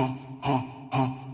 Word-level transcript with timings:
Woke 0.00 1.29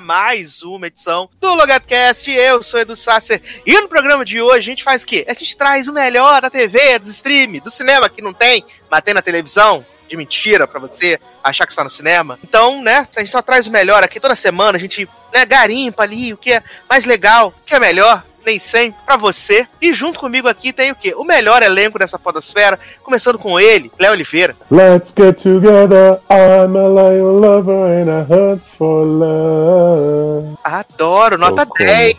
mais 0.00 0.62
uma 0.62 0.86
edição 0.86 1.28
do 1.40 1.54
Logatcast. 1.54 2.30
Eu 2.30 2.62
sou 2.62 2.80
Edu 2.80 2.96
Sasser 2.96 3.42
e 3.66 3.72
no 3.80 3.88
programa 3.88 4.24
de 4.24 4.40
hoje 4.40 4.58
a 4.58 4.72
gente 4.72 4.84
faz 4.84 5.02
o 5.02 5.06
quê? 5.06 5.24
A 5.28 5.34
gente 5.34 5.56
traz 5.56 5.88
o 5.88 5.92
melhor 5.92 6.40
da 6.40 6.50
TV, 6.50 6.98
dos 6.98 7.08
stream, 7.08 7.58
do 7.60 7.70
cinema 7.70 8.08
que 8.08 8.22
não 8.22 8.32
tem, 8.32 8.64
mas 8.90 9.02
tem 9.02 9.14
na 9.14 9.22
televisão. 9.22 9.84
De 10.08 10.16
mentira 10.16 10.68
pra 10.68 10.78
você 10.78 11.18
achar 11.42 11.64
que 11.64 11.72
está 11.72 11.82
no 11.82 11.88
cinema. 11.88 12.38
Então, 12.44 12.82
né, 12.82 13.08
a 13.16 13.20
gente 13.20 13.32
só 13.32 13.40
traz 13.40 13.66
o 13.66 13.70
melhor 13.70 14.04
aqui 14.04 14.20
toda 14.20 14.34
semana. 14.36 14.76
A 14.76 14.80
gente 14.80 15.08
né, 15.32 15.46
garimpa 15.46 16.02
ali 16.02 16.34
o 16.34 16.36
que 16.36 16.52
é 16.52 16.62
mais 16.86 17.06
legal, 17.06 17.48
o 17.48 17.64
que 17.64 17.74
é 17.74 17.80
melhor 17.80 18.22
nem 18.44 18.58
sempre, 18.58 19.00
pra 19.04 19.16
você. 19.16 19.66
E 19.80 19.92
junto 19.92 20.18
comigo 20.18 20.48
aqui 20.48 20.72
tem 20.72 20.90
o 20.90 20.94
quê? 20.94 21.14
O 21.14 21.24
melhor 21.24 21.62
elenco 21.62 21.98
dessa 21.98 22.18
podosfera, 22.18 22.78
começando 23.02 23.38
com 23.38 23.58
ele, 23.58 23.90
Léo 23.98 24.12
Oliveira. 24.12 24.56
Let's 24.70 25.12
get 25.16 25.40
together. 25.42 26.18
I'm 26.30 26.76
a 26.76 26.88
lion 26.88 27.40
lover 27.40 28.02
and 28.02 28.10
I 28.10 28.32
hunt 28.32 28.62
for 28.78 29.06
love. 29.06 30.56
Adoro, 30.64 31.38
nota 31.38 31.66
como. 31.66 31.88
10. 31.88 32.16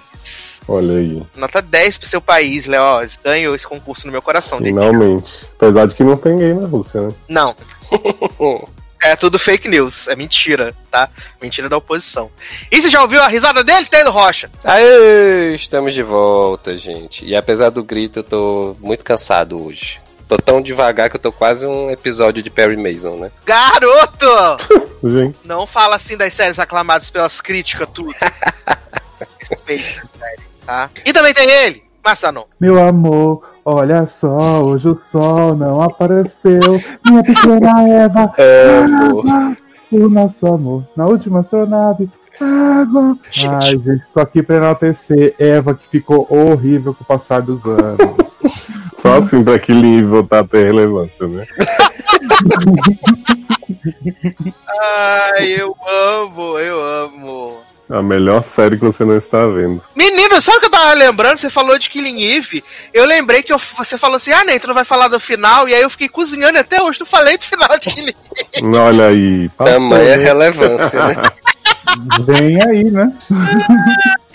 Olha 0.68 0.98
aí, 0.98 1.22
Nota 1.36 1.62
10 1.62 1.98
pro 1.98 2.08
seu 2.08 2.22
país, 2.22 2.66
Léo. 2.66 3.06
Ganhou 3.24 3.54
esse 3.54 3.68
concurso 3.68 4.06
no 4.06 4.12
meu 4.12 4.22
coração. 4.22 4.60
Finalmente. 4.60 5.46
Apesar 5.58 5.88
de 5.88 5.96
que 5.96 6.04
não 6.04 6.16
tem 6.16 6.38
gay 6.38 6.54
na 6.54 6.68
Rússia, 6.68 7.02
né? 7.02 7.14
Não. 7.28 7.56
É 9.04 9.16
tudo 9.18 9.38
fake 9.38 9.68
news, 9.68 10.08
é 10.08 10.16
mentira, 10.16 10.74
tá? 10.90 11.10
Mentira 11.42 11.68
da 11.68 11.76
oposição. 11.78 12.32
E 12.72 12.82
você 12.82 12.90
já 12.90 13.02
ouviu 13.02 13.22
a 13.22 13.28
risada 13.28 13.64
dele, 13.64 13.86
Taylor 13.86 14.14
Rocha? 14.14 14.50
Aê, 14.64 15.54
estamos 15.54 15.94
de 15.94 16.02
volta, 16.02 16.78
gente. 16.78 17.26
E 17.26 17.36
apesar 17.36 17.70
do 17.70 17.84
grito, 17.84 18.20
eu 18.20 18.24
tô 18.24 18.78
muito 18.80 19.04
cansado 19.04 19.62
hoje. 19.62 20.00
Tô 20.28 20.38
tão 20.38 20.62
devagar 20.62 21.10
que 21.10 21.18
eu 21.18 21.20
tô 21.20 21.34
quase 21.34 21.66
um 21.66 21.92
episódio 21.92 22.42
de 22.42 22.50
Perry 22.50 22.78
Mason, 22.78 23.18
né? 23.18 23.32
Garoto! 23.46 24.26
Gente, 25.04 25.38
Não 25.44 25.68
fala 25.68 25.98
assim 25.98 26.16
das 26.16 26.32
séries 26.32 26.58
aclamadas 26.58 27.10
pelas 27.10 27.42
críticas, 27.42 27.90
tudo. 27.94 28.14
Série, 29.68 29.86
tá? 30.66 30.90
E 31.06 31.12
também 31.12 31.34
tem 31.34 31.50
ele, 31.50 31.84
Massanon. 32.04 32.46
meu 32.60 32.82
amor, 32.82 33.44
olha 33.66 34.06
só, 34.06 34.64
hoje 34.64 34.90
o 34.90 35.00
sol 35.12 35.56
não 35.56 35.82
apareceu. 35.82 36.82
Minha 37.06 37.24
pequena 37.24 37.88
Eva, 37.88 38.34
água, 39.04 39.58
o 39.92 40.10
nosso 40.10 40.48
amor 40.48 40.84
na 40.96 41.06
última 41.06 41.42
astronave. 41.42 42.10
Água. 42.40 43.18
Ai, 43.48 43.78
gente, 43.78 44.04
tô 44.14 44.20
aqui 44.20 44.42
pra 44.42 44.56
enaltecer 44.56 45.36
Eva, 45.38 45.76
que 45.76 45.88
ficou 45.88 46.28
horrível 46.30 46.94
com 46.94 47.04
o 47.04 47.08
passar 47.08 47.42
dos 47.42 47.64
anos. 47.66 48.40
Só 49.00 49.18
assim 49.18 49.44
pra 49.44 49.60
que 49.60 49.72
livro 49.72 50.12
voltar 50.12 50.40
a 50.40 50.44
ter 50.44 50.66
relevância, 50.66 51.28
né? 51.28 51.46
Ai, 55.36 55.54
eu 55.60 55.76
amo, 55.86 56.58
eu 56.58 56.88
amo. 57.04 57.73
A 57.94 58.02
melhor 58.02 58.44
série 58.44 58.76
que 58.78 58.84
você 58.86 59.06
não 59.06 59.16
está 59.18 59.46
vendo. 59.46 59.80
Menino, 59.96 60.42
sabe 60.42 60.58
o 60.58 60.60
que 60.62 60.66
eu 60.66 60.72
tava 60.72 60.94
lembrando? 60.94 61.38
Você 61.38 61.48
falou 61.50 61.78
de 61.78 61.90
Killing 61.92 62.24
Eve. 62.24 62.64
Eu 62.92 63.06
lembrei 63.06 63.44
que 63.44 63.54
eu- 63.54 63.62
você 63.78 64.00
falou 64.00 64.18
assim: 64.18 64.32
ah, 64.32 64.44
nem 64.44 64.60
tu 64.60 64.66
não 64.68 64.74
vai 64.74 64.84
falar 64.84 65.08
do 65.10 65.20
final. 65.20 65.70
E 65.70 65.76
aí 65.76 65.82
eu 65.84 65.90
fiquei 65.92 66.10
cozinhando 66.10 66.58
e 66.58 66.60
até 66.60 66.82
hoje. 66.82 67.00
Não 67.00 67.06
falei 67.06 67.38
do 67.38 67.44
final 67.46 67.78
de 67.80 67.90
Killing 67.92 68.16
Eve. 68.56 68.76
Olha 68.78 69.08
aí. 69.10 69.48
passou, 69.50 69.74
Tamanha 69.76 70.18
né? 70.18 70.24
relevância, 70.24 71.08
né? 71.08 71.16
Vem 72.26 72.58
aí, 72.64 72.84
né? 72.86 73.12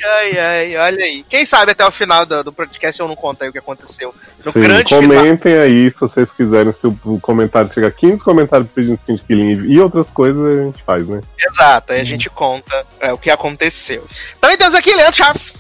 Ai, 0.05 0.39
ai, 0.39 0.77
olha 0.77 1.05
aí. 1.05 1.25
Quem 1.29 1.45
sabe 1.45 1.73
até 1.73 1.85
o 1.85 1.91
final 1.91 2.25
do, 2.25 2.45
do 2.45 2.53
podcast 2.53 3.01
eu 3.01 3.09
não 3.09 3.17
conto 3.17 3.43
aí 3.43 3.49
o 3.49 3.53
que 3.53 3.59
aconteceu. 3.59 4.15
No 4.45 4.53
Sim, 4.53 4.61
grande 4.61 4.95
final. 4.95 5.03
comentem 5.03 5.55
aí 5.55 5.91
se 5.91 6.01
vocês 6.01 6.31
quiserem. 6.33 6.73
Se 6.73 6.87
o 6.87 7.21
comentário 7.21 7.73
chegar 7.73 7.91
15 7.91 8.23
comentários 8.23 8.69
pedindo 8.73 8.99
fim 9.05 9.17
de 9.17 9.23
Killing 9.23 9.73
e 9.73 9.81
outras 9.81 10.11
coisas, 10.11 10.45
a 10.45 10.63
gente 10.65 10.83
faz, 10.83 11.07
né? 11.07 11.21
Exato, 11.39 11.93
aí 11.93 12.01
a 12.01 12.05
gente 12.05 12.31
conta 12.31 12.87
é, 13.01 13.13
o 13.13 13.19
que 13.19 13.31
aconteceu. 13.31 14.07
Também 14.41 14.57
temos 14.57 14.75
aqui 14.75 14.95
Leandro 14.95 15.17
Chaves. 15.17 15.53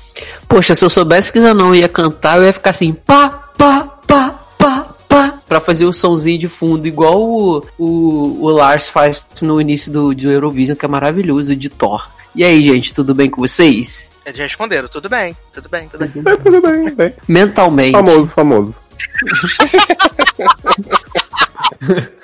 Poxa, 0.49 0.75
se 0.75 0.85
eu 0.85 0.91
soubesse 0.91 1.33
que 1.33 1.41
já 1.41 1.55
não 1.55 1.75
ia 1.75 1.89
cantar, 1.89 2.39
eu 2.39 2.45
ia 2.45 2.53
ficar 2.53 2.71
assim, 2.71 2.93
pá, 2.93 3.29
pá, 3.57 3.99
pá, 4.07 4.48
pra 5.49 5.61
fazer 5.61 5.87
o 5.87 5.93
somzinho 5.93 6.39
de 6.39 6.49
fundo, 6.49 6.87
igual 6.87 7.21
o, 7.21 7.65
o, 7.79 8.45
o 8.45 8.49
Lars 8.51 8.89
faz 8.89 9.27
no 9.41 9.61
início 9.61 9.91
do, 9.91 10.15
do 10.15 10.31
Eurovision, 10.31 10.77
que 10.77 10.85
é 10.85 10.89
maravilhoso, 10.89 11.57
de 11.57 11.69
Thor. 11.69 12.09
E 12.35 12.45
aí, 12.45 12.63
gente, 12.63 12.95
tudo 12.95 13.15
bem 13.15 13.31
com 13.31 13.41
vocês? 13.41 14.15
Eles 14.25 14.39
responderam, 14.39 14.89
tudo 14.89 15.09
bem, 15.09 15.35
tudo 15.53 15.69
bem, 15.69 15.89
tudo 15.89 16.07
bem. 16.07 16.33
É, 16.33 16.37
tudo 16.37 16.61
bem, 16.61 16.95
bem. 16.95 17.15
Mentalmente. 17.27 17.93
Famoso, 17.93 18.27
famoso. 18.27 18.75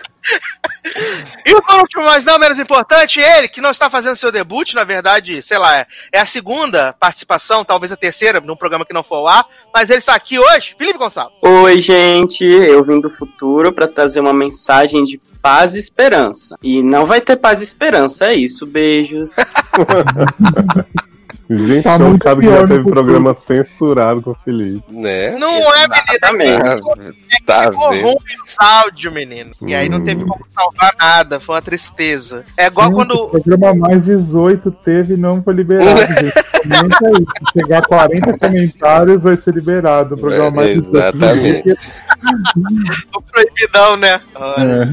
E 1.45 1.61
por 1.63 1.81
último, 1.81 2.05
mas 2.05 2.25
não 2.25 2.39
menos 2.39 2.59
importante, 2.59 3.21
ele 3.21 3.49
que 3.49 3.61
não 3.61 3.71
está 3.71 3.89
fazendo 3.91 4.17
seu 4.17 4.31
debut, 4.33 4.73
na 4.75 4.85
verdade, 4.85 5.41
sei 5.43 5.59
lá, 5.59 5.77
é- 5.77 5.87
é 6.13 6.21
a 6.21 6.27
segunda 6.27 6.93
participação, 6.95 7.65
talvez 7.65 7.93
a 7.93 7.97
terceira, 7.97 8.41
num 8.41 8.57
programa 8.57 8.85
que 8.85 8.93
não 8.93 9.03
for 9.03 9.27
ar, 9.27 9.47
mas 9.75 9.91
ele 9.91 9.99
está 9.99 10.15
aqui 10.15 10.39
hoje, 10.39 10.75
Felipe 10.79 10.99
Gonçalves. 10.99 11.37
Oi, 11.43 11.79
gente, 11.79 12.45
eu 12.45 12.83
vim 12.85 13.01
do 13.01 13.11
futuro 13.11 13.73
para 13.73 13.89
trazer 13.89 14.21
uma 14.21 14.33
mensagem 14.35 15.05
de 15.05 15.19
paz 15.43 15.75
e 15.75 15.79
esperança. 15.79 16.57
E 16.63 16.83
não 16.83 17.05
vai 17.07 17.21
ter 17.21 17.37
paz 17.37 17.61
e 17.61 17.65
esperança, 17.65 18.27
é 18.27 18.35
isso. 18.35 18.65
Beijos. 18.67 19.37
Gente, 21.51 21.83
Tá 21.85 21.93
é 21.93 21.97
um 21.97 22.09
muito 22.11 22.23
cara 22.25 22.41
que 22.41 22.47
já 22.47 22.57
teve 22.59 22.77
futuro. 22.77 22.95
programa 22.95 23.35
censurado 23.35 24.23
com 24.23 24.31
o 24.31 24.37
Felipe. 24.45 24.83
Né? 24.91 25.33
Não 25.39 25.51
é, 25.75 25.87
menino, 26.33 26.57
Exatamente. 26.63 27.43
Tá 27.45 27.71
corrompe 27.71 28.01
vendo? 28.01 28.41
o 28.61 28.65
áudio, 28.65 29.13
menino. 29.13 29.51
E 29.67 29.75
aí 29.75 29.89
não 29.89 30.03
teve 30.03 30.25
como 30.25 30.45
salvar 30.49 30.93
nada, 30.99 31.39
foi 31.39 31.55
uma 31.57 31.63
tristeza. 31.63 32.45
É 32.57 32.67
igual 32.67 32.87
Gente, 32.89 32.97
quando. 32.97 33.15
O 33.15 33.29
programa 33.29 33.75
mais 33.75 34.05
18 34.05 34.71
teve 34.71 35.15
e 35.15 35.17
não 35.19 35.43
foi 35.43 35.53
liberado, 35.55 36.01
gente. 36.21 36.33
Comenta 36.63 37.07
aí. 37.09 37.15
Se 37.55 37.61
chegar 37.61 37.79
a 37.81 37.83
40 37.87 38.39
comentários, 38.39 39.23
vai 39.23 39.37
ser 39.37 39.53
liberado. 39.55 40.15
O 40.15 40.19
programa 40.19 40.51
mais 40.51 40.75
18. 40.83 40.97
Exatamente. 40.97 41.75
O 43.15 43.21
proibidão, 43.21 43.97
né? 43.97 44.19
Olha. 44.35 44.89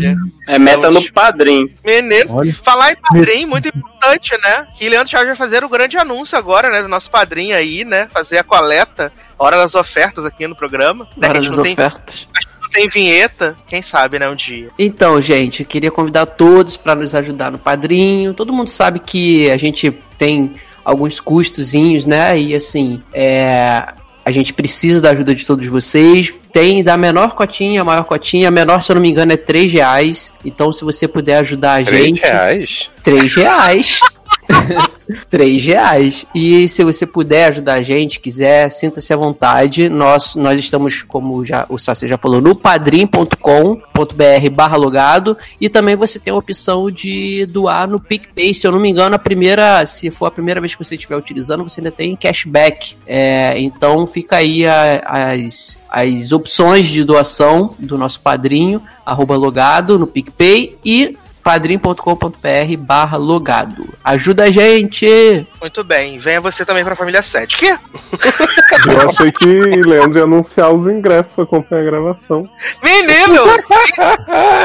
É 0.49 0.59
meta 0.59 0.91
no 0.91 1.01
padrinho. 1.13 1.69
Menino, 1.85 2.33
Olha. 2.35 2.53
falar 2.53 2.91
em 2.91 2.95
padrinho, 2.97 3.47
muito 3.47 3.69
importante, 3.69 4.31
né? 4.43 4.67
Que 4.75 4.89
Leandro 4.89 5.09
Chaves 5.09 5.27
vai 5.27 5.35
fazer 5.35 5.63
o 5.63 5.69
grande 5.69 5.95
anúncio 5.97 6.37
agora, 6.41 6.69
né? 6.69 6.81
Do 6.81 6.87
nosso 6.89 7.09
padrinho 7.09 7.55
aí, 7.55 7.85
né? 7.85 8.07
Fazer 8.13 8.37
a 8.39 8.43
coleta, 8.43 9.11
hora 9.39 9.57
das 9.57 9.73
ofertas 9.75 10.25
aqui 10.25 10.45
no 10.47 10.55
programa. 10.55 11.07
Né? 11.15 11.29
Hora 11.29 11.39
que 11.39 11.39
a 11.39 11.41
gente 11.41 11.49
das 11.49 11.57
não 11.57 11.63
tem, 11.63 11.73
ofertas. 11.73 12.27
não 12.61 12.69
tem 12.69 12.87
vinheta, 12.89 13.55
quem 13.67 13.81
sabe, 13.81 14.19
né? 14.19 14.27
Um 14.29 14.35
dia. 14.35 14.69
Então, 14.77 15.21
gente, 15.21 15.61
eu 15.61 15.65
queria 15.65 15.91
convidar 15.91 16.25
todos 16.25 16.75
para 16.75 16.95
nos 16.95 17.15
ajudar 17.15 17.51
no 17.51 17.57
padrinho. 17.57 18.33
Todo 18.33 18.51
mundo 18.53 18.69
sabe 18.69 18.99
que 18.99 19.49
a 19.49 19.57
gente 19.57 19.91
tem 20.17 20.55
alguns 20.83 21.19
custozinhos, 21.19 22.05
né? 22.05 22.37
E 22.39 22.55
assim, 22.55 23.01
é, 23.13 23.85
A 24.23 24.31
gente 24.31 24.53
precisa 24.53 25.01
da 25.01 25.09
ajuda 25.11 25.33
de 25.33 25.45
todos 25.45 25.65
vocês. 25.67 26.33
Tem 26.53 26.83
da 26.83 26.95
menor 26.97 27.33
cotinha, 27.33 27.81
a 27.81 27.83
maior 27.83 28.03
cotinha. 28.03 28.49
A 28.49 28.51
menor, 28.51 28.83
se 28.83 28.91
eu 28.91 28.95
não 28.95 29.01
me 29.01 29.09
engano, 29.09 29.31
é 29.33 29.37
3 29.37 29.71
reais. 29.73 30.31
Então, 30.45 30.71
se 30.71 30.83
você 30.83 31.07
puder 31.07 31.37
ajudar 31.37 31.81
a 31.81 31.83
Três 31.83 32.05
gente. 32.05 32.21
reais? 32.21 32.89
3 33.01 33.35
reais. 33.35 33.99
3 35.29 35.65
reais. 35.65 36.25
E 36.33 36.67
se 36.69 36.83
você 36.83 37.05
puder 37.05 37.45
ajudar 37.49 37.73
a 37.75 37.81
gente, 37.81 38.19
quiser, 38.19 38.69
sinta-se 38.69 39.13
à 39.13 39.17
vontade. 39.17 39.89
Nós, 39.89 40.35
nós 40.35 40.59
estamos, 40.59 41.03
como 41.03 41.43
já 41.43 41.65
o 41.69 41.77
Sassi 41.77 42.07
já 42.07 42.17
falou, 42.17 42.41
no 42.41 42.55
padrim.com.br 42.55 44.49
barra 44.51 44.77
logado. 44.77 45.37
E 45.59 45.69
também 45.69 45.95
você 45.95 46.19
tem 46.19 46.31
a 46.31 46.35
opção 46.35 46.89
de 46.89 47.45
doar 47.47 47.87
no 47.89 47.99
PicPay. 47.99 48.53
Se 48.53 48.65
eu 48.67 48.71
não 48.71 48.79
me 48.79 48.89
engano, 48.89 49.15
a 49.15 49.19
primeira, 49.19 49.85
se 49.85 50.09
for 50.11 50.25
a 50.27 50.31
primeira 50.31 50.59
vez 50.61 50.75
que 50.75 50.83
você 50.83 50.95
estiver 50.95 51.15
utilizando, 51.17 51.63
você 51.67 51.79
ainda 51.81 51.91
tem 51.91 52.15
cashback. 52.15 52.95
É, 53.05 53.59
então 53.59 54.05
fica 54.07 54.37
aí 54.37 54.65
a- 54.65 55.01
as, 55.33 55.79
as 55.89 56.31
opções 56.31 56.87
de 56.87 57.03
doação 57.03 57.75
do 57.79 57.97
nosso 57.97 58.19
padrinho, 58.21 58.81
arroba 59.05 59.35
logado 59.35 59.99
no 59.99 60.07
PicPay 60.07 60.77
e 60.85 61.17
padrim.com.br 61.41 62.77
barra 62.79 63.17
logado. 63.17 63.87
Ajuda 64.03 64.43
a 64.45 64.51
gente! 64.51 65.45
Muito 65.59 65.83
bem. 65.83 66.17
Venha 66.17 66.39
você 66.39 66.65
também 66.65 66.83
pra 66.83 66.95
família 66.95 67.21
7. 67.21 67.57
Que? 67.57 67.67
Eu 67.67 69.09
achei 69.09 69.31
que 69.31 69.45
Leandro 69.45 70.19
ia 70.19 70.23
anunciar 70.23 70.71
os 70.71 70.85
ingressos 70.87 71.33
pra 71.33 71.43
acompanhar 71.43 71.81
a 71.81 71.85
gravação. 71.85 72.49
Menino! 72.83 73.43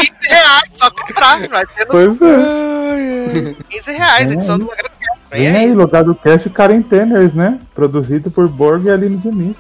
15 0.01 0.13
reais, 0.29 0.63
só 0.75 0.91
comprar. 0.91 1.49
Vai 1.49 1.67
ter 1.67 1.85
no 1.87 1.91
Pois 1.91 2.23
é. 2.23 3.55
15 3.71 3.93
reais, 3.93 4.31
edição 4.31 4.59
do 4.59 4.65
Logado 4.65 4.91
Cast. 4.99 5.31
Vem 5.31 5.49
aí. 5.49 5.75
Logado 5.75 6.15
Cast 6.15 6.51
né? 7.35 7.59
Produzido 7.75 8.31
por 8.31 8.49
Borg 8.49 8.87
e 8.87 8.91
Aline 8.91 9.17
Diniz. 9.17 9.57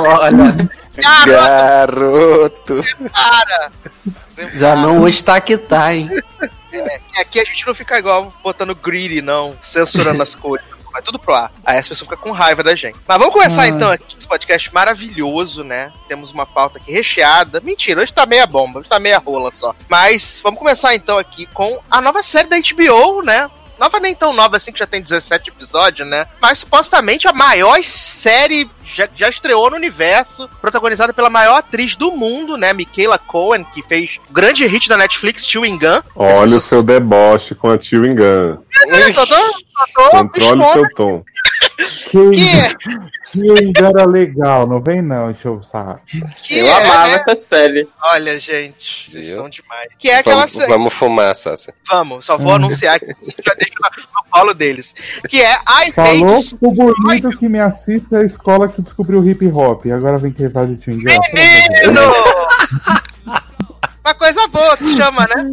Olha, 0.00 0.68
Garoto. 1.26 2.84
Para! 3.12 3.72
já 4.52 4.74
não 4.76 5.02
hoje 5.02 5.22
tá 5.22 5.40
que 5.40 5.56
tá, 5.56 5.94
hein? 5.94 6.10
E 6.72 7.20
aqui 7.20 7.40
a 7.40 7.44
gente 7.44 7.66
não 7.66 7.74
fica 7.74 7.98
igual 7.98 8.32
botando 8.42 8.74
greedy, 8.74 9.22
não, 9.22 9.56
censurando 9.62 10.22
as 10.22 10.34
coisas. 10.34 10.66
Vai 10.92 11.02
tudo 11.02 11.18
pro 11.18 11.34
ar. 11.34 11.50
Aí 11.64 11.78
as 11.78 11.88
pessoas 11.88 12.08
ficam 12.08 12.22
com 12.22 12.30
raiva 12.30 12.62
da 12.62 12.74
gente. 12.76 12.96
Mas 13.06 13.18
vamos 13.18 13.32
começar 13.34 13.62
Ah. 13.62 13.68
então 13.68 13.90
aqui 13.90 14.16
esse 14.16 14.28
podcast 14.28 14.72
maravilhoso, 14.72 15.64
né? 15.64 15.92
Temos 16.06 16.30
uma 16.30 16.46
pauta 16.46 16.78
aqui 16.78 16.92
recheada. 16.92 17.60
Mentira, 17.60 18.00
hoje 18.00 18.12
tá 18.12 18.24
meia 18.24 18.46
bomba, 18.46 18.78
hoje 18.78 18.88
tá 18.88 19.00
meia 19.00 19.18
rola 19.18 19.50
só. 19.58 19.74
Mas 19.88 20.38
vamos 20.42 20.58
começar 20.58 20.94
então 20.94 21.18
aqui 21.18 21.46
com 21.46 21.80
a 21.90 22.00
nova 22.00 22.22
série 22.22 22.48
da 22.48 22.56
HBO, 22.58 23.22
né? 23.22 23.50
Nova 23.76 23.98
nem 23.98 24.14
tão 24.14 24.32
nova 24.32 24.56
assim, 24.56 24.70
que 24.70 24.78
já 24.78 24.86
tem 24.86 25.02
17 25.02 25.50
episódios, 25.50 26.06
né? 26.06 26.28
Mas 26.40 26.60
supostamente 26.60 27.26
a 27.26 27.32
maior 27.32 27.82
série 27.82 28.70
já, 28.94 29.08
já 29.14 29.28
estreou 29.28 29.68
no 29.70 29.76
universo, 29.76 30.48
protagonizada 30.60 31.12
pela 31.12 31.28
maior 31.28 31.56
atriz 31.56 31.96
do 31.96 32.12
mundo, 32.12 32.56
né? 32.56 32.72
Michaela 32.72 33.18
Cohen, 33.18 33.64
que 33.74 33.82
fez 33.82 34.18
o 34.30 34.32
grande 34.32 34.64
hit 34.66 34.88
da 34.88 34.96
Netflix, 34.96 35.46
Chewing 35.46 35.78
Gun. 35.78 36.00
Olha 36.14 36.56
o 36.56 36.60
seu 36.60 36.82
deboche 36.82 37.54
com 37.54 37.70
a 37.70 37.80
Chewing 37.80 38.14
Gun. 38.14 38.58
Controle 40.10 40.62
expondo 40.62 40.72
seu 40.72 40.94
tom. 40.94 41.24
Que, 41.76 42.34
Chewing 43.34 43.72
Gun 43.72 43.86
era 43.86 44.06
legal, 44.06 44.66
não 44.66 44.80
vem 44.80 45.02
não, 45.02 45.32
deixa 45.32 45.48
eu 45.48 45.62
saber. 45.64 46.00
que 46.42 46.58
Eu 46.58 46.66
é, 46.66 46.72
amava 46.72 47.08
né? 47.08 47.14
essa 47.14 47.34
série. 47.34 47.88
Olha, 48.02 48.38
gente, 48.38 49.10
vocês 49.10 49.28
estão 49.28 49.48
demais. 49.48 49.88
Que 49.98 50.10
é 50.10 50.18
aquela 50.18 50.46
Vamos, 50.46 50.52
série. 50.52 50.72
vamos 50.72 50.94
fumar, 50.94 51.34
Sassi. 51.34 51.72
Vamos, 51.88 52.24
só 52.24 52.38
vou 52.38 52.54
anunciar 52.54 52.96
aqui, 52.96 53.06
já 53.44 53.54
deixo 53.54 53.74
no, 53.80 54.02
no 54.02 54.30
colo 54.30 54.54
deles. 54.54 54.94
Que 55.28 55.42
é 55.42 55.54
I 55.54 55.92
Falou 55.92 56.38
Hate 56.38 56.56
o 56.60 56.70
bonito 56.70 57.36
que 57.38 57.48
me 57.48 57.58
assiste 57.58 58.14
a 58.14 58.22
escola 58.22 58.68
que 58.68 58.80
descobriu 58.82 59.28
hip 59.28 59.46
hop. 59.48 59.86
Agora 59.86 60.18
vem 60.18 60.32
quem 60.32 60.50
faz 60.50 60.68
de 60.68 60.82
Chewing 60.82 60.98
Gun. 60.98 61.04
pelo 61.04 61.16
amor 61.16 61.32
de 61.34 61.68
Deus. 61.68 61.86
Menino! 61.86 63.13
Uma 64.04 64.14
coisa 64.14 64.46
boa 64.48 64.76
que 64.76 64.96
chama, 64.96 65.26
né? 65.26 65.44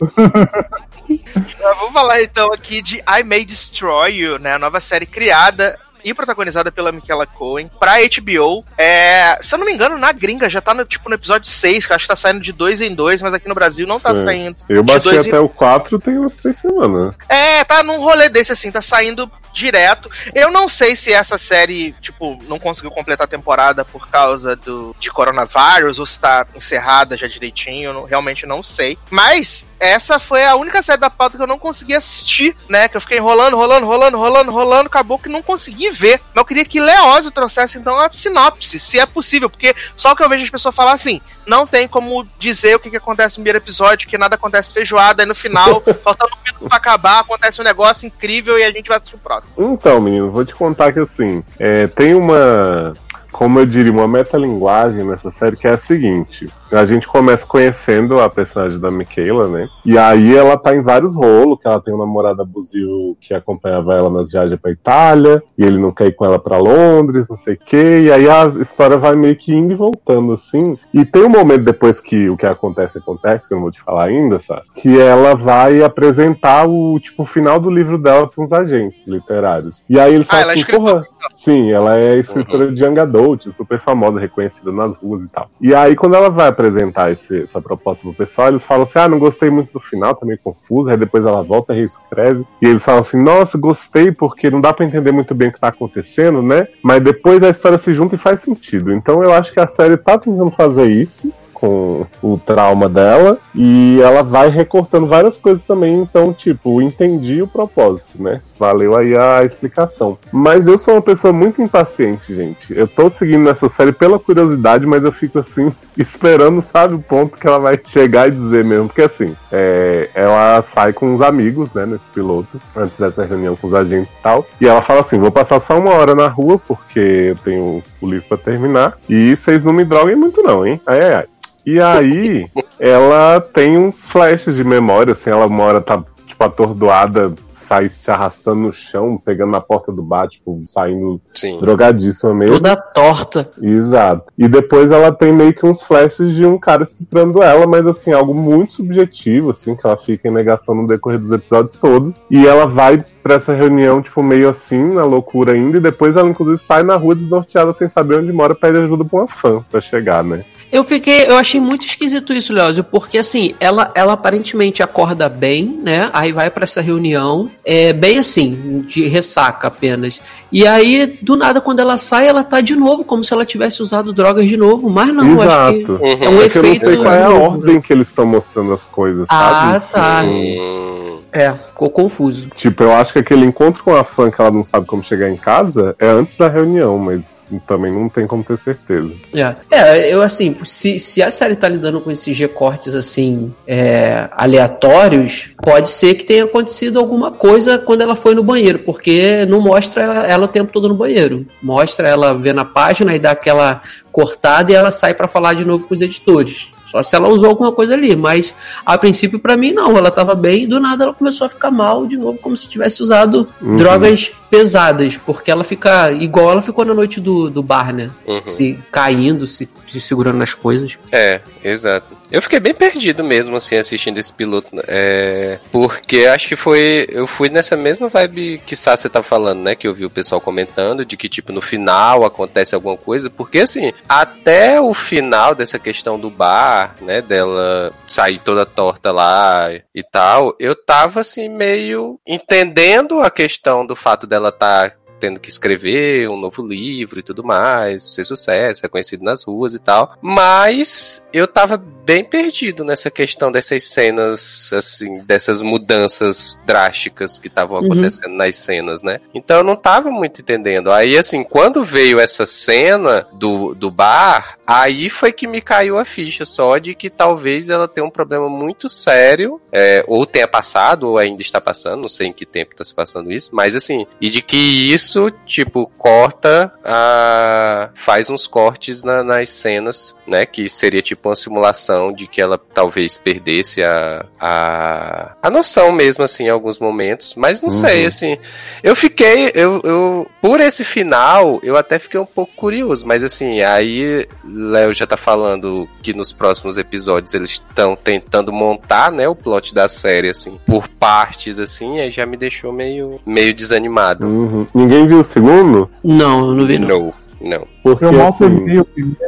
Mas 0.00 1.48
Vamos 1.78 1.92
falar 1.92 2.20
então 2.22 2.52
aqui 2.52 2.82
de 2.82 2.96
I 2.96 3.22
May 3.24 3.44
Destroy 3.44 4.12
You, 4.12 4.38
né? 4.38 4.54
A 4.54 4.58
nova 4.58 4.80
série 4.80 5.06
criada 5.06 5.78
e 6.04 6.14
protagonizada 6.14 6.70
pela 6.72 6.92
Michaela 6.92 7.26
Cohen 7.26 7.70
pra 7.78 7.96
HBO. 8.02 8.64
É, 8.76 9.38
se 9.40 9.54
eu 9.54 9.58
não 9.58 9.66
me 9.66 9.72
engano, 9.72 9.98
na 9.98 10.12
gringa 10.12 10.48
já 10.48 10.60
tá 10.60 10.72
no, 10.74 10.84
tipo, 10.84 11.08
no 11.08 11.14
episódio 11.14 11.48
6, 11.50 11.86
que 11.86 11.92
eu 11.92 11.96
acho 11.96 12.04
que 12.04 12.08
tá 12.08 12.16
saindo 12.16 12.40
de 12.40 12.52
dois 12.52 12.80
em 12.80 12.94
dois, 12.94 13.20
mas 13.22 13.34
aqui 13.34 13.48
no 13.48 13.54
Brasil 13.54 13.86
não 13.86 13.98
tá 14.00 14.10
É. 14.10 14.24
saindo. 14.24 14.56
Eu 14.68 14.82
baixei 14.82 15.12
dois 15.12 15.26
em- 15.26 15.28
até 15.30 15.40
o 15.40 15.48
4 15.48 15.98
tem 15.98 16.18
umas 16.18 16.34
três 16.34 16.56
semanas. 16.58 17.14
É, 17.28 17.64
tá 17.64 17.82
num 17.82 18.00
rolê 18.00 18.28
desse 18.28 18.52
assim, 18.52 18.70
tá 18.70 18.82
saindo 18.82 19.30
direto. 19.52 20.10
Eu 20.34 20.50
não 20.52 20.68
sei 20.68 20.94
se 20.94 21.12
essa 21.12 21.36
série, 21.38 21.92
tipo, 22.00 22.38
não 22.48 22.58
conseguiu 22.58 22.90
completar 22.90 23.24
a 23.24 23.28
temporada 23.28 23.84
por 23.84 24.08
causa 24.08 24.54
do 24.54 24.94
de 25.00 25.10
coronavírus 25.10 25.98
ou 25.98 26.06
se 26.06 26.18
tá 26.18 26.46
encerrada 26.54 27.16
já 27.16 27.26
direitinho, 27.26 27.92
não- 27.92 28.04
realmente 28.04 28.46
não 28.46 28.62
sei. 28.62 28.96
Mas 29.10 29.64
essa 29.80 30.18
foi 30.18 30.44
a 30.44 30.56
única 30.56 30.82
série 30.82 31.00
da 31.00 31.10
pauta 31.10 31.36
que 31.36 31.42
eu 31.42 31.46
não 31.46 31.58
consegui 31.58 31.94
assistir, 31.94 32.56
né? 32.68 32.88
Que 32.88 32.96
eu 32.96 33.00
fiquei 33.00 33.18
enrolando, 33.18 33.56
rolando, 33.56 33.86
rolando, 33.86 34.18
rolando, 34.18 34.50
rolando, 34.50 34.86
acabou 34.86 35.18
que 35.18 35.28
não 35.28 35.42
consegui 35.42 35.90
ver. 35.90 36.20
Mas 36.34 36.36
eu 36.36 36.44
queria 36.44 36.64
que 36.64 36.80
Leózio 36.80 37.30
trouxesse 37.30 37.78
então 37.78 37.98
a 37.98 38.10
sinopse, 38.10 38.80
se 38.80 38.98
é 38.98 39.06
possível, 39.06 39.48
porque 39.48 39.74
só 39.96 40.14
que 40.14 40.22
eu 40.22 40.28
vejo 40.28 40.44
as 40.44 40.50
pessoas 40.50 40.74
falar 40.74 40.92
assim, 40.92 41.20
não 41.46 41.66
tem 41.66 41.88
como 41.88 42.26
dizer 42.38 42.76
o 42.76 42.78
que, 42.78 42.90
que 42.90 42.96
acontece 42.96 43.38
no 43.38 43.42
primeiro 43.42 43.58
episódio, 43.58 44.08
que 44.08 44.18
nada 44.18 44.34
acontece 44.34 44.72
feijoada, 44.72 45.22
e 45.22 45.26
no 45.26 45.34
final, 45.34 45.82
faltando 46.04 46.32
um 46.34 46.44
minuto 46.44 46.68
pra 46.68 46.76
acabar, 46.76 47.20
acontece 47.20 47.60
um 47.60 47.64
negócio 47.64 48.06
incrível 48.06 48.58
e 48.58 48.64
a 48.64 48.70
gente 48.70 48.88
vai 48.88 48.98
assistir 48.98 49.16
o 49.16 49.20
próximo. 49.20 49.52
Então, 49.56 50.00
menino, 50.00 50.30
vou 50.30 50.44
te 50.44 50.54
contar 50.54 50.92
que 50.92 51.00
assim, 51.00 51.42
é, 51.58 51.86
tem 51.86 52.14
uma, 52.14 52.92
como 53.32 53.58
eu 53.58 53.66
diria, 53.66 53.92
uma 53.92 54.08
metalinguagem 54.08 55.04
nessa 55.04 55.30
série 55.30 55.56
que 55.56 55.66
é 55.66 55.72
a 55.72 55.78
seguinte. 55.78 56.48
A 56.72 56.84
gente 56.84 57.06
começa 57.08 57.46
conhecendo 57.46 58.20
a 58.20 58.28
personagem 58.28 58.78
da 58.78 58.90
Michaela, 58.90 59.48
né? 59.48 59.68
E 59.84 59.96
aí 59.96 60.36
ela 60.36 60.56
tá 60.56 60.74
em 60.74 60.82
vários 60.82 61.14
rolos, 61.14 61.58
que 61.60 61.66
ela 61.66 61.80
tem 61.80 61.94
um 61.94 61.98
namorado 61.98 62.42
abusivo 62.42 63.16
que 63.20 63.32
acompanhava 63.34 63.94
ela 63.94 64.10
nas 64.10 64.30
viagens 64.30 64.60
pra 64.60 64.70
Itália, 64.70 65.42
e 65.56 65.64
ele 65.64 65.78
não 65.78 65.90
quer 65.92 66.06
ir 66.08 66.12
com 66.12 66.24
ela 66.24 66.38
pra 66.38 66.58
Londres, 66.58 67.28
não 67.28 67.36
sei 67.36 67.54
o 67.54 67.58
quê. 67.58 68.02
E 68.06 68.12
aí 68.12 68.28
a 68.28 68.46
história 68.60 68.96
vai 68.96 69.14
meio 69.16 69.36
que 69.36 69.54
indo 69.54 69.72
e 69.72 69.76
voltando, 69.76 70.32
assim. 70.32 70.76
E 70.92 71.04
tem 71.04 71.24
um 71.24 71.28
momento 71.30 71.62
depois 71.64 72.00
que 72.00 72.28
o 72.28 72.36
que 72.36 72.46
acontece, 72.46 72.98
acontece, 72.98 73.46
que 73.48 73.54
eu 73.54 73.56
não 73.56 73.62
vou 73.62 73.72
te 73.72 73.80
falar 73.82 74.06
ainda, 74.08 74.38
sabe? 74.38 74.62
Que 74.74 75.00
ela 75.00 75.34
vai 75.34 75.82
apresentar 75.82 76.68
o, 76.68 76.98
tipo, 77.00 77.24
final 77.24 77.58
do 77.58 77.70
livro 77.70 77.98
dela 77.98 78.26
pra 78.28 78.42
uns 78.44 78.52
agentes 78.52 79.02
literários. 79.06 79.82
E 79.88 79.98
aí 79.98 80.14
eles 80.14 80.28
Ah, 80.30 80.32
falam 80.36 80.48
é 80.48 80.52
assim, 80.52 80.60
escritora. 80.60 80.92
porra, 80.92 81.06
Sim, 81.34 81.70
ela 81.72 81.98
é 81.98 82.16
escritora 82.16 82.70
de 82.72 82.84
Young 82.84 82.98
Adult, 83.00 83.46
super 83.48 83.78
famosa, 83.78 84.20
reconhecida 84.20 84.70
nas 84.72 84.96
ruas 84.96 85.22
e 85.22 85.28
tal. 85.28 85.48
E 85.60 85.74
aí, 85.74 85.96
quando 85.96 86.14
ela 86.14 86.30
vai 86.30 86.48
apresentar 86.58 87.12
esse- 87.12 87.42
essa 87.44 87.60
proposta 87.60 88.02
pro 88.02 88.12
pessoal, 88.12 88.48
eles 88.48 88.66
falam 88.66 88.82
assim: 88.82 88.98
ah, 88.98 89.08
não 89.08 89.18
gostei 89.18 89.48
muito 89.48 89.72
do 89.72 89.80
final, 89.80 90.14
tá 90.14 90.26
meio 90.26 90.38
confuso. 90.42 90.88
Aí 90.90 90.96
depois 90.96 91.24
ela 91.24 91.42
volta, 91.42 91.72
reescreve. 91.72 92.44
E 92.60 92.66
eles 92.66 92.82
falam 92.82 93.00
assim: 93.00 93.22
nossa, 93.22 93.56
gostei 93.56 94.10
porque 94.10 94.50
não 94.50 94.60
dá 94.60 94.72
pra 94.72 94.84
entender 94.84 95.12
muito 95.12 95.34
bem 95.34 95.48
o 95.48 95.52
que 95.52 95.60
tá 95.60 95.68
acontecendo, 95.68 96.42
né? 96.42 96.66
Mas 96.82 97.02
depois 97.02 97.42
a 97.42 97.50
história 97.50 97.78
se 97.78 97.94
junta 97.94 98.16
e 98.16 98.18
faz 98.18 98.40
sentido. 98.40 98.92
Então 98.92 99.22
eu 99.22 99.32
acho 99.32 99.52
que 99.52 99.60
a 99.60 99.68
série 99.68 99.96
tá 99.96 100.18
tentando 100.18 100.50
fazer 100.50 100.86
isso 100.86 101.32
com 101.54 102.06
o 102.22 102.38
trauma 102.38 102.88
dela 102.88 103.36
e 103.52 104.00
ela 104.00 104.22
vai 104.22 104.48
recortando 104.48 105.08
várias 105.08 105.36
coisas 105.36 105.64
também, 105.64 105.92
então, 105.96 106.32
tipo, 106.32 106.80
entendi 106.80 107.42
o 107.42 107.48
propósito, 107.48 108.22
né? 108.22 108.40
Valeu 108.58 108.96
aí 108.96 109.16
a 109.16 109.44
explicação. 109.44 110.18
Mas 110.32 110.66
eu 110.66 110.76
sou 110.76 110.94
uma 110.94 111.02
pessoa 111.02 111.32
muito 111.32 111.62
impaciente, 111.62 112.34
gente. 112.34 112.76
Eu 112.76 112.88
tô 112.88 113.08
seguindo 113.08 113.48
essa 113.48 113.68
série 113.68 113.92
pela 113.92 114.18
curiosidade, 114.18 114.84
mas 114.84 115.04
eu 115.04 115.12
fico 115.12 115.38
assim, 115.38 115.72
esperando, 115.96 116.60
sabe, 116.60 116.94
o 116.94 116.98
ponto 116.98 117.36
que 117.38 117.46
ela 117.46 117.58
vai 117.58 117.78
chegar 117.86 118.28
e 118.28 118.32
dizer 118.32 118.64
mesmo. 118.64 118.88
Porque 118.88 119.02
assim, 119.02 119.36
é, 119.52 120.10
ela 120.14 120.60
sai 120.62 120.92
com 120.92 121.14
os 121.14 121.22
amigos, 121.22 121.72
né, 121.72 121.86
nesse 121.86 122.10
piloto, 122.10 122.60
antes 122.74 122.98
dessa 122.98 123.24
reunião 123.24 123.54
com 123.54 123.68
os 123.68 123.74
agentes 123.74 124.12
e 124.12 124.22
tal. 124.22 124.44
E 124.60 124.66
ela 124.66 124.82
fala 124.82 125.00
assim: 125.00 125.18
vou 125.18 125.30
passar 125.30 125.60
só 125.60 125.78
uma 125.78 125.94
hora 125.94 126.14
na 126.14 126.26
rua, 126.26 126.58
porque 126.58 126.98
eu 127.30 127.36
tenho 127.36 127.82
o 128.00 128.06
livro 128.10 128.26
pra 128.28 128.36
terminar. 128.36 128.98
E 129.08 129.36
vocês 129.36 129.62
não 129.62 129.72
me 129.72 129.84
droguem 129.84 130.16
muito, 130.16 130.42
não, 130.42 130.66
hein? 130.66 130.80
Ai, 130.86 131.00
ai, 131.00 131.14
ai. 131.14 131.24
E 131.64 131.80
aí, 131.80 132.46
ela 132.80 133.40
tem 133.40 133.76
uns 133.76 134.00
flashes 134.00 134.56
de 134.56 134.64
memória, 134.64 135.12
assim, 135.12 135.30
ela 135.30 135.46
uma 135.46 135.62
hora 135.64 135.80
tá, 135.80 136.02
tipo, 136.26 136.42
atordoada, 136.42 137.34
sai 137.68 137.88
se 137.90 138.10
arrastando 138.10 138.62
no 138.62 138.72
chão, 138.72 139.20
pegando 139.22 139.52
na 139.52 139.60
porta 139.60 139.92
do 139.92 140.02
bar, 140.02 140.26
tipo, 140.26 140.62
saindo 140.66 141.20
Sim. 141.34 141.60
drogadíssima 141.60 142.32
mesmo. 142.34 142.54
Toda 142.54 142.74
torta. 142.76 143.50
Exato. 143.60 144.32
E 144.38 144.48
depois 144.48 144.90
ela 144.90 145.12
tem 145.12 145.32
meio 145.32 145.52
que 145.52 145.66
uns 145.66 145.82
flashes 145.82 146.34
de 146.34 146.46
um 146.46 146.58
cara 146.58 146.82
estuprando 146.82 147.42
ela, 147.42 147.66
mas 147.66 147.86
assim, 147.86 148.12
algo 148.12 148.32
muito 148.32 148.72
subjetivo, 148.72 149.50
assim, 149.50 149.76
que 149.76 149.86
ela 149.86 149.96
fica 149.96 150.28
em 150.28 150.32
negação 150.32 150.74
no 150.74 150.86
decorrer 150.86 151.18
dos 151.18 151.30
episódios 151.30 151.74
todos. 151.74 152.24
E 152.30 152.46
ela 152.46 152.66
vai 152.66 153.04
pra 153.22 153.34
essa 153.34 153.52
reunião, 153.52 154.00
tipo, 154.00 154.22
meio 154.22 154.48
assim, 154.48 154.94
na 154.94 155.04
loucura 155.04 155.52
ainda, 155.52 155.76
e 155.76 155.80
depois 155.80 156.16
ela, 156.16 156.28
inclusive, 156.28 156.58
sai 156.58 156.82
na 156.82 156.96
rua 156.96 157.14
desnorteada 157.14 157.74
sem 157.74 157.88
saber 157.88 158.20
onde 158.20 158.32
mora, 158.32 158.54
pede 158.54 158.78
ajuda 158.78 159.04
pra 159.04 159.18
uma 159.18 159.28
fã 159.28 159.62
pra 159.70 159.80
chegar, 159.80 160.24
né? 160.24 160.44
Eu 160.70 160.84
fiquei, 160.84 161.26
eu 161.26 161.36
achei 161.36 161.60
muito 161.60 161.86
esquisito 161.86 162.32
isso, 162.32 162.52
Leózio, 162.52 162.84
porque 162.84 163.16
assim, 163.16 163.54
ela, 163.58 163.90
ela 163.94 164.12
aparentemente 164.12 164.82
acorda 164.82 165.28
bem, 165.28 165.64
né? 165.82 166.10
Aí 166.12 166.30
vai 166.30 166.50
pra 166.50 166.64
essa 166.64 166.82
reunião, 166.82 167.50
é 167.64 167.92
bem 167.92 168.18
assim, 168.18 168.84
de 168.86 169.06
ressaca 169.06 169.68
apenas. 169.68 170.20
E 170.50 170.66
aí, 170.66 171.18
do 171.20 171.36
nada, 171.36 171.60
quando 171.60 171.80
ela 171.80 171.96
sai, 171.98 172.26
ela 172.26 172.42
tá 172.42 172.60
de 172.60 172.74
novo, 172.74 173.04
como 173.04 173.22
se 173.22 173.32
ela 173.34 173.44
tivesse 173.44 173.82
usado 173.82 174.12
drogas 174.12 174.46
de 174.48 174.56
novo. 174.56 174.88
Mas 174.88 175.12
não, 175.14 175.40
acho 175.42 175.72
que 175.72 175.80
Exato. 175.82 176.00
é 176.02 176.28
um 176.28 176.42
É 176.42 176.48
que 176.48 176.58
eu 176.58 176.62
não 176.62 176.70
efeito. 176.70 176.86
sei 176.86 176.96
qual 176.96 177.14
é 177.14 177.24
a 177.24 177.30
ordem 177.30 177.80
que 177.80 177.92
eles 177.92 178.08
estão 178.08 178.24
mostrando 178.24 178.72
as 178.72 178.86
coisas, 178.86 179.26
Ah, 179.30 179.80
sabe? 179.80 179.92
tá. 179.92 180.22
Hum, 180.24 181.18
É, 181.30 181.52
ficou 181.66 181.90
confuso. 181.90 182.48
Tipo, 182.56 182.84
eu 182.84 182.92
acho 182.92 183.12
que 183.12 183.18
aquele 183.18 183.44
encontro 183.44 183.84
com 183.84 183.94
a 183.94 184.02
fã 184.02 184.30
que 184.30 184.40
ela 184.40 184.50
não 184.50 184.64
sabe 184.64 184.86
como 184.86 185.02
chegar 185.04 185.28
em 185.30 185.36
casa 185.36 185.94
é 185.98 186.06
antes 186.08 186.34
da 186.36 186.48
reunião, 186.48 186.98
mas 186.98 187.20
também 187.66 187.90
não 187.92 188.08
tem 188.10 188.26
como 188.26 188.42
ter 188.44 188.58
certeza. 188.58 189.10
É, 189.34 189.54
é 189.70 190.14
eu 190.14 190.20
assim, 190.22 190.54
se, 190.64 190.98
se 190.98 191.22
a 191.22 191.30
série 191.30 191.56
tá 191.56 191.66
lidando 191.68 192.00
com 192.00 192.10
esses 192.10 192.38
recortes 192.38 192.94
assim, 192.94 193.54
é, 193.66 194.28
aleatórios, 194.32 195.50
pode 195.62 195.88
ser 195.90 196.14
que 196.14 196.24
tenha 196.24 196.44
acontecido 196.44 196.98
alguma 196.98 197.30
coisa 197.30 197.78
quando 197.78 198.02
ela 198.02 198.14
foi 198.14 198.34
no 198.34 198.42
banheiro, 198.42 198.80
porque 198.80 199.46
não 199.46 199.60
mostra 199.60 200.02
ela, 200.02 200.26
ela 200.38 200.46
o 200.46 200.48
tempo 200.48 200.72
todo 200.72 200.88
no 200.88 200.94
banheiro. 200.94 201.44
Mostra 201.62 202.08
ela 202.08 202.32
vendo 202.34 202.60
a 202.60 202.64
página 202.64 203.14
e 203.14 203.18
dá 203.18 203.32
aquela 203.32 203.82
cortada 204.10 204.72
e 204.72 204.74
ela 204.74 204.90
sai 204.90 205.14
pra 205.14 205.28
falar 205.28 205.54
de 205.54 205.64
novo 205.64 205.86
com 205.86 205.94
os 205.94 206.00
editores. 206.00 206.70
Só 206.90 207.02
se 207.02 207.14
ela 207.14 207.28
usou 207.28 207.50
alguma 207.50 207.70
coisa 207.70 207.92
ali, 207.92 208.16
mas 208.16 208.54
a 208.86 208.96
princípio 208.96 209.38
pra 209.38 209.58
mim 209.58 209.72
não, 209.72 209.98
ela 209.98 210.10
tava 210.10 210.34
bem 210.34 210.62
e 210.62 210.66
do 210.66 210.80
nada 210.80 211.04
ela 211.04 211.12
começou 211.12 211.46
a 211.46 211.50
ficar 211.50 211.70
mal 211.70 212.06
de 212.06 212.16
novo, 212.16 212.38
como 212.38 212.56
se 212.56 212.66
tivesse 212.66 213.02
usado 213.02 213.46
Uhum. 213.60 213.76
drogas 213.76 214.32
pesadas, 214.50 215.16
porque 215.16 215.50
ela 215.50 215.64
fica 215.64 216.10
igual 216.12 216.50
ela 216.50 216.62
ficou 216.62 216.84
na 216.84 216.94
noite 216.94 217.20
do, 217.20 217.50
do 217.50 217.62
bar, 217.62 217.92
né? 217.92 218.10
Uhum. 218.26 218.40
Se 218.44 218.78
caindo, 218.90 219.46
se, 219.46 219.68
se 219.88 220.00
segurando 220.00 220.38
nas 220.38 220.54
coisas. 220.54 220.98
É, 221.12 221.40
exato. 221.62 222.18
Eu 222.30 222.42
fiquei 222.42 222.60
bem 222.60 222.74
perdido 222.74 223.24
mesmo, 223.24 223.56
assim, 223.56 223.76
assistindo 223.76 224.18
esse 224.18 224.32
piloto. 224.32 224.68
É, 224.86 225.58
porque 225.72 226.26
acho 226.26 226.46
que 226.46 226.56
foi. 226.56 227.06
Eu 227.10 227.26
fui 227.26 227.48
nessa 227.48 227.74
mesma 227.74 228.08
vibe 228.08 228.60
que 228.66 228.76
Sasha 228.76 229.08
tá 229.08 229.22
falando, 229.22 229.62
né? 229.62 229.74
Que 229.74 229.88
eu 229.88 229.94
vi 229.94 230.04
o 230.04 230.10
pessoal 230.10 230.38
comentando, 230.38 231.06
de 231.06 231.16
que, 231.16 231.28
tipo, 231.28 231.52
no 231.52 231.62
final 231.62 232.24
acontece 232.24 232.74
alguma 232.74 232.98
coisa. 232.98 233.30
Porque, 233.30 233.60
assim, 233.60 233.92
até 234.06 234.78
o 234.78 234.92
final 234.92 235.54
dessa 235.54 235.78
questão 235.78 236.18
do 236.18 236.28
bar, 236.28 236.96
né? 237.00 237.22
Dela 237.22 237.92
sair 238.06 238.38
toda 238.38 238.66
torta 238.66 239.10
lá 239.10 239.70
e 239.94 240.02
tal, 240.02 240.54
eu 240.60 240.74
tava, 240.74 241.20
assim, 241.20 241.48
meio 241.48 242.20
entendendo 242.26 243.20
a 243.20 243.30
questão 243.30 243.86
do 243.86 243.96
fato 243.96 244.26
dela 244.26 244.37
tá 244.52 244.92
tendo 245.18 245.40
que 245.40 245.48
escrever 245.48 246.28
um 246.28 246.36
novo 246.38 246.66
livro 246.66 247.18
e 247.20 247.22
tudo 247.22 247.44
mais, 247.44 248.14
ser 248.14 248.24
sucesso, 248.24 248.82
reconhecido 248.82 249.22
nas 249.24 249.42
ruas 249.44 249.74
e 249.74 249.78
tal. 249.78 250.14
Mas 250.20 251.22
eu 251.32 251.46
tava 251.46 251.76
bem 251.76 252.24
perdido 252.24 252.84
nessa 252.84 253.10
questão 253.10 253.52
dessas 253.52 253.84
cenas, 253.84 254.72
assim, 254.72 255.18
dessas 255.24 255.60
mudanças 255.60 256.58
drásticas 256.66 257.38
que 257.38 257.48
estavam 257.48 257.78
Uhum. 257.78 257.84
acontecendo 257.86 258.34
nas 258.34 258.56
cenas, 258.56 259.02
né? 259.02 259.20
Então 259.34 259.58
eu 259.58 259.64
não 259.64 259.76
tava 259.76 260.10
muito 260.10 260.40
entendendo. 260.40 260.90
Aí, 260.90 261.16
assim, 261.18 261.42
quando 261.44 261.84
veio 261.84 262.18
essa 262.18 262.46
cena 262.46 263.26
do, 263.32 263.74
do 263.74 263.90
bar, 263.90 264.58
aí 264.66 265.08
foi 265.10 265.32
que 265.32 265.46
me 265.46 265.60
caiu 265.60 265.98
a 265.98 266.04
ficha 266.04 266.44
só 266.44 266.78
de 266.78 266.94
que 266.94 267.10
talvez 267.10 267.68
ela 267.68 267.86
tenha 267.88 268.06
um 268.06 268.10
problema 268.10 268.48
muito 268.48 268.88
sério, 268.88 269.60
é, 269.72 270.04
ou 270.06 270.24
tenha 270.26 270.48
passado, 270.48 271.08
ou 271.08 271.18
ainda 271.18 271.42
está 271.42 271.60
passando, 271.60 272.00
não 272.02 272.08
sei 272.08 272.28
em 272.28 272.32
que 272.32 272.46
tempo 272.46 272.72
está 272.72 272.84
se 272.84 272.94
passando 272.94 273.30
isso, 273.32 273.50
mas 273.52 273.76
assim, 273.76 274.06
e 274.20 274.28
de 274.30 274.40
que 274.42 274.56
isso, 274.92 275.07
tipo, 275.46 275.90
corta 275.98 276.72
a. 276.84 277.90
faz 277.94 278.28
uns 278.30 278.46
cortes 278.46 279.02
na- 279.02 279.22
nas 279.22 279.50
cenas, 279.50 280.14
né? 280.26 280.44
Que 280.46 280.68
seria 280.68 281.02
tipo 281.02 281.28
uma 281.28 281.36
simulação 281.36 282.12
de 282.12 282.26
que 282.26 282.40
ela 282.40 282.58
talvez 282.58 283.16
perdesse 283.16 283.82
a. 283.82 284.24
a, 284.40 285.32
a 285.42 285.50
noção 285.50 285.92
mesmo, 285.92 286.24
assim, 286.24 286.44
em 286.44 286.50
alguns 286.50 286.78
momentos. 286.78 287.34
Mas 287.36 287.60
não 287.62 287.70
sei, 287.70 288.06
assim. 288.06 288.36
Eu 288.82 288.94
fiquei. 288.96 289.50
Eu, 289.54 289.80
eu, 289.84 290.26
por 290.40 290.60
esse 290.60 290.84
final, 290.84 291.58
eu 291.62 291.76
até 291.76 291.98
fiquei 291.98 292.18
um 292.20 292.26
pouco 292.26 292.52
curioso, 292.56 293.06
mas 293.06 293.22
assim, 293.22 293.60
aí 293.62 294.26
Léo 294.44 294.92
já 294.92 295.06
tá 295.06 295.16
falando 295.16 295.88
que 296.02 296.12
nos 296.12 296.32
próximos 296.32 296.78
episódios 296.78 297.34
eles 297.34 297.50
estão 297.50 297.96
tentando 297.96 298.52
montar, 298.52 299.10
né, 299.12 299.28
o 299.28 299.34
plot 299.34 299.74
da 299.74 299.88
série, 299.88 300.28
assim, 300.30 300.58
por 300.66 300.88
partes, 300.88 301.58
assim, 301.58 302.00
aí 302.00 302.10
já 302.10 302.24
me 302.26 302.36
deixou 302.36 302.72
meio, 302.72 303.20
meio 303.26 303.52
desanimado. 303.54 304.26
Uhum. 304.26 304.66
Ninguém 304.74 304.97
viu 305.06 305.20
o 305.20 305.24
segundo? 305.24 305.88
Não, 306.02 306.48
eu 306.50 306.54
não 306.54 306.66
vi 306.66 306.78
não. 306.78 306.88
Não, 306.88 307.14
não. 307.40 307.66
Porque 307.82 308.04
Eu 308.04 308.12
mal 308.12 308.28
assim, 308.28 308.38
terminei 308.38 308.78
o 308.80 308.84
primeiro. 308.84 309.18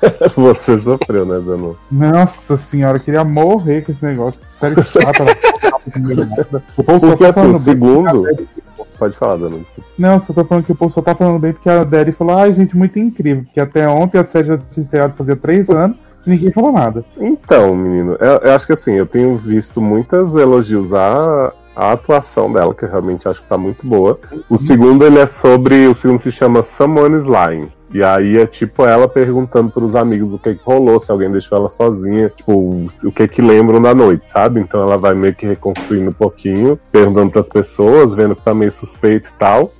você 0.36 0.78
sofreu, 0.78 1.26
né, 1.26 1.40
Dano? 1.44 1.76
Nossa 1.90 2.56
senhora, 2.56 2.98
eu 2.98 3.00
queria 3.02 3.24
morrer 3.24 3.82
com 3.82 3.92
esse 3.92 4.04
negócio. 4.04 4.40
Sério 4.58 4.84
chata. 4.84 5.24
nada. 5.98 6.62
o 6.76 6.84
povo 6.84 7.00
só 7.00 7.16
tá 7.16 7.28
assim, 7.28 7.40
falando 7.40 7.56
o 7.56 7.58
bem 7.58 7.60
segundo. 7.60 8.08
a 8.08 8.30
Daddy- 8.30 8.48
Pode 8.98 9.16
falar, 9.16 9.36
Dano, 9.36 9.60
desculpa. 9.60 9.88
Não, 9.96 10.18
só 10.20 10.32
tô 10.32 10.44
falando 10.44 10.64
que 10.64 10.72
o 10.72 10.74
povo 10.74 10.92
só 10.92 11.00
tá 11.00 11.14
falando 11.14 11.38
bem 11.38 11.52
porque 11.52 11.70
a 11.70 11.84
Daddy 11.84 12.10
falou, 12.12 12.36
ai 12.36 12.52
gente, 12.52 12.76
muito 12.76 12.98
incrível. 12.98 13.44
Porque 13.44 13.60
até 13.60 13.88
ontem 13.88 14.18
a 14.18 14.24
série 14.24 14.48
já 14.48 14.58
tinha 14.58 14.82
estreado 14.82 15.14
fazia 15.16 15.36
três 15.36 15.70
anos 15.70 15.96
e 16.26 16.30
ninguém 16.30 16.50
falou 16.50 16.72
nada. 16.72 17.04
Então, 17.16 17.76
menino, 17.76 18.16
eu, 18.18 18.38
eu 18.38 18.52
acho 18.52 18.66
que 18.66 18.72
assim, 18.72 18.94
eu 18.94 19.06
tenho 19.06 19.36
visto 19.36 19.80
muitas 19.80 20.34
elogios 20.34 20.92
à, 20.92 21.52
à 21.78 21.92
atuação 21.92 22.52
dela, 22.52 22.74
que 22.74 22.84
eu 22.84 22.90
realmente 22.90 23.28
acho 23.28 23.40
que 23.40 23.48
tá 23.48 23.56
muito 23.56 23.86
boa. 23.86 24.18
O 24.50 24.58
segundo, 24.58 25.06
ele 25.06 25.20
é 25.20 25.26
sobre. 25.28 25.86
O 25.86 25.94
segundo 25.94 26.18
se 26.18 26.32
chama 26.32 26.60
Someone's 26.60 27.24
Lying. 27.24 27.70
E 27.90 28.02
aí 28.02 28.36
é 28.36 28.46
tipo 28.46 28.84
ela 28.84 29.08
perguntando 29.08 29.70
pros 29.70 29.94
amigos 29.94 30.34
o 30.34 30.38
que, 30.38 30.54
que 30.56 30.62
rolou, 30.62 31.00
se 31.00 31.10
alguém 31.10 31.30
deixou 31.30 31.56
ela 31.56 31.70
sozinha, 31.70 32.28
tipo, 32.28 32.86
o 33.02 33.12
que 33.12 33.26
que 33.26 33.40
lembram 33.40 33.80
da 33.80 33.94
noite, 33.94 34.28
sabe? 34.28 34.60
Então 34.60 34.82
ela 34.82 34.98
vai 34.98 35.14
meio 35.14 35.34
que 35.34 35.46
reconstruindo 35.46 36.10
um 36.10 36.12
pouquinho, 36.12 36.78
perguntando 36.92 37.30
pras 37.30 37.48
pessoas, 37.48 38.12
vendo 38.12 38.36
que 38.36 38.42
tá 38.42 38.52
meio 38.52 38.72
suspeito 38.72 39.30
e 39.30 39.38
tal. 39.38 39.70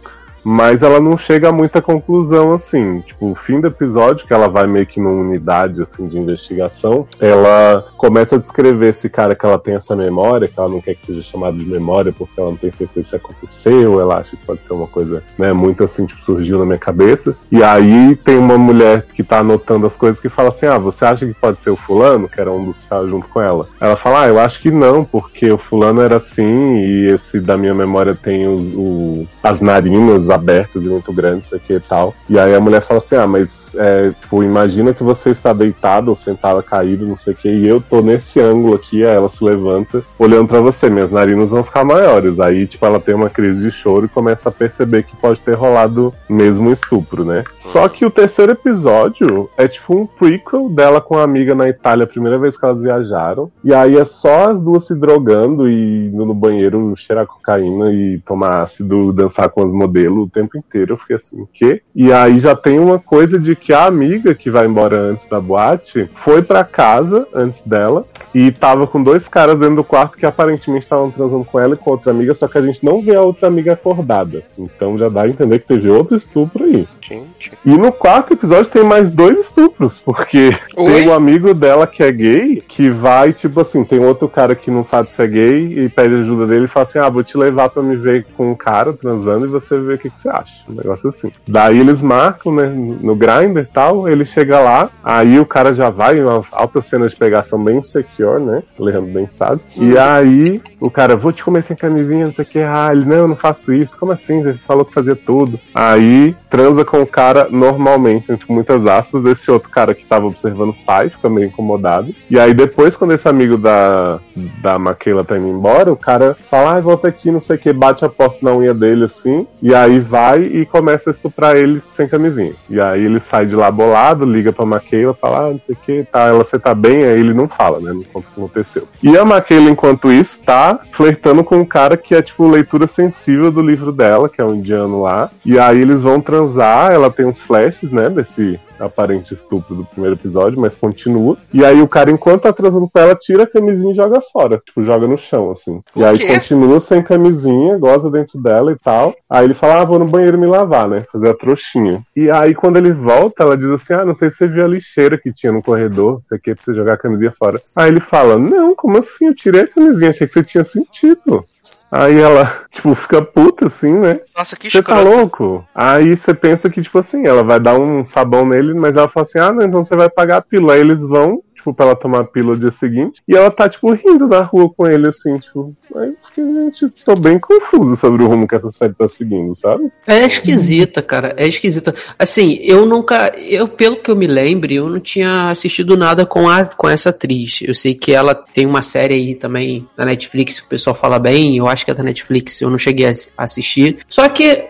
Mas 0.50 0.80
ela 0.82 0.98
não 0.98 1.18
chega 1.18 1.50
a 1.50 1.52
muita 1.52 1.82
conclusão, 1.82 2.54
assim. 2.54 3.00
Tipo, 3.02 3.32
o 3.32 3.34
fim 3.34 3.60
do 3.60 3.66
episódio, 3.66 4.26
que 4.26 4.32
ela 4.32 4.48
vai 4.48 4.66
meio 4.66 4.86
que 4.86 4.98
numa 4.98 5.20
unidade, 5.20 5.82
assim, 5.82 6.08
de 6.08 6.16
investigação, 6.16 7.06
ela 7.20 7.84
começa 7.98 8.36
a 8.36 8.38
descrever 8.38 8.88
esse 8.88 9.10
cara 9.10 9.34
que 9.34 9.44
ela 9.44 9.58
tem 9.58 9.74
essa 9.74 9.94
memória, 9.94 10.48
que 10.48 10.58
ela 10.58 10.70
não 10.70 10.80
quer 10.80 10.94
que 10.94 11.04
seja 11.04 11.20
chamado 11.22 11.58
de 11.58 11.66
memória, 11.66 12.14
porque 12.16 12.40
ela 12.40 12.48
não 12.48 12.56
tem 12.56 12.72
certeza 12.72 13.10
se 13.10 13.16
aconteceu, 13.16 14.00
ela 14.00 14.16
acha 14.20 14.36
que 14.36 14.46
pode 14.46 14.64
ser 14.64 14.72
uma 14.72 14.86
coisa, 14.86 15.22
né, 15.36 15.52
muito 15.52 15.84
assim, 15.84 16.06
tipo, 16.06 16.22
surgiu 16.22 16.58
na 16.58 16.64
minha 16.64 16.78
cabeça. 16.78 17.36
E 17.52 17.62
aí 17.62 18.16
tem 18.16 18.38
uma 18.38 18.56
mulher 18.56 19.02
que 19.12 19.22
tá 19.22 19.40
anotando 19.40 19.86
as 19.86 19.96
coisas 19.96 20.18
que 20.18 20.30
fala 20.30 20.48
assim, 20.48 20.64
ah, 20.64 20.78
você 20.78 21.04
acha 21.04 21.26
que 21.26 21.34
pode 21.34 21.60
ser 21.60 21.68
o 21.70 21.76
fulano, 21.76 22.26
que 22.26 22.40
era 22.40 22.50
um 22.50 22.64
dos 22.64 22.78
que 22.78 22.88
tava 22.88 23.06
junto 23.06 23.28
com 23.28 23.42
ela? 23.42 23.68
Ela 23.78 23.96
fala, 23.96 24.22
ah, 24.22 24.28
eu 24.28 24.40
acho 24.40 24.62
que 24.62 24.70
não, 24.70 25.04
porque 25.04 25.50
o 25.50 25.58
fulano 25.58 26.00
era 26.00 26.16
assim, 26.16 26.76
e 26.78 27.08
esse 27.12 27.38
da 27.38 27.58
minha 27.58 27.74
memória 27.74 28.14
tem 28.14 28.46
o, 28.48 28.54
o- 28.56 29.28
as 29.42 29.60
narinas 29.60 30.30
abertas 30.38 30.82
e 30.82 30.88
muito 30.88 31.12
grandes, 31.12 31.46
isso 31.46 31.56
aqui 31.56 31.74
e 31.74 31.80
tal. 31.80 32.14
E 32.28 32.38
aí 32.38 32.54
a 32.54 32.60
mulher 32.60 32.82
fala 32.82 33.00
assim, 33.00 33.16
ah, 33.16 33.26
mas 33.26 33.67
é, 33.74 34.10
tipo, 34.10 34.42
imagina 34.42 34.94
que 34.94 35.02
você 35.02 35.30
está 35.30 35.52
deitado 35.52 36.08
ou 36.08 36.16
sentada 36.16 36.62
caído, 36.62 37.06
não 37.06 37.16
sei 37.16 37.32
o 37.32 37.36
que, 37.36 37.48
e 37.48 37.66
eu 37.66 37.80
tô 37.80 38.00
nesse 38.00 38.40
ângulo 38.40 38.74
aqui, 38.74 39.04
aí 39.04 39.14
ela 39.14 39.28
se 39.28 39.42
levanta, 39.42 40.02
olhando 40.18 40.48
pra 40.48 40.60
você, 40.60 40.88
minhas 40.88 41.10
narinas 41.10 41.50
vão 41.50 41.64
ficar 41.64 41.84
maiores. 41.84 42.40
Aí, 42.40 42.66
tipo, 42.66 42.84
ela 42.84 43.00
tem 43.00 43.14
uma 43.14 43.30
crise 43.30 43.62
de 43.62 43.70
choro 43.70 44.06
e 44.06 44.08
começa 44.08 44.48
a 44.48 44.52
perceber 44.52 45.04
que 45.04 45.16
pode 45.16 45.40
ter 45.40 45.54
rolado 45.54 46.12
mesmo 46.28 46.70
estupro, 46.70 47.24
né? 47.24 47.44
Só 47.56 47.88
que 47.88 48.04
o 48.04 48.10
terceiro 48.10 48.52
episódio 48.52 49.48
é 49.56 49.68
tipo 49.68 49.94
um 49.94 50.06
prequel 50.06 50.68
dela 50.68 51.00
com 51.00 51.18
a 51.18 51.22
amiga 51.22 51.54
na 51.54 51.68
Itália, 51.68 52.04
a 52.04 52.08
primeira 52.08 52.38
vez 52.38 52.56
que 52.56 52.64
elas 52.64 52.80
viajaram. 52.80 53.50
E 53.62 53.74
aí 53.74 53.96
é 53.96 54.04
só 54.04 54.50
as 54.50 54.60
duas 54.60 54.86
se 54.86 54.94
drogando 54.94 55.68
e 55.68 56.06
indo 56.06 56.24
no 56.24 56.34
banheiro 56.34 56.94
cheirar 56.96 57.26
cocaína 57.26 57.92
e 57.92 58.18
tomar 58.20 58.62
ácido, 58.62 59.12
dançar 59.12 59.48
com 59.50 59.62
as 59.64 59.72
modelos 59.72 60.26
o 60.26 60.30
tempo 60.30 60.56
inteiro. 60.56 60.94
Eu 60.94 60.98
fiquei 60.98 61.16
assim, 61.16 61.40
o 61.40 61.48
quê? 61.52 61.82
E 61.94 62.12
aí 62.12 62.38
já 62.38 62.54
tem 62.54 62.78
uma 62.78 62.98
coisa 62.98 63.38
de 63.38 63.54
que 63.58 63.72
a 63.72 63.86
amiga 63.86 64.34
que 64.34 64.50
vai 64.50 64.66
embora 64.66 64.98
antes 64.98 65.24
da 65.26 65.40
boate 65.40 66.08
foi 66.14 66.42
pra 66.42 66.64
casa 66.64 67.26
antes 67.34 67.62
dela 67.62 68.04
e 68.34 68.50
tava 68.50 68.86
com 68.86 69.02
dois 69.02 69.28
caras 69.28 69.58
dentro 69.58 69.76
do 69.76 69.84
quarto 69.84 70.16
que 70.16 70.26
aparentemente 70.26 70.84
estavam 70.84 71.10
transando 71.10 71.44
com 71.44 71.58
ela 71.58 71.74
e 71.74 71.76
com 71.76 71.90
outra 71.90 72.10
amiga, 72.10 72.34
só 72.34 72.46
que 72.46 72.58
a 72.58 72.62
gente 72.62 72.84
não 72.84 73.00
vê 73.00 73.14
a 73.14 73.22
outra 73.22 73.48
amiga 73.48 73.72
acordada. 73.72 74.42
Então 74.58 74.98
já 74.98 75.08
dá 75.08 75.22
a 75.22 75.28
entender 75.28 75.58
que 75.58 75.66
teve 75.68 75.88
outro 75.88 76.16
estupro 76.16 76.64
aí. 76.64 76.86
Gente. 77.00 77.52
E 77.64 77.70
no 77.70 77.90
quarto 77.90 78.34
episódio 78.34 78.70
tem 78.70 78.84
mais 78.84 79.10
dois 79.10 79.38
estupros, 79.38 79.98
porque 80.04 80.50
Oi? 80.76 80.92
tem 80.92 81.08
um 81.08 81.14
amigo 81.14 81.54
dela 81.54 81.86
que 81.86 82.02
é 82.02 82.12
gay, 82.12 82.62
que 82.66 82.90
vai, 82.90 83.32
tipo 83.32 83.60
assim, 83.60 83.84
tem 83.84 83.98
outro 83.98 84.28
cara 84.28 84.54
que 84.54 84.70
não 84.70 84.84
sabe 84.84 85.10
se 85.10 85.22
é 85.22 85.26
gay 85.26 85.84
e 85.84 85.88
pede 85.88 86.14
ajuda 86.14 86.46
dele 86.46 86.66
e 86.66 86.68
fala 86.68 86.86
assim: 86.86 86.98
Ah, 86.98 87.08
vou 87.08 87.24
te 87.24 87.36
levar 87.36 87.70
pra 87.70 87.82
me 87.82 87.96
ver 87.96 88.26
com 88.36 88.50
um 88.50 88.54
cara 88.54 88.92
transando 88.92 89.46
e 89.46 89.48
você 89.48 89.78
vê 89.78 89.94
o 89.94 89.98
que, 89.98 90.10
que 90.10 90.20
você 90.20 90.28
acha. 90.28 90.52
Um 90.68 90.74
negócio 90.74 91.08
assim. 91.08 91.32
Daí 91.46 91.78
eles 91.78 92.02
marcam, 92.02 92.54
né, 92.54 92.66
no 92.66 93.14
grind 93.16 93.47
E 93.56 93.64
tal, 93.64 94.08
ele 94.08 94.24
chega 94.24 94.60
lá, 94.60 94.90
aí 95.02 95.38
o 95.38 95.46
cara 95.46 95.74
já 95.74 95.90
vai, 95.90 96.20
uma 96.20 96.42
alta 96.52 96.82
cena 96.82 97.08
de 97.08 97.16
pegação 97.16 97.62
bem 97.62 97.80
secure, 97.80 98.42
né? 98.42 98.62
O 98.78 98.84
Leandro 98.84 99.12
bem 99.12 99.26
sabe. 99.28 99.60
E 99.76 99.96
aí 99.96 100.60
o 100.80 100.90
cara, 100.90 101.16
vou 101.16 101.32
te 101.32 101.42
comer 101.42 101.64
sem 101.64 101.76
camisinha, 101.76 102.26
não 102.26 102.32
sei 102.32 102.44
o 102.44 102.48
que. 102.48 102.58
Ah, 102.60 102.90
ele, 102.92 103.04
não, 103.04 103.16
eu 103.16 103.28
não 103.28 103.36
faço 103.36 103.72
isso. 103.72 103.98
Como 103.98 104.12
assim? 104.12 104.42
Você 104.42 104.54
falou 104.54 104.84
que 104.84 104.94
fazia 104.94 105.16
tudo. 105.16 105.58
Aí 105.74 106.36
transa 106.48 106.84
com 106.84 107.02
o 107.02 107.06
cara 107.06 107.48
normalmente, 107.50 108.30
entre 108.30 108.50
muitas 108.52 108.86
aspas. 108.86 109.24
Esse 109.24 109.50
outro 109.50 109.70
cara 109.70 109.94
que 109.94 110.04
tava 110.04 110.26
observando 110.26 110.72
sai, 110.72 111.08
fica 111.08 111.28
meio 111.28 111.48
incomodado. 111.48 112.14
E 112.30 112.38
aí 112.38 112.54
depois, 112.54 112.96
quando 112.96 113.12
esse 113.12 113.28
amigo 113.28 113.56
da, 113.56 114.20
da 114.62 114.78
Maquela 114.78 115.24
tá 115.24 115.36
indo 115.36 115.48
embora, 115.48 115.92
o 115.92 115.96
cara 115.96 116.36
fala, 116.48 116.76
ah, 116.76 116.80
volta 116.80 117.08
aqui, 117.08 117.30
não 117.30 117.40
sei 117.40 117.56
o 117.56 117.58
que, 117.58 117.72
bate 117.72 118.04
a 118.04 118.08
porta 118.08 118.38
na 118.42 118.54
unha 118.54 118.72
dele 118.72 119.04
assim. 119.04 119.46
E 119.60 119.74
aí 119.74 119.98
vai 119.98 120.42
e 120.42 120.64
começa 120.64 121.10
a 121.10 121.12
estuprar 121.12 121.56
ele 121.56 121.80
sem 121.80 122.08
camisinha. 122.08 122.52
E 122.70 122.80
aí 122.80 123.04
ele 123.04 123.20
sai 123.20 123.37
de 123.46 123.54
lá 123.54 123.70
bolado, 123.70 124.24
liga 124.24 124.52
pra 124.52 124.64
Maquela, 124.64 125.14
fala, 125.14 125.46
ah, 125.46 125.52
não 125.52 125.60
sei 125.60 125.74
o 125.74 125.78
que, 125.78 126.04
tá, 126.04 126.26
ela, 126.26 126.44
você 126.44 126.58
tá 126.58 126.74
bem? 126.74 127.04
Aí 127.04 127.20
ele 127.20 127.34
não 127.34 127.48
fala, 127.48 127.80
né? 127.80 127.92
Não 127.92 128.02
conta 128.02 128.26
o 128.28 128.34
que 128.34 128.40
aconteceu. 128.40 128.88
E 129.02 129.16
a 129.16 129.24
Maquela, 129.24 129.70
enquanto 129.70 130.10
isso, 130.12 130.40
tá 130.40 130.78
flertando 130.92 131.44
com 131.44 131.56
um 131.56 131.64
cara 131.64 131.96
que 131.96 132.14
é, 132.14 132.22
tipo, 132.22 132.48
leitura 132.48 132.86
sensível 132.86 133.50
do 133.50 133.60
livro 133.60 133.92
dela, 133.92 134.28
que 134.28 134.40
é 134.40 134.44
um 134.44 134.54
indiano 134.54 135.02
lá. 135.02 135.30
E 135.44 135.58
aí 135.58 135.80
eles 135.80 136.02
vão 136.02 136.20
transar, 136.20 136.92
ela 136.92 137.10
tem 137.10 137.26
uns 137.26 137.40
flashes, 137.40 137.90
né, 137.90 138.08
desse 138.08 138.58
aparente 138.78 139.34
estupro 139.34 139.74
do 139.74 139.84
primeiro 139.84 140.16
episódio, 140.16 140.60
mas 140.60 140.76
continua. 140.76 141.36
E 141.52 141.64
aí 141.64 141.80
o 141.80 141.88
cara, 141.88 142.10
enquanto 142.10 142.42
tá 142.42 142.52
transando 142.52 142.88
com 142.88 142.98
ela, 142.98 143.14
tira 143.14 143.44
a 143.44 143.46
camisinha 143.46 143.92
e 143.92 143.96
joga 143.96 144.20
fora. 144.20 144.60
Tipo, 144.64 144.82
joga 144.82 145.06
no 145.06 145.18
chão, 145.18 145.50
assim. 145.50 145.82
O 145.94 146.00
e 146.00 146.04
aí 146.04 146.18
quê? 146.18 146.26
continua 146.26 146.80
sem 146.80 147.02
camisinha, 147.02 147.78
goza 147.78 148.10
dentro 148.10 148.40
dela 148.40 148.72
e 148.72 148.76
tal. 148.76 149.14
Aí 149.28 149.44
ele 149.44 149.54
fala, 149.54 149.80
ah, 149.80 149.84
vou 149.84 149.98
no 149.98 150.06
banheiro 150.06 150.38
me 150.38 150.46
lavar, 150.46 150.88
né? 150.88 151.04
Fazer 151.12 151.30
a 151.30 151.34
trouxinha. 151.34 152.02
E 152.16 152.30
aí 152.30 152.54
quando 152.54 152.76
ele 152.76 152.92
volta, 152.92 153.42
ela 153.42 153.56
diz 153.56 153.70
assim, 153.70 153.94
ah, 153.94 154.04
não 154.04 154.14
sei 154.14 154.30
se 154.30 154.36
você 154.36 154.48
viu 154.48 154.64
a 154.64 154.68
lixeira 154.68 155.18
que 155.18 155.32
tinha 155.32 155.52
no 155.52 155.62
corredor, 155.62 156.12
não 156.12 156.20
sei 156.20 156.38
o 156.38 156.40
que, 156.40 156.54
pra 156.54 156.64
você 156.64 156.74
jogar 156.74 156.94
a 156.94 156.98
camisinha 156.98 157.34
fora. 157.38 157.60
Aí 157.76 157.88
ele 157.88 158.00
fala, 158.00 158.38
não, 158.38 158.74
como 158.74 158.98
assim? 158.98 159.26
Eu 159.26 159.34
tirei 159.34 159.62
a 159.62 159.68
camisinha, 159.68 160.10
achei 160.10 160.26
que 160.26 160.32
você 160.32 160.42
tinha 160.42 160.64
sentido. 160.64 161.44
Aí 161.90 162.18
ela, 162.20 162.64
tipo, 162.70 162.94
fica 162.94 163.22
puta 163.22 163.66
assim, 163.66 163.92
né? 163.92 164.20
Nossa, 164.36 164.56
que 164.56 164.70
Você 164.70 164.82
tá 164.82 165.00
louco? 165.00 165.66
Aí 165.74 166.16
você 166.16 166.34
pensa 166.34 166.68
que, 166.68 166.82
tipo 166.82 166.98
assim, 166.98 167.26
ela 167.26 167.42
vai 167.42 167.58
dar 167.58 167.78
um 167.78 168.04
sabão 168.04 168.46
nele, 168.46 168.74
mas 168.74 168.96
ela 168.96 169.08
fala 169.08 169.26
assim: 169.26 169.38
ah, 169.38 169.52
não, 169.52 169.62
então 169.62 169.84
você 169.84 169.96
vai 169.96 170.10
pagar 170.10 170.38
a 170.38 170.42
pílula. 170.42 170.74
Aí 170.74 170.80
eles 170.80 171.02
vão, 171.06 171.42
tipo, 171.68 171.74
pra 171.74 171.86
ela 171.86 171.96
tomar 171.96 172.20
a 172.20 172.24
pílula 172.24 172.54
no 172.54 172.60
dia 172.60 172.70
seguinte. 172.70 173.22
E 173.26 173.36
ela 173.36 173.50
tá, 173.50 173.68
tipo, 173.68 173.92
rindo 173.92 174.26
na 174.26 174.40
rua 174.40 174.70
com 174.74 174.86
ele, 174.86 175.08
assim, 175.08 175.38
tipo. 175.38 175.74
Aí 175.96 176.08
eu 176.08 176.16
fiquei, 176.26 176.44
gente, 176.44 176.88
tô 177.04 177.14
bem 177.14 177.38
confuso 177.38 177.96
sobre 177.96 178.22
o 178.22 178.28
rumo 178.28 178.46
que 178.46 178.54
essa 178.54 178.70
série 178.70 178.94
tá 178.94 179.08
seguindo, 179.08 179.54
sabe? 179.54 179.90
É 180.06 180.24
esquisita, 180.24 181.02
cara. 181.02 181.34
É 181.36 181.46
esquisita. 181.46 181.94
Assim, 182.18 182.58
eu 182.62 182.86
nunca. 182.86 183.32
Eu, 183.36 183.68
pelo 183.68 183.96
que 183.96 184.10
eu 184.10 184.16
me 184.16 184.26
lembre, 184.26 184.76
eu 184.76 184.88
não 184.88 185.00
tinha 185.00 185.50
assistido 185.50 185.96
nada 185.96 186.24
com, 186.24 186.48
a, 186.48 186.64
com 186.64 186.88
essa 186.88 187.10
atriz. 187.10 187.60
Eu 187.62 187.74
sei 187.74 187.94
que 187.94 188.12
ela 188.12 188.34
tem 188.34 188.66
uma 188.66 188.82
série 188.82 189.14
aí 189.14 189.34
também 189.34 189.86
na 189.96 190.04
Netflix, 190.04 190.58
o 190.58 190.68
pessoal 190.68 190.94
fala 190.94 191.18
bem. 191.18 191.56
Eu 191.56 191.68
acho 191.68 191.84
que 191.84 191.90
é 191.90 191.94
da 191.94 192.02
Netflix, 192.02 192.60
eu 192.60 192.70
não 192.70 192.78
cheguei 192.78 193.06
a 193.06 193.12
a 193.36 193.44
assistir. 193.44 193.98
Só 194.08 194.28
que. 194.28 194.66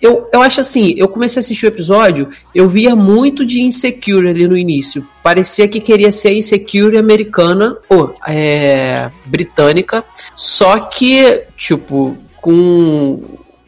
Eu- 0.00 0.28
Eu, 0.32 0.42
acho 0.42 0.60
assim, 0.60 0.94
eu 0.96 1.08
comecei 1.08 1.38
a 1.38 1.42
assistir 1.42 1.66
o 1.66 1.68
episódio, 1.68 2.28
eu 2.54 2.68
via 2.68 2.94
muito 2.96 3.44
de 3.44 3.60
Insecure 3.62 4.28
ali 4.28 4.46
no 4.48 4.56
início. 4.56 5.06
Parecia 5.22 5.66
que 5.68 5.80
queria 5.80 6.10
ser 6.12 6.32
Insecure 6.34 6.96
americana, 6.96 7.76
ou 7.88 8.14
é, 8.26 9.10
britânica, 9.26 10.04
só 10.36 10.78
que, 10.78 11.42
tipo, 11.56 12.16
com 12.40 13.20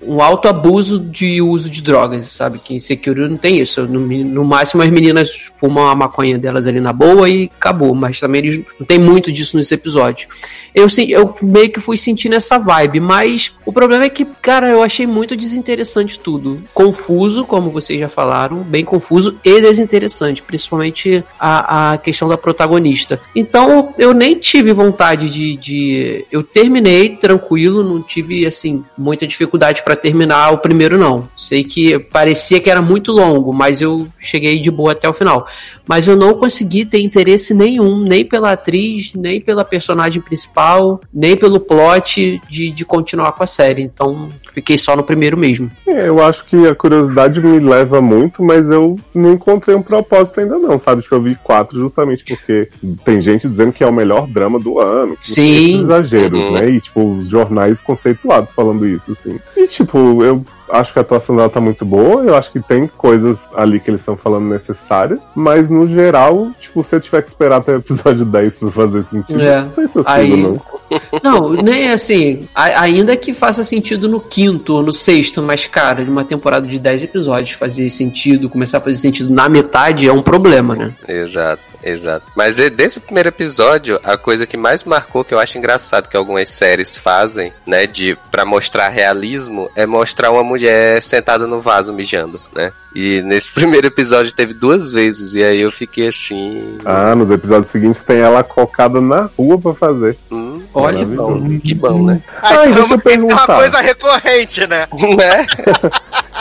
um 0.06 0.20
alto 0.20 0.48
abuso 0.48 0.98
de 0.98 1.40
uso 1.40 1.68
de 1.70 1.82
drogas, 1.82 2.26
sabe? 2.26 2.58
Que 2.58 2.74
em 2.74 2.80
Secure 2.80 3.28
não 3.28 3.36
tem 3.36 3.58
isso. 3.60 3.82
No, 3.86 4.00
no 4.00 4.44
máximo 4.44 4.82
as 4.82 4.90
meninas 4.90 5.50
fumam 5.58 5.86
a 5.86 5.94
maconha 5.94 6.38
delas 6.38 6.66
ali 6.66 6.80
na 6.80 6.92
boa 6.92 7.28
e 7.28 7.50
acabou. 7.56 7.94
Mas 7.94 8.20
também 8.20 8.40
eles 8.44 8.64
não 8.78 8.86
tem 8.86 8.98
muito 8.98 9.30
disso 9.30 9.56
nesse 9.56 9.74
episódio. 9.74 10.28
Eu, 10.74 10.86
eu 11.08 11.34
meio 11.42 11.70
que 11.70 11.80
fui 11.80 11.98
sentindo 11.98 12.34
essa 12.34 12.58
vibe, 12.58 12.98
mas 12.98 13.52
o 13.66 13.72
problema 13.72 14.04
é 14.04 14.08
que, 14.08 14.24
cara, 14.24 14.70
eu 14.70 14.82
achei 14.82 15.06
muito 15.06 15.36
desinteressante 15.36 16.18
tudo. 16.18 16.62
Confuso, 16.72 17.44
como 17.44 17.70
vocês 17.70 18.00
já 18.00 18.08
falaram, 18.08 18.58
bem 18.58 18.84
confuso 18.84 19.38
e 19.44 19.60
desinteressante, 19.60 20.42
principalmente 20.42 21.22
a, 21.38 21.92
a 21.92 21.98
questão 21.98 22.26
da 22.26 22.38
protagonista. 22.38 23.20
Então 23.36 23.92
eu 23.98 24.14
nem 24.14 24.34
tive 24.34 24.72
vontade 24.72 25.28
de, 25.28 25.56
de. 25.56 26.24
Eu 26.32 26.42
terminei 26.42 27.10
tranquilo, 27.16 27.82
não 27.82 28.02
tive, 28.02 28.46
assim, 28.46 28.82
muita 28.96 29.26
dificuldade 29.26 29.82
pra 29.92 29.96
terminar 29.96 30.52
o 30.52 30.58
primeiro, 30.58 30.98
não. 30.98 31.28
Sei 31.36 31.62
que 31.62 31.98
parecia 31.98 32.60
que 32.60 32.70
era 32.70 32.80
muito 32.80 33.12
longo, 33.12 33.52
mas 33.52 33.80
eu 33.82 34.08
cheguei 34.18 34.58
de 34.58 34.70
boa 34.70 34.92
até 34.92 35.08
o 35.08 35.12
final. 35.12 35.46
Mas 35.86 36.06
eu 36.06 36.16
não 36.16 36.34
consegui 36.34 36.84
ter 36.84 37.00
interesse 37.00 37.52
nenhum, 37.54 37.98
nem 37.98 38.24
pela 38.24 38.52
atriz, 38.52 39.12
nem 39.14 39.40
pela 39.40 39.64
personagem 39.64 40.22
principal, 40.22 41.00
nem 41.12 41.36
pelo 41.36 41.58
plot 41.60 42.40
de, 42.48 42.70
de 42.70 42.84
continuar 42.84 43.32
com 43.32 43.42
a 43.42 43.46
série. 43.46 43.82
Então 43.82 44.28
fiquei 44.52 44.78
só 44.78 44.94
no 44.96 45.02
primeiro 45.02 45.36
mesmo. 45.36 45.70
É, 45.86 46.08
eu 46.08 46.22
acho 46.22 46.44
que 46.46 46.66
a 46.68 46.74
curiosidade 46.74 47.40
me 47.40 47.58
leva 47.58 48.00
muito, 48.00 48.42
mas 48.42 48.70
eu 48.70 48.96
não 49.14 49.32
encontrei 49.32 49.74
um 49.76 49.82
propósito 49.82 50.40
ainda 50.40 50.58
não, 50.58 50.78
sabe? 50.78 51.02
Tipo, 51.02 51.16
eu 51.16 51.22
vi 51.22 51.34
quatro 51.42 51.78
justamente 51.78 52.24
porque 52.24 52.68
tem 53.04 53.20
gente 53.20 53.48
dizendo 53.48 53.72
que 53.72 53.82
é 53.82 53.86
o 53.86 53.92
melhor 53.92 54.26
drama 54.26 54.58
do 54.58 54.78
ano. 54.78 55.16
que 55.16 55.26
Sim. 55.26 55.80
exageros, 55.82 56.38
Uhum. 56.38 56.52
né? 56.52 56.70
E, 56.70 56.80
tipo, 56.80 57.02
os 57.18 57.28
jornais 57.28 57.80
conceituados 57.80 58.52
falando 58.52 58.86
isso, 58.86 59.12
assim. 59.12 59.38
E, 59.56 59.66
tipo, 59.66 60.22
eu 60.22 60.44
acho 60.70 60.92
que 60.92 60.98
a 60.98 61.02
atuação 61.02 61.36
dela 61.36 61.50
tá 61.50 61.60
muito 61.60 61.84
boa, 61.84 62.22
eu 62.24 62.34
acho 62.34 62.50
que 62.50 62.60
tem 62.60 62.86
coisas 62.86 63.40
ali 63.54 63.78
que 63.78 63.90
eles 63.90 64.00
estão 64.00 64.16
falando 64.16 64.48
necessárias, 64.48 65.20
mas 65.34 65.68
no 65.72 65.86
geral, 65.88 66.50
tipo, 66.60 66.84
se 66.84 66.94
eu 66.94 67.00
tiver 67.00 67.22
que 67.22 67.28
esperar 67.28 67.56
até 67.56 67.72
o 67.72 67.76
episódio 67.76 68.24
10 68.24 68.56
pra 68.56 68.70
fazer 68.70 69.04
sentido, 69.04 69.40
É. 69.42 69.60
não 69.62 69.70
sei 69.70 69.86
se 69.86 69.96
eu 69.96 70.02
Aí- 70.06 70.30
sigo, 70.30 70.48
não. 70.48 70.72
Não, 71.24 71.48
nem 71.54 71.90
assim, 71.90 72.46
a- 72.54 72.82
ainda 72.82 73.16
que 73.16 73.32
faça 73.32 73.64
sentido 73.64 74.10
no 74.10 74.20
quinto 74.20 74.74
ou 74.74 74.82
no 74.82 74.92
sexto, 74.92 75.42
mas, 75.42 75.66
cara, 75.66 76.04
de 76.04 76.10
uma 76.10 76.22
temporada 76.22 76.66
de 76.66 76.78
10 76.78 77.02
episódios 77.04 77.52
fazer 77.52 77.88
sentido, 77.88 78.50
começar 78.50 78.76
a 78.76 78.80
fazer 78.82 78.96
sentido 78.96 79.32
na 79.32 79.48
metade 79.48 80.06
é 80.06 80.12
um 80.12 80.20
problema, 80.20 80.76
né? 80.76 80.92
Exato, 81.08 81.62
exato. 81.82 82.26
Mas 82.36 82.56
de- 82.56 82.70
desse 82.70 83.00
primeiro 83.00 83.28
episódio, 83.28 83.98
a 84.04 84.16
coisa 84.16 84.46
que 84.46 84.56
mais 84.56 84.84
marcou, 84.84 85.24
que 85.24 85.34
eu 85.34 85.38
acho 85.38 85.58
engraçado 85.58 86.08
que 86.08 86.16
algumas 86.16 86.48
séries 86.48 86.96
fazem, 86.96 87.52
né, 87.66 87.86
de 87.86 88.16
para 88.30 88.44
mostrar 88.44 88.88
realismo, 88.88 89.70
é 89.76 89.86
mostrar 89.86 90.30
uma 90.30 90.44
mulher 90.44 91.02
sentada 91.02 91.46
no 91.46 91.60
vaso 91.60 91.92
mijando, 91.92 92.40
né? 92.54 92.72
E 92.94 93.22
nesse 93.22 93.48
primeiro 93.52 93.86
episódio 93.86 94.32
teve 94.32 94.52
duas 94.52 94.92
vezes, 94.92 95.34
e 95.34 95.42
aí 95.42 95.60
eu 95.60 95.72
fiquei 95.72 96.08
assim. 96.08 96.76
Ah, 96.84 97.14
nos 97.14 97.30
episódios 97.30 97.70
seguintes 97.72 98.02
tem 98.02 98.18
ela 98.18 98.42
colocada 98.44 99.00
na 99.00 99.30
rua 99.38 99.58
pra 99.58 99.72
fazer. 99.74 100.16
Hum, 100.30 100.62
Olha, 100.74 100.98
Maravilhoso. 101.06 101.60
que 101.60 101.74
bom, 101.74 102.04
né? 102.04 102.22
Ah, 102.42 102.48
Ai, 102.60 102.70
então 102.70 102.72
deixa 102.72 102.78
eu 102.78 102.82
é 102.82 102.86
uma 102.86 102.98
perguntar. 102.98 103.46
coisa 103.46 103.80
recorrente, 103.80 104.66
né? 104.66 104.86
né? 105.16 105.46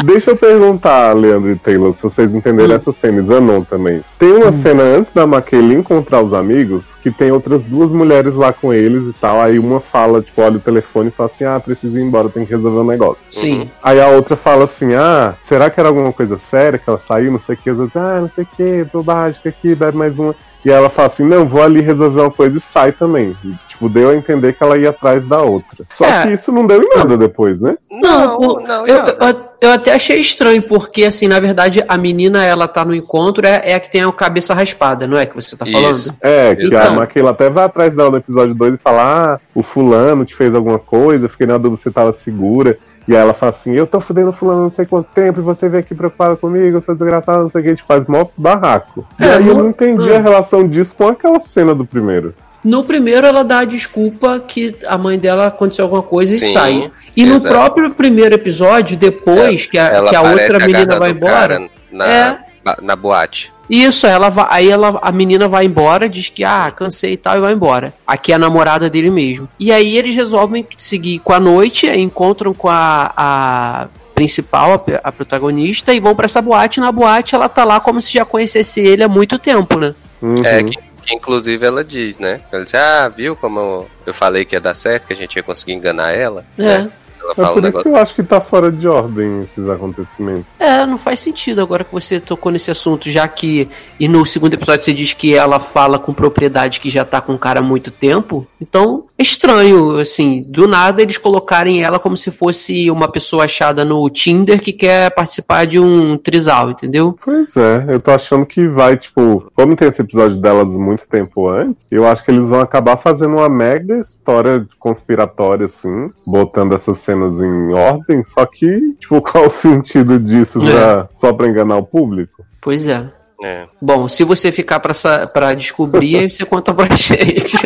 Deixa 0.06 0.32
eu 0.32 0.38
perguntar, 0.38 1.14
Leandro 1.14 1.52
e 1.52 1.56
Taylor, 1.58 1.94
se 1.94 2.02
vocês 2.02 2.34
entenderem 2.34 2.76
essa 2.76 2.92
cena, 2.92 3.22
Zanon 3.22 3.62
também. 3.64 4.02
Tem 4.18 4.32
uma 4.32 4.52
cena 4.52 4.82
antes 4.82 5.12
da 5.12 5.28
Maquele 5.32 5.74
encontrar 5.74 6.22
os 6.22 6.34
amigos, 6.34 6.96
que 7.02 7.10
tem 7.10 7.32
outras 7.32 7.64
duas 7.64 7.92
mulheres 7.92 8.36
lá 8.36 8.52
com 8.52 8.74
eles 8.74 9.08
e 9.08 9.14
tal. 9.14 9.42
Aí 9.42 9.58
uma 9.58 9.80
fala, 9.80 10.22
tipo, 10.22 10.42
olha 10.42 10.58
o 10.58 10.62
telefone 10.62 11.08
e 11.08 11.12
fala 11.12 11.30
assim: 11.34 11.44
ah, 11.44 11.60
preciso 11.60 11.98
ir 11.98 12.02
embora, 12.02 12.30
tem 12.30 12.46
que 12.46 12.52
resolver 12.52 12.80
um 12.80 12.86
negócio. 12.86 13.24
sim. 13.30 13.70
Aí 13.82 14.00
a 14.00 14.08
outra 14.08 14.36
fala 14.36 14.66
assim: 14.66 14.94
ah, 14.94 15.34
será 15.48 15.70
que 15.70 15.80
era 15.80 15.90
alguma 15.90 16.12
coisa 16.12 16.38
séria 16.38 16.78
que 16.78 16.90
ela 16.90 17.00
saiu? 17.00 17.32
Não 17.32 17.40
sei 17.40 17.56
o 17.56 17.58
que. 17.58 17.70
As 17.70 17.80
outras, 17.80 18.04
ah, 18.04 18.22
não 18.22 18.30
sei 18.30 18.44
o 18.44 18.48
que, 18.56 18.84
bobagem, 18.92 19.36
fica 19.42 19.50
aqui, 19.50 19.76
bebe 19.76 19.98
mais 19.98 20.20
uma. 20.20 20.36
E 20.64 20.70
ela 20.70 20.90
fala 20.90 21.08
assim: 21.08 21.24
não, 21.24 21.48
vou 21.48 21.62
ali 21.62 21.82
resolver 21.82 22.22
uma 22.22 22.32
coisa 22.32 22.58
e 22.58 22.62
sai 22.62 22.92
também. 22.92 23.36
E, 23.82 23.88
tipo, 23.88 23.90
deu 23.90 24.10
a 24.10 24.16
entender 24.16 24.54
que 24.54 24.64
ela 24.64 24.78
ia 24.78 24.90
atrás 24.92 25.26
da 25.26 25.42
outra. 25.42 25.84
Só 25.90 26.06
É. 26.06 26.24
que 26.28 26.34
isso 26.34 26.52
não 26.52 26.66
deu 26.68 26.82
em 26.82 26.90
nada 26.96 27.18
depois, 27.18 27.60
né? 27.60 27.76
Não, 27.90 28.38
o- 28.38 28.60
não, 28.62 28.88
eu, 28.88 28.98
não. 29.04 29.28
eu, 29.30 29.36
eu 29.62 29.72
até 29.72 29.94
achei 29.94 30.18
estranho, 30.20 30.62
porque, 30.62 31.04
assim, 31.06 31.28
na 31.28 31.40
verdade, 31.40 31.84
a 31.88 31.98
menina, 31.98 32.44
ela 32.44 32.68
tá 32.68 32.86
no 32.86 32.94
encontro, 32.94 33.46
é, 33.46 33.62
é 33.72 33.76
a 33.76 33.80
que 33.80 33.90
tem 33.92 34.04
a 34.04 34.12
cabeça 34.12 34.54
raspada, 34.54 35.08
não 35.08 35.18
é 35.18 35.26
que 35.26 35.36
você 35.36 35.56
tá 35.58 35.66
Isso. 35.66 35.74
falando? 35.74 36.18
É, 36.22 36.56
que 36.56 36.76
a 36.76 36.84
Então. 36.84 36.96
Maquila 36.96 37.32
até 37.32 37.50
vai 37.50 37.66
atrás 37.66 37.94
dela 37.96 38.12
no 38.12 38.18
episódio 38.18 38.54
2 38.56 38.76
e 38.76 38.78
fala: 38.78 39.02
Ah, 39.36 39.40
o 39.56 39.64
fulano 39.64 40.26
te 40.26 40.36
fez 40.36 40.54
alguma 40.54 40.80
coisa, 40.80 41.26
eu 41.26 41.30
fiquei 41.30 41.48
na 41.48 41.58
dúvida 41.58 41.78
se 41.78 41.84
você 41.84 41.92
tava 41.92 42.12
segura. 42.12 42.78
E 43.08 43.16
aí 43.16 43.22
ela 43.22 43.34
fala 43.34 43.52
assim: 43.52 43.72
Eu 43.74 43.88
tô 43.88 44.00
fudendo 44.00 44.32
fulano 44.32 44.62
não 44.62 44.70
sei 44.70 44.86
quanto 44.86 45.08
tempo, 45.14 45.40
e 45.40 45.44
você 45.44 45.68
vem 45.68 45.80
aqui 45.80 45.96
preocupada 45.96 46.36
comigo, 46.36 46.78
eu 46.78 46.82
sou 46.82 46.94
desgraçado, 46.94 47.44
não 47.44 47.50
sei 47.50 47.62
o 47.62 47.64
que, 47.64 47.70
a 47.70 47.74
gente 47.74 47.84
faz 47.88 48.06
mó 48.06 48.26
barraco. 48.38 49.06
E 49.20 49.24
É, 49.24 49.34
aí 49.38 49.48
eu 49.48 49.56
não- 49.56 49.64
não 49.64 49.70
entendi 49.70 50.10
hum. 50.12 50.16
a 50.16 50.20
relação 50.20 50.68
disso 50.68 50.94
com 50.96 51.08
aquela 51.08 51.40
cena 51.40 51.74
do 51.74 51.84
primeiro. 51.86 52.34
No 52.64 52.84
primeiro, 52.84 53.26
ela 53.26 53.44
dá 53.44 53.60
a 53.60 53.66
desculpa 53.66 54.40
que 54.40 54.76
a 54.88 54.98
mãe 54.98 55.18
dela 55.18 55.48
aconteceu 55.48 55.86
alguma 55.86 56.04
coisa 56.04 56.36
e 56.36 56.40
Sim, 56.40 56.54
sai. 56.54 56.92
E 57.18 57.26
no 57.26 57.36
exato. 57.36 57.54
próprio 57.54 57.92
primeiro 57.92 58.36
episódio, 58.36 58.96
depois 58.96 59.66
que 59.66 59.78
a, 59.78 60.04
que 60.04 60.16
a 60.16 60.22
outra 60.22 60.60
menina 60.66 60.98
vai 61.00 61.12
embora. 61.12 61.70
na, 61.92 62.08
É. 62.08 62.38
na 62.82 62.96
boate. 62.96 63.52
Isso, 63.70 64.06
ela 64.06 64.30
vai, 64.30 64.46
aí 64.50 64.70
ela, 64.70 65.00
a 65.02 65.12
menina 65.12 65.48
vai 65.48 65.66
embora, 65.66 66.08
diz 66.08 66.30
que 66.30 66.44
ah, 66.44 66.72
cansei 66.76 67.14
e 67.14 67.18
tal, 67.18 67.38
e 67.38 67.42
vai 67.42 67.54
embora. 67.54 67.94
Aqui 68.06 68.32
é 68.32 68.36
a 68.36 68.40
namorada 68.40 68.90
dele 68.90 69.10
mesmo. 69.10 69.48
E 69.60 69.72
aí 69.72 69.98
eles 69.98 70.14
resolvem 70.16 70.66
seguir 70.78 71.20
com 71.20 71.34
a 71.34 71.40
noite, 71.40 71.88
aí 71.88 72.00
encontram 72.02 72.54
com 72.54 72.70
a, 72.70 73.12
a 73.18 73.88
principal, 74.14 74.74
a, 74.74 75.08
a 75.08 75.12
protagonista, 75.12 75.94
e 75.94 76.00
vão 76.00 76.16
pra 76.16 76.26
essa 76.26 76.42
boate. 76.42 76.80
Na 76.80 76.92
boate 76.92 77.34
ela 77.34 77.50
tá 77.50 77.64
lá 77.64 77.80
como 77.80 78.00
se 78.02 78.14
já 78.14 78.24
conhecesse 78.26 78.80
ele 78.80 79.04
há 79.04 79.08
muito 79.08 79.40
tempo, 79.40 79.80
né? 79.80 79.96
Uhum. 80.22 80.46
É, 80.46 80.64
que 80.64 80.78
inclusive 81.12 81.66
ela 81.66 81.84
diz, 81.84 82.18
né? 82.18 82.42
Ela 82.52 82.64
diz, 82.64 82.74
ah, 82.76 83.08
viu 83.10 83.36
como 83.36 83.86
eu 84.06 84.14
falei 84.14 84.46
que 84.46 84.56
ia 84.56 84.62
dar 84.62 84.74
certo, 84.76 85.08
que 85.08 85.14
a 85.14 85.18
gente 85.18 85.36
ia 85.36 85.44
conseguir 85.44 85.74
enganar 85.74 86.12
ela? 86.12 86.46
É. 86.58 86.62
Né? 86.64 86.92
Ela 87.22 87.32
É 87.34 87.36
fala 87.36 87.50
um 87.50 87.54
por 87.54 87.60
isso 87.60 87.66
negócio. 87.68 87.84
que 87.84 87.90
eu 87.90 87.96
acho 87.98 88.16
que 88.16 88.24
tá 88.24 88.42
fora 88.42 88.72
de 88.72 88.88
ordem 88.88 89.42
esses 89.42 89.70
acontecimentos. 89.70 90.46
É, 90.58 90.86
não 90.88 90.98
faz 90.98 91.20
sentido 91.20 91.62
agora 91.62 91.84
que 91.84 91.92
você 91.92 92.20
tocou 92.20 92.52
nesse 92.52 92.72
assunto, 92.72 93.12
já 93.12 93.28
que. 93.28 93.70
E 94.00 94.08
no 94.08 94.26
segundo 94.26 94.56
episódio 94.56 94.84
você 94.84 94.92
diz 94.92 95.14
que 95.14 95.36
ela 95.36 95.60
fala 95.60 96.00
com 96.00 96.14
propriedade 96.14 96.80
que 96.80 96.90
já 96.90 97.06
tá 97.06 97.22
com 97.22 97.36
o 97.36 97.40
cara 97.40 97.60
há 97.60 97.64
muito 97.64 97.92
tempo. 97.92 98.48
Então, 98.60 99.06
estranho, 99.22 99.98
assim, 100.00 100.44
do 100.48 100.68
nada 100.68 101.02
eles 101.02 101.18
colocarem 101.18 101.82
ela 101.84 102.00
como 102.00 102.18
se 102.18 102.32
fosse 102.32 102.90
uma 102.90 103.08
pessoa 103.08 103.46
achada 103.46 103.86
no 103.86 104.10
Tinder 104.10 104.62
que 104.62 104.74
quer 104.74 105.10
participar 105.14 105.66
de 105.66 105.80
um 105.80 106.18
trisal, 106.18 106.72
entendeu? 106.72 107.18
Pois 107.24 107.56
é, 107.56 107.86
eu 107.88 108.00
tô 108.00 108.12
achando 108.12 108.46
que 108.46 108.68
vai, 108.68 108.98
tipo, 108.98 109.50
como 109.56 109.76
tem 109.76 109.88
esse 109.88 110.02
episódio 110.02 110.38
delas 110.38 110.72
muito 110.74 111.08
tempo 111.08 111.48
antes, 111.50 111.86
eu 111.92 112.06
acho 112.08 112.24
que 112.24 112.32
eles 112.32 112.48
vão 112.50 112.60
acabar 112.60 112.98
fazendo 112.98 113.36
uma 113.38 113.50
mega 113.50 113.98
história 114.00 114.66
conspiratória, 114.80 115.66
assim, 115.66 116.10
botando 116.26 116.74
essas 116.76 116.98
cenas 117.00 117.40
em 117.40 117.74
ordem, 117.74 118.24
só 118.24 118.46
que, 118.46 118.94
tipo, 119.00 119.22
qual 119.22 119.46
o 119.46 119.50
sentido 119.52 120.20
disso 120.20 120.60
É. 120.64 120.72
pra- 120.72 121.08
só 121.14 121.32
pra 121.34 121.48
enganar 121.48 121.78
o 121.78 121.84
público? 121.84 122.44
Pois 122.62 122.88
é. 122.88 123.10
É. 123.44 123.66
Bom, 123.82 124.08
se 124.08 124.24
você 124.24 124.52
ficar 124.52 124.80
pra, 124.80 124.94
pra 125.28 125.54
descobrir, 125.56 126.18
aí 126.18 126.30
você 126.30 126.46
conta 126.46 126.74
pra 126.74 126.86
gente. 126.96 127.58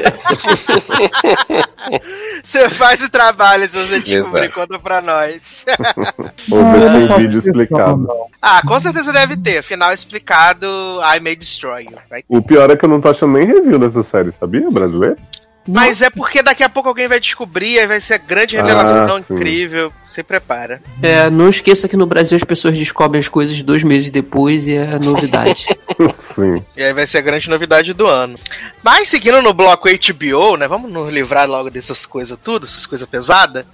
Você 2.41 2.69
faz 2.69 3.01
o 3.01 3.09
trabalho 3.09 3.69
se 3.69 3.75
você 3.75 3.99
descobrir, 3.99 4.45
Exato. 4.45 4.53
conta 4.53 4.79
pra 4.79 5.01
nós. 5.01 5.65
Ou 6.49 6.71
ver 6.71 6.91
tem 6.91 7.07
faço 7.07 7.19
vídeo 7.19 7.39
explicado. 7.39 8.07
Ah, 8.41 8.61
com 8.65 8.79
certeza 8.79 9.11
deve 9.11 9.35
ter. 9.35 9.61
Final 9.63 9.91
explicado, 9.93 10.65
I 11.03 11.19
May 11.19 11.35
Destroy 11.35 11.83
You. 11.83 11.97
Vai 12.09 12.21
ter. 12.21 12.37
O 12.37 12.41
pior 12.41 12.69
é 12.71 12.77
que 12.77 12.85
eu 12.85 12.89
não 12.89 13.01
tô 13.01 13.09
achando 13.09 13.33
nem 13.33 13.45
review 13.45 13.77
dessa 13.77 14.01
série, 14.03 14.31
sabia, 14.39 14.69
brasileiro? 14.71 15.17
Mas 15.67 16.01
é 16.01 16.09
porque 16.09 16.43
daqui 16.43 16.63
a 16.63 16.69
pouco 16.69 16.89
alguém 16.89 17.07
vai 17.07 17.19
descobrir, 17.19 17.79
aí 17.79 17.87
vai 17.87 17.99
ser 17.99 18.19
grande 18.19 18.55
revelação 18.55 19.17
Ah, 19.17 19.21
sim. 19.21 19.33
incrível. 19.33 19.91
Se 20.05 20.23
prepara. 20.23 20.81
É, 21.03 21.29
não 21.29 21.49
esqueça 21.49 21.89
que 21.89 21.97
no 21.97 22.05
Brasil 22.05 22.37
as 22.37 22.43
pessoas 22.43 22.77
descobrem 22.77 23.19
as 23.19 23.27
coisas 23.27 23.61
dois 23.63 23.83
meses 23.83 24.09
depois 24.09 24.65
e 24.65 24.73
é 24.75 24.97
novidade. 24.99 25.65
Sim. 26.19 26.63
E 26.75 26.83
aí 26.83 26.93
vai 26.93 27.05
ser 27.07 27.17
a 27.17 27.21
grande 27.21 27.49
novidade 27.49 27.93
do 27.93 28.07
ano. 28.07 28.37
Mas 28.83 29.09
seguindo 29.09 29.41
no 29.41 29.53
bloco 29.53 29.89
HBO, 29.89 30.55
né? 30.55 30.67
Vamos 30.67 30.91
nos 30.91 31.11
livrar 31.13 31.49
logo 31.49 31.69
dessas 31.69 32.05
coisas 32.05 32.37
tudo, 32.41 32.65
essas 32.65 32.85
coisas 32.85 33.07
pesadas. 33.07 33.65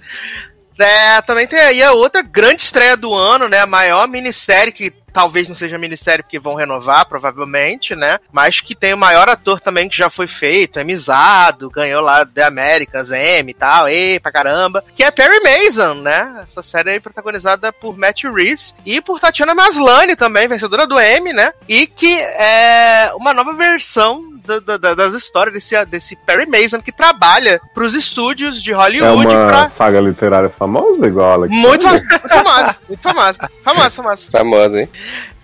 É, 0.78 1.20
também 1.22 1.46
tem 1.46 1.60
aí 1.60 1.82
a 1.82 1.92
outra 1.92 2.22
grande 2.22 2.62
estreia 2.62 2.96
do 2.96 3.14
ano, 3.14 3.48
né? 3.48 3.60
A 3.60 3.66
maior 3.66 4.08
minissérie 4.08 4.72
que 4.72 4.92
talvez 5.12 5.48
não 5.48 5.54
seja 5.54 5.78
minissérie 5.78 6.22
porque 6.22 6.38
vão 6.38 6.54
renovar, 6.54 7.06
provavelmente, 7.06 7.94
né? 7.94 8.18
Mas 8.32 8.60
que 8.60 8.74
tem 8.74 8.94
o 8.94 8.98
maior 8.98 9.28
ator 9.28 9.60
também 9.60 9.88
que 9.88 9.96
já 9.96 10.08
foi 10.10 10.26
feito, 10.26 10.78
Emizado, 10.78 11.70
ganhou 11.70 12.00
lá 12.02 12.24
The 12.24 12.44
Americans, 12.44 13.10
M 13.10 13.50
e 13.50 13.54
tal, 13.54 13.88
e 13.88 14.18
pra 14.20 14.32
caramba, 14.32 14.84
que 14.94 15.02
é 15.04 15.10
Perry 15.10 15.40
Mason, 15.42 15.94
né? 15.94 16.44
Essa 16.48 16.62
série 16.62 16.90
aí 16.90 17.00
protagonizada 17.00 17.72
por 17.72 17.96
Matt 17.98 18.24
Reeves 18.24 18.74
e 18.86 19.00
por 19.00 19.18
Tatiana 19.20 19.54
Maslany 19.54 20.16
também, 20.16 20.48
vencedora 20.48 20.86
do 20.86 20.98
M, 20.98 21.32
né? 21.32 21.52
E 21.68 21.86
que 21.86 22.18
é 22.18 23.10
uma 23.14 23.32
nova 23.34 23.52
versão 23.54 24.30
da- 24.44 24.58
da- 24.58 24.76
da- 24.76 24.94
das 24.94 25.14
histórias 25.14 25.54
desse, 25.54 25.84
desse 25.86 26.16
Perry 26.16 26.46
Mason 26.46 26.80
que 26.82 26.90
trabalha 26.90 27.60
pros 27.72 27.94
estúdios 27.94 28.60
de 28.60 28.72
É 28.72 28.74
Hollywood 28.74 29.26
uma 29.26 29.46
pra. 29.46 29.68
saga 29.68 30.00
literária 30.00 30.50
famosa, 30.50 31.06
igual 31.06 31.30
a 31.30 31.34
Alex. 31.34 31.54
Muito, 31.54 31.86
muito 31.86 32.18
famosa, 32.28 32.76
muito 32.88 33.00
famosa, 33.02 33.50
famosa, 33.62 33.90
famosa 33.90 34.30
Famosa, 34.32 34.80
hein? 34.80 34.88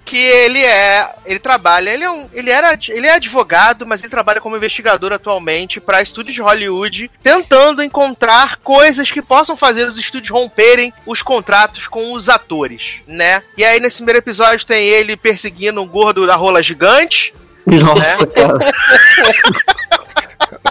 Que 0.09 0.17
ele 0.17 0.65
é, 0.65 1.15
ele 1.27 1.39
trabalha, 1.39 1.91
ele 1.91 2.03
é 2.03 2.11
um, 2.11 2.27
ele 2.33 2.51
era, 2.51 2.79
ele 2.89 3.07
é 3.07 3.13
advogado, 3.13 3.87
mas 3.87 4.03
ele 4.03 4.11
trabalha 4.11 4.41
como 4.41 4.57
investigador 4.57 5.13
atualmente 5.13 5.81
para 5.81 6.01
estúdios 6.01 6.35
de 6.35 6.41
Hollywood, 6.41 7.11
tentando 7.23 7.83
encontrar 7.83 8.57
coisas 8.57 9.11
que 9.11 9.21
possam 9.21 9.55
fazer 9.55 9.87
os 9.87 9.99
estúdios 9.99 10.31
romperem 10.31 10.95
os 11.05 11.21
contratos 11.21 11.87
com 11.87 12.15
os 12.15 12.31
atores, 12.31 13.01
né? 13.07 13.43
E 13.55 13.63
aí 13.63 13.79
nesse 13.81 13.97
primeiro 13.97 14.21
episódio 14.21 14.67
tem 14.67 14.83
ele 14.83 15.15
perseguindo 15.15 15.83
um 15.83 15.87
gordo 15.87 16.27
da 16.27 16.37
rola 16.37 16.63
gigante. 16.63 17.35
Nossa, 17.67 18.27
cara. 18.27 18.59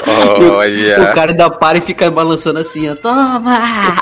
O 0.08 0.54
Olha. 0.56 1.12
cara 1.13 1.32
ainda 1.32 1.50
para 1.50 1.78
e 1.78 1.82
fica 1.82 2.10
balançando 2.10 2.60
assim, 2.60 2.89
ó. 2.89 2.95
Toma! 2.95 3.95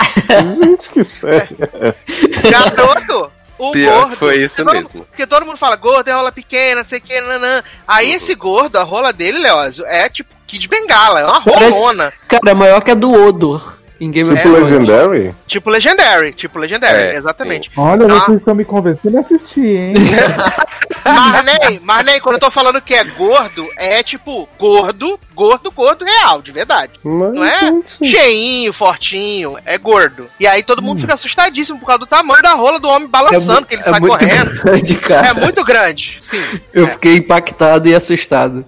Gente, 0.63 0.89
que 0.89 1.03
sério. 1.03 1.57
Garoto! 2.49 3.31
O 3.57 3.71
Pior 3.71 3.93
gordo. 3.99 4.09
que 4.11 4.15
foi 4.17 4.43
isso 4.43 4.55
Porque 4.55 4.63
todo- 4.77 4.83
mesmo. 4.83 5.05
Porque 5.05 5.27
todo 5.27 5.45
mundo 5.45 5.57
fala, 5.57 5.75
gordo 5.75 6.07
é 6.09 6.13
rola 6.13 6.31
pequena, 6.31 6.81
não 6.81 6.87
sei 6.89 6.99
o 6.99 7.01
que, 7.01 7.21
nanã. 7.21 7.63
Aí 7.87 8.09
Uhum. 8.11 8.15
esse 8.17 8.35
gordo, 8.35 8.77
a 8.77 8.83
rola 8.83 9.13
dele, 9.13 9.39
Leózio, 9.39 9.85
é 9.85 10.09
tipo 10.09 10.33
Kid 10.45 10.67
Bengala, 10.67 11.21
é 11.21 11.25
uma 11.25 11.41
Parece- 11.41 11.71
rolona. 11.79 12.13
Cara, 12.27 12.51
é 12.51 12.53
maior 12.53 12.81
que 12.83 12.91
a 12.91 12.95
do 12.95 13.11
Odor 13.13 13.74
em 13.99 14.11
Game 14.11 14.29
of 14.31 14.41
Tipo 14.41 14.55
É, 14.55 14.59
Thrones. 14.59 14.71
Legendary? 14.87 15.35
Tipo 15.47 15.69
Legendary, 15.69 16.33
tipo 16.33 16.59
Legendary, 16.59 16.97
É, 16.97 17.15
exatamente. 17.15 17.71
Olha, 17.77 18.05
Ah. 18.05 18.19
vocês 18.19 18.37
estão 18.39 18.55
me 18.55 18.65
convencendo 18.65 19.17
a 19.17 19.21
assistir, 19.21 19.65
hein? 19.77 19.93
Marney, 21.05 21.79
Marney, 21.83 22.19
quando 22.19 22.35
eu 22.35 22.39
tô 22.41 22.51
falando 22.51 22.81
que 22.81 22.93
é 22.93 23.03
gordo, 23.03 23.67
é 23.77 24.01
tipo 24.03 24.47
gordo, 24.57 25.19
gordo, 25.33 25.71
gordo 25.71 26.03
real, 26.05 26.41
de 26.41 26.51
verdade. 26.51 26.93
Mas, 27.03 27.33
Não 27.33 27.43
é 27.43 27.59
gente, 27.61 28.05
cheinho, 28.05 28.73
fortinho, 28.73 29.57
é 29.65 29.77
gordo. 29.77 30.27
E 30.39 30.47
aí 30.47 30.63
todo 30.63 30.79
Hum. 30.79 30.85
mundo 30.85 31.01
fica 31.01 31.13
assustadíssimo 31.13 31.79
por 31.79 31.85
causa 31.85 31.99
do 31.99 32.07
tamanho 32.07 32.41
da 32.41 32.53
rola 32.53 32.79
do 32.79 32.87
homem 32.89 33.07
balançando, 33.07 33.65
que 33.65 33.75
ele 33.75 33.83
sai 33.83 33.99
muito 33.99 34.17
correndo. 34.17 34.55
grande, 34.63 34.95
cara. 34.95 35.27
É 35.27 35.33
muito 35.33 35.63
grande, 35.63 36.17
sim. 36.21 36.59
Eu 36.73 36.85
é. 36.85 36.89
fiquei 36.89 37.15
impactado 37.17 37.87
e 37.87 37.95
assustado. 37.95 38.65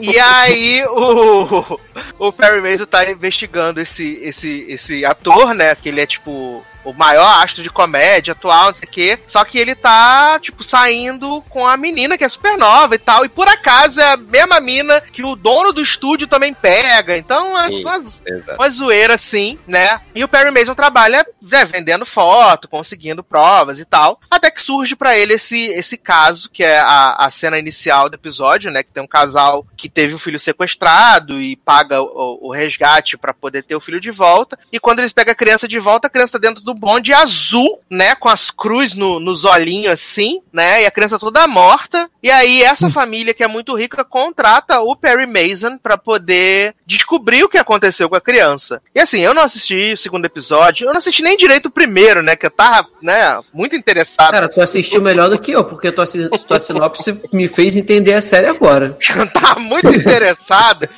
E 0.00 0.18
aí 0.18 0.84
o, 0.86 1.78
o 2.18 2.32
Perry 2.32 2.60
Mason 2.60 2.86
tá 2.86 3.08
investigando 3.10 3.80
esse, 3.80 4.18
esse, 4.22 4.57
esse 4.68 5.04
ator, 5.04 5.54
né? 5.54 5.74
Que 5.74 5.88
ele 5.88 6.00
é 6.00 6.06
tipo 6.06 6.64
o 6.90 6.94
maior 6.94 7.42
astro 7.42 7.62
de 7.62 7.70
comédia 7.70 8.32
atual, 8.32 8.68
não 8.68 8.74
sei 8.74 8.88
o 8.88 8.90
quê. 8.90 9.18
Só 9.26 9.44
que 9.44 9.58
ele 9.58 9.74
tá, 9.74 10.38
tipo, 10.40 10.64
saindo 10.64 11.42
com 11.48 11.66
a 11.66 11.76
menina 11.76 12.16
que 12.16 12.24
é 12.24 12.28
super 12.28 12.56
nova 12.56 12.94
e 12.94 12.98
tal. 12.98 13.24
E 13.24 13.28
por 13.28 13.46
acaso 13.48 14.00
é 14.00 14.12
a 14.12 14.16
mesma 14.16 14.60
mina 14.60 15.00
que 15.00 15.22
o 15.22 15.36
dono 15.36 15.72
do 15.72 15.82
estúdio 15.82 16.26
também 16.26 16.54
pega. 16.54 17.16
Então 17.16 17.58
é 17.60 17.68
exato. 17.68 18.58
uma 18.58 18.70
zoeira 18.70 19.14
assim, 19.14 19.58
né? 19.66 20.00
E 20.14 20.24
o 20.24 20.28
Perry 20.28 20.50
Mason 20.50 20.74
trabalha 20.74 21.26
né, 21.42 21.64
vendendo 21.64 22.06
foto, 22.06 22.68
conseguindo 22.68 23.22
provas 23.22 23.78
e 23.78 23.84
tal. 23.84 24.20
Até 24.30 24.50
que 24.50 24.62
surge 24.62 24.96
pra 24.96 25.16
ele 25.16 25.34
esse, 25.34 25.66
esse 25.66 25.96
caso, 25.96 26.48
que 26.50 26.64
é 26.64 26.78
a, 26.78 27.16
a 27.18 27.30
cena 27.30 27.58
inicial 27.58 28.08
do 28.08 28.14
episódio, 28.14 28.70
né? 28.70 28.82
Que 28.82 28.92
tem 28.92 29.02
um 29.02 29.08
casal 29.08 29.66
que 29.76 29.88
teve 29.88 30.14
o 30.14 30.18
filho 30.18 30.38
sequestrado 30.38 31.40
e 31.40 31.56
paga 31.56 32.00
o, 32.00 32.48
o 32.48 32.52
resgate 32.52 33.18
pra 33.18 33.34
poder 33.34 33.62
ter 33.62 33.76
o 33.76 33.80
filho 33.80 34.00
de 34.00 34.10
volta. 34.10 34.58
E 34.72 34.80
quando 34.80 35.00
eles 35.00 35.12
pegam 35.12 35.32
a 35.32 35.36
criança 35.36 35.68
de 35.68 35.78
volta, 35.78 36.06
a 36.06 36.10
criança 36.10 36.32
tá 36.32 36.38
dentro 36.38 36.62
do 36.62 36.77
bonde 36.78 37.12
azul, 37.12 37.80
né? 37.90 38.14
Com 38.14 38.28
as 38.28 38.50
cruz 38.50 38.94
no, 38.94 39.18
nos 39.18 39.44
olhinhos 39.44 39.92
assim, 39.92 40.40
né? 40.52 40.82
E 40.82 40.86
a 40.86 40.90
criança 40.90 41.18
toda 41.18 41.46
morta. 41.46 42.08
E 42.22 42.30
aí 42.30 42.62
essa 42.62 42.88
família 42.90 43.34
que 43.34 43.42
é 43.42 43.48
muito 43.48 43.74
rica 43.74 44.04
contrata 44.04 44.80
o 44.80 44.96
Perry 44.96 45.26
Mason 45.26 45.78
pra 45.78 45.96
poder 45.96 46.74
descobrir 46.86 47.44
o 47.44 47.48
que 47.48 47.58
aconteceu 47.58 48.08
com 48.08 48.16
a 48.16 48.20
criança. 48.20 48.80
E 48.94 49.00
assim, 49.00 49.20
eu 49.20 49.34
não 49.34 49.42
assisti 49.42 49.92
o 49.92 49.96
segundo 49.96 50.24
episódio, 50.24 50.86
eu 50.86 50.92
não 50.92 50.98
assisti 50.98 51.22
nem 51.22 51.36
direito 51.36 51.66
o 51.66 51.70
primeiro, 51.70 52.22
né? 52.22 52.36
Que 52.36 52.46
eu 52.46 52.50
tava, 52.50 52.88
né, 53.02 53.40
muito 53.52 53.76
interessado. 53.76 54.30
Cara, 54.30 54.48
tu 54.48 54.60
assistiu 54.60 55.02
melhor 55.02 55.28
do 55.28 55.38
que 55.38 55.52
eu, 55.52 55.64
porque 55.64 55.92
tua, 55.92 56.06
tua 56.46 56.60
sinopse 56.60 57.20
me 57.32 57.48
fez 57.48 57.76
entender 57.76 58.14
a 58.14 58.20
série 58.20 58.46
agora. 58.46 58.96
eu 59.16 59.26
tava 59.30 59.60
muito 59.60 59.88
interessado. 59.88 60.88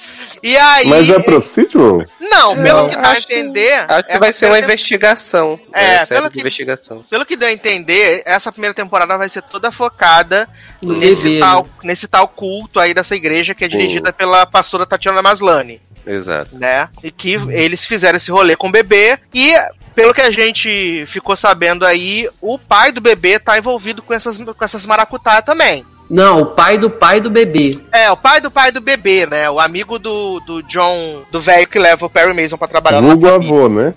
E 0.42 0.56
aí. 0.56 0.86
Mas 0.88 1.08
é 1.10 1.18
procedural? 1.18 2.02
Não, 2.18 2.54
pelo 2.56 2.82
Não, 2.82 2.88
que 2.88 2.96
dá 2.96 3.10
a 3.10 3.18
entender. 3.18 3.84
Acho 3.88 4.04
que 4.04 4.12
é 4.12 4.18
vai 4.18 4.32
ser 4.32 4.46
uma 4.46 4.58
investigação. 4.58 5.58
É, 5.72 5.94
É, 5.96 6.06
pelo 6.06 6.30
que- 6.30 6.40
investigação. 6.40 7.02
Pelo 7.10 7.26
que 7.26 7.36
deu 7.36 7.48
a 7.48 7.52
entender, 7.52 8.22
essa 8.24 8.50
primeira 8.50 8.74
temporada 8.74 9.16
vai 9.18 9.28
ser 9.28 9.42
toda 9.42 9.70
focada 9.70 10.48
No 10.82 10.96
nesse 10.96 11.38
tal, 11.38 11.64
né? 11.64 11.70
nesse 11.84 12.08
tal 12.08 12.26
culto 12.28 12.80
aí 12.80 12.94
dessa 12.94 13.14
igreja 13.14 13.54
que 13.54 13.64
é 13.64 13.68
dirigida 13.68 14.12
pela 14.12 14.46
pastora 14.46 14.86
Tatiana 14.86 15.20
Maslany, 15.22 15.80
Exato. 16.06 16.56
né? 16.56 16.88
E 17.02 17.10
que 17.10 17.34
eles 17.50 17.84
fizeram 17.84 18.16
esse 18.16 18.30
rolê 18.30 18.56
com 18.56 18.68
o 18.68 18.72
bebê 18.72 19.18
e 19.34 19.54
pelo 19.94 20.14
que 20.14 20.22
a 20.22 20.30
gente 20.30 21.04
ficou 21.08 21.36
sabendo 21.36 21.84
aí, 21.84 22.28
o 22.40 22.58
pai 22.58 22.92
do 22.92 23.00
bebê 23.00 23.38
tá 23.38 23.58
envolvido 23.58 24.00
com 24.00 24.14
essas, 24.14 24.38
com 24.38 24.64
essas 24.64 24.86
maracutaia 24.86 25.42
também. 25.42 25.84
Não, 26.10 26.42
o 26.42 26.46
pai 26.46 26.76
do 26.76 26.90
pai 26.90 27.20
do 27.20 27.30
bebê. 27.30 27.78
É, 27.92 28.10
o 28.10 28.16
pai 28.16 28.40
do 28.40 28.50
pai 28.50 28.72
do 28.72 28.80
bebê, 28.80 29.26
né? 29.26 29.48
O 29.48 29.60
amigo 29.60 29.96
do, 29.96 30.40
do 30.40 30.60
John, 30.64 31.22
do 31.30 31.40
velho 31.40 31.68
que 31.68 31.78
leva 31.78 32.04
o 32.04 32.10
Perry 32.10 32.34
Mason 32.34 32.56
pra 32.56 32.66
trabalhar 32.66 33.00
na 33.00 33.08
Vulgo 33.14 33.28
família. 33.28 33.54
avô, 33.54 33.68
né? 33.68 33.94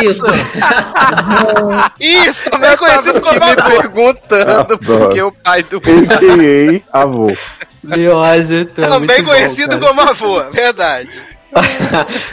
Isso! 0.00 0.26
Isso, 2.00 2.50
também 2.50 2.76
conhecido 2.76 3.20
como 3.20 3.32
me 3.34 3.38
avô. 3.52 3.76
perguntando 3.82 4.78
por 4.78 5.08
que 5.12 5.22
o 5.22 5.32
pai 5.32 5.62
do 5.62 5.76
A.K.A. 5.76 7.02
avô. 7.02 7.36
Leózio, 7.84 8.64
tu 8.66 8.80
é 8.80 8.86
Também 8.86 9.22
bom, 9.22 9.30
conhecido 9.30 9.78
cara. 9.78 9.86
como 9.86 10.00
avô, 10.02 10.40
verdade. 10.50 11.10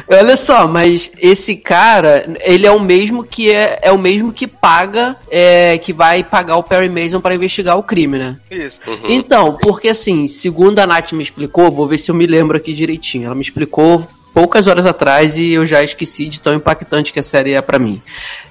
Olha 0.08 0.38
só, 0.38 0.67
mas 0.67 1.12
esse 1.19 1.55
cara, 1.55 2.25
ele 2.41 2.65
é 2.65 2.71
o 2.71 2.79
mesmo 2.79 3.23
que 3.23 3.51
é, 3.51 3.79
é 3.82 3.91
o 3.91 3.97
mesmo 3.97 4.32
que 4.32 4.47
paga, 4.47 5.15
é, 5.29 5.77
que 5.77 5.91
vai 5.91 6.23
pagar 6.23 6.58
o 6.58 6.63
Perry 6.63 6.89
Mason 6.89 7.19
para 7.19 7.36
investigar 7.36 7.77
o 7.77 7.84
crime, 7.84 8.17
né? 8.17 8.38
Isso. 8.49 8.79
Então, 9.03 9.58
porque 9.62 9.89
assim, 9.89 10.27
segundo 10.27 10.79
a 10.79 10.88
Nath 10.88 11.12
me 11.12 11.23
explicou, 11.23 11.71
vou 11.71 11.88
ver 11.88 11.97
se 11.97 12.12
eu 12.12 12.15
me 12.15 12.25
lembro 12.25 12.58
aqui 12.58 12.73
direitinho. 12.73 13.25
Ela 13.25 13.36
me 13.36 13.41
explicou 13.41 14.08
poucas 14.34 14.67
horas 14.67 14.86
atrás 14.86 15.38
e 15.38 15.51
eu 15.51 15.65
já 15.65 15.84
esqueci 15.84 16.27
de 16.27 16.41
tão 16.41 16.53
impactante 16.53 17.12
que 17.12 17.19
a 17.19 17.23
série 17.23 17.53
é 17.53 17.62
pra 17.62 17.79
mim. 17.79 18.01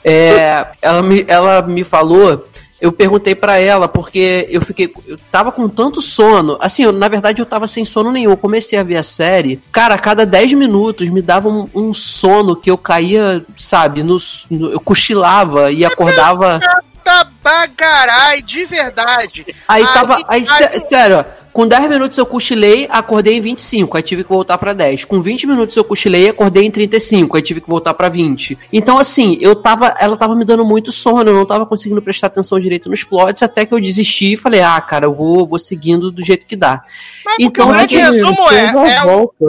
É, 0.04 0.66
ela, 0.83 1.02
me, 1.02 1.24
ela 1.26 1.62
me 1.62 1.85
falou. 1.85 2.46
Eu 2.80 2.92
perguntei 2.92 3.34
pra 3.34 3.58
ela 3.58 3.88
porque 3.88 4.46
eu 4.50 4.60
fiquei. 4.60 4.92
Eu 5.06 5.18
tava 5.32 5.50
com 5.50 5.68
tanto 5.68 6.00
sono. 6.00 6.56
Assim, 6.60 6.84
eu, 6.84 6.92
na 6.92 7.08
verdade 7.08 7.42
eu 7.42 7.46
tava 7.46 7.66
sem 7.66 7.84
sono 7.84 8.12
nenhum. 8.12 8.30
Eu 8.30 8.36
comecei 8.36 8.78
a 8.78 8.84
ver 8.84 8.96
a 8.98 9.02
série. 9.02 9.60
Cara, 9.72 9.94
a 9.94 9.98
cada 9.98 10.24
10 10.24 10.52
minutos 10.52 11.08
me 11.10 11.20
dava 11.20 11.48
um, 11.48 11.68
um 11.74 11.92
sono 11.92 12.54
que 12.54 12.70
eu 12.70 12.78
caía, 12.78 13.44
sabe? 13.56 14.02
No, 14.04 14.16
no- 14.48 14.70
eu 14.72 14.78
cochilava 14.80 15.72
e 15.72 15.84
acordava. 15.84 16.60
Tá 17.02 17.26
bagarai, 17.42 18.42
de 18.42 18.64
verdade. 18.66 19.46
Aí 19.66 19.82
Ah, 19.82 19.88
tava. 19.92 20.16
Aí, 20.28 20.44
sé- 20.46 20.84
sério, 20.88 21.18
ó, 21.20 21.24
com 21.58 21.66
10 21.66 21.88
minutos 21.88 22.16
eu 22.16 22.24
cochilei, 22.24 22.86
acordei 22.88 23.36
em 23.36 23.40
25, 23.40 23.96
aí 23.96 24.02
tive 24.04 24.22
que 24.22 24.28
voltar 24.28 24.56
pra 24.58 24.72
10. 24.72 25.04
Com 25.04 25.20
20 25.20 25.44
minutos 25.44 25.76
eu 25.76 25.82
cochilei, 25.82 26.28
acordei 26.28 26.64
em 26.64 26.70
35, 26.70 27.36
aí 27.36 27.42
tive 27.42 27.60
que 27.60 27.68
voltar 27.68 27.94
pra 27.94 28.08
20. 28.08 28.56
Então, 28.72 28.96
assim, 28.96 29.36
eu 29.40 29.56
tava. 29.56 29.92
Ela 29.98 30.16
tava 30.16 30.36
me 30.36 30.44
dando 30.44 30.64
muito 30.64 30.92
sono, 30.92 31.28
eu 31.28 31.34
não 31.34 31.44
tava 31.44 31.66
conseguindo 31.66 32.00
prestar 32.00 32.28
atenção 32.28 32.60
direito 32.60 32.88
nos 32.88 33.02
plots, 33.02 33.42
até 33.42 33.66
que 33.66 33.74
eu 33.74 33.80
desisti 33.80 34.34
e 34.34 34.36
falei, 34.36 34.60
ah, 34.60 34.80
cara, 34.80 35.06
eu 35.06 35.12
vou, 35.12 35.44
vou 35.44 35.58
seguindo 35.58 36.12
do 36.12 36.22
jeito 36.24 36.46
que 36.46 36.54
dá. 36.54 36.80
Mas 37.24 37.36
Então, 37.40 37.66
o 37.66 37.72
grande 37.72 37.96
é 37.96 37.98
que- 37.98 38.04
resumo 38.12 38.52
é, 38.52 38.64
é 38.64 39.02
volta. 39.02 39.44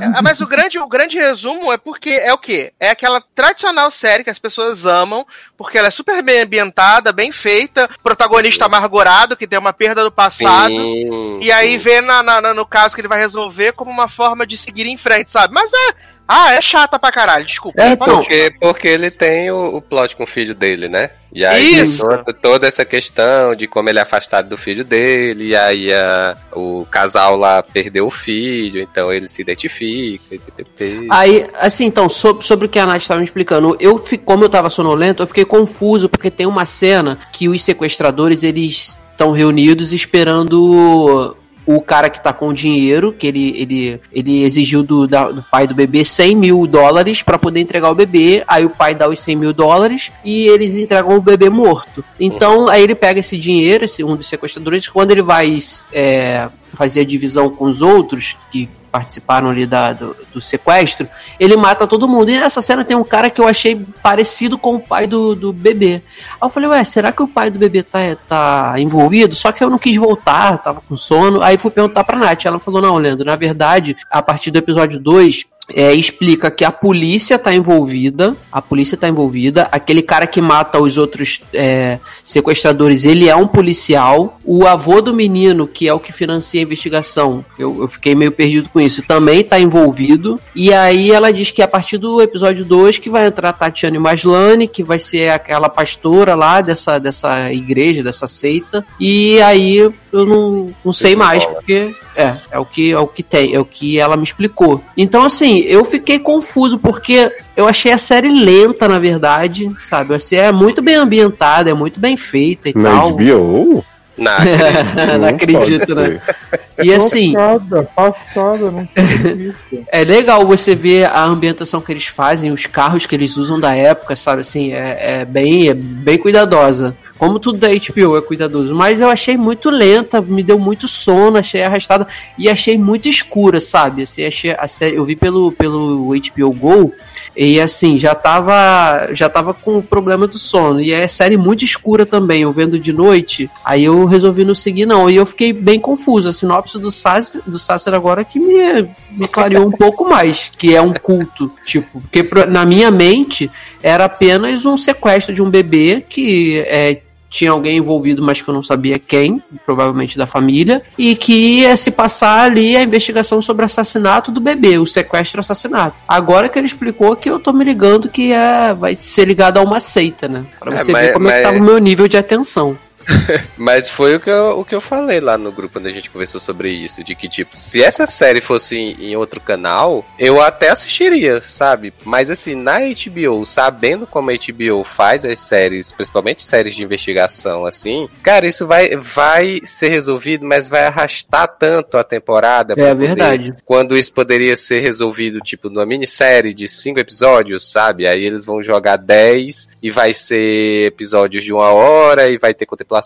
é- 0.00 0.22
mas 0.22 0.40
o 0.40 0.46
grande, 0.46 0.78
o 0.78 0.86
grande 0.86 1.18
resumo 1.18 1.72
é 1.72 1.76
porque 1.76 2.10
é 2.10 2.32
o 2.32 2.38
quê? 2.38 2.72
É 2.78 2.90
aquela 2.90 3.20
tradicional 3.34 3.90
série 3.90 4.22
que 4.22 4.30
as 4.30 4.38
pessoas 4.38 4.86
amam, 4.86 5.26
porque 5.58 5.76
ela 5.76 5.88
é 5.88 5.90
super 5.90 6.22
bem 6.22 6.42
ambientada, 6.42 7.10
bem 7.12 7.32
feita, 7.32 7.90
protagonista 8.04 8.66
amargurado, 8.66 9.36
que 9.36 9.48
tem 9.48 9.58
uma 9.58 9.72
perda 9.72 10.04
do 10.04 10.12
passado. 10.12 10.68
Sim, 10.68 11.39
E 11.40 11.50
aí 11.52 11.76
vê 11.76 12.00
na, 12.00 12.22
na- 12.22 12.54
no 12.54 12.66
caso 12.66 12.94
que 12.94 13.00
ele 13.00 13.08
vai 13.08 13.18
resolver 13.18 13.72
como 13.72 13.90
uma 13.90 14.08
forma 14.08 14.46
de 14.46 14.56
seguir 14.56 14.86
em 14.86 14.96
frente, 14.96 15.30
sabe? 15.30 15.52
Mas 15.54 15.70
é. 15.72 15.94
Ah, 16.32 16.52
é 16.52 16.62
chata 16.62 16.96
pra 16.96 17.10
caralho, 17.10 17.44
desculpa. 17.44 17.82
É, 17.82 17.96
Pode- 17.96 18.08
então, 18.12 18.22
Porque, 18.22 18.54
porque 18.60 18.86
ele 18.86 19.10
tem 19.10 19.50
o, 19.50 19.74
o 19.78 19.82
plot 19.82 20.14
com 20.14 20.22
o 20.22 20.26
filho 20.28 20.54
dele, 20.54 20.88
né? 20.88 21.10
E 21.32 21.44
aí 21.44 21.74
toda, 21.98 22.32
toda 22.34 22.66
essa 22.68 22.84
questão 22.84 23.52
de 23.56 23.66
como 23.66 23.88
ele 23.88 23.98
é 23.98 24.02
afastado 24.02 24.48
do 24.48 24.56
filho 24.56 24.84
dele, 24.84 25.48
e 25.48 25.56
aí 25.56 25.92
a- 25.92 26.36
o 26.52 26.86
casal 26.88 27.34
lá 27.34 27.60
perdeu 27.64 28.06
o 28.06 28.10
filho, 28.12 28.80
então 28.80 29.12
ele 29.12 29.26
se 29.26 29.42
identifica. 29.42 30.36
e. 30.36 31.08
Aí, 31.10 31.50
assim, 31.58 31.86
então, 31.86 32.08
sobre, 32.08 32.44
sobre 32.44 32.66
o 32.66 32.68
que 32.68 32.78
a 32.78 32.86
Nath 32.86 33.02
estava 33.02 33.18
me 33.18 33.24
explicando, 33.24 33.76
eu, 33.80 34.00
como 34.24 34.44
eu 34.44 34.48
tava 34.48 34.70
sonolento, 34.70 35.24
eu 35.24 35.26
fiquei 35.26 35.44
confuso, 35.44 36.08
porque 36.08 36.30
tem 36.30 36.46
uma 36.46 36.64
cena 36.64 37.18
que 37.32 37.48
os 37.48 37.60
sequestradores, 37.60 38.44
eles 38.44 38.99
estão 39.20 39.32
reunidos 39.32 39.92
esperando 39.92 41.36
o 41.66 41.80
cara 41.80 42.08
que 42.08 42.20
tá 42.20 42.32
com 42.32 42.48
o 42.48 42.54
dinheiro, 42.54 43.12
que 43.12 43.26
ele, 43.26 43.54
ele, 43.54 44.00
ele 44.10 44.42
exigiu 44.42 44.82
do, 44.82 45.06
da- 45.06 45.30
do 45.30 45.42
pai 45.52 45.66
do 45.66 45.74
bebê 45.74 46.02
100 46.04 46.34
mil 46.34 46.66
dólares 46.66 47.22
para 47.22 47.38
poder 47.38 47.60
entregar 47.60 47.90
o 47.90 47.94
bebê, 47.94 48.42
aí 48.48 48.64
o 48.64 48.70
pai 48.70 48.94
dá 48.94 49.08
os 49.08 49.20
100 49.20 49.36
mil 49.36 49.52
dólares 49.52 50.10
e 50.24 50.46
eles 50.48 50.74
entregam 50.76 51.14
o 51.16 51.20
bebê 51.20 51.50
morto. 51.50 52.02
Então, 52.18 52.66
aí 52.68 52.82
ele 52.82 52.94
pega 52.94 53.20
esse 53.20 53.36
dinheiro, 53.36 53.84
esse 53.84 54.02
um 54.02 54.16
dos 54.16 54.26
sequestradores, 54.26 54.88
quando 54.88 55.10
ele 55.10 55.22
vai 55.22 55.58
é, 55.92 56.48
fazer 56.80 57.00
a 57.00 57.04
divisão 57.04 57.50
com 57.50 57.66
os 57.66 57.82
outros 57.82 58.38
que 58.50 58.66
participaram 58.90 59.50
ali 59.50 59.66
da, 59.66 59.92
do, 59.92 60.16
do 60.32 60.40
sequestro, 60.40 61.06
ele 61.38 61.54
mata 61.54 61.86
todo 61.86 62.08
mundo. 62.08 62.30
E 62.30 62.40
nessa 62.40 62.62
cena 62.62 62.82
tem 62.82 62.96
um 62.96 63.04
cara 63.04 63.28
que 63.28 63.38
eu 63.38 63.46
achei 63.46 63.76
parecido 64.02 64.56
com 64.56 64.76
o 64.76 64.80
pai 64.80 65.06
do, 65.06 65.34
do 65.34 65.52
bebê. 65.52 66.00
Aí 66.40 66.46
eu 66.46 66.48
falei, 66.48 66.70
ué, 66.70 66.82
será 66.82 67.12
que 67.12 67.22
o 67.22 67.28
pai 67.28 67.50
do 67.50 67.58
bebê 67.58 67.82
tá, 67.82 67.98
tá 68.26 68.74
envolvido? 68.78 69.34
Só 69.34 69.52
que 69.52 69.62
eu 69.62 69.68
não 69.68 69.76
quis 69.76 69.94
voltar, 69.98 70.56
tava 70.56 70.80
com 70.80 70.96
sono. 70.96 71.42
Aí 71.42 71.58
fui 71.58 71.70
perguntar 71.70 72.02
pra 72.02 72.16
Nath. 72.16 72.46
Ela 72.46 72.58
falou, 72.58 72.80
não, 72.80 72.96
Leandro, 72.96 73.26
na 73.26 73.36
verdade, 73.36 73.94
a 74.10 74.22
partir 74.22 74.50
do 74.50 74.56
episódio 74.56 74.98
2, 74.98 75.44
é, 75.74 75.92
explica 75.94 76.50
que 76.50 76.64
a 76.64 76.70
polícia 76.70 77.38
tá 77.38 77.54
envolvida, 77.54 78.36
a 78.50 78.60
polícia 78.60 78.96
tá 78.96 79.08
envolvida, 79.08 79.68
aquele 79.70 80.02
cara 80.02 80.26
que 80.26 80.40
mata 80.40 80.80
os 80.80 80.98
outros 80.98 81.40
é, 81.52 81.98
sequestradores, 82.24 83.04
ele 83.04 83.28
é 83.28 83.36
um 83.36 83.46
policial, 83.46 84.38
o 84.44 84.66
avô 84.66 85.00
do 85.00 85.14
menino, 85.14 85.66
que 85.66 85.88
é 85.88 85.94
o 85.94 86.00
que 86.00 86.12
financia 86.12 86.60
a 86.60 86.64
investigação, 86.64 87.44
eu, 87.58 87.82
eu 87.82 87.88
fiquei 87.88 88.14
meio 88.14 88.32
perdido 88.32 88.68
com 88.68 88.80
isso, 88.80 89.02
também 89.02 89.44
tá 89.44 89.58
envolvido, 89.58 90.40
e 90.54 90.72
aí 90.72 91.12
ela 91.12 91.32
diz 91.32 91.50
que 91.50 91.62
a 91.62 91.68
partir 91.68 91.98
do 91.98 92.20
episódio 92.20 92.64
2 92.64 92.98
que 92.98 93.10
vai 93.10 93.26
entrar 93.26 93.52
Tatiane 93.52 93.98
Maslany, 93.98 94.66
que 94.66 94.82
vai 94.82 94.98
ser 94.98 95.30
aquela 95.30 95.68
pastora 95.68 96.34
lá 96.34 96.60
dessa, 96.60 96.98
dessa 96.98 97.52
igreja, 97.52 98.02
dessa 98.02 98.26
seita, 98.26 98.84
e 98.98 99.40
aí 99.42 99.90
eu 100.12 100.26
não, 100.26 100.74
não 100.84 100.92
sei 100.92 101.14
mais, 101.14 101.44
porque 101.44 101.94
é, 102.16 102.36
é 102.50 102.58
o 102.58 102.64
que 102.64 102.92
é 102.92 102.98
o 102.98 103.06
que 103.06 103.22
tem, 103.22 103.54
é 103.54 103.60
o 103.60 103.64
que 103.64 103.98
ela 103.98 104.16
me 104.16 104.22
explicou. 104.22 104.82
Então 104.96 105.24
assim, 105.24 105.58
eu 105.60 105.84
fiquei 105.84 106.18
confuso 106.18 106.78
porque 106.78 107.30
eu 107.56 107.68
achei 107.68 107.92
a 107.92 107.98
série 107.98 108.28
lenta, 108.28 108.88
na 108.88 108.98
verdade, 108.98 109.70
sabe? 109.80 110.14
A 110.14 110.18
série 110.18 110.48
é 110.48 110.52
muito 110.52 110.82
bem 110.82 110.96
ambientada, 110.96 111.70
é 111.70 111.74
muito 111.74 112.00
bem 112.00 112.16
feita 112.16 112.68
e 112.68 112.74
Na 112.76 112.90
tal. 112.90 113.12
HBO? 113.12 113.84
Não 114.20 115.28
acredito, 115.28 115.94
pode 115.94 116.10
né? 116.10 116.20
ser. 116.20 116.60
E 116.84 116.92
assim, 116.92 117.32
Passada, 117.32 117.82
passada, 117.96 118.70
não 118.70 118.88
visto. 119.34 119.84
é 119.90 120.04
legal 120.04 120.46
você 120.46 120.74
ver 120.74 121.06
a 121.06 121.24
ambientação 121.24 121.80
que 121.80 121.90
eles 121.92 122.06
fazem, 122.06 122.50
os 122.50 122.66
carros 122.66 123.06
que 123.06 123.14
eles 123.14 123.36
usam 123.36 123.58
da 123.58 123.74
época, 123.74 124.14
sabe? 124.16 124.42
Assim, 124.42 124.72
é, 124.72 125.20
é 125.20 125.24
bem, 125.24 125.68
é 125.68 125.74
bem 125.74 126.18
cuidadosa. 126.18 126.94
Como 127.20 127.38
tudo 127.38 127.58
da 127.58 127.68
HBO 127.68 128.16
é 128.16 128.22
cuidadoso. 128.22 128.74
Mas 128.74 128.98
eu 128.98 129.10
achei 129.10 129.36
muito 129.36 129.68
lenta, 129.68 130.22
me 130.22 130.42
deu 130.42 130.58
muito 130.58 130.88
sono, 130.88 131.36
achei 131.36 131.62
arrastada 131.62 132.06
e 132.38 132.48
achei 132.48 132.78
muito 132.78 133.10
escura, 133.10 133.60
sabe? 133.60 134.04
Assim, 134.04 134.24
achei, 134.24 134.56
eu 134.90 135.04
vi 135.04 135.14
pelo, 135.14 135.52
pelo 135.52 136.14
HBO 136.14 136.50
Go 136.50 136.94
e 137.36 137.60
assim, 137.60 137.98
já 137.98 138.14
tava, 138.14 139.10
já 139.12 139.28
tava 139.28 139.52
com 139.52 139.76
o 139.76 139.82
problema 139.82 140.26
do 140.26 140.38
sono. 140.38 140.80
E 140.80 140.92
é 140.92 141.06
série 141.06 141.36
muito 141.36 141.62
escura 141.62 142.06
também, 142.06 142.40
eu 142.40 142.52
vendo 142.52 142.78
de 142.78 142.90
noite. 142.90 143.50
Aí 143.62 143.84
eu 143.84 144.06
resolvi 144.06 144.42
não 144.42 144.54
seguir, 144.54 144.86
não. 144.86 145.10
E 145.10 145.16
eu 145.16 145.26
fiquei 145.26 145.52
bem 145.52 145.78
confuso. 145.78 146.30
A 146.30 146.32
sinopse 146.32 146.78
do 146.78 146.90
Sasser, 146.90 147.42
do 147.46 147.58
agora 147.94 148.24
que 148.24 148.40
me, 148.40 148.88
me 149.10 149.28
clareou 149.28 149.66
um 149.66 149.70
pouco 149.70 150.08
mais, 150.08 150.50
que 150.56 150.74
é 150.74 150.80
um 150.80 150.94
culto. 150.94 151.52
Tipo, 151.66 152.00
porque 152.00 152.26
na 152.46 152.64
minha 152.64 152.90
mente 152.90 153.50
era 153.82 154.06
apenas 154.06 154.64
um 154.64 154.78
sequestro 154.78 155.34
de 155.34 155.42
um 155.42 155.50
bebê 155.50 156.02
que 156.08 156.60
é, 156.66 157.02
tinha 157.30 157.52
alguém 157.52 157.78
envolvido, 157.78 158.20
mas 158.22 158.42
que 158.42 158.50
eu 158.50 158.52
não 158.54 158.62
sabia 158.62 158.98
quem, 158.98 159.40
provavelmente 159.64 160.18
da 160.18 160.26
família, 160.26 160.82
e 160.98 161.14
que 161.14 161.60
ia 161.60 161.76
se 161.76 161.92
passar 161.92 162.40
ali 162.40 162.76
a 162.76 162.82
investigação 162.82 163.40
sobre 163.40 163.62
o 163.62 163.66
assassinato 163.66 164.32
do 164.32 164.40
bebê, 164.40 164.76
o 164.78 164.84
sequestro 164.86 165.38
e 165.38 165.40
assassinato. 165.40 165.96
Agora 166.08 166.48
que 166.48 166.58
ele 166.58 166.66
explicou 166.66 167.14
que 167.14 167.30
eu 167.30 167.38
tô 167.38 167.52
me 167.52 167.64
ligando 167.64 168.08
que 168.08 168.32
é, 168.32 168.74
vai 168.74 168.96
ser 168.96 169.26
ligado 169.26 169.58
a 169.58 169.62
uma 169.62 169.78
seita, 169.78 170.26
né? 170.26 170.44
Pra 170.58 170.74
É, 170.74 170.78
você 170.78 170.90
mas- 170.92 171.06
ver 171.06 171.12
como 171.12 171.28
é 171.28 171.30
que 171.30 171.36
mas- 171.38 171.46
tava 171.46 171.58
o 171.58 171.62
meu 171.62 171.78
nível 171.78 172.08
de 172.08 172.16
atenção. 172.16 172.76
Mas 173.56 173.90
foi 173.90 174.16
o 174.16 174.20
que, 174.20 174.30
eu, 174.30 174.60
o 174.60 174.64
que 174.64 174.74
eu 174.74 174.80
falei 174.80 175.20
lá 175.20 175.36
no 175.36 175.52
grupo 175.52 175.74
quando 175.74 175.86
a 175.86 175.90
gente 175.90 176.10
conversou 176.10 176.40
sobre 176.40 176.70
isso. 176.70 177.02
De 177.04 177.14
que, 177.14 177.28
tipo, 177.28 177.56
se 177.56 177.82
essa 177.82 178.06
série 178.06 178.40
fosse 178.40 178.76
em, 178.76 179.10
em 179.10 179.16
outro 179.16 179.40
canal, 179.40 180.04
eu 180.18 180.40
até 180.40 180.70
assistiria, 180.70 181.40
sabe? 181.40 181.92
Mas 182.04 182.30
assim, 182.30 182.54
na 182.54 182.78
HBO, 182.80 183.44
sabendo 183.46 184.06
como 184.06 184.30
a 184.30 184.34
HBO 184.34 184.84
faz 184.84 185.24
as 185.24 185.40
séries, 185.40 185.92
principalmente 185.92 186.42
séries 186.42 186.74
de 186.74 186.82
investigação, 186.82 187.66
assim, 187.66 188.08
cara, 188.22 188.46
isso 188.46 188.66
vai, 188.66 188.96
vai 188.96 189.60
ser 189.64 189.88
resolvido, 189.88 190.46
mas 190.46 190.66
vai 190.66 190.84
arrastar 190.84 191.48
tanto 191.58 191.96
a 191.96 192.04
temporada. 192.04 192.74
É 192.74 192.76
poder- 192.76 192.94
verdade. 192.94 193.54
Quando 193.64 193.96
isso 193.96 194.12
poderia 194.12 194.56
ser 194.56 194.80
resolvido, 194.80 195.40
tipo, 195.40 195.68
numa 195.68 195.86
minissérie 195.86 196.54
de 196.54 196.68
cinco 196.68 197.00
episódios, 197.00 197.70
sabe? 197.70 198.06
Aí 198.06 198.24
eles 198.24 198.44
vão 198.44 198.62
jogar 198.62 198.96
10 198.96 199.70
e 199.82 199.90
vai 199.90 200.12
ser 200.14 200.86
episódios 200.86 201.44
de 201.44 201.52
uma 201.52 201.70
hora 201.72 202.28
e 202.28 202.38
vai 202.38 202.54
ter 202.54 202.66
contemplação, 202.66 202.99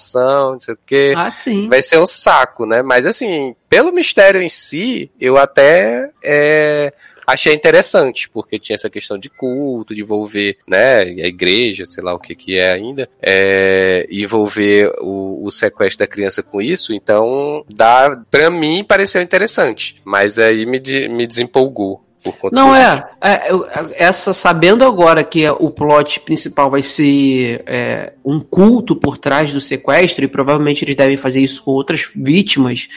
não 0.53 0.61
sei 0.61 0.75
o 0.75 0.79
quê. 0.85 1.13
Ah, 1.17 1.33
sim. 1.33 1.69
Vai 1.69 1.83
ser 1.83 1.99
um 1.99 2.07
saco, 2.07 2.67
né? 2.67 2.83
Mas 2.83 3.07
assim, 3.07 3.55
pelo 3.69 3.93
mistério 3.93 4.41
em 4.41 4.49
si, 4.49 5.11
eu 5.21 5.37
até 5.37 6.11
é, 6.23 6.93
achei 7.27 7.55
interessante, 7.55 8.29
porque 8.29 8.59
tinha 8.59 8.75
essa 8.75 8.91
questão 8.91 9.19
de 9.19 9.29
culto, 9.29 9.95
de 9.95 10.03
envolver, 10.03 10.59
né, 10.67 11.01
a 11.01 11.27
igreja, 11.27 11.87
sei 11.87 12.03
lá 12.03 12.15
o 12.15 12.19
que 12.19 12.35
que 12.35 12.59
é 12.59 12.73
ainda, 12.73 13.09
é, 13.23 14.07
envolver 14.11 14.93
o, 15.01 15.45
o 15.45 15.51
sequestro 15.51 16.01
da 16.01 16.07
criança 16.07 16.43
com 16.43 16.61
isso, 16.61 16.93
então, 16.93 17.65
dá, 17.69 18.23
pra 18.31 18.51
mim, 18.51 18.85
pareceu 18.85 19.23
interessante, 19.23 19.97
mas 20.05 20.39
aí 20.39 20.67
me, 20.67 20.81
me 21.09 21.27
desempolgou. 21.27 22.04
Não 22.53 22.75
é, 22.75 23.07
é, 23.21 23.53
essa 23.97 24.33
sabendo 24.33 24.85
agora 24.85 25.23
que 25.23 25.49
o 25.49 25.71
plot 25.71 26.21
principal 26.21 26.71
vai 26.71 26.83
ser 26.83 27.63
é, 27.67 28.13
um 28.25 28.41
culto 28.41 28.97
por 28.97 29.19
trás 29.19 29.53
do 29.53 29.61
sequestro 29.61 30.25
e 30.25 30.29
provavelmente 30.29 30.85
eles 30.85 30.97
devem 30.97 31.17
fazer 31.17 31.41
isso 31.41 31.63
com 31.63 31.73
outras 31.73 32.11
vítimas, 32.15 32.89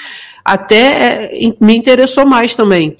até 0.43 1.25
é, 1.25 1.53
me 1.59 1.75
interessou 1.75 2.25
mais 2.25 2.55
também. 2.55 2.95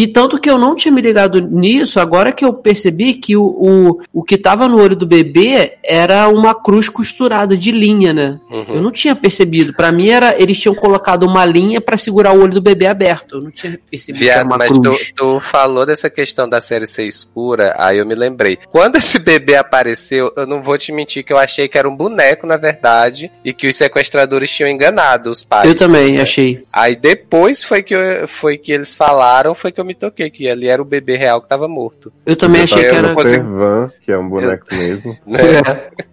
E 0.00 0.06
tanto 0.06 0.38
que 0.38 0.48
eu 0.48 0.56
não 0.56 0.76
tinha 0.76 0.92
me 0.92 1.00
ligado 1.00 1.40
nisso, 1.40 1.98
agora 1.98 2.30
que 2.30 2.44
eu 2.44 2.52
percebi 2.52 3.14
que 3.14 3.36
o, 3.36 3.42
o, 3.42 4.00
o 4.12 4.22
que 4.22 4.38
tava 4.38 4.68
no 4.68 4.80
olho 4.80 4.94
do 4.94 5.04
bebê 5.04 5.72
era 5.82 6.28
uma 6.28 6.54
cruz 6.54 6.88
costurada 6.88 7.56
de 7.56 7.72
linha, 7.72 8.12
né? 8.12 8.38
Eu 8.68 8.80
não 8.80 8.92
tinha 8.92 9.16
percebido. 9.16 9.74
Pra 9.74 9.90
mim 9.90 10.08
era 10.08 10.40
eles 10.40 10.56
tinham 10.60 10.74
colocado 10.76 11.24
uma 11.24 11.44
linha 11.44 11.80
pra 11.80 11.96
segurar 11.96 12.32
o 12.32 12.40
olho 12.42 12.52
do 12.54 12.60
bebê 12.60 12.86
aberto. 12.86 13.38
Eu 13.38 13.40
não 13.42 13.50
tinha 13.50 13.76
percebido 13.90 14.22
que 14.22 14.28
era 14.30 14.34
Viado, 14.40 14.46
uma 14.46 14.56
mas 14.58 14.68
cruz. 14.68 15.12
tu, 15.16 15.40
tu 15.40 15.42
falou 15.50 15.84
dessa 15.84 16.08
questão 16.08 16.48
da 16.48 16.60
série 16.60 16.86
ser 16.86 17.04
escura, 17.04 17.74
aí 17.76 17.98
eu 17.98 18.06
me 18.06 18.14
lembrei. 18.14 18.56
Quando 18.70 18.94
esse 18.96 19.18
bebê 19.18 19.56
apareceu, 19.56 20.32
eu 20.36 20.46
não 20.46 20.62
vou 20.62 20.78
te 20.78 20.92
mentir 20.92 21.24
que 21.24 21.32
eu 21.32 21.38
achei 21.38 21.66
que 21.66 21.76
era 21.76 21.88
um 21.88 21.96
boneco, 21.96 22.46
na 22.46 22.56
verdade, 22.56 23.32
e 23.44 23.52
que 23.52 23.66
os 23.66 23.74
sequestradores 23.76 24.48
tinham 24.50 24.70
enganado 24.70 25.28
os 25.30 25.42
pais. 25.42 25.68
Eu 25.68 25.74
também 25.74 26.20
achei. 26.20 26.62
Aí 26.72 26.94
depois 26.94 27.64
foi 27.64 27.82
que, 27.82 27.94
eu- 27.96 28.28
foi 28.28 28.56
que 28.56 28.70
eles 28.70 28.94
falaram, 28.94 29.54
foi 29.56 29.72
que 29.72 29.80
eu 29.80 29.87
me 29.88 29.94
toquei, 29.94 30.30
que 30.30 30.48
ali 30.48 30.68
era 30.68 30.80
o 30.80 30.84
bebê 30.84 31.16
real 31.16 31.40
que 31.42 31.48
tava 31.48 31.66
morto. 31.66 32.12
Eu 32.24 32.36
também 32.36 32.60
Eu 32.60 32.64
achei 32.64 32.88
que 32.88 32.94
era. 32.94 33.12
observando 33.12 33.92
que 34.02 34.12
é 34.12 34.18
um 34.18 34.28
boneco 34.28 34.66
mesmo. 34.72 35.16
Né? 35.26 35.38
É. 35.68 36.08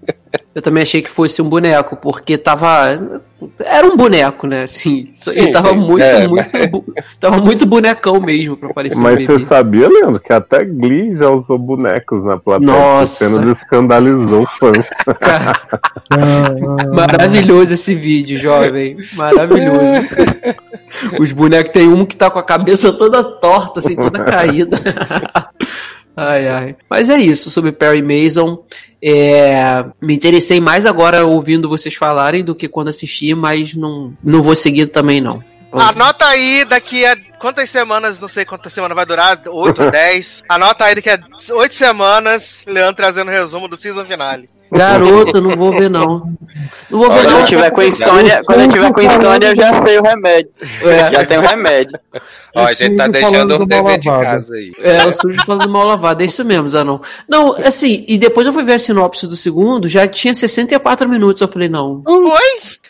Eu 0.54 0.62
também 0.62 0.84
achei 0.84 1.02
que 1.02 1.10
fosse 1.12 1.42
um 1.42 1.48
boneco, 1.50 1.96
porque 1.98 2.38
tava. 2.38 2.98
Era 3.60 3.86
um 3.88 3.96
boneco, 3.98 4.48
né? 4.48 4.64
Assim, 4.64 5.10
Sim, 5.12 5.32
ele 5.38 5.52
tava 5.52 5.70
sim. 5.70 5.76
muito, 5.78 6.04
É, 6.04 6.28
muito. 6.28 6.68
bu- 6.72 6.94
Tava 7.20 7.38
muito 7.38 7.66
bonecão 7.66 8.20
mesmo 8.22 8.56
pra 8.58 8.74
parecer 8.74 8.98
um 8.98 9.02
Mas 9.02 9.20
bebê. 9.20 9.26
você 9.26 9.40
sabia, 9.46 9.88
Leandro, 9.88 10.20
que 10.20 10.32
até 10.34 10.64
Glee 10.66 11.14
já 11.14 11.30
usou 11.30 11.58
bonecos 11.58 12.24
na 12.24 12.38
plateia. 12.38 12.70
Nossa. 12.72 13.30
Cena 13.30 13.52
escandalizou 13.52 14.46
fãs. 14.60 14.88
Maravilhoso 16.94 17.74
esse 17.74 17.94
vídeo, 17.96 18.38
jovem. 18.38 18.98
Maravilhoso. 19.14 19.82
Os 21.20 21.32
bonecos 21.32 21.72
tem 21.72 21.88
um 21.88 22.06
que 22.06 22.16
tá 22.16 22.30
com 22.30 22.40
a 22.40 22.44
cabeça 22.44 22.94
toda 22.94 23.24
torta, 23.24 23.80
assim, 23.80 23.96
toda 23.96 24.24
caída. 24.24 24.80
Ai, 26.16 26.48
ai. 26.48 26.76
Mas 26.90 27.10
é 27.10 27.18
isso 27.18 27.50
sobre 27.50 27.72
Perry 27.72 28.02
Mason. 28.02 28.64
É, 29.02 29.86
me 30.02 30.16
interessei 30.16 30.62
mais 30.62 30.86
agora 30.86 31.26
ouvindo 31.26 31.68
vocês 31.68 31.94
falarem 31.96 32.44
do 32.44 32.56
que 32.56 32.68
quando 32.68 32.88
assisti, 32.88 33.36
mas 33.36 33.76
não, 33.76 34.16
não 34.24 34.42
vou 34.42 34.56
seguir 34.56 34.88
também, 34.88 35.20
não. 35.20 35.44
Anota 35.72 36.26
aí 36.26 36.64
daqui 36.64 37.06
a 37.06 37.18
quantas 37.38 37.70
semanas, 37.70 38.18
não 38.18 38.30
sei 38.30 38.46
quantas 38.46 38.72
semanas 38.72 38.96
vai 38.96 39.06
durar, 39.06 39.42
8 39.46 39.84
ou 39.84 39.92
10. 39.92 40.44
Anota 40.48 40.86
aí 40.86 40.96
daqui 40.96 41.10
a 41.10 41.20
8 41.54 41.76
semanas, 41.76 42.62
Leandro 42.66 42.96
trazendo 42.96 43.28
o 43.28 43.32
resumo 43.32 43.68
do 43.68 43.76
season 43.76 44.06
finale. 44.06 44.50
Garoto, 44.78 45.42
não 45.42 45.56
vou 45.56 45.72
ver, 45.72 45.90
não. 45.90 46.34
Não 46.90 47.00
vou 47.00 47.10
ver, 47.10 47.16
Quando 47.24 47.30
não. 47.32 47.40
eu 47.40 47.46
tiver 47.46 47.72
com 47.72 47.82
insônia, 47.82 48.42
quando 48.46 48.62
eu 48.62 48.68
tiver 48.70 48.92
com 48.94 49.02
insônia, 49.02 49.48
eu 49.50 49.56
já 49.56 49.82
sei 49.82 50.00
o 50.00 50.04
remédio. 50.04 50.50
É. 50.84 51.12
Já 51.12 51.26
tem 51.26 51.38
o 51.38 51.42
remédio. 51.42 52.00
Ó, 52.56 52.66
a 52.66 52.74
gente 52.74 52.96
tá 52.96 53.08
deixando 53.08 53.32
falando 53.32 53.62
o 53.64 53.66
dever 53.66 54.00
de 54.00 54.08
casa 54.10 54.56
aí. 54.56 54.72
É, 54.82 55.06
o 55.06 55.14
sujo 55.14 55.38
falando 55.46 55.70
mal 55.70 55.86
lavado, 55.86 56.24
é 56.24 56.26
isso 56.26 56.44
mesmo, 56.46 56.70
Zanon. 56.70 57.00
Não, 57.28 57.54
assim, 57.66 58.06
e 58.08 58.18
depois 58.18 58.48
eu 58.48 58.54
fui 58.54 58.64
ver 58.64 58.74
a 58.74 58.80
sinopse 58.80 59.28
do 59.28 59.36
segundo, 59.36 59.90
já 59.90 60.08
tinha 60.08 60.34
64 60.34 61.08
minutos, 61.10 61.42
eu 61.42 61.48
falei, 61.48 61.68
não, 61.68 62.02
Oi? 62.06 62.40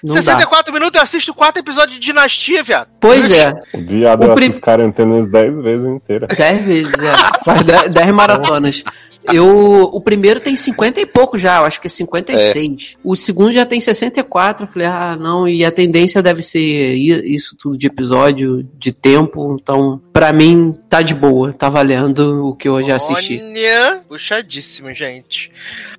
Não 0.04 0.14
64 0.16 0.72
minutos, 0.74 0.96
eu 0.96 1.02
assisto 1.04 1.34
4 1.34 1.60
episódios 1.62 1.94
de 2.00 2.06
Dinastia, 2.06 2.64
viado. 2.64 2.88
pois 3.00 3.32
é, 3.34 3.52
Viado, 3.74 4.24
O 4.24 4.28
eu 4.32 4.36
prim- 4.36 4.46
assisto 4.48 4.62
quarentenas 4.62 5.28
10 5.28 5.62
vezes 5.64 5.90
inteira. 5.90 6.28
10 6.28 6.62
vezes, 6.66 6.94
é, 6.94 7.14
faz 7.44 7.64
10 7.64 7.94
10 7.94 8.12
maratonas. 8.12 8.84
Eu, 9.32 9.84
o 9.92 10.02
primeiro 10.02 10.40
tem 10.40 10.56
50 10.56 11.02
e 11.02 11.06
pouco 11.06 11.38
já, 11.38 11.58
eu 11.58 11.66
acho 11.66 11.82
que 11.82 11.88
é 11.88 11.90
56. 11.90 12.98
O 13.04 13.16
segundo 13.16 13.52
já 13.52 13.66
tem 13.66 13.80
64, 13.82 14.66
eu 14.66 14.68
falei, 14.68 14.88
ah, 14.88 15.18
não, 15.20 15.48
e 15.48 15.64
a 15.66 15.72
tendência 15.72 16.22
deve 16.22 16.42
ser 16.42 16.94
isso 16.94 17.56
tudo 17.58 17.78
de 17.78 17.88
episódio, 17.88 18.64
de 18.78 18.92
tempo, 18.92 19.58
então, 19.60 20.02
pra 20.14 20.32
mim, 20.32 20.78
tá 20.90 21.02
de 21.02 21.14
boa, 21.14 21.54
tá 21.54 21.70
valendo 21.70 22.48
o 22.48 22.56
que 22.56 22.68
eu 22.68 22.82
já 22.84 22.96
assisti. 22.96 23.42
Olha, 23.42 24.02
puxadíssimo, 24.08 24.94
gente. 24.94 25.52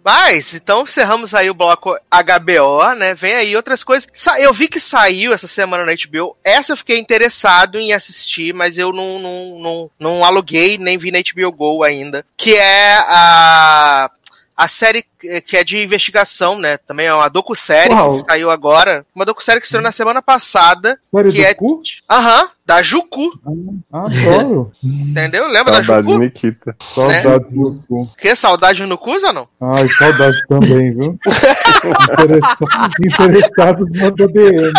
Mas, 0.06 0.54
então 0.54 0.84
encerramos 0.84 1.34
aí 1.34 1.50
o 1.50 1.54
bloco 1.54 1.96
HBO, 2.12 2.94
né? 2.94 3.12
Vem 3.12 3.34
aí 3.34 3.56
outras 3.56 3.82
coisas. 3.82 4.08
Sa- 4.14 4.38
Eu 4.40 4.54
vi 4.54 4.68
que 4.68 4.78
saiu 4.78 5.32
essa 5.32 5.48
semana 5.48 5.84
na 5.84 5.92
HBO. 5.94 6.36
Essa 6.44 6.72
eu 6.72 6.76
fiquei 6.76 6.96
interessado 6.96 7.76
em 7.80 7.92
assistir, 7.92 8.54
mas 8.54 8.78
eu 8.78 8.92
não, 8.92 9.18
não, 9.18 9.58
não, 9.58 9.90
não 9.98 10.24
aluguei, 10.24 10.78
nem 10.78 10.96
vi 10.96 11.10
na 11.10 11.18
HBO 11.18 11.50
Go 11.50 11.82
ainda. 11.82 12.24
Que 12.36 12.54
é 12.54 12.98
a. 12.98 14.10
A 14.58 14.66
série 14.68 15.04
que 15.46 15.54
é 15.54 15.62
de 15.62 15.76
investigação, 15.76 16.58
né? 16.58 16.78
Também 16.78 17.06
é 17.06 17.12
uma 17.12 17.28
docu-série 17.28 17.90
que 17.94 18.24
saiu 18.30 18.48
agora. 18.50 19.04
Uma 19.14 19.26
docu-série 19.26 19.60
que 19.60 19.68
saiu 19.68 19.82
na 19.82 19.92
semana 19.92 20.22
passada. 20.22 20.98
Série 21.14 21.30
Que 21.30 21.38
do 21.40 21.44
é. 21.44 21.52
cu? 21.52 21.82
Aham, 22.10 22.48
da 22.66 22.82
Juku. 22.82 23.30
Adoro. 23.92 24.72
Entendeu? 24.82 25.46
Lembra 25.48 25.74
da 25.80 25.84
Saudade 25.84 26.06
de 26.06 26.12
Juku? 26.12 26.24
Nikita. 26.24 26.76
Saudade 26.94 27.44
do 27.54 27.80
cu. 27.88 28.08
Que 28.18 28.34
saudade 28.34 28.84
no 28.86 28.98
cu, 28.98 29.12
não? 29.32 29.46
Ai, 29.60 29.88
saudade 29.90 30.36
também, 30.48 30.90
viu? 30.90 31.18
Interessa- 32.12 32.56
Interessados 33.04 33.88
no 33.94 34.10
DDM. 34.10 34.72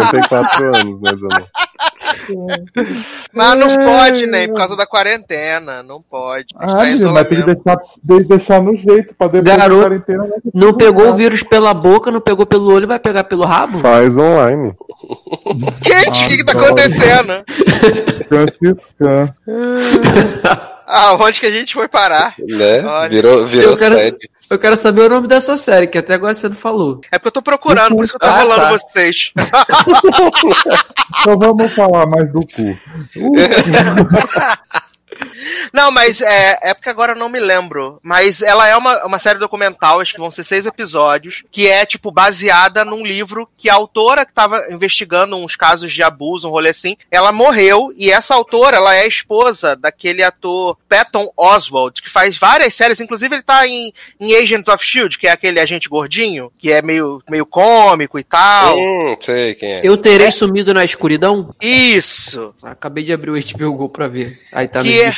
84 0.00 0.76
anos, 0.76 1.00
mais 1.00 1.22
ou 1.22 1.28
menos. 1.28 1.48
Mas 3.32 3.58
não 3.58 3.76
pode, 3.84 4.26
né? 4.26 4.46
Por 4.48 4.56
causa 4.56 4.76
da 4.76 4.86
quarentena. 4.86 5.82
Não 5.82 6.02
pode. 6.02 6.46
A 6.58 6.84
gente 6.86 7.02
Ah, 7.04 7.06
tá 7.06 7.12
mas 7.12 7.28
tem 7.28 7.38
que 7.42 7.54
deixar, 7.54 7.76
tem 8.06 8.18
que 8.18 8.24
deixar 8.24 8.62
no 8.62 8.76
jeito 8.76 9.14
pra 9.14 9.28
depois 9.28 9.56
Garoto, 9.56 9.76
da 9.80 9.86
quarentena. 9.88 10.24
né, 10.24 10.30
Não 10.54 10.74
pegou 10.74 11.10
o 11.10 11.14
vírus 11.14 11.42
pela 11.42 11.72
boca, 11.74 12.10
não 12.10 12.20
pegou 12.20 12.46
pelo 12.46 12.72
olho, 12.72 12.86
vai 12.88 12.98
pegar 12.98 13.24
pelo 13.24 13.44
rabo? 13.44 13.78
Faz 13.80 14.16
online. 14.16 14.74
Gente, 15.82 16.24
o 16.24 16.28
que, 16.28 16.36
que 16.38 16.44
tá 16.44 16.52
Adoro. 16.52 16.74
Acontecendo? 16.78 17.44
Franciscan. 18.28 19.34
Ah, 20.86 21.14
onde 21.20 21.38
que 21.40 21.46
a 21.46 21.50
gente 21.50 21.74
foi 21.74 21.86
parar? 21.88 22.34
Né? 22.38 22.82
Olha. 22.84 23.08
Virou, 23.08 23.46
virou 23.46 23.72
Eu 23.72 23.76
quero- 23.76 23.96
sede. 23.96 24.30
Eu 24.50 24.58
quero 24.58 24.76
saber 24.78 25.02
o 25.02 25.08
nome 25.10 25.28
dessa 25.28 25.58
série, 25.58 25.86
que 25.86 25.98
até 25.98 26.14
agora 26.14 26.34
você 26.34 26.48
não 26.48 26.56
falou. 26.56 27.02
É 27.12 27.18
porque 27.18 27.28
eu 27.28 27.32
tô 27.32 27.42
procurando, 27.42 27.94
por 27.94 28.02
isso 28.02 28.18
que 28.18 28.24
eu 28.24 28.30
tô 28.30 28.34
Ah, 28.34 28.40
rolando 28.40 28.60
tá. 28.62 28.70
vocês. 28.72 29.30
Então 31.20 31.38
vamos 31.38 31.72
falar 31.74 32.06
mais 32.06 32.30
do 32.32 32.40
cu. 32.40 32.78
Não, 35.72 35.90
mas 35.90 36.20
é, 36.20 36.58
é 36.62 36.74
porque 36.74 36.88
agora 36.88 37.12
eu 37.12 37.16
não 37.16 37.28
me 37.28 37.40
lembro. 37.40 37.98
Mas 38.02 38.42
ela 38.42 38.66
é 38.66 38.76
uma, 38.76 39.04
uma 39.06 39.18
série 39.18 39.38
documental, 39.38 40.00
acho 40.00 40.14
que 40.14 40.20
vão 40.20 40.30
ser 40.30 40.44
seis 40.44 40.66
episódios, 40.66 41.42
que 41.50 41.68
é, 41.68 41.84
tipo, 41.86 42.10
baseada 42.10 42.84
num 42.84 43.04
livro 43.04 43.48
que 43.56 43.68
a 43.68 43.74
autora 43.74 44.24
que 44.24 44.32
tava 44.32 44.66
investigando 44.70 45.36
uns 45.36 45.56
casos 45.56 45.92
de 45.92 46.02
abuso, 46.02 46.48
um 46.48 46.50
rolê 46.50 46.70
assim, 46.70 46.96
ela 47.10 47.32
morreu, 47.32 47.90
e 47.96 48.10
essa 48.10 48.34
autora, 48.34 48.76
ela 48.76 48.94
é 48.94 49.02
a 49.02 49.06
esposa 49.06 49.76
daquele 49.76 50.22
ator 50.22 50.76
Patton 50.88 51.32
Oswald, 51.36 52.02
que 52.02 52.10
faz 52.10 52.36
várias 52.36 52.74
séries, 52.74 53.00
inclusive 53.00 53.34
ele 53.34 53.42
tá 53.42 53.66
em, 53.66 53.92
em 54.20 54.34
Agents 54.36 54.68
of 54.68 54.84
S.H.I.E.L.D., 54.84 55.16
que 55.18 55.26
é 55.26 55.30
aquele 55.32 55.60
agente 55.60 55.88
gordinho, 55.88 56.52
que 56.58 56.70
é 56.72 56.80
meio, 56.82 57.22
meio 57.28 57.46
cômico 57.46 58.18
e 58.18 58.24
tal. 58.24 58.76
Hum, 58.78 59.16
sei 59.20 59.54
quem 59.54 59.74
é. 59.74 59.80
Eu 59.82 59.96
terei 59.96 60.30
sumido 60.32 60.72
na 60.74 60.84
escuridão? 60.84 61.54
Isso! 61.60 62.54
Acabei 62.62 63.04
de 63.04 63.12
abrir 63.12 63.30
o 63.30 63.34
HBO 63.40 63.72
Go 63.74 63.88
pra 63.88 64.08
ver. 64.08 64.40
Aí 64.52 64.66
tá 64.68 64.82
Que 64.82 64.88
nos 64.90 65.00
é- 65.00 65.08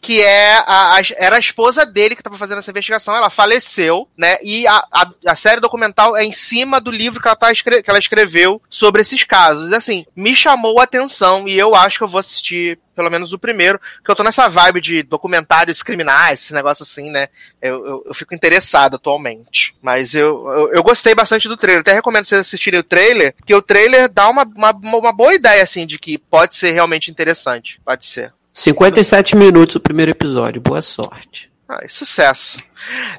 que 0.00 0.20
é 0.22 0.54
a, 0.58 0.96
a- 0.96 1.02
era 1.16 1.36
a 1.36 1.40
esposa 1.40 1.84
dele 1.84 2.14
que 2.14 2.20
estava 2.20 2.38
fazendo 2.38 2.58
essa 2.58 2.70
investigação, 2.70 3.14
ela 3.14 3.30
faleceu, 3.30 4.08
né? 4.16 4.36
E 4.42 4.66
a, 4.66 4.76
a, 4.90 5.10
a 5.26 5.34
série 5.34 5.60
documental 5.60 6.16
é 6.16 6.24
em 6.24 6.32
cima 6.32 6.80
do 6.80 6.90
livro 6.90 7.20
que 7.20 7.28
ela, 7.28 7.36
tá 7.36 7.52
escre- 7.52 7.82
que 7.82 7.90
ela 7.90 7.98
escreveu 7.98 8.60
sobre 8.70 9.02
esses 9.02 9.24
casos. 9.24 9.72
Assim, 9.72 10.04
me 10.14 10.34
chamou 10.34 10.80
a 10.80 10.84
atenção 10.84 11.46
e 11.48 11.58
eu 11.58 11.74
acho 11.74 11.98
que 11.98 12.04
eu 12.04 12.08
vou 12.08 12.20
assistir 12.20 12.78
pelo 12.94 13.10
menos 13.10 13.30
o 13.34 13.38
primeiro, 13.38 13.78
que 14.02 14.10
eu 14.10 14.16
tô 14.16 14.22
nessa 14.22 14.48
vibe 14.48 14.80
de 14.80 15.02
documentários 15.02 15.82
criminais, 15.82 16.40
esse 16.40 16.54
negócio 16.54 16.82
assim, 16.82 17.10
né? 17.10 17.28
Eu, 17.60 17.84
eu, 17.86 18.02
eu 18.06 18.14
fico 18.14 18.34
interessado 18.34 18.96
atualmente. 18.96 19.76
Mas 19.82 20.14
eu, 20.14 20.48
eu, 20.50 20.72
eu 20.72 20.82
gostei 20.82 21.14
bastante 21.14 21.46
do 21.46 21.58
trailer. 21.58 21.82
Até 21.82 21.92
recomendo 21.92 22.24
vocês 22.24 22.40
assistirem 22.40 22.80
o 22.80 22.82
trailer, 22.82 23.34
porque 23.36 23.54
o 23.54 23.60
trailer 23.60 24.08
dá 24.08 24.30
uma, 24.30 24.44
uma, 24.44 24.70
uma 24.72 25.12
boa 25.12 25.34
ideia, 25.34 25.62
assim, 25.62 25.86
de 25.86 25.98
que 25.98 26.16
pode 26.16 26.54
ser 26.54 26.70
realmente 26.70 27.10
interessante. 27.10 27.78
Pode 27.84 28.06
ser. 28.06 28.32
57 28.56 29.36
minutos 29.36 29.76
o 29.76 29.80
primeiro 29.80 30.12
episódio. 30.12 30.62
Boa 30.62 30.80
sorte. 30.80 31.50
Ai, 31.68 31.90
sucesso. 31.90 32.58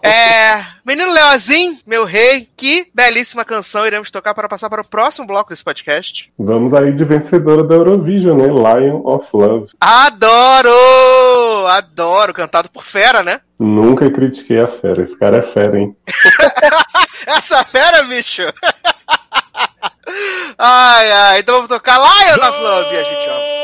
É, 0.02 0.66
Menino 0.84 1.12
Leozinho, 1.12 1.78
meu 1.86 2.06
rei, 2.06 2.50
que 2.58 2.88
belíssima 2.92 3.46
canção 3.46 3.86
iremos 3.86 4.10
tocar 4.10 4.34
para 4.34 4.50
passar 4.50 4.68
para 4.68 4.82
o 4.82 4.90
próximo 4.90 5.28
bloco 5.28 5.52
desse 5.52 5.64
podcast. 5.64 6.34
Vamos 6.40 6.74
aí 6.74 6.92
de 6.92 7.06
vencedora 7.06 7.64
da 7.64 7.76
Eurovision, 7.76 8.36
né? 8.36 8.48
Lion 8.48 9.02
of 9.06 9.28
Love. 9.32 9.70
Adoro! 9.80 11.68
Adoro, 11.68 12.34
cantado 12.34 12.68
por 12.70 12.84
fera, 12.84 13.22
né? 13.22 13.42
Nunca 13.60 14.10
critiquei 14.10 14.60
a 14.60 14.68
fera. 14.68 15.04
Esse 15.04 15.16
cara 15.20 15.38
é 15.38 15.44
fera, 15.44 15.78
hein? 15.78 15.96
Essa 17.28 17.64
fera, 17.64 18.02
bicho! 18.06 18.42
ai, 20.58 21.12
ai, 21.12 21.40
então 21.42 21.54
vamos 21.54 21.70
tocar 21.70 22.00
Lion 22.00 22.50
of 22.50 22.60
Love 22.60 22.98
a 22.98 23.04
gente 23.04 23.30
ó. 23.30 23.57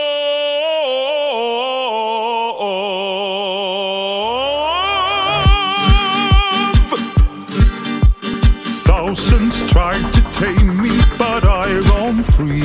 thousands 9.13 9.63
tried 9.71 10.11
to 10.11 10.21
tame 10.31 10.81
me, 10.81 10.97
but 11.19 11.43
I 11.45 11.69
roam 11.89 12.23
free. 12.23 12.63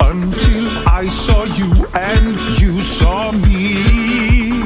Until 0.00 0.66
I 0.86 1.06
saw 1.08 1.42
you 1.58 1.70
and 1.94 2.38
you 2.60 2.80
saw 2.80 3.32
me. 3.32 4.62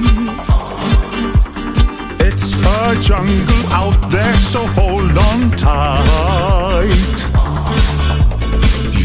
It's 2.21 2.53
a 2.53 3.01
jungle 3.01 3.67
out 3.73 4.11
there, 4.11 4.35
so 4.35 4.67
hold 4.67 5.17
on 5.31 5.51
tight. 5.53 7.17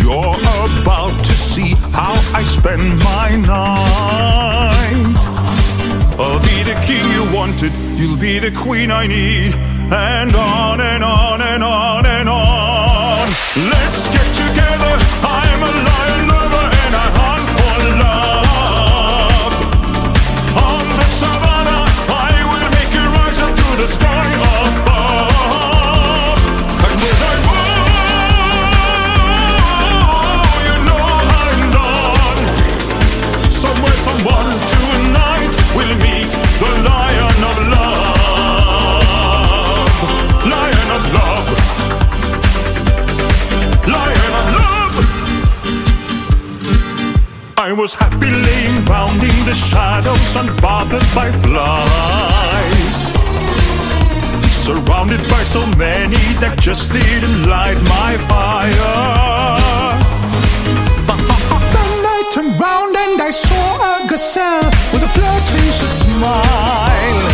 You're 0.02 0.36
about 0.82 1.24
to 1.24 1.34
see 1.34 1.76
how 1.93 2.14
I 2.36 2.43
spend 2.43 3.00
my 3.04 3.38
night. 3.38 4.81
I'll 6.24 6.40
be 6.40 6.62
the 6.64 6.78
king 6.86 7.04
you 7.12 7.36
wanted, 7.36 7.72
you'll 8.00 8.18
be 8.18 8.38
the 8.38 8.52
queen 8.52 8.92
I 8.92 9.08
need, 9.08 9.56
and 9.92 10.36
on 10.36 10.80
and 10.80 11.04
on 11.04 11.42
and 11.42 11.64
on 11.64 12.06
and 12.06 12.30
on. 12.30 13.71
Was 47.82 47.96
happy 47.96 48.30
laying 48.30 48.86
round 48.86 49.24
in 49.24 49.38
the 49.50 49.56
shadows 49.56 50.36
unbothered 50.36 51.08
by 51.16 51.32
flies. 51.32 52.98
Surrounded 54.54 55.22
by 55.34 55.42
so 55.42 55.66
many 55.82 56.22
that 56.42 56.60
just 56.60 56.94
didn't 56.94 57.50
light 57.50 57.82
my 57.98 58.12
fire. 58.30 59.98
Then 61.74 62.06
I 62.06 62.30
turned 62.32 62.54
round 62.62 62.96
and 62.96 63.20
I 63.20 63.32
saw 63.32 63.66
a 63.94 64.08
gazelle 64.08 64.70
with 64.94 65.02
a 65.02 65.12
flirtatious 65.16 66.06
smile. 66.06 67.30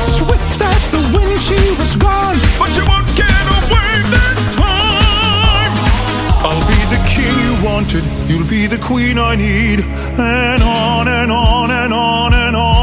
Swift 0.00 0.62
as 0.62 0.88
the 0.88 1.02
wind, 1.12 1.38
she 1.38 1.60
was 1.76 1.94
gone, 1.96 2.38
but 2.58 2.72
you 2.74 2.84
won't 2.88 3.01
wanted, 7.62 8.04
you'll 8.28 8.48
be 8.48 8.66
the 8.66 8.78
queen 8.78 9.18
I 9.18 9.36
need, 9.36 9.80
and 9.80 10.62
on 10.62 11.08
and 11.08 11.30
on 11.30 11.70
and 11.70 11.92
on 11.92 12.34
and 12.34 12.56
on. 12.56 12.81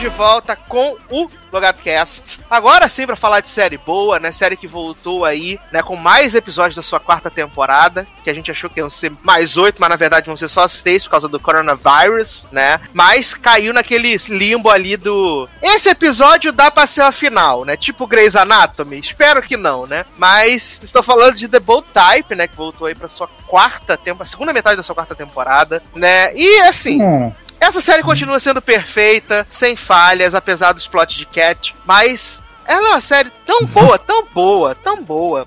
De 0.00 0.08
volta 0.08 0.56
com 0.56 0.96
o 1.10 1.28
LogadoCast. 1.52 2.40
Agora 2.48 2.88
sim 2.88 3.04
pra 3.04 3.16
falar 3.16 3.40
de 3.40 3.50
série 3.50 3.76
boa, 3.76 4.18
né? 4.18 4.32
Série 4.32 4.56
que 4.56 4.66
voltou 4.66 5.26
aí, 5.26 5.60
né? 5.70 5.82
Com 5.82 5.94
mais 5.94 6.34
episódios 6.34 6.74
da 6.74 6.80
sua 6.80 6.98
quarta 6.98 7.30
temporada. 7.30 8.06
Que 8.24 8.30
a 8.30 8.34
gente 8.34 8.50
achou 8.50 8.70
que 8.70 8.80
iam 8.80 8.88
ser 8.88 9.12
mais 9.22 9.58
oito, 9.58 9.76
mas 9.78 9.90
na 9.90 9.96
verdade 9.96 10.28
vão 10.28 10.38
ser 10.38 10.48
só 10.48 10.66
seis 10.66 11.04
por 11.04 11.10
causa 11.10 11.28
do 11.28 11.38
coronavírus, 11.38 12.46
né? 12.50 12.80
Mas 12.94 13.34
caiu 13.34 13.74
naquele 13.74 14.16
limbo 14.30 14.70
ali 14.70 14.96
do. 14.96 15.46
Esse 15.60 15.90
episódio 15.90 16.50
dá 16.50 16.70
pra 16.70 16.86
ser 16.86 17.02
a 17.02 17.12
final, 17.12 17.66
né? 17.66 17.76
Tipo 17.76 18.06
Grey's 18.06 18.34
Anatomy. 18.34 19.00
Espero 19.00 19.42
que 19.42 19.58
não, 19.58 19.86
né? 19.86 20.06
Mas 20.16 20.80
estou 20.82 21.02
falando 21.02 21.34
de 21.34 21.46
The 21.46 21.60
Bold 21.60 21.86
Type, 21.92 22.34
né? 22.34 22.48
Que 22.48 22.56
voltou 22.56 22.86
aí 22.86 22.94
pra 22.94 23.08
sua 23.08 23.28
quarta 23.46 23.98
temporada, 23.98 24.30
segunda 24.30 24.52
metade 24.54 24.78
da 24.78 24.82
sua 24.82 24.94
quarta 24.94 25.14
temporada, 25.14 25.82
né? 25.94 26.34
E 26.34 26.62
assim. 26.62 27.02
Hum. 27.02 27.30
Essa 27.60 27.80
série 27.80 28.02
continua 28.02 28.40
sendo 28.40 28.62
perfeita, 28.62 29.46
sem 29.50 29.76
falhas, 29.76 30.34
apesar 30.34 30.72
dos 30.72 30.86
plots 30.88 31.14
de 31.16 31.26
Cat, 31.26 31.74
mas 31.84 32.40
ela 32.66 32.88
é 32.88 32.90
uma 32.92 33.00
série 33.00 33.30
tão 33.44 33.64
boa, 33.66 33.98
tão 34.00 34.24
boa, 34.32 34.74
tão 34.74 35.02
boa. 35.02 35.46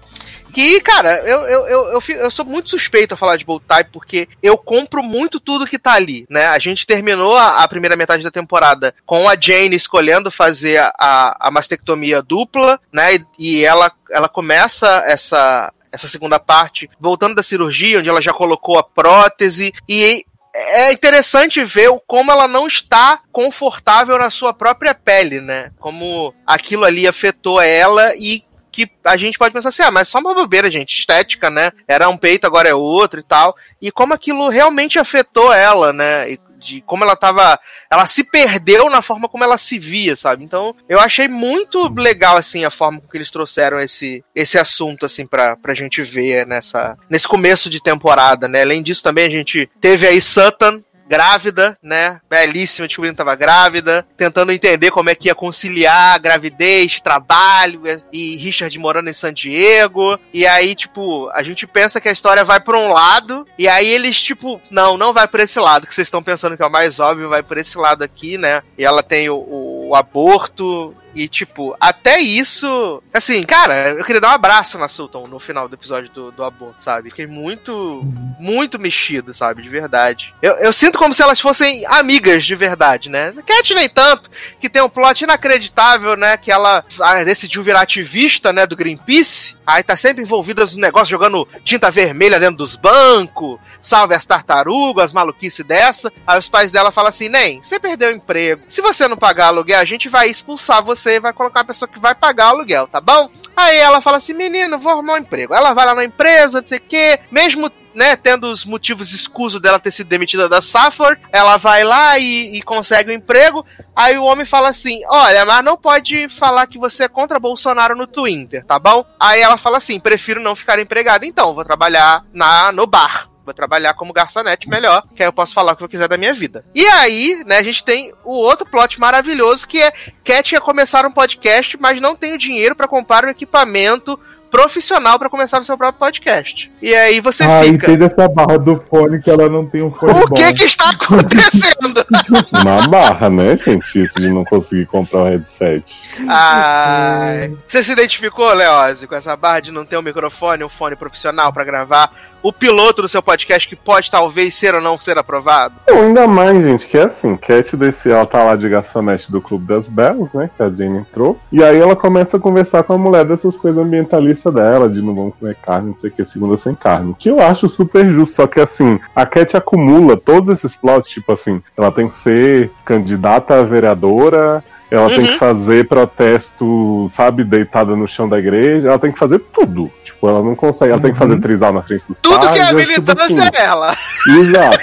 Que, 0.53 0.79
cara, 0.81 1.15
eu, 1.27 1.41
eu, 1.47 1.67
eu, 1.67 1.87
eu, 1.93 1.99
fi- 2.01 2.13
eu 2.13 2.29
sou 2.29 2.45
muito 2.45 2.69
suspeito 2.69 3.15
a 3.15 3.17
falar 3.17 3.37
de 3.37 3.43
Bold 3.45 3.65
Type, 3.67 3.89
porque 3.91 4.27
eu 4.41 4.55
compro 4.55 5.01
muito 5.01 5.39
tudo 5.39 5.65
que 5.65 5.79
tá 5.79 5.93
ali, 5.93 6.27
né? 6.29 6.45
A 6.45 6.59
gente 6.59 6.85
terminou 6.85 7.35
a, 7.35 7.63
a 7.63 7.67
primeira 7.67 7.95
metade 7.95 8.21
da 8.21 8.29
temporada 8.29 8.93
com 9.03 9.27
a 9.27 9.35
Jane 9.35 9.75
escolhendo 9.75 10.29
fazer 10.29 10.77
a, 10.99 11.35
a 11.39 11.49
mastectomia 11.49 12.21
dupla, 12.21 12.79
né? 12.91 13.15
E, 13.15 13.25
e 13.39 13.65
ela, 13.65 13.91
ela 14.11 14.29
começa 14.29 15.01
essa, 15.07 15.73
essa 15.91 16.07
segunda 16.07 16.39
parte 16.39 16.87
voltando 16.99 17.33
da 17.33 17.41
cirurgia, 17.41 17.97
onde 17.97 18.09
ela 18.09 18.21
já 18.21 18.31
colocou 18.31 18.77
a 18.77 18.83
prótese, 18.83 19.73
e 19.89 20.23
é 20.53 20.91
interessante 20.91 21.63
ver 21.65 21.89
como 22.05 22.31
ela 22.31 22.47
não 22.47 22.67
está 22.67 23.19
confortável 23.31 24.17
na 24.17 24.29
sua 24.29 24.53
própria 24.53 24.93
pele, 24.93 25.41
né? 25.41 25.71
Como 25.79 26.33
aquilo 26.45 26.85
ali 26.85 27.07
afetou 27.07 27.59
ela 27.59 28.13
e 28.15 28.43
que 28.71 28.89
a 29.03 29.15
gente 29.15 29.37
pode 29.37 29.53
pensar 29.53 29.69
assim, 29.69 29.83
ah, 29.83 29.91
mas 29.91 30.07
só 30.07 30.19
uma 30.19 30.33
bobeira, 30.33 30.69
gente, 30.69 30.97
estética, 30.97 31.49
né? 31.49 31.71
Era 31.87 32.09
um 32.09 32.17
peito, 32.17 32.45
agora 32.45 32.69
é 32.69 32.73
outro 32.73 33.19
e 33.19 33.23
tal. 33.23 33.55
E 33.81 33.91
como 33.91 34.13
aquilo 34.13 34.49
realmente 34.49 34.97
afetou 34.97 35.53
ela, 35.53 35.93
né? 35.93 36.31
E 36.31 36.39
de 36.63 36.81
como 36.81 37.03
ela 37.03 37.15
tava. 37.15 37.59
Ela 37.91 38.07
se 38.07 38.23
perdeu 38.23 38.89
na 38.89 39.01
forma 39.01 39.27
como 39.27 39.43
ela 39.43 39.57
se 39.57 39.77
via, 39.77 40.15
sabe? 40.15 40.43
Então, 40.43 40.75
eu 40.87 40.99
achei 40.99 41.27
muito 41.27 41.93
legal, 41.93 42.37
assim, 42.37 42.65
a 42.65 42.71
forma 42.71 43.01
com 43.01 43.07
que 43.07 43.17
eles 43.17 43.29
trouxeram 43.29 43.79
esse, 43.79 44.23
esse 44.33 44.57
assunto, 44.57 45.05
assim, 45.05 45.27
pra, 45.27 45.55
pra 45.55 45.73
gente 45.73 46.01
ver 46.01 46.47
nessa, 46.47 46.97
nesse 47.09 47.27
começo 47.27 47.69
de 47.69 47.81
temporada, 47.81 48.47
né? 48.47 48.61
Além 48.61 48.81
disso, 48.81 49.03
também 49.03 49.25
a 49.25 49.29
gente 49.29 49.69
teve 49.81 50.07
aí 50.07 50.21
Sutton, 50.21 50.79
grávida, 51.07 51.77
né? 51.81 52.19
Belíssima, 52.29 52.87
descobrindo 52.87 53.13
que 53.13 53.17
tava 53.17 53.35
grávida, 53.35 54.05
tentando 54.17 54.51
entender 54.51 54.91
como 54.91 55.09
é 55.09 55.15
que 55.15 55.27
ia 55.27 55.35
conciliar 55.35 56.19
gravidez, 56.19 56.99
trabalho 57.01 57.83
e 58.11 58.35
Richard 58.35 58.77
morando 58.79 59.09
em 59.09 59.13
San 59.13 59.33
Diego. 59.33 60.19
E 60.33 60.45
aí, 60.47 60.75
tipo, 60.75 61.29
a 61.33 61.43
gente 61.43 61.67
pensa 61.67 61.99
que 62.01 62.09
a 62.09 62.11
história 62.13 62.43
vai 62.43 62.59
pra 62.59 62.77
um 62.77 62.91
lado, 62.91 63.45
e 63.57 63.67
aí 63.67 63.87
eles, 63.87 64.21
tipo, 64.21 64.61
não, 64.71 64.97
não 64.97 65.13
vai 65.13 65.27
por 65.27 65.39
esse 65.39 65.59
lado, 65.59 65.85
que 65.87 65.93
vocês 65.93 66.07
estão 66.07 66.23
pensando 66.23 66.55
que 66.57 66.63
é 66.63 66.65
o 66.65 66.71
mais 66.71 66.99
óbvio, 66.99 67.29
vai 67.29 67.43
por 67.43 67.57
esse 67.57 67.77
lado 67.77 68.03
aqui, 68.03 68.37
né? 68.37 68.61
E 68.77 68.83
ela 68.83 69.03
tem 69.03 69.29
o, 69.29 69.35
o- 69.35 69.89
o 69.89 69.95
aborto. 69.95 70.95
E, 71.15 71.27
tipo, 71.27 71.75
até 71.79 72.19
isso. 72.19 73.01
Assim, 73.13 73.43
cara, 73.43 73.89
eu 73.89 74.03
queria 74.03 74.21
dar 74.21 74.29
um 74.29 74.35
abraço 74.35 74.77
na 74.77 74.87
Sultan 74.87 75.27
no 75.27 75.39
final 75.39 75.67
do 75.67 75.75
episódio 75.75 76.09
do, 76.09 76.31
do 76.31 76.43
aborto, 76.43 76.83
sabe? 76.83 77.09
Fiquei 77.09 77.27
muito, 77.27 78.01
muito 78.39 78.79
mexido, 78.79 79.33
sabe? 79.33 79.61
De 79.61 79.69
verdade. 79.69 80.33
Eu, 80.41 80.53
eu 80.55 80.73
sinto 80.73 80.97
como 80.97 81.13
se 81.13 81.21
elas 81.21 81.39
fossem 81.39 81.85
amigas 81.85 82.45
de 82.45 82.55
verdade, 82.55 83.09
né? 83.09 83.33
Cat 83.45 83.73
nem 83.73 83.87
tanto, 83.87 84.29
que 84.59 84.69
tem 84.69 84.81
um 84.81 84.89
plot 84.89 85.23
inacreditável, 85.23 86.15
né? 86.15 86.37
Que 86.37 86.51
ela 86.51 86.83
ah, 86.99 87.23
decidiu 87.23 87.61
virar 87.61 87.81
ativista, 87.81 88.51
né? 88.51 88.65
Do 88.65 88.75
Greenpeace. 88.75 89.55
Aí 89.65 89.81
tá 89.81 89.95
sempre 89.95 90.23
envolvida 90.23 90.65
no 90.65 90.77
negócio, 90.77 91.09
jogando 91.09 91.47
tinta 91.63 91.89
vermelha 91.89 92.39
dentro 92.39 92.57
dos 92.57 92.75
bancos, 92.75 93.59
salve 93.81 94.13
as 94.13 94.25
tartarugas, 94.25 95.13
maluquice 95.13 95.63
dessa. 95.63 96.11
Aí 96.27 96.37
os 96.37 96.49
pais 96.49 96.71
dela 96.71 96.91
falam 96.91 97.09
assim: 97.09 97.29
Nem, 97.29 97.61
você 97.61 97.79
perdeu 97.79 98.09
o 98.09 98.15
emprego. 98.15 98.63
Se 98.67 98.81
você 98.81 99.07
não 99.07 99.15
pagar 99.15 99.47
aluguel, 99.47 99.79
a 99.79 99.85
gente 99.85 100.09
vai 100.09 100.29
expulsar 100.29 100.83
você 100.83 101.02
e 101.11 101.19
vai 101.19 101.33
colocar 101.33 101.59
uma 101.59 101.65
pessoa 101.65 101.87
que 101.87 101.99
vai 101.99 102.15
pagar 102.15 102.47
o 102.47 102.55
aluguel, 102.55 102.87
tá 102.87 102.99
bom? 102.99 103.29
Aí 103.55 103.77
ela 103.77 104.01
fala 104.01 104.17
assim: 104.17 104.33
Menino, 104.33 104.79
vou 104.79 104.91
arrumar 104.91 105.13
um 105.13 105.17
emprego. 105.17 105.53
Ela 105.53 105.73
vai 105.73 105.85
lá 105.85 105.95
na 105.95 106.03
empresa, 106.03 106.61
não 106.61 106.67
sei 106.67 106.79
o 106.79 106.81
quê, 106.81 107.19
mesmo. 107.31 107.71
Né, 107.93 108.15
tendo 108.15 108.47
os 108.47 108.65
motivos 108.65 109.11
escusos 109.11 109.61
dela 109.61 109.77
ter 109.77 109.91
sido 109.91 110.07
demitida 110.07 110.49
da 110.49 110.63
Safford, 110.63 111.21
ela 111.31 111.57
vai 111.57 111.83
lá 111.83 112.17
e, 112.17 112.57
e 112.57 112.61
consegue 112.63 113.11
um 113.11 113.13
emprego. 113.13 113.63
Aí 113.95 114.17
o 114.17 114.23
homem 114.23 114.47
fala 114.47 114.69
assim: 114.69 115.01
Olha, 115.07 115.45
mas 115.45 115.63
não 115.63 115.77
pode 115.77 116.27
falar 116.27 116.65
que 116.65 116.79
você 116.79 117.03
é 117.03 117.07
contra 117.07 117.39
Bolsonaro 117.39 117.95
no 117.95 118.07
Twitter, 118.07 118.65
tá 118.65 118.79
bom? 118.79 119.05
Aí 119.19 119.39
ela 119.41 119.57
fala 119.57 119.77
assim: 119.77 119.99
Prefiro 119.99 120.41
não 120.41 120.55
ficar 120.55 120.79
empregada, 120.79 121.23
então 121.23 121.53
vou 121.53 121.63
trabalhar 121.63 122.25
na 122.33 122.71
no 122.71 122.87
bar. 122.87 123.29
Vou 123.45 123.53
trabalhar 123.53 123.93
como 123.93 124.13
garçonete 124.13 124.69
melhor, 124.69 125.03
que 125.15 125.21
aí 125.21 125.27
eu 125.27 125.33
posso 125.33 125.53
falar 125.53 125.73
o 125.73 125.75
que 125.75 125.83
eu 125.83 125.89
quiser 125.89 126.07
da 126.07 126.17
minha 126.17 126.33
vida. 126.33 126.63
E 126.73 126.85
aí, 126.87 127.43
né, 127.45 127.57
a 127.57 127.63
gente 127.63 127.83
tem 127.83 128.13
o 128.23 128.33
outro 128.33 128.65
plot 128.65 128.99
maravilhoso 128.99 129.67
que 129.67 129.81
é 129.81 129.91
Cat 130.23 130.53
ia 130.53 130.61
começar 130.61 131.05
um 131.05 131.11
podcast, 131.11 131.77
mas 131.79 131.99
não 131.99 132.15
tem 132.15 132.33
o 132.33 132.37
dinheiro 132.37 132.75
pra 132.75 132.87
comprar 132.87 133.25
um 133.25 133.29
equipamento 133.29 134.17
profissional 134.49 135.17
pra 135.17 135.31
começar 135.31 135.59
o 135.59 135.65
seu 135.65 135.75
próprio 135.75 135.99
podcast. 135.99 136.71
E 136.79 136.93
aí 136.93 137.19
você 137.19 137.43
Ah, 137.43 137.63
fica. 137.63 137.91
entende 137.91 138.03
essa 138.05 138.27
barra 138.29 138.57
do 138.59 138.77
fone 138.87 139.19
que 139.19 139.27
ela 139.29 139.49
não 139.49 139.65
tem 139.65 139.81
um 139.81 139.91
fone 139.91 140.11
O 140.13 140.27
bom. 140.27 140.35
que 140.35 140.53
que 140.53 140.65
está 140.65 140.91
acontecendo? 140.91 142.05
Uma 142.61 142.87
barra, 142.87 143.31
né, 143.31 143.57
gente? 143.57 144.03
Isso 144.03 144.19
de 144.21 144.29
não 144.29 144.45
conseguir 144.45 144.85
comprar 144.85 145.21
um 145.23 145.29
headset. 145.31 145.95
Ai. 146.29 147.51
Você 147.67 147.83
se 147.83 147.91
identificou, 147.93 148.53
Leose, 148.53 149.07
com 149.07 149.15
essa 149.15 149.35
barra 149.35 149.59
de 149.59 149.71
não 149.71 149.85
ter 149.85 149.97
um 149.97 150.01
microfone, 150.03 150.63
um 150.63 150.69
fone 150.69 150.95
profissional 150.95 151.51
pra 151.51 151.63
gravar 151.63 152.11
o 152.43 152.51
piloto 152.51 153.01
do 153.01 153.07
seu 153.07 153.23
podcast 153.23 153.67
que 153.67 153.75
pode 153.75 154.11
talvez 154.11 154.53
ser 154.53 154.75
ou 154.75 154.81
não 154.81 154.99
ser 154.99 155.17
aprovado? 155.17 155.75
Ainda 155.89 156.27
mais, 156.27 156.61
gente, 156.61 156.85
que 156.85 156.97
é 156.97 157.05
assim, 157.05 157.37
Cat 157.37 157.75
desse, 157.77 158.11
ela 158.11 158.25
tá 158.25 158.43
lá 158.43 158.55
de 158.55 158.67
garçonete 158.67 159.31
do 159.31 159.41
Clube 159.41 159.65
das 159.65 159.87
Belas, 159.87 160.31
né? 160.33 160.49
Que 160.55 160.61
a 160.61 160.69
Jane 160.69 160.99
entrou. 160.99 161.39
E 161.51 161.63
aí 161.63 161.79
ela 161.79 161.95
começa 161.95 162.35
a 162.35 162.39
conversar 162.39 162.83
com 162.83 162.93
a 162.93 162.97
mulher 162.97 163.23
dessas 163.23 163.55
coisas 163.55 163.81
ambientalistas 163.81 164.53
dela, 164.53 164.89
de 164.89 165.01
não 165.01 165.15
vamos 165.15 165.35
comer 165.35 165.55
carne, 165.55 165.89
não 165.89 165.97
sei 165.97 166.09
o 166.09 166.13
que, 166.13 166.25
segunda 166.25 166.57
sem 166.57 166.75
carne. 166.75 167.15
Que 167.17 167.29
eu 167.29 167.39
acho 167.39 167.69
super 167.69 168.11
justo, 168.11 168.35
só 168.35 168.45
que 168.45 168.59
assim, 168.59 168.99
a 169.15 169.25
Cat 169.25 169.55
acumula 169.55 170.17
todos 170.17 170.57
esses 170.57 170.75
plots, 170.75 171.09
tipo 171.09 171.31
assim, 171.31 171.61
ela 171.77 171.91
tem 171.91 172.09
que 172.09 172.15
ser 172.15 172.71
candidata 172.83 173.55
a 173.55 173.63
vereadora. 173.63 174.63
Ela 174.91 175.07
tem 175.09 175.19
Uhum. 175.19 175.25
que 175.25 175.37
fazer 175.39 175.87
protesto, 175.87 177.07
sabe, 177.09 177.43
deitada 177.43 177.95
no 177.95 178.07
chão 178.07 178.27
da 178.29 178.37
igreja. 178.37 178.89
Ela 178.89 178.99
tem 178.99 179.11
que 179.11 179.17
fazer 179.17 179.39
tudo. 179.39 179.91
Tipo, 180.03 180.29
ela 180.29 180.41
não 180.43 180.55
consegue. 180.55 180.91
Ela 180.91 181.01
tem 181.01 181.11
que 181.13 181.17
fazer 181.17 181.39
trisal 181.41 181.73
na 181.73 181.81
frente 181.81 182.05
dos 182.07 182.19
Tudo 182.21 182.39
pais. 182.39 182.51
que 182.51 182.59
é 182.59 182.61
acho, 182.63 182.75
tipo 182.75 182.89
militância 182.89 183.25
assim, 183.25 183.57
é 183.57 183.61
ela. 183.63 183.95
Exato. 184.27 184.79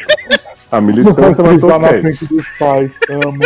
A 0.72 0.76
vai 0.76 0.80
militância 0.80 1.42
ela 1.42 1.50
pisar 1.52 1.78
na 1.80 1.88
frente 1.88 2.26
dos 2.26 2.46
pais. 2.58 2.90
Amo. 3.08 3.40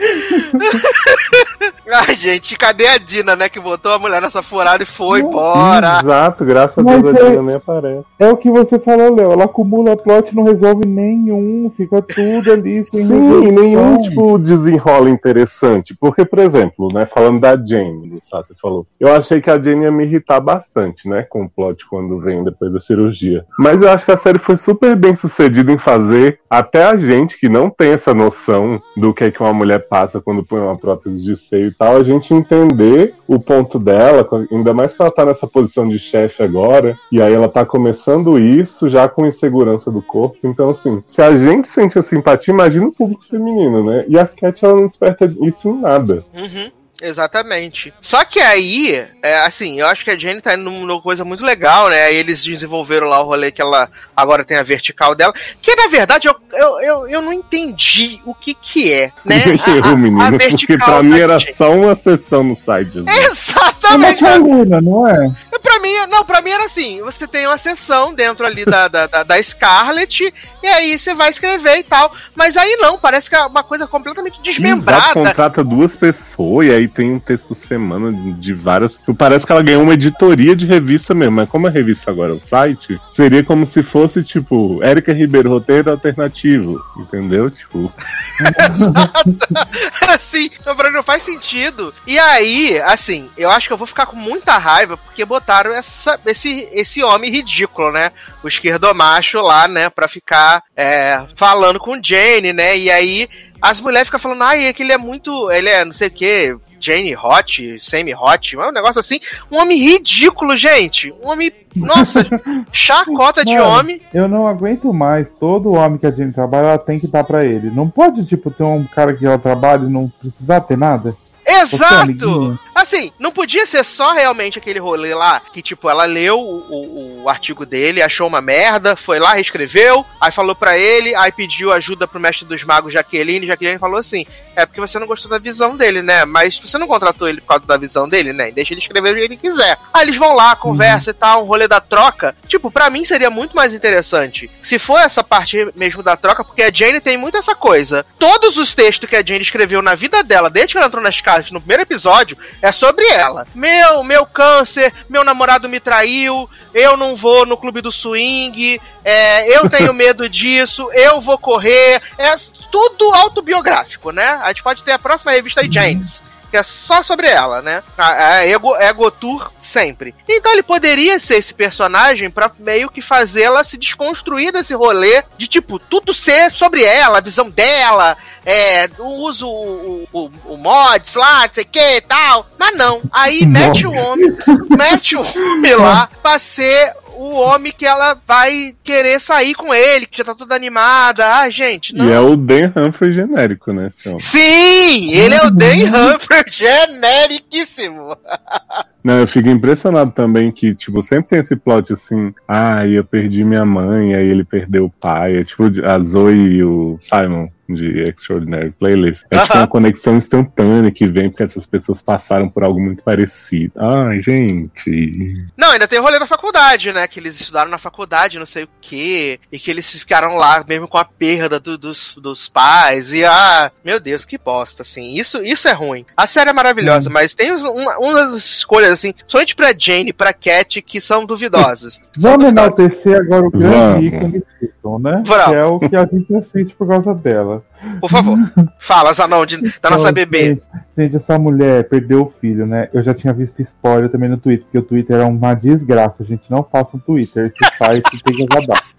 Ai, 1.92 2.14
gente, 2.14 2.56
cadê 2.56 2.86
a 2.86 2.98
Dina, 2.98 3.34
né? 3.34 3.48
Que 3.48 3.58
botou 3.58 3.92
a 3.92 3.98
mulher 3.98 4.22
nessa 4.22 4.42
furada 4.42 4.82
e 4.82 4.86
foi 4.86 5.20
embora. 5.20 5.98
Exato, 6.00 6.44
graças 6.44 6.78
a 6.78 6.82
Mas 6.82 7.02
Deus 7.02 7.16
a 7.16 7.18
é- 7.18 7.30
Dina 7.30 7.42
nem 7.42 7.54
aparece. 7.56 8.08
É 8.18 8.28
o 8.28 8.36
que 8.36 8.50
você 8.50 8.78
falou, 8.78 9.14
Léo. 9.14 9.32
Ela 9.32 9.44
acumula 9.44 9.96
plot 9.96 10.30
e 10.30 10.36
não 10.36 10.44
resolve 10.44 10.86
nenhum. 10.86 11.70
Fica 11.76 12.00
tudo 12.02 12.52
ali 12.52 12.84
sem 12.84 13.04
Sim, 13.04 13.20
resolução. 13.20 13.52
nenhum 13.62 14.02
tipo 14.02 14.38
desenrola 14.38 15.10
interessante. 15.10 15.94
Porque, 15.98 16.24
por 16.24 16.38
exemplo, 16.38 16.92
né, 16.92 17.06
falando 17.06 17.40
da 17.40 17.56
Jane, 17.56 18.08
do 18.08 18.18
Sassi 18.24 18.54
falou, 18.60 18.86
eu 18.98 19.12
achei 19.14 19.40
que 19.40 19.50
a 19.50 19.60
Jane 19.60 19.84
ia 19.84 19.90
me 19.90 20.04
irritar 20.04 20.40
bastante, 20.40 21.08
né, 21.08 21.22
com 21.22 21.44
o 21.44 21.48
plot 21.48 21.86
quando 21.88 22.18
vem 22.20 22.44
depois 22.44 22.72
da 22.72 22.80
cirurgia. 22.80 23.44
Mas 23.58 23.82
eu 23.82 23.90
acho 23.90 24.04
que 24.04 24.12
a 24.12 24.16
série 24.16 24.38
foi 24.38 24.56
super 24.56 24.94
bem 24.94 25.16
sucedida 25.16 25.72
em 25.72 25.78
fazer 25.78 26.38
até 26.48 26.84
a 26.84 26.96
gente 26.96 27.38
que 27.38 27.48
não 27.48 27.68
tem 27.70 27.90
essa 27.92 28.14
noção 28.14 28.80
do 28.96 29.12
que 29.14 29.24
é 29.24 29.30
que 29.30 29.42
uma 29.42 29.52
mulher 29.52 29.88
passa 29.88 30.20
quando 30.20 30.44
põe 30.44 30.60
uma 30.60 30.76
prótese 30.76 31.24
de 31.24 31.36
seio 31.36 31.74
tal, 31.80 31.96
a 31.96 32.02
gente 32.02 32.34
entender 32.34 33.14
o 33.26 33.40
ponto 33.40 33.78
dela, 33.78 34.28
ainda 34.52 34.74
mais 34.74 34.92
que 34.92 35.00
ela 35.00 35.10
tá 35.10 35.24
nessa 35.24 35.46
posição 35.46 35.88
de 35.88 35.98
chefe 35.98 36.42
agora, 36.42 36.98
e 37.10 37.22
aí 37.22 37.32
ela 37.32 37.48
tá 37.48 37.64
começando 37.64 38.38
isso 38.38 38.86
já 38.86 39.08
com 39.08 39.24
insegurança 39.24 39.90
do 39.90 40.02
corpo. 40.02 40.36
Então, 40.44 40.68
assim, 40.68 41.02
se 41.06 41.22
a 41.22 41.34
gente 41.34 41.68
sente 41.68 41.98
a 41.98 42.02
simpatia, 42.02 42.52
imagina 42.52 42.86
o 42.86 42.92
público 42.92 43.24
feminino, 43.24 43.82
né? 43.82 44.04
E 44.06 44.18
a 44.18 44.26
Cat, 44.26 44.62
ela 44.62 44.74
não 44.74 44.86
desperta 44.86 45.32
isso 45.40 45.70
em 45.70 45.80
nada. 45.80 46.22
Uhum. 46.34 46.70
Exatamente. 47.00 47.92
Só 48.00 48.24
que 48.24 48.40
aí, 48.40 49.04
é, 49.22 49.38
assim, 49.40 49.80
eu 49.80 49.86
acho 49.86 50.04
que 50.04 50.10
a 50.10 50.18
Jenny 50.18 50.40
tá 50.40 50.54
indo 50.54 50.70
numa 50.70 51.00
coisa 51.00 51.24
muito 51.24 51.44
legal, 51.44 51.88
né? 51.88 52.04
Aí 52.04 52.16
eles 52.16 52.42
desenvolveram 52.42 53.08
lá 53.08 53.20
o 53.20 53.24
rolê 53.24 53.50
que 53.50 53.62
ela 53.62 53.88
agora 54.16 54.44
tem 54.44 54.56
a 54.56 54.62
vertical 54.62 55.14
dela. 55.14 55.32
Que 55.62 55.74
na 55.74 55.88
verdade 55.88 56.28
eu, 56.28 56.34
eu, 56.52 56.80
eu, 56.80 57.08
eu 57.08 57.22
não 57.22 57.32
entendi 57.32 58.20
o 58.24 58.34
que 58.34 58.54
que 58.54 58.92
é, 58.92 59.12
né? 59.24 59.42
eu, 59.84 59.96
menino, 59.96 60.38
porque 60.38 60.76
pra 60.78 61.02
mim 61.02 61.18
era 61.18 61.38
Jenny. 61.38 61.52
só 61.54 61.72
uma 61.72 61.94
sessão 61.94 62.42
no 62.44 62.54
site. 62.56 62.98
assim. 62.98 63.08
É 63.08 63.96
uma 63.96 64.10
Exatamente. 64.10 64.22
coluna, 64.22 64.80
não 64.80 65.06
é? 65.06 65.32
Pra 65.62 65.78
mim, 65.78 65.94
não, 66.08 66.24
pra 66.24 66.40
mim 66.40 66.50
era 66.50 66.64
assim: 66.64 67.00
você 67.02 67.26
tem 67.26 67.46
uma 67.46 67.58
sessão 67.58 68.14
dentro 68.14 68.46
ali 68.46 68.64
da, 68.64 68.88
da, 68.88 69.06
da, 69.06 69.22
da 69.22 69.42
Scarlet, 69.42 70.32
e 70.62 70.66
aí 70.66 70.98
você 70.98 71.14
vai 71.14 71.30
escrever 71.30 71.78
e 71.78 71.82
tal. 71.82 72.12
Mas 72.34 72.56
aí 72.56 72.76
não, 72.80 72.98
parece 72.98 73.28
que 73.28 73.36
é 73.36 73.44
uma 73.44 73.62
coisa 73.62 73.86
completamente 73.86 74.34
Exato, 74.34 74.42
desmembrada. 74.42 75.12
contrata 75.14 75.64
duas 75.64 75.94
pessoas 75.96 76.66
e 76.66 76.70
aí 76.70 76.88
tem 76.90 77.12
um 77.12 77.18
texto 77.18 77.46
por 77.46 77.54
semana 77.54 78.12
de, 78.34 78.52
várias. 78.52 78.98
Parece 79.16 79.46
que 79.46 79.52
ela 79.52 79.62
ganhou 79.62 79.82
uma 79.82 79.94
editoria 79.94 80.54
de 80.54 80.66
revista 80.66 81.14
mesmo, 81.14 81.36
mas 81.36 81.48
como 81.48 81.66
a 81.66 81.70
revista 81.70 82.10
agora 82.10 82.32
é 82.32 82.36
um 82.36 82.42
site, 82.42 83.00
seria 83.08 83.42
como 83.42 83.64
se 83.64 83.82
fosse 83.82 84.22
tipo 84.22 84.82
Érica 84.82 85.12
Ribeiro, 85.12 85.50
roteiro 85.50 85.90
alternativo, 85.90 86.82
entendeu? 86.98 87.50
Tipo, 87.50 87.92
assim, 90.08 90.50
então, 90.60 90.74
pra 90.76 90.90
mim 90.90 90.96
não 90.96 91.02
faz 91.02 91.22
sentido. 91.22 91.94
E 92.06 92.18
aí, 92.18 92.80
assim, 92.82 93.28
eu 93.36 93.50
acho 93.50 93.66
que 93.66 93.72
eu 93.72 93.78
vou 93.78 93.86
ficar 93.86 94.06
com 94.06 94.16
muita 94.16 94.58
raiva 94.58 94.96
porque 94.96 95.24
botaram 95.24 95.72
essa, 95.72 96.18
esse, 96.26 96.68
esse 96.72 97.02
homem 97.02 97.30
ridículo, 97.30 97.92
né? 97.92 98.12
O 98.42 98.48
esquerdomacho 98.48 99.40
lá, 99.40 99.68
né? 99.68 99.88
Pra 99.90 100.08
ficar 100.08 100.62
é, 100.76 101.24
falando 101.36 101.78
com 101.78 102.00
Jane, 102.02 102.52
né? 102.52 102.76
E 102.76 102.90
aí 102.90 103.28
as 103.60 103.80
mulheres 103.80 104.08
ficam 104.08 104.20
falando, 104.20 104.42
ai, 104.42 104.66
é 104.66 104.72
que 104.72 104.82
ele 104.82 104.92
é 104.92 104.98
muito. 104.98 105.50
Ele 105.50 105.68
é 105.68 105.84
não 105.84 105.92
sei 105.92 106.08
o 106.08 106.10
que. 106.10 106.56
Jane 106.80 107.14
Hot, 107.14 107.78
Semi 107.78 108.14
Hot, 108.14 108.56
um 108.56 108.72
negócio 108.72 109.00
assim. 109.00 109.20
Um 109.50 109.58
homem 109.58 109.78
ridículo, 109.78 110.56
gente. 110.56 111.12
Um 111.22 111.28
homem. 111.28 111.52
Nossa, 111.76 112.24
chacota 112.72 113.44
de 113.44 113.52
Mano, 113.52 113.68
homem. 113.68 114.00
Eu 114.14 114.26
não 114.26 114.46
aguento 114.46 114.92
mais. 114.92 115.30
Todo 115.38 115.74
homem 115.74 115.98
que 115.98 116.06
a 116.06 116.10
gente 116.10 116.32
trabalha, 116.32 116.68
ela 116.68 116.78
tem 116.78 116.98
que 116.98 117.06
dar 117.06 117.22
pra 117.22 117.44
ele. 117.44 117.70
Não 117.70 117.88
pode, 117.88 118.24
tipo, 118.24 118.50
ter 118.50 118.62
um 118.62 118.84
cara 118.84 119.14
que 119.14 119.26
ela 119.26 119.38
trabalha 119.38 119.84
e 119.84 119.90
não 119.90 120.10
precisar 120.20 120.62
ter 120.62 120.78
nada. 120.78 121.14
Exato! 121.46 122.58
Assim, 122.74 123.12
não 123.18 123.30
podia 123.32 123.66
ser 123.66 123.84
só 123.84 124.12
realmente 124.12 124.58
aquele 124.58 124.78
rolê 124.78 125.14
lá 125.14 125.40
que, 125.52 125.60
tipo, 125.62 125.88
ela 125.90 126.04
leu 126.04 126.38
o, 126.38 126.58
o- 126.70 127.22
o 127.24 127.28
artigo 127.28 127.66
dele, 127.66 128.02
achou 128.02 128.26
uma 128.26 128.40
merda, 128.40 128.96
foi 128.96 129.18
lá, 129.18 129.34
reescreveu, 129.34 130.04
aí 130.20 130.30
falou 130.30 130.54
pra 130.54 130.78
ele, 130.78 131.14
aí 131.14 131.30
pediu 131.32 131.72
ajuda 131.72 132.06
pro 132.08 132.20
mestre 132.20 132.46
dos 132.46 132.62
magos 132.64 132.92
Jaqueline, 132.92 133.46
Jaqueline 133.46 133.78
falou 133.78 133.98
assim: 133.98 134.24
é 134.60 134.66
porque 134.66 134.80
você 134.80 134.98
não 134.98 135.06
gostou 135.06 135.30
da 135.30 135.38
visão 135.38 135.76
dele, 135.76 136.02
né? 136.02 136.24
Mas 136.24 136.58
você 136.58 136.78
não 136.78 136.86
contratou 136.86 137.28
ele 137.28 137.40
por 137.40 137.48
causa 137.48 137.66
da 137.66 137.76
visão 137.76 138.08
dele, 138.08 138.32
né? 138.32 138.50
Deixa 138.50 138.72
ele 138.72 138.80
escrever 138.80 139.12
o 139.12 139.14
que 139.14 139.20
ele 139.20 139.36
quiser. 139.36 139.78
Aí 139.92 140.02
eles 140.02 140.16
vão 140.16 140.34
lá, 140.34 140.54
conversa 140.56 141.10
e 141.10 141.14
tal, 141.14 141.42
um 141.42 141.46
rolê 141.46 141.66
da 141.66 141.80
troca. 141.80 142.34
Tipo, 142.46 142.70
pra 142.70 142.90
mim 142.90 143.04
seria 143.04 143.30
muito 143.30 143.54
mais 143.56 143.74
interessante 143.74 144.50
se 144.62 144.78
for 144.78 145.00
essa 145.00 145.24
parte 145.24 145.68
mesmo 145.74 146.02
da 146.02 146.16
troca, 146.16 146.44
porque 146.44 146.62
a 146.62 146.72
Jane 146.72 147.00
tem 147.00 147.16
muito 147.16 147.36
essa 147.36 147.54
coisa. 147.54 148.06
Todos 148.18 148.56
os 148.56 148.74
textos 148.74 149.08
que 149.08 149.16
a 149.16 149.24
Jane 149.24 149.42
escreveu 149.42 149.82
na 149.82 149.94
vida 149.94 150.22
dela, 150.22 150.48
desde 150.48 150.72
que 150.72 150.78
ela 150.78 150.86
entrou 150.86 151.02
nas 151.02 151.20
casas 151.20 151.50
no 151.50 151.60
primeiro 151.60 151.82
episódio, 151.82 152.38
é 152.62 152.70
sobre 152.70 153.04
ela. 153.08 153.46
Meu, 153.54 154.04
meu 154.04 154.24
câncer, 154.24 154.92
meu 155.08 155.24
namorado 155.24 155.68
me 155.68 155.80
traiu, 155.80 156.48
eu 156.72 156.96
não 156.96 157.16
vou 157.16 157.44
no 157.44 157.56
clube 157.56 157.80
do 157.80 157.90
swing, 157.90 158.80
é, 159.04 159.56
eu 159.56 159.68
tenho 159.68 159.92
medo 159.92 160.28
disso, 160.28 160.88
eu 160.92 161.20
vou 161.20 161.38
correr. 161.38 162.00
É 162.16 162.36
tudo 162.70 163.12
autobiográfico, 163.14 164.10
né? 164.10 164.38
A 164.42 164.48
gente 164.48 164.62
pode 164.62 164.82
ter 164.82 164.92
a 164.92 164.98
próxima 164.98 165.32
revista 165.32 165.60
aí, 165.60 165.70
James. 165.70 166.22
Que 166.50 166.56
é 166.56 166.62
só 166.64 167.00
sobre 167.04 167.28
ela, 167.28 167.62
né? 167.62 167.80
A, 167.96 168.08
a 168.08 168.46
Ego, 168.46 168.76
Ego 168.76 169.08
Tour 169.08 169.52
sempre. 169.58 170.12
Então 170.28 170.52
ele 170.52 170.64
poderia 170.64 171.20
ser 171.20 171.36
esse 171.36 171.54
personagem 171.54 172.28
pra 172.28 172.50
meio 172.58 172.90
que 172.90 173.00
fazê-la 173.00 173.62
se 173.62 173.78
desconstruir 173.78 174.50
desse 174.52 174.74
rolê 174.74 175.22
de 175.38 175.46
tipo, 175.46 175.78
tudo 175.78 176.12
ser 176.12 176.50
sobre 176.50 176.82
ela, 176.82 177.18
a 177.18 177.22
visão 177.22 177.48
dela, 177.48 178.16
é, 178.44 178.90
o 178.98 179.22
uso, 179.22 179.48
o, 179.48 180.08
o, 180.12 180.30
o 180.46 180.56
mods 180.56 181.14
lá, 181.14 181.46
não 181.46 181.54
sei 181.54 181.62
o 181.62 181.68
que 181.68 181.96
e 181.96 182.00
tal. 182.00 182.46
Mas 182.58 182.76
não. 182.76 183.00
Aí 183.12 183.46
mete 183.46 183.86
o 183.86 183.92
homem, 183.92 184.36
mete 184.76 185.14
o 185.14 185.22
homem 185.22 185.76
lá 185.76 186.08
pra 186.20 186.36
ser 186.40 186.92
o 187.20 187.34
homem 187.34 187.70
que 187.70 187.84
ela 187.84 188.18
vai 188.26 188.74
querer 188.82 189.20
sair 189.20 189.54
com 189.54 189.74
ele, 189.74 190.06
que 190.06 190.16
já 190.16 190.24
tá 190.24 190.34
toda 190.34 190.54
animada. 190.54 191.26
Ah, 191.26 191.50
gente, 191.50 191.94
não. 191.94 192.08
e 192.08 192.12
é 192.12 192.18
o 192.18 192.34
Dan 192.34 192.72
Humphrey 192.74 193.12
genérico, 193.12 193.74
né? 193.74 193.88
Sim, 193.90 195.12
ele 195.12 195.34
é 195.34 195.44
o 195.44 195.50
Dan 195.50 195.84
Humphrey 196.14 196.44
generiquíssimo. 196.48 198.16
Não, 199.02 199.18
eu 199.18 199.26
fico 199.26 199.48
impressionado 199.48 200.10
também 200.10 200.50
que, 200.52 200.74
tipo, 200.74 201.00
sempre 201.02 201.30
tem 201.30 201.38
esse 201.40 201.56
plot 201.56 201.92
assim, 201.92 202.32
ah, 202.46 202.86
eu 202.86 203.04
perdi 203.04 203.44
minha 203.44 203.64
mãe, 203.64 204.14
aí 204.14 204.28
ele 204.28 204.44
perdeu 204.44 204.84
o 204.86 204.90
pai. 204.90 205.36
É 205.38 205.44
tipo 205.44 205.64
a 205.84 205.98
Zoe 206.00 206.34
e 206.56 206.64
o 206.64 206.96
Simon 206.98 207.48
de 207.68 208.00
Extraordinary 208.00 208.72
Playlist. 208.72 209.22
É 209.30 209.38
tipo 209.38 209.56
uma 209.56 209.66
conexão 209.68 210.16
instantânea 210.16 210.90
que 210.90 211.06
vem 211.06 211.30
porque 211.30 211.44
essas 211.44 211.64
pessoas 211.64 212.02
passaram 212.02 212.48
por 212.48 212.64
algo 212.64 212.80
muito 212.80 213.00
parecido. 213.04 213.72
Ai, 213.76 214.20
gente. 214.20 215.44
Não, 215.56 215.70
ainda 215.70 215.86
tem 215.86 215.98
o 215.98 216.02
rolê 216.02 216.18
da 216.18 216.26
faculdade, 216.26 216.92
né? 216.92 217.06
Que 217.06 217.20
eles 217.20 217.38
estudaram 217.38 217.70
na 217.70 217.78
faculdade, 217.78 218.40
não 218.40 218.46
sei 218.46 218.64
o 218.64 218.68
quê. 218.80 219.38
E 219.52 219.58
que 219.58 219.70
eles 219.70 219.88
ficaram 219.88 220.34
lá 220.34 220.64
mesmo 220.66 220.88
com 220.88 220.98
a 220.98 221.04
perda 221.04 221.60
do- 221.60 221.78
dos, 221.78 222.16
dos 222.20 222.48
pais. 222.48 223.12
E 223.12 223.24
ah, 223.24 223.70
meu 223.84 224.00
Deus, 224.00 224.24
que 224.24 224.36
bosta, 224.36 224.82
assim. 224.82 225.14
Isso, 225.16 225.40
isso 225.44 225.68
é 225.68 225.72
ruim. 225.72 226.04
A 226.16 226.26
série 226.26 226.50
é 226.50 226.52
maravilhosa, 226.52 227.08
mas 227.08 227.34
tem 227.34 227.52
uns- 227.52 227.62
uma, 227.62 227.98
umas 227.98 228.32
escolhas, 228.32 228.89
assim, 228.92 229.14
somente 229.26 229.54
pra 229.54 229.74
Jane 229.76 230.10
e 230.10 230.12
pra 230.12 230.32
Cat, 230.32 230.82
que 230.82 231.00
são 231.00 231.24
duvidosas. 231.24 232.00
Vamos 232.18 232.46
enaltecer 232.46 233.16
agora 233.16 233.46
o 233.46 233.50
grande 233.50 234.10
Vamos. 234.10 234.34
ícone 234.34 234.42
Seaton, 234.58 234.98
né? 234.98 235.22
Vamos. 235.24 235.48
Que 235.48 235.54
é 235.54 235.64
o 235.64 235.80
que 235.80 235.96
a 235.96 236.06
gente 236.06 236.34
assiste 236.34 236.74
por 236.74 236.88
causa 236.88 237.14
dela. 237.14 237.64
Por 238.00 238.10
favor, 238.10 238.38
fala, 238.78 239.12
Zanão, 239.12 239.46
de, 239.46 239.56
da 239.80 239.90
nossa 239.90 240.02
Então, 240.02 240.12
bebê. 240.12 240.44
Gente, 240.44 240.62
gente, 240.96 241.16
essa 241.16 241.38
mulher 241.38 241.88
perdeu 241.88 242.22
o 242.22 242.32
filho, 242.40 242.66
né? 242.66 242.88
Eu 242.92 243.02
já 243.02 243.14
tinha 243.14 243.32
visto 243.32 243.62
spoiler 243.62 244.10
também 244.10 244.28
no 244.28 244.36
Twitter, 244.38 244.64
porque 244.64 244.78
o 244.78 244.82
Twitter 244.82 245.16
é 245.20 245.24
uma 245.24 245.54
desgraça, 245.54 246.24
gente. 246.24 246.50
Não 246.50 246.62
faça 246.62 246.96
um 246.96 247.00
Twitter, 247.00 247.46
esse 247.46 247.76
site 247.76 248.22
tem 248.22 248.36
que 248.36 248.42
acabar. 248.44 248.82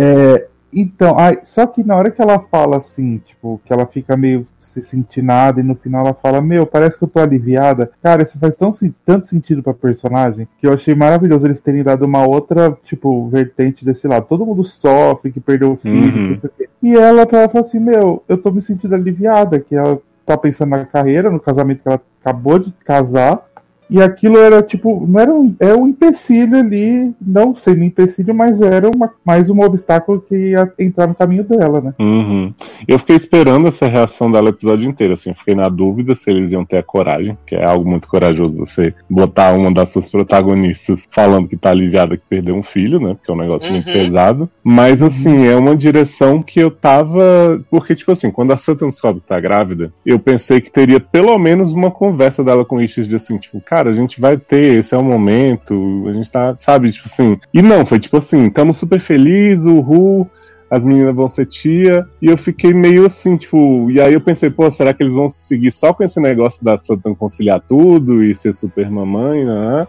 É, 0.00 0.46
então, 0.72 1.18
ai, 1.18 1.40
só 1.42 1.66
que 1.66 1.82
na 1.82 1.96
hora 1.96 2.10
que 2.10 2.22
ela 2.22 2.38
fala 2.38 2.76
assim, 2.76 3.18
tipo, 3.26 3.60
que 3.64 3.72
ela 3.72 3.84
fica 3.84 4.16
meio 4.16 4.46
se 4.82 4.88
sentir 4.90 5.22
nada, 5.22 5.60
e 5.60 5.62
no 5.62 5.74
final 5.74 6.04
ela 6.04 6.14
fala, 6.14 6.40
meu, 6.40 6.66
parece 6.66 6.96
que 6.98 7.04
eu 7.04 7.08
tô 7.08 7.20
aliviada. 7.20 7.90
Cara, 8.02 8.22
isso 8.22 8.38
faz 8.38 8.56
tão, 8.56 8.72
tanto 9.04 9.26
sentido 9.26 9.62
pra 9.62 9.72
personagem 9.74 10.48
que 10.60 10.66
eu 10.66 10.72
achei 10.72 10.94
maravilhoso 10.94 11.46
eles 11.46 11.60
terem 11.60 11.82
dado 11.82 12.04
uma 12.04 12.26
outra, 12.26 12.76
tipo, 12.84 13.28
vertente 13.28 13.84
desse 13.84 14.06
lado. 14.08 14.26
Todo 14.28 14.46
mundo 14.46 14.64
sofre, 14.64 15.32
que 15.32 15.40
perdeu 15.40 15.72
o 15.72 15.76
filho, 15.76 16.16
Uhum. 16.16 16.28
não 16.30 16.36
sei 16.36 16.50
o 16.50 16.52
quê. 16.56 16.68
E 16.82 16.94
ela, 16.94 17.22
ela 17.22 17.48
fala 17.48 17.64
assim, 17.64 17.80
meu, 17.80 18.22
eu 18.28 18.38
tô 18.38 18.50
me 18.50 18.60
sentindo 18.60 18.94
aliviada, 18.94 19.58
que 19.60 19.74
ela 19.74 19.98
tá 20.24 20.36
pensando 20.36 20.70
na 20.70 20.84
carreira, 20.84 21.30
no 21.30 21.40
casamento 21.40 21.82
que 21.82 21.88
ela 21.88 22.00
acabou 22.20 22.58
de 22.58 22.70
casar. 22.84 23.42
E 23.90 24.00
aquilo 24.02 24.38
era 24.38 24.62
tipo, 24.62 25.06
não 25.06 25.20
era 25.20 25.32
um, 25.32 25.54
é 25.60 25.74
um 25.74 25.86
empecilho 25.88 26.56
ali, 26.58 27.12
não 27.20 27.56
sendo 27.56 27.82
empecilho, 27.84 28.34
mas 28.34 28.60
era 28.60 28.90
uma, 28.94 29.10
mais 29.24 29.48
um 29.50 29.60
obstáculo 29.60 30.20
que 30.28 30.34
ia 30.50 30.70
entrar 30.78 31.06
no 31.06 31.14
caminho 31.14 31.44
dela, 31.44 31.80
né? 31.80 31.94
Uhum. 31.98 32.52
Eu 32.86 32.98
fiquei 32.98 33.16
esperando 33.16 33.68
essa 33.68 33.86
reação 33.86 34.30
dela 34.30 34.46
o 34.46 34.50
episódio 34.50 34.88
inteiro, 34.88 35.12
assim, 35.14 35.32
fiquei 35.34 35.54
na 35.54 35.68
dúvida 35.68 36.14
se 36.14 36.30
eles 36.30 36.52
iam 36.52 36.64
ter 36.64 36.78
a 36.78 36.82
coragem, 36.82 37.36
que 37.46 37.54
é 37.54 37.64
algo 37.64 37.88
muito 37.88 38.08
corajoso 38.08 38.58
você 38.58 38.94
botar 39.08 39.52
uma 39.52 39.72
das 39.72 39.90
suas 39.90 40.08
protagonistas 40.10 41.06
falando 41.10 41.48
que 41.48 41.56
tá 41.56 41.70
aliviada 41.70 42.16
que 42.16 42.22
perdeu 42.28 42.54
um 42.54 42.62
filho, 42.62 43.00
né? 43.00 43.14
Porque 43.14 43.30
é 43.30 43.34
um 43.34 43.38
negócio 43.38 43.70
muito 43.70 43.86
Uhum. 43.88 43.92
pesado. 43.92 44.50
Mas 44.62 45.02
assim, 45.02 45.46
é 45.46 45.56
uma 45.56 45.74
direção 45.74 46.42
que 46.42 46.60
eu 46.60 46.70
tava. 46.70 47.62
Porque, 47.70 47.94
tipo 47.94 48.12
assim, 48.12 48.30
quando 48.30 48.52
a 48.52 48.56
Sutton 48.56 48.88
descobre 48.88 49.20
que 49.20 49.26
tá 49.26 49.40
grávida, 49.40 49.92
eu 50.04 50.18
pensei 50.18 50.60
que 50.60 50.70
teria 50.70 51.00
pelo 51.00 51.38
menos 51.38 51.72
uma 51.72 51.90
conversa 51.90 52.42
dela 52.44 52.64
com 52.64 52.76
o 52.76 52.78
Richard 52.78 53.08
de 53.08 53.16
assim, 53.16 53.38
tipo, 53.38 53.60
cara, 53.60 53.77
a 53.86 53.92
gente 53.92 54.20
vai 54.20 54.36
ter, 54.36 54.80
esse 54.80 54.94
é 54.94 54.98
o 54.98 55.04
momento, 55.04 56.06
a 56.08 56.12
gente 56.12 56.30
tá, 56.30 56.56
sabe, 56.56 56.90
tipo 56.90 57.06
assim. 57.06 57.38
E 57.52 57.62
não, 57.62 57.86
foi 57.86 57.98
tipo 57.98 58.16
assim, 58.16 58.50
tamo 58.50 58.74
super 58.74 59.00
felizes, 59.00 59.66
uhul 59.66 60.28
as 60.70 60.84
meninas 60.84 61.14
vão 61.14 61.28
ser 61.28 61.46
tia, 61.46 62.06
e 62.20 62.26
eu 62.26 62.36
fiquei 62.36 62.72
meio 62.74 63.06
assim, 63.06 63.36
tipo, 63.36 63.90
e 63.90 64.00
aí 64.00 64.12
eu 64.12 64.20
pensei, 64.20 64.50
pô, 64.50 64.70
será 64.70 64.92
que 64.92 65.02
eles 65.02 65.14
vão 65.14 65.28
seguir 65.28 65.70
só 65.70 65.92
com 65.94 66.04
esse 66.04 66.20
negócio 66.20 66.62
da 66.62 66.76
Sutton 66.76 67.14
conciliar 67.14 67.62
tudo 67.66 68.22
e 68.22 68.34
ser 68.34 68.52
super 68.52 68.90
mamãe, 68.90 69.44
né? 69.44 69.86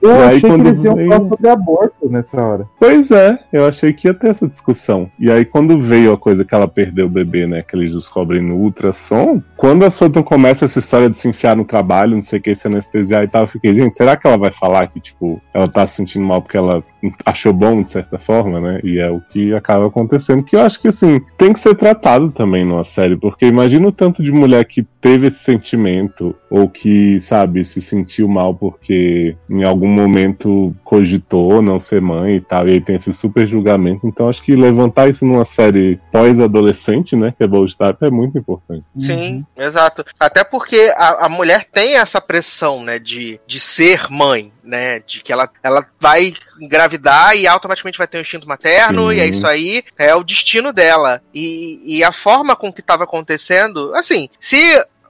Eu 0.00 0.12
aí, 0.12 0.22
achei 0.22 0.40
que 0.40 0.46
quando 0.48 0.66
eles 0.66 0.84
iam 0.84 0.94
veio- 0.94 1.10
falar 1.10 1.28
sobre 1.28 1.48
aborto 1.48 2.08
nessa 2.08 2.40
hora. 2.40 2.66
Pois 2.78 3.10
é, 3.10 3.38
eu 3.52 3.66
achei 3.66 3.92
que 3.92 4.08
ia 4.08 4.14
ter 4.14 4.28
essa 4.28 4.46
discussão. 4.46 5.10
E 5.18 5.30
aí, 5.30 5.44
quando 5.44 5.80
veio 5.80 6.12
a 6.12 6.18
coisa 6.18 6.44
que 6.44 6.54
ela 6.54 6.68
perdeu 6.68 7.06
o 7.06 7.10
bebê, 7.10 7.46
né? 7.46 7.62
Que 7.62 7.76
eles 7.76 7.92
descobrem 7.94 8.40
no 8.40 8.56
ultrassom, 8.56 9.42
quando 9.56 9.84
a 9.84 9.90
Sutton 9.90 10.22
começa 10.22 10.64
essa 10.64 10.78
história 10.78 11.10
de 11.10 11.16
se 11.16 11.28
enfiar 11.28 11.56
no 11.56 11.64
trabalho, 11.64 12.14
não 12.14 12.22
sei 12.22 12.38
o 12.38 12.42
que, 12.42 12.54
se 12.54 12.66
anestesiar 12.66 13.24
e 13.24 13.28
tal, 13.28 13.42
eu 13.42 13.48
fiquei, 13.48 13.74
gente, 13.74 13.96
será 13.96 14.16
que 14.16 14.26
ela 14.26 14.38
vai 14.38 14.52
falar 14.52 14.86
que, 14.88 15.00
tipo, 15.00 15.40
ela 15.52 15.68
tá 15.68 15.86
se 15.86 15.96
sentindo 15.96 16.24
mal 16.24 16.40
porque 16.42 16.56
ela 16.56 16.82
achou 17.26 17.52
bom, 17.52 17.82
de 17.82 17.90
certa 17.90 18.18
forma, 18.18 18.60
né? 18.60 18.80
E 18.84 18.98
é 18.98 19.10
o 19.10 19.20
que 19.20 19.52
acaba 19.54 19.86
acontecendo. 19.86 20.42
Que 20.42 20.56
eu 20.56 20.62
acho 20.62 20.80
que, 20.80 20.88
assim, 20.88 21.20
tem 21.36 21.52
que 21.52 21.60
ser 21.60 21.74
tratado 21.74 22.30
também 22.30 22.64
numa 22.64 22.84
série, 22.84 23.16
porque 23.16 23.46
imagina 23.46 23.88
o 23.88 23.92
tanto 23.92 24.22
de 24.22 24.30
mulher 24.30 24.64
que 24.64 24.86
teve 25.00 25.28
esse 25.28 25.38
sentimento, 25.38 26.34
ou 26.50 26.68
que, 26.68 27.18
sabe, 27.20 27.64
se 27.64 27.80
sentiu 27.80 28.28
mal 28.28 28.54
porque 28.54 29.36
em 29.48 29.64
algum 29.64 29.87
momento 29.88 30.74
cogitou 30.84 31.60
não 31.62 31.78
ser 31.78 32.00
mãe 32.00 32.36
e 32.36 32.40
tal, 32.40 32.68
e 32.68 32.72
aí 32.72 32.80
tem 32.80 32.96
esse 32.96 33.12
super 33.12 33.46
julgamento. 33.46 34.06
Então 34.06 34.28
acho 34.28 34.42
que 34.42 34.54
levantar 34.54 35.08
isso 35.08 35.24
numa 35.24 35.44
série 35.44 35.98
pós-adolescente, 36.12 37.16
né, 37.16 37.34
que 37.36 37.44
é 37.44 37.46
Bold 37.46 37.76
Type, 37.76 38.06
é 38.06 38.10
muito 38.10 38.38
importante. 38.38 38.84
Sim, 38.98 39.44
exato. 39.56 40.04
Até 40.18 40.44
porque 40.44 40.92
a, 40.96 41.26
a 41.26 41.28
mulher 41.28 41.64
tem 41.64 41.96
essa 41.96 42.20
pressão, 42.20 42.82
né, 42.82 42.98
de, 42.98 43.40
de 43.46 43.60
ser 43.60 44.10
mãe, 44.10 44.52
né, 44.62 45.00
de 45.00 45.22
que 45.22 45.32
ela, 45.32 45.48
ela 45.62 45.86
vai 45.98 46.32
engravidar 46.60 47.36
e 47.36 47.46
automaticamente 47.46 47.98
vai 47.98 48.06
ter 48.06 48.18
um 48.18 48.22
instinto 48.22 48.48
materno, 48.48 49.10
Sim. 49.10 49.16
e 49.16 49.20
é 49.20 49.26
isso 49.26 49.46
aí, 49.46 49.84
é 49.96 50.14
o 50.14 50.24
destino 50.24 50.72
dela. 50.72 51.22
E, 51.32 51.80
e 51.84 52.04
a 52.04 52.12
forma 52.12 52.54
com 52.54 52.72
que 52.72 52.80
estava 52.80 53.04
acontecendo, 53.04 53.94
assim, 53.94 54.28
se 54.38 54.58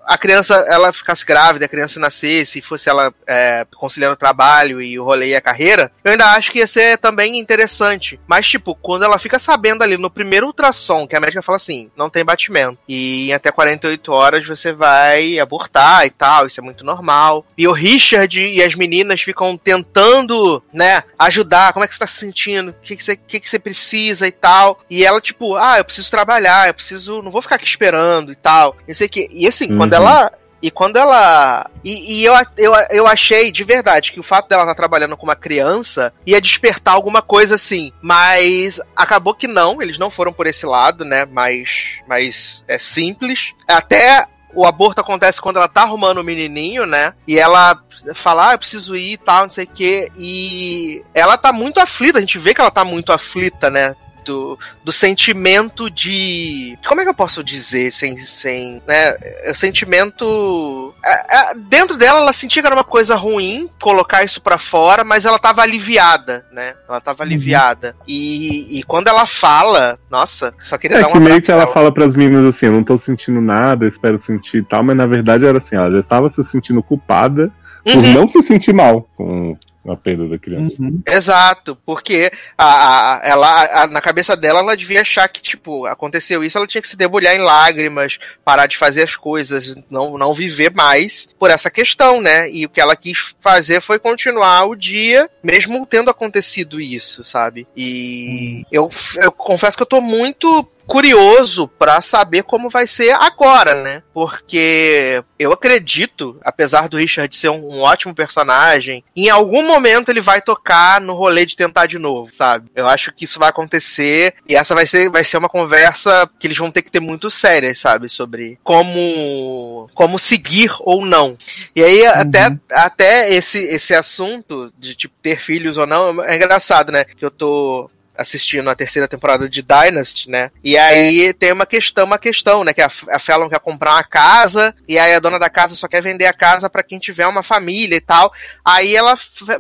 a 0.09 0.17
criança 0.17 0.65
ela 0.67 0.91
ficasse 0.91 1.25
grávida, 1.25 1.67
a 1.67 1.69
criança 1.69 2.01
nascesse, 2.01 2.63
fosse 2.63 2.89
ela 2.89 3.13
é, 3.27 3.67
conciliando 3.77 4.15
o 4.15 4.19
trabalho 4.19 4.81
e 4.81 4.99
o 4.99 5.05
rolê 5.05 5.29
e 5.29 5.37
a 5.37 5.41
carreira, 5.41 5.93
eu 6.03 6.13
ainda 6.13 6.33
acho 6.33 6.51
que 6.51 6.61
ia 6.61 6.67
ser 6.67 6.97
também 6.97 7.39
interessante. 7.39 8.19
Mas, 8.27 8.49
tipo, 8.49 8.75
quando 8.75 9.05
ela 9.05 9.19
fica 9.19 9.39
sabendo 9.39 9.83
ali 9.83 9.99
no 9.99 10.11
primeiro 10.11 10.47
ultrassom, 10.47 11.07
que 11.07 11.15
a 11.15 11.21
médica 11.21 11.43
fala 11.43 11.57
assim, 11.57 11.91
não 11.95 12.09
tem 12.09 12.25
batimento, 12.25 12.79
e 12.89 13.29
em 13.29 13.33
até 13.35 13.53
48 13.53 14.11
horas 14.11 14.47
você 14.47 14.73
vai 14.73 15.39
abortar 15.39 16.07
e 16.07 16.11
tal, 16.11 16.47
isso 16.47 16.59
é 16.59 16.63
muito 16.63 16.85
normal. 16.85 17.45
E 17.57 17.69
o 17.69 17.73
Richard 17.73 18.41
e 18.41 18.63
as 18.63 18.75
meninas 18.75 19.21
ficam 19.21 19.59
tentando, 19.59 20.63
né, 20.73 21.03
ajudar, 21.19 21.75
como 21.75 21.85
é 21.85 21.89
que 21.89 21.93
você 21.93 22.01
tá 22.01 22.07
se 22.07 22.19
sentindo, 22.19 22.71
o 22.71 22.75
que, 22.83 22.97
que, 22.97 23.05
você, 23.05 23.15
que, 23.15 23.41
que 23.41 23.49
você 23.49 23.59
precisa 23.59 24.27
e 24.27 24.33
tal. 24.33 24.81
E 24.89 25.05
ela, 25.05 25.21
tipo, 25.21 25.55
ah, 25.57 25.77
eu 25.77 25.85
preciso 25.85 26.11
trabalhar, 26.11 26.69
eu 26.69 26.75
preciso, 26.75 27.21
não 27.21 27.31
vou 27.31 27.43
ficar 27.43 27.57
aqui 27.57 27.67
esperando 27.67 28.33
e 28.33 28.37
tal. 28.37 28.75
Eu 28.87 28.95
sei 28.95 29.07
que. 29.07 29.29
E 29.31 29.47
assim, 29.47 29.77
quando 29.77 29.98
Uhum. 29.98 29.98
Ela. 29.99 30.33
E 30.61 30.71
quando 30.71 30.97
ela. 30.97 31.71
E, 31.85 32.21
e 32.21 32.25
eu, 32.25 32.35
eu, 32.57 32.75
eu 32.91 33.07
achei 33.07 33.53
de 33.53 33.63
verdade 33.63 34.13
que 34.13 34.19
o 34.19 34.25
fato 34.25 34.49
dela 34.49 34.63
estar 34.63 34.75
trabalhando 34.75 35.17
com 35.17 35.25
uma 35.25 35.37
criança 35.37 36.13
ia 36.27 36.41
despertar 36.41 36.95
alguma 36.95 37.23
coisa 37.23 37.55
assim. 37.55 37.93
Mas 38.03 38.81
acabou 38.97 39.35
que 39.35 39.47
não, 39.47 39.81
eles 39.81 39.99
não 39.99 40.11
foram 40.11 40.33
por 40.33 40.47
esse 40.47 40.67
lado, 40.67 41.05
né? 41.05 41.25
Mais, 41.25 41.99
mais 42.09 42.65
é 42.67 42.77
simples. 42.77 43.53
Até 43.69 44.27
o 44.53 44.67
aborto 44.67 45.01
acontece 45.01 45.41
quando 45.41 45.59
ela 45.59 45.69
tá 45.69 45.83
arrumando 45.83 46.19
o 46.19 46.25
menininho, 46.25 46.87
né? 46.87 47.15
E 47.27 47.39
ela 47.39 47.81
fala, 48.15 48.51
ah, 48.51 48.55
eu 48.55 48.59
preciso 48.59 48.97
ir 48.97 49.13
e 49.13 49.17
tal, 49.17 49.45
não 49.45 49.51
sei 49.51 49.65
o 49.65 49.69
quê. 49.69 50.11
E 50.17 51.05
ela 51.15 51.37
tá 51.37 51.53
muito 51.53 51.79
aflita, 51.79 52.19
a 52.19 52.21
gente 52.21 52.39
vê 52.39 52.55
que 52.55 52.61
ela 52.61 52.71
tá 52.71 52.85
muito 52.85 53.13
aflita, 53.13 53.71
né? 53.71 53.95
Do, 54.29 54.59
do 54.85 54.93
sentimento 54.93 55.89
de. 55.89 56.79
Como 56.87 57.01
é 57.01 57.05
que 57.05 57.09
eu 57.09 57.15
posso 57.15 57.43
dizer 57.43 57.91
sem. 57.91 58.19
sem 58.19 58.83
né? 58.87 59.17
O 59.51 59.55
sentimento. 59.55 60.95
é, 61.03 61.37
é, 61.39 61.55
dentro 61.55 61.97
dela, 61.97 62.21
ela 62.21 62.33
sentia 62.35 62.61
que 62.61 62.67
era 62.67 62.77
uma 62.77 62.85
coisa 62.85 63.15
ruim 63.15 63.71
colocar 63.81 64.23
isso 64.23 64.43
pra 64.43 64.59
fora, 64.59 65.03
mas 65.03 65.25
ela 65.25 65.39
tava 65.39 65.63
aliviada, 65.63 66.45
né? 66.53 66.75
Ela 66.87 67.01
tava 67.01 67.23
aliviada. 67.23 67.97
E, 68.07 68.79
e 68.79 68.83
quando 68.83 69.09
ela 69.09 69.25
fala, 69.25 69.99
nossa, 70.11 70.53
só 70.61 70.77
queria 70.77 70.99
É 70.99 71.01
dar 71.01 71.09
um 71.09 71.13
que 71.13 71.21
meio 71.21 71.41
que 71.41 71.51
ela 71.51 71.67
fala 71.67 71.91
pras 71.91 72.15
meninas 72.15 72.55
assim, 72.55 72.67
eu 72.67 72.73
não 72.73 72.85
tô 72.85 72.99
sentindo 72.99 73.41
nada, 73.41 73.87
eu 73.87 73.89
espero 73.89 74.19
sentir 74.19 74.59
e 74.59 74.65
tal, 74.65 74.83
mas 74.83 74.97
na 74.97 75.07
verdade 75.07 75.47
era 75.47 75.57
assim, 75.57 75.77
ela 75.77 75.91
já 75.91 76.01
estava 76.01 76.29
se 76.29 76.45
sentindo 76.45 76.83
culpada 76.83 77.51
por 77.93 78.05
Uhum. 78.05 78.13
não 78.13 78.29
se 78.29 78.43
sentir 78.43 78.73
mal 78.73 79.09
com 79.17 79.57
a 79.89 79.97
perda 79.97 80.29
da 80.29 80.39
criança. 80.39 80.75
Uhum. 80.81 81.01
Exato, 81.07 81.75
porque 81.87 82.31
a, 82.59 83.15
a- 83.17 83.21
ela, 83.27 83.83
a- 83.85 83.87
na 83.87 84.01
cabeça 84.03 84.37
dela, 84.37 84.61
ela 84.61 84.77
devia 84.77 85.01
achar 85.01 85.27
que, 85.29 85.41
tipo, 85.41 85.87
aconteceu 85.87 86.45
isso, 86.45 86.59
ela 86.59 86.67
tinha 86.67 86.83
que 86.83 86.89
se 86.89 86.97
debulhar 86.97 87.35
em 87.35 87.39
lágrimas, 87.41 88.19
parar 88.45 88.67
de 88.67 88.77
fazer 88.77 89.03
as 89.05 89.17
coisas, 89.17 89.77
não, 89.89 90.19
não 90.19 90.35
viver 90.35 90.75
mais 90.75 91.27
por 91.39 91.51
essa 91.51 91.71
questão, 91.71 92.21
né? 92.21 92.51
E 92.51 92.67
o 92.67 92.69
que 92.69 92.81
ela 92.83 92.95
quis 92.95 93.35
fazer 93.41 93.81
foi 93.81 93.99
continuar 93.99 94.65
o 94.67 94.75
dia, 94.77 95.31
mesmo 95.43 95.87
tendo 95.87 96.11
acontecido 96.11 96.79
isso, 96.81 97.25
sabe? 97.25 97.67
E 97.77 98.65
eu, 98.71 98.91
eu 99.17 99.33
confesso 99.33 99.77
que 99.77 99.83
eu 99.83 99.87
tô 99.87 100.03
muito 100.03 100.69
curioso 100.89 101.69
pra 101.69 102.01
saber 102.01 102.43
como 102.43 102.71
vai 102.71 102.87
ser 102.87 103.11
agora, 103.11 103.75
né? 103.83 104.03
Porque 104.15 105.23
eu 105.39 105.53
acredito, 105.53 106.41
apesar 106.43 106.89
do 106.89 106.97
Richard 106.97 107.37
ser 107.37 107.51
um, 107.51 107.75
um 107.75 107.81
ótimo 107.81 108.15
personagem, 108.15 109.05
em 109.15 109.29
algum 109.29 109.63
momento 109.63 110.09
ele 110.09 110.23
vai 110.23 110.41
tocar 110.41 110.99
no 110.99 111.15
rolê 111.15 111.45
de 111.45 111.55
tentar 111.55 111.85
de 111.85 111.99
novo, 111.99 112.35
sabe? 112.35 112.71
Eu 112.75 112.89
acho 112.89 113.13
que 113.13 113.27
isso 113.27 113.39
vai 113.39 113.51
acontecer 113.51 114.35
e 114.49 114.57
essa 114.57 114.75
vai 114.75 114.87
ser, 114.87 115.11
vai 115.11 115.23
ser 115.23 115.37
uma 115.37 115.49
conversa 115.49 116.29
que 116.41 116.47
eles 116.47 116.57
vão 116.57 116.71
ter 116.71 116.81
que 116.81 116.91
ter 116.91 117.01
muito 117.01 117.31
séria, 117.31 117.75
sabe? 117.75 118.09
Sobre 118.09 118.59
como 118.65 119.91
como 119.95 120.19
seguir 120.19 120.71
ou 120.81 121.05
não. 121.05 121.37
E 121.77 121.85
aí 121.85 122.07
até, 122.07 122.57
até 122.73 123.31
esse, 123.35 123.59
esse 123.59 123.95
assunto 123.95 124.73
de 124.79 124.95
tipo 124.95 125.15
ter 125.23 125.39
filhos 125.39 125.77
ou 125.77 125.87
não 125.87 126.25
é 126.25 126.35
engraçado, 126.35 126.91
né? 126.91 127.05
Que 127.05 127.25
eu 127.25 127.31
tô 127.31 127.91
assistindo 128.19 128.69
a 128.69 128.75
terceira 128.75 129.07
temporada 129.07 129.49
de 129.49 129.63
Dynasty, 129.63 130.29
né? 130.29 130.51
E 130.63 130.77
aí 130.77 131.33
tem 131.33 131.53
uma 131.53 131.65
questão, 131.65 132.05
uma 132.05 132.19
questão, 132.19 132.65
né? 132.65 132.75
Que 132.75 132.83
a, 132.83 132.91
a 133.11 133.19
Fallon 133.19 133.49
quer 133.49 133.61
comprar 133.61 133.93
uma 133.93 134.03
casa 134.03 134.75
e 134.89 134.99
aí 134.99 135.15
a 135.15 135.21
dona 135.21 135.39
da 135.39 135.49
casa 135.49 135.77
só 135.77 135.87
quer 135.87 136.03
vender 136.03 136.27
a 136.27 136.33
casa 136.33 136.69
pra 136.69 136.83
quem 136.83 136.99
tiver 136.99 137.27
uma 137.27 137.45
família 137.45 137.97
e 137.97 138.01
tal. 138.01 138.33
Aí 138.65 138.97
ela 138.97 139.17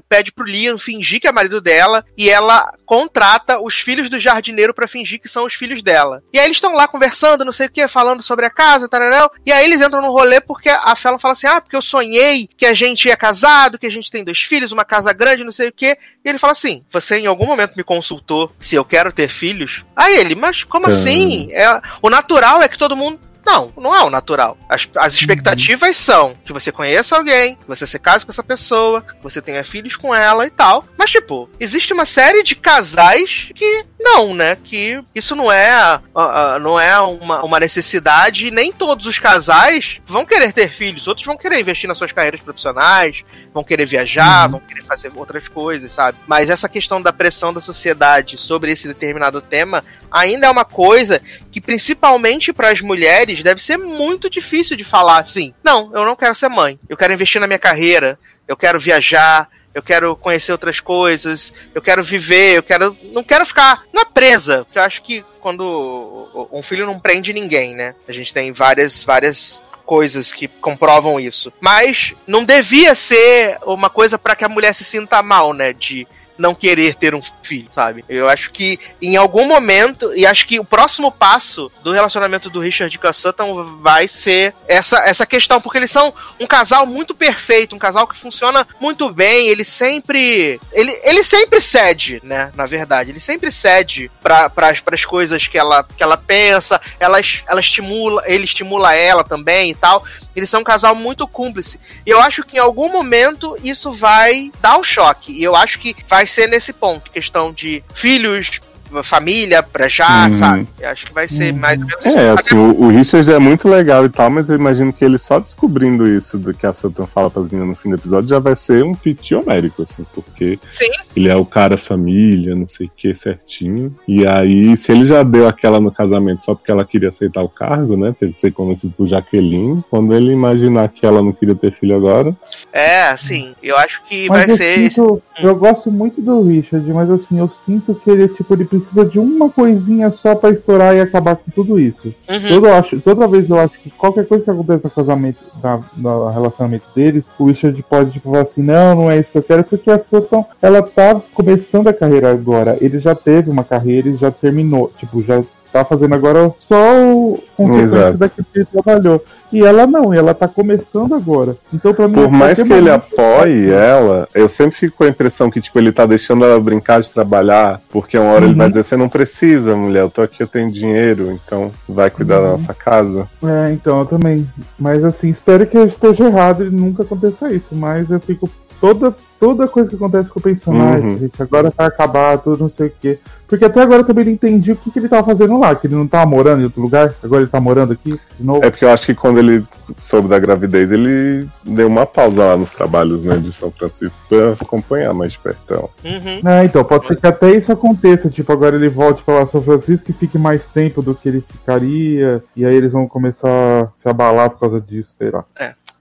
pede 0.09 0.33
pro 0.33 0.45
Liam 0.45 0.77
fingir 0.77 1.21
que 1.21 1.29
é 1.29 1.33
marido 1.33 1.61
dela 1.61 2.05
e 2.17 2.29
ela 2.29 2.73
contrata 2.85 3.61
os 3.61 3.79
filhos 3.79 4.11
do 4.11 4.19
jardineiro 4.19 4.75
pra 4.75 4.89
fingir 4.89 5.21
que 5.21 5.29
são 5.29 5.45
os 5.45 5.55
filhos 5.55 5.83
dela. 5.83 6.23
E 6.33 6.39
aí 6.39 6.47
eles 6.47 6.57
estão 6.57 6.75
lá 6.75 6.89
conversando, 6.89 7.45
não 7.45 7.53
sei 7.53 7.67
o 7.67 7.71
que, 7.71 7.87
falando 7.87 8.23
sobre 8.23 8.45
a 8.45 8.51
casa, 8.51 8.89
tararão. 8.89 9.31
E 9.47 9.53
aí 9.53 9.65
eles 9.65 9.81
entram 9.81 10.03
no 10.03 10.11
rolê 10.11 10.41
porque 10.41 10.69
a 10.69 10.97
Fallon 10.97 11.19
fala 11.19 11.33
assim: 11.33 11.47
"Ah, 11.47 11.61
porque 11.61 11.77
eu 11.77 11.83
sonhei 11.83 12.49
que 12.57 12.67
a 12.67 12.75
gente 12.75 13.09
é 13.09 13.15
casado, 13.15 13.79
que 13.79 13.87
a 13.87 13.91
gente 13.91 14.11
tem 14.11 14.25
dois 14.25 14.41
filhos, 14.41 14.73
uma 14.73 14.85
casa 14.85 15.13
grande, 15.13 15.45
não 15.45 15.53
sei 15.53 15.69
o 15.69 15.73
que". 15.73 15.97
E 16.25 16.29
ele 16.29 16.39
fala 16.39 16.53
assim: 16.53 16.85
"Você 16.91 17.19
em 17.19 17.27
algum 17.27 17.47
momento 17.47 17.77
me 17.77 17.85
consultou 17.85 18.48
se 18.61 18.75
eu 18.75 18.85
quero 18.85 19.13
ter 19.13 19.29
filhos?". 19.29 19.85
Aí 19.97 20.17
ele: 20.17 20.35
"Mas 20.35 20.65
como 20.65 20.87
Ah. 20.87 20.91
assim? 20.91 21.49
É, 21.53 21.81
o 22.03 22.09
natural 22.11 22.63
é 22.63 22.69
que 22.69 22.79
todo 22.79 22.97
mundo 22.97 23.21
Não, 23.49 23.73
não 23.79 23.97
é 23.97 24.05
o 24.05 24.11
natural. 24.11 24.59
As, 24.69 24.87
as 24.95 25.15
expectativas 25.15 25.97
são 25.97 26.37
que 26.45 26.53
você 26.53 26.71
conheça 26.71 27.17
alguém, 27.17 27.57
que 27.57 27.67
você 27.67 27.87
se 27.87 27.99
case 27.99 28.23
com 28.27 28.31
essa 28.31 28.43
pessoa, 28.43 29.01
que 29.01 29.23
você 29.23 29.41
tenha 29.41 29.65
filhos 29.65 29.97
com 29.97 30.15
ela 30.15 30.47
e 30.47 30.51
tal. 30.51 30.85
Mas, 30.99 31.11
tipo, 31.11 31.49
existe 31.59 31.95
uma 31.95 32.05
série 32.05 32.43
de 32.43 32.55
casais 32.55 33.51
que 33.55 33.87
não, 33.99 34.35
né? 34.35 34.59
Que 34.63 35.03
isso 35.15 35.35
não 35.35 35.51
é, 35.51 35.71
ah, 35.71 36.03
ah, 36.15 36.59
não 36.59 36.79
é 36.79 37.01
uma, 37.01 37.43
uma 37.43 37.59
necessidade. 37.59 38.49
e 38.49 38.51
Nem 38.51 38.71
todos 38.71 39.07
os 39.07 39.19
casais 39.19 39.99
vão 40.07 40.27
querer 40.27 40.53
ter 40.53 40.71
filhos. 40.71 41.09
Outros 41.09 41.27
vão 41.27 41.37
querer 41.39 41.59
investir 41.59 41.89
nas 41.89 41.97
suas 41.97 42.13
carreiras 42.13 42.43
profissionais, 42.43 43.25
vão 43.55 43.65
querer 43.65 43.87
viajar, 43.87 44.47
vão 44.49 44.61
querer 44.61 44.85
fazer 44.85 45.11
outras 45.17 45.49
coisas, 45.49 45.91
sabe? 45.91 46.19
Mas 46.27 46.51
essa 46.51 46.69
questão 46.69 47.01
da 47.01 47.15
pressão 47.15 47.51
da 47.51 47.63
sociedade 47.63 48.37
sobre 48.37 48.73
esse 48.73 48.87
determinado 48.87 49.41
tema 49.41 49.83
ainda 50.11 50.47
é 50.47 50.51
uma 50.51 50.65
coisa 50.65 51.21
que, 51.51 51.61
principalmente 51.61 52.53
para 52.53 52.71
as 52.71 52.81
mulheres, 52.81 53.38
deve 53.43 53.63
ser 53.63 53.77
muito 53.77 54.29
difícil 54.31 54.77
de 54.77 54.85
falar 54.85 55.19
assim: 55.19 55.55
não, 55.63 55.91
eu 55.95 56.05
não 56.05 56.17
quero 56.17 56.35
ser 56.35 56.49
mãe, 56.49 56.79
eu 56.89 56.97
quero 56.97 57.13
investir 57.13 57.41
na 57.41 57.47
minha 57.47 57.59
carreira, 57.59 58.19
eu 58.47 58.57
quero 58.57 58.81
viajar. 58.81 59.49
Eu 59.75 59.83
quero 59.83 60.17
conhecer 60.17 60.51
outras 60.51 60.81
coisas, 60.81 61.53
eu 61.73 61.81
quero 61.81 62.03
viver, 62.03 62.57
eu 62.57 62.63
quero. 62.65 62.97
Não 63.13 63.23
quero 63.23 63.47
ficar. 63.47 63.85
É 63.95 64.05
presa, 64.05 64.65
porque 64.65 64.79
eu 64.79 64.83
acho 64.83 65.03
que 65.03 65.25
quando 65.41 66.49
um 66.51 66.63
filho 66.63 66.87
não 66.87 66.99
prende 66.99 67.33
ninguém, 67.33 67.77
né? 67.77 67.95
A 68.09 68.13
gente 68.13 68.33
tem 68.35 68.51
várias, 68.51 69.05
várias 69.05 69.61
coisas 69.85 70.33
que 70.33 70.49
comprovam 70.49 71.19
isso. 71.19 71.53
Mas 71.61 72.13
não 72.27 72.45
devia 72.45 72.95
ser 72.95 73.59
uma 73.65 73.89
coisa 73.89 74.19
para 74.19 74.37
que 74.37 74.45
a 74.45 74.49
mulher 74.49 74.75
se 74.75 74.85
sinta 74.85 75.23
mal, 75.23 75.53
né? 75.53 75.73
De 75.73 76.07
não 76.39 76.55
querer 76.55 76.95
ter 76.95 77.15
um 77.15 77.23
filho, 77.43 77.69
sabe? 77.75 78.05
Eu 78.09 78.29
acho 78.29 78.51
que 78.51 78.79
em 79.03 79.17
algum 79.17 79.47
momento, 79.47 80.15
e 80.15 80.25
acho 80.25 80.47
que 80.47 80.61
o 80.61 80.65
próximo 80.65 81.11
passo 81.11 81.71
do 81.83 81.93
relacionamento 81.93 82.49
do 82.49 82.61
Richard 82.61 82.97
com 82.99 83.09
a 83.09 83.13
Sutton 83.13 83.79
vai 83.81 84.07
ser 84.07 84.55
essa, 84.67 84.99
essa 84.99 85.27
questão, 85.27 85.61
porque 85.61 85.79
eles 85.79 85.91
são 85.91 86.15
um 86.39 86.47
casal 86.47 86.87
muito 86.87 87.15
perfeito, 87.15 87.75
um 87.75 87.79
casal 87.79 88.07
que 88.07 88.17
funciona 88.17 88.67
muito 88.81 89.11
bem, 89.11 89.49
ele 89.49 89.65
sempre. 89.65 90.61
Ele, 90.73 90.93
ele 91.03 91.25
sempre 91.25 91.61
cede, 91.61 92.21
né? 92.23 92.53
Na 92.55 92.67
verdade, 92.67 93.11
ele 93.11 93.21
sempre 93.21 93.51
cede 93.51 94.11
para 94.23 94.53
as 94.93 95.05
coisas 95.05 95.47
que 95.47 95.59
ela, 95.59 95.85
que 95.97 96.03
ela 96.03 96.17
pensa, 96.17 96.81
ela, 97.01 97.19
ela 97.47 97.61
estimula, 97.61 98.23
ele 98.27 98.45
estimula 98.45 98.95
ela 98.95 99.25
também 99.25 99.71
e 99.71 99.75
tal. 99.75 100.05
Eles 100.39 100.51
são 100.51 100.61
um 100.61 100.65
casal 100.65 100.95
muito 100.95 101.27
cúmplice. 101.27 101.79
E 102.07 102.11
eu 102.11 102.21
acho 102.21 102.45
que 102.45 102.57
em 102.57 102.61
algum 102.61 102.91
momento 102.91 103.57
isso 103.63 103.93
vai 103.93 104.51
dar 104.61 104.79
o 104.79 104.85
choque. 104.85 105.33
E 105.33 105.43
eu 105.43 105.55
acho 105.55 105.79
que 105.79 105.95
vai 106.09 106.27
ser 106.27 106.49
nesse 106.49 106.73
ponto 106.73 107.11
questão 107.11 107.53
de 107.53 107.83
filhos, 107.95 108.61
família 109.03 109.63
pra 109.63 109.89
já, 109.89 110.29
Uhum. 110.29 110.39
sabe? 110.39 110.69
Eu 110.81 110.89
acho 110.89 111.07
que 111.07 111.13
vai 111.15 111.29
ser 111.29 111.53
mais 111.53 111.81
ou 111.81 111.87
menos 111.87 112.05
isso. 112.07 112.19
É, 112.19 112.31
assim, 112.31 112.55
o, 112.57 112.83
o 112.83 112.89
Richard 112.89 113.33
é 113.33 113.39
muito 113.39 113.69
legal 113.69 114.05
e 114.05 114.09
tal, 114.09 114.31
mas 114.31 114.49
eu 114.49 114.57
imagino 114.57 114.93
que 114.93 115.05
ele 115.05 115.19
só 115.19 115.39
descobrindo 115.39 116.07
isso 116.09 116.39
do 116.39 116.53
que 116.55 116.67
a 116.67 116.73
Sutton 116.73 117.07
fala 117.07 117.31
pras 117.31 117.47
meninas 117.49 117.69
no 117.69 117.75
fim 117.75 117.91
do 117.91 117.97
episódio 117.97 118.29
já 118.29 118.39
vai 118.39 118.57
ser 118.57 118.85
um 118.85 118.95
piti 118.95 119.35
homérico, 119.35 119.83
assim, 119.83 120.05
porque 120.15 120.59
Sim. 120.73 120.91
ele 121.17 121.29
é 121.29 121.37
o 121.37 121.45
cara 121.45 121.77
família, 121.77 122.55
não 122.55 122.67
sei 122.67 122.87
o 122.87 122.91
que, 122.97 123.15
certinho. 123.15 123.95
E 124.07 124.27
aí, 124.27 124.77
se 124.77 124.93
ele 124.93 125.05
já 125.05 125.23
deu 125.23 125.47
aquela 125.49 125.81
no 125.81 125.91
casamento 125.93 126.43
só 126.43 126.55
porque 126.55 126.71
ela 126.71 126.85
queria 126.85 127.09
aceitar 127.09 127.43
o 127.43 127.49
cargo, 127.49 127.97
né? 127.97 128.15
Teve 128.19 128.33
que 128.33 128.39
ser 128.41 128.53
convencido 128.53 128.93
por 128.97 129.07
Jaqueline. 129.07 129.83
Quando 129.91 130.15
ele 130.15 130.33
imaginar 130.33 130.89
que 130.89 131.05
ela 131.05 131.23
não 131.23 131.33
queria 131.33 131.55
ter 131.55 131.73
filho 131.73 131.97
agora, 131.97 132.35
É, 132.73 133.03
assim, 133.09 133.55
eu 133.63 133.77
acho 133.77 134.03
que 134.05 134.29
Mas 134.29 134.39
vai 134.47 134.51
eu 134.51 134.57
ser. 134.57 134.91
sinto, 134.91 135.23
eu 135.41 135.55
gosto 135.57 135.91
muito 135.91 136.21
do 136.21 136.43
Richard, 136.43 136.87
mas 136.93 137.11
assim, 137.11 137.39
eu 137.39 137.49
sinto 137.49 137.95
que 137.95 138.11
ele, 138.11 138.29
tipo, 138.29 138.55
ele 138.55 138.65
precisa 138.81 139.05
de 139.05 139.19
uma 139.19 139.49
coisinha 139.51 140.11
só 140.11 140.35
pra 140.35 140.51
estourar 140.51 140.95
e 140.97 141.01
acabar 141.01 141.37
com 141.37 141.51
tudo 141.51 141.79
isso. 141.79 142.15
Uhum. 142.29 142.73
Acho, 142.79 143.01
toda 143.01 143.27
vez 143.29 143.49
eu 143.49 143.59
acho 143.59 143.79
que 143.81 143.91
qualquer 143.91 144.27
coisa 144.27 144.45
que 144.45 144.51
acontece 144.51 144.85
no 144.85 144.91
casamento, 144.91 145.39
na- 145.63 145.81
no 145.97 146.29
relacionamento 146.29 146.85
deles, 146.95 147.25
o 147.39 147.47
Richard 147.47 147.83
pode, 147.89 148.13
tipo, 148.13 148.31
falar 148.31 148.43
assim, 148.43 148.63
não, 148.63 148.95
não 148.95 149.11
é 149.11 149.19
isso 149.19 149.31
que 149.33 149.39
eu 149.39 149.43
quero, 149.43 149.65
porque 149.65 149.91
a 149.91 149.99
Sutton, 149.99 150.45
ela 150.63 150.83
tá 150.83 151.21
começando 151.35 151.89
a 151.89 151.93
carreira 151.93 152.31
agora. 152.31 152.77
Ele 152.81 152.99
já 152.99 153.15
teve 153.15 153.51
uma 153.51 153.65
carreira, 153.65 154.09
ele 154.09 154.17
já 154.19 154.31
terminou, 154.31 154.91
tipo, 154.99 155.23
já 155.23 155.43
tá 155.73 155.85
fazendo 155.85 156.15
agora 156.15 156.53
só 156.61 156.97
o 157.05 157.43
consequência 157.57 158.13
daquilo 158.13 158.47
que 158.53 158.59
ele 158.61 158.67
trabalhou. 158.67 159.25
E 159.53 159.65
ela 159.65 159.87
não, 159.87 160.13
ela 160.13 160.35
tá 160.35 160.47
começando 160.47 161.15
agora. 161.15 161.57
Então, 161.73 161.95
pra 161.95 162.07
mim, 162.07 162.15
por 162.15 162.31
mais 162.31 162.63
que 162.63 162.73
ele 162.73 162.91
apoie 162.91 163.71
ela, 163.71 164.29
eu 164.35 164.49
sempre 164.49 164.77
fico 164.77 164.99
com 164.99 165.05
a 165.05 165.09
impressão 165.09 165.51
que, 165.51 165.61
tipo, 165.61 165.79
ele 165.79 165.91
tá 165.91 166.05
deixando 166.05 166.45
ela 166.45 166.61
brincar 166.61 167.01
de 167.01 167.11
trabalhar, 167.11 167.81
porque 167.91 168.19
uma 168.19 168.33
hora 168.33 168.45
ele 168.45 168.55
vai 168.55 168.69
dizer, 168.69 168.85
você 168.85 168.97
não 168.97 169.09
precisa, 169.09 169.75
mulher, 169.75 170.03
eu 170.03 170.11
tô 170.11 170.21
aqui, 170.21 170.43
eu 170.43 170.47
tenho 170.47 170.71
dinheiro, 170.71 171.31
então 171.31 171.71
vai 171.89 172.11
cuidar 172.11 172.41
da 172.41 172.51
nossa 172.51 172.75
casa. 172.75 173.27
É, 173.43 173.73
então, 173.73 174.01
eu 174.01 174.07
também. 174.07 174.47
Mas 174.79 175.03
assim, 175.03 175.31
espero 175.31 175.67
que 175.67 175.77
eu 175.77 175.87
esteja 175.87 176.25
errado 176.25 176.65
e 176.65 176.71
nunca 176.71 177.03
aconteça 177.03 177.51
isso. 177.51 177.75
Mas 177.75 178.11
eu 178.11 178.21
fico. 178.21 178.51
Toda, 178.81 179.15
toda 179.41 179.67
coisa 179.67 179.89
que 179.89 179.97
acontece 179.97 180.31
com 180.31 180.39
eu 180.39 180.43
pensando, 180.43 180.79
Uhum. 180.79 181.19
gente, 181.19 181.43
agora 181.43 181.73
vai 181.77 181.87
acabar, 181.87 182.39
tudo 182.39 182.59
não 182.65 182.71
sei 182.71 182.87
o 182.87 182.93
quê. 183.01 183.19
Porque 183.49 183.65
até 183.65 183.81
agora 183.81 184.03
eu 184.03 184.05
também 184.07 184.27
não 184.27 184.33
entendi 184.33 184.73
o 184.73 184.77
que, 184.77 184.91
que 184.91 184.99
ele 184.99 185.09
tava 185.09 185.25
fazendo 185.27 185.59
lá, 185.59 185.75
que 185.75 185.87
ele 185.87 185.95
não 185.95 186.07
tava 186.07 186.27
morando 186.27 186.61
em 186.61 186.65
outro 186.65 186.83
lugar, 186.83 187.15
agora 187.25 187.43
ele 187.43 187.51
tá 187.51 187.59
morando 187.59 187.95
aqui 187.95 188.21
de 188.39 188.47
novo. 188.47 188.63
É 188.63 188.71
porque 188.71 188.85
eu 188.85 188.91
acho 188.91 189.07
que 189.07 189.15
quando 189.15 189.39
ele 189.39 189.65
soube 189.99 190.29
da 190.29 190.39
gravidez, 190.39 190.91
ele 190.93 191.49
deu 191.65 191.89
uma 191.89 192.05
pausa 192.05 192.45
lá 192.45 192.57
nos 192.59 192.69
trabalhos, 192.71 193.25
né, 193.25 193.39
de 193.39 193.51
São 193.53 193.71
Francisco 193.71 194.17
pra 194.29 194.53
acompanhar 194.53 195.15
mais 195.15 195.33
de 195.33 195.39
perto. 195.39 195.91
Uhum. 196.05 196.49
É, 196.49 196.65
então, 196.67 196.85
pode 196.85 197.07
ser 197.07 197.17
que 197.17 197.27
até 197.27 197.51
isso 197.51 197.73
aconteça, 197.73 198.29
tipo, 198.29 198.53
agora 198.53 198.77
ele 198.77 198.91
volte 198.91 199.23
pra 199.23 199.47
São 199.47 199.63
Francisco 199.63 200.11
e 200.11 200.15
fique 200.15 200.39
mais 200.39 200.67
tempo 200.67 201.01
do 201.01 201.15
que 201.15 201.29
ele 201.29 201.41
ficaria, 201.41 202.45
e 202.55 202.67
aí 202.67 202.75
eles 202.75 202.93
vão 202.93 203.09
começar 203.09 203.49
a 203.49 203.89
se 203.97 204.09
abalar 204.09 204.51
por 204.51 204.61
causa 204.61 204.81
disso, 204.81 205.15
sei 205.19 205.31
lá. 205.31 205.45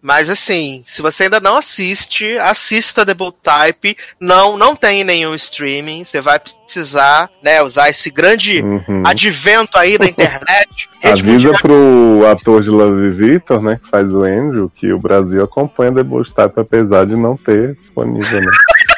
Mas 0.08 0.30
assim, 0.30 0.84
se 0.86 1.02
você 1.02 1.24
ainda 1.24 1.42
não 1.42 1.58
assiste, 1.58 2.38
assista 2.38 3.06
The 3.06 3.14
Bold 3.14 3.36
Type. 3.44 3.98
Não, 4.18 4.56
não 4.58 4.74
tem 4.74 5.04
nenhum 5.04 5.36
streaming. 5.36 6.06
Você 6.06 6.22
vai 6.22 6.40
precisar, 6.40 7.30
né, 7.44 7.62
usar 7.62 7.90
esse 7.90 8.10
grande 8.10 8.62
Uhum. 8.62 9.04
advento 9.06 9.78
aí 9.78 9.98
da 9.98 10.06
internet. 10.08 10.90
Avisa 11.04 11.26
mundial. 11.26 11.54
pro 11.62 12.26
ator 12.32 12.62
de 12.62 12.70
Love 12.70 13.10
Victor, 13.10 13.62
né, 13.62 13.78
que 13.84 13.90
faz 13.90 14.14
o 14.16 14.24
Andrew, 14.24 14.72
que 14.74 14.94
o 14.94 14.98
Brasil 14.98 15.44
acompanha 15.44 15.92
The 15.92 16.04
Bold 16.04 16.34
Type, 16.34 16.58
apesar 16.58 17.06
de 17.06 17.18
não 17.18 17.36
ter 17.36 17.76
disponível, 17.76 18.40
né? 18.40 18.48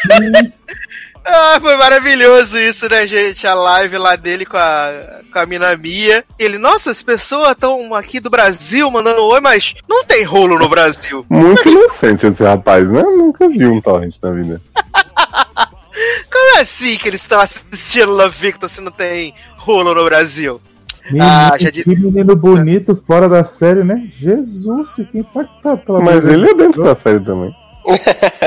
Ah, 1.32 1.60
foi 1.62 1.76
maravilhoso 1.78 2.58
isso, 2.58 2.90
né, 2.90 3.06
gente? 3.06 3.46
A 3.46 3.54
live 3.54 3.98
lá 4.00 4.16
dele 4.16 4.46
com 4.46 4.58
a, 4.58 5.20
com 5.32 5.38
a 5.40 5.46
mina 5.46 5.76
Mia. 5.78 6.24
Ele, 6.40 6.58
nossa, 6.58 6.90
as 6.90 7.04
pessoas 7.04 7.52
estão 7.52 7.94
aqui 7.94 8.20
do 8.20 8.30
Brasil 8.32 8.90
mandando 8.90 9.24
oi, 9.24 9.40
mas 9.40 9.76
não 9.88 10.04
tem 10.04 10.24
rolo 10.24 10.58
no 10.58 10.68
Brasil. 10.68 11.24
Muito 11.30 11.70
inocente 11.70 12.26
esse 12.26 12.44
rapaz, 12.44 12.90
né? 12.90 13.02
Eu 13.02 13.16
nunca 13.16 13.48
vi 13.48 13.64
um 13.66 13.80
torrent 13.80 14.16
na 14.24 14.32
vida. 14.32 14.60
Como 16.32 16.58
é 16.58 16.62
assim 16.62 16.98
que 16.98 17.08
eles 17.08 17.22
estão 17.22 17.40
assistindo 17.40 18.12
Love 18.12 18.36
Victor 18.40 18.70
se 18.70 18.82
não 18.82 18.92
tem 18.92 19.34
rolo 19.58 19.94
no 19.94 20.04
Brasil? 20.06 20.60
Menino, 21.12 21.26
Ah, 21.26 21.56
já 21.60 21.70
disse- 21.70 21.90
que 21.90 21.96
menino 21.96 22.36
bonito 22.36 23.04
fora 23.06 23.28
da 23.30 23.44
série, 23.44 23.84
né? 23.84 24.10
Jesus, 24.20 24.90
fiquei 24.96 25.22
impactado 25.22 25.78
pela 25.86 26.00
Mas 26.02 26.28
ele 26.28 26.50
é 26.50 26.54
dentro 26.56 26.84
da 26.84 26.96
série 26.96 27.20
também. 27.20 27.54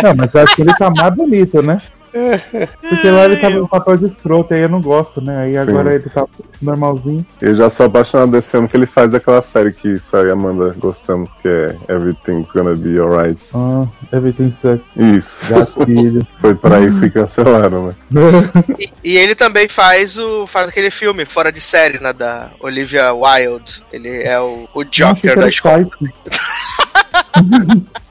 Não, 0.02 0.14
mas 0.16 0.34
acho 0.34 0.54
que 0.56 0.62
ele 0.62 0.74
tá 0.76 0.88
mais 0.90 1.14
bonito, 1.14 1.60
né? 1.62 1.80
Porque 2.12 3.10
lá 3.10 3.24
ele 3.24 3.36
tava 3.36 3.56
no 3.56 3.68
papel 3.68 3.96
de 3.96 4.06
escroto, 4.06 4.52
aí 4.52 4.60
eu 4.60 4.68
não 4.68 4.80
gosto, 4.80 5.20
né? 5.20 5.44
Aí 5.44 5.56
agora 5.56 5.94
ele 5.94 6.08
tá 6.10 6.26
normalzinho. 6.60 7.24
Eu 7.40 7.54
já 7.54 7.70
sou 7.70 7.86
apaixonado 7.86 8.32
desse 8.32 8.56
ano 8.56 8.68
que 8.68 8.76
ele 8.76 8.86
faz 8.86 9.14
aquela 9.14 9.40
série 9.40 9.72
que 9.72 9.98
só 9.98 10.18
eu 10.18 10.28
e 10.28 10.30
Amanda 10.30 10.74
gostamos, 10.78 11.32
que 11.40 11.48
é 11.48 11.76
Everything's 11.88 12.50
Gonna 12.52 12.74
Be 12.74 12.98
Alright. 12.98 13.40
Ah, 13.54 13.86
everything 14.12 14.52
sucks. 14.52 14.84
Isso. 14.96 15.48
Gatilho. 15.48 16.26
Foi 16.40 16.54
pra 16.54 16.80
isso 16.80 17.00
que 17.00 17.10
cancelaram, 17.10 17.88
né? 17.88 17.94
E, 18.78 18.92
e 19.04 19.16
ele 19.16 19.34
também 19.34 19.68
faz 19.68 20.16
o 20.16 20.46
faz 20.46 20.68
aquele 20.68 20.90
filme 20.90 21.24
fora 21.24 21.52
de 21.52 21.60
série, 21.60 21.98
né, 21.98 22.12
da 22.12 22.50
Olivia 22.60 23.12
Wilde. 23.12 23.82
Ele 23.92 24.22
é 24.22 24.40
o, 24.40 24.68
o 24.72 24.84
Joker 24.84 25.38
da 25.38 25.48
escola. 25.48 25.86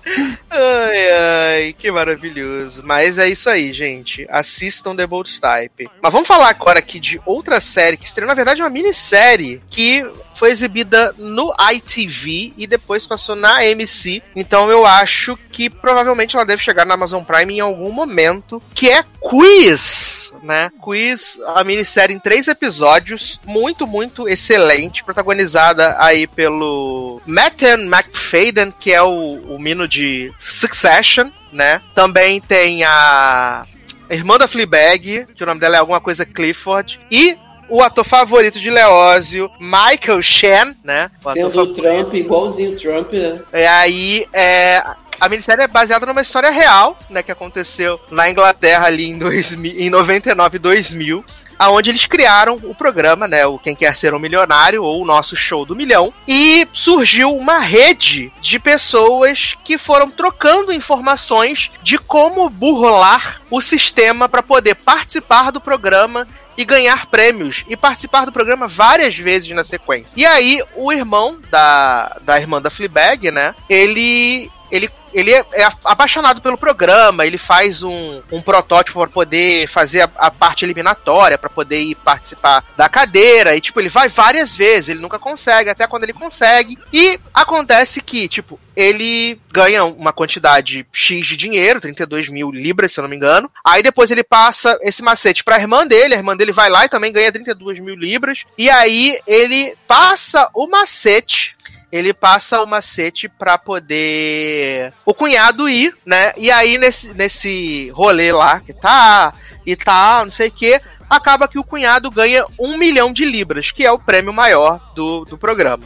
Ai, 0.49 1.11
ai, 1.11 1.75
que 1.77 1.91
maravilhoso. 1.91 2.81
Mas 2.83 3.17
é 3.17 3.29
isso 3.29 3.49
aí, 3.49 3.71
gente. 3.71 4.27
Assistam 4.29 4.95
The 4.95 5.07
Bold 5.07 5.39
Type. 5.39 5.89
Mas 6.01 6.11
vamos 6.11 6.27
falar 6.27 6.49
agora 6.49 6.79
aqui 6.79 6.99
de 6.99 7.21
outra 7.25 7.61
série 7.61 7.97
que 7.97 8.05
estreou, 8.05 8.27
na 8.27 8.33
verdade, 8.33 8.61
uma 8.61 8.69
minissérie 8.69 9.61
que 9.69 10.05
foi 10.35 10.49
exibida 10.49 11.13
no 11.17 11.53
ITV 11.71 12.53
e 12.57 12.65
depois 12.65 13.05
passou 13.05 13.35
na 13.35 13.59
AMC. 13.59 14.23
Então 14.35 14.71
eu 14.71 14.85
acho 14.85 15.37
que 15.51 15.69
provavelmente 15.69 16.35
ela 16.35 16.45
deve 16.45 16.63
chegar 16.63 16.85
na 16.85 16.95
Amazon 16.95 17.23
Prime 17.23 17.57
em 17.57 17.59
algum 17.59 17.91
momento, 17.91 18.61
que 18.73 18.89
é 18.89 19.03
Quiz. 19.19 20.20
Né? 20.41 20.71
Quiz, 20.83 21.39
a 21.55 21.63
minissérie 21.63 22.15
em 22.15 22.19
três 22.19 22.47
episódios, 22.47 23.39
muito, 23.45 23.85
muito 23.85 24.27
excelente, 24.27 25.03
protagonizada 25.03 25.95
aí 25.99 26.25
pelo 26.25 27.21
Matthew 27.25 27.79
McFadden, 27.79 28.73
que 28.79 28.91
é 28.91 29.01
o, 29.01 29.55
o 29.55 29.59
mino 29.59 29.87
de 29.87 30.33
Succession, 30.39 31.29
né? 31.51 31.81
Também 31.93 32.41
tem 32.41 32.83
a 32.83 33.65
irmã 34.09 34.37
da 34.37 34.47
Fleabag, 34.47 35.27
que 35.35 35.43
o 35.43 35.45
nome 35.45 35.59
dela 35.59 35.75
é 35.75 35.79
alguma 35.79 36.01
coisa 36.01 36.25
Clifford, 36.25 36.99
e 37.09 37.37
o 37.71 37.81
ator 37.81 38.03
favorito 38.03 38.59
de 38.59 38.69
Leózio, 38.69 39.49
Michael 39.57 40.21
Shan, 40.21 40.75
né? 40.83 41.09
O 41.23 41.31
Sendo 41.31 41.61
o. 41.61 41.73
Trump, 41.73 42.13
igualzinho 42.13 42.71
o 42.71 42.75
Trump, 42.75 43.13
né? 43.13 43.39
E 43.53 43.65
aí, 43.65 44.27
é, 44.33 44.83
a 45.21 45.29
minissérie 45.29 45.63
é 45.63 45.67
baseada 45.67 46.07
numa 46.07 46.21
história 46.21 46.49
real, 46.49 46.97
né, 47.07 47.21
que 47.21 47.31
aconteceu 47.31 48.01
na 48.09 48.27
Inglaterra 48.27 48.87
ali 48.87 49.05
em, 49.05 49.19
2000, 49.19 49.79
em 49.79 49.87
99 49.87 50.55
e 50.55 50.59
2000, 50.59 51.25
aonde 51.59 51.91
eles 51.91 52.07
criaram 52.07 52.59
o 52.63 52.73
programa, 52.73 53.27
né, 53.27 53.45
o 53.45 53.59
Quem 53.59 53.75
Quer 53.75 53.95
Ser 53.95 54.15
um 54.15 54.19
Milionário, 54.19 54.83
ou 54.83 54.99
o 54.99 55.05
nosso 55.05 55.35
Show 55.35 55.63
do 55.63 55.75
Milhão, 55.75 56.11
e 56.27 56.67
surgiu 56.73 57.37
uma 57.37 57.59
rede 57.59 58.33
de 58.41 58.57
pessoas 58.57 59.55
que 59.63 59.77
foram 59.77 60.09
trocando 60.09 60.73
informações 60.73 61.69
de 61.83 61.99
como 61.99 62.49
burlar 62.49 63.39
o 63.51 63.61
sistema 63.61 64.27
para 64.27 64.41
poder 64.41 64.73
participar 64.73 65.51
do 65.51 65.61
programa 65.61 66.27
e 66.57 66.65
ganhar 66.65 67.05
prêmios 67.05 67.63
e 67.67 67.77
participar 67.77 68.25
do 68.25 68.31
programa 68.31 68.67
várias 68.67 69.15
vezes 69.15 69.49
na 69.51 69.63
sequência. 69.63 70.13
E 70.15 70.25
aí, 70.25 70.63
o 70.75 70.91
irmão 70.91 71.39
da, 71.51 72.17
da 72.21 72.39
irmã 72.39 72.61
da 72.61 72.69
Fleabag, 72.69 73.29
né? 73.31 73.53
Ele. 73.69 74.49
Ele, 74.71 74.89
ele 75.13 75.33
é, 75.33 75.45
é 75.53 75.63
apaixonado 75.85 76.41
pelo 76.41 76.57
programa, 76.57 77.25
ele 77.25 77.37
faz 77.37 77.83
um, 77.83 78.21
um 78.31 78.41
protótipo 78.41 78.99
para 78.99 79.09
poder 79.09 79.67
fazer 79.67 80.01
a, 80.01 80.09
a 80.17 80.31
parte 80.31 80.65
eliminatória, 80.65 81.37
para 81.37 81.49
poder 81.49 81.81
ir 81.81 81.95
participar 81.95 82.63
da 82.77 82.89
cadeira, 82.89 83.55
e 83.55 83.61
tipo, 83.61 83.79
ele 83.79 83.89
vai 83.89 84.09
várias 84.09 84.55
vezes, 84.55 84.89
ele 84.89 84.99
nunca 84.99 85.19
consegue, 85.19 85.69
até 85.69 85.87
quando 85.87 86.03
ele 86.03 86.13
consegue. 86.13 86.77
E 86.93 87.19
acontece 87.33 88.01
que, 88.01 88.27
tipo, 88.27 88.59
ele 88.75 89.39
ganha 89.51 89.83
uma 89.83 90.13
quantidade 90.13 90.85
X 90.91 91.27
de 91.27 91.37
dinheiro, 91.37 91.81
32 91.81 92.29
mil 92.29 92.51
libras, 92.51 92.91
se 92.91 92.99
eu 92.99 93.03
não 93.03 93.09
me 93.09 93.15
engano. 93.15 93.51
Aí 93.65 93.83
depois 93.83 94.11
ele 94.11 94.23
passa 94.23 94.77
esse 94.81 95.01
macete 95.01 95.43
pra 95.43 95.59
irmã 95.59 95.85
dele, 95.85 96.15
a 96.15 96.17
irmã 96.17 96.35
dele 96.35 96.51
vai 96.51 96.69
lá 96.69 96.85
e 96.85 96.89
também 96.89 97.11
ganha 97.11 97.31
32 97.31 97.79
mil 97.79 97.95
libras. 97.95 98.43
E 98.57 98.69
aí 98.69 99.19
ele 99.27 99.75
passa 99.87 100.49
o 100.53 100.67
macete 100.67 101.51
ele 101.91 102.13
passa 102.13 102.61
o 102.61 102.67
macete 102.67 103.27
pra 103.27 103.57
poder 103.57 104.93
o 105.05 105.13
cunhado 105.13 105.67
ir, 105.67 105.95
né? 106.05 106.33
E 106.37 106.49
aí 106.49 106.77
nesse, 106.77 107.13
nesse 107.13 107.89
rolê 107.91 108.31
lá 108.31 108.59
que 108.59 108.73
tá 108.73 109.33
e 109.65 109.75
tal, 109.75 110.25
não 110.25 110.31
sei 110.31 110.47
o 110.47 110.51
que, 110.51 110.79
acaba 111.09 111.47
que 111.47 111.59
o 111.59 111.63
cunhado 111.63 112.09
ganha 112.09 112.45
um 112.57 112.77
milhão 112.77 113.11
de 113.11 113.25
libras, 113.25 113.71
que 113.71 113.85
é 113.85 113.91
o 113.91 113.99
prêmio 113.99 114.33
maior 114.33 114.79
do, 114.95 115.25
do 115.25 115.37
programa. 115.37 115.83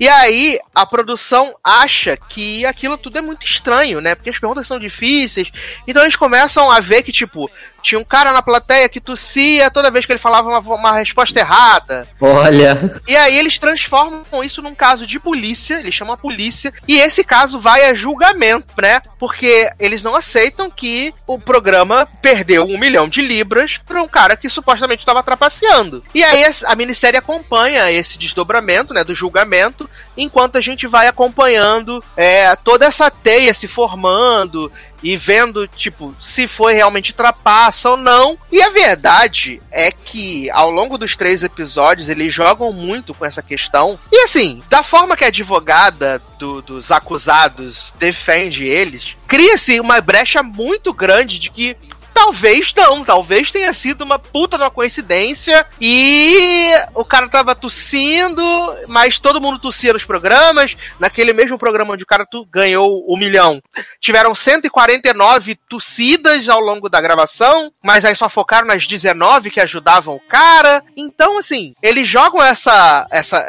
E 0.00 0.08
aí, 0.08 0.58
a 0.74 0.84
produção 0.84 1.54
acha 1.62 2.16
que 2.16 2.66
aquilo 2.66 2.98
tudo 2.98 3.18
é 3.18 3.20
muito 3.20 3.46
estranho, 3.46 4.00
né? 4.00 4.16
Porque 4.16 4.30
as 4.30 4.38
perguntas 4.38 4.66
são 4.66 4.76
difíceis. 4.76 5.48
Então 5.86 6.02
eles 6.02 6.16
começam 6.16 6.68
a 6.68 6.80
ver 6.80 7.04
que, 7.04 7.12
tipo, 7.12 7.48
tinha 7.82 7.98
um 7.98 8.04
cara 8.04 8.32
na 8.32 8.40
plateia 8.40 8.88
que 8.88 9.00
tossia 9.00 9.70
toda 9.70 9.90
vez 9.90 10.06
que 10.06 10.12
ele 10.12 10.18
falava 10.18 10.48
uma, 10.48 10.58
uma 10.58 10.92
resposta 10.92 11.38
errada. 11.38 12.06
Olha. 12.20 13.00
E 13.06 13.16
aí 13.16 13.38
eles 13.38 13.58
transformam 13.58 14.24
isso 14.42 14.62
num 14.62 14.74
caso 14.74 15.06
de 15.06 15.18
polícia, 15.18 15.80
eles 15.80 15.94
chamam 15.94 16.14
a 16.14 16.18
polícia, 16.18 16.72
e 16.86 16.98
esse 16.98 17.24
caso 17.24 17.58
vai 17.58 17.84
a 17.86 17.94
julgamento, 17.94 18.72
né? 18.80 19.02
Porque 19.18 19.70
eles 19.78 20.02
não 20.02 20.14
aceitam 20.14 20.70
que 20.70 21.12
o 21.26 21.38
programa 21.38 22.06
perdeu 22.20 22.64
um 22.64 22.78
milhão 22.78 23.08
de 23.08 23.20
libras 23.20 23.78
pra 23.84 24.02
um 24.02 24.08
cara 24.08 24.36
que 24.36 24.48
supostamente 24.48 25.00
estava 25.00 25.22
trapaceando. 25.22 26.04
E 26.14 26.22
aí 26.22 26.44
a 26.64 26.76
minissérie 26.76 27.18
acompanha 27.18 27.90
esse 27.90 28.18
desdobramento, 28.18 28.94
né, 28.94 29.02
do 29.02 29.14
julgamento, 29.14 29.88
enquanto 30.16 30.56
a 30.58 30.60
gente 30.60 30.86
vai 30.86 31.06
acompanhando 31.06 32.02
é, 32.16 32.54
toda 32.56 32.86
essa 32.86 33.10
teia 33.10 33.52
se 33.54 33.66
formando 33.68 34.70
e 35.02 35.16
vendo, 35.16 35.66
tipo, 35.66 36.14
se 36.20 36.46
foi 36.46 36.74
realmente 36.74 37.12
trapaça 37.12 37.90
ou 37.90 37.96
não. 37.96 38.38
E 38.50 38.62
a 38.62 38.70
verdade 38.70 39.60
é 39.70 39.90
que, 39.90 40.48
ao 40.50 40.70
longo 40.70 40.96
dos 40.96 41.16
três 41.16 41.42
episódios, 41.42 42.08
eles 42.08 42.32
jogam 42.32 42.72
muito 42.72 43.12
com 43.12 43.24
essa 43.24 43.42
questão. 43.42 43.98
E 44.12 44.20
assim, 44.24 44.62
da 44.68 44.82
forma 44.82 45.16
que 45.16 45.24
a 45.24 45.28
advogada 45.28 46.22
do- 46.38 46.62
dos 46.62 46.90
acusados 46.90 47.92
defende 47.98 48.64
eles, 48.64 49.16
cria-se 49.26 49.80
uma 49.80 50.00
brecha 50.00 50.42
muito 50.42 50.92
grande 50.92 51.38
de 51.38 51.50
que. 51.50 51.76
Talvez 52.14 52.72
não, 52.74 53.04
talvez 53.04 53.50
tenha 53.50 53.72
sido 53.72 54.02
uma 54.02 54.18
puta 54.18 54.56
de 54.56 54.64
uma 54.64 54.70
coincidência 54.70 55.66
e 55.80 56.70
o 56.94 57.04
cara 57.04 57.28
tava 57.28 57.54
tossindo, 57.54 58.42
mas 58.88 59.18
todo 59.18 59.40
mundo 59.40 59.58
tossia 59.58 59.92
nos 59.92 60.04
programas. 60.04 60.76
Naquele 60.98 61.32
mesmo 61.32 61.58
programa 61.58 61.94
onde 61.94 62.04
o 62.04 62.06
cara 62.06 62.26
ganhou 62.50 63.04
o 63.06 63.16
milhão, 63.16 63.62
tiveram 64.00 64.34
149 64.34 65.58
tossidas 65.68 66.48
ao 66.48 66.60
longo 66.60 66.88
da 66.88 67.00
gravação, 67.00 67.72
mas 67.82 68.04
aí 68.04 68.14
só 68.14 68.28
focaram 68.28 68.66
nas 68.66 68.86
19 68.86 69.50
que 69.50 69.60
ajudavam 69.60 70.16
o 70.16 70.20
cara. 70.20 70.82
Então, 70.96 71.38
assim, 71.38 71.74
eles 71.82 72.08
jogam 72.08 72.42
essa 72.42 73.06
essa, 73.10 73.46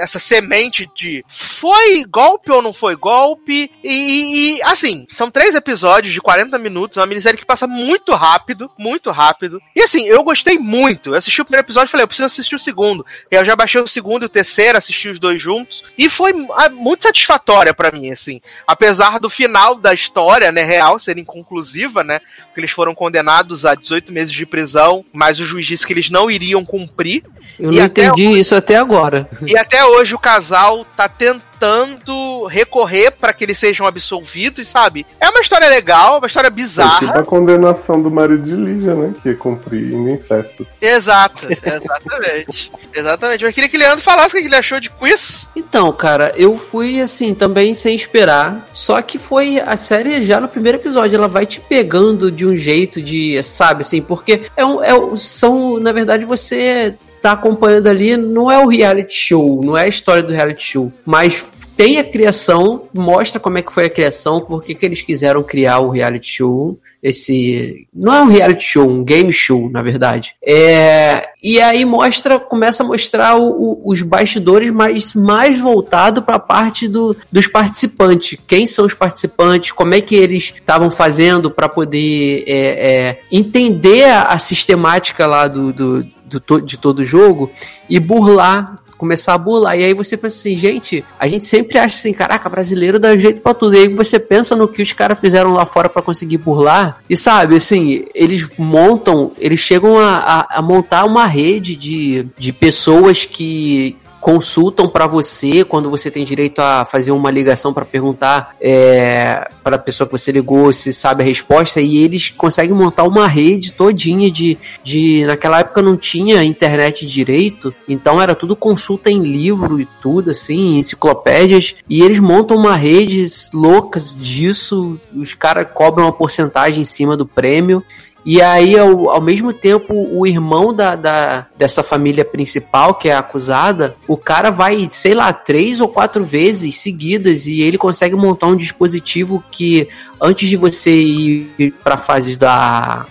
essa 0.00 0.18
semente 0.18 0.88
de 0.94 1.24
foi 1.28 2.04
golpe 2.04 2.50
ou 2.50 2.62
não 2.62 2.72
foi 2.72 2.96
golpe. 2.96 3.70
E, 3.82 4.56
e, 4.56 4.62
assim, 4.62 5.06
são 5.08 5.30
três 5.30 5.54
episódios 5.54 6.12
de 6.12 6.20
40 6.20 6.58
minutos, 6.58 6.96
uma 6.96 7.06
minissérie 7.06 7.38
que 7.38 7.46
passa 7.46 7.66
muito 7.66 8.03
rápido, 8.12 8.70
muito 8.76 9.10
rápido. 9.10 9.60
E 9.74 9.82
assim, 9.82 10.04
eu 10.04 10.22
gostei 10.22 10.58
muito. 10.58 11.10
Eu 11.10 11.14
assisti 11.14 11.40
o 11.40 11.44
primeiro 11.44 11.64
episódio 11.64 11.88
e 11.88 11.90
falei, 11.90 12.04
eu 12.04 12.08
preciso 12.08 12.26
assistir 12.26 12.54
o 12.54 12.58
segundo. 12.58 13.04
Eu 13.30 13.44
já 13.44 13.56
baixei 13.56 13.80
o 13.80 13.86
segundo 13.86 14.22
e 14.22 14.26
o 14.26 14.28
terceiro, 14.28 14.78
assisti 14.78 15.08
os 15.08 15.18
dois 15.18 15.40
juntos. 15.40 15.82
E 15.96 16.08
foi 16.08 16.32
ah, 16.54 16.68
muito 16.68 17.02
satisfatória 17.02 17.72
pra 17.72 17.90
mim, 17.90 18.10
assim. 18.10 18.40
Apesar 18.66 19.18
do 19.18 19.30
final 19.30 19.74
da 19.74 19.94
história, 19.94 20.52
né, 20.52 20.62
real, 20.62 20.98
ser 20.98 21.18
inconclusiva, 21.18 22.04
né? 22.04 22.20
Porque 22.46 22.60
eles 22.60 22.70
foram 22.70 22.94
condenados 22.94 23.64
a 23.64 23.74
18 23.74 24.12
meses 24.12 24.34
de 24.34 24.46
prisão, 24.46 25.04
mas 25.12 25.40
o 25.40 25.44
juiz 25.44 25.66
disse 25.66 25.86
que 25.86 25.92
eles 25.92 26.10
não 26.10 26.30
iriam 26.30 26.64
cumprir. 26.64 27.24
Eu 27.58 27.72
E 27.72 27.76
não 27.78 27.84
entendi 27.84 28.26
isso 28.38 28.54
até 28.54 28.76
agora. 28.76 29.28
E 29.46 29.56
até 29.58 29.84
hoje 29.84 30.14
o 30.14 30.18
casal 30.18 30.84
tá 30.96 31.08
tentando 31.08 32.46
recorrer 32.46 33.10
pra 33.12 33.32
que 33.32 33.44
eles 33.44 33.58
sejam 33.58 33.86
absolvidos, 33.86 34.68
sabe? 34.68 35.06
É 35.20 35.28
uma 35.28 35.40
história 35.40 35.68
legal, 35.68 36.18
uma 36.18 36.26
história 36.26 36.48
É 36.48 36.50
tipo 36.50 36.56
bizarra. 36.62 37.20
a 37.20 37.22
condenação 37.22 38.00
do 38.02 38.10
marido 38.10 38.42
de 38.42 38.54
Lígia, 38.54 38.94
né? 38.94 39.14
Que 39.22 39.30
é 39.30 39.34
cumprir 39.34 39.92
indo 39.92 40.10
em 40.10 40.18
festas. 40.18 40.68
Exato, 40.80 41.46
exatamente. 41.50 42.70
exatamente. 42.92 43.44
Mas 43.44 43.54
queria 43.54 43.68
que 43.68 43.76
o 43.76 43.80
Leandro 43.80 44.02
falasse 44.02 44.36
o 44.36 44.40
que 44.40 44.46
ele 44.46 44.56
achou 44.56 44.80
de 44.80 44.90
quiz. 44.90 45.46
Então, 45.54 45.92
cara, 45.92 46.32
eu 46.36 46.56
fui 46.56 47.00
assim 47.00 47.34
também 47.34 47.74
sem 47.74 47.94
esperar. 47.94 48.66
Só 48.72 49.00
que 49.00 49.18
foi 49.18 49.60
a 49.60 49.76
série 49.76 50.24
já 50.26 50.40
no 50.40 50.48
primeiro 50.48 50.78
episódio, 50.78 51.16
ela 51.16 51.28
vai 51.28 51.46
te 51.46 51.60
pegando 51.60 52.30
de 52.30 52.44
um 52.46 52.56
jeito 52.56 53.00
de, 53.02 53.42
sabe, 53.42 53.82
assim, 53.82 54.02
porque 54.02 54.42
é 54.56 54.64
um, 54.64 54.82
é 54.82 54.92
são, 55.18 55.78
na 55.78 55.92
verdade, 55.92 56.24
você 56.24 56.94
tá 57.24 57.32
acompanhando 57.32 57.86
ali, 57.86 58.16
não 58.16 58.50
é 58.50 58.62
o 58.62 58.68
reality 58.68 59.14
show, 59.14 59.62
não 59.64 59.76
é 59.78 59.84
a 59.84 59.88
história 59.88 60.22
do 60.22 60.32
reality 60.32 60.62
show, 60.62 60.92
mas 61.06 61.44
tem 61.76 61.98
a 61.98 62.04
criação, 62.04 62.84
mostra 62.94 63.40
como 63.40 63.58
é 63.58 63.62
que 63.62 63.72
foi 63.72 63.86
a 63.86 63.90
criação, 63.90 64.40
por 64.40 64.62
que 64.62 64.76
eles 64.82 65.02
quiseram 65.02 65.42
criar 65.42 65.80
o 65.80 65.90
reality 65.90 66.30
show, 66.30 66.78
esse 67.02 67.86
não 67.92 68.14
é 68.14 68.22
um 68.22 68.28
reality 68.28 68.62
show, 68.64 68.88
um 68.88 69.02
game 69.02 69.32
show, 69.32 69.68
na 69.70 69.82
verdade. 69.82 70.36
É, 70.46 71.28
e 71.42 71.60
aí 71.60 71.84
mostra, 71.84 72.38
começa 72.38 72.82
a 72.82 72.86
mostrar 72.86 73.36
o- 73.36 73.50
o- 73.50 73.82
os 73.86 74.02
bastidores, 74.02 74.70
mas 74.70 75.14
mais 75.14 75.60
voltado 75.60 76.22
para 76.22 76.36
a 76.36 76.38
parte 76.38 76.86
do, 76.86 77.16
dos 77.30 77.46
participantes. 77.48 78.38
Quem 78.46 78.66
são 78.66 78.86
os 78.86 78.94
participantes? 78.94 79.72
Como 79.72 79.94
é 79.94 80.00
que 80.00 80.14
eles 80.14 80.52
estavam 80.54 80.90
fazendo 80.90 81.50
para 81.50 81.68
poder 81.68 82.44
é, 82.46 82.56
é, 82.56 83.20
entender 83.32 84.04
a, 84.04 84.22
a 84.22 84.38
sistemática 84.38 85.26
lá 85.26 85.48
do, 85.48 85.72
do, 85.72 86.06
do 86.40 86.60
de 86.60 86.76
todo 86.76 87.00
o 87.00 87.04
jogo 87.04 87.50
e 87.88 87.98
burlar 88.00 88.76
começar 88.96 89.34
a 89.34 89.38
burlar. 89.38 89.76
E 89.78 89.84
aí 89.84 89.92
você 89.92 90.16
pensa 90.16 90.36
assim, 90.38 90.56
gente, 90.56 91.04
a 91.18 91.26
gente 91.28 91.44
sempre 91.44 91.76
acha 91.78 91.96
assim, 91.96 92.12
caraca, 92.12 92.48
brasileiro 92.48 92.98
dá 92.98 93.14
jeito 93.18 93.42
pra 93.42 93.52
tudo. 93.52 93.74
E 93.74 93.78
aí 93.80 93.88
você 93.88 94.18
pensa 94.18 94.54
no 94.56 94.68
que 94.68 94.80
os 94.80 94.92
caras 94.92 95.18
fizeram 95.18 95.52
lá 95.52 95.66
fora 95.66 95.88
pra 95.90 96.00
conseguir 96.00 96.38
burlar. 96.38 96.98
E 97.10 97.16
sabe, 97.16 97.56
assim, 97.56 98.04
eles 98.14 98.48
montam, 98.56 99.32
eles 99.36 99.60
chegam 99.60 99.98
a, 99.98 100.16
a- 100.16 100.46
a 100.58 100.62
montar 100.62 101.04
uma 101.04 101.26
rede 101.26 101.76
de, 101.76 102.26
de 102.38 102.52
pessoas 102.52 103.26
que 103.26 103.96
consultam 104.24 104.88
pra 104.88 105.06
você 105.06 105.64
quando 105.64 105.90
você 105.90 106.10
tem 106.10 106.24
direito 106.24 106.58
a 106.60 106.86
fazer 106.86 107.12
uma 107.12 107.30
ligação 107.30 107.74
pra 107.74 107.84
perguntar 107.84 108.56
é, 108.58 109.50
para 109.62 109.76
a 109.76 109.78
pessoa 109.78 110.06
que 110.06 110.12
você 110.12 110.32
ligou 110.32 110.72
se 110.72 110.94
sabe 110.94 111.22
a 111.22 111.26
resposta 111.26 111.78
e 111.78 111.98
eles 111.98 112.30
conseguem 112.30 112.74
montar 112.74 113.04
uma 113.04 113.28
rede 113.28 113.72
todinha 113.72 114.30
de, 114.30 114.56
de 114.82 115.26
naquela 115.26 115.60
época 115.60 115.82
não 115.82 115.94
tinha 115.94 116.42
internet 116.42 117.04
direito 117.04 117.74
então 117.86 118.20
era 118.20 118.34
tudo 118.34 118.56
consulta 118.56 119.10
em 119.10 119.20
livro 119.20 119.78
e 119.78 119.86
tudo 120.00 120.30
assim 120.30 120.78
enciclopédias 120.78 121.76
e 121.86 122.00
eles 122.00 122.18
montam 122.18 122.56
uma 122.56 122.76
rede 122.76 123.26
loucas 123.52 124.16
disso 124.18 124.98
os 125.14 125.34
caras 125.34 125.68
cobram 125.74 126.06
uma 126.06 126.12
porcentagem 126.12 126.80
em 126.80 126.84
cima 126.84 127.14
do 127.14 127.26
prêmio 127.26 127.84
e 128.24 128.40
aí, 128.40 128.78
ao, 128.78 129.10
ao 129.10 129.20
mesmo 129.20 129.52
tempo, 129.52 129.92
o 130.10 130.26
irmão 130.26 130.72
da, 130.72 130.96
da- 130.96 131.46
dessa 131.56 131.82
família 131.82 132.24
principal, 132.24 132.94
que 132.94 133.08
é 133.08 133.12
a 133.14 133.18
acusada, 133.18 133.94
o 134.08 134.16
cara 134.16 134.50
vai, 134.50 134.88
sei 134.90 135.14
lá, 135.14 135.32
três 135.32 135.80
ou 135.80 135.88
quatro 135.88 136.24
vezes 136.24 136.76
seguidas 136.78 137.46
e 137.46 137.60
ele 137.60 137.76
consegue 137.76 138.16
montar 138.16 138.46
um 138.46 138.56
dispositivo 138.56 139.44
que, 139.50 139.88
antes 140.20 140.48
de 140.48 140.56
você 140.56 140.90
ir 140.94 141.74
para 141.82 141.94
a 141.96 141.98
fase 141.98 142.36
da, 142.36 143.04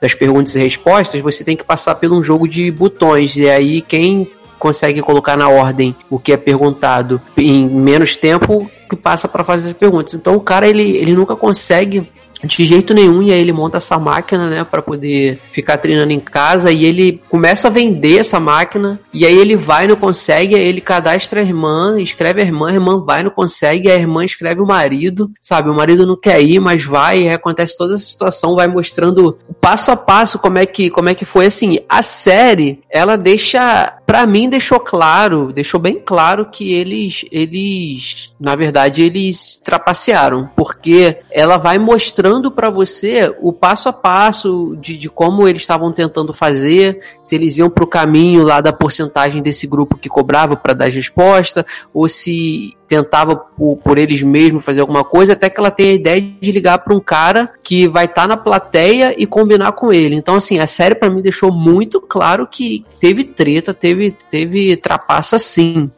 das 0.00 0.14
perguntas 0.14 0.56
e 0.56 0.60
respostas, 0.60 1.22
você 1.22 1.44
tem 1.44 1.56
que 1.56 1.64
passar 1.64 1.94
por 1.94 2.10
um 2.12 2.22
jogo 2.22 2.48
de 2.48 2.70
botões. 2.70 3.36
E 3.36 3.48
aí 3.48 3.80
quem 3.80 4.28
consegue 4.58 5.00
colocar 5.02 5.36
na 5.36 5.48
ordem 5.48 5.94
o 6.10 6.18
que 6.18 6.32
é 6.32 6.36
perguntado 6.36 7.22
em 7.36 7.64
menos 7.68 8.16
tempo 8.16 8.68
que 8.90 8.96
passa 8.96 9.28
para 9.28 9.44
fazer 9.44 9.68
as 9.70 9.76
perguntas. 9.76 10.14
Então 10.14 10.34
o 10.34 10.40
cara 10.40 10.66
ele, 10.66 10.96
ele 10.96 11.14
nunca 11.14 11.36
consegue 11.36 12.08
de 12.44 12.64
jeito 12.64 12.94
nenhum 12.94 13.22
e 13.22 13.32
aí 13.32 13.40
ele 13.40 13.52
monta 13.52 13.78
essa 13.78 13.98
máquina, 13.98 14.48
né, 14.48 14.64
para 14.64 14.82
poder 14.82 15.40
ficar 15.50 15.78
treinando 15.78 16.12
em 16.12 16.20
casa 16.20 16.70
e 16.70 16.84
ele 16.84 17.20
começa 17.28 17.68
a 17.68 17.70
vender 17.70 18.18
essa 18.18 18.38
máquina 18.38 19.00
e 19.12 19.26
aí 19.26 19.36
ele 19.36 19.56
vai 19.56 19.86
não 19.86 19.96
consegue, 19.96 20.54
aí 20.54 20.66
ele 20.66 20.80
cadastra 20.80 21.40
a 21.40 21.42
irmã, 21.42 22.00
escreve 22.00 22.42
a 22.42 22.44
irmã, 22.44 22.70
a 22.70 22.74
irmã 22.74 23.02
vai 23.04 23.22
não 23.22 23.30
consegue, 23.30 23.90
a 23.90 23.96
irmã 23.96 24.24
escreve 24.24 24.60
o 24.60 24.66
marido, 24.66 25.30
sabe? 25.40 25.70
O 25.70 25.74
marido 25.74 26.06
não 26.06 26.16
quer 26.16 26.40
ir, 26.42 26.60
mas 26.60 26.84
vai, 26.84 27.22
e 27.22 27.30
acontece 27.30 27.76
toda 27.76 27.94
essa 27.94 28.04
situação, 28.04 28.54
vai 28.54 28.68
mostrando 28.68 29.34
passo 29.60 29.90
a 29.90 29.96
passo 29.96 30.38
como 30.38 30.58
é 30.58 30.66
que 30.66 30.90
como 30.90 31.08
é 31.08 31.14
que 31.14 31.24
foi 31.24 31.46
assim. 31.46 31.78
A 31.88 32.02
série, 32.02 32.80
ela 32.90 33.16
deixa 33.16 33.98
Pra 34.08 34.26
mim 34.26 34.48
deixou 34.48 34.80
claro, 34.80 35.52
deixou 35.52 35.78
bem 35.78 36.00
claro 36.02 36.46
que 36.46 36.72
eles, 36.72 37.26
eles, 37.30 38.32
na 38.40 38.56
verdade, 38.56 39.02
eles 39.02 39.60
trapacearam, 39.62 40.48
porque 40.56 41.18
ela 41.30 41.58
vai 41.58 41.76
mostrando 41.76 42.27
pra 42.50 42.70
você 42.70 43.34
o 43.40 43.52
passo 43.52 43.88
a 43.88 43.92
passo 43.92 44.76
de, 44.80 44.96
de 44.96 45.08
como 45.08 45.46
eles 45.46 45.62
estavam 45.62 45.92
tentando 45.92 46.32
fazer, 46.32 47.00
se 47.22 47.34
eles 47.34 47.58
iam 47.58 47.70
pro 47.70 47.86
caminho 47.86 48.42
lá 48.44 48.60
da 48.60 48.72
porcentagem 48.72 49.42
desse 49.42 49.66
grupo 49.66 49.96
que 49.96 50.08
cobrava 50.08 50.56
pra 50.56 50.74
dar 50.74 50.90
resposta, 50.90 51.64
ou 51.92 52.08
se 52.08 52.76
tentava 52.86 53.36
por, 53.36 53.76
por 53.76 53.98
eles 53.98 54.22
mesmos 54.22 54.64
fazer 54.64 54.80
alguma 54.80 55.04
coisa, 55.04 55.34
até 55.34 55.50
que 55.50 55.60
ela 55.60 55.70
tem 55.70 55.90
a 55.90 55.94
ideia 55.94 56.20
de 56.20 56.52
ligar 56.52 56.78
para 56.78 56.94
um 56.94 57.00
cara 57.00 57.50
que 57.62 57.86
vai 57.86 58.06
estar 58.06 58.26
na 58.26 58.36
plateia 58.36 59.14
e 59.16 59.26
combinar 59.26 59.72
com 59.72 59.92
ele. 59.92 60.16
Então, 60.16 60.36
assim, 60.36 60.58
a 60.58 60.66
série 60.66 60.94
para 60.94 61.10
mim 61.10 61.22
deixou 61.22 61.52
muito 61.52 62.00
claro 62.00 62.46
que 62.46 62.84
teve 63.00 63.24
treta, 63.24 63.74
teve, 63.74 64.16
teve 64.30 64.76
trapaça 64.76 65.38
sim. 65.38 65.90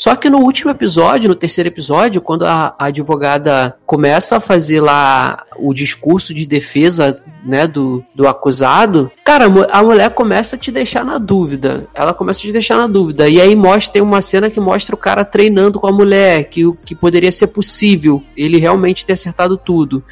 Só 0.00 0.14
que 0.14 0.30
no 0.30 0.38
último 0.38 0.70
episódio, 0.70 1.28
no 1.28 1.34
terceiro 1.34 1.66
episódio, 1.68 2.20
quando 2.22 2.46
a, 2.46 2.72
a 2.78 2.84
advogada 2.86 3.76
começa 3.84 4.36
a 4.36 4.40
fazer 4.40 4.80
lá 4.80 5.44
o 5.58 5.74
discurso 5.74 6.32
de 6.32 6.46
defesa, 6.46 7.18
né, 7.44 7.66
do, 7.66 8.04
do 8.14 8.28
acusado, 8.28 9.10
cara, 9.24 9.46
a 9.46 9.48
mu- 9.48 9.66
a 9.68 9.82
mulher 9.82 10.10
começa 10.10 10.54
a 10.54 10.58
te 10.58 10.70
deixar 10.70 11.04
na 11.04 11.18
dúvida. 11.18 11.84
Ela 11.92 12.14
começa 12.14 12.38
a 12.38 12.42
te 12.42 12.52
deixar 12.52 12.76
na 12.76 12.86
dúvida. 12.86 13.28
E 13.28 13.40
aí 13.40 13.56
mostra, 13.56 13.94
tem 13.94 14.02
uma 14.02 14.22
cena 14.22 14.48
que 14.48 14.60
mostra 14.60 14.94
o 14.94 14.98
cara 14.98 15.24
treinando 15.24 15.80
com 15.80 15.88
a 15.88 15.92
mulher, 15.92 16.44
que, 16.44 16.64
o- 16.64 16.74
que 16.76 16.94
poderia 16.94 17.32
ser 17.32 17.48
possível 17.48 18.22
ele 18.36 18.58
realmente 18.58 19.04
ter 19.04 19.14
acertado 19.14 19.56
tudo. 19.56 20.04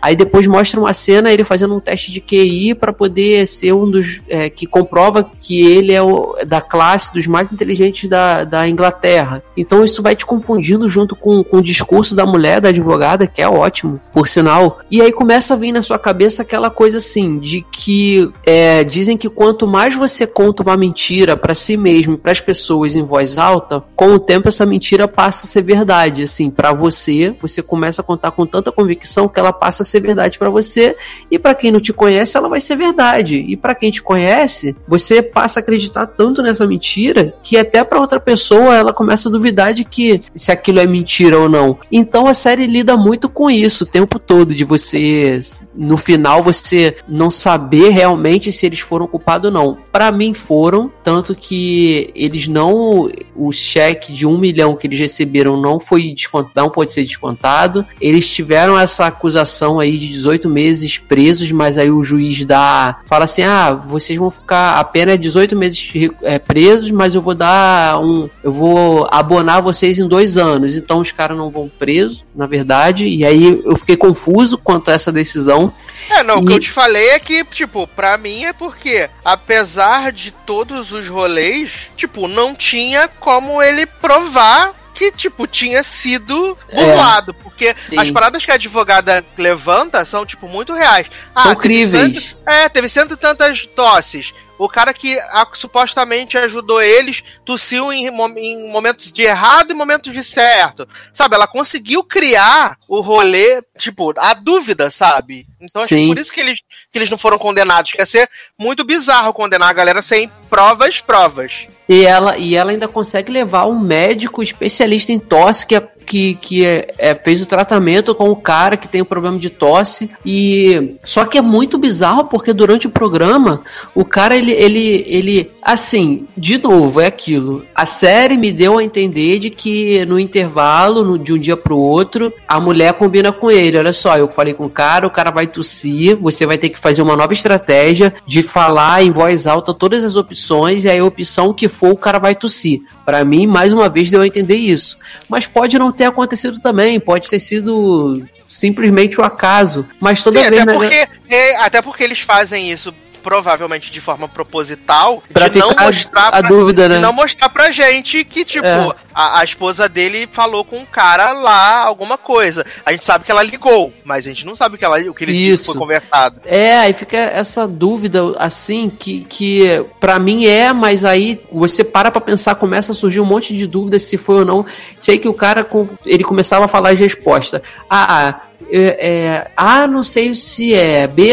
Aí 0.00 0.14
depois 0.14 0.46
mostra 0.46 0.78
uma 0.78 0.94
cena 0.94 1.32
ele 1.32 1.42
fazendo 1.42 1.74
um 1.74 1.80
teste 1.80 2.12
de 2.12 2.20
QI 2.20 2.74
para 2.76 2.92
poder 2.92 3.46
ser 3.48 3.72
um 3.72 3.90
dos 3.90 4.20
é, 4.28 4.48
que 4.50 4.66
comprova 4.66 5.28
que 5.40 5.60
ele 5.60 5.92
é 5.92 6.02
o, 6.02 6.36
da 6.46 6.60
classe 6.60 7.12
dos 7.12 7.26
mais 7.26 7.52
inteligentes 7.52 8.08
da, 8.08 8.44
da 8.44 8.68
Inglaterra. 8.68 9.31
Então 9.56 9.84
isso 9.84 10.02
vai 10.02 10.16
te 10.16 10.26
confundindo 10.26 10.88
junto 10.88 11.14
com, 11.14 11.44
com 11.44 11.58
o 11.58 11.62
discurso 11.62 12.14
da 12.14 12.26
mulher, 12.26 12.60
da 12.60 12.70
advogada, 12.70 13.26
que 13.26 13.40
é 13.40 13.48
ótimo, 13.48 14.00
por 14.12 14.26
sinal. 14.26 14.80
E 14.90 15.00
aí 15.00 15.12
começa 15.12 15.54
a 15.54 15.56
vir 15.56 15.72
na 15.72 15.82
sua 15.82 15.98
cabeça 15.98 16.42
aquela 16.42 16.70
coisa 16.70 16.98
assim, 16.98 17.38
de 17.38 17.62
que 17.62 18.30
é, 18.44 18.84
dizem 18.84 19.16
que 19.16 19.28
quanto 19.28 19.66
mais 19.66 19.94
você 19.94 20.26
conta 20.26 20.62
uma 20.62 20.76
mentira 20.76 21.36
para 21.36 21.54
si 21.54 21.76
mesmo, 21.76 22.18
para 22.18 22.32
as 22.32 22.40
pessoas 22.40 22.96
em 22.96 23.02
voz 23.02 23.38
alta, 23.38 23.82
com 23.94 24.14
o 24.14 24.18
tempo 24.18 24.48
essa 24.48 24.66
mentira 24.66 25.06
passa 25.06 25.46
a 25.46 25.48
ser 25.48 25.62
verdade. 25.62 26.22
Assim, 26.24 26.50
para 26.50 26.72
você, 26.72 27.34
você 27.40 27.62
começa 27.62 28.02
a 28.02 28.04
contar 28.04 28.32
com 28.32 28.46
tanta 28.46 28.72
convicção 28.72 29.28
que 29.28 29.38
ela 29.38 29.52
passa 29.52 29.82
a 29.82 29.86
ser 29.86 30.00
verdade 30.00 30.38
para 30.38 30.50
você, 30.50 30.96
e 31.30 31.38
para 31.38 31.54
quem 31.54 31.70
não 31.70 31.80
te 31.80 31.92
conhece, 31.92 32.36
ela 32.36 32.48
vai 32.48 32.60
ser 32.60 32.76
verdade. 32.76 33.36
E 33.36 33.56
para 33.56 33.74
quem 33.74 33.90
te 33.90 34.02
conhece, 34.02 34.76
você 34.86 35.22
passa 35.22 35.60
a 35.60 35.62
acreditar 35.62 36.06
tanto 36.06 36.42
nessa 36.42 36.66
mentira 36.66 37.34
que 37.42 37.56
até 37.56 37.84
para 37.84 38.00
outra 38.00 38.20
pessoa 38.20 38.74
ela 38.74 38.92
começa 38.92 39.21
a 39.28 39.32
duvidar 39.32 39.74
de 39.74 39.84
que 39.84 40.22
se 40.34 40.50
aquilo 40.50 40.80
é 40.80 40.86
mentira 40.86 41.38
ou 41.38 41.48
não. 41.48 41.78
Então 41.90 42.26
a 42.26 42.34
série 42.34 42.66
lida 42.66 42.96
muito 42.96 43.28
com 43.28 43.50
isso 43.50 43.84
o 43.84 43.86
tempo 43.86 44.18
todo, 44.18 44.54
de 44.54 44.64
você, 44.64 45.40
no 45.74 45.96
final, 45.96 46.42
você 46.42 46.96
não 47.08 47.30
saber 47.30 47.90
realmente 47.90 48.52
se 48.52 48.66
eles 48.66 48.80
foram 48.80 49.06
culpados 49.06 49.46
ou 49.48 49.52
não. 49.52 49.78
Para 49.90 50.10
mim 50.12 50.34
foram, 50.34 50.90
tanto 51.02 51.34
que 51.34 52.10
eles 52.14 52.48
não. 52.48 53.10
O 53.34 53.52
cheque 53.52 54.12
de 54.12 54.26
um 54.26 54.38
milhão 54.38 54.76
que 54.76 54.86
eles 54.86 54.98
receberam 54.98 55.60
não 55.60 55.80
foi 55.80 56.12
descontado, 56.12 56.52
não 56.56 56.70
pode 56.70 56.92
ser 56.92 57.04
descontado. 57.04 57.84
Eles 58.00 58.28
tiveram 58.28 58.78
essa 58.78 59.06
acusação 59.06 59.80
aí 59.80 59.98
de 59.98 60.08
18 60.08 60.48
meses 60.48 60.98
presos, 60.98 61.50
mas 61.50 61.78
aí 61.78 61.90
o 61.90 62.04
juiz 62.04 62.44
dá. 62.44 63.00
fala 63.06 63.24
assim: 63.24 63.42
ah, 63.42 63.72
vocês 63.72 64.18
vão 64.18 64.30
ficar 64.30 64.78
apenas 64.78 65.18
18 65.18 65.56
meses 65.56 65.92
é, 66.22 66.38
presos, 66.38 66.90
mas 66.90 67.14
eu 67.14 67.22
vou 67.22 67.34
dar 67.34 68.00
um. 68.00 68.28
Eu 68.42 68.52
vou 68.52 69.01
abonar 69.10 69.60
vocês 69.62 69.98
em 69.98 70.06
dois 70.06 70.36
anos. 70.36 70.76
Então 70.76 70.98
os 70.98 71.10
caras 71.10 71.36
não 71.36 71.50
vão 71.50 71.68
presos, 71.68 72.24
na 72.34 72.46
verdade. 72.46 73.06
E 73.06 73.24
aí 73.24 73.60
eu 73.64 73.76
fiquei 73.76 73.96
confuso 73.96 74.56
quanto 74.58 74.90
a 74.90 74.94
essa 74.94 75.10
decisão. 75.12 75.72
É, 76.10 76.22
não, 76.22 76.38
o 76.38 76.46
que 76.46 76.52
E- 76.52 76.56
eu 76.56 76.60
te 76.60 76.70
falei 76.70 77.10
é 77.10 77.18
que, 77.18 77.44
tipo, 77.44 77.86
pra 77.86 78.18
mim 78.18 78.44
é 78.44 78.52
porque, 78.52 79.08
apesar 79.24 80.12
de 80.12 80.30
todos 80.46 80.90
os 80.92 81.08
rolês, 81.08 81.70
tipo, 81.96 82.26
não 82.26 82.54
tinha 82.54 83.08
como 83.20 83.62
ele 83.62 83.86
provar 83.86 84.72
que, 84.94 85.10
tipo, 85.12 85.46
tinha 85.46 85.82
sido 85.82 86.56
É. 86.68 86.76
burlado. 86.84 87.32
Porque 87.34 87.74
Sim. 87.74 87.98
as 87.98 88.10
paradas 88.10 88.44
que 88.44 88.50
a 88.50 88.54
advogada 88.54 89.24
levanta 89.38 90.04
são, 90.04 90.26
tipo, 90.26 90.46
muito 90.48 90.72
reais. 90.74 91.06
São 91.34 91.44
teve 91.54 91.56
críveis. 91.60 92.16
cento- 92.30 92.36
é, 92.46 92.68
teve 92.68 92.88
cento 92.88 93.14
e 93.14 93.16
tantas 93.16 93.64
tosses. 93.66 94.32
O 94.64 94.68
cara 94.68 94.94
que 94.94 95.18
a- 95.18 95.46
supostamente 95.54 96.38
ajudou 96.38 96.80
eles 96.80 97.22
tossiu 97.44 97.92
em, 97.92 98.06
em 98.36 98.70
momentos 98.70 99.12
de 99.12 99.22
errado 99.22 99.70
e 99.72 99.74
momentos 99.74 100.12
de 100.12 100.22
certo. 100.22 100.86
Sabe, 101.12 101.34
ela 101.34 101.46
conseguiu 101.46 102.04
criar 102.04 102.76
o 102.88 103.00
rolê, 103.00 103.60
tipo, 103.78 104.12
a 104.16 104.34
dúvida, 104.34 104.90
sabe? 104.90 105.46
Então 105.60 105.80
acho 105.82 105.88
Sim. 105.94 106.06
por 106.08 106.18
isso 106.18 106.32
que 106.32 106.40
eles, 106.40 106.60
que 106.92 106.98
eles 106.98 107.10
não 107.10 107.18
foram 107.18 107.38
condenados. 107.38 107.90
Que 107.92 107.98
ia 108.00 108.06
ser 108.06 108.30
muito 108.58 108.84
bizarro 108.84 109.32
condenar 109.32 109.70
a 109.70 109.72
galera 109.72 110.00
sem 110.02 110.30
provas, 110.48 111.00
provas. 111.00 111.66
E 111.88 112.04
ela, 112.04 112.38
e 112.38 112.54
ela 112.54 112.70
ainda 112.70 112.86
consegue 112.86 113.32
levar 113.32 113.66
um 113.66 113.78
médico 113.78 114.42
especialista 114.42 115.10
em 115.12 115.18
tosse 115.18 115.66
que, 115.66 115.74
é- 115.76 115.88
que, 116.04 116.34
que 116.34 116.64
é- 116.64 116.92
é- 116.98 117.14
fez 117.14 117.40
o 117.40 117.46
tratamento 117.46 118.14
com 118.14 118.28
o 118.30 118.36
cara 118.36 118.76
que 118.76 118.88
tem 118.88 119.00
o 119.00 119.04
problema 119.06 119.38
de 119.38 119.48
tosse. 119.48 120.10
E 120.26 120.96
só 121.04 121.24
que 121.24 121.38
é 121.38 121.40
muito 121.40 121.78
bizarro 121.78 122.24
porque 122.24 122.52
durante 122.52 122.86
o 122.86 122.90
programa 122.90 123.62
o 123.94 124.04
cara 124.04 124.36
ele, 124.36 124.52
ele, 124.52 125.04
ele 125.06 125.50
assim, 125.62 126.26
de 126.36 126.58
novo 126.58 127.00
é 127.00 127.06
aquilo. 127.06 127.64
A 127.74 127.86
série 127.86 128.36
me 128.36 128.50
deu 128.50 128.78
a 128.78 128.84
entender 128.84 129.38
de 129.38 129.50
que 129.50 130.04
no 130.06 130.18
intervalo, 130.18 131.04
no- 131.04 131.18
de 131.18 131.32
um 131.32 131.38
dia 131.38 131.56
pro 131.56 131.78
outro, 131.78 132.32
a 132.48 132.58
mulher 132.60 132.92
combina 132.94 133.30
com 133.32 133.50
ele. 133.50 133.78
Olha 133.78 133.92
só, 133.92 134.16
eu 134.18 134.28
falei 134.28 134.54
com 134.54 134.66
o 134.66 134.70
cara, 134.70 135.06
o 135.06 135.10
cara 135.10 135.30
vai 135.30 135.46
tossir, 135.46 136.16
você 136.16 136.44
vai 136.44 136.58
ter 136.58 136.68
que 136.68 136.78
fazer 136.78 137.02
uma 137.02 137.16
nova 137.16 137.32
estratégia 137.32 138.12
de 138.26 138.42
falar 138.42 139.04
em 139.04 139.10
voz 139.12 139.46
alta 139.46 139.72
todas 139.72 140.04
as 140.04 140.16
opções 140.16 140.84
e 140.84 140.88
aí 140.88 140.98
a 140.98 141.04
opção 141.04 141.52
que 141.54 141.68
for 141.68 141.90
o 141.92 141.96
cara 141.96 142.18
vai 142.18 142.34
tossir. 142.34 142.80
Pra 143.04 143.24
mim, 143.24 143.46
mais 143.46 143.72
uma 143.72 143.88
vez 143.88 144.10
deu 144.10 144.20
a 144.20 144.26
entender 144.26 144.56
isso. 144.56 144.96
Mas 145.28 145.46
pode 145.46 145.78
não 145.78 145.91
ter 145.92 146.04
acontecido 146.04 146.60
também, 146.60 146.98
pode 146.98 147.28
ter 147.28 147.40
sido 147.40 148.22
simplesmente 148.48 149.20
o 149.20 149.24
acaso. 149.24 149.86
Mas 150.00 150.22
toda 150.22 150.42
Sim, 150.42 150.50
vez 150.50 150.62
até, 150.62 150.72
porque, 150.72 151.08
é, 151.28 151.56
até 151.56 151.82
porque 151.82 152.04
eles 152.04 152.20
fazem 152.20 152.70
isso 152.70 152.92
provavelmente 153.22 153.90
de 153.92 154.00
forma 154.00 154.28
proposital 154.28 155.22
Pra 155.32 155.48
de 155.48 155.58
não 155.58 155.68
mostrar 155.70 156.28
a 156.28 156.30
pra, 156.40 156.48
dúvida, 156.48 156.88
né? 156.88 156.98
não 156.98 157.12
mostrar 157.12 157.48
pra 157.48 157.70
gente 157.70 158.24
que 158.24 158.44
tipo 158.44 158.66
É. 158.66 158.90
a, 159.14 159.40
a 159.40 159.44
esposa 159.44 159.88
dele 159.88 160.28
falou 160.30 160.64
com 160.64 160.78
um 160.78 160.84
cara 160.84 161.32
lá 161.32 161.84
alguma 161.84 162.18
coisa 162.18 162.64
a 162.84 162.92
gente 162.92 163.04
sabe 163.04 163.24
que 163.24 163.30
ela 163.30 163.42
ligou 163.42 163.92
mas 164.04 164.26
a 164.26 164.28
gente 164.28 164.44
não 164.44 164.54
sabe 164.56 164.74
o 164.74 164.78
que 164.78 164.84
ela 164.84 164.98
o 165.00 165.14
que 165.14 165.24
ele 165.24 165.32
disse 165.32 165.62
Isso. 165.62 165.72
foi 165.72 165.80
conversado 165.80 166.40
É, 166.44 166.78
aí 166.78 166.92
fica 166.92 167.16
essa 167.16 167.66
dúvida, 167.66 168.20
assim, 168.38 168.90
que, 168.90 169.20
que 169.28 169.84
para 170.00 170.18
mim 170.18 170.46
é, 170.46 170.72
mas 170.72 171.04
aí 171.04 171.40
você 171.50 171.82
para 171.84 172.10
pra 172.10 172.20
pensar, 172.20 172.54
começa 172.56 172.92
a 172.92 172.94
surgir 172.94 173.20
um 173.20 173.24
monte 173.24 173.56
de 173.56 173.66
dúvidas 173.66 174.02
se 174.02 174.16
foi 174.16 174.36
ou 174.40 174.44
não. 174.44 174.66
Sei 174.98 175.18
que 175.18 175.28
o 175.28 175.34
cara, 175.34 175.62
com- 175.64 175.88
ele 176.04 176.24
começava 176.24 176.64
a 176.64 176.68
falar 176.68 176.90
as 176.90 176.98
respostas. 177.00 177.60
Ah, 177.88 178.28
ah, 178.28 178.40
é, 178.70 179.08
é, 179.08 179.50
A, 179.56 179.86
não 179.86 180.02
sei 180.02 180.34
se 180.34 180.74
é. 180.74 181.06
B, 181.06 181.32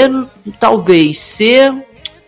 talvez. 0.60 1.20
C, 1.20 1.72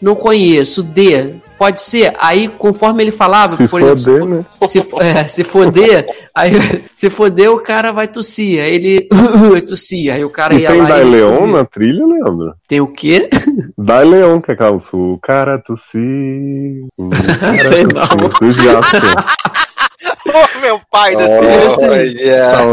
não 0.01 0.15
conheço. 0.15 0.81
D, 0.83 1.35
pode 1.57 1.81
ser. 1.81 2.13
Aí, 2.19 2.47
conforme 2.47 3.03
ele 3.03 3.11
falava, 3.11 3.55
Se 3.57 3.67
por 3.67 3.81
foder, 3.81 3.91
exemplo, 3.93 4.27
né? 4.29 4.45
se, 4.67 4.79
é, 4.99 5.23
se 5.25 5.43
foder, 5.43 6.07
aí 6.33 6.51
se 6.93 7.09
foder, 7.09 7.51
o 7.51 7.59
cara 7.59 7.91
vai 7.91 8.07
tossir. 8.07 8.59
Aí 8.61 8.73
ele 8.75 9.07
tossia. 9.67 10.15
Aí 10.15 10.23
o 10.25 10.29
cara 10.29 10.53
E 10.55 10.61
ia 10.61 10.71
tem 10.71 10.81
lá 10.81 10.87
Dai 10.87 11.01
e- 11.01 11.05
Leon 11.05 11.47
na 11.47 11.65
trilha, 11.65 12.05
Leandro? 12.05 12.53
Tem 12.67 12.81
o 12.81 12.87
quê? 12.87 13.29
Dai 13.77 14.05
Leon, 14.05 14.41
que 14.41 14.51
é 14.51 14.53
aquela 14.53 14.75
o 14.93 15.19
cara 15.21 15.57
tossir. 15.59 16.01
Sei 17.69 17.83
não. 17.83 18.51
Já, 18.53 18.81
meu 20.61 20.79
pai 20.91 21.15
do 21.15 21.21
céu. 21.23 21.59
Olha. 21.91 22.11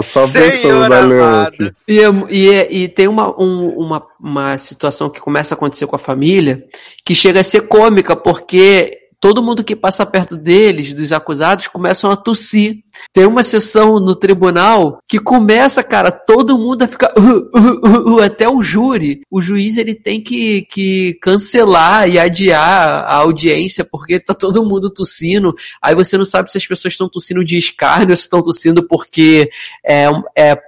Só 0.03 0.27
Senhor 0.63 0.85
amado. 0.85 1.49
aqui. 1.49 1.73
E, 1.87 2.01
é- 2.01 2.13
e, 2.31 2.51
é- 2.51 2.73
e 2.73 2.89
tem 2.89 3.09
uma, 3.09 3.29
um- 3.41 3.71
uma, 3.79 4.07
uma 4.21 4.59
situação 4.59 5.09
que 5.11 5.21
começa 5.21 5.55
a 5.55 5.57
acontecer 5.57 5.87
com 5.87 5.97
a 5.97 5.99
família 5.99 6.65
que 7.05 7.15
chega 7.15 7.41
a 7.41 7.45
ser 7.45 7.63
cômica, 7.63 8.15
porque 8.17 8.97
todo 9.21 9.43
mundo 9.43 9.65
que 9.65 9.75
passa 9.75 10.07
perto 10.07 10.37
deles, 10.37 10.95
dos 10.95 11.13
acusados, 11.13 11.67
começam 11.69 12.11
a 12.11 12.17
tossir. 12.17 12.77
Tem 13.13 13.27
uma 13.27 13.43
sessão 13.43 14.01
no 14.01 14.15
tribunal 14.15 15.01
que 15.09 15.19
começa, 15.19 15.83
cara, 15.83 16.11
todo 16.11 16.59
mundo 16.59 16.83
a 16.83 16.87
ficar 16.87 17.13
"Uh, 17.17 17.49
uh, 17.55 17.87
uh, 17.87 18.15
uh", 18.17 18.23
até 18.23 18.49
o 18.49 18.63
júri. 18.63 19.23
O 19.31 19.41
juiz 19.41 19.77
ele 19.77 19.95
tem 19.95 20.21
que, 20.23 20.63
que 20.63 21.15
cancelar 21.23 22.09
e 22.09 22.19
adiar 22.19 23.05
a 23.05 23.17
audiência 23.17 23.85
porque 23.85 24.21
tá 24.21 24.35
todo 24.35 24.65
mundo 24.65 24.91
tossindo. 24.91 25.55
Aí 25.83 25.95
você 25.95 26.17
não 26.17 26.25
sabe 26.25 26.51
se 26.51 26.59
as 26.59 26.67
pessoas 26.67 26.95
estão 26.95 27.09
tossindo 27.09 27.45
de 27.45 27.57
escárnio, 27.57 28.17
se 28.17 28.23
estão 28.23 28.43
tossindo 28.43 28.87
porque 28.87 29.51
é, 29.85 30.07
é 30.37 30.59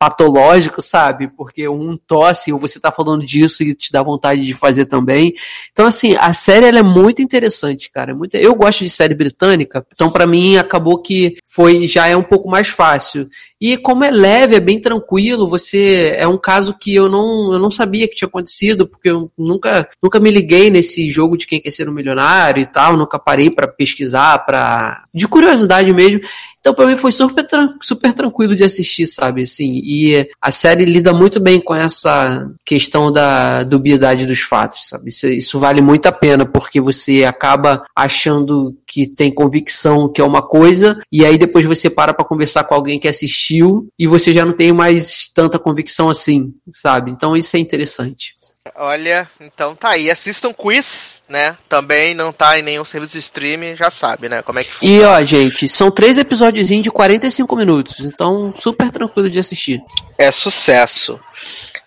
patológico, 0.00 0.80
sabe? 0.80 1.28
Porque 1.28 1.68
um 1.68 1.94
tosse 1.94 2.50
ou 2.50 2.58
você 2.58 2.80
tá 2.80 2.90
falando 2.90 3.24
disso 3.24 3.62
e 3.62 3.74
te 3.74 3.92
dá 3.92 4.02
vontade 4.02 4.40
de 4.46 4.54
fazer 4.54 4.86
também. 4.86 5.34
Então, 5.72 5.86
assim, 5.86 6.16
a 6.18 6.32
série 6.32 6.66
ela 6.66 6.78
é 6.78 6.82
muito 6.82 7.20
interessante, 7.20 7.90
cara. 7.90 8.12
é 8.12 8.14
Muito... 8.14 8.34
Eu 8.34 8.54
gosto 8.54 8.82
de 8.82 8.88
série 8.88 9.14
britânica, 9.14 9.86
então 9.92 10.10
pra 10.10 10.26
mim 10.26 10.56
acabou 10.56 11.02
que 11.02 11.36
foi 11.44 11.69
já 11.86 12.06
é 12.06 12.16
um 12.16 12.22
pouco 12.22 12.48
mais 12.48 12.68
fácil. 12.68 13.28
E 13.60 13.76
como 13.76 14.04
é 14.04 14.10
leve, 14.10 14.54
é 14.54 14.60
bem 14.60 14.80
tranquilo, 14.80 15.48
você 15.48 16.14
é 16.16 16.26
um 16.26 16.38
caso 16.38 16.76
que 16.78 16.94
eu 16.94 17.08
não, 17.08 17.52
eu 17.52 17.58
não 17.58 17.70
sabia 17.70 18.08
que 18.08 18.14
tinha 18.14 18.28
acontecido, 18.28 18.86
porque 18.86 19.10
eu 19.10 19.30
nunca, 19.36 19.88
nunca 20.02 20.18
me 20.18 20.30
liguei 20.30 20.70
nesse 20.70 21.10
jogo 21.10 21.36
de 21.36 21.46
quem 21.46 21.60
quer 21.60 21.70
ser 21.70 21.88
um 21.88 21.92
milionário 21.92 22.62
e 22.62 22.66
tal, 22.66 22.96
nunca 22.96 23.18
parei 23.18 23.50
pra 23.50 23.68
pesquisar, 23.68 24.38
para 24.46 25.04
de 25.12 25.28
curiosidade 25.28 25.92
mesmo. 25.92 26.20
Então, 26.60 26.74
pra 26.74 26.86
mim 26.86 26.96
foi 26.96 27.10
super, 27.10 27.46
super 27.82 28.12
tranquilo 28.12 28.54
de 28.54 28.62
assistir, 28.62 29.06
sabe? 29.06 29.42
Assim, 29.42 29.80
e 29.82 30.28
a 30.40 30.50
série 30.50 30.84
lida 30.84 31.12
muito 31.12 31.40
bem 31.40 31.60
com 31.60 31.74
essa 31.74 32.50
questão 32.64 33.10
da 33.10 33.62
dubiedade 33.62 34.26
dos 34.26 34.40
fatos, 34.40 34.88
sabe? 34.88 35.08
Isso, 35.08 35.26
isso 35.26 35.58
vale 35.58 35.80
muito 35.80 36.06
a 36.06 36.12
pena, 36.12 36.44
porque 36.44 36.80
você 36.80 37.24
acaba 37.24 37.84
achando 37.96 38.76
que 38.86 39.06
tem 39.06 39.32
convicção 39.32 40.08
que 40.08 40.20
é 40.20 40.24
uma 40.24 40.42
coisa, 40.42 40.98
e 41.10 41.24
aí 41.24 41.38
depois 41.38 41.64
você 41.64 41.88
para 41.88 42.12
pra 42.12 42.24
conversar 42.24 42.64
com 42.64 42.74
alguém 42.74 42.98
que 42.98 43.08
assistiu, 43.08 43.88
e 43.98 44.06
você 44.06 44.32
já 44.32 44.44
não 44.44 44.52
tem 44.52 44.72
mais 44.72 45.28
tanta 45.28 45.58
convicção 45.58 46.10
assim, 46.10 46.54
sabe? 46.72 47.10
Então 47.10 47.36
isso 47.36 47.56
é 47.56 47.58
interessante. 47.58 48.34
Olha, 48.76 49.28
então 49.40 49.74
tá 49.74 49.90
aí. 49.90 50.10
Assistam 50.10 50.52
Quiz, 50.52 51.22
né? 51.28 51.56
Também 51.68 52.14
não 52.14 52.30
tá 52.32 52.58
em 52.58 52.62
nenhum 52.62 52.84
serviço 52.84 53.12
de 53.14 53.18
streaming, 53.18 53.74
já 53.74 53.90
sabe, 53.90 54.28
né? 54.28 54.42
Como 54.42 54.58
é 54.58 54.64
que 54.64 54.70
E 54.82 55.00
ó, 55.00 55.22
gente, 55.24 55.66
são 55.66 55.90
três 55.90 56.18
episódios 56.18 56.68
de 56.68 56.90
45 56.90 57.56
minutos, 57.56 58.00
então 58.00 58.52
super 58.54 58.90
tranquilo 58.90 59.30
de 59.30 59.38
assistir. 59.38 59.80
é 60.18 60.30
sucesso. 60.30 61.18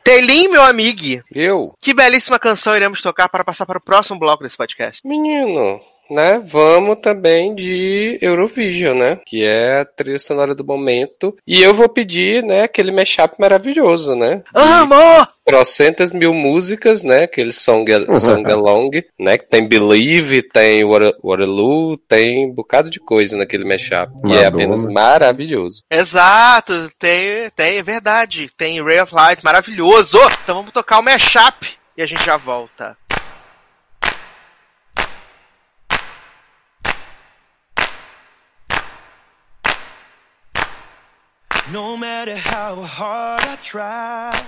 Telim, 0.04 0.50
meu 0.50 0.64
amigo, 0.64 1.24
Eu, 1.34 1.74
que 1.80 1.94
belíssima 1.94 2.38
canção 2.38 2.76
iremos 2.76 3.02
tocar 3.02 3.30
para 3.30 3.44
passar 3.44 3.66
para 3.66 3.78
o 3.78 3.82
próximo 3.82 4.20
bloco 4.20 4.44
desse 4.44 4.58
podcast. 4.58 5.08
menino, 5.08 5.80
né? 6.10 6.42
Vamos 6.46 6.98
também 7.02 7.54
de 7.56 8.18
Eurovision, 8.22 8.98
né? 8.98 9.20
Que 9.26 9.44
é 9.44 9.80
a 9.82 9.86
trilha 9.86 10.20
sonora 10.20 10.54
do 10.56 10.64
momento. 10.66 11.36
E 11.48 11.62
eu 11.62 11.74
vou 11.74 11.90
pedir, 11.90 12.44
né, 12.44 12.64
aquele 12.64 12.92
mashup 12.92 13.36
maravilhoso, 13.40 14.16
né? 14.16 14.44
Amor! 14.54 15.28
trocentas 15.46 16.14
mil 16.14 16.34
músicas, 16.34 17.04
né? 17.04 17.24
Aquele 17.24 17.52
song, 17.52 17.86
song 18.18 18.46
along, 18.50 18.90
né? 19.20 19.38
Que 19.38 19.46
tem 19.46 19.68
Believe, 19.68 20.42
tem 20.42 20.86
Water- 20.86 21.16
Waterloo, 21.22 21.98
tem 21.98 22.46
um 22.48 22.54
bocado 22.54 22.90
de 22.90 22.98
coisa 23.00 23.36
naquele 23.36 23.66
mashup. 23.66 24.10
E 24.26 24.32
é 24.32 24.44
Madonna. 24.46 24.48
apenas 24.48 24.86
maravilhoso. 24.86 25.82
Exato, 25.92 26.90
tem, 26.98 27.50
tem, 27.56 27.78
é 27.78 27.84
verdade. 27.84 28.50
Tem 28.58 28.82
Ray 28.82 29.02
of 29.02 29.14
Light, 29.14 29.44
maravilhoso. 29.44 30.18
Então 30.44 30.56
vamos 30.56 30.72
tocar 30.72 31.00
o 31.00 31.04
mashup 31.04 31.68
e 31.98 32.02
a 32.02 32.06
gente 32.06 32.24
já 32.26 32.38
volta. 32.38 32.96
No 41.74 41.98
matter 41.98 42.36
how 42.36 42.84
hard 42.84 43.42
I 43.42 43.56
try, 43.56 44.46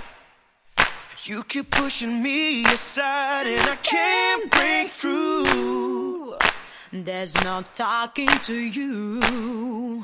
you 1.24 1.44
keep 1.46 1.72
pushing 1.72 2.22
me 2.22 2.64
aside, 2.66 3.48
and 3.48 3.62
I 3.62 3.76
can't 3.78 4.52
break 4.52 4.90
through. 4.90 6.36
There's 6.94 7.34
no 7.44 7.64
talking 7.74 8.28
to 8.28 8.54
you. 8.54 10.04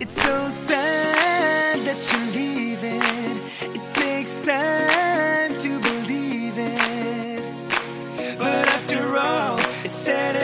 It's 0.00 0.22
so 0.22 0.48
sad 0.48 1.80
that 1.86 2.00
you're 2.10 2.30
leaving. 2.40 3.40
It 3.76 3.84
takes 3.92 4.32
time 4.48 5.58
to 5.58 5.80
believe 5.88 6.54
it. 6.56 8.38
But 8.38 8.66
after 8.68 9.14
all, 9.14 9.58
it's 9.84 9.94
said 9.94 10.36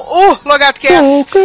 o 0.00 0.38
LogadoCast. 0.44 1.36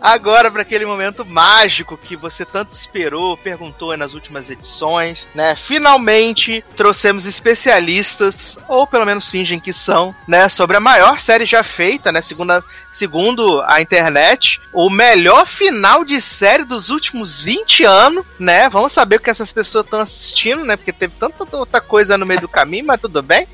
Agora 0.00 0.50
para 0.50 0.62
aquele 0.62 0.84
momento 0.84 1.24
mágico 1.24 1.96
que 1.96 2.14
você 2.14 2.44
tanto 2.44 2.74
esperou, 2.74 3.36
perguntou 3.36 3.96
nas 3.96 4.14
últimas 4.14 4.50
edições, 4.50 5.26
né? 5.34 5.56
Finalmente 5.56 6.64
trouxemos 6.76 7.26
especialistas, 7.26 8.58
ou 8.68 8.86
pelo 8.86 9.06
menos 9.06 9.28
fingem 9.28 9.58
que 9.58 9.72
são, 9.72 10.14
né? 10.28 10.48
Sobre 10.48 10.76
a 10.76 10.80
maior 10.80 11.18
série 11.18 11.46
já 11.46 11.62
feita, 11.62 12.12
né? 12.12 12.20
Segunda, 12.20 12.62
segundo 12.92 13.62
a 13.66 13.80
internet, 13.80 14.60
o 14.72 14.90
melhor 14.90 15.46
final 15.46 16.04
de 16.04 16.20
série 16.20 16.64
dos 16.64 16.90
últimos 16.90 17.40
20 17.40 17.84
anos, 17.84 18.24
né? 18.38 18.68
Vamos 18.68 18.92
saber 18.92 19.16
o 19.16 19.20
que 19.20 19.30
essas 19.30 19.52
pessoas 19.52 19.84
estão 19.84 20.00
assistindo, 20.00 20.64
né? 20.64 20.76
Porque 20.76 20.92
teve 20.92 21.14
tanta 21.18 21.44
outra 21.56 21.80
coisa 21.80 22.18
no 22.18 22.26
meio 22.26 22.40
do 22.40 22.48
caminho, 22.48 22.86
mas 22.86 23.00
tudo 23.00 23.22
bem. 23.22 23.48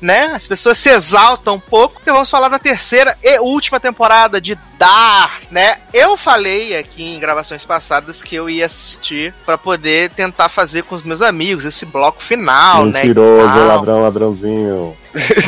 Né? 0.00 0.32
As 0.34 0.46
pessoas 0.46 0.78
se 0.78 0.88
exaltam 0.88 1.54
um 1.54 1.60
pouco, 1.60 1.94
porque 1.94 2.10
vamos 2.10 2.30
falar 2.30 2.48
da 2.48 2.58
terceira 2.58 3.16
e 3.22 3.38
última 3.38 3.78
temporada 3.78 4.40
de 4.40 4.58
Dark, 4.78 5.44
né? 5.50 5.78
Eu 5.92 6.16
falei 6.16 6.76
aqui 6.76 7.14
em 7.14 7.20
gravações 7.20 7.64
passadas 7.64 8.20
que 8.20 8.34
eu 8.34 8.50
ia 8.50 8.66
assistir 8.66 9.34
pra 9.44 9.56
poder 9.56 10.10
tentar 10.10 10.48
fazer 10.48 10.82
com 10.82 10.94
os 10.94 11.02
meus 11.02 11.22
amigos 11.22 11.64
esse 11.64 11.86
bloco 11.86 12.22
final, 12.22 12.86
né? 12.86 13.04
e 13.04 13.08
Mentiroso, 13.08 13.66
ladrão, 13.66 14.02
ladrãozinho. 14.02 14.96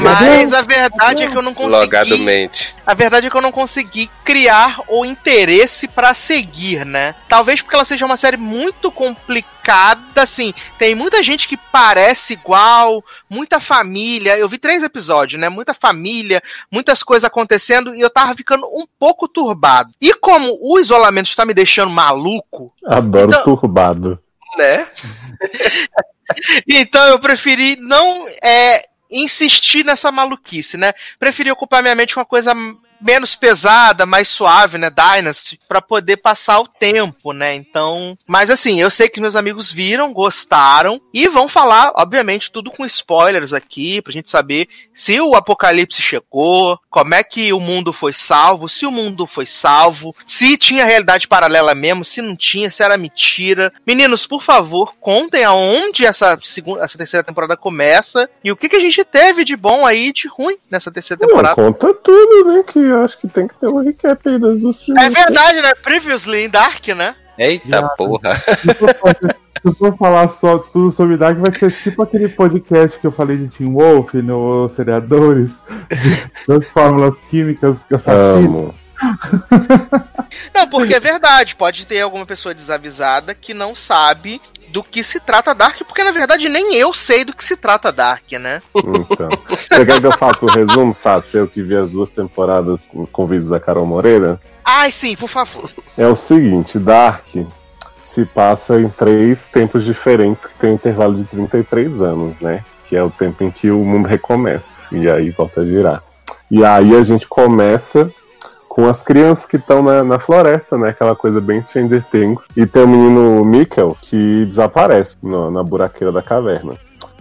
Mas 0.00 0.52
a 0.52 0.62
verdade 0.62 1.22
é 1.22 1.30
que 1.30 1.36
eu 1.36 1.42
não 1.42 1.54
consegui. 1.54 1.80
Logadamente. 1.80 2.74
A 2.86 2.92
verdade 2.94 3.26
é 3.26 3.30
que 3.30 3.36
eu 3.36 3.40
não 3.40 3.52
consegui 3.52 4.10
criar 4.24 4.80
o 4.88 5.04
interesse 5.04 5.88
pra 5.88 6.12
seguir, 6.14 6.84
né? 6.84 7.14
Talvez 7.28 7.62
porque 7.62 7.74
ela 7.74 7.84
seja 7.84 8.04
uma 8.04 8.16
série 8.16 8.36
muito 8.36 8.90
complicada, 8.92 10.22
assim. 10.22 10.52
Tem 10.78 10.94
muita 10.94 11.22
gente 11.22 11.48
que 11.48 11.56
parece 11.56 12.34
igual, 12.34 13.02
muita 13.28 13.58
família. 13.58 14.36
Eu 14.38 14.48
vi 14.48 14.58
três 14.58 14.82
episódios, 14.82 15.40
né? 15.40 15.48
Muita 15.48 15.72
família, 15.72 16.42
muitas 16.70 17.02
coisas 17.02 17.24
acontecendo 17.24 17.94
e 17.94 18.00
eu 18.00 18.10
tava 18.10 18.34
ficando 18.34 18.66
um 18.66 18.84
pouco 18.98 19.26
turbado. 19.26 19.90
E 20.00 20.12
como 20.14 20.58
o 20.60 20.78
isolamento 20.78 21.28
está 21.28 21.44
me 21.46 21.54
deixando 21.54 21.90
maluco, 21.90 22.72
Adoro 22.86 23.28
Então- 23.30 23.42
turbado. 23.44 24.20
Né? 24.56 24.86
então 26.68 27.04
eu 27.08 27.18
preferi 27.18 27.76
não 27.76 28.26
é, 28.42 28.84
insistir 29.10 29.84
nessa 29.84 30.10
maluquice, 30.10 30.76
né? 30.76 30.92
Preferi 31.18 31.50
ocupar 31.50 31.82
minha 31.82 31.94
mente 31.94 32.14
com 32.14 32.20
uma 32.20 32.26
coisa 32.26 32.54
menos 33.04 33.36
pesada, 33.36 34.06
mais 34.06 34.28
suave, 34.28 34.78
né? 34.78 34.90
Dynasty, 34.90 35.60
pra 35.68 35.82
poder 35.82 36.16
passar 36.16 36.58
o 36.60 36.66
tempo, 36.66 37.32
né? 37.32 37.54
Então, 37.54 38.16
mas 38.26 38.50
assim, 38.50 38.80
eu 38.80 38.90
sei 38.90 39.08
que 39.08 39.20
meus 39.20 39.36
amigos 39.36 39.70
viram, 39.70 40.12
gostaram 40.12 41.00
e 41.12 41.28
vão 41.28 41.48
falar, 41.48 41.92
obviamente, 41.96 42.50
tudo 42.50 42.70
com 42.70 42.84
spoilers 42.84 43.52
aqui, 43.52 44.00
pra 44.00 44.12
gente 44.12 44.30
saber 44.30 44.68
se 44.94 45.20
o 45.20 45.34
apocalipse 45.34 46.00
chegou, 46.00 46.78
como 46.90 47.14
é 47.14 47.22
que 47.22 47.52
o 47.52 47.60
mundo 47.60 47.92
foi 47.92 48.12
salvo, 48.12 48.68
se 48.68 48.86
o 48.86 48.90
mundo 48.90 49.26
foi 49.26 49.46
salvo, 49.46 50.14
se 50.26 50.56
tinha 50.56 50.84
realidade 50.84 51.28
paralela 51.28 51.74
mesmo, 51.74 52.04
se 52.04 52.22
não 52.22 52.34
tinha, 52.34 52.70
se 52.70 52.82
era 52.82 52.96
mentira. 52.96 53.72
Meninos, 53.86 54.26
por 54.26 54.42
favor, 54.42 54.94
contem 55.00 55.44
aonde 55.44 56.06
essa 56.06 56.38
segunda, 56.42 56.82
essa 56.82 56.96
terceira 56.96 57.24
temporada 57.24 57.56
começa 57.56 58.28
e 58.42 58.50
o 58.50 58.56
que, 58.56 58.68
que 58.68 58.76
a 58.76 58.80
gente 58.80 59.04
teve 59.04 59.44
de 59.44 59.56
bom 59.56 59.84
aí 59.84 60.12
de 60.12 60.28
ruim 60.28 60.56
nessa 60.70 60.90
terceira 60.90 61.20
Não, 61.20 61.28
temporada. 61.28 61.54
conta 61.54 61.92
tudo, 61.94 62.44
né? 62.52 62.62
Que 62.62 62.78
eu 62.94 63.04
acho 63.04 63.18
que 63.18 63.28
tem 63.28 63.46
que 63.48 63.54
ter 63.54 63.66
um 63.68 63.82
recap 63.82 64.28
aí 64.28 64.38
das 64.38 64.58
duas 64.60 64.80
É 64.80 64.84
primeiras. 64.84 65.14
verdade, 65.14 65.62
né? 65.62 65.74
Previously 65.82 66.44
em 66.44 66.48
Dark, 66.48 66.86
né? 66.88 67.14
Eita 67.38 67.68
Já. 67.68 67.88
porra. 67.90 68.42
Se 68.60 69.70
se 69.72 69.74
for 69.78 69.96
falar 69.96 70.28
só 70.28 70.58
tudo 70.58 70.90
sobre 70.90 71.16
Dark, 71.16 71.38
vai 71.38 71.50
ser 71.58 71.72
tipo 71.72 72.02
aquele 72.02 72.28
podcast 72.28 72.98
que 72.98 73.06
eu 73.06 73.10
falei 73.12 73.36
de 73.38 73.48
Tim 73.48 73.72
Wolf 73.72 74.12
no 74.14 74.68
Seriadores, 74.68 75.52
das 76.46 76.66
fórmulas 76.68 77.14
químicas 77.30 77.78
assassinas. 77.90 78.74
Não, 80.54 80.68
porque 80.68 80.94
é 80.94 81.00
verdade. 81.00 81.56
Pode 81.56 81.86
ter 81.86 82.00
alguma 82.00 82.26
pessoa 82.26 82.54
desavisada 82.54 83.34
que 83.34 83.54
não 83.54 83.74
sabe 83.74 84.40
do 84.74 84.82
que 84.82 85.04
se 85.04 85.20
trata 85.20 85.54
Dark, 85.54 85.78
porque 85.86 86.02
na 86.02 86.10
verdade 86.10 86.48
nem 86.48 86.74
eu 86.74 86.92
sei 86.92 87.24
do 87.24 87.32
que 87.32 87.44
se 87.44 87.56
trata 87.56 87.92
Dark, 87.92 88.24
né? 88.32 88.60
Então. 88.74 89.28
Você 89.48 89.86
quer 89.86 90.00
que 90.00 90.06
eu 90.06 90.18
faça 90.18 90.44
o 90.44 90.48
resumo, 90.48 90.92
Sassi? 90.92 91.36
Eu 91.36 91.46
que 91.46 91.62
vi 91.62 91.76
as 91.76 91.92
duas 91.92 92.10
temporadas 92.10 92.84
com 92.88 93.06
com 93.06 93.24
vídeos 93.24 93.48
da 93.48 93.60
Carol 93.60 93.86
Moreira? 93.86 94.40
Ai, 94.64 94.90
sim, 94.90 95.14
por 95.14 95.28
favor. 95.28 95.70
É 95.96 96.08
o 96.08 96.16
seguinte, 96.16 96.76
Dark 96.80 97.24
se 98.02 98.24
passa 98.24 98.80
em 98.80 98.88
três 98.88 99.46
tempos 99.46 99.84
diferentes 99.84 100.44
que 100.44 100.54
tem 100.54 100.72
um 100.72 100.74
intervalo 100.74 101.14
de 101.14 101.22
33 101.24 102.02
anos, 102.02 102.40
né? 102.40 102.64
Que 102.88 102.96
é 102.96 103.02
o 103.02 103.10
tempo 103.10 103.44
em 103.44 103.52
que 103.52 103.70
o 103.70 103.84
mundo 103.84 104.08
recomeça. 104.08 104.66
E 104.90 105.08
aí 105.08 105.30
volta 105.30 105.60
a 105.60 105.64
girar. 105.64 106.02
E 106.50 106.64
aí 106.64 106.96
a 106.96 107.02
gente 107.04 107.28
começa 107.28 108.10
com 108.74 108.88
as 108.88 109.00
crianças 109.00 109.46
que 109.46 109.56
estão 109.56 109.84
na, 109.84 110.02
na 110.02 110.18
floresta, 110.18 110.76
né? 110.76 110.88
Aquela 110.88 111.14
coisa 111.14 111.40
bem 111.40 111.62
Stranger 111.62 112.04
Things. 112.10 112.42
E 112.56 112.66
tem 112.66 112.82
o 112.82 112.88
menino 112.88 113.44
Mikkel 113.44 113.96
que 114.02 114.44
desaparece 114.46 115.16
no- 115.22 115.48
na 115.48 115.62
buraqueira 115.62 116.10
da 116.10 116.20
caverna. 116.20 116.72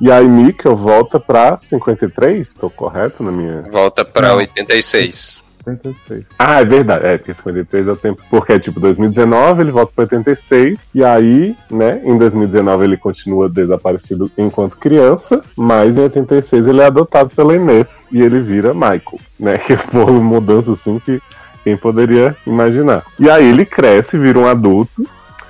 E 0.02 0.12
aí 0.12 0.28
Mikkel 0.28 0.76
volta 0.76 1.20
pra 1.20 1.56
53, 1.60 2.56
tô 2.56 2.72
correto 2.72 3.22
na 3.22 3.32
minha. 3.32 3.66
Volta 3.72 4.04
pra 4.04 4.30
Não. 4.30 4.38
86. 4.38 5.44
86. 5.64 6.26
Ah, 6.40 6.60
é 6.62 6.66
verdade. 6.66 7.06
É, 7.06 7.18
porque 7.20 7.36
53 7.36 7.88
é 7.88 7.92
o 7.92 7.96
tempo. 7.96 8.24
Porque 8.32 8.54
é 8.54 8.60
tipo 8.60 8.80
2019, 8.80 9.62
ele 9.62 9.70
volta 9.72 9.92
pra 9.96 10.04
86. 10.06 10.90
E 10.96 11.04
aí, 11.04 11.56
né, 11.70 12.02
em 12.04 12.18
2019 12.18 12.84
ele 12.84 12.98
continua 12.98 13.48
desaparecido 13.48 14.30
enquanto 14.40 14.76
criança. 14.80 15.44
Mas 15.56 15.96
em 16.00 16.02
86 16.02 16.66
ele 16.68 16.82
é 16.82 16.86
adotado 16.86 17.30
pela 17.30 17.56
Inês. 17.56 18.08
E 18.12 18.24
ele 18.24 18.40
vira 18.40 18.74
Michael, 18.74 19.20
né? 19.40 19.60
Que 19.68 19.78
foi 19.78 20.02
uma 20.04 20.20
mudança 20.20 20.72
assim 20.74 20.98
que 20.98 21.22
quem 21.64 21.78
poderia 21.78 22.36
imaginar. 22.46 23.04
E 23.20 23.30
aí 23.30 23.48
ele 23.48 23.66
cresce, 23.66 24.18
vira 24.18 24.40
um 24.40 24.48
adulto. 24.48 25.06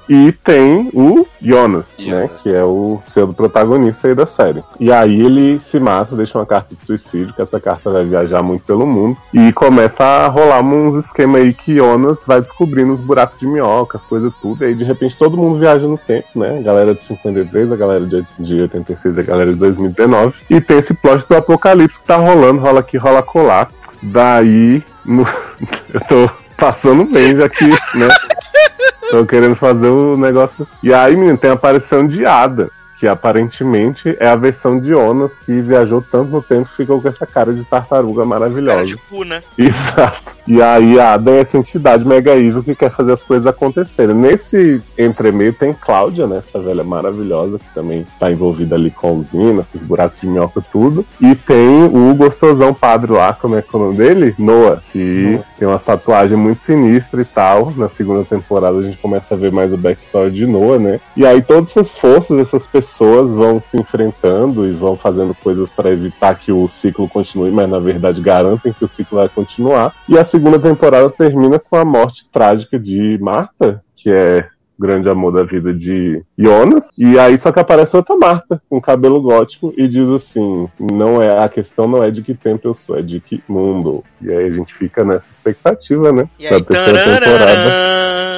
E 0.10 0.34
tem 0.34 0.90
o 0.94 1.26
Jonas, 1.42 1.86
né? 1.98 2.06
Jonas. 2.06 2.42
Que 2.42 2.54
é 2.54 2.64
o 2.64 3.02
pseudo 3.06 3.34
protagonista 3.34 4.10
aí 4.10 4.14
da 4.14 4.26
série. 4.26 4.62
E 4.78 4.92
aí 4.92 5.22
ele 5.22 5.62
se 5.62 5.80
mata, 5.80 6.16
deixa 6.16 6.38
uma 6.38 6.46
carta 6.46 6.76
de 6.76 6.84
suicídio, 6.84 7.34
que 7.34 7.42
essa 7.42 7.60
carta 7.60 7.90
vai 7.90 8.04
viajar 8.04 8.44
muito 8.44 8.66
pelo 8.66 8.86
mundo. 8.86 9.18
E 9.34 9.54
começa 9.54 10.04
a 10.04 10.28
rolar 10.28 10.62
uns 10.62 10.98
esquemas 10.98 11.42
aí 11.42 11.54
que 11.54 11.76
Jonas 11.76 12.22
vai 12.28 12.42
descobrindo 12.42 12.94
os 12.94 13.00
buracos 13.00 13.40
de 13.40 13.48
minhoca, 13.48 13.98
as 13.98 14.06
coisas 14.06 14.34
tudo. 14.42 14.64
E 14.64 14.68
aí 14.68 14.76
de 14.76 14.84
repente 14.84 15.18
todo 15.18 15.38
mundo 15.38 15.58
viaja 15.58 15.88
no 15.88 15.98
tempo, 15.98 16.28
né? 16.36 16.60
A 16.60 16.62
galera 16.62 16.94
de 16.94 17.04
53, 17.04 17.72
a 17.72 17.76
galera 17.78 18.06
de 18.06 18.62
86, 18.62 19.18
a 19.18 19.24
galera 19.24 19.54
de 19.54 19.58
2019. 19.58 20.34
E 20.50 20.60
tem 20.60 20.80
esse 20.80 20.94
plot 20.94 21.26
do 21.30 21.38
apocalipse 21.38 21.98
que 21.98 22.06
tá 22.06 22.18
rolando, 22.18 22.60
rola 22.60 22.82
aqui, 22.82 22.98
rola 22.98 23.24
colar. 23.24 23.72
Daí, 24.02 24.84
no... 25.06 25.28
eu 25.94 26.02
tô 26.02 26.30
passando 26.58 27.06
bem 27.06 27.36
já 27.36 27.50
que, 27.50 27.68
né? 27.68 28.08
Tô 29.10 29.26
querendo 29.26 29.56
fazer 29.56 29.90
o 29.90 30.18
negócio. 30.18 30.68
E 30.82 30.92
aí, 30.92 31.16
menino, 31.16 31.38
tem 31.38 31.52
a 31.52 31.54
aparição 31.54 32.08
de 32.08 32.26
Ada, 32.26 32.72
que 33.04 33.08
aparentemente 33.10 34.16
é 34.18 34.30
a 34.30 34.36
versão 34.38 34.80
de 34.80 34.88
Jonas 34.88 35.38
que 35.38 35.60
viajou 35.62 36.02
tanto 36.02 36.32
no 36.32 36.42
tempo 36.42 36.70
que 36.70 36.78
ficou 36.78 37.02
com 37.02 37.10
essa 37.10 37.28
cara 37.28 37.54
de 37.54 37.66
tartaruga 37.66 38.22
Cara 38.22 38.26
maravilhosa. 38.26 38.86
de 38.86 38.96
cu, 38.96 39.26
né? 39.26 39.44
Exato. 39.60 40.32
E 40.48 40.62
aí 40.62 41.00
a 41.00 41.14
Ada 41.14 41.32
é 41.32 41.40
essa 41.42 41.58
entidade 41.58 42.06
mega 42.06 42.32
evil 42.38 42.64
que 42.64 42.76
quer 42.76 42.90
fazer 42.90 43.12
as 43.14 43.24
coisas 43.24 43.46
acontecerem. 43.46 44.16
Nesse 44.16 44.82
entremeio 44.98 45.54
tem 45.54 45.74
Cláudia, 45.74 46.28
né? 46.28 46.38
Essa 46.38 46.62
velha 46.62 46.84
maravilhosa 46.84 47.60
que 47.60 47.74
também 47.74 48.06
tá 48.20 48.32
envolvida 48.32 48.76
ali 48.76 48.92
com 48.92 49.08
a 49.08 49.12
usina, 49.12 49.68
com 49.70 49.78
os 49.78 49.84
buracos 49.84 50.20
de 50.22 50.28
minhoca 50.28 50.62
tudo. 50.72 51.06
E 51.20 51.36
tem 51.36 51.84
o 51.86 52.14
gostosão 52.16 52.74
padre 52.74 53.12
lá, 53.12 53.34
como 53.34 53.56
é 53.56 53.62
que 53.62 53.74
é 53.74 53.80
o 53.80 53.84
nome 53.84 53.98
dele? 53.98 54.36
Noah, 54.38 54.82
que 54.92 55.40
tem 55.58 55.68
umas 55.68 55.84
tatuagens 55.84 56.40
muito 56.40 56.62
sinistras 56.62 57.26
e 57.26 57.30
tal. 57.30 57.72
Na 57.76 57.88
segunda 57.88 58.24
temporada 58.24 58.78
a 58.78 58.82
gente 58.82 58.98
começa 58.98 59.34
a 59.34 59.38
ver 59.38 59.52
mais 59.52 59.74
o 59.74 59.78
backstory 59.78 60.32
de 60.32 60.46
Noah, 60.46 60.80
né? 60.80 61.00
E 61.16 61.26
aí 61.26 61.42
todas 61.42 61.70
essas 61.70 61.98
forças, 61.98 62.38
essas 62.38 62.68
pessoas 62.68 62.93
vão 62.98 63.62
se 63.62 63.80
enfrentando 63.80 64.68
e 64.68 64.72
vão 64.72 64.96
fazendo 64.96 65.34
coisas 65.36 65.70
para 65.70 65.92
evitar 65.92 66.36
que 66.36 66.52
o 66.52 66.68
ciclo 66.68 67.08
continue, 67.08 67.52
mas 67.52 67.70
na 67.70 67.80
verdade 67.80 68.22
garantem 68.22 68.74
que 68.74 68.86
o 68.86 68.90
ciclo 68.90 69.18
vai 69.18 69.30
continuar. 69.30 69.94
E 70.08 70.18
a 70.18 70.26
segunda 70.26 70.60
temporada 70.60 71.10
termina 71.10 71.60
com 71.60 71.76
a 71.76 71.86
morte 71.86 72.28
trágica 72.32 72.80
de 72.80 73.18
Marta, 73.22 73.84
que 73.96 74.12
é 74.12 74.48
grande 74.78 75.10
amor 75.10 75.32
da 75.32 75.44
vida 75.44 75.74
de 75.74 76.24
Jonas. 76.38 76.90
E 76.98 77.18
aí 77.18 77.38
só 77.38 77.52
que 77.52 77.60
aparece 77.60 77.96
outra 77.96 78.16
Marta, 78.16 78.62
com 78.70 78.82
cabelo 78.82 79.22
gótico, 79.22 79.74
e 79.78 79.88
diz 79.88 80.10
assim: 80.10 80.68
não 80.80 81.22
é 81.22 81.44
a 81.44 81.50
questão 81.50 81.88
não 81.88 82.04
é 82.04 82.12
de 82.12 82.22
que 82.22 82.34
tempo 82.34 82.68
eu 82.68 82.74
sou, 82.74 82.98
é 82.98 83.02
de 83.02 83.20
que 83.20 83.44
mundo. 83.48 84.04
E 84.22 84.32
aí 84.32 84.46
a 84.46 84.52
gente 84.52 84.74
fica 84.74 85.04
nessa 85.04 85.30
expectativa, 85.32 86.12
né? 86.12 86.28
E 86.40 86.48
aí, 86.48 86.52
da 86.52 86.62
terceira 86.62 87.20
temporada. 87.20 87.94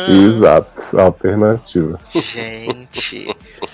Exato, 0.07 0.99
alternativa. 0.99 1.99
Gente. 2.13 3.27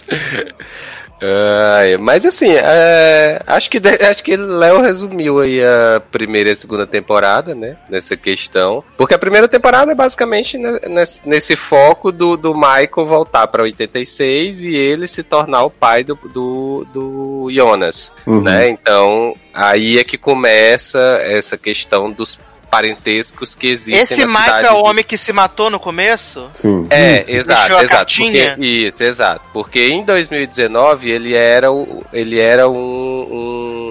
Ai, 1.23 1.97
mas 1.97 2.25
assim, 2.25 2.49
é, 2.51 3.39
acho 3.45 3.69
que 3.69 3.79
acho 4.09 4.23
que 4.23 4.35
Léo 4.35 4.81
resumiu 4.81 5.39
aí 5.39 5.63
a 5.63 6.01
primeira 6.11 6.49
e 6.49 6.53
a 6.53 6.55
segunda 6.55 6.87
temporada, 6.87 7.53
né? 7.53 7.77
Nessa 7.89 8.17
questão. 8.17 8.83
Porque 8.97 9.13
a 9.13 9.19
primeira 9.19 9.47
temporada 9.47 9.91
é 9.91 9.95
basicamente 9.95 10.57
ne- 10.57 10.79
nesse, 10.89 11.27
nesse 11.27 11.55
foco 11.55 12.11
do, 12.11 12.35
do 12.35 12.55
Michael 12.55 13.05
voltar 13.05 13.45
pra 13.47 13.61
86 13.63 14.63
e 14.63 14.75
ele 14.75 15.07
se 15.07 15.21
tornar 15.21 15.63
o 15.63 15.69
pai 15.69 16.03
do, 16.03 16.15
do, 16.15 16.87
do 16.91 17.49
Jonas, 17.51 18.11
Uhum. 18.25 18.41
né? 18.41 18.67
Então, 18.69 19.35
aí 19.53 19.99
é 19.99 20.03
que 20.03 20.17
começa 20.17 21.19
essa 21.21 21.57
questão 21.57 22.11
dos 22.11 22.39
parentescos 22.71 23.53
que 23.53 23.67
existem 23.67 24.01
Esse 24.01 24.25
na 24.25 24.39
Michael 24.39 24.65
é 24.65 24.71
o 24.71 24.83
homem 24.85 25.03
que 25.03 25.17
se 25.17 25.33
matou 25.33 25.69
no 25.69 25.79
começo? 25.79 26.49
Sim. 26.53 26.87
é, 26.89 27.25
exato, 27.35 27.59
Deixou 27.61 27.77
a 27.77 27.83
exato. 27.83 27.97
cartinha? 27.97 28.49
Porque, 28.55 28.65
isso, 28.65 29.03
exato. 29.03 29.41
Porque 29.51 29.87
em 29.89 30.03
2019 30.05 31.11
ele 31.11 31.35
era, 31.35 31.71
o, 31.71 32.03
ele 32.13 32.39
era 32.39 32.69
um, 32.69 32.75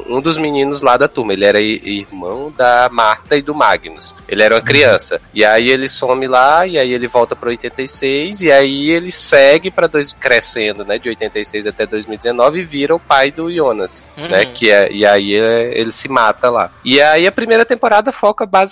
um, 0.09 0.17
um, 0.17 0.21
dos 0.21 0.39
meninos 0.39 0.81
lá 0.81 0.97
da 0.97 1.07
turma. 1.07 1.33
Ele 1.35 1.45
era 1.45 1.61
irmão 1.61 2.53
da 2.57 2.89
Marta 2.91 3.37
e 3.37 3.43
do 3.43 3.55
Magnus. 3.55 4.15
Ele 4.27 4.43
era 4.43 4.55
uma 4.55 4.61
criança. 4.63 5.21
E 5.35 5.45
aí 5.45 5.69
ele 5.71 5.89
some 5.89 6.27
lá, 6.27 6.67
e 6.67 6.79
aí 6.79 6.93
ele 6.93 7.07
volta 7.07 7.37
pra 7.37 7.51
86, 7.51 8.41
e 8.41 8.51
aí 8.51 8.91
ele 8.91 9.13
segue 9.13 9.71
pra 9.71 9.87
dois, 9.87 10.13
crescendo, 10.19 10.85
né? 10.85 10.99
De 10.99 11.09
86 11.11 11.67
até 11.67 11.87
2019 11.87 12.61
e 12.61 12.63
vira 12.63 12.95
o 12.95 13.01
pai 13.01 13.31
do 13.31 13.53
Jonas, 13.55 14.03
Uhum. 14.17 14.29
né? 14.29 14.47
Que 14.47 14.71
é, 14.71 14.91
e 14.91 15.05
aí 15.05 15.33
ele 15.33 15.93
se 15.93 16.09
mata 16.09 16.49
lá. 16.51 16.71
E 16.85 17.01
aí 17.01 17.27
a 17.27 17.33
primeira 17.33 17.65
temporada 17.65 18.11
foca 18.11 18.47
basicamente 18.47 18.70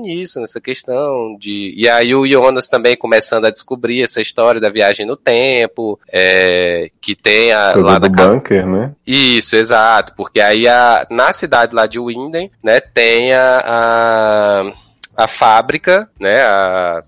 nisso, 0.00 0.40
nessa 0.40 0.60
questão 0.60 1.36
de. 1.38 1.74
E 1.76 1.88
aí 1.88 2.14
o 2.14 2.26
Jonas 2.26 2.66
também 2.66 2.96
começando 2.96 3.44
a 3.44 3.50
descobrir 3.50 4.02
essa 4.02 4.20
história 4.20 4.60
da 4.60 4.70
viagem 4.70 5.06
no 5.06 5.16
tempo, 5.16 5.98
é, 6.10 6.90
que 7.00 7.14
tem 7.14 7.52
a, 7.52 7.72
Coisa 7.72 7.90
lá 7.90 7.98
do 7.98 8.08
na 8.10 8.26
bunker, 8.28 8.66
né? 8.66 8.92
isso, 9.06 9.56
exato. 9.56 10.14
Porque 10.16 10.40
aí 10.40 10.66
a, 10.66 11.06
na 11.10 11.32
cidade 11.32 11.74
lá 11.74 11.86
de 11.86 11.98
Winden, 11.98 12.50
né, 12.62 12.80
tem 12.80 13.32
a, 13.32 13.62
a, 13.64 15.24
a 15.24 15.28
fábrica, 15.28 16.08
né, 16.18 16.40
a, 16.42 17.02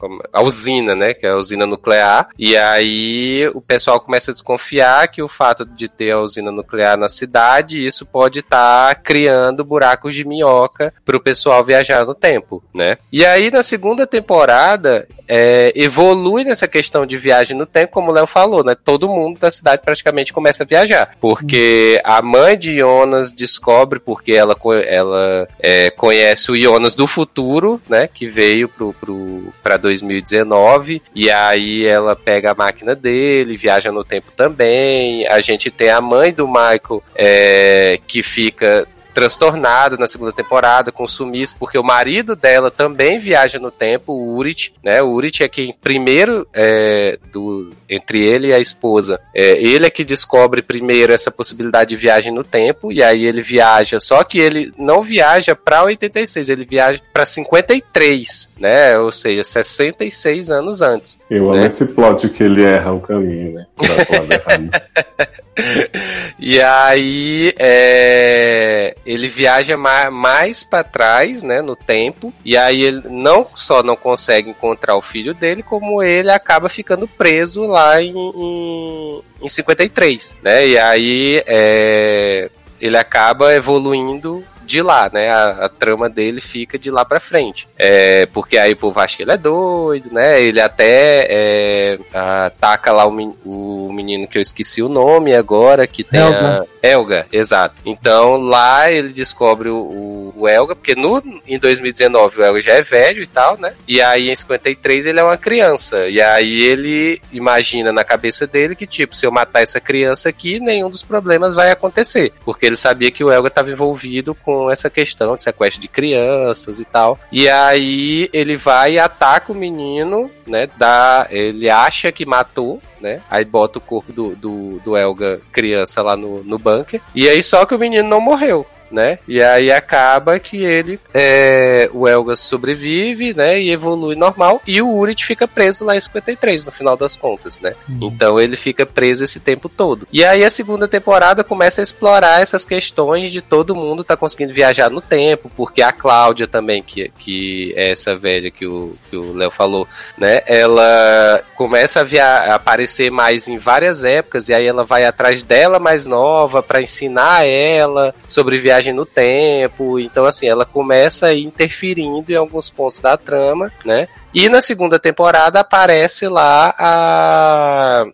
como- 0.00 0.22
a 0.32 0.42
usina, 0.42 0.94
né, 0.96 1.12
que 1.12 1.26
é 1.26 1.30
a 1.30 1.36
usina 1.36 1.66
nuclear. 1.66 2.28
E 2.38 2.56
aí 2.56 3.48
o 3.54 3.60
pessoal 3.60 4.00
começa 4.00 4.30
a 4.30 4.34
desconfiar 4.34 5.06
que 5.08 5.22
o 5.22 5.28
fato 5.28 5.64
de 5.64 5.88
ter 5.88 6.12
a 6.12 6.20
usina 6.20 6.50
nuclear 6.50 6.96
na 6.96 7.08
cidade, 7.08 7.84
isso 7.84 8.06
pode 8.06 8.40
estar 8.40 8.94
criando 9.02 9.64
buracos 9.64 10.14
de 10.14 10.24
minhoca 10.24 10.92
para 11.04 11.16
o 11.16 11.20
pessoal 11.20 11.62
viajar 11.62 12.04
no 12.06 12.14
tempo, 12.14 12.62
né? 12.74 12.96
E 13.12 13.24
aí 13.24 13.50
na 13.50 13.62
segunda 13.62 14.06
temporada 14.06 15.06
é, 15.32 15.72
evolui 15.76 16.42
nessa 16.42 16.66
questão 16.66 17.06
de 17.06 17.16
viagem 17.16 17.56
no 17.56 17.64
tempo, 17.64 17.92
como 17.92 18.10
o 18.10 18.12
Léo 18.12 18.26
falou, 18.26 18.64
né? 18.64 18.74
Todo 18.74 19.08
mundo 19.08 19.38
da 19.38 19.48
cidade 19.48 19.82
praticamente 19.84 20.32
começa 20.32 20.64
a 20.64 20.66
viajar. 20.66 21.14
Porque 21.20 22.00
a 22.02 22.20
mãe 22.20 22.58
de 22.58 22.76
Jonas 22.78 23.32
descobre, 23.32 24.00
porque 24.00 24.32
ela, 24.32 24.56
ela 24.84 25.46
é, 25.60 25.88
conhece 25.90 26.50
o 26.50 26.56
Jonas 26.56 26.96
do 26.96 27.06
futuro, 27.06 27.80
né? 27.88 28.08
Que 28.12 28.26
veio 28.26 28.68
pro, 28.68 28.92
pro, 28.92 29.54
pra 29.62 29.76
2019. 29.76 31.00
E 31.14 31.30
aí 31.30 31.86
ela 31.86 32.16
pega 32.16 32.50
a 32.50 32.54
máquina 32.54 32.96
dele, 32.96 33.56
viaja 33.56 33.92
no 33.92 34.02
tempo 34.02 34.32
também. 34.36 35.28
A 35.28 35.40
gente 35.40 35.70
tem 35.70 35.90
a 35.90 36.00
mãe 36.00 36.32
do 36.32 36.48
Michael 36.48 37.04
é, 37.14 38.00
que 38.04 38.20
fica 38.20 38.84
transtornada 39.12 39.96
na 39.96 40.06
segunda 40.06 40.32
temporada 40.32 40.92
com 40.92 41.06
sumiço, 41.06 41.56
porque 41.58 41.78
o 41.78 41.84
marido 41.84 42.34
dela 42.34 42.70
também 42.70 43.18
viaja 43.18 43.58
no 43.58 43.70
tempo, 43.70 44.12
o 44.12 44.36
Urit, 44.36 44.72
né? 44.82 45.02
O 45.02 45.10
Urit 45.10 45.42
é 45.42 45.48
quem 45.48 45.74
primeiro, 45.80 46.46
é, 46.54 47.18
do, 47.32 47.70
entre 47.88 48.24
ele 48.24 48.48
e 48.48 48.52
a 48.52 48.58
esposa, 48.58 49.20
é, 49.34 49.52
ele 49.62 49.86
é 49.86 49.90
que 49.90 50.04
descobre 50.04 50.62
primeiro 50.62 51.12
essa 51.12 51.30
possibilidade 51.30 51.90
de 51.90 51.96
viagem 51.96 52.32
no 52.32 52.44
tempo, 52.44 52.92
e 52.92 53.02
aí 53.02 53.24
ele 53.24 53.42
viaja, 53.42 54.00
só 54.00 54.22
que 54.24 54.38
ele 54.38 54.72
não 54.78 55.02
viaja 55.02 55.54
para 55.54 55.84
86, 55.84 56.48
ele 56.48 56.64
viaja 56.64 57.00
para 57.12 57.26
53, 57.26 58.50
né? 58.58 58.98
Ou 58.98 59.12
seja, 59.12 59.42
66 59.42 60.50
anos 60.50 60.80
antes. 60.80 61.18
Eu 61.30 61.50
amo 61.50 61.60
né? 61.60 61.66
esse 61.66 61.84
plot 61.84 62.28
que 62.28 62.42
ele 62.42 62.62
erra 62.62 62.92
o 62.92 63.00
caminho, 63.00 63.54
né? 63.54 63.66
E 66.42 66.58
aí 66.58 67.52
é, 67.58 68.96
ele 69.04 69.28
viaja 69.28 69.76
ma- 69.76 70.10
mais 70.10 70.64
para 70.64 70.82
trás, 70.82 71.42
né, 71.42 71.60
no 71.60 71.76
tempo. 71.76 72.32
E 72.42 72.56
aí 72.56 72.82
ele 72.82 73.02
não 73.10 73.46
só 73.54 73.82
não 73.82 73.94
consegue 73.94 74.48
encontrar 74.48 74.96
o 74.96 75.02
filho 75.02 75.34
dele, 75.34 75.62
como 75.62 76.02
ele 76.02 76.30
acaba 76.30 76.70
ficando 76.70 77.06
preso 77.06 77.66
lá 77.66 78.00
em, 78.02 78.14
em, 78.16 79.22
em 79.42 79.48
53, 79.50 80.36
né? 80.42 80.66
E 80.66 80.78
aí 80.78 81.42
é, 81.46 82.48
ele 82.80 82.96
acaba 82.96 83.54
evoluindo 83.54 84.42
de 84.70 84.80
lá, 84.82 85.10
né? 85.12 85.28
A, 85.30 85.50
a 85.64 85.68
trama 85.68 86.08
dele 86.08 86.40
fica 86.40 86.78
de 86.78 86.90
lá 86.90 87.04
pra 87.04 87.18
frente. 87.18 87.66
É, 87.76 88.26
porque 88.26 88.56
aí 88.56 88.72
o 88.72 88.76
povo 88.76 89.00
acha 89.00 89.16
que 89.16 89.22
ele 89.24 89.32
é 89.32 89.36
doido, 89.36 90.12
né? 90.12 90.40
Ele 90.40 90.60
até 90.60 91.26
é, 91.28 91.98
ataca 92.14 92.92
lá 92.92 93.04
o, 93.04 93.10
men- 93.10 93.34
o 93.44 93.90
menino 93.92 94.28
que 94.28 94.38
eu 94.38 94.42
esqueci 94.42 94.80
o 94.82 94.88
nome 94.88 95.34
agora, 95.34 95.86
que 95.86 96.04
tem 96.04 96.20
Helga. 96.20 96.62
a. 96.62 96.66
Elga, 96.82 97.26
exato. 97.30 97.74
Então 97.84 98.38
lá 98.38 98.90
ele 98.90 99.10
descobre 99.10 99.68
o, 99.68 99.76
o- 99.76 100.32
o 100.36 100.48
Elga, 100.48 100.74
porque 100.74 100.94
no, 100.94 101.22
em 101.46 101.58
2019 101.58 102.40
o 102.40 102.44
Elga 102.44 102.60
já 102.60 102.72
é 102.74 102.82
velho 102.82 103.22
e 103.22 103.26
tal, 103.26 103.58
né? 103.58 103.74
E 103.86 104.00
aí 104.00 104.30
em 104.30 104.34
53 104.34 105.06
ele 105.06 105.20
é 105.20 105.22
uma 105.22 105.36
criança. 105.36 106.08
E 106.08 106.20
aí 106.22 106.62
ele 106.62 107.20
imagina 107.32 107.92
na 107.92 108.04
cabeça 108.04 108.46
dele 108.46 108.74
que, 108.76 108.86
tipo, 108.86 109.14
se 109.14 109.26
eu 109.26 109.32
matar 109.32 109.62
essa 109.62 109.80
criança 109.80 110.28
aqui, 110.28 110.58
nenhum 110.60 110.88
dos 110.88 111.02
problemas 111.02 111.54
vai 111.54 111.70
acontecer. 111.70 112.32
Porque 112.44 112.64
ele 112.66 112.76
sabia 112.76 113.10
que 113.10 113.22
o 113.24 113.30
Elga 113.30 113.48
estava 113.48 113.70
envolvido 113.70 114.34
com 114.34 114.59
essa 114.68 114.90
questão 114.90 115.36
de 115.36 115.42
sequestro 115.42 115.80
de 115.80 115.86
crianças 115.86 116.80
e 116.80 116.84
tal. 116.84 117.18
E 117.30 117.48
aí 117.48 118.28
ele 118.32 118.56
vai 118.56 118.94
e 118.94 118.98
ataca 118.98 119.52
o 119.52 119.54
menino, 119.54 120.28
né? 120.46 120.68
Dá, 120.76 121.28
ele 121.30 121.70
acha 121.70 122.10
que 122.10 122.26
matou, 122.26 122.80
né? 123.00 123.22
Aí 123.30 123.44
bota 123.44 123.78
o 123.78 123.80
corpo 123.80 124.12
do, 124.12 124.34
do, 124.34 124.80
do 124.80 124.96
Elga 124.96 125.40
criança 125.52 126.02
lá 126.02 126.16
no, 126.16 126.42
no 126.42 126.58
bunker. 126.58 127.00
E 127.14 127.28
aí 127.28 127.42
só 127.42 127.64
que 127.64 127.74
o 127.74 127.78
menino 127.78 128.08
não 128.08 128.20
morreu. 128.20 128.66
Né? 128.90 129.18
E 129.28 129.42
aí 129.42 129.70
acaba 129.70 130.38
que 130.38 130.64
ele, 130.64 130.98
é, 131.14 131.88
o 131.92 132.08
Elga 132.08 132.34
sobrevive, 132.34 133.32
né? 133.32 133.60
E 133.60 133.70
evolui 133.70 134.16
normal. 134.16 134.60
E 134.66 134.82
o 134.82 134.88
Urit 134.88 135.24
fica 135.24 135.46
preso 135.46 135.84
lá 135.84 135.96
em 135.96 136.00
53, 136.00 136.64
no 136.64 136.72
final 136.72 136.96
das 136.96 137.16
contas, 137.16 137.60
né? 137.60 137.74
Então 137.88 138.38
ele 138.38 138.56
fica 138.56 138.84
preso 138.84 139.22
esse 139.22 139.38
tempo 139.38 139.68
todo. 139.68 140.08
E 140.12 140.24
aí 140.24 140.44
a 140.44 140.50
segunda 140.50 140.88
temporada 140.88 141.44
começa 141.44 141.80
a 141.80 141.84
explorar 141.84 142.42
essas 142.42 142.64
questões 142.64 143.30
de 143.30 143.40
todo 143.40 143.74
mundo 143.74 144.02
tá 144.02 144.16
conseguindo 144.16 144.52
viajar 144.52 144.90
no 144.90 145.00
tempo, 145.00 145.50
porque 145.56 145.82
a 145.82 145.92
Cláudia 145.92 146.48
também, 146.48 146.82
que, 146.82 147.10
que 147.18 147.72
é 147.76 147.90
essa 147.90 148.14
velha 148.14 148.50
que 148.50 148.66
o 148.66 148.96
que 149.08 149.16
o 149.16 149.34
Léo 149.34 149.50
falou, 149.50 149.86
né? 150.16 150.40
Ela 150.46 151.42
começa 151.56 152.00
a, 152.00 152.04
via 152.04 152.24
a 152.24 152.54
aparecer 152.54 153.10
mais 153.10 153.48
em 153.48 153.58
várias 153.58 154.04
épocas 154.04 154.48
e 154.48 154.54
aí 154.54 154.66
ela 154.66 154.84
vai 154.84 155.04
atrás 155.04 155.42
dela 155.42 155.78
mais 155.78 156.06
nova 156.06 156.62
para 156.62 156.80
ensinar 156.80 157.46
ela 157.46 158.14
sobre 158.26 158.58
viagem 158.58 158.79
no 158.92 159.04
tempo. 159.06 159.98
Então 159.98 160.24
assim, 160.26 160.46
ela 160.46 160.64
começa 160.64 161.32
interferindo 161.34 162.32
em 162.32 162.36
alguns 162.36 162.70
pontos 162.70 163.00
da 163.00 163.16
trama, 163.16 163.72
né? 163.84 164.08
E 164.32 164.48
na 164.48 164.62
segunda 164.62 164.98
temporada 164.98 165.60
aparece 165.60 166.28
lá 166.28 166.74
a 166.78 168.04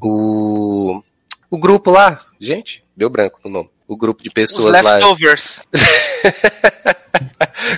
o 0.00 1.00
o 1.50 1.58
grupo 1.58 1.90
lá, 1.90 2.22
gente, 2.40 2.84
deu 2.96 3.08
branco 3.08 3.40
no 3.44 3.50
nome. 3.50 3.75
O 3.88 3.96
grupo 3.96 4.22
de 4.22 4.28
Os 4.28 4.34
pessoas 4.34 4.72
lá. 4.82 4.94
leftovers. 4.96 5.60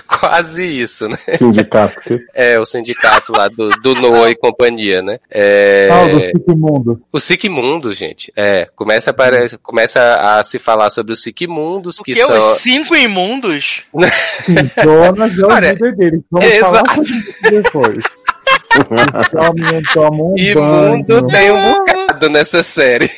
Quase 0.07 0.63
isso, 0.65 1.07
né? 1.07 1.17
Sindicato 1.37 2.01
que 2.01 2.19
É, 2.33 2.59
o 2.59 2.65
sindicato 2.65 3.31
lá 3.31 3.47
do, 3.47 3.69
do 3.81 3.95
Noah 3.95 4.29
e 4.29 4.35
companhia, 4.35 5.01
né? 5.01 5.19
É, 5.31 5.87
Ah, 5.91 6.03
o 6.03 6.09
do 6.09 6.19
Sigmundo. 6.19 7.01
o 7.13 7.19
Sigmundo, 7.19 7.93
gente. 7.93 8.31
É, 8.35 8.67
começa 8.75 9.09
a, 9.09 9.11
apare- 9.11 9.57
começa 9.63 10.15
a 10.15 10.43
se 10.43 10.59
falar 10.59 10.89
sobre 10.89 11.13
os 11.13 11.21
Sigmundos, 11.21 11.97
que 11.99 12.13
Porque 12.15 12.25
são. 12.25 12.51
os 12.53 12.57
cinco 12.61 12.95
imundos. 12.95 13.83
Jonas 14.83 15.37
é 15.37 15.41
o 15.41 15.47
Olha, 15.47 15.71
líder 15.73 15.95
dele. 15.95 16.23
Vamos 16.29 16.47
exato. 16.51 16.73
falar 16.89 17.51
depois. 17.51 18.03
Eles 18.75 19.29
tomam, 19.31 19.81
tomam 19.93 20.33
um 20.33 20.37
Imundo 20.37 21.21
banho, 21.21 21.27
tem 21.29 21.51
um 21.51 21.73
bocado 21.79 22.08
nessa 22.27 22.63
série. 22.63 23.09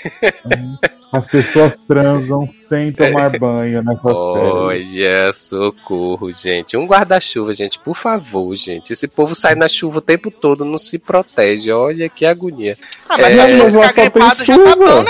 as 1.11 1.27
pessoas 1.27 1.75
transam 1.87 2.47
sem 2.69 2.91
tomar 2.91 3.37
banho 3.37 3.83
nessa 3.83 4.01
série. 4.01 4.15
Olha, 4.15 5.33
socorro, 5.33 6.31
gente. 6.31 6.77
Um 6.77 6.85
guarda-chuva, 6.85 7.53
gente, 7.53 7.79
por 7.79 7.95
favor, 7.97 8.55
gente. 8.55 8.93
Esse 8.93 9.07
povo 9.07 9.35
sai 9.35 9.55
na 9.55 9.67
chuva 9.67 9.97
o 9.97 10.01
tempo 10.01 10.31
todo, 10.31 10.63
não 10.63 10.77
se 10.77 10.97
protege. 10.97 11.71
Olha 11.71 12.07
que 12.07 12.25
agonia. 12.25 12.77
Ah, 13.09 13.17
mas 13.17 13.37
É, 13.37 13.59
mas 13.59 13.73
lá 13.73 13.83
só 13.87 13.93
tem 13.93 14.03
gripado 14.03 14.45
já 14.45 14.57
tá 14.57 14.69
chuva. 14.69 14.75
bom. 14.75 15.05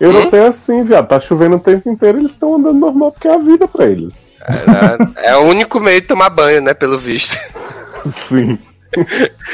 Europeu 0.00 0.44
é 0.44 0.48
assim, 0.48 0.84
viado. 0.84 1.08
Tá 1.08 1.20
chovendo 1.20 1.56
o 1.56 1.60
tempo 1.60 1.88
inteiro, 1.88 2.18
eles 2.18 2.32
estão 2.32 2.56
andando 2.56 2.78
normal 2.78 3.12
porque 3.12 3.28
é 3.28 3.34
a 3.34 3.38
vida 3.38 3.68
pra 3.68 3.86
eles. 3.86 4.14
É, 5.24 5.30
é 5.30 5.36
o 5.36 5.44
único 5.44 5.80
meio 5.80 6.00
de 6.00 6.08
tomar 6.08 6.30
banho, 6.30 6.60
né? 6.60 6.74
Pelo 6.74 6.98
visto. 6.98 7.38
Sim. 8.10 8.58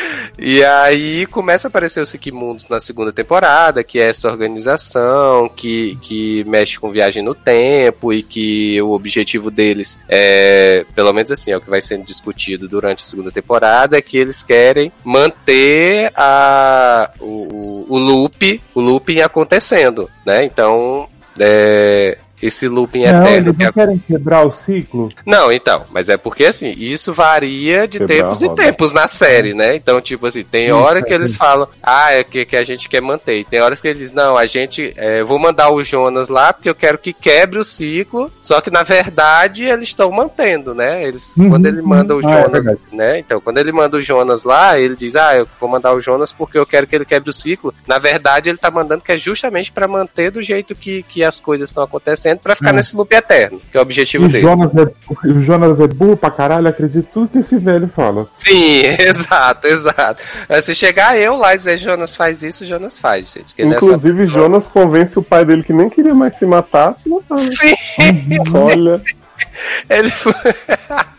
E 0.43 0.65
aí 0.65 1.27
começa 1.27 1.67
a 1.67 1.69
aparecer 1.69 2.01
os 2.01 2.09
Sikimundos 2.09 2.67
na 2.67 2.81
segunda 2.81 3.13
temporada, 3.13 3.85
que 3.85 3.99
é 3.99 4.09
essa 4.09 4.27
organização 4.27 5.51
que, 5.51 5.99
que 6.01 6.45
mexe 6.45 6.79
com 6.79 6.91
viagem 6.91 7.23
no 7.23 7.35
tempo 7.35 8.11
e 8.11 8.23
que 8.23 8.81
o 8.81 8.93
objetivo 8.93 9.51
deles 9.51 9.99
é, 10.09 10.87
pelo 10.95 11.13
menos 11.13 11.31
assim, 11.31 11.51
é 11.51 11.57
o 11.57 11.61
que 11.61 11.69
vai 11.69 11.81
sendo 11.81 12.05
discutido 12.05 12.69
durante 12.69 13.05
a 13.05 13.07
segunda 13.07 13.31
temporada, 13.31 13.99
é 13.99 14.03
que 14.03 14.17
eles 14.17 14.43
querem 14.43 14.91
manter 15.05 16.11
a, 16.17 17.11
o, 17.21 17.87
o, 17.89 17.99
loop, 17.99 18.63
o 18.75 18.81
looping 18.81 19.21
acontecendo, 19.21 20.11
né? 20.25 20.45
Então, 20.45 21.09
é, 21.39 22.17
esse 22.43 22.69
looping 22.69 23.03
Não, 23.05 23.23
eterno. 23.23 23.49
eles 23.51 23.57
que 23.57 23.63
é- 23.63 23.67
não 23.67 23.73
querem 23.73 23.99
quebrar 23.99 24.47
o 24.47 24.51
ciclo. 24.53 25.11
Não, 25.27 25.53
então, 25.53 25.85
mas 25.91 26.09
é 26.09 26.17
porque 26.17 26.45
assim, 26.47 26.71
isso 26.77 27.13
varia 27.13 27.87
de 27.87 27.99
Quebrar 27.99 28.17
tempos 28.17 28.43
e 28.43 28.47
roda. 28.47 28.63
tempos 28.63 28.93
na 28.93 29.09
série, 29.09 29.55
né? 29.55 29.77
Então, 29.77 30.01
tipo 30.01 30.27
assim, 30.27 30.43
tem 30.45 30.67
Isso, 30.67 30.75
hora 30.77 31.01
é 31.01 31.03
que 31.03 31.13
eles 31.13 31.35
falam, 31.37 31.69
ah, 31.83 32.13
é 32.13 32.25
que, 32.25 32.45
que 32.45 32.57
a 32.57 32.65
gente 32.65 32.89
quer 32.89 33.01
manter. 33.03 33.39
E 33.41 33.45
tem 33.45 33.61
horas 33.61 33.81
que 33.81 33.89
eles 33.89 33.99
dizem, 34.01 34.17
não, 34.17 34.37
a 34.37 34.47
gente, 34.47 34.93
é, 34.97 35.23
vou 35.23 35.39
mandar 35.39 35.71
o 35.71 35.83
Jonas 35.85 36.29
lá 36.29 36.53
porque 36.53 36.69
eu 36.69 36.75
quero 36.75 36.99
que 36.99 37.13
quebre 37.13 37.59
o 37.59 37.65
ciclo. 37.65 38.31
Só 38.43 38.61
que 38.61 38.71
na 38.71 38.83
verdade 38.83 39.65
eles 39.65 39.89
estão 39.89 40.11
mantendo, 40.11 40.75
né? 40.75 41.03
Eles, 41.05 41.33
Uhum, 41.37 41.51
quando 41.51 41.67
ele 41.67 41.83
manda 41.83 42.15
o 42.15 42.21
uhum. 42.21 42.29
Ah, 42.29 42.33
é 42.41 42.43
Jonas, 42.45 42.79
né? 42.93 43.19
Então, 43.19 43.41
quando 43.41 43.59
ele 43.59 43.73
manda 43.73 43.97
o 43.97 44.03
Jonas 44.03 44.45
lá, 44.45 44.79
ele 44.79 44.97
diz, 44.97 45.15
ah, 45.17 45.37
eu 45.37 45.49
vou 45.59 45.69
mandar 45.69 45.93
o 45.93 46.01
Jonas 46.01 46.33
porque 46.33 46.59
eu 46.59 46.67
quero 46.67 46.87
que 46.87 46.95
ele 46.95 47.05
quebre 47.05 47.29
o 47.31 47.33
ciclo. 47.33 47.75
Na 47.87 47.99
verdade, 47.99 48.49
ele 48.49 48.59
tá 48.59 48.71
mandando 48.71 49.03
que 49.03 49.13
é 49.13 49.19
justamente 49.19 49.73
pra 49.73 49.89
manter 49.89 50.31
do 50.31 50.43
jeito 50.43 50.75
que, 50.75 51.03
que 51.03 51.25
as 51.25 51.41
coisas 51.41 51.69
estão 51.69 51.83
acontecendo, 51.83 52.30
pra 52.39 52.55
ficar 52.55 52.71
É. 52.71 52.73
nesse 52.75 52.95
loop 52.95 53.13
eterno, 53.13 53.61
que 53.73 53.77
é 53.77 53.81
o 53.81 53.83
objetivo 53.83 54.27
E 54.27 54.29
dele. 54.29 54.43
Jonas 54.47 54.71
é, 54.77 54.93
o 55.29 55.41
Jonas 55.43 55.81
é 55.81 55.87
burro 55.89 56.17
pra 56.17 56.31
caralho, 56.31 56.69
acredito 56.69 57.09
tudo 57.13 57.29
que 57.29 57.39
esse 57.39 57.57
velho 57.57 57.89
fala. 57.89 58.29
Sim, 58.37 58.83
exato, 59.01 59.67
exato. 59.67 60.23
Mas 60.49 60.65
Se 60.65 60.75
chegar 60.75 61.17
eu 61.19 61.37
lá 61.37 61.55
e 61.55 61.59
dizer 61.59 61.79
Jonas 61.79 62.15
faz 62.15 62.43
isso, 62.43 62.65
Jonas 62.67 62.99
faz, 62.99 63.33
gente. 63.33 63.55
é 63.57 63.65
só- 63.65 63.77
Inclusive, 63.77 64.27
Jonas 64.27 64.67
convence 64.67 65.19
o 65.19 65.23
pai 65.23 65.45
dele 65.45 65.63
que 65.63 65.73
nem 65.73 65.89
queria 65.91 66.15
mais 66.15 66.37
se 66.37 66.47
matar, 66.47 66.95
se 66.95 67.09
matar. 67.09 67.37
né? 67.39 67.51
Sim, 67.51 68.39
Olha, 68.55 69.01
ele 69.89 70.11
foi- 70.11 70.33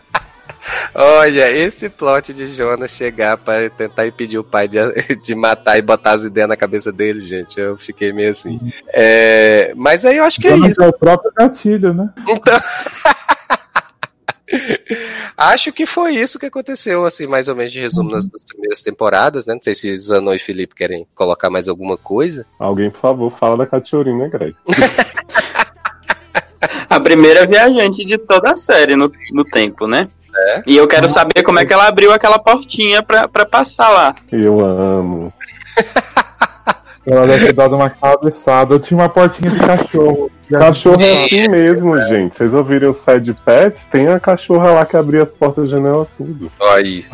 Olha, 0.94 1.50
esse 1.50 1.88
plot 1.88 2.34
de 2.34 2.46
Jonas 2.46 2.90
chegar 2.90 3.36
pra 3.38 3.70
tentar 3.70 4.06
impedir 4.06 4.38
o 4.38 4.44
pai 4.44 4.68
de, 4.68 4.78
de 5.22 5.34
matar 5.34 5.78
e 5.78 5.82
botar 5.82 6.12
as 6.12 6.24
ideias 6.24 6.48
na 6.48 6.56
cabeça 6.56 6.92
dele, 6.92 7.20
gente, 7.20 7.58
eu 7.58 7.76
fiquei 7.76 8.12
meio 8.12 8.30
assim. 8.30 8.60
É, 8.88 9.72
mas 9.74 10.04
aí 10.04 10.18
eu 10.18 10.24
acho 10.24 10.40
que 10.40 10.48
é 10.48 10.50
Jonas 10.50 10.72
isso. 10.72 10.82
é 10.82 10.88
o 10.88 10.92
próprio 10.92 11.32
gatilho, 11.34 11.94
né? 11.94 12.10
Então. 12.28 12.60
Acho 15.34 15.72
que 15.72 15.86
foi 15.86 16.14
isso 16.16 16.38
que 16.38 16.44
aconteceu, 16.44 17.06
assim, 17.06 17.26
mais 17.26 17.48
ou 17.48 17.56
menos 17.56 17.72
de 17.72 17.80
resumo 17.80 18.10
nas 18.10 18.26
duas 18.26 18.42
primeiras 18.42 18.82
temporadas, 18.82 19.46
né? 19.46 19.54
Não 19.54 19.62
sei 19.62 19.74
se 19.74 19.96
Zanon 19.96 20.34
e 20.34 20.38
Felipe 20.38 20.74
querem 20.74 21.06
colocar 21.14 21.48
mais 21.48 21.68
alguma 21.68 21.96
coisa. 21.96 22.44
alguém, 22.58 22.90
por 22.90 23.00
favor, 23.00 23.30
fala 23.30 23.56
da 23.56 23.66
Catiorina, 23.66 24.28
Greg. 24.28 24.54
A 26.88 27.00
primeira 27.00 27.46
viajante 27.46 28.04
de 28.04 28.18
toda 28.18 28.50
a 28.50 28.54
série 28.54 28.94
no, 28.94 29.10
no 29.32 29.44
tempo, 29.44 29.86
né? 29.86 30.08
É. 30.34 30.62
E 30.66 30.76
eu 30.76 30.86
quero 30.86 31.08
saber 31.08 31.42
como 31.42 31.58
é 31.58 31.64
que 31.64 31.72
ela 31.72 31.86
abriu 31.86 32.12
aquela 32.12 32.38
portinha 32.38 33.02
pra, 33.02 33.28
pra 33.28 33.44
passar 33.44 33.90
lá. 33.90 34.14
Eu 34.30 34.60
amo. 34.60 35.32
Ela 37.06 37.26
deve 37.26 37.46
ter 37.46 37.52
dado 37.52 37.74
uma 37.74 37.90
cabeçada. 37.90 38.74
Eu 38.74 38.80
tinha 38.80 38.98
uma 38.98 39.08
portinha 39.08 39.50
de 39.50 39.58
cachorro. 39.58 40.30
Cachorro 40.58 41.00
é 41.00 41.12
É. 41.12 41.24
assim 41.24 41.48
mesmo, 41.48 41.98
gente. 42.06 42.34
Vocês 42.36 42.52
ouviram 42.54 42.90
o 42.90 42.94
Sad 42.94 43.32
Pets? 43.44 43.84
Tem 43.90 44.08
a 44.08 44.18
cachorra 44.20 44.72
lá 44.72 44.86
que 44.86 44.96
abria 44.96 45.22
as 45.22 45.32
portas 45.32 45.64
da 45.64 45.76
janela 45.76 46.06
tudo. 46.16 46.50
Aí. 46.74 47.04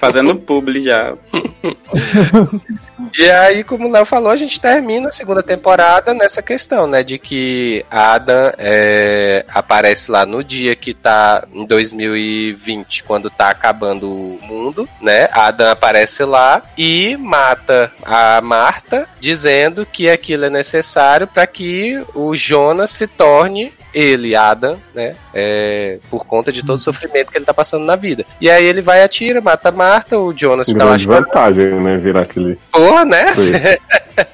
Fazendo 0.00 0.34
publi 0.36 0.82
já. 0.82 1.14
E 3.18 3.28
aí, 3.30 3.62
como 3.64 3.88
o 3.88 3.90
Léo 3.90 4.04
falou, 4.06 4.30
a 4.30 4.36
gente 4.36 4.60
termina 4.60 5.08
a 5.08 5.12
segunda 5.12 5.42
temporada 5.42 6.14
nessa 6.14 6.40
questão, 6.42 6.86
né? 6.86 7.02
De 7.02 7.18
que 7.18 7.84
Adam 7.90 8.52
é, 8.56 9.44
aparece 9.48 10.10
lá 10.10 10.24
no 10.24 10.42
dia 10.42 10.74
que 10.76 10.94
tá 10.94 11.44
em 11.52 11.66
2020, 11.66 13.02
quando 13.04 13.30
tá 13.30 13.50
acabando 13.50 14.08
o 14.08 14.38
mundo, 14.42 14.88
né? 15.00 15.28
Adam 15.32 15.70
aparece 15.70 16.24
lá 16.24 16.62
e 16.78 17.16
mata 17.16 17.92
a 18.04 18.40
Marta, 18.40 19.08
dizendo 19.20 19.84
que 19.84 20.08
aquilo 20.08 20.44
é 20.46 20.50
necessário 20.50 21.26
para 21.26 21.46
que 21.46 22.02
o 22.14 22.34
Jonas 22.36 22.73
se 22.86 23.06
torne 23.06 23.72
ele, 23.92 24.34
Adam, 24.34 24.78
né? 24.94 25.14
É, 25.32 25.98
por 26.10 26.26
conta 26.26 26.52
de 26.52 26.64
todo 26.64 26.76
o 26.76 26.80
sofrimento 26.80 27.30
que 27.30 27.38
ele 27.38 27.44
tá 27.44 27.54
passando 27.54 27.84
na 27.84 27.96
vida. 27.96 28.24
E 28.40 28.50
aí 28.50 28.64
ele 28.64 28.82
vai 28.82 29.02
atira, 29.02 29.40
mata 29.40 29.68
a 29.68 29.72
Marta, 29.72 30.18
o 30.18 30.32
Jonas 30.36 30.66
fica 30.66 30.82
lá 30.82 30.90
Grande 30.90 31.04
chorando. 31.04 31.24
vantagem, 31.26 31.66
né? 31.80 31.96
Virar 31.96 32.22
aquele. 32.22 32.58
Porra, 32.72 33.04
né? 33.04 33.26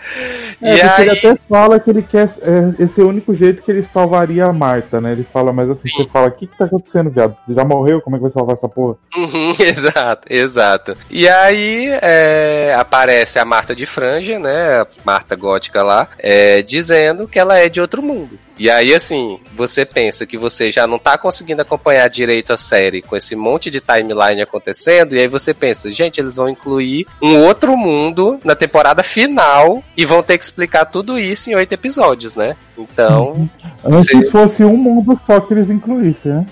É, 0.62 0.76
e 0.76 0.82
aí, 0.82 1.02
ele 1.02 1.10
até 1.18 1.36
fala 1.48 1.80
que 1.80 1.90
ele 1.90 2.02
quer. 2.02 2.28
é, 2.42 2.82
esse 2.84 3.00
é 3.00 3.04
o 3.04 3.08
único 3.08 3.32
jeito 3.34 3.62
que 3.62 3.70
ele 3.70 3.82
salvaria 3.82 4.44
a 4.44 4.52
Marta, 4.52 5.00
né? 5.00 5.12
Ele 5.12 5.26
fala, 5.32 5.52
mas 5.52 5.70
assim, 5.70 5.88
você 5.88 6.04
fala, 6.04 6.28
o 6.28 6.32
que 6.32 6.46
que 6.46 6.56
tá 6.56 6.66
acontecendo, 6.66 7.10
viado? 7.10 7.36
Você 7.46 7.54
já 7.54 7.64
morreu? 7.64 8.00
Como 8.00 8.16
é 8.16 8.18
que 8.18 8.22
vai 8.22 8.30
salvar 8.30 8.56
essa 8.56 8.68
porra? 8.68 8.96
Uhum, 9.16 9.54
exato, 9.58 10.26
exato. 10.28 10.96
E 11.10 11.28
aí 11.28 11.88
é, 12.02 12.74
aparece 12.78 13.38
a 13.38 13.44
Marta 13.44 13.74
de 13.74 13.86
Franja, 13.86 14.38
né? 14.38 14.80
A 14.80 14.86
Marta 15.04 15.34
gótica 15.34 15.82
lá, 15.82 16.08
é, 16.18 16.62
dizendo 16.62 17.26
que 17.26 17.38
ela 17.38 17.58
é 17.58 17.68
de 17.68 17.80
outro 17.80 18.02
mundo. 18.02 18.38
E 18.60 18.68
aí, 18.68 18.94
assim, 18.94 19.40
você 19.56 19.86
pensa 19.86 20.26
que 20.26 20.36
você 20.36 20.70
já 20.70 20.86
não 20.86 20.98
tá 20.98 21.16
conseguindo 21.16 21.62
acompanhar 21.62 22.06
direito 22.10 22.52
a 22.52 22.58
série 22.58 23.00
com 23.00 23.16
esse 23.16 23.34
monte 23.34 23.70
de 23.70 23.80
timeline 23.80 24.42
acontecendo, 24.42 25.16
e 25.16 25.18
aí 25.18 25.26
você 25.26 25.54
pensa, 25.54 25.90
gente, 25.90 26.20
eles 26.20 26.36
vão 26.36 26.46
incluir 26.46 27.06
um 27.22 27.38
outro 27.38 27.74
mundo 27.74 28.38
na 28.44 28.54
temporada 28.54 29.02
final 29.02 29.82
e 29.96 30.04
vão 30.04 30.22
ter 30.22 30.36
que 30.36 30.44
explicar 30.44 30.84
tudo 30.84 31.18
isso 31.18 31.50
em 31.50 31.54
oito 31.54 31.72
episódios, 31.72 32.34
né? 32.34 32.54
Então, 32.76 33.48
Antes 33.82 34.26
Sim. 34.26 34.30
fosse 34.30 34.62
um 34.62 34.76
mundo 34.76 35.18
só 35.26 35.40
que 35.40 35.54
eles 35.54 35.70
incluíssem, 35.70 36.32
né? 36.32 36.46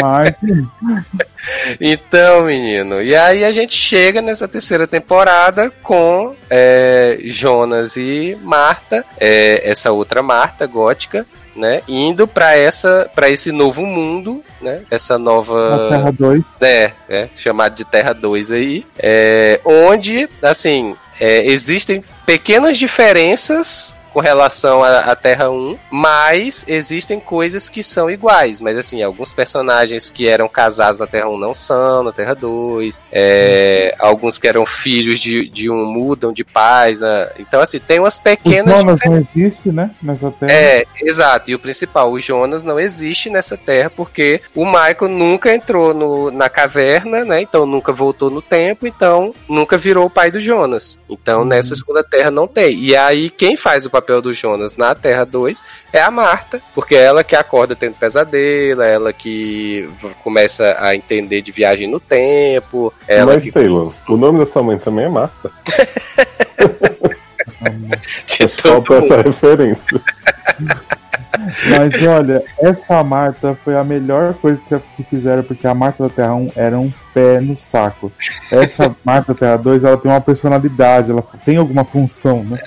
Mas, 0.00 0.34
Então, 1.80 2.44
menino, 2.44 3.02
e 3.02 3.16
aí 3.16 3.44
a 3.44 3.52
gente 3.52 3.74
chega 3.74 4.22
nessa 4.22 4.46
terceira 4.46 4.86
temporada 4.86 5.70
com 5.82 6.34
é, 6.48 7.18
Jonas 7.24 7.96
e 7.96 8.38
Marta, 8.42 9.04
é, 9.18 9.68
essa 9.68 9.90
outra 9.90 10.22
Marta 10.22 10.66
gótica, 10.66 11.26
né, 11.54 11.82
indo 11.86 12.26
para 12.26 12.56
essa, 12.56 13.10
para 13.14 13.28
esse 13.28 13.50
novo 13.52 13.84
mundo, 13.84 14.42
né, 14.60 14.82
essa 14.90 15.18
nova, 15.18 15.88
Terra 15.90 16.12
2. 16.12 16.42
é, 16.60 16.92
é, 17.08 17.28
chamado 17.36 17.74
de 17.74 17.84
Terra 17.84 18.12
2 18.12 18.52
aí, 18.52 18.86
é, 18.98 19.60
onde, 19.64 20.28
assim, 20.40 20.96
é, 21.20 21.44
existem 21.44 22.02
pequenas 22.24 22.78
diferenças 22.78 23.94
com 24.12 24.20
relação 24.20 24.82
à, 24.82 25.14
Terra 25.16 25.50
1, 25.50 25.78
mas 25.90 26.64
existem 26.68 27.18
coisas 27.18 27.68
que 27.68 27.82
são 27.82 28.10
iguais. 28.10 28.60
Mas 28.60 28.76
assim, 28.76 29.02
alguns 29.02 29.32
personagens 29.32 30.10
que 30.10 30.28
eram 30.28 30.48
casados 30.48 31.00
na 31.00 31.06
Terra 31.06 31.28
1 31.28 31.38
não 31.38 31.54
são, 31.54 32.02
na 32.02 32.12
Terra 32.12 32.34
2. 32.34 33.00
É, 33.10 33.94
alguns 33.98 34.38
que 34.38 34.48
eram 34.48 34.66
filhos 34.66 35.20
de, 35.20 35.48
de 35.48 35.70
um 35.70 35.84
mudam 35.84 36.32
de 36.32 36.44
pais. 36.44 37.00
né? 37.00 37.28
Então, 37.38 37.60
assim, 37.60 37.78
tem 37.78 37.98
umas 37.98 38.16
O 38.16 38.22
pequenas 38.22 38.80
Jonas 38.80 39.00
não 39.04 39.26
existe, 39.34 39.68
né? 39.70 39.90
Nessa 40.02 40.30
Terra. 40.30 40.52
é, 40.52 40.86
exato. 41.00 41.50
E 41.50 41.54
o 41.54 41.58
principal, 41.58 42.10
o 42.10 42.20
Jonas 42.20 42.64
não 42.64 42.78
existe 42.78 43.30
nessa 43.30 43.56
terra 43.56 43.90
porque 43.90 44.40
o 44.54 44.64
Michael 44.64 45.08
nunca 45.08 45.52
entrou 45.52 45.94
no, 45.94 46.30
na 46.30 46.48
caverna, 46.48 47.24
né? 47.24 47.40
Então 47.40 47.64
nunca 47.66 47.92
voltou 47.92 48.30
no 48.30 48.42
tempo, 48.42 48.86
então 48.86 49.34
nunca 49.48 49.78
virou 49.78 50.06
o 50.06 50.10
pai 50.10 50.30
do 50.30 50.40
Jonas. 50.40 50.98
Então 51.08 51.44
nessa 51.44 51.74
segunda 51.74 52.04
terra 52.04 52.30
não 52.30 52.46
tem. 52.46 52.78
E 52.78 52.96
aí 52.96 53.30
quem 53.30 53.56
faz 53.56 53.86
o 53.86 53.90
papel 53.90 54.01
do 54.02 54.34
Jonas 54.34 54.76
na 54.76 54.94
Terra 54.94 55.24
2 55.24 55.62
é 55.92 56.00
a 56.00 56.10
Marta, 56.10 56.60
porque 56.74 56.94
é 56.94 57.02
ela 57.02 57.24
que 57.24 57.36
acorda 57.36 57.76
tendo 57.76 57.94
pesadelo, 57.94 58.82
é 58.82 58.92
ela 58.92 59.12
que 59.12 59.88
começa 60.22 60.76
a 60.78 60.94
entender 60.94 61.42
de 61.42 61.52
viagem 61.52 61.88
no 61.88 62.00
tempo, 62.00 62.92
é 63.06 63.18
ela 63.18 63.34
Mas, 63.34 63.44
que 63.44 63.52
Taylor, 63.52 63.92
o 64.08 64.16
nome 64.16 64.38
da 64.38 64.46
sua 64.46 64.62
mãe 64.62 64.78
também 64.78 65.06
é 65.06 65.08
Marta. 65.08 65.50
falta 68.62 68.94
mundo. 68.94 69.04
essa 69.04 69.22
referência. 69.22 70.00
Mas 71.70 72.06
olha, 72.06 72.42
essa 72.58 73.04
Marta 73.04 73.56
foi 73.62 73.76
a 73.76 73.84
melhor 73.84 74.34
coisa 74.34 74.60
que, 74.96 75.02
fizeram, 75.04 75.42
porque 75.42 75.66
a 75.66 75.74
Marta 75.74 76.04
da 76.04 76.10
Terra 76.10 76.34
1 76.34 76.52
era 76.56 76.78
um 76.78 76.92
pé 77.14 77.40
no 77.40 77.56
saco. 77.58 78.10
Essa 78.50 78.94
Marta 79.04 79.32
da 79.32 79.38
Terra 79.38 79.56
2, 79.56 79.84
ela 79.84 79.96
tem 79.96 80.10
uma 80.10 80.20
personalidade, 80.20 81.10
ela 81.10 81.22
tem 81.44 81.56
alguma 81.56 81.84
função, 81.84 82.42
né? 82.44 82.58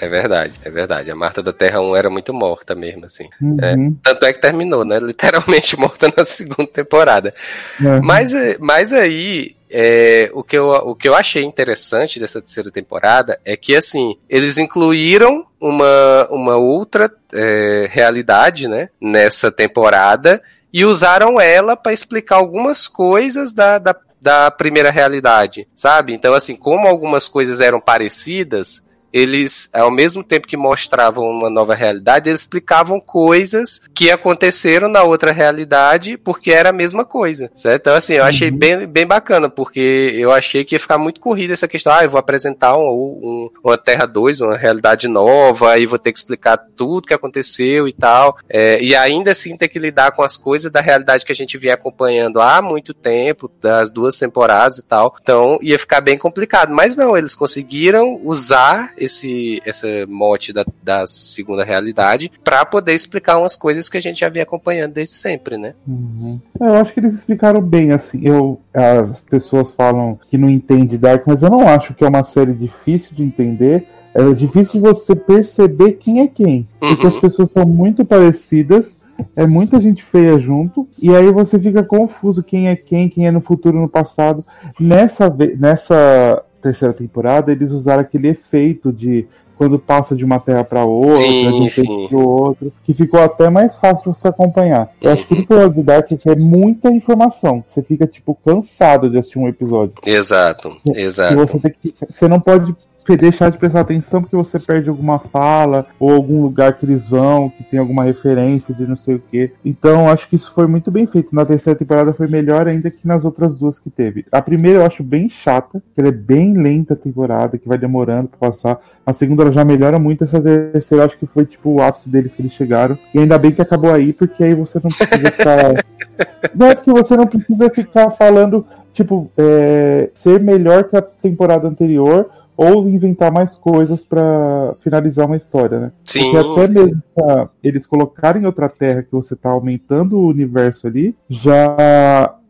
É 0.00 0.08
verdade, 0.08 0.60
é 0.62 0.70
verdade. 0.70 1.10
A 1.10 1.16
Marta 1.16 1.42
da 1.42 1.52
Terra 1.52 1.80
1 1.80 1.96
era 1.96 2.10
muito 2.10 2.32
morta 2.32 2.74
mesmo, 2.74 3.06
assim. 3.06 3.28
Uhum. 3.40 3.96
Tanto 4.02 4.26
é 4.26 4.32
que 4.32 4.40
terminou, 4.40 4.84
né? 4.84 4.98
Literalmente 4.98 5.76
morta 5.80 6.12
na 6.16 6.24
segunda 6.24 6.66
temporada. 6.66 7.34
É. 7.82 8.00
Mas, 8.00 8.32
mas 8.60 8.92
aí, 8.92 9.55
é, 9.70 10.30
o, 10.32 10.42
que 10.42 10.56
eu, 10.56 10.68
o 10.68 10.94
que 10.94 11.08
eu 11.08 11.14
achei 11.14 11.42
interessante 11.44 12.20
dessa 12.20 12.40
terceira 12.40 12.70
temporada 12.70 13.40
é 13.44 13.56
que, 13.56 13.74
assim, 13.74 14.16
eles 14.28 14.58
incluíram 14.58 15.46
uma, 15.60 16.28
uma 16.30 16.56
outra 16.56 17.12
é, 17.32 17.88
realidade, 17.90 18.68
né? 18.68 18.88
Nessa 19.00 19.50
temporada 19.50 20.42
e 20.72 20.84
usaram 20.84 21.40
ela 21.40 21.74
para 21.74 21.94
explicar 21.94 22.36
algumas 22.36 22.86
coisas 22.86 23.52
da, 23.54 23.78
da, 23.78 23.96
da 24.20 24.50
primeira 24.50 24.90
realidade, 24.90 25.66
sabe? 25.74 26.12
Então, 26.12 26.34
assim, 26.34 26.54
como 26.54 26.86
algumas 26.86 27.26
coisas 27.26 27.60
eram 27.60 27.80
parecidas, 27.80 28.84
eles, 29.12 29.68
ao 29.72 29.90
mesmo 29.90 30.22
tempo 30.22 30.46
que 30.46 30.56
mostravam 30.56 31.24
uma 31.28 31.48
nova 31.50 31.74
realidade, 31.74 32.28
eles 32.28 32.40
explicavam 32.40 33.00
coisas 33.00 33.80
que 33.94 34.10
aconteceram 34.10 34.88
na 34.88 35.02
outra 35.02 35.32
realidade 35.32 36.16
porque 36.16 36.50
era 36.52 36.70
a 36.70 36.72
mesma 36.72 37.04
coisa, 37.04 37.50
certo? 37.54 37.80
Então, 37.82 37.94
assim, 37.94 38.14
eu 38.14 38.24
achei 38.24 38.50
bem, 38.50 38.86
bem 38.86 39.06
bacana, 39.06 39.48
porque 39.48 40.12
eu 40.14 40.32
achei 40.32 40.64
que 40.64 40.74
ia 40.74 40.80
ficar 40.80 40.98
muito 40.98 41.20
corrida 41.20 41.52
essa 41.52 41.68
questão, 41.68 41.92
ah, 41.92 42.04
eu 42.04 42.10
vou 42.10 42.18
apresentar 42.18 42.76
um, 42.76 42.82
um- 42.88 43.50
uma 43.64 43.78
Terra 43.78 44.06
2, 44.06 44.40
uma 44.40 44.56
realidade 44.56 45.08
nova, 45.08 45.72
aí 45.72 45.86
vou 45.86 45.98
ter 45.98 46.12
que 46.12 46.18
explicar 46.18 46.56
tudo 46.76 47.06
que 47.06 47.14
aconteceu 47.14 47.88
e 47.88 47.92
tal, 47.92 48.36
é, 48.48 48.80
e 48.82 48.94
ainda 48.94 49.30
assim 49.30 49.56
ter 49.56 49.68
que 49.68 49.78
lidar 49.78 50.12
com 50.12 50.22
as 50.22 50.36
coisas 50.36 50.70
da 50.70 50.80
realidade 50.80 51.24
que 51.24 51.32
a 51.32 51.34
gente 51.34 51.56
vinha 51.58 51.74
acompanhando 51.74 52.40
há 52.40 52.60
muito 52.60 52.92
tempo, 52.92 53.50
das 53.60 53.90
duas 53.90 54.18
temporadas 54.18 54.78
e 54.78 54.82
tal, 54.84 55.14
então 55.22 55.58
ia 55.62 55.78
ficar 55.78 56.00
bem 56.00 56.18
complicado, 56.18 56.70
mas 56.72 56.96
não, 56.96 57.16
eles 57.16 57.34
conseguiram 57.34 58.20
usar 58.24 58.92
esse 58.96 59.60
essa 59.64 59.86
mote 60.08 60.52
da, 60.52 60.64
da 60.82 61.06
segunda 61.06 61.64
realidade 61.64 62.30
pra 62.42 62.64
poder 62.64 62.94
explicar 62.94 63.38
umas 63.38 63.56
coisas 63.56 63.88
que 63.88 63.96
a 63.96 64.00
gente 64.00 64.20
já 64.20 64.28
vinha 64.28 64.42
acompanhando 64.44 64.92
desde 64.94 65.14
sempre, 65.14 65.56
né? 65.56 65.74
Uhum. 65.86 66.40
Eu 66.60 66.74
acho 66.74 66.92
que 66.92 67.00
eles 67.00 67.14
explicaram 67.14 67.60
bem, 67.60 67.92
assim. 67.92 68.20
Eu, 68.22 68.60
as 68.72 69.20
pessoas 69.22 69.70
falam 69.72 70.18
que 70.30 70.38
não 70.38 70.48
entende 70.48 70.98
Dark, 70.98 71.24
mas 71.26 71.42
eu 71.42 71.50
não 71.50 71.66
acho 71.68 71.94
que 71.94 72.04
é 72.04 72.08
uma 72.08 72.22
série 72.24 72.52
difícil 72.52 73.14
de 73.14 73.22
entender. 73.22 73.86
É 74.14 74.32
difícil 74.32 74.80
você 74.80 75.14
perceber 75.14 75.92
quem 75.92 76.20
é 76.20 76.26
quem. 76.26 76.66
Porque 76.80 77.06
Uhum. 77.06 77.12
as 77.14 77.20
pessoas 77.20 77.50
são 77.52 77.66
muito 77.66 78.02
parecidas, 78.04 78.96
é 79.34 79.46
muita 79.46 79.80
gente 79.80 80.02
feia 80.02 80.38
junto, 80.38 80.88
e 80.98 81.14
aí 81.14 81.30
você 81.30 81.58
fica 81.58 81.82
confuso 81.82 82.42
quem 82.42 82.68
é 82.68 82.76
quem, 82.76 83.08
quem 83.10 83.26
é 83.26 83.30
no 83.30 83.40
futuro, 83.42 83.78
no 83.78 83.88
passado. 83.88 84.42
Nessa, 84.80 85.28
nessa 85.58 86.42
terceira 86.62 86.94
temporada, 86.94 87.52
eles 87.52 87.72
usaram 87.72 88.02
aquele 88.02 88.28
efeito 88.28 88.92
de 88.92 89.26
quando 89.56 89.78
passa 89.78 90.14
de 90.14 90.24
uma 90.24 90.38
terra 90.38 90.62
para 90.62 90.84
outra, 90.84 91.16
Sim, 91.16 91.50
de 91.50 91.56
um 91.56 91.68
tempo 91.68 92.08
pro 92.08 92.28
outro, 92.28 92.72
que 92.84 92.92
ficou 92.92 93.20
até 93.20 93.48
mais 93.48 93.80
fácil 93.80 94.12
de 94.12 94.18
você 94.18 94.28
acompanhar. 94.28 94.90
Eu 95.00 95.12
acho 95.12 95.26
que 95.26 95.34
o 95.34 95.46
problema 95.46 95.70
do 95.72 95.82
Dark 95.82 96.12
é 96.12 96.16
que 96.16 96.28
é 96.28 96.36
muita 96.36 96.90
informação. 96.90 97.64
Você 97.66 97.82
fica, 97.82 98.06
tipo, 98.06 98.36
cansado 98.44 99.08
de 99.08 99.18
assistir 99.18 99.38
um 99.38 99.48
episódio. 99.48 99.94
Exato, 100.04 100.76
E 100.84 101.00
exato. 101.00 101.36
você 101.36 101.58
tem 101.58 101.74
que. 101.82 101.94
Você 102.08 102.28
não 102.28 102.38
pode 102.38 102.76
deixar 103.14 103.50
de 103.50 103.58
prestar 103.58 103.80
atenção 103.80 104.22
porque 104.22 104.34
você 104.34 104.58
perde 104.58 104.88
alguma 104.88 105.18
fala 105.18 105.86
ou 106.00 106.10
algum 106.10 106.42
lugar 106.42 106.72
que 106.72 106.86
eles 106.86 107.06
vão, 107.06 107.50
que 107.50 107.62
tem 107.62 107.78
alguma 107.78 108.04
referência 108.04 108.74
de 108.74 108.86
não 108.86 108.96
sei 108.96 109.16
o 109.16 109.22
que. 109.30 109.52
Então, 109.62 110.08
acho 110.08 110.28
que 110.28 110.36
isso 110.36 110.50
foi 110.52 110.66
muito 110.66 110.90
bem 110.90 111.06
feito. 111.06 111.34
Na 111.34 111.44
terceira 111.44 111.78
temporada 111.78 112.14
foi 112.14 112.26
melhor 112.26 112.66
ainda 112.66 112.90
que 112.90 113.06
nas 113.06 113.24
outras 113.24 113.54
duas 113.56 113.78
que 113.78 113.90
teve. 113.90 114.24
A 114.32 114.40
primeira 114.40 114.80
eu 114.80 114.86
acho 114.86 115.02
bem 115.02 115.28
chata, 115.28 115.82
que 115.94 116.00
ela 116.00 116.08
é 116.08 116.12
bem 116.12 116.54
lenta 116.54 116.94
a 116.94 116.96
temporada, 116.96 117.58
que 117.58 117.68
vai 117.68 117.76
demorando 117.76 118.28
pra 118.28 118.48
passar. 118.48 118.80
A 119.04 119.12
segunda 119.12 119.42
ela 119.42 119.52
já 119.52 119.64
melhora 119.64 119.98
muito, 119.98 120.24
essa 120.24 120.40
terceira 120.40 121.02
eu 121.02 121.06
acho 121.06 121.18
que 121.18 121.26
foi 121.26 121.44
tipo 121.44 121.70
o 121.70 121.82
ápice 121.82 122.08
deles 122.08 122.34
que 122.34 122.40
eles 122.40 122.52
chegaram. 122.52 122.98
E 123.14 123.18
ainda 123.18 123.38
bem 123.38 123.52
que 123.52 123.60
acabou 123.60 123.92
aí, 123.92 124.12
porque 124.12 124.42
aí 124.42 124.54
você 124.54 124.80
não 124.82 124.90
precisa 124.90 125.30
ficar. 125.30 125.84
não 126.54 126.66
é 126.68 126.74
que 126.74 126.90
você 126.90 127.16
não 127.16 127.26
precisa 127.26 127.70
ficar 127.70 128.10
falando, 128.10 128.66
tipo, 128.92 129.30
é, 129.36 130.10
ser 130.14 130.40
melhor 130.40 130.84
que 130.84 130.96
a 130.96 131.02
temporada 131.02 131.68
anterior 131.68 132.30
ou 132.56 132.88
inventar 132.88 133.30
mais 133.32 133.54
coisas 133.54 134.04
pra 134.04 134.74
finalizar 134.80 135.26
uma 135.26 135.36
história, 135.36 135.78
né? 135.78 135.92
Sim, 136.04 136.30
Porque 136.32 136.36
até 136.62 136.68
mesmo 136.72 137.02
essa- 137.16 137.50
eles 137.62 137.86
colocarem 137.86 138.46
outra 138.46 138.68
terra 138.68 139.02
que 139.02 139.12
você 139.12 139.36
tá 139.36 139.50
aumentando 139.50 140.18
o 140.18 140.26
universo 140.28 140.86
ali, 140.86 141.14
já 141.28 141.76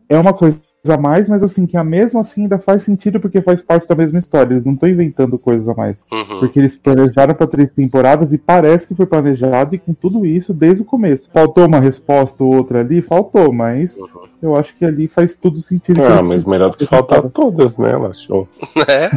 é 0.07 0.17
uma 0.17 0.33
coisa 0.33 0.59
a 0.89 0.97
mais, 0.97 1.27
mas 1.29 1.43
assim, 1.43 1.65
que 1.65 1.75
a 1.77 1.83
mesmo 1.83 2.19
assim 2.19 2.43
ainda 2.43 2.57
faz 2.59 2.83
sentido 2.83 3.19
porque 3.19 3.41
faz 3.41 3.61
parte 3.61 3.87
da 3.87 3.95
mesma 3.95 4.19
história. 4.19 4.53
Eles 4.53 4.65
não 4.65 4.73
estão 4.73 4.87
inventando 4.89 5.37
coisas 5.37 5.67
a 5.67 5.73
mais. 5.73 6.03
Uhum. 6.11 6.39
Porque 6.39 6.59
eles 6.59 6.75
planejaram 6.75 7.33
para 7.33 7.47
três 7.47 7.71
temporadas 7.71 8.31
e 8.33 8.37
parece 8.37 8.87
que 8.87 8.95
foi 8.95 9.05
planejado 9.05 9.75
e 9.75 9.77
com 9.79 9.93
tudo 9.93 10.25
isso 10.25 10.53
desde 10.53 10.81
o 10.81 10.85
começo. 10.85 11.29
Faltou 11.33 11.65
uma 11.65 11.79
resposta 11.79 12.43
ou 12.43 12.55
outra 12.55 12.79
ali? 12.81 13.01
Faltou, 13.01 13.51
mas 13.53 13.97
eu 14.41 14.55
acho 14.55 14.75
que 14.75 14.85
ali 14.85 15.07
faz 15.07 15.35
tudo 15.35 15.61
sentido. 15.61 16.03
Ah, 16.03 16.21
mas 16.21 16.45
melhor 16.45 16.69
do 16.71 16.77
que 16.77 16.85
faltar 16.85 17.21
todas, 17.29 17.75
né? 17.77 17.91
Ela 17.91 18.09
achou. 18.09 18.47
É? 18.87 19.09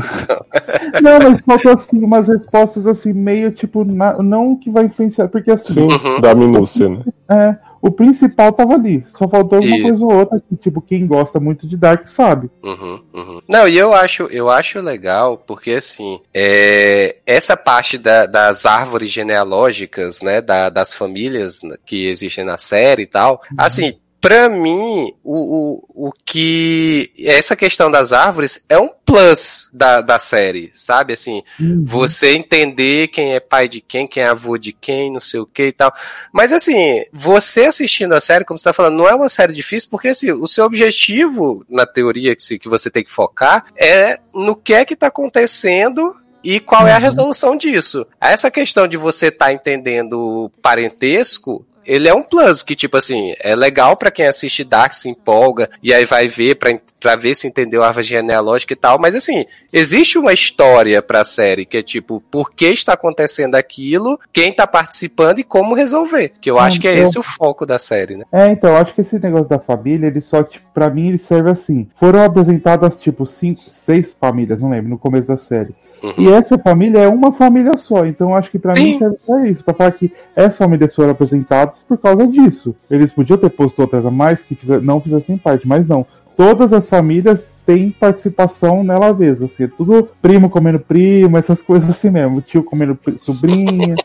Não, 1.01 1.19
mas 1.31 1.41
faltou 1.41 1.73
assim 1.73 2.03
umas 2.03 2.29
respostas 2.29 2.87
assim, 2.87 3.13
meio 3.13 3.51
tipo, 3.53 3.85
na- 3.85 4.23
não 4.23 4.57
que 4.57 4.71
vai 4.71 4.85
influenciar, 4.85 5.29
porque 5.29 5.51
assim, 5.51 5.75
Sim, 5.75 5.83
Uhum. 5.83 6.21
da 6.21 6.35
minúcia, 6.35 6.89
né? 6.89 7.03
é, 7.29 7.57
o 7.83 7.91
principal 7.91 8.53
tava 8.53 8.75
ali. 8.75 9.05
Só 9.17 9.29
faltou 9.29 9.57
alguma 9.57 9.77
Isso. 9.77 9.89
coisa 9.89 10.05
ou 10.05 10.13
outra 10.13 10.41
que, 10.47 10.57
tipo, 10.57 10.81
quem 10.83 11.07
gosta 11.07 11.41
muito 11.41 11.67
de 11.67 11.77
Dark 11.77 12.07
sabe. 12.07 12.51
Uhum, 12.63 13.01
uhum. 13.15 13.41
Não, 13.49 13.67
e 13.67 13.79
eu 13.79 13.95
acho, 13.95 14.25
eu 14.25 14.51
acho 14.51 14.81
legal, 14.81 15.39
porque 15.39 15.73
assim, 15.73 16.21
é, 16.35 17.17
essa 17.27 17.57
parte 17.57 17.97
da- 17.97 18.27
das 18.27 18.67
árvores 18.67 19.11
genealógicas, 19.11 20.21
né, 20.23 20.41
da- 20.41 20.69
das 20.69 20.93
famílias 20.95 21.61
que 21.87 22.07
existem 22.09 22.45
na 22.45 22.57
série 22.57 23.03
e 23.03 23.07
tal, 23.07 23.41
assim, 23.57 23.95
pra 24.21 24.49
mim, 24.49 25.15
o, 25.25 25.83
o, 25.95 26.09
o 26.09 26.13
que. 26.25 27.11
Essa 27.19 27.57
questão 27.57 27.91
das 27.91 28.13
árvores 28.13 28.63
é 28.69 28.79
um 28.79 28.91
plus 29.05 29.69
da, 29.73 30.01
da 30.01 30.19
série, 30.19 30.71
sabe? 30.75 31.15
Assim, 31.15 31.43
você 31.85 32.35
entender 32.35 33.09
quem 33.09 33.35
é 33.35 33.41
pai 33.41 33.69
de 33.69 33.81
quem, 33.81 34.07
quem 34.07 34.23
é 34.23 34.27
avô 34.27 34.59
de 34.59 34.73
quem, 34.73 35.13
não 35.13 35.21
sei 35.21 35.41
o 35.41 35.47
que 35.47 35.65
e 35.65 35.73
tal. 35.73 35.93
Mas 36.33 36.53
assim, 36.53 37.05
você 37.13 37.65
assistindo 37.65 38.13
a 38.13 38.21
série, 38.21 38.45
como 38.45 38.59
você 38.59 38.65
tá 38.65 38.73
falando, 38.73 38.99
não 38.99 39.09
é 39.09 39.15
uma 39.15 39.29
série 39.29 39.53
difícil, 39.53 39.89
porque 39.91 40.09
assim, 40.09 40.31
o 40.31 40.47
seu 40.47 40.65
objetivo, 40.65 41.65
na 41.69 41.87
teoria 41.87 42.37
que, 42.37 42.59
que 42.59 42.69
você 42.69 42.91
tem 42.91 43.03
que 43.03 43.11
focar, 43.11 43.65
é 43.77 44.21
no 44.35 44.55
que 44.55 44.75
é 44.75 44.85
que 44.85 44.95
tá 44.95 45.09
acontecendo 45.09 46.21
e 46.43 46.59
qual 46.59 46.87
é 46.87 46.93
a 46.93 46.99
resolução 46.99 47.57
disso. 47.57 48.07
Essa 48.21 48.51
questão 48.51 48.89
de 48.89 48.97
você 48.97 49.27
estar 49.27 49.47
tá 49.47 49.53
entendendo 49.53 50.19
o 50.19 50.51
parentesco. 50.63 51.67
Ele 51.91 52.09
é 52.09 52.15
um 52.15 52.23
plus 52.23 52.63
que, 52.63 52.77
tipo 52.77 52.97
assim, 52.97 53.35
é 53.41 53.57
legal 53.57 53.97
pra 53.97 54.13
quem 54.13 54.25
assiste 54.25 54.63
Dark, 54.63 54.93
se 54.95 55.09
empolga, 55.09 55.69
e 55.83 55.93
aí 55.93 56.05
vai 56.05 56.29
ver 56.29 56.55
pra, 56.55 56.71
pra 57.01 57.17
ver 57.17 57.35
se 57.35 57.49
entendeu 57.49 57.83
a 57.83 57.89
árvore 57.89 58.07
genealógica 58.07 58.73
e 58.73 58.77
tal, 58.77 58.97
mas 58.97 59.13
assim, 59.17 59.45
existe 59.73 60.17
uma 60.17 60.33
história 60.33 61.03
pra 61.03 61.25
série, 61.25 61.67
que 61.67 61.79
é 61.79 61.83
tipo, 61.83 62.23
por 62.31 62.53
que 62.53 62.67
está 62.67 62.93
acontecendo 62.93 63.57
aquilo, 63.57 64.21
quem 64.33 64.53
tá 64.53 64.69
participando 64.69 65.41
e 65.41 65.45
como 65.45 65.75
resolver. 65.75 66.33
Que 66.41 66.49
eu 66.49 66.59
Ah, 66.61 66.67
acho 66.67 66.81
que 66.81 66.87
é 66.87 66.93
então- 66.93 67.05
esse 67.09 67.19
o 67.19 67.25
foco 67.25 67.67
da 67.67 67.77
série, 67.77 68.17
né? 68.17 68.25
É, 68.31 68.47
então, 68.47 68.71
eu 68.71 68.77
acho 68.77 68.95
que 68.95 69.01
esse 69.01 69.19
negócio 69.19 69.49
da 69.49 69.59
família, 69.59 70.07
ele 70.07 70.21
só, 70.21 70.45
tipo, 70.45 70.65
pra 70.73 70.89
mim, 70.91 71.09
ele 71.09 71.19
serve 71.19 71.51
assim. 71.51 71.89
Foram 71.99 72.23
apresentadas, 72.23 72.97
tipo, 73.01 73.27
cinco, 73.27 73.63
seis 73.69 74.15
famílias, 74.21 74.61
não 74.61 74.71
lembro, 74.71 74.91
no 74.91 74.99
começo 74.99 75.27
da 75.27 75.37
série. 75.37 75.75
Uhum. 76.03 76.15
E 76.17 76.29
essa 76.33 76.59
família 76.59 77.01
é 77.01 77.09
uma 77.09 77.31
família 77.33 77.77
só, 77.77 78.07
então 78.07 78.35
acho 78.35 78.51
que 78.51 78.59
pra 78.59 78.73
mim 78.75 78.97
serve 78.99 79.17
pra 79.27 79.47
isso, 79.49 79.63
pra 79.63 79.75
falar 79.75 79.93
que 79.93 80.13
essas 80.35 80.57
famílias 80.57 80.95
foram 80.95 81.11
apresentadas 81.11 81.83
por 81.87 81.99
causa 81.99 82.27
disso. 82.27 82.75
Eles 82.91 83.13
podiam 83.13 83.37
ter 83.39 83.51
posto 83.51 83.81
outras 83.81 84.07
a 84.07 84.11
mais 84.11 84.43
que 84.43 84.57
não 84.83 85.01
fizessem 85.01 85.37
parte, 85.37 85.69
mas 85.69 85.87
não. 85.87 86.07
Todas 86.37 86.73
as 86.73 86.89
famílias 86.89 87.53
têm 87.67 87.91
participação 87.91 88.83
nela 88.83 89.13
mesma, 89.13 89.45
assim, 89.45 89.65
é 89.65 89.69
tudo 89.69 90.09
primo 90.23 90.49
comendo 90.49 90.79
primo, 90.79 91.37
essas 91.37 91.61
coisas 91.61 91.91
assim 91.91 92.09
mesmo, 92.09 92.41
tio 92.41 92.63
comendo 92.65 92.99
sobrinha. 93.19 93.95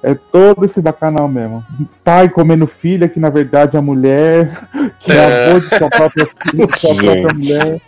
É 0.00 0.14
todo 0.14 0.64
esse 0.64 0.80
bacanal 0.80 1.26
mesmo. 1.26 1.64
Pai 2.04 2.28
comendo 2.28 2.68
filha, 2.68 3.08
que 3.08 3.18
na 3.18 3.30
verdade 3.30 3.74
é 3.74 3.80
a 3.80 3.82
mulher, 3.82 4.52
que 5.00 5.10
é, 5.10 5.16
É. 5.16 5.50
avô 5.50 5.58
de 5.58 5.76
sua 5.76 5.90
própria 5.90 6.24
filha, 6.24 6.66
sua 6.76 6.94
própria 6.94 7.28
mulher. 7.34 7.80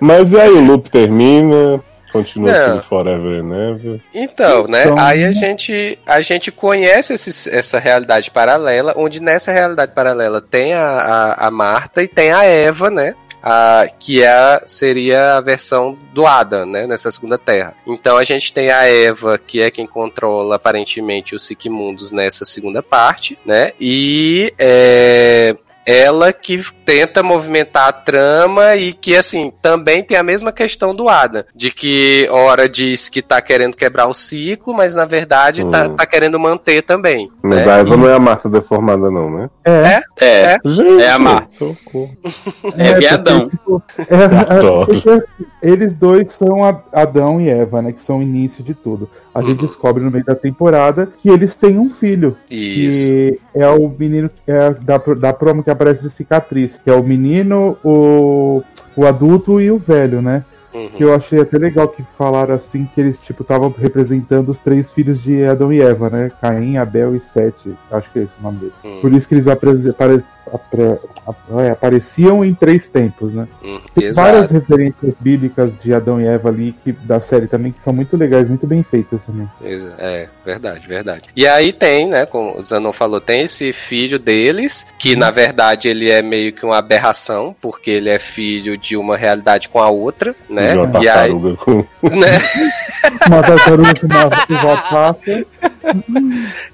Mas 0.00 0.32
e 0.32 0.40
aí, 0.40 0.50
o 0.50 0.64
loop 0.66 0.90
termina, 0.90 1.80
continua 2.18 2.52
Não. 2.52 2.70
tudo 2.76 2.82
Forever 2.84 3.40
and 3.44 3.70
Ever. 3.70 4.00
Então, 4.14 4.66
né? 4.66 4.84
Então- 4.84 4.98
Aí 4.98 5.24
a 5.24 5.32
gente, 5.32 5.98
a 6.06 6.20
gente 6.20 6.50
conhece 6.52 7.14
esse- 7.14 7.50
essa 7.50 7.78
realidade 7.78 8.30
paralela, 8.30 8.92
onde 8.96 9.20
nessa 9.20 9.52
realidade 9.52 9.92
paralela 9.92 10.40
tem 10.40 10.74
a, 10.74 10.86
a, 10.86 11.46
a 11.46 11.50
Marta 11.50 12.02
e 12.02 12.08
tem 12.08 12.32
a 12.32 12.44
Eva, 12.44 12.90
né? 12.90 13.14
A, 13.48 13.86
que 14.00 14.24
é, 14.24 14.28
a- 14.28 14.62
seria 14.66 15.36
a 15.36 15.40
versão 15.40 15.96
do 16.12 16.26
Adam, 16.26 16.66
né? 16.66 16.84
Nessa 16.86 17.10
segunda 17.12 17.38
terra. 17.38 17.74
Então 17.86 18.16
a 18.16 18.24
gente 18.24 18.52
tem 18.52 18.70
a 18.72 18.88
Eva, 18.88 19.38
que 19.38 19.62
é 19.62 19.70
quem 19.70 19.86
controla 19.86 20.56
aparentemente 20.56 21.32
os 21.34 21.46
Sigmundos 21.46 22.10
nessa 22.10 22.44
segunda 22.44 22.82
parte, 22.82 23.38
né? 23.46 23.70
E 23.80 24.52
é, 24.58 25.54
ela 25.86 26.32
que 26.32 26.60
tenta 26.84 27.22
movimentar 27.22 27.88
a 27.88 27.92
trama 27.92 28.74
e 28.74 28.92
que, 28.92 29.14
assim, 29.16 29.52
também 29.62 30.02
tem 30.02 30.16
a 30.16 30.22
mesma 30.22 30.50
questão 30.50 30.92
do 30.92 31.08
Adam, 31.08 31.44
de 31.54 31.70
que 31.70 32.26
ora 32.30 32.68
diz 32.68 33.08
que 33.08 33.22
tá 33.22 33.40
querendo 33.40 33.76
quebrar 33.76 34.08
o 34.08 34.14
ciclo, 34.14 34.74
mas 34.74 34.96
na 34.96 35.04
verdade 35.04 35.64
tá, 35.70 35.86
Hum. 35.86 35.94
tá 35.94 36.04
querendo 36.04 36.40
manter 36.40 36.82
também. 36.82 37.30
Mas 37.40 37.64
né? 37.64 37.72
a 37.72 37.76
Eva 37.78 37.96
não 37.96 38.08
é 38.08 38.14
a 38.14 38.18
Marta 38.18 38.48
deformada, 38.48 39.10
não, 39.10 39.30
né? 39.30 39.50
É, 39.64 40.02
É, 40.20 40.58
Gente, 40.64 41.02
É 41.02 41.10
a 41.10 41.18
Marta. 41.18 41.56
é, 41.64 41.68
porque, 41.72 42.94
viadão. 42.98 43.48
tipo, 43.48 43.82
é, 43.98 45.14
é, 45.14 45.22
eles 45.70 45.94
dois 45.94 46.32
são 46.32 46.64
Adão 46.92 47.40
e 47.40 47.48
Eva, 47.48 47.80
né? 47.80 47.92
Que 47.92 48.02
são 48.02 48.18
o 48.18 48.22
início 48.22 48.64
de 48.64 48.74
tudo. 48.74 49.08
A 49.36 49.42
gente 49.42 49.60
Uhum. 49.60 49.66
descobre 49.66 50.02
no 50.02 50.10
meio 50.10 50.24
da 50.24 50.34
temporada 50.34 51.08
que 51.18 51.28
eles 51.28 51.54
têm 51.54 51.78
um 51.78 51.90
filho. 51.90 52.36
Isso. 52.50 52.98
Que 52.98 53.40
é 53.54 53.68
o 53.68 53.88
menino 53.88 54.30
é, 54.46 54.70
da, 54.70 54.96
da 54.98 55.32
promo 55.32 55.62
que 55.62 55.70
aparece 55.70 56.02
de 56.02 56.10
cicatriz. 56.10 56.80
Que 56.82 56.90
é 56.90 56.94
o 56.94 57.02
menino, 57.02 57.76
o, 57.84 58.62
o 58.96 59.06
adulto 59.06 59.60
e 59.60 59.70
o 59.70 59.78
velho, 59.78 60.22
né? 60.22 60.42
Uhum. 60.74 60.88
Que 60.90 61.04
eu 61.04 61.14
achei 61.14 61.40
até 61.40 61.56
legal 61.56 61.88
que 61.88 62.02
falaram 62.18 62.54
assim 62.54 62.86
que 62.94 63.00
eles, 63.00 63.18
tipo, 63.20 63.42
estavam 63.42 63.74
representando 63.78 64.50
os 64.50 64.58
três 64.60 64.90
filhos 64.90 65.22
de 65.22 65.42
Adão 65.44 65.72
e 65.72 65.80
Eva, 65.80 66.10
né? 66.10 66.30
Caim, 66.40 66.76
Abel 66.76 67.14
e 67.16 67.20
Sete. 67.20 67.74
Acho 67.90 68.10
que 68.12 68.18
é 68.18 68.22
esse 68.24 68.32
o 68.38 68.42
nome 68.42 68.58
dele. 68.58 68.72
Hum. 68.84 68.98
Por 69.00 69.12
isso 69.12 69.26
que 69.26 69.34
eles 69.34 69.48
apre- 69.48 69.88
apare- 69.90 70.22
apre- 70.52 70.98
ap- 71.26 71.60
é, 71.60 71.70
apareciam 71.70 72.44
em 72.44 72.54
três 72.54 72.86
tempos, 72.88 73.32
né? 73.32 73.46
Uhum. 73.62 73.80
Tem 73.94 74.06
Exato. 74.08 74.30
várias 74.30 74.50
referências 74.50 75.14
bíblicas 75.20 75.70
de 75.82 75.92
Adão 75.94 76.20
e 76.20 76.26
Eva 76.26 76.48
ali 76.48 76.72
que, 76.84 76.92
da 76.92 77.20
série 77.20 77.46
também 77.48 77.72
que 77.72 77.80
são 77.82 77.92
muito 77.92 78.16
legais, 78.16 78.48
muito 78.48 78.66
bem 78.66 78.82
feitas 78.82 79.20
também. 79.24 79.48
É, 79.98 80.28
verdade, 80.44 80.86
verdade. 80.86 81.22
E 81.34 81.46
aí 81.46 81.72
tem, 81.72 82.08
né, 82.08 82.26
como 82.26 82.56
o 82.56 82.62
Zanon 82.62 82.92
falou, 82.92 83.20
tem 83.20 83.42
esse 83.42 83.72
filho 83.72 84.18
deles, 84.18 84.86
que 84.98 85.16
na 85.16 85.30
verdade 85.30 85.88
ele 85.88 86.10
é 86.10 86.22
meio 86.22 86.52
que 86.52 86.64
uma 86.64 86.78
aberração, 86.78 87.54
porque 87.60 87.90
ele 87.90 88.08
é 88.08 88.18
filho 88.18 88.76
de 88.76 88.96
uma 88.96 89.16
realidade 89.16 89.68
com 89.68 89.80
a 89.80 89.88
outra, 89.88 90.34
né? 90.48 90.72
De 90.72 90.78
uma 90.78 91.02
E 91.04 91.08
aí, 91.08 91.30
com. 91.56 91.84
Né? 92.10 92.38
Uma 93.28 93.42
tartaruga 93.42 93.92
uva 94.50 94.76
passa. 94.90 95.46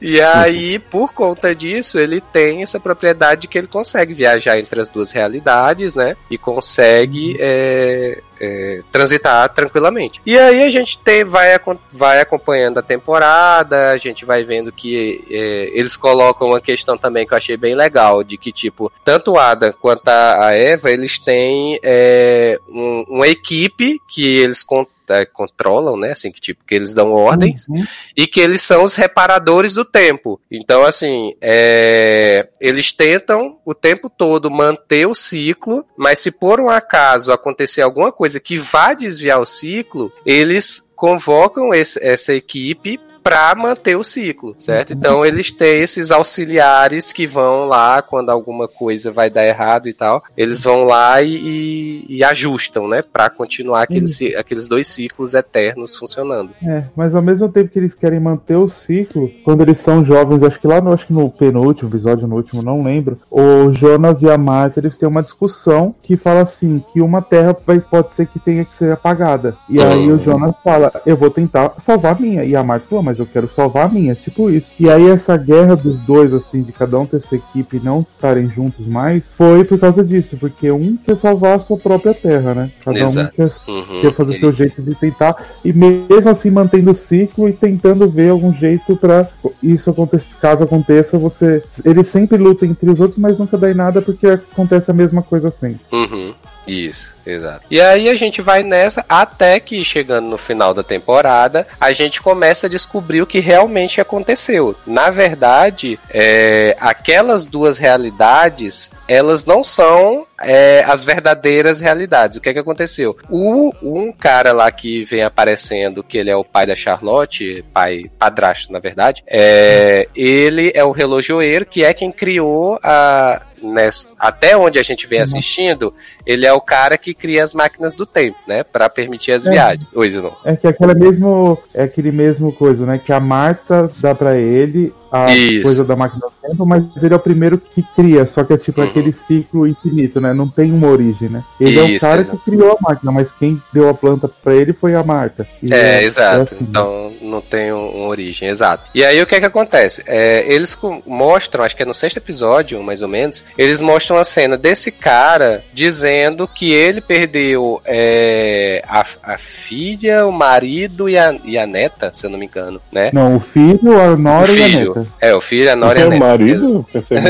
E 0.01 0.21
aí, 0.21 0.79
por 0.79 1.13
conta 1.13 1.55
disso, 1.55 1.99
ele 1.99 2.21
tem 2.21 2.63
essa 2.63 2.81
propriedade 2.81 3.47
que 3.47 3.57
ele 3.59 3.67
consegue 3.67 4.13
viajar 4.15 4.59
entre 4.59 4.81
as 4.81 4.89
duas 4.89 5.13
realidades, 5.13 5.95
né? 5.95 6.17
E 6.31 6.37
consegue 6.39 7.37
é, 7.39 8.21
é, 8.41 8.81
transitar 8.91 9.49
tranquilamente. 9.51 10.21
E 10.27 10.39
aí 10.39 10.63
a 10.65 10.71
gente 10.71 10.99
tem, 10.99 11.25
vai, 11.25 11.59
vai 11.93 12.21
acompanhando 12.21 12.79
a 12.79 12.83
temporada, 12.83 13.91
a 13.91 13.97
gente 13.97 14.25
vai 14.25 14.43
vendo 14.45 14.73
que 14.73 15.25
é, 15.31 15.71
eles 15.75 15.97
colocam 15.97 16.49
uma 16.49 16.61
questão 16.61 16.97
também 16.99 17.27
que 17.27 17.33
eu 17.35 17.39
achei 17.39 17.57
bem 17.57 17.75
legal, 17.75 18.25
de 18.25 18.37
que, 18.37 18.51
tipo, 18.53 18.91
tanto 19.05 19.33
o 19.33 19.39
Adam 19.39 19.73
quanto 19.81 20.09
a 20.09 20.53
Eva, 20.53 20.91
eles 20.91 21.19
têm 21.19 21.79
é, 21.83 22.59
um- 22.69 23.05
uma 23.09 23.29
equipe 23.29 24.01
que 24.09 24.39
eles 24.39 24.63
con- 24.63 24.87
é, 25.13 25.25
controlam, 25.27 25.97
né? 25.97 26.13
Assim, 26.13 26.31
que 26.31 26.41
tipo, 26.41 26.65
que 26.65 26.75
eles 26.75 26.95
dão 26.95 27.13
ordens 27.13 27.69
Uhum. 27.69 27.85
e 28.17 28.27
que 28.27 28.41
eles 28.41 28.63
são 28.63 28.83
os 28.85 28.95
reparadores 28.95 29.75
do 29.75 29.85
tempo. 29.85 30.41
Então, 30.51 30.83
assim, 30.85 31.35
é, 31.41 32.49
eles 32.61 32.93
tentam 32.93 33.59
o 33.65 33.75
tempo 33.75 34.11
todo 34.11 34.51
manter 34.51 35.07
o 35.07 35.15
ciclo, 35.15 35.85
mas 35.97 36.19
se 36.19 36.31
por 36.31 36.61
um 36.61 36.69
acaso 36.71 37.31
acontecer 37.33 37.83
alguma 37.83 38.11
coisa 38.13 38.41
que 38.41 38.59
vá 38.59 38.95
desviar 38.95 39.41
o 39.41 39.47
ciclo, 39.47 40.13
eles 40.25 40.89
convocam 40.97 41.75
esse- 41.75 41.99
essa 42.03 42.33
equipe 42.33 42.99
para 43.23 43.55
manter 43.55 43.97
o 43.97 44.03
ciclo, 44.05 44.55
certo? 44.59 44.93
Então 44.93 45.25
eles 45.25 45.51
têm 45.51 45.81
esses 45.83 46.11
auxiliares 46.11 47.13
que 47.13 47.27
vão 47.27 47.67
lá 47.67 48.03
quando 48.03 48.31
alguma 48.31 48.67
coisa 48.69 49.11
vai 49.13 49.31
dar 49.31 49.47
errado 49.47 49.89
e 49.89 49.93
tal, 49.95 50.23
eles 50.37 50.63
vão 50.63 50.85
lá 50.85 51.23
e, 51.23 51.35
e- 51.37 52.07
e 52.09 52.25
ajustam, 52.25 52.89
né, 52.89 53.03
para 53.03 53.31
continuar 53.31 53.83
aqueles, 53.83 54.19
aqueles 54.37 54.67
dois 54.67 54.87
ciclos 54.87 55.35
eternos 55.35 55.97
funcionando. 55.97 56.51
É, 56.67 56.85
mas 56.97 57.15
ao 57.15 57.23
mesmo 57.23 57.49
tempo 57.49 57.71
que 57.71 57.79
eles 57.79 57.95
querem 57.95 58.21
manter 58.21 58.57
o 58.57 58.69
ciclo, 58.69 59.31
quando 59.45 59.63
eles 59.63 59.79
são 59.79 60.05
jovens, 60.05 60.43
acho 60.43 60.61
que 60.61 60.67
lá 60.67 60.81
no, 60.81 60.93
acho 60.93 61.07
que 61.07 61.13
no 61.13 61.31
penúltimo 61.31 61.89
episódio, 61.89 62.27
no 62.27 62.37
último, 62.37 62.63
não 62.63 62.83
lembro, 62.83 63.17
o 63.31 63.73
Jonas 63.73 64.21
e 64.23 64.29
a 64.31 64.37
Marta, 64.39 64.81
eles 64.81 64.97
têm 64.97 65.09
uma 65.09 65.23
discussão 65.23 65.95
que 66.03 66.17
fala 66.17 66.41
assim, 66.43 66.83
que 66.93 67.01
uma 67.01 67.23
terra 67.23 67.57
vai, 67.67 67.81
pode 67.81 68.11
ser 68.11 68.27
que 68.27 68.39
tenha 68.39 68.65
que 68.65 68.75
ser 68.75 68.93
apagada. 68.93 69.57
E 69.69 69.81
aí 69.81 70.11
Uhum. 70.11 70.17
o 70.17 70.21
Jonas 70.21 70.55
fala, 70.65 70.91
eu 71.07 71.17
vou 71.17 71.31
tentar 71.31 71.71
salvar 71.81 72.17
a 72.17 72.19
minha. 72.19 72.45
E 72.45 72.57
a 72.57 72.63
Marta 72.63 72.87
fala, 72.89 73.03
mas 73.03 73.12
eu 73.19 73.27
quero 73.27 73.49
salvar 73.49 73.87
a 73.87 73.89
minha, 73.89 74.15
tipo 74.15 74.51
isso. 74.51 74.69
E 74.79 74.89
aí 74.91 75.09
essa 75.09 75.37
guerra 75.37 75.75
dos 75.77 75.99
dois, 76.01 76.33
assim, 76.33 76.63
de 76.63 76.73
cada 76.73 76.99
um 76.99 77.07
ter 77.07 77.21
sua 77.21 77.37
equipe 77.39 77.77
e 77.77 77.81
não 77.81 78.01
estarem 78.01 78.49
juntos 78.49 78.87
mais, 78.87 79.25
foi 79.37 79.65
por 79.65 79.79
causa 79.79 80.03
disso, 80.05 80.37
porque 80.39 80.71
um 80.71 80.97
quer 80.97 81.17
salvar 81.17 81.57
a 81.57 81.61
sua 81.61 81.77
própria 81.77 82.15
terra, 82.15 82.55
né? 82.55 82.71
Cada 82.85 82.99
Exato. 82.99 83.29
um 83.29 83.37
quer 83.49 83.53
Uhum. 83.69 84.01
quer 84.01 84.15
fazer 84.15 84.33
E- 84.35 84.39
seu 84.39 84.53
jeito 84.53 84.83
de 84.83 84.95
tentar 84.95 85.37
e 85.65 85.73
mesmo 85.73 86.29
assim 86.29 86.51
mantendo 86.51 86.91
o 86.91 86.95
ciclo 86.95 87.49
e 87.49 87.53
tentando 87.53 88.09
ver 88.09 88.31
algum 88.31 88.53
jeito 88.53 88.97
pra 88.97 89.27
isso 89.63 89.91
aconteça, 89.91 90.37
caso 90.41 90.65
aconteça, 90.65 91.19
você 91.19 91.63
ele 91.85 92.05
sempre 92.05 92.37
luta 92.39 92.67
entre 92.67 92.91
os 92.91 93.01
outros, 93.01 93.19
mas 93.19 93.39
nunca 93.39 93.57
dá 93.59 93.71
em 93.71 93.75
nada 93.75 94.01
porque 94.03 94.27
acontece 94.27 94.91
a 94.91 94.95
mesma 94.95 95.23
coisa 95.23 95.51
sempre. 95.51 95.81
Uhum. 95.93 96.33
Isso, 96.67 97.13
exato. 97.27 97.67
E 97.71 97.81
aí 97.81 98.09
a 98.09 98.15
gente 98.15 98.41
vai 98.41 98.63
nessa 98.63 99.05
até 99.09 99.59
que 99.59 99.85
chegando 99.85 100.29
no 100.29 100.39
final 100.39 100.73
da 100.73 100.83
temporada, 100.83 101.67
a 101.81 101.93
gente 101.93 102.21
começa 102.21 102.67
a 102.67 102.71
descobrir 102.71 103.23
o 103.23 103.27
que 103.27 103.41
realmente 103.41 104.01
aconteceu. 104.01 104.77
Na 104.87 105.11
verdade, 105.11 105.99
é, 106.11 106.77
aquelas 106.81 107.45
duas 107.45 107.79
realidades, 107.79 108.91
elas 109.13 109.45
não 109.45 109.63
são 109.63 110.27
é, 110.41 110.83
as 110.87 111.05
verdadeiras 111.05 111.81
realidades. 111.81 112.37
O 112.37 112.41
que 112.41 112.49
é 112.49 112.53
que 112.53 112.59
aconteceu? 112.59 113.17
O, 113.31 113.71
um 113.83 114.13
cara 114.13 114.53
lá 114.53 114.71
que 114.71 115.05
vem 115.05 115.23
aparecendo, 115.23 116.03
que 116.03 116.19
ele 116.19 116.31
é 116.31 116.37
o 116.37 116.45
pai 116.45 116.67
da 116.67 116.75
Charlotte, 116.75 117.65
pai 117.73 118.11
padrasto, 118.19 118.73
na 118.73 118.79
verdade, 118.79 119.23
é, 119.27 120.09
ele 120.15 120.73
é 120.75 120.85
o 120.85 120.91
relojoeiro, 120.91 121.67
que 121.67 121.85
é 121.85 121.93
quem 121.93 122.11
criou 122.11 122.79
a, 122.83 123.43
nessa- 123.63 124.09
até 124.19 124.57
onde 124.57 124.79
a 124.79 124.83
gente 124.83 125.07
vem 125.07 125.21
assistindo, 125.21 125.95
ele 126.27 126.47
é 126.47 126.53
o 126.53 126.61
cara 126.61 126.97
que 126.99 127.13
cria 127.15 127.45
as 127.45 127.53
máquinas 127.55 127.95
do 127.95 128.07
tempo, 128.07 128.39
né? 128.47 128.63
Pra 128.65 128.89
permitir 128.89 129.33
as 129.33 129.47
É. 129.47 129.51
viagens. 129.51 129.87
Oi, 129.95 130.09
Zinon. 130.09 130.33
É 130.45 130.57
que 130.57 130.67
aquela 130.67 130.95
mesmo 130.95 131.59
é 131.75 131.85
aquele 131.85 132.11
mesmo 132.13 132.53
coisa, 132.53 132.87
né, 132.87 133.01
que 133.05 133.13
a 133.13 133.21
Marta 133.21 133.91
dá 133.99 134.15
pra 134.15 134.37
ele 134.37 134.93
a 135.13 135.35
Isso. 135.35 135.63
coisa 135.65 135.85
da 135.85 135.95
máquina 135.95 136.23
do 136.27 136.49
tempo, 136.49 136.65
mas 136.65 136.83
ele 137.03 137.13
é 137.13 137.17
o 137.17 137.21
primeiro 137.21 137.59
que 137.59 137.83
cria, 137.95 138.27
só 138.27 138.43
que 138.43 138.55
é 138.55 138.57
tipo 138.57 138.81
Uhum. 138.81 138.87
aquele 138.89 139.13
ciclo 139.13 139.67
infinito, 139.67 140.21
né? 140.21 140.33
Não 140.33 140.49
tem 140.49 140.73
uma 140.73 140.89
origem, 140.89 141.29
né? 141.29 141.45
Ele 141.61 141.79
é 141.79 141.83
o 141.83 141.87
Isso, 141.87 142.01
cara 142.01 142.23
exato. 142.23 142.39
que 142.39 142.45
criou 142.51 142.73
a 142.81 142.91
máquina, 142.91 143.13
mas 143.13 143.31
quem 143.33 143.61
deu 143.73 143.89
a 143.91 143.95
planta 143.95 144.27
pra 144.43 144.55
ele 144.55 144.73
foi 144.73 144.95
a 144.95 145.03
Marta. 145.05 145.47
E 145.63 145.73
É, 145.73 146.03
exato. 146.03 146.55
assim, 146.55 146.55
né? 146.65 146.67
Então 146.71 147.13
não 147.21 147.41
tem 147.43 147.73
um- 147.73 147.91
uma 147.91 148.09
origem, 148.09 148.49
exato. 148.49 148.85
E 148.95 149.05
aí 149.05 149.21
o 149.21 149.27
que 149.27 149.35
é 149.35 149.41
que 149.41 149.47
acontece? 149.47 150.03
É, 150.07 150.45
eles 150.53 150.77
mostram, 151.07 151.63
acho 151.63 151.77
que 151.77 151.83
é 151.83 151.87
no 151.87 151.93
sexto 151.95 152.17
episódio, 152.17 152.83
mais 152.83 153.03
ou 153.03 153.09
menos, 153.09 153.45
eles 153.59 153.81
mostram 153.83 154.17
a 154.17 154.25
cena 154.25 154.57
desse 154.57 154.91
cara 154.91 155.63
dizendo 155.75 156.49
que 156.49 156.73
ele 156.73 157.01
perdeu 157.03 157.81
é, 157.85 158.83
a, 158.89 159.05
a 159.23 159.39
filha, 159.39 160.27
o 160.27 160.33
marido 160.33 161.09
e 161.09 161.19
a, 161.19 161.35
e 161.45 161.59
a 161.59 161.67
neta, 161.67 162.11
se 162.13 162.25
eu 162.27 162.31
não 162.31 162.39
me 162.39 162.47
engano, 162.47 162.81
né? 162.91 163.11
Não, 163.13 163.37
o 163.37 163.41
filho, 163.41 164.01
a 164.01 164.13
O 164.15 164.17
nora 164.17 164.51
e 164.51 164.63
a 164.63 164.67
filho. 164.67 165.02
Neta. 165.03 165.17
É, 165.21 165.35
o 165.35 165.41
filho, 165.41 165.71
a 165.71 165.77
nora 165.77 166.01
e 166.01 166.03
a 166.03 166.09
neta. 166.09 166.25
marido? 166.25 166.87
Pensei 166.93 167.19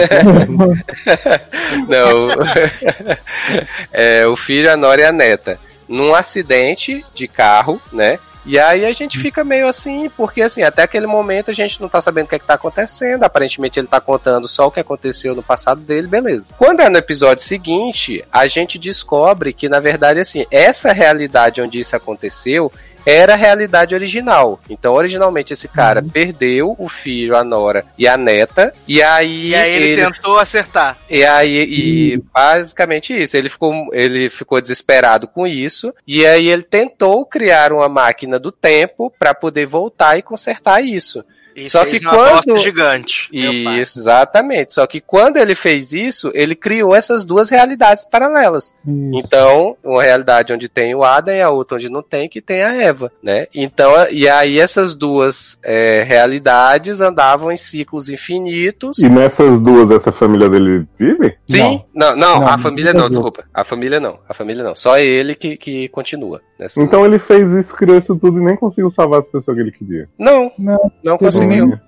Não. 1.89 2.29
é, 3.93 4.27
o 4.27 4.37
filho, 4.37 4.71
a 4.71 4.77
Nora 4.77 5.01
e 5.01 5.05
a 5.05 5.13
neta. 5.13 5.59
Num 5.89 6.15
acidente 6.15 7.05
de 7.15 7.29
carro, 7.29 7.81
né? 7.93 8.19
E 8.45 8.59
aí 8.59 8.85
a 8.85 8.93
gente 8.93 9.21
fica 9.21 9.45
meio 9.45 9.69
assim, 9.69 10.11
porque 10.17 10.43
assim, 10.43 10.63
até 10.63 10.83
aquele 10.83 11.07
momento 11.07 11.53
a 11.53 11.55
gente 11.55 11.81
não 11.81 11.89
tá 11.89 12.01
sabendo 12.01 12.27
o 12.27 12.29
que 12.29 12.35
é 12.35 12.39
que 12.41 12.47
tá 12.47 12.55
acontecendo. 12.55 13.23
Aparentemente 13.23 13.79
ele 13.79 13.87
tá 13.87 14.01
contando 14.01 14.49
só 14.49 14.67
o 14.67 14.71
que 14.71 14.81
aconteceu 14.81 15.35
no 15.35 15.45
passado 15.45 15.81
dele, 15.81 16.09
beleza. 16.09 16.49
Quando 16.59 16.81
é 16.81 16.89
no 16.89 16.99
episódio 16.99 17.45
seguinte, 17.45 18.25
a 18.33 18.49
gente 18.49 18.81
descobre 18.81 19.53
que, 19.53 19.69
na 19.69 19.79
verdade, 19.79 20.19
assim, 20.19 20.45
essa 20.51 20.93
realidade 20.93 21.63
onde 21.63 21.79
isso 21.79 21.95
aconteceu 21.95 22.73
era 23.05 23.35
a 23.35 23.37
realidade 23.37 23.95
original. 23.95 24.61
Então, 24.69 24.95
originalmente, 24.95 25.53
esse 25.53 25.69
cara 25.69 26.03
perdeu 26.03 26.75
o 26.79 26.89
filho, 26.89 27.37
a 27.37 27.45
nora 27.45 27.85
e 27.99 28.07
a 28.07 28.17
neta. 28.17 28.73
E 28.87 29.03
aí, 29.03 29.49
E 29.51 29.55
aí 29.55 29.83
ele, 29.83 30.03
tentou 30.03 30.39
acertar. 30.39 30.97
e 31.09 31.25
aí, 31.25 31.67
e 31.69 32.23
basicamente 32.33 33.13
isso, 33.21 33.37
ele 33.37 33.49
ficou, 33.49 33.73
ele 33.93 34.29
ficou 34.29 34.61
desesperado 34.61 35.27
com 35.27 35.47
isso, 35.47 35.95
e 36.07 36.27
aí 36.27 36.49
ele 36.49 36.63
tentou 36.63 37.25
criar 37.27 37.73
uma 37.73 37.89
máquina 37.89 38.39
do 38.39 38.53
tempo 38.53 39.13
para 39.19 39.35
poder 39.35 39.67
voltar 39.67 40.17
e 40.19 40.23
consertar 40.23 40.81
isso. 40.83 41.25
E 41.55 41.69
Só 41.69 41.83
fez 41.85 41.99
que 41.99 42.07
uma 42.07 42.15
quando- 42.17 42.33
bosta 42.47 42.57
gigante. 42.59 43.29
Isso, 43.33 43.99
exatamente. 43.99 44.73
Só 44.75 44.87
que 44.87 45.01
quando 45.01 45.37
ele 45.37 45.55
fez 45.55 45.93
isso, 45.93 46.31
ele 46.35 46.55
criou 46.55 46.95
essas 46.95 47.25
duas 47.25 47.49
realidades 47.49 48.05
paralelas. 48.05 48.75
Isso. 48.87 49.11
Então, 49.15 49.77
uma 49.83 50.03
realidade 50.03 50.53
onde 50.53 50.69
tem 50.69 50.95
o 50.95 51.05
Adam 51.05 51.35
e 51.35 51.43
a 51.43 51.51
outra 51.51 51.77
onde 51.77 51.89
não 51.89 52.03
tem, 52.03 52.29
que 52.29 52.41
tem 52.41 52.63
a 52.63 52.75
Eva, 52.75 53.11
né? 53.23 53.47
Então, 53.55 53.93
e 54.11 54.29
aí 54.29 54.59
essas 54.59 54.95
duas 54.95 55.59
é, 55.63 56.03
realidades 56.03 57.01
andavam 57.01 57.51
em 57.53 57.57
ciclos 57.57 58.09
infinitos. 58.09 58.99
E 58.99 59.09
nessas 59.09 59.61
duas, 59.61 59.91
essa 59.91 60.13
família 60.13 60.49
dele 60.49 60.87
vive? 60.99 61.37
Sim, 61.49 61.83
não, 61.95 62.17
não, 62.17 62.41
Não, 62.41 62.49
a 62.49 62.59
família 62.59 62.93
não, 62.93 63.09
desculpa. 63.09 63.45
A 63.53 63.65
família 63.65 64.01
não, 64.01 64.19
a 64.29 64.35
família 64.35 64.63
não. 64.65 64.75
Só 64.75 64.99
ele 64.99 65.35
que, 65.35 65.57
que 65.57 65.89
continua. 65.89 66.41
Nessa- 66.63 66.81
Então 66.83 67.05
ele 67.05 67.19
fez 67.19 67.53
isso, 67.53 67.75
criou 67.75 67.99
isso 67.99 68.17
tudo 68.17 68.41
e 68.41 68.45
nem 68.45 68.57
conseguiu 68.57 68.91
salvar 68.91 69.21
as 69.21 69.29
pessoas 69.29 69.55
que 69.57 69.63
ele 69.63 69.73
queria. 69.73 70.09
Não, 70.19 70.51
Não, 70.59 70.91
não 71.05 71.19
conseguiu. 71.19 71.79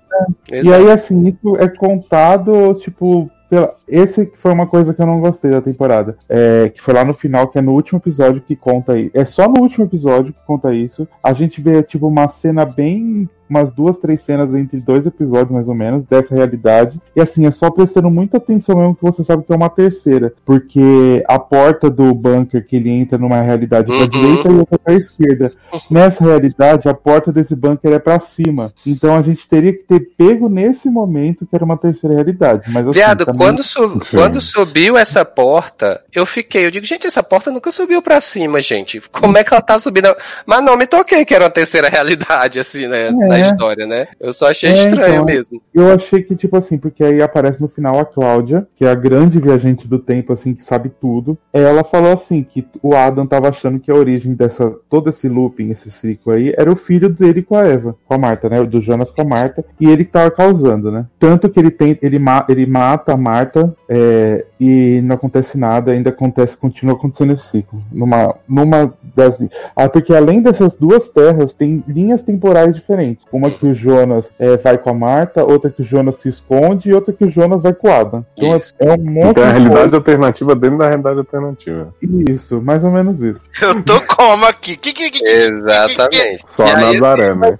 E 0.51 0.57
Exato. 0.57 0.75
aí, 0.77 0.91
assim, 0.91 1.27
isso 1.27 1.57
é 1.57 1.67
contado, 1.67 2.73
tipo, 2.75 3.29
pela- 3.49 3.75
esse 3.87 4.25
que 4.25 4.37
foi 4.37 4.51
uma 4.53 4.65
coisa 4.65 4.93
que 4.93 5.01
eu 5.01 5.05
não 5.05 5.19
gostei 5.19 5.51
da 5.51 5.61
temporada. 5.61 6.17
É, 6.29 6.69
que 6.69 6.81
foi 6.81 6.93
lá 6.93 7.03
no 7.03 7.13
final, 7.13 7.47
que 7.47 7.57
é 7.57 7.61
no 7.61 7.73
último 7.73 7.99
episódio 7.99 8.41
que 8.41 8.55
conta 8.55 8.93
aí. 8.93 9.11
É 9.13 9.25
só 9.25 9.47
no 9.47 9.61
último 9.61 9.85
episódio 9.85 10.33
que 10.33 10.39
conta 10.47 10.73
isso. 10.73 11.07
A 11.21 11.33
gente 11.33 11.61
vê, 11.61 11.83
tipo, 11.83 12.07
uma 12.07 12.27
cena 12.27 12.65
bem. 12.65 13.29
Umas 13.49 13.71
duas, 13.71 13.97
três 13.97 14.21
cenas 14.21 14.53
entre 14.55 14.79
dois 14.79 15.05
episódios, 15.05 15.51
mais 15.51 15.67
ou 15.69 15.75
menos, 15.75 16.03
dessa 16.05 16.33
realidade. 16.33 16.99
E 17.15 17.21
assim, 17.21 17.45
é 17.45 17.51
só 17.51 17.69
prestando 17.69 18.09
muita 18.09 18.37
atenção 18.37 18.75
mesmo 18.77 18.95
que 18.95 19.03
você 19.03 19.23
sabe 19.23 19.43
que 19.43 19.53
é 19.53 19.55
uma 19.55 19.69
terceira. 19.69 20.33
Porque 20.45 21.23
a 21.27 21.37
porta 21.37 21.89
do 21.89 22.13
bunker 22.13 22.65
que 22.65 22.75
ele 22.77 22.89
entra 22.89 23.17
numa 23.17 23.41
realidade 23.41 23.87
pra 23.87 23.95
Uhum. 23.97 24.07
direita 24.09 24.49
e 24.49 24.55
outra 24.55 24.79
pra 24.79 24.93
esquerda. 24.93 25.51
Nessa 25.91 26.23
realidade, 26.23 26.89
a 26.89 26.93
porta 26.93 27.31
desse 27.31 27.55
bunker 27.55 27.91
é 27.91 27.99
pra 27.99 28.19
cima. 28.19 28.73
Então 28.85 29.15
a 29.15 29.21
gente 29.21 29.47
teria 29.47 29.73
que 29.73 29.83
ter 29.83 29.99
pego 30.17 30.49
nesse 30.49 30.89
momento 30.89 31.45
que 31.45 31.55
era 31.55 31.63
uma 31.63 31.77
terceira 31.77 32.15
realidade. 32.15 32.71
Mas 32.71 32.83
assim, 32.85 32.93
Viado, 32.93 33.25
também- 33.25 33.39
quando, 33.39 33.63
su- 33.63 33.99
Sim. 34.03 34.17
quando 34.17 34.41
subiu 34.41 34.97
essa 34.97 35.23
porta, 35.23 36.01
eu 36.13 36.25
fiquei. 36.25 36.65
Eu 36.65 36.71
digo, 36.71 36.85
gente, 36.85 37.05
essa 37.05 37.21
porta 37.21 37.51
nunca 37.51 37.69
subiu 37.71 38.01
pra 38.01 38.19
cima, 38.19 38.59
gente. 38.61 39.01
Como 39.11 39.37
é 39.37 39.43
que 39.43 39.53
ela 39.53 39.61
tá 39.61 39.77
subindo? 39.77 40.15
Mas 40.45 40.63
não 40.63 40.75
me 40.75 40.87
toquei 40.87 41.23
que 41.25 41.33
era 41.35 41.43
uma 41.45 41.49
terceira 41.51 41.87
realidade, 41.89 42.59
assim, 42.59 42.87
né? 42.87 43.11
Da 43.41 43.47
história, 43.49 43.85
né? 43.85 44.07
Eu 44.19 44.33
só 44.33 44.49
achei 44.49 44.69
É, 44.69 44.73
estranho 44.73 45.13
então. 45.13 45.25
mesmo. 45.25 45.61
Eu 45.73 45.93
achei 45.93 46.21
que, 46.23 46.35
tipo 46.35 46.57
assim, 46.57 46.77
porque 46.77 47.03
aí 47.03 47.21
aparece 47.21 47.61
no 47.61 47.67
final 47.67 47.99
a 47.99 48.05
Cláudia, 48.05 48.67
que 48.75 48.85
é 48.85 48.89
a 48.89 48.95
grande 48.95 49.39
viajante 49.39 49.87
do 49.87 49.99
tempo, 49.99 50.33
assim, 50.33 50.53
que 50.53 50.63
sabe 50.63 50.91
tudo. 51.01 51.37
Ela 51.53 51.83
falou 51.83 52.11
assim, 52.13 52.43
que 52.43 52.65
o 52.81 52.95
Adam 52.95 53.25
tava 53.25 53.49
achando 53.49 53.79
que 53.79 53.91
a 53.91 53.95
origem 53.95 54.33
dessa, 54.33 54.71
todo 54.89 55.09
esse 55.09 55.27
looping, 55.27 55.71
esse 55.71 55.89
ciclo 55.89 56.33
aí, 56.33 56.53
era 56.57 56.71
o 56.71 56.75
filho 56.75 57.09
dele 57.09 57.41
com 57.41 57.55
a 57.55 57.65
Eva, 57.65 57.95
com 58.05 58.13
a 58.13 58.17
Marta, 58.17 58.49
né? 58.49 58.63
Do 58.63 58.81
Jonas 58.81 59.11
com 59.11 59.21
a 59.21 59.25
Marta, 59.25 59.63
e 59.79 59.89
ele 59.89 60.05
que 60.05 60.11
tava 60.11 60.31
causando, 60.31 60.91
né? 60.91 61.05
Tanto 61.19 61.49
que 61.49 61.59
ele 61.59 61.71
tem, 61.71 61.97
ele, 62.01 62.19
ma 62.19 62.45
ele 62.49 62.65
mata 62.65 63.13
a 63.13 63.17
Marta, 63.17 63.75
é, 63.89 64.45
e 64.59 65.01
não 65.03 65.15
acontece 65.15 65.57
nada, 65.57 65.91
ainda 65.91 66.09
acontece, 66.09 66.57
continua 66.57 66.95
acontecendo 66.95 67.33
esse 67.33 67.47
ciclo. 67.47 67.81
Numa, 67.91 68.35
numa 68.47 68.93
das. 69.15 69.37
Ah, 69.75 69.89
porque 69.89 70.13
além 70.13 70.41
dessas 70.41 70.75
duas 70.75 71.09
terras, 71.09 71.53
tem 71.53 71.83
linhas 71.87 72.21
temporais 72.21 72.73
diferentes. 72.73 73.25
Uma 73.31 73.51
que 73.51 73.65
o 73.65 73.75
Jonas 73.75 74.31
é, 74.39 74.57
vai 74.57 74.77
com 74.77 74.89
a 74.89 74.93
Marta, 74.93 75.43
outra 75.43 75.69
que 75.69 75.81
o 75.81 75.85
Jonas 75.85 76.17
se 76.17 76.29
esconde 76.29 76.89
e 76.89 76.93
outra 76.93 77.13
que 77.13 77.25
o 77.25 77.31
Jonas 77.31 77.61
vai 77.61 77.73
com 77.73 77.87
o 77.87 77.91
Adam. 77.91 78.25
Então 78.37 78.53
é, 78.53 78.57
Isso. 78.57 78.73
é 78.79 78.93
um 78.93 78.97
monte 78.97 79.29
Então 79.31 79.43
é 79.43 79.47
a 79.47 79.51
de 79.51 79.59
realidade 79.59 79.95
alternativa 79.95 80.55
dentro 80.55 80.77
da 80.77 80.87
realidade 80.87 81.19
alternativa. 81.19 81.93
Isso, 82.01 82.61
mais 82.61 82.83
ou 82.83 82.91
menos 82.91 83.21
isso. 83.21 83.43
Eu 83.61 83.81
tô 83.83 83.99
como 84.01 84.45
aqui? 84.45 84.77
Que, 84.77 84.93
que, 84.93 85.09
que, 85.11 85.25
Exatamente. 85.27 86.43
Só 86.45 86.65
E 86.65 86.71
a 86.71 86.77
aí, 86.77 86.93
Nazaré, 86.93 87.35
né? 87.35 87.57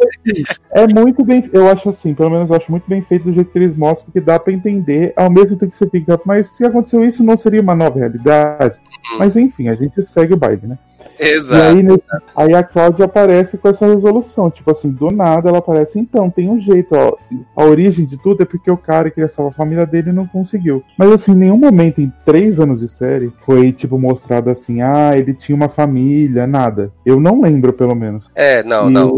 É 0.71 0.87
muito 0.87 1.23
bem, 1.23 1.47
eu 1.53 1.69
acho 1.69 1.89
assim, 1.89 2.13
pelo 2.13 2.29
menos 2.29 2.49
eu 2.49 2.55
acho 2.55 2.71
muito 2.71 2.87
bem 2.87 3.01
feito 3.01 3.23
do 3.23 3.33
jeito 3.33 3.51
que 3.51 3.57
eles 3.57 3.75
mostram, 3.75 4.05
porque 4.05 4.21
dá 4.21 4.39
pra 4.39 4.53
entender, 4.53 5.13
ao 5.15 5.29
mesmo 5.29 5.57
tempo 5.57 5.71
que 5.71 5.77
você 5.77 5.89
fica, 5.89 6.19
mas 6.25 6.47
se 6.47 6.65
aconteceu 6.85 7.03
isso, 7.05 7.23
não 7.23 7.37
seria 7.37 7.61
uma 7.61 7.75
nova 7.75 7.99
realidade? 7.99 8.75
Mas 9.19 9.35
enfim, 9.35 9.67
a 9.69 9.75
gente 9.75 10.01
segue 10.03 10.33
o 10.33 10.37
baile, 10.37 10.61
né? 10.67 10.77
E 11.17 11.27
Exato. 11.29 11.61
aí, 11.61 11.81
nesse- 11.83 12.01
aí 12.35 12.53
a 12.53 12.63
Cláudia 12.63 13.05
aparece 13.05 13.57
com 13.57 13.69
essa 13.69 13.85
resolução. 13.85 14.49
Tipo 14.51 14.71
assim, 14.71 14.89
do 14.91 15.07
nada 15.11 15.47
ela 15.47 15.59
aparece, 15.59 15.97
então, 15.97 16.29
tem 16.29 16.49
um 16.49 16.59
jeito, 16.59 16.89
ó. 16.93 17.15
A 17.55 17.63
origem 17.63 18.05
de 18.05 18.17
tudo 18.17 18.41
é 18.43 18.45
porque 18.45 18.69
o 18.69 18.75
cara 18.75 19.09
que 19.09 19.15
queria 19.15 19.29
salvar 19.29 19.53
a 19.53 19.55
família 19.55 19.85
dele 19.85 20.11
não 20.11 20.27
conseguiu. 20.27 20.83
Mas 20.97 21.11
assim, 21.11 21.31
em 21.31 21.35
nenhum 21.35 21.57
momento 21.57 22.01
em 22.01 22.11
três 22.25 22.59
anos 22.59 22.81
de 22.81 22.89
série 22.89 23.31
foi, 23.45 23.71
tipo, 23.71 23.97
mostrado 23.97 24.49
assim, 24.49 24.81
ah, 24.81 25.11
ele 25.15 25.33
tinha 25.33 25.55
uma 25.55 25.69
família, 25.69 26.45
nada. 26.47 26.91
Eu 27.05 27.17
não 27.19 27.39
lembro, 27.41 27.71
pelo 27.71 27.95
menos. 27.95 28.29
É, 28.35 28.61
não, 28.63 28.89
E- 28.89 28.93
não. 28.93 29.11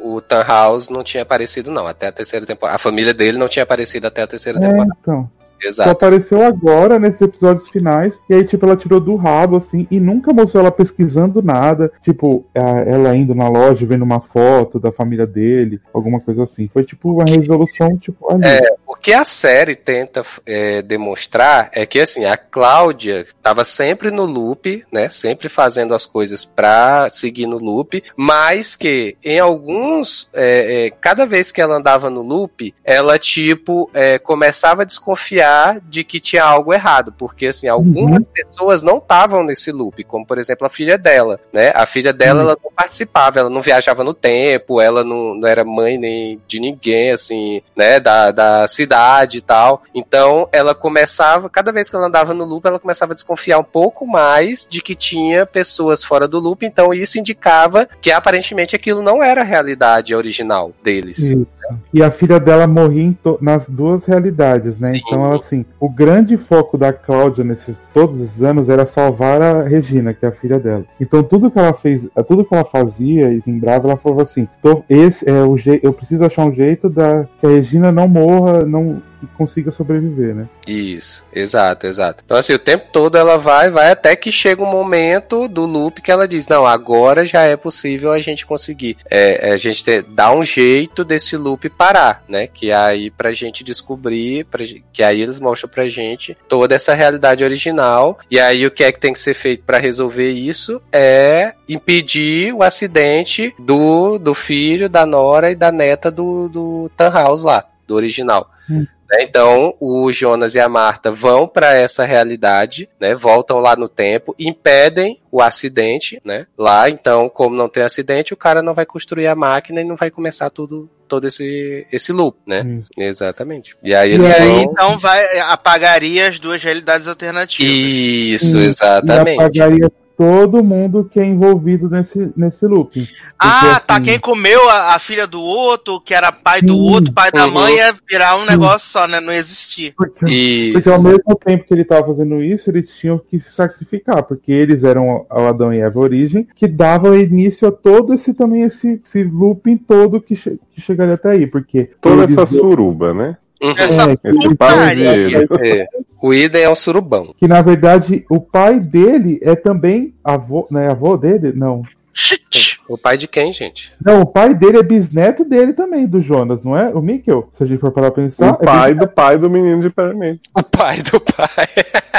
O, 0.00 0.16
o 0.16 0.20
Tannhaus 0.22 0.88
não 0.88 1.02
tinha 1.04 1.22
aparecido, 1.24 1.70
não, 1.70 1.86
até 1.86 2.06
a 2.06 2.12
terceira 2.12 2.46
temporada. 2.46 2.76
A 2.76 2.78
família 2.80 3.12
dele 3.12 3.36
não 3.36 3.48
tinha 3.48 3.64
aparecido 3.64 4.06
até 4.06 4.22
a 4.22 4.26
terceira 4.26 4.58
É, 4.58 4.62
temporada. 4.62 4.90
então. 5.02 5.30
Só 5.60 5.68
Exato. 5.68 5.90
apareceu 5.90 6.42
agora 6.42 6.98
nesses 6.98 7.20
episódios 7.20 7.68
finais. 7.68 8.20
E 8.28 8.34
aí, 8.34 8.44
tipo, 8.44 8.64
ela 8.66 8.76
tirou 8.76 9.00
do 9.00 9.16
rabo, 9.16 9.56
assim, 9.56 9.86
e 9.90 9.98
nunca 9.98 10.32
mostrou 10.32 10.62
ela 10.62 10.72
pesquisando 10.72 11.42
nada. 11.42 11.90
Tipo, 12.02 12.44
ela 12.54 13.16
indo 13.16 13.34
na 13.34 13.48
loja, 13.48 13.86
vendo 13.86 14.02
uma 14.02 14.20
foto 14.20 14.78
da 14.78 14.92
família 14.92 15.26
dele, 15.26 15.80
alguma 15.92 16.20
coisa 16.20 16.44
assim. 16.44 16.68
Foi 16.72 16.84
tipo 16.84 17.12
uma 17.12 17.24
resolução, 17.24 17.96
tipo, 17.96 18.30
ali. 18.30 18.44
É, 18.46 18.76
o 18.96 19.00
que 19.00 19.12
a 19.12 19.24
série 19.24 19.76
tenta 19.76 20.24
é, 20.44 20.82
demonstrar 20.82 21.70
é 21.72 21.84
que 21.84 22.00
assim, 22.00 22.24
a 22.24 22.36
Cláudia 22.36 23.20
estava 23.20 23.64
sempre 23.64 24.10
no 24.10 24.24
loop, 24.24 24.84
né? 24.90 25.08
Sempre 25.08 25.48
fazendo 25.48 25.94
as 25.94 26.06
coisas 26.06 26.44
pra 26.44 27.08
seguir 27.10 27.46
no 27.46 27.58
loop, 27.58 28.02
mas 28.16 28.74
que 28.74 29.16
em 29.22 29.38
alguns. 29.38 30.28
é, 30.32 30.86
é, 30.86 30.90
cada 30.90 31.26
vez 31.26 31.52
que 31.52 31.60
ela 31.60 31.76
andava 31.76 32.08
no 32.08 32.22
loop, 32.22 32.74
ela, 32.82 33.18
tipo, 33.18 33.90
é, 33.92 34.18
começava 34.18 34.82
a 34.82 34.86
desconfiar 34.86 35.80
de 35.80 36.02
que 36.02 36.18
tinha 36.18 36.44
algo 36.44 36.72
errado. 36.72 37.12
Porque 37.12 37.46
assim, 37.46 37.68
algumas 37.68 38.26
pessoas 38.26 38.82
não 38.82 38.98
estavam 38.98 39.44
nesse 39.44 39.70
loop, 39.70 40.02
como 40.04 40.26
por 40.26 40.38
exemplo 40.38 40.66
a 40.66 40.70
filha 40.70 40.96
dela, 40.96 41.38
né? 41.52 41.70
A 41.74 41.84
filha 41.84 42.12
dela 42.12 42.40
ela 42.40 42.58
não 42.62 42.72
participava, 42.72 43.40
ela 43.40 43.50
não 43.50 43.60
viajava 43.60 44.02
no 44.02 44.14
tempo, 44.14 44.80
ela 44.80 45.04
não, 45.04 45.34
não 45.34 45.46
era 45.46 45.64
mãe 45.64 45.98
nem 45.98 46.40
de 46.48 46.58
ninguém, 46.58 47.10
assim, 47.10 47.62
né? 47.76 48.00
Da, 48.00 48.30
da 48.30 48.66
cidade 48.86 49.38
e 49.38 49.40
tal. 49.40 49.82
Então 49.94 50.48
ela 50.52 50.74
começava, 50.74 51.50
cada 51.50 51.72
vez 51.72 51.90
que 51.90 51.96
ela 51.96 52.06
andava 52.06 52.32
no 52.32 52.44
loop, 52.44 52.66
ela 52.66 52.78
começava 52.78 53.12
a 53.12 53.14
desconfiar 53.14 53.58
um 53.58 53.64
pouco 53.64 54.06
mais 54.06 54.66
de 54.68 54.80
que 54.80 54.94
tinha 54.94 55.44
pessoas 55.44 56.04
fora 56.04 56.28
do 56.28 56.38
loop. 56.38 56.64
Então 56.64 56.94
isso 56.94 57.18
indicava 57.18 57.88
que 58.00 58.10
aparentemente 58.12 58.76
aquilo 58.76 59.02
não 59.02 59.22
era 59.22 59.40
a 59.40 59.44
realidade 59.44 60.14
original 60.14 60.72
deles. 60.82 61.18
Isso. 61.18 61.46
E 61.92 62.00
a 62.00 62.12
filha 62.12 62.38
dela 62.38 62.64
morria 62.66 63.12
to- 63.24 63.38
nas 63.40 63.68
duas 63.68 64.04
realidades, 64.04 64.78
né? 64.78 64.92
Sim. 64.92 65.02
Então, 65.04 65.24
ela, 65.24 65.36
assim, 65.36 65.64
o 65.80 65.88
grande 65.88 66.36
foco 66.36 66.78
da 66.78 66.92
Cláudia 66.92 67.42
nesses 67.42 67.76
todos 67.92 68.20
esses 68.20 68.40
anos 68.40 68.68
era 68.68 68.86
salvar 68.86 69.42
a 69.42 69.62
Regina, 69.64 70.14
que 70.14 70.24
é 70.24 70.28
a 70.28 70.32
filha 70.32 70.60
dela. 70.60 70.84
Então, 71.00 71.24
tudo 71.24 71.50
que 71.50 71.58
ela 71.58 71.72
fez, 71.72 72.06
tudo 72.28 72.44
que 72.44 72.54
ela 72.54 72.64
fazia 72.64 73.32
e 73.32 73.42
lembrava, 73.44 73.88
ela 73.88 73.96
falava 73.96 74.22
assim: 74.22 74.46
"Tô- 74.62 74.84
esse 74.88 75.28
é 75.28 75.42
o 75.42 75.56
jeito, 75.56 75.84
eu 75.84 75.92
preciso 75.92 76.24
achar 76.24 76.44
um 76.44 76.54
jeito 76.54 76.88
da 76.88 77.26
que 77.40 77.46
a 77.46 77.50
Regina 77.50 77.90
não 77.90 78.06
morra, 78.06 78.60
não 78.66 79.02
que 79.20 79.26
consiga 79.28 79.70
sobreviver, 79.70 80.34
né? 80.34 80.48
Isso, 80.66 81.24
exato, 81.32 81.86
exato. 81.86 82.22
Então, 82.24 82.36
assim, 82.36 82.52
o 82.52 82.58
tempo 82.58 82.86
todo 82.92 83.16
ela 83.16 83.38
vai, 83.38 83.70
vai 83.70 83.90
até 83.90 84.14
que 84.14 84.30
chega 84.30 84.62
um 84.62 84.70
momento 84.70 85.48
do 85.48 85.64
loop 85.64 86.02
que 86.02 86.10
ela 86.10 86.28
diz: 86.28 86.46
Não, 86.46 86.66
agora 86.66 87.24
já 87.24 87.42
é 87.42 87.56
possível 87.56 88.12
a 88.12 88.18
gente 88.18 88.46
conseguir. 88.46 88.96
É, 89.10 89.48
é, 89.48 89.52
a 89.52 89.56
gente 89.56 89.84
ter, 89.84 90.02
dar 90.02 90.34
um 90.34 90.44
jeito 90.44 91.04
desse 91.04 91.36
loop 91.36 91.68
parar, 91.70 92.22
né? 92.28 92.46
Que 92.46 92.72
aí 92.72 93.10
pra 93.10 93.32
gente 93.32 93.64
descobrir, 93.64 94.44
pra, 94.44 94.64
que 94.92 95.02
aí 95.02 95.20
eles 95.20 95.40
mostram 95.40 95.70
pra 95.70 95.88
gente 95.88 96.36
toda 96.48 96.74
essa 96.74 96.94
realidade 96.94 97.42
original. 97.42 98.18
E 98.30 98.38
aí 98.38 98.66
o 98.66 98.70
que 98.70 98.84
é 98.84 98.92
que 98.92 99.00
tem 99.00 99.12
que 99.12 99.20
ser 99.20 99.34
feito 99.34 99.64
pra 99.64 99.78
resolver 99.78 100.30
isso 100.30 100.80
é 100.92 101.54
impedir 101.68 102.52
o 102.52 102.62
acidente 102.62 103.54
do, 103.58 104.18
do 104.18 104.34
filho, 104.34 104.88
da 104.88 105.06
nora 105.06 105.50
e 105.50 105.54
da 105.54 105.72
neta 105.72 106.10
do, 106.10 106.48
do 106.48 106.90
Tannhaus 106.96 107.42
lá, 107.42 107.64
do 107.86 107.94
original. 107.94 108.50
né? 108.68 108.86
Então, 109.22 109.74
o 109.78 110.12
Jonas 110.12 110.54
e 110.56 110.60
a 110.60 110.68
Marta 110.68 111.12
vão 111.12 111.46
para 111.46 111.72
essa 111.74 112.04
realidade, 112.04 112.88
né? 113.00 113.14
Voltam 113.14 113.60
lá 113.60 113.76
no 113.76 113.88
tempo, 113.88 114.34
impedem 114.38 115.20
o 115.30 115.40
acidente, 115.40 116.20
né? 116.24 116.46
Lá, 116.58 116.90
então, 116.90 117.28
como 117.28 117.54
não 117.54 117.68
tem 117.68 117.84
acidente, 117.84 118.34
o 118.34 118.36
cara 118.36 118.62
não 118.62 118.74
vai 118.74 118.84
construir 118.84 119.28
a 119.28 119.36
máquina 119.36 119.80
e 119.80 119.84
não 119.84 119.94
vai 119.96 120.10
começar 120.10 120.50
tudo 120.50 120.90
todo 121.08 121.28
esse 121.28 121.86
esse 121.92 122.12
loop, 122.12 122.36
né? 122.44 122.80
Isso. 122.80 122.88
Exatamente. 122.98 123.76
E 123.80 123.94
aí 123.94 124.10
eles 124.14 124.28
E 124.28 124.34
aí, 124.34 124.48
vão 124.48 124.62
então, 124.62 124.98
vai, 124.98 125.38
apagaria 125.38 126.28
as 126.28 126.40
duas 126.40 126.60
realidades 126.60 127.06
alternativas. 127.06 127.70
Isso, 127.72 128.58
E- 128.58 128.64
exatamente. 128.66 129.36
E 129.40 129.40
apagaria 129.44 129.92
todo 130.16 130.64
mundo 130.64 131.08
que 131.10 131.20
é 131.20 131.24
envolvido 131.24 131.88
nesse, 131.90 132.32
nesse 132.36 132.66
looping. 132.66 133.06
Ah, 133.38 133.74
Porque, 133.74 133.86
tá. 133.86 133.94
assim, 133.96 134.04
Quem 134.04 134.18
comeu 134.18 134.68
a, 134.70 134.94
a 134.94 134.98
filha 134.98 135.26
do 135.26 135.40
outro, 135.42 136.00
que 136.00 136.14
era 136.14 136.32
pai 136.32 136.62
do 136.62 136.72
Sim. 136.72 136.78
outro, 136.90 137.12
pai 137.12 137.30
da 137.30 137.46
mãe, 137.46 137.76
ia 137.76 137.94
virar 138.08 138.36
um 138.36 138.46
negócio 138.46 138.88
só, 138.88 139.06
né? 139.06 139.20
Não 139.20 139.32
existir. 139.32 139.94
Porque, 139.96 140.24
E 140.26 140.72
porque 140.72 140.88
ao 140.88 141.02
mesmo 141.02 141.34
tempo 141.44 141.64
que 141.64 141.74
ele 141.74 141.82
estava 141.82 142.06
fazendo 142.06 142.42
isso, 142.42 142.70
eles 142.70 142.90
tinham 142.96 143.18
que 143.18 143.38
se 143.38 143.50
sacrificar, 143.52 144.22
porque 144.22 144.50
eles 144.50 144.84
eram 144.84 145.26
o 145.30 145.46
Adão 145.46 145.72
e 145.72 145.80
Eva 145.80 145.98
origem, 146.00 146.46
que 146.56 146.66
dava 146.66 147.16
início 147.18 147.68
a 147.68 147.72
todo 147.72 148.14
esse 148.14 148.32
também 148.32 148.62
esse, 148.62 149.00
esse 149.04 149.22
looping 149.24 149.76
todo 149.76 150.20
que, 150.20 150.34
che- 150.34 150.58
que 150.74 150.80
chegaria 150.80 151.14
até 151.14 151.30
aí, 151.30 151.46
porque 151.46 151.90
Toda 152.00 152.24
essa 152.24 152.46
suruba, 152.46 153.12
né? 153.12 153.36
Essa 153.60 154.12
É, 154.12 154.16
putaria. 154.32 155.46
pauleiro. 155.48 155.48
é, 155.64 155.86
o 156.22 156.32
Ida 156.34 156.58
é 156.58 156.68
um 156.68 156.74
surubão. 156.74 157.34
que 157.38 157.46
na 157.48 157.62
verdade 157.62 158.24
o 158.30 158.40
pai 158.40 158.78
dele 158.80 159.38
é 159.42 159.54
também 159.54 160.14
avô, 160.22 160.66
né, 160.70 160.88
avô 160.90 161.16
dele? 161.16 161.52
Não. 161.54 161.82
Shit. 162.12 162.75
O 162.88 162.96
pai 162.96 163.16
de 163.16 163.26
quem, 163.26 163.52
gente? 163.52 163.92
Não, 164.04 164.20
o 164.22 164.26
pai 164.26 164.54
dele 164.54 164.78
é 164.78 164.82
bisneto 164.82 165.44
dele 165.44 165.72
também, 165.72 166.06
do 166.06 166.20
Jonas, 166.22 166.62
não 166.62 166.76
é? 166.76 166.88
O 166.94 167.00
Mikkel, 167.02 167.48
se 167.52 167.62
a 167.62 167.66
gente 167.66 167.80
for 167.80 167.90
parar 167.90 168.10
pra 168.10 168.22
pensar. 168.22 168.52
O 168.52 168.56
pai 168.58 168.92
é 168.92 168.94
do 168.94 169.08
pai 169.08 169.36
do 169.38 169.50
menino 169.50 169.80
de 169.82 169.90
permente. 169.90 170.42
O 170.54 170.62
pai 170.62 171.02
do 171.02 171.20
pai. 171.20 171.66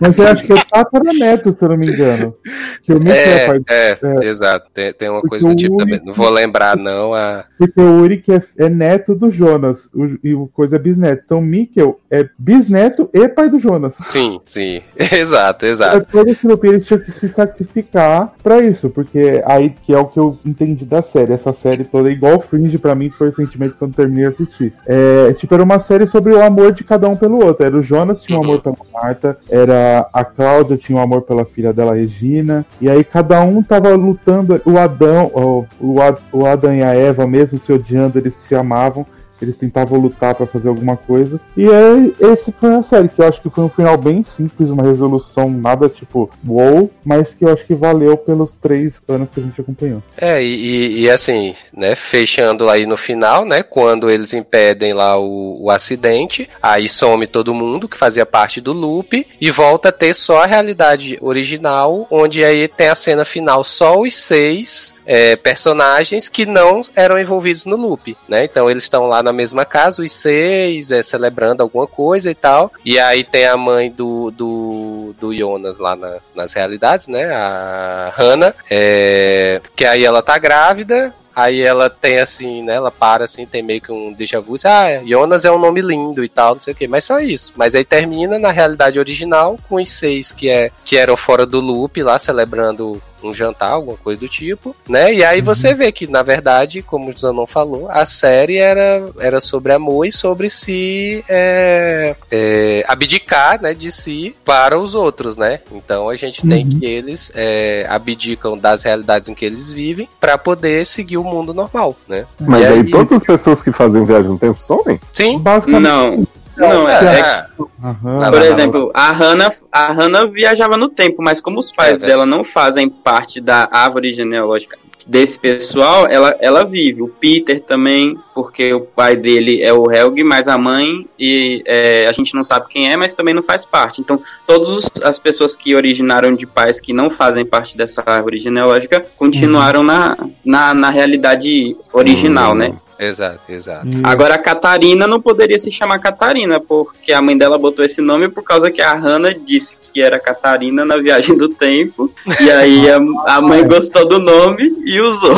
Mas 0.00 0.18
eu 0.18 0.26
acho 0.26 0.42
que 0.44 0.52
é 0.52 0.56
o 0.56 0.64
tataraneto, 0.64 1.52
se 1.52 1.58
eu 1.64 1.68
não 1.68 1.76
me 1.76 1.86
engano. 1.86 2.34
Que 2.82 2.92
o 2.92 2.98
Mickey 2.98 3.12
é, 3.16 3.36
É, 3.44 3.46
pai 3.46 3.60
é, 3.70 3.98
é. 4.02 4.26
exato. 4.26 4.66
Tem, 4.74 4.92
tem 4.92 5.08
uma 5.08 5.20
Porque 5.20 5.28
coisa 5.30 5.46
do 5.48 5.52
o 5.52 5.56
tipo 5.56 5.76
também. 5.76 5.94
único- 5.94 6.06
Não 6.06 6.14
vou 6.14 6.30
lembrar, 6.30 6.76
não. 6.76 7.14
A... 7.14 7.44
Porque 7.56 7.80
o 7.80 8.00
Uric 8.00 8.32
é, 8.32 8.42
é 8.58 8.68
neto 8.68 9.14
do 9.14 9.30
Jonas 9.30 9.86
o- 9.94 10.18
e 10.22 10.34
o 10.34 10.48
coisa 10.48 10.76
é 10.76 10.78
bisneto. 10.80 11.22
Então 11.24 11.40
Mikkel 11.40 12.00
é 12.10 12.28
bisneto 12.36 13.08
e 13.14 13.28
pai 13.28 13.48
do 13.48 13.60
Jonas. 13.60 13.94
Sim, 14.10 14.40
sim. 14.44 14.82
Exato, 14.98 15.64
É, 15.64 15.68
exato. 15.68 16.06
todo 16.10 16.28
esse 16.28 16.44
grupo 16.44 16.66
eles 16.66 16.84
tinham 16.84 17.00
que 17.00 17.12
se 17.12 17.28
sacrificar 17.32 18.32
pra 18.42 18.60
isso, 18.60 18.90
porque 18.90 19.42
aí 19.46 19.70
que 19.70 19.94
é 19.94 19.98
o 20.04 20.08
que 20.08 20.18
eu 20.18 20.38
entendi 20.44 20.84
da 20.84 21.02
série. 21.02 21.32
Essa 21.32 21.52
série 21.52 21.84
toda 21.84 22.08
é 22.08 22.12
igual 22.12 22.40
Fringe 22.40 22.78
pra 22.78 22.94
mim 22.94 23.10
foi 23.10 23.28
o 23.28 23.32
sentimento 23.32 23.76
quando 23.78 23.94
terminei 23.94 24.24
de 24.24 24.30
assistir. 24.30 24.72
É, 24.86 25.32
tipo, 25.32 25.52
era 25.54 25.62
uma 25.62 25.78
série 25.80 26.06
sobre 26.06 26.32
o 26.32 26.42
amor 26.42 26.72
de 26.72 26.84
cada 26.84 27.08
um 27.08 27.16
pelo 27.16 27.44
outro. 27.44 27.64
Era 27.64 27.76
o 27.76 27.82
Jonas 27.82 28.22
tinha 28.22 28.38
um 28.38 28.42
amor 28.44 28.60
pela 28.62 28.76
Marta, 28.92 29.36
era 29.48 30.08
a 30.12 30.24
Cláudia 30.24 30.76
tinha 30.76 30.98
um 30.98 31.02
amor 31.02 31.22
pela 31.22 31.44
filha 31.44 31.72
dela, 31.72 31.94
Regina, 31.94 32.64
e 32.80 32.88
aí 32.88 33.02
cada 33.02 33.40
um 33.42 33.62
tava 33.62 33.94
lutando. 33.94 34.60
O 34.64 34.78
Adão, 34.78 35.30
o, 35.34 35.64
o, 35.80 36.00
Ad- 36.00 36.22
o 36.32 36.46
Adão 36.46 36.74
e 36.74 36.82
a 36.82 36.94
Eva, 36.94 37.26
mesmo 37.26 37.58
se 37.58 37.72
odiando, 37.72 38.18
eles 38.18 38.34
se 38.34 38.54
amavam. 38.54 39.04
Eles 39.42 39.56
tentavam 39.56 39.98
lutar 39.98 40.34
pra 40.34 40.46
fazer 40.46 40.68
alguma 40.68 40.96
coisa. 40.96 41.40
E 41.56 41.66
aí, 41.68 42.14
esse 42.20 42.52
foi 42.52 42.74
a 42.74 42.82
série, 42.82 43.08
que 43.08 43.20
eu 43.20 43.26
acho 43.28 43.40
que 43.42 43.50
foi 43.50 43.64
um 43.64 43.68
final 43.68 43.96
bem 43.96 44.22
simples, 44.22 44.70
uma 44.70 44.82
resolução 44.82 45.50
nada 45.50 45.88
tipo 45.88 46.30
wow, 46.46 46.90
mas 47.04 47.32
que 47.34 47.44
eu 47.44 47.52
acho 47.52 47.64
que 47.66 47.74
valeu 47.74 48.16
pelos 48.16 48.56
três 48.56 49.00
anos 49.08 49.30
que 49.30 49.40
a 49.40 49.42
gente 49.42 49.60
acompanhou. 49.60 50.02
É, 50.16 50.42
e, 50.42 50.46
e- 50.54 51.00
e 51.02 51.10
assim, 51.10 51.54
né, 51.72 51.94
fechando 51.94 52.68
aí 52.70 52.86
no 52.86 52.96
final, 52.96 53.44
né, 53.44 53.62
quando 53.62 54.08
eles 54.08 54.32
impedem 54.32 54.92
lá 54.92 55.18
o, 55.18 55.64
o 55.64 55.70
acidente, 55.70 56.48
aí 56.62 56.88
some 56.88 57.26
todo 57.26 57.52
mundo 57.54 57.88
que 57.88 57.96
fazia 57.98 58.24
parte 58.24 58.60
do 58.60 58.72
loop 58.72 59.26
e 59.40 59.50
volta 59.50 59.88
a 59.88 59.92
ter 59.92 60.14
só 60.14 60.42
a 60.42 60.46
realidade 60.46 61.18
original, 61.20 62.06
onde 62.10 62.44
aí 62.44 62.68
tem 62.68 62.88
a 62.88 62.94
cena 62.94 63.24
final 63.24 63.64
só 63.64 63.98
os 64.00 64.16
seis 64.16 64.93
é, 65.06 65.36
personagens 65.36 66.28
que 66.28 66.46
não 66.46 66.80
eram 66.94 67.18
envolvidos 67.18 67.64
no 67.64 67.76
loop, 67.76 68.16
né? 68.28 68.44
Então 68.44 68.70
eles 68.70 68.84
estão 68.84 69.06
lá 69.06 69.22
na 69.22 69.32
mesma 69.32 69.64
casa, 69.64 70.02
os 70.02 70.12
seis, 70.12 70.90
é, 70.90 71.02
celebrando 71.02 71.62
alguma 71.62 71.86
coisa 71.86 72.30
e 72.30 72.34
tal. 72.34 72.72
E 72.84 72.98
aí 72.98 73.24
tem 73.24 73.46
a 73.46 73.56
mãe 73.56 73.90
do, 73.90 74.30
do, 74.30 75.14
do 75.20 75.34
Jonas 75.34 75.78
lá 75.78 75.94
na- 75.96 76.16
nas 76.34 76.52
realidades, 76.52 77.08
né? 77.08 77.24
A 77.34 78.12
Hannah, 78.16 78.54
é, 78.70 79.60
que 79.76 79.84
aí 79.86 80.04
ela 80.04 80.22
tá 80.22 80.38
grávida. 80.38 81.12
Aí 81.36 81.62
ela 81.62 81.90
tem 81.90 82.20
assim, 82.20 82.62
né? 82.62 82.74
Ela 82.76 82.92
para 82.92 83.24
assim, 83.24 83.44
tem 83.44 83.60
meio 83.60 83.80
que 83.80 83.90
um 83.90 84.12
déjà 84.12 84.38
vu. 84.38 84.54
assim, 84.54 84.68
Ah, 84.68 85.02
Jonas 85.04 85.44
é 85.44 85.50
um 85.50 85.58
nome 85.58 85.80
lindo 85.80 86.22
e 86.22 86.28
tal, 86.28 86.54
não 86.54 86.60
sei 86.60 86.72
o 86.72 86.76
que. 86.76 86.86
Mas 86.86 87.02
só 87.02 87.18
isso. 87.18 87.52
Mas 87.56 87.74
aí 87.74 87.84
termina 87.84 88.38
na 88.38 88.52
realidade 88.52 89.00
original 89.00 89.58
com 89.68 89.74
os 89.82 89.90
seis 89.92 90.32
que, 90.32 90.48
é, 90.48 90.70
que 90.84 90.96
eram 90.96 91.16
fora 91.16 91.44
do 91.44 91.58
loop 91.58 92.00
lá, 92.04 92.20
celebrando 92.20 93.02
um 93.28 93.34
jantar, 93.34 93.70
alguma 93.72 93.96
coisa 93.96 94.20
do 94.20 94.28
tipo, 94.28 94.74
né? 94.88 95.12
E 95.14 95.24
aí 95.24 95.40
você 95.40 95.74
vê 95.74 95.90
que, 95.92 96.06
na 96.06 96.22
verdade, 96.22 96.82
como 96.82 97.10
o 97.10 97.18
Zanon 97.18 97.46
falou, 97.46 97.88
a 97.90 98.06
série 98.06 98.58
era, 98.58 99.08
era 99.18 99.40
sobre 99.40 99.72
amor 99.72 100.06
e 100.06 100.12
sobre 100.12 100.48
se 100.50 101.24
é, 101.28 102.14
é, 102.30 102.84
abdicar 102.88 103.60
né, 103.60 103.74
de 103.74 103.90
si 103.90 104.34
para 104.44 104.78
os 104.78 104.94
outros, 104.94 105.36
né? 105.36 105.60
Então 105.72 106.08
a 106.08 106.16
gente 106.16 106.46
tem 106.46 106.64
Uhum. 106.64 106.78
que 106.78 106.86
eles 106.86 107.30
é, 107.34 107.86
abdicam 107.88 108.56
das 108.56 108.82
realidades 108.82 109.28
em 109.28 109.34
que 109.34 109.44
eles 109.44 109.70
vivem 109.72 110.08
para 110.20 110.38
poder 110.38 110.86
seguir 110.86 111.16
o 111.18 111.24
mundo 111.24 111.52
normal, 111.52 111.94
né? 112.08 112.24
Mas 112.40 112.62
E 112.62 112.66
aí 112.66 112.90
todas 112.90 113.12
as 113.12 113.24
pessoas 113.24 113.62
que 113.62 113.72
fazem 113.72 114.04
viagem 114.04 114.30
no 114.30 114.38
tempo 114.38 114.60
somem? 114.60 115.00
Sim. 115.12 115.38
Basicamente. 115.38 115.82
Não. 115.82 116.26
Não, 116.56 116.88
é, 116.88 116.92
é 116.92 117.20
É, 117.20 117.46
Aham. 117.82 118.30
Por 118.30 118.42
exemplo, 118.42 118.90
a 118.94 119.10
Hannah, 119.12 119.52
a 119.70 119.92
Hannah 119.92 120.26
viajava 120.26 120.76
no 120.76 120.88
tempo, 120.88 121.22
mas 121.22 121.40
como 121.40 121.58
os 121.58 121.72
pais 121.72 121.98
É, 121.98 122.06
dela 122.06 122.24
não 122.24 122.44
fazem 122.44 122.88
parte 122.88 123.40
da 123.40 123.68
árvore 123.70 124.10
genealógica 124.10 124.78
desse 125.06 125.38
pessoal, 125.38 126.06
ela, 126.08 126.34
ela 126.40 126.64
vive. 126.64 127.02
O 127.02 127.08
Peter 127.08 127.60
também, 127.60 128.16
porque 128.34 128.72
o 128.72 128.80
pai 128.80 129.14
dele 129.14 129.62
é 129.62 129.70
o 129.70 129.90
Helg, 129.90 130.24
mas 130.24 130.48
a 130.48 130.56
mãe 130.56 131.06
e 131.18 131.62
é, 131.66 132.06
a 132.08 132.12
gente 132.12 132.34
não 132.34 132.42
sabe 132.42 132.68
quem 132.70 132.90
é, 132.90 132.96
mas 132.96 133.14
também 133.14 133.34
não 133.34 133.42
faz 133.42 133.66
parte. 133.66 134.00
Então, 134.00 134.18
todas 134.46 134.88
as 135.02 135.18
pessoas 135.18 135.54
que 135.54 135.74
originaram 135.74 136.34
de 136.34 136.46
pais 136.46 136.80
que 136.80 136.94
não 136.94 137.10
fazem 137.10 137.44
parte 137.44 137.76
dessa 137.76 138.02
árvore 138.06 138.38
genealógica 138.38 139.04
continuaram 139.16 139.82
na, 139.82 140.16
na, 140.42 140.72
na 140.72 140.88
realidade 140.88 141.76
original, 141.92 142.52
Hum. 142.52 142.56
né? 142.56 142.74
Exato, 142.98 143.40
exato. 143.48 143.86
E- 143.88 144.00
Agora 144.04 144.34
a 144.34 144.38
Catarina 144.38 145.06
não 145.06 145.20
poderia 145.20 145.58
se 145.58 145.70
chamar 145.70 145.98
Catarina, 145.98 146.60
porque 146.60 147.12
a 147.12 147.20
mãe 147.20 147.36
dela 147.36 147.58
botou 147.58 147.84
esse 147.84 148.00
nome 148.00 148.28
por 148.28 148.42
causa 148.42 148.70
que 148.70 148.80
a 148.82 148.94
Hannah 148.94 149.34
disse 149.34 149.76
que 149.92 150.00
era 150.02 150.20
Catarina 150.20 150.84
na 150.84 150.96
viagem 150.96 151.36
do 151.36 151.48
tempo. 151.48 152.10
E 152.40 152.50
aí 152.50 152.88
a, 152.90 152.98
a 153.36 153.40
mãe 153.40 153.66
gostou 153.66 154.06
do 154.06 154.18
nome 154.18 154.72
e 154.84 155.00
usou. 155.00 155.34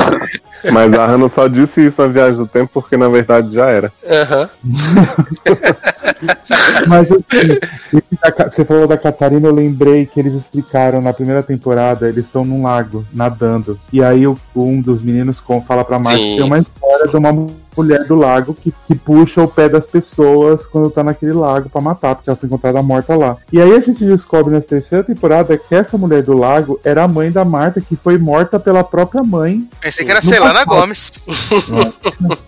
Mas 0.73 0.95
a 0.95 1.07
Hannah 1.07 1.29
só 1.29 1.49
disse 1.49 1.87
isso 1.87 2.01
na 2.01 2.09
viagem 2.09 2.37
do 2.37 2.47
tempo 2.47 2.71
porque 2.73 2.97
na 2.97 3.09
verdade 3.09 3.53
já 3.53 3.69
era. 3.69 3.93
Aham. 4.09 4.49
Mas 6.89 7.11
assim, 7.11 7.59
você 8.51 8.65
falou 8.65 8.87
da 8.87 8.97
Catarina, 8.97 9.49
eu 9.49 9.55
lembrei 9.55 10.07
que 10.07 10.19
eles 10.19 10.35
explicaram 10.35 11.01
na 11.01 11.13
primeira 11.13 11.43
temporada, 11.43 12.09
eles 12.09 12.25
estão 12.25 12.45
num 12.45 12.63
lago, 12.63 13.05
nadando. 13.13 13.79
E 13.93 14.03
aí 14.03 14.27
um 14.27 14.81
dos 14.81 15.03
meninos 15.03 15.43
fala 15.67 15.85
pra 15.85 15.99
Sim. 16.17 16.25
que 16.25 16.37
tem 16.37 16.45
uma 16.45 16.59
história 16.59 17.09
de 17.09 17.17
uma 17.17 17.33
mulher 17.77 18.05
do 18.05 18.15
lago 18.15 18.55
que, 18.55 18.73
que 18.87 18.95
puxa 18.95 19.43
o 19.43 19.49
pé 19.49 19.69
das 19.69 19.87
pessoas 19.87 20.67
quando 20.67 20.91
tá 20.91 21.03
naquele 21.05 21.33
lago 21.33 21.69
pra 21.69 21.81
matar, 21.81 22.15
porque 22.15 22.31
ela 22.31 22.37
foi 22.37 22.47
encontrada 22.47 22.83
morta 22.83 23.15
lá. 23.17 23.37
E 23.53 23.61
aí 23.61 23.73
a 23.75 23.81
gente 23.81 24.05
descobre 24.05 24.53
nessa 24.55 24.69
terceira 24.69 25.05
temporada 25.05 25.57
que 25.57 25.75
essa 25.75 25.97
mulher 25.99 26.23
do 26.23 26.37
lago 26.37 26.81
era 26.85 27.05
a 27.05 27.09
mãe 27.09 27.31
da 27.31 27.45
Marta, 27.45 27.81
que 27.81 27.97
foi 27.97 28.19
morta 28.19 28.59
pela 28.59 28.83
própria 28.83 29.23
mãe. 29.23 29.69
Pensei 29.81 30.05
que 30.05 30.11
era 30.11 30.23
Celana. 30.23 30.65
Gomes. 30.65 31.13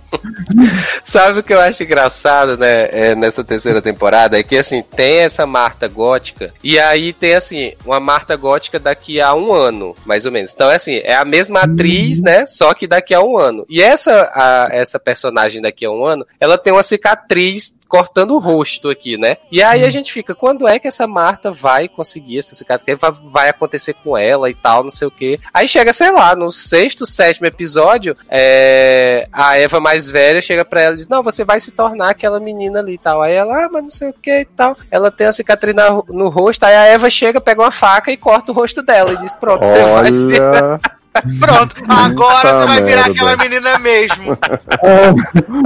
Sabe 1.05 1.41
o 1.41 1.43
que 1.43 1.53
eu 1.53 1.61
acho 1.61 1.83
engraçado, 1.83 2.57
né, 2.57 2.89
é, 2.91 3.15
nessa 3.15 3.45
terceira 3.45 3.81
temporada? 3.83 4.39
É 4.39 4.43
que, 4.43 4.57
assim, 4.57 4.83
tem 4.83 5.19
essa 5.21 5.47
Marta 5.47 5.87
gótica, 5.89 6.53
e 6.63 6.79
aí 6.79 7.13
tem, 7.13 7.35
assim, 7.35 7.73
uma 7.85 8.01
Marta 8.01 8.37
gótica 8.37 8.79
daqui 8.79 9.21
a 9.21 9.35
um 9.35 9.53
ano, 9.53 9.95
mais 10.05 10.25
ou 10.27 10.33
menos. 10.33 10.53
Então, 10.55 10.71
é 10.71 10.77
assim, 10.77 10.97
é 11.05 11.15
a 11.15 11.25
mesma 11.25 11.61
atriz, 11.61 12.21
né, 12.23 12.47
só 12.47 12.73
que 12.75 12.87
daqui 12.87 13.15
a 13.15 13.21
um 13.23 13.37
ano. 13.37 13.67
E 13.69 13.83
essa, 13.83 14.31
a- 14.35 14.69
essa 14.71 14.99
personagem 14.99 15.18
daqui 15.63 15.85
a 15.85 15.91
um 15.91 16.05
ano, 16.05 16.27
ela 16.41 16.57
tem 16.59 16.73
uma 16.73 16.83
cicatriz 16.83 17.77
cortando 17.89 18.35
o 18.35 18.39
rosto 18.39 18.91
aqui, 18.91 19.17
né? 19.17 19.39
E 19.51 19.63
aí 19.63 19.83
a 19.83 19.89
gente 19.89 20.13
fica, 20.13 20.35
quando 20.35 20.69
é 20.69 20.79
que 20.79 20.87
essa 20.87 21.07
Marta 21.07 21.51
vai 21.51 21.89
conseguir 21.89 22.39
essa 22.39 22.55
cicatriz? 22.55 22.99
Vai, 23.01 23.11
vai 23.33 23.49
acontecer 23.49 23.95
com 23.95 24.17
ela 24.17 24.51
e 24.51 24.55
tal, 24.55 24.83
não 24.85 24.91
sei 24.91 25.09
o 25.09 25.11
quê. 25.11 25.41
Aí 25.55 25.67
chega, 25.67 25.91
sei 25.95 26.11
lá, 26.11 26.37
no 26.37 26.53
sexto, 26.53 27.07
sétimo 27.07 27.47
episódio, 27.47 28.15
é, 28.29 29.27
a 29.33 29.57
Eva 29.57 29.81
mais 29.81 30.07
velha 30.11 30.43
chega 30.43 30.67
pra 30.67 30.83
ela 30.83 30.93
e 30.95 30.97
diz, 30.99 31.09
não, 31.09 31.23
você 31.23 31.45
vai 31.47 31.61
se 31.61 31.71
tornar 31.71 32.11
aquela 32.11 32.39
menina 32.39 32.81
ali 32.81 32.93
e 32.95 32.99
tal. 32.99 33.23
Aí 33.23 33.33
ela, 33.33 33.65
ah, 33.65 33.69
mas 33.73 33.83
não 33.83 33.91
sei 33.91 34.11
o 34.11 34.15
que 34.15 34.41
e 34.41 34.45
tal. 34.45 34.77
Ela 34.91 35.11
tem 35.11 35.27
a 35.27 35.33
cicatriz 35.33 35.75
na- 35.75 36.03
no 36.09 36.29
rosto, 36.29 36.65
aí 36.65 36.77
a 36.77 36.85
Eva 36.85 37.09
chega, 37.09 37.41
pega 37.41 37.63
uma 37.63 37.71
faca 37.71 38.13
e 38.13 38.19
corta 38.19 38.53
o 38.53 38.55
rosto 38.55 38.83
dela 38.83 39.15
e 39.15 39.17
diz, 39.17 39.35
pronto, 39.35 39.65
você 39.65 39.83
vai. 39.83 40.11
Olha. 40.13 40.81
Pronto, 41.41 41.75
agora 41.89 42.55
você 42.55 42.67
vai 42.67 42.83
virar 42.83 43.07
merda. 43.09 43.11
aquela 43.11 43.37
menina 43.37 43.79
mesmo. 43.79 44.39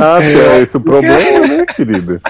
Ah, 0.00 0.20
se 0.20 0.40
é 0.40 0.60
esse 0.60 0.76
o 0.76 0.80
problema, 0.80 1.46
né, 1.46 1.66
querida? 1.66 2.20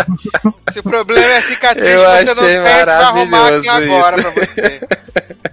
Se 0.72 0.78
o 0.78 0.82
problema 0.82 1.26
é 1.26 1.42
cicatriz, 1.42 1.86
Eu 1.90 2.00
você 2.00 2.24
não 2.26 2.34
tem 2.34 2.62
pra 2.84 2.98
arrumar 2.98 3.48
aqui 3.48 3.66
maravilhoso 3.66 3.70
agora 3.70 4.20
isso. 4.20 4.32
pra 4.32 4.44
você. 4.44 4.80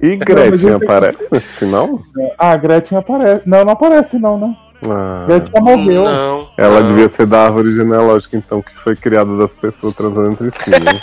E 0.02 0.16
Gretchen 0.18 0.70
eu- 0.70 0.78
aparece 0.78 1.28
nesse 1.32 1.54
final? 1.56 2.00
Ah, 2.38 2.52
a 2.52 2.58
Gretchen 2.58 2.98
aparece. 2.98 3.42
Não, 3.48 3.64
não 3.66 3.74
aparece 3.74 4.20
não, 4.20 4.38
né? 4.38 4.56
Ah, 4.88 5.26
Gretchen 5.28 5.52
já 5.56 5.62
morreu. 5.62 6.04
Não. 6.04 6.48
ela 6.58 6.80
não. 6.82 6.88
devia 6.88 7.10
ser 7.10 7.26
da 7.26 7.46
árvore 7.46 7.72
genealógica, 7.74 8.38
então, 8.38 8.62
que 8.62 8.76
foi 8.78 8.96
criada 8.96 9.36
das 9.38 9.56
pessoas 9.56 9.96
transando 9.96 10.32
entre 10.32 10.52
si. 10.52 10.70
Né? 10.70 11.00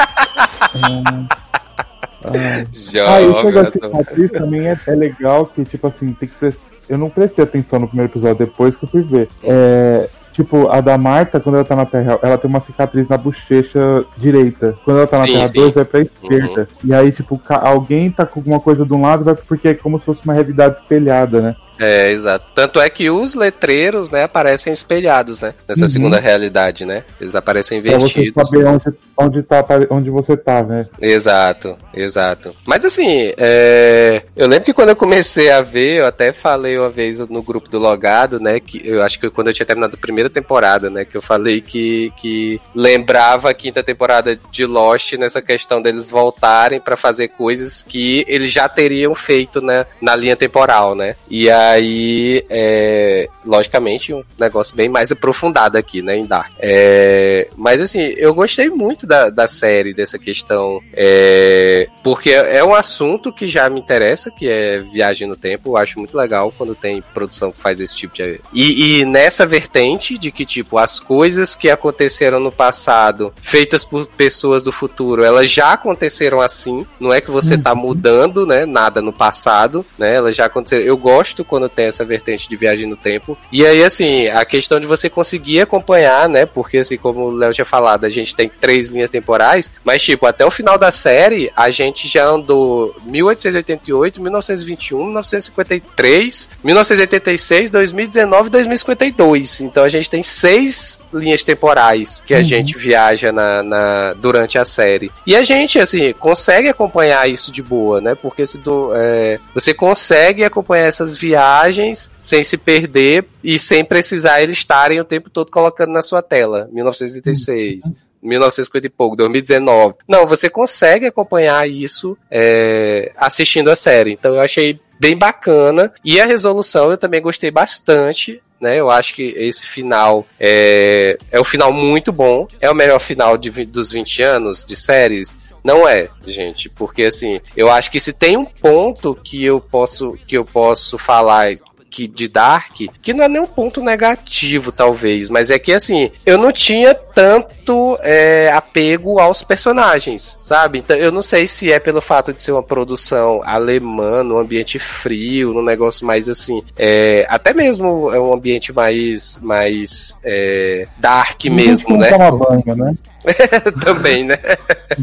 Ah, 2.24 3.20
e 3.20 3.26
o 3.26 3.32
Joga, 3.32 3.44
negócio 3.44 3.72
de 3.80 3.86
cicatriz 3.86 4.30
também 4.30 4.68
é, 4.68 4.78
é 4.86 4.94
legal 4.94 5.46
que, 5.46 5.64
tipo 5.64 5.86
assim, 5.86 6.12
tem 6.12 6.28
que 6.28 6.34
prestar. 6.34 6.60
Eu 6.88 6.98
não 6.98 7.08
prestei 7.08 7.44
atenção 7.44 7.78
no 7.78 7.88
primeiro 7.88 8.12
episódio, 8.12 8.46
depois 8.46 8.76
que 8.76 8.84
eu 8.84 8.88
fui 8.88 9.02
ver. 9.02 9.28
É, 9.42 10.08
tipo, 10.32 10.68
a 10.68 10.80
da 10.80 10.98
Marta, 10.98 11.40
quando 11.40 11.54
ela 11.56 11.64
tá 11.64 11.74
na 11.74 11.86
Terra, 11.86 12.18
ela 12.22 12.36
tem 12.36 12.48
uma 12.48 12.60
cicatriz 12.60 13.08
na 13.08 13.16
bochecha 13.16 14.04
direita. 14.18 14.76
Quando 14.84 14.98
ela 14.98 15.06
tá 15.06 15.18
na 15.18 15.26
Sim, 15.26 15.32
Terra 15.32 15.46
sim. 15.46 15.54
2, 15.54 15.74
vai 15.74 15.84
pra 15.84 16.00
esquerda. 16.00 16.68
E 16.82 16.92
aí, 16.92 17.12
tipo, 17.12 17.40
alguém 17.48 18.10
tá 18.10 18.26
com 18.26 18.40
alguma 18.40 18.60
coisa 18.60 18.84
de 18.84 18.92
um 18.92 19.00
lado, 19.00 19.24
vai 19.24 19.34
porque 19.34 19.68
é 19.68 19.74
como 19.74 19.98
se 19.98 20.04
fosse 20.04 20.24
uma 20.24 20.34
realidade 20.34 20.78
espelhada, 20.78 21.40
né? 21.40 21.56
É, 21.78 22.10
exato. 22.10 22.44
Tanto 22.54 22.80
é 22.80 22.88
que 22.88 23.10
os 23.10 23.34
letreiros, 23.34 24.10
né, 24.10 24.24
aparecem 24.24 24.72
espelhados, 24.72 25.40
né? 25.40 25.54
Nessa 25.68 25.82
Uhum. 25.82 25.88
segunda 25.88 26.20
realidade, 26.20 26.84
né? 26.84 27.02
Eles 27.20 27.34
aparecem 27.34 27.82
Pra 27.82 27.92
você 27.98 28.20
invertidos. 28.20 28.48
saber 28.48 28.64
onde, 28.66 28.84
onde, 29.18 29.42
tá, 29.42 29.64
onde 29.90 30.10
você 30.10 30.36
tá, 30.36 30.62
né? 30.62 30.86
Exato, 31.00 31.76
exato. 31.92 32.54
Mas 32.66 32.84
assim, 32.84 33.32
é, 33.36 34.22
eu 34.36 34.46
lembro 34.48 34.64
que 34.64 34.72
quando 34.74 34.90
eu 34.90 34.96
comecei 34.96 35.50
a 35.50 35.62
ver, 35.62 35.98
eu 36.00 36.06
até 36.06 36.32
falei 36.32 36.78
uma 36.78 36.90
vez 36.90 37.18
no 37.18 37.42
grupo 37.42 37.68
do 37.68 37.78
Logado, 37.78 38.38
né? 38.38 38.60
Que 38.60 38.80
eu 38.84 39.02
acho 39.02 39.18
que 39.18 39.28
quando 39.30 39.48
eu 39.48 39.54
tinha 39.54 39.66
terminado 39.66 39.94
a 39.94 40.00
primeira 40.00 40.30
temporada, 40.30 40.88
né? 40.90 41.04
Que 41.04 41.16
eu 41.16 41.22
falei 41.22 41.60
que, 41.60 42.12
que 42.16 42.60
lembrava 42.74 43.50
a 43.50 43.54
quinta 43.54 43.82
temporada 43.82 44.38
de 44.50 44.64
Lost 44.66 45.14
nessa 45.14 45.42
questão 45.42 45.80
deles 45.82 46.10
voltarem 46.10 46.80
pra 46.80 46.96
fazer 46.96 47.28
coisas 47.28 47.82
que 47.82 48.24
eles 48.28 48.52
já 48.52 48.68
teriam 48.68 49.14
feito 49.14 49.60
né, 49.60 49.86
na 50.00 50.14
linha 50.16 50.36
temporal, 50.36 50.94
né? 50.94 51.16
E 51.30 51.48
aí, 51.70 52.44
é, 52.48 53.28
logicamente, 53.44 54.12
um 54.12 54.22
negócio 54.38 54.74
bem 54.74 54.88
mais 54.88 55.10
aprofundado 55.10 55.76
aqui, 55.76 56.02
né, 56.02 56.16
em 56.16 56.26
Dark. 56.26 56.52
É, 56.58 57.48
mas 57.56 57.80
assim, 57.80 58.00
eu 58.16 58.34
gostei 58.34 58.68
muito 58.68 59.06
da, 59.06 59.30
da 59.30 59.46
série, 59.48 59.94
dessa 59.94 60.18
questão, 60.18 60.80
é, 60.92 61.88
porque 62.02 62.30
é 62.30 62.62
um 62.64 62.74
assunto 62.74 63.32
que 63.32 63.46
já 63.46 63.68
me 63.68 63.80
interessa, 63.80 64.30
que 64.30 64.48
é 64.48 64.80
viagem 64.80 65.28
no 65.28 65.36
tempo. 65.36 65.70
Eu 65.70 65.76
acho 65.76 65.98
muito 65.98 66.16
legal 66.16 66.52
quando 66.56 66.74
tem 66.74 67.02
produção 67.12 67.52
que 67.52 67.58
faz 67.58 67.80
esse 67.80 67.94
tipo 67.94 68.14
de. 68.14 68.40
E, 68.52 69.00
e 69.00 69.04
nessa 69.04 69.46
vertente 69.46 70.18
de 70.18 70.30
que, 70.30 70.44
tipo, 70.44 70.78
as 70.78 71.00
coisas 71.00 71.54
que 71.54 71.70
aconteceram 71.70 72.40
no 72.40 72.52
passado, 72.52 73.32
feitas 73.40 73.84
por 73.84 74.06
pessoas 74.06 74.62
do 74.62 74.72
futuro, 74.72 75.24
elas 75.24 75.50
já 75.50 75.72
aconteceram 75.72 76.40
assim. 76.40 76.86
Não 76.98 77.12
é 77.12 77.20
que 77.20 77.30
você 77.30 77.56
tá 77.56 77.74
mudando, 77.74 78.46
né? 78.46 78.66
Nada 78.66 79.00
no 79.00 79.12
passado, 79.12 79.84
né? 79.98 80.14
Elas 80.14 80.36
já 80.36 80.46
aconteceram. 80.46 80.84
Eu 80.84 80.96
gosto 80.96 81.44
quando 81.54 81.68
tem 81.68 81.86
essa 81.86 82.04
vertente 82.04 82.48
de 82.48 82.56
viagem 82.56 82.84
no 82.84 82.96
tempo. 82.96 83.38
E 83.52 83.64
aí, 83.64 83.84
assim, 83.84 84.26
a 84.26 84.44
questão 84.44 84.80
de 84.80 84.86
você 84.86 85.08
conseguir 85.08 85.60
acompanhar, 85.60 86.28
né? 86.28 86.44
Porque, 86.44 86.78
assim, 86.78 86.96
como 86.96 87.26
o 87.26 87.30
Léo 87.30 87.54
tinha 87.54 87.64
falado, 87.64 88.04
a 88.04 88.08
gente 88.08 88.34
tem 88.34 88.48
três 88.48 88.88
linhas 88.88 89.08
temporais, 89.08 89.70
mas, 89.84 90.02
tipo, 90.02 90.26
até 90.26 90.44
o 90.44 90.50
final 90.50 90.76
da 90.76 90.90
série, 90.90 91.52
a 91.54 91.70
gente 91.70 92.08
já 92.08 92.26
andou 92.26 92.96
1888, 93.04 94.20
1921, 94.20 95.04
1953, 95.04 96.50
1986, 96.64 97.70
2019 97.70 98.48
e 98.48 98.50
2052. 98.50 99.60
Então 99.60 99.84
a 99.84 99.88
gente 99.88 100.10
tem 100.10 100.24
seis 100.24 101.03
linhas 101.14 101.42
temporais 101.44 102.22
que 102.26 102.34
a 102.34 102.42
gente 102.42 102.76
viaja 102.76 103.30
na, 103.32 103.62
na- 103.62 104.12
durante 104.14 104.58
a 104.58 104.64
série. 104.64 105.10
E 105.26 105.34
a 105.36 105.42
gente, 105.42 105.78
assim, 105.78 106.12
consegue 106.12 106.68
acompanhar 106.68 107.28
isso 107.28 107.50
de 107.52 107.62
boa, 107.62 108.00
né? 108.00 108.14
Porque 108.14 108.46
se 108.46 108.58
do, 108.58 108.90
é, 108.94 109.38
você 109.54 109.72
consegue 109.72 110.44
acompanhar 110.44 110.86
essas 110.86 111.16
viagens 111.16 112.10
sem 112.20 112.42
se 112.42 112.56
perder 112.56 113.24
e 113.42 113.58
sem 113.58 113.84
precisar 113.84 114.42
eles 114.42 114.56
estarem 114.58 115.00
o 115.00 115.04
tempo 115.04 115.30
todo 115.30 115.50
colocando 115.50 115.92
na 115.92 116.02
sua 116.02 116.22
tela. 116.22 116.68
1986. 116.72 117.84
1950 118.22 118.86
e 118.86 118.90
pouco, 118.90 119.16
2019. 119.16 119.96
Não, 120.08 120.26
você 120.26 120.48
consegue 120.48 121.06
acompanhar 121.06 121.68
isso 121.68 122.16
é, 122.30 123.12
assistindo 123.16 123.70
a 123.70 123.76
série. 123.76 124.12
Então 124.12 124.34
eu 124.34 124.40
achei 124.40 124.78
bem 124.98 125.14
bacana. 125.16 125.92
E 126.02 126.18
a 126.18 126.24
resolução 126.24 126.90
eu 126.90 126.96
também 126.96 127.20
gostei 127.20 127.50
bastante. 127.50 128.42
Né, 128.60 128.78
eu 128.78 128.88
acho 128.88 129.14
que 129.14 129.34
esse 129.36 129.66
final 129.66 130.24
é, 130.40 131.18
é 131.30 131.40
um 131.40 131.44
final 131.44 131.72
muito 131.72 132.12
bom. 132.12 132.46
É 132.60 132.70
o 132.70 132.74
melhor 132.74 132.98
final 132.98 133.36
de, 133.36 133.50
dos 133.66 133.90
20 133.90 134.22
anos 134.22 134.64
de 134.64 134.74
séries. 134.76 135.36
Não 135.62 135.88
é, 135.88 136.08
gente, 136.26 136.68
porque 136.68 137.04
assim, 137.04 137.40
eu 137.56 137.70
acho 137.70 137.90
que 137.90 137.98
se 137.98 138.12
tem 138.12 138.36
um 138.36 138.44
ponto 138.44 139.14
que 139.14 139.42
eu 139.44 139.60
posso 139.60 140.16
que 140.26 140.36
eu 140.36 140.44
posso 140.44 140.98
falar 140.98 141.56
que 141.94 142.08
de 142.08 142.26
Dark, 142.26 142.76
que 143.00 143.14
não 143.14 143.24
é 143.24 143.28
nem 143.28 143.40
um 143.40 143.46
ponto 143.46 143.80
negativo, 143.80 144.72
talvez, 144.72 145.30
mas 145.30 145.48
é 145.48 145.60
que 145.60 145.72
assim, 145.72 146.10
eu 146.26 146.36
não 146.36 146.50
tinha 146.50 146.94
tanto 147.14 147.96
é, 148.02 148.50
apego 148.52 149.20
aos 149.20 149.42
personagens, 149.42 150.38
sabe? 150.42 150.78
Então 150.78 150.96
eu 150.96 151.12
não 151.12 151.22
sei 151.22 151.46
se 151.46 151.70
é 151.70 151.78
pelo 151.78 152.00
fato 152.00 152.32
de 152.32 152.42
ser 152.42 152.52
uma 152.52 152.62
produção 152.62 153.40
alemã, 153.44 154.22
num 154.22 154.36
ambiente 154.36 154.78
frio, 154.78 155.52
num 155.52 155.62
negócio 155.62 156.04
mais 156.04 156.28
assim, 156.28 156.62
é, 156.76 157.24
até 157.28 157.52
mesmo 157.52 158.12
é 158.12 158.20
um 158.20 158.32
ambiente 158.32 158.72
mais, 158.72 159.38
mais 159.40 160.18
é, 160.24 160.88
dark 160.98 161.44
mesmo, 161.44 161.96
né? 161.96 162.10
banho, 162.10 162.76
né? 162.76 162.92
Também, 163.84 164.24
né? 164.24 164.36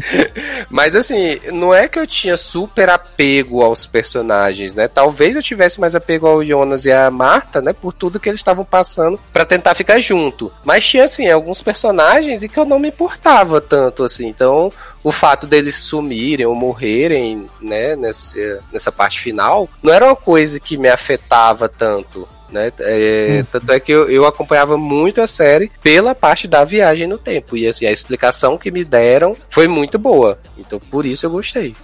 Mas 0.70 0.94
assim, 0.94 1.40
não 1.52 1.74
é 1.74 1.88
que 1.88 1.98
eu 1.98 2.06
tinha 2.06 2.36
super 2.36 2.88
apego 2.88 3.62
aos 3.62 3.86
personagens, 3.86 4.74
né? 4.74 4.86
Talvez 4.86 5.34
eu 5.34 5.42
tivesse 5.42 5.80
mais 5.80 5.94
apego 5.94 6.26
ao 6.26 6.44
Jonas 6.44 6.84
e 6.84 6.92
à 6.92 7.10
Marta, 7.10 7.60
né? 7.60 7.72
Por 7.72 7.92
tudo 7.92 8.20
que 8.20 8.28
eles 8.28 8.40
estavam 8.40 8.64
passando 8.64 9.18
pra 9.32 9.44
tentar 9.44 9.74
ficar 9.74 10.00
junto. 10.00 10.52
Mas 10.64 10.86
tinha, 10.86 11.04
assim, 11.04 11.28
alguns 11.28 11.60
personagens 11.60 12.01
e 12.42 12.48
que 12.48 12.58
eu 12.58 12.64
não 12.64 12.78
me 12.78 12.88
importava 12.88 13.60
tanto, 13.60 14.02
assim. 14.02 14.26
Então, 14.28 14.72
o 15.02 15.12
fato 15.12 15.46
deles 15.46 15.76
sumirem 15.76 16.46
ou 16.46 16.54
morrerem, 16.54 17.46
né? 17.60 17.96
Nessa, 17.96 18.62
nessa 18.72 18.92
parte 18.92 19.20
final, 19.20 19.68
não 19.82 19.92
era 19.92 20.06
uma 20.06 20.16
coisa 20.16 20.60
que 20.60 20.76
me 20.76 20.88
afetava 20.88 21.68
tanto. 21.68 22.28
Né? 22.50 22.70
É, 22.80 23.44
Tanto 23.50 23.72
é 23.72 23.80
que 23.80 23.90
eu, 23.90 24.10
eu 24.10 24.26
acompanhava 24.26 24.76
muito 24.76 25.22
a 25.22 25.26
série 25.26 25.72
pela 25.82 26.14
parte 26.14 26.46
da 26.46 26.64
viagem 26.64 27.06
no 27.06 27.16
tempo. 27.16 27.56
E 27.56 27.66
assim, 27.66 27.86
a 27.86 27.90
explicação 27.90 28.58
que 28.58 28.70
me 28.70 28.84
deram 28.84 29.34
foi 29.48 29.66
muito 29.66 29.98
boa. 29.98 30.38
Então 30.58 30.78
por 30.78 31.06
isso 31.06 31.24
eu 31.24 31.30
gostei. 31.30 31.74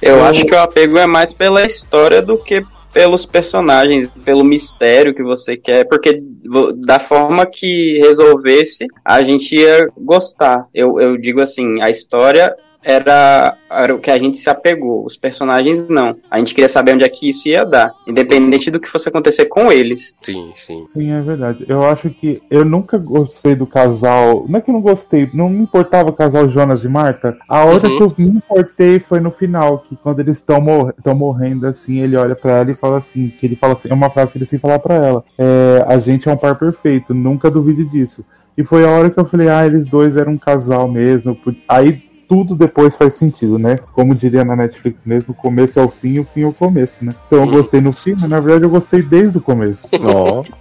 Eu 0.00 0.24
acho 0.24 0.44
que 0.46 0.54
o 0.54 0.58
apego 0.58 0.96
é 0.96 1.06
mais 1.06 1.34
pela 1.34 1.64
história 1.66 2.22
do 2.22 2.38
que 2.38 2.64
pelos 2.92 3.24
personagens, 3.24 4.08
pelo 4.24 4.44
mistério 4.44 5.14
que 5.14 5.22
você 5.22 5.56
quer, 5.56 5.84
porque 5.84 6.16
da 6.76 6.98
forma 6.98 7.46
que 7.46 7.98
resolvesse, 7.98 8.86
a 9.04 9.22
gente 9.22 9.54
ia 9.54 9.88
gostar. 9.96 10.66
Eu, 10.74 10.98
eu 11.00 11.16
digo 11.16 11.40
assim, 11.40 11.80
a 11.80 11.90
história 11.90 12.54
era, 12.82 13.56
era 13.70 13.94
o 13.94 13.98
que 13.98 14.10
a 14.10 14.18
gente 14.18 14.38
se 14.38 14.48
apegou, 14.48 15.04
os 15.04 15.16
personagens 15.16 15.88
não. 15.88 16.16
A 16.30 16.38
gente 16.38 16.54
queria 16.54 16.68
saber 16.68 16.94
onde 16.94 17.04
é 17.04 17.08
que 17.08 17.28
isso 17.28 17.48
ia 17.48 17.64
dar, 17.64 17.92
independente 18.06 18.70
do 18.70 18.80
que 18.80 18.88
fosse 18.88 19.08
acontecer 19.08 19.46
com 19.46 19.70
eles. 19.70 20.14
Sim, 20.22 20.52
sim. 20.56 20.86
Sim, 20.92 21.12
é 21.12 21.20
verdade. 21.20 21.64
Eu 21.68 21.84
acho 21.84 22.10
que 22.10 22.42
eu 22.50 22.64
nunca 22.64 22.98
gostei 22.98 23.54
do 23.54 23.66
casal. 23.66 24.44
Não 24.48 24.58
é 24.58 24.62
que 24.62 24.70
eu 24.70 24.74
não 24.74 24.80
gostei, 24.80 25.28
não 25.32 25.48
me 25.48 25.62
importava 25.62 26.10
o 26.10 26.14
casal 26.14 26.48
Jonas 26.50 26.84
e 26.84 26.88
Marta. 26.88 27.36
A 27.48 27.64
outra 27.64 27.88
Uhum. 27.90 27.96
que 27.96 28.02
eu 28.02 28.14
me 28.26 28.36
importei 28.36 28.98
foi 28.98 29.20
no 29.20 29.30
final, 29.30 29.80
que 29.80 29.96
quando 29.96 30.20
eles 30.20 30.36
estão 30.38 30.60
mor 30.60 30.94
morrendo 31.14 31.66
assim, 31.66 32.00
ele 32.00 32.16
olha 32.16 32.34
pra 32.34 32.58
ela 32.58 32.70
e 32.70 32.74
fala 32.74 32.98
assim, 32.98 33.28
que 33.28 33.44
ele 33.46 33.56
fala 33.56 33.74
assim, 33.74 33.88
é 33.90 33.94
uma 33.94 34.10
frase 34.10 34.32
que 34.32 34.38
ele 34.38 34.46
sempre 34.46 34.62
fala 34.68 34.78
pra 34.78 34.94
ela. 34.94 35.24
É, 35.36 35.84
a 35.86 35.98
gente 35.98 36.28
é 36.28 36.32
um 36.32 36.36
par 36.36 36.58
perfeito, 36.58 37.12
nunca 37.12 37.50
duvide 37.50 37.84
disso. 37.84 38.24
E 38.56 38.64
foi 38.64 38.84
a 38.84 38.90
hora 38.90 39.10
que 39.10 39.18
eu 39.18 39.24
falei, 39.24 39.48
ah, 39.48 39.66
eles 39.66 39.86
dois 39.86 40.16
eram 40.16 40.32
um 40.32 40.36
casal 40.38 40.88
mesmo. 40.88 41.36
Aí 41.68 42.02
tudo 42.30 42.54
depois 42.54 42.94
faz 42.94 43.14
sentido, 43.14 43.58
né? 43.58 43.80
Como 43.92 44.14
diria 44.14 44.44
na 44.44 44.54
Netflix 44.54 45.04
mesmo, 45.04 45.32
o 45.32 45.34
começo 45.34 45.80
é 45.80 45.82
o 45.82 45.88
fim 45.88 46.10
e 46.10 46.20
o 46.20 46.24
fim 46.32 46.42
é 46.42 46.46
o 46.46 46.52
começo, 46.52 46.92
né? 47.02 47.12
Então 47.26 47.40
eu 47.40 47.46
gostei 47.48 47.80
no 47.80 47.92
fim, 47.92 48.14
mas 48.16 48.30
na 48.30 48.38
verdade 48.38 48.62
eu 48.62 48.70
gostei 48.70 49.02
desde 49.02 49.38
o 49.38 49.40
começo. 49.40 49.80
Ó. 50.00 50.44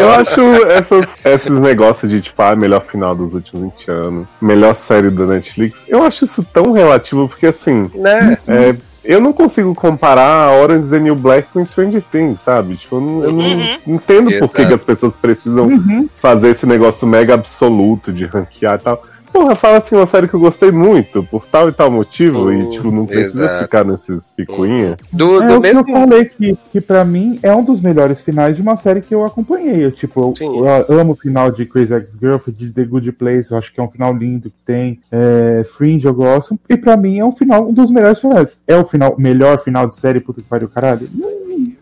Eu 0.00 0.10
acho 0.10 0.40
essas, 0.66 1.06
esses 1.24 1.58
negócios 1.58 2.10
de 2.10 2.20
tipo, 2.20 2.40
ah, 2.42 2.56
melhor 2.56 2.80
final 2.82 3.14
dos 3.14 3.34
últimos 3.34 3.72
20 3.78 3.90
anos, 3.90 4.28
melhor 4.40 4.74
série 4.74 5.10
da 5.10 5.26
Netflix, 5.26 5.78
eu 5.86 6.02
acho 6.02 6.24
isso 6.24 6.42
tão 6.42 6.72
relativo, 6.72 7.28
porque 7.28 7.46
assim, 7.46 7.90
Né? 7.94 8.38
é, 8.46 8.74
eu 9.04 9.20
não 9.20 9.32
consigo 9.32 9.74
comparar 9.74 10.52
Orange 10.52 10.84
is 10.84 10.90
the 10.90 10.98
New 10.98 11.14
Black 11.14 11.48
com 11.52 11.64
Stranger 11.64 12.02
Things, 12.10 12.40
sabe? 12.40 12.76
Tipo, 12.76 12.96
eu 12.96 13.00
não, 13.00 13.24
eu 13.24 13.32
não 13.32 13.94
entendo 13.94 14.38
por 14.38 14.50
que, 14.52 14.66
que 14.66 14.74
as 14.74 14.82
pessoas 14.82 15.14
precisam 15.16 16.08
fazer 16.20 16.50
esse 16.50 16.66
negócio 16.66 17.06
mega 17.06 17.34
absoluto 17.34 18.12
de 18.12 18.26
ranquear 18.26 18.76
e 18.76 18.82
tal. 18.82 19.02
Porra, 19.38 19.54
fala 19.54 19.78
assim, 19.78 19.94
uma 19.94 20.06
série 20.06 20.26
que 20.26 20.34
eu 20.34 20.40
gostei 20.40 20.72
muito, 20.72 21.22
por 21.22 21.46
tal 21.46 21.68
e 21.68 21.72
tal 21.72 21.88
motivo, 21.92 22.48
Hum, 22.48 22.52
e 22.60 22.70
tipo, 22.70 22.90
não 22.90 23.06
precisa 23.06 23.44
exato. 23.44 23.62
ficar 23.62 23.84
nesses 23.84 24.30
picuinha. 24.32 24.96
Do, 25.12 25.40
É 25.42 25.46
do 25.46 25.58
o 25.58 25.60
que 25.62 25.68
eu 25.68 25.74
mesmo. 25.84 25.92
falei 25.92 26.24
que, 26.24 26.58
que 26.72 26.80
pra 26.80 27.04
mim 27.04 27.38
é 27.40 27.54
um 27.54 27.62
dos 27.64 27.80
melhores 27.80 28.20
finais 28.20 28.56
de 28.56 28.62
uma 28.62 28.76
série 28.76 29.00
que 29.00 29.14
eu 29.14 29.24
acompanhei. 29.24 29.84
Eu, 29.84 29.92
tipo, 29.92 30.34
eu, 30.40 30.66
eu 30.88 30.98
amo 31.00 31.12
o 31.12 31.16
final 31.16 31.52
de 31.52 31.64
Crazy 31.66 31.94
Ex-Girlfriend, 31.94 32.58
de 32.66 32.72
The 32.72 32.84
Good 32.84 33.12
Place, 33.12 33.52
eu 33.52 33.58
acho 33.58 33.72
que 33.72 33.78
é 33.78 33.82
um 33.82 33.88
final 33.88 34.12
lindo 34.12 34.50
que 34.50 34.56
tem. 34.66 34.98
É, 35.12 35.64
Fringe 35.76 36.04
eu 36.06 36.14
gosto. 36.14 36.58
E 36.68 36.76
pra 36.76 36.96
mim 36.96 37.18
é 37.20 37.24
um 37.24 37.30
final, 37.32 37.68
um 37.68 37.72
dos 37.72 37.92
melhores 37.92 38.18
finais. 38.20 38.60
É 38.66 38.76
o 38.76 38.84
final, 38.84 39.14
melhor 39.18 39.62
final 39.62 39.86
de 39.86 39.96
série, 39.96 40.18
puta 40.18 40.40
que 40.42 40.48
pariu, 40.48 40.68
caralho? 40.68 41.08
Não, 41.14 41.28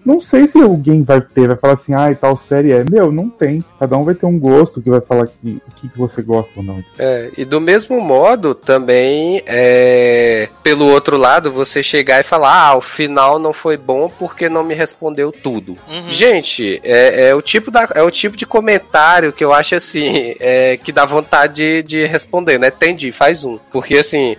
não 0.06 0.20
sei 0.20 0.46
se 0.46 0.62
alguém 0.62 1.02
vai 1.02 1.20
ter, 1.20 1.48
vai 1.48 1.56
falar 1.56 1.74
assim, 1.74 1.92
ah, 1.92 2.14
tal 2.14 2.36
série 2.36 2.70
é. 2.70 2.84
Meu, 2.88 3.10
não 3.10 3.28
tem. 3.28 3.62
Cada 3.80 3.96
um 3.96 4.04
vai 4.04 4.14
ter 4.14 4.24
um 4.24 4.38
gosto 4.38 4.80
que 4.80 4.88
vai 4.88 5.00
falar 5.00 5.26
que, 5.26 5.60
o 5.66 5.72
que, 5.74 5.88
que 5.88 5.98
você 5.98 6.22
gosta 6.22 6.52
ou 6.56 6.62
não. 6.62 6.82
É, 6.96 7.32
e 7.36 7.44
do 7.44 7.60
mesmo 7.60 8.00
modo, 8.00 8.54
também 8.54 9.42
é, 9.44 10.48
pelo 10.62 10.86
outro 10.86 11.16
lado, 11.16 11.50
você 11.50 11.82
chegar 11.82 12.20
e 12.20 12.22
falar, 12.22 12.68
ah, 12.68 12.76
o 12.76 12.80
final 12.80 13.40
não 13.40 13.52
foi 13.52 13.76
bom 13.76 14.08
porque 14.08 14.48
não 14.48 14.62
me 14.62 14.74
respondeu 14.74 15.32
tudo. 15.32 15.76
Uhum. 15.88 16.08
Gente, 16.08 16.80
é, 16.84 17.30
é 17.30 17.34
o 17.34 17.42
tipo 17.42 17.72
da, 17.72 17.88
é 17.92 18.02
o 18.02 18.10
tipo 18.10 18.36
de 18.36 18.46
comentário 18.46 19.32
que 19.32 19.44
eu 19.44 19.52
acho 19.52 19.74
assim, 19.74 20.36
é, 20.38 20.76
que 20.76 20.92
dá 20.92 21.04
vontade 21.04 21.54
de, 21.54 21.82
de 21.82 22.06
responder, 22.06 22.60
né? 22.60 22.68
Entendi, 22.68 23.10
faz 23.10 23.44
um. 23.44 23.58
Porque 23.72 23.96
assim, 23.96 24.36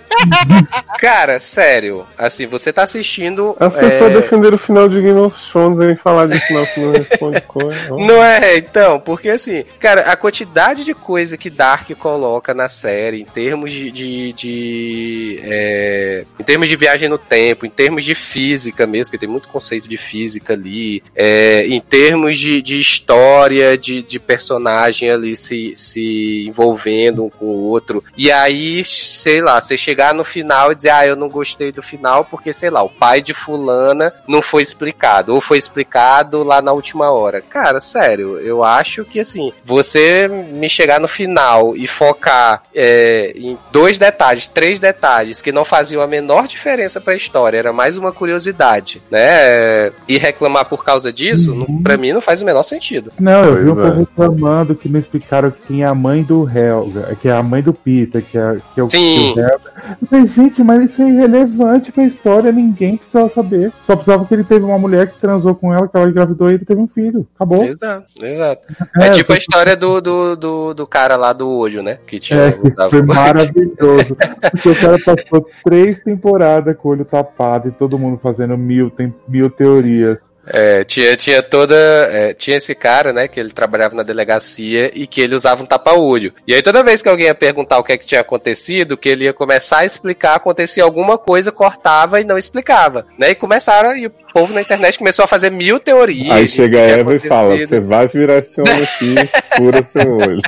cara, 0.98 1.41
sério, 1.41 2.06
assim, 2.18 2.48
você 2.48 2.72
tá 2.72 2.84
assistindo. 2.84 3.53
As 3.60 3.76
é, 3.76 3.80
pessoas 3.81 4.14
defenderam 4.14 4.56
o 4.56 4.60
final 4.60 4.88
de 4.88 5.02
Game 5.02 5.19
of 5.19 5.35
Thrones 5.49 5.57
e 5.92 5.96
falar 5.96 6.28
de 6.28 6.40
final 6.40 6.66
que 6.68 6.80
não 6.80 6.92
responde 6.92 7.42
coisa. 7.42 7.78
Não 7.98 8.24
é, 8.24 8.58
então, 8.58 9.00
porque 9.00 9.30
assim, 9.30 9.64
cara, 9.80 10.02
a 10.02 10.16
quantidade 10.16 10.84
de 10.84 10.94
coisa 10.94 11.38
que 11.38 11.50
Dark 11.50 11.90
coloca 11.98 12.54
na 12.54 12.70
série, 12.70 13.22
em 13.22 13.26
termos 13.26 13.72
de. 13.72 13.92
de, 13.92 14.34
de, 14.34 15.40
é, 15.44 16.26
em 16.40 16.44
termos 16.44 16.68
de 16.68 16.76
viagem 16.76 17.10
no 17.10 17.18
tempo, 17.18 17.66
em 17.66 17.70
termos 17.70 18.04
de 18.04 18.16
física 18.16 18.86
mesmo, 18.88 19.12
que 19.12 19.18
tem 19.18 19.30
muito 19.30 19.48
conceito 19.48 19.88
de 19.88 19.98
física 19.98 20.54
ali, 20.54 21.04
é, 21.16 21.66
em 21.68 21.80
termos 21.80 22.38
de, 22.38 22.62
de 22.62 22.80
história, 22.80 23.78
de, 23.78 24.02
de 24.02 24.20
personagem 24.20 25.10
ali 25.10 25.36
se, 25.36 25.76
se 25.76 26.46
envolvendo 26.48 27.26
um 27.26 27.30
com 27.30 27.46
o 27.46 27.70
outro. 27.70 28.04
E 28.16 28.32
aí, 28.32 28.84
sei 28.84 29.42
lá, 29.42 29.62
você 29.62 29.78
chegar 29.78 30.14
no 30.14 30.24
final 30.24 30.72
e 30.72 30.76
dizer, 30.76 30.90
ah, 30.90 31.06
eu 31.06 31.16
não 31.16 31.30
gostei 31.30 31.72
do 31.72 31.82
final 31.82 32.26
porque, 32.26 32.54
sei 32.54 32.70
lá, 32.70 32.82
o 32.84 32.90
pai 32.90 33.22
de 33.22 33.34
fulana 33.34 34.14
não 34.28 34.42
foi 34.42 34.62
explicado, 34.62 35.34
ou 35.34 35.42
foi 35.48 35.57
explicado 35.57 36.44
lá 36.44 36.61
na 36.61 36.74
última 36.74 37.10
hora. 37.10 37.41
Cara, 37.41 37.80
sério, 37.80 38.38
eu 38.38 38.65
acho 38.65 39.06
que 39.06 39.22
assim, 39.22 39.53
você 39.64 40.28
me 40.28 40.68
chegar 40.68 40.99
no 40.99 41.07
final 41.07 41.74
e 41.76 41.88
focar 41.88 42.61
é, 42.76 43.34
em 43.34 43.57
dois 43.72 43.98
detalhes, 43.98 44.45
três 44.45 44.78
detalhes 44.78 45.41
que 45.41 45.53
não 45.53 45.64
faziam 45.64 46.02
a 46.02 46.07
menor 46.07 46.48
diferença 46.48 46.99
pra 46.99 47.15
história, 47.15 47.57
era 47.57 47.72
mais 47.72 47.95
uma 47.95 48.11
curiosidade, 48.11 49.02
né? 49.10 49.91
E 50.06 50.18
reclamar 50.18 50.65
por 50.65 50.84
causa 50.84 51.14
disso, 51.14 51.56
não, 51.56 51.82
pra 51.82 51.98
mim 51.98 52.11
não 52.11 52.22
faz 52.22 52.41
o 52.41 52.45
menor 52.45 52.64
sentido. 52.64 53.14
Não, 53.18 53.44
eu 53.45 53.56
vi 53.56 53.69
um 53.69 53.86
é. 53.86 53.90
povo 53.90 53.99
reclamando 54.02 54.76
que 54.76 54.90
não 54.90 54.99
explicaram 54.99 55.53
quem 55.65 55.84
é 55.84 55.86
a 55.86 55.95
mãe 55.95 56.24
do 56.24 56.45
Helga, 56.49 57.18
que 57.22 57.30
é 57.30 57.32
a 57.32 57.41
mãe 57.41 57.61
do 57.61 57.74
Peter, 57.74 58.22
que 58.22 58.38
é, 58.38 58.57
que 58.74 58.82
é 58.82 58.84
o, 58.84 58.90
Sim. 58.90 59.34
que 59.34 59.40
é 59.40 59.44
o 59.44 59.48
Helga. 59.48 59.72
Eu 60.02 60.07
falei, 60.07 60.28
gente, 60.28 60.61
mas 60.61 60.91
isso 60.91 61.02
é 61.02 61.07
irrelevante 61.07 61.91
pra 61.91 62.03
história, 62.03 62.52
ninguém 62.52 62.98
precisava 62.98 63.30
saber. 63.30 63.72
Só 63.82 63.95
precisava 63.95 64.26
que 64.26 64.34
ele 64.34 64.44
teve 64.44 64.65
uma 64.65 64.78
mulher 64.78 65.07
que 65.07 65.19
transou 65.28 65.54
com 65.54 65.74
ela, 65.74 65.88
que 65.88 65.98
ela 65.98 66.10
engravidou 66.10 66.49
e 66.49 66.54
ele 66.54 66.64
teve 66.66 66.80
um 66.80 66.88
filho. 66.88 67.28
Acabou. 67.36 67.66
Exato, 67.66 68.06
exato. 68.26 68.62
É, 68.98 69.08
É, 69.08 69.12
tipo 69.12 69.32
a 69.32 69.36
foi- 69.36 69.38
história 69.40 69.76
do, 69.76 69.99
do, 69.99 70.36
do, 70.38 70.74
do 70.74 70.88
cara 70.88 71.18
lá 71.18 71.34
do 71.34 71.49
olho, 71.49 71.84
né? 71.84 71.99
Que 72.08 72.18
tinha. 72.18 72.40
É, 72.40 72.52
que 72.54 72.72
foi 72.90 73.02
maravilhoso. 73.02 74.16
Porque 74.52 74.70
o 74.70 74.80
cara 74.80 74.98
passou 75.04 75.45
três 75.66 75.99
temporadas 75.99 76.76
com 76.78 76.88
o 76.88 76.91
olho 76.91 77.04
tapado 77.06 77.68
e 77.68 77.72
todo 77.72 77.99
mundo 77.99 78.18
fazendo 78.18 78.58
mil, 78.58 78.90
tem, 78.90 79.14
mil 79.28 79.49
teorias. 79.49 80.20
É, 80.48 80.84
tinha, 80.84 81.15
tinha 81.15 81.41
toda. 81.41 81.76
é, 81.76 82.34
tinha 82.34 82.57
esse 82.57 82.74
cara, 82.74 83.11
né, 83.11 83.28
que 83.28 83.40
ele 83.40 83.52
trabalhava 83.52 83.95
na 83.95 84.03
delegacia 84.03 84.91
e 84.94 85.06
que 85.06 85.22
ele 85.22 85.36
usava 85.36 85.64
um 85.64 85.65
tapa-olho. 85.65 86.34
E 86.48 86.53
aí 86.53 86.61
toda 86.61 86.84
vez 86.84 87.02
que 87.02 87.10
alguém 87.10 87.28
ia 87.28 87.36
perguntar 87.36 87.78
o 87.78 87.84
que 87.84 87.94
é 87.94 87.98
que 87.98 88.06
tinha 88.06 88.22
acontecido, 88.22 88.98
que 88.98 89.10
ele 89.10 89.26
ia 89.26 89.34
começar 89.34 89.80
a 89.80 89.86
explicar, 89.86 90.36
acontecia 90.36 90.84
alguma 90.84 91.18
coisa, 91.18 91.52
cortava 91.52 92.22
e 92.22 92.24
não 92.24 92.38
explicava. 92.38 93.06
Né? 93.18 93.32
E 93.32 93.36
começaram, 93.36 93.95
e 93.95 94.07
o 94.07 94.11
povo 94.34 94.53
na 94.53 94.61
internet 94.61 94.98
começou 94.98 95.26
a 95.26 95.28
fazer 95.28 95.52
mil 95.52 95.80
teorias. 95.80 96.36
Aí 96.36 96.48
chega 96.48 96.80
a 96.80 96.82
Eva 96.82 97.15
e 97.15 97.19
fala. 97.19 97.57
Você 97.57 97.80
vai 97.80 98.07
virar 98.07 98.38
esse 98.38 98.61
homem 98.61 98.84
aqui, 98.84 99.15
fura 99.57 99.84
seu 99.84 100.18
olho. 100.18 100.41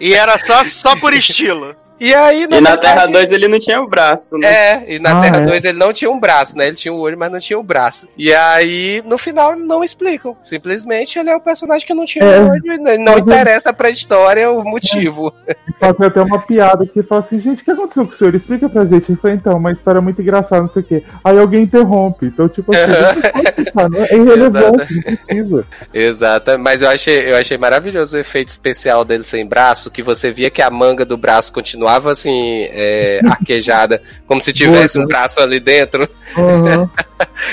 E 0.00 0.14
era 0.14 0.38
só, 0.38 0.64
só 0.64 0.96
por 0.96 1.12
estilo. 1.14 1.74
E 2.00 2.14
aí, 2.14 2.42
E 2.44 2.46
na 2.46 2.56
verdade, 2.56 2.80
Terra 2.80 3.06
2 3.06 3.32
ele 3.32 3.48
não 3.48 3.58
tinha 3.58 3.80
o 3.80 3.88
braço, 3.88 4.38
né? 4.38 4.46
É, 4.48 4.94
e 4.94 4.98
na 4.98 5.18
Ah, 5.18 5.20
Terra 5.20 5.36
é? 5.38 5.46
2 5.46 5.64
ele 5.64 5.78
não 5.78 5.92
tinha 5.92 6.10
um 6.10 6.20
braço, 6.20 6.56
né? 6.56 6.68
Ele 6.68 6.76
tinha 6.76 6.92
o 6.94 6.98
olho, 6.98 7.18
mas 7.18 7.30
não 7.32 7.40
tinha 7.40 7.58
o 7.58 7.62
braço. 7.62 8.08
E 8.16 8.32
aí, 8.32 9.02
no 9.04 9.18
final, 9.18 9.56
não 9.56 9.82
explicam. 9.82 10.36
Simplesmente 10.44 11.18
ele 11.18 11.30
é 11.30 11.34
o 11.36 11.40
personagem 11.40 11.86
que 11.86 11.92
não 11.94 12.04
tinha 12.04 12.24
É. 12.24 12.38
o 12.40 12.50
olho 12.50 12.72
e 12.72 12.98
não- 12.98 13.14
é- 13.14 13.18
interessa 13.18 13.72
pra 13.72 13.90
história 13.90 14.48
o 14.50 14.62
motivo. 14.62 15.34
Fazia 15.80 16.06
até 16.06 16.22
uma 16.22 16.38
piada 16.40 16.86
que 16.86 17.02
fala 17.02 17.20
assim, 17.20 17.40
gente, 17.40 17.62
o 17.62 17.64
que 17.64 17.70
aconteceu 17.70 18.06
com 18.06 18.12
o 18.12 18.16
senhor? 18.16 18.34
Explica 18.34 18.68
pra 18.68 18.84
gente. 18.84 19.10
Ele 19.10 19.18
falou, 19.20 19.36
então, 19.36 19.56
uma 19.56 19.72
história 19.72 20.00
muito 20.00 20.22
engraçada, 20.22 20.62
não 20.62 20.68
sei 20.68 20.82
o 20.82 20.84
quê. 20.84 21.02
Aí 21.24 21.36
alguém 21.38 21.62
interrompe. 21.62 22.26
Então, 22.26 22.48
tipo 22.48 22.70
assim, 22.74 22.82
não 23.74 24.04
é 24.04 24.14
irrelevante, 24.14 24.94
não 24.94 25.16
precisa. 25.16 25.66
Exato, 25.92 26.58
mas 26.60 26.80
eu 26.80 26.88
achei, 26.88 27.32
eu 27.32 27.36
achei 27.36 27.58
maravilhoso 27.58 28.16
o 28.16 28.20
efeito 28.20 28.48
especial 28.50 29.04
dele 29.04 29.24
sem 29.24 29.44
braço, 29.46 29.90
que 29.90 30.02
você 30.02 30.30
via 30.30 30.48
que 30.50 30.62
a 30.62 30.70
manga 30.70 31.04
do 31.04 31.16
braço 31.16 31.52
continuava 31.52 31.87
assim, 31.88 32.66
é, 32.70 33.20
arquejada, 33.26 34.00
como 34.26 34.40
se 34.40 34.52
tivesse 34.52 34.94
Boa, 34.94 35.04
um 35.04 35.08
braço 35.08 35.40
ali 35.40 35.60
dentro. 35.60 36.08
Aham. 36.36 36.90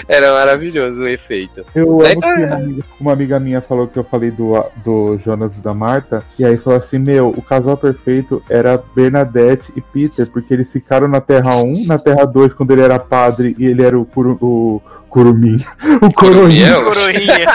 Era 0.08 0.34
maravilhoso 0.34 1.02
o 1.02 1.08
efeito. 1.08 1.66
Eu 1.74 2.00
Daí 2.02 2.20
tá- 2.20 2.34
que 2.34 2.44
uma 2.44 2.56
amiga, 2.56 2.84
uma 3.00 3.14
amiga 3.14 3.40
minha 3.40 3.62
falou 3.62 3.88
que 3.88 3.98
eu 3.98 4.04
falei 4.04 4.30
do, 4.32 4.64
do 4.84 5.18
Jonas 5.24 5.56
e 5.58 5.62
da 5.62 5.74
Marta, 5.74 6.24
e 6.38 6.46
aí 6.46 6.58
falou 6.58 6.78
assim, 6.78 7.00
meu, 7.00 7.30
o 7.30 7.42
casal 7.42 7.78
perfeito 7.78 8.44
era 8.50 8.82
Bernadette 8.96 9.72
e 9.76 9.82
Peter, 9.82 10.28
porque 10.28 10.54
eles 10.54 10.72
ficaram 10.72 11.08
na 11.08 11.22
Terra 11.22 11.56
1, 11.58 11.86
na 11.86 11.98
Terra 11.98 12.26
2, 12.26 12.54
quando 12.54 12.72
ele 12.72 12.82
era 12.82 13.00
padre 13.00 13.56
e 13.58 13.66
ele 13.66 13.84
era 13.84 13.98
o, 13.98 14.06
curu, 14.06 14.38
o 14.42 14.82
Curumim. 15.10 15.64
O 16.02 16.12
Coroinha. 16.14 16.74
Coroinha? 16.76 16.84
Coroinha. 16.84 17.48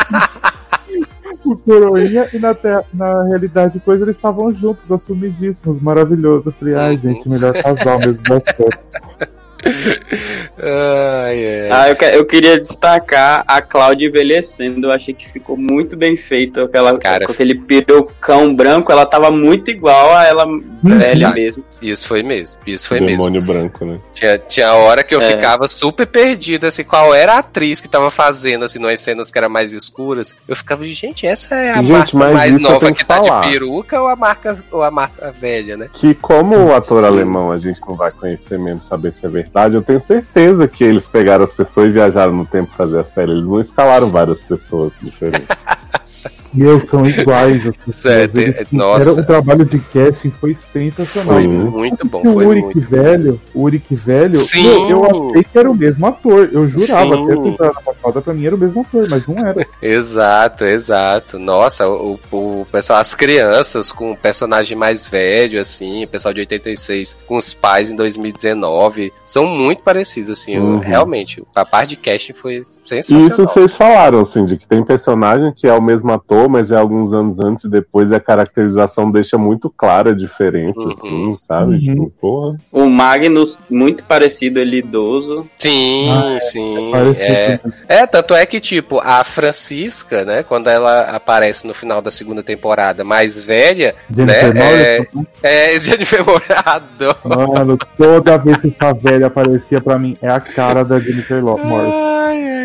O 1.44 1.57
Coroinha 1.57 2.28
e 2.32 2.39
na, 2.39 2.55
terra, 2.55 2.85
na 2.93 3.24
realidade 3.24 3.74
depois 3.74 4.01
eles 4.01 4.16
estavam 4.16 4.52
juntos, 4.55 4.90
assumidíssimos, 4.90 5.81
maravilhoso. 5.81 6.48
Eu 6.48 6.52
falei, 6.52 6.74
ai 6.74 6.98
gente, 6.98 7.28
melhor 7.28 7.52
casal 7.55 7.98
mesmo 7.98 8.23
das 8.23 8.43
fotos. 8.57 9.39
Ai, 10.62 11.62
ai. 11.62 11.68
Ah, 11.70 11.88
eu, 11.88 11.96
que- 11.96 12.04
eu 12.04 12.24
queria 12.26 12.60
destacar 12.60 13.44
a 13.46 13.62
Cláudia 13.62 14.08
envelhecendo. 14.08 14.86
Eu 14.88 14.92
achei 14.92 15.14
que 15.14 15.28
ficou 15.30 15.56
muito 15.56 15.96
bem 15.96 16.16
feito. 16.16 16.60
Aquela, 16.60 16.98
Cara. 16.98 17.26
com 17.26 17.32
aquele 17.32 17.54
perucão 17.54 18.54
branco, 18.54 18.92
ela 18.92 19.06
tava 19.06 19.30
muito 19.30 19.70
igual 19.70 20.14
a 20.14 20.24
ela 20.26 20.44
velha 20.82 21.28
Uhum. 21.28 21.34
mesmo. 21.34 21.64
Isso 21.80 22.06
foi 22.06 22.22
mesmo, 22.22 22.58
isso 22.66 22.86
foi 22.86 23.00
mesmo. 23.00 23.16
Demônio 23.16 23.42
branco, 23.42 23.84
né? 23.84 23.98
Tinha, 24.12 24.38
tinha 24.38 24.72
hora 24.74 25.02
que 25.02 25.14
eu 25.14 25.20
É. 25.22 25.30
ficava 25.30 25.66
super 25.68 26.06
perdido, 26.06 26.66
assim, 26.66 26.84
qual 26.84 27.14
era 27.14 27.34
a 27.34 27.38
atriz 27.38 27.80
que 27.80 27.88
tava 27.88 28.10
fazendo, 28.10 28.64
assim, 28.64 28.78
nas 28.78 29.00
cenas 29.00 29.30
que 29.30 29.38
eram 29.38 29.48
mais 29.48 29.72
escuras. 29.72 30.34
Eu 30.46 30.54
ficava, 30.56 30.84
gente, 30.86 31.26
essa 31.26 31.54
é 31.54 31.70
a 31.72 31.82
Gente, 31.82 32.14
marca 32.14 32.34
mais 32.34 32.60
nova 32.60 32.86
que 32.92 32.98
que 33.00 33.04
tá 33.04 33.16
falar. 33.16 33.42
de 33.44 33.50
peruca 33.50 34.00
ou 34.00 34.08
a 34.08 34.16
marca, 34.16 34.58
ou 34.70 34.82
a 34.82 34.90
marca 34.90 35.32
velha, 35.32 35.76
né? 35.76 35.88
Que 35.92 36.14
como 36.14 36.56
o 36.56 36.74
ator 36.74 37.00
Sim. 37.02 37.06
alemão 37.08 37.50
a 37.50 37.56
gente 37.58 37.80
não 37.88 37.94
vai 37.94 38.10
conhecer 38.10 38.58
mesmo, 38.58 38.82
saber 38.82 39.12
se 39.12 39.24
é 39.24 39.28
verdade, 39.28 39.49
eu 39.74 39.82
tenho 39.82 40.01
certeza 40.01 40.68
que 40.68 40.85
eles 40.85 41.09
pegaram 41.09 41.44
as 41.44 41.52
pessoas 41.52 41.89
e 41.89 41.93
viajaram 41.93 42.32
no 42.32 42.47
tempo 42.47 42.72
fazer 42.72 43.01
a 43.01 43.05
série. 43.05 43.32
Eles 43.32 43.47
não 43.47 43.60
escalaram 43.60 44.10
várias 44.10 44.43
pessoas 44.44 44.93
diferentes. 45.02 45.48
E 46.55 46.62
eu 46.62 46.81
são 46.81 47.06
iguais. 47.06 47.62
Assim, 47.66 47.74
eles 47.86 48.05
é- 48.06 48.28
fizeram- 48.28 48.66
nossa. 48.72 49.20
O 49.20 49.24
trabalho 49.24 49.64
de 49.64 49.78
casting 49.78 50.31
foi 50.40 50.55
sensacional. 50.55 51.35
Foi 51.35 51.47
muito 51.47 52.05
bom, 52.06 52.22
Porque 52.22 52.28
o 52.28 52.32
foi 52.35 52.47
Uric 52.47 52.64
muito. 52.64 52.90
velho, 52.90 53.40
o 53.55 53.62
Uric 53.62 53.94
velho, 53.94 54.35
Sim. 54.35 54.62
meu, 54.62 54.89
eu 54.90 55.05
achei 55.31 55.44
que 55.44 55.59
era 55.59 55.70
o 55.70 55.74
mesmo 55.74 56.06
ator. 56.06 56.48
Eu 56.52 56.68
jurava, 56.68 57.16
Sim. 57.16 57.24
até 57.24 57.32
a 57.32 57.43
temporada 57.43 57.81
passada 57.81 58.20
pra 58.22 58.35
mim 58.35 58.47
era 58.47 58.55
o 58.55 58.59
mesmo 58.59 58.81
ator, 58.81 59.06
mas 59.09 59.27
não 59.27 59.39
era. 59.47 59.66
Exato, 59.81 60.64
exato. 60.64 61.39
Nossa, 61.39 61.89
o, 61.89 62.18
o 62.32 62.66
pessoal, 62.70 63.01
as 63.01 63.14
crianças 63.14 63.93
com 63.93 64.12
o 64.12 64.16
personagem 64.16 64.77
mais 64.77 65.06
velho, 65.06 65.60
assim, 65.60 66.05
o 66.05 66.09
pessoal 66.09 66.35
de 66.35 66.40
86 66.40 67.16
com 67.27 67.36
os 67.36 67.52
pais 67.52 67.90
em 67.90 67.97
2019, 67.97 69.12
são 69.24 69.47
muito 69.47 69.82
parecidos, 69.82 70.31
assim, 70.31 70.56
eu- 70.56 70.62
Uhum. 70.62 70.78
realmente, 70.78 71.43
a 71.55 71.64
parte 71.64 71.90
de 71.90 71.97
casting 71.97 72.32
foi 72.32 72.56
E 72.56 72.62
sensacional. 72.85 73.27
isso 73.28 73.43
vocês 73.43 73.77
falaram, 73.77 74.20
assim, 74.20 74.44
de 74.44 74.56
que 74.56 74.66
tem 74.66 74.82
personagem 74.85 75.52
que 75.55 75.66
é 75.66 75.72
o 75.72 75.82
mesmo 75.82 76.12
ator, 76.12 76.39
mas 76.48 76.70
é 76.70 76.76
alguns 76.76 77.12
anos 77.12 77.38
antes 77.40 77.64
e 77.64 77.68
depois 77.68 78.10
e 78.10 78.14
a 78.14 78.20
caracterização 78.20 79.10
deixa 79.10 79.36
muito 79.38 79.68
clara 79.70 80.10
a 80.10 80.14
diferença, 80.14 80.80
Uhum. 80.80 80.90
assim, 80.92 81.38
sabe? 81.42 81.72
Uhum. 81.74 81.80
Tipo, 81.80 82.12
porra. 82.20 82.56
O 82.72 82.88
Magnus, 82.88 83.58
muito 83.70 84.04
parecido, 84.04 84.58
ele 84.60 84.78
idoso. 84.78 85.46
Sim, 85.56 86.08
Ah, 86.10 86.38
sim. 86.40 86.90
Parece 86.92 87.20
É, 87.20 87.58
que- 87.58 87.72
é, 87.88 88.06
tanto 88.06 88.34
é 88.34 88.46
que, 88.46 88.60
tipo, 88.60 89.00
a 89.02 89.22
Francisca, 89.24 90.24
né, 90.24 90.42
quando 90.42 90.68
ela 90.68 91.02
aparece 91.10 91.66
no 91.66 91.74
final 91.74 92.00
da 92.02 92.10
segunda 92.10 92.42
temporada 92.42 93.04
mais 93.04 93.40
velha, 93.40 93.94
Jennifer 94.14 94.54
né, 94.54 94.60
é, 94.60 94.96
Lawrence, 94.98 95.28
é 95.42 95.78
Jennifer 95.80 96.24
Morado. 96.24 97.16
Mano, 97.24 97.78
toda 97.96 98.36
vez 98.38 98.60
que 98.60 98.74
essa 98.78 98.92
velha 98.94 99.26
aparecia 99.26 99.80
pra 99.80 99.98
mim, 99.98 100.16
é 100.22 100.28
a 100.28 100.40
cara 100.40 100.84
da 100.84 100.98
Jennifer 101.00 101.42
Lawrence. 101.44 102.10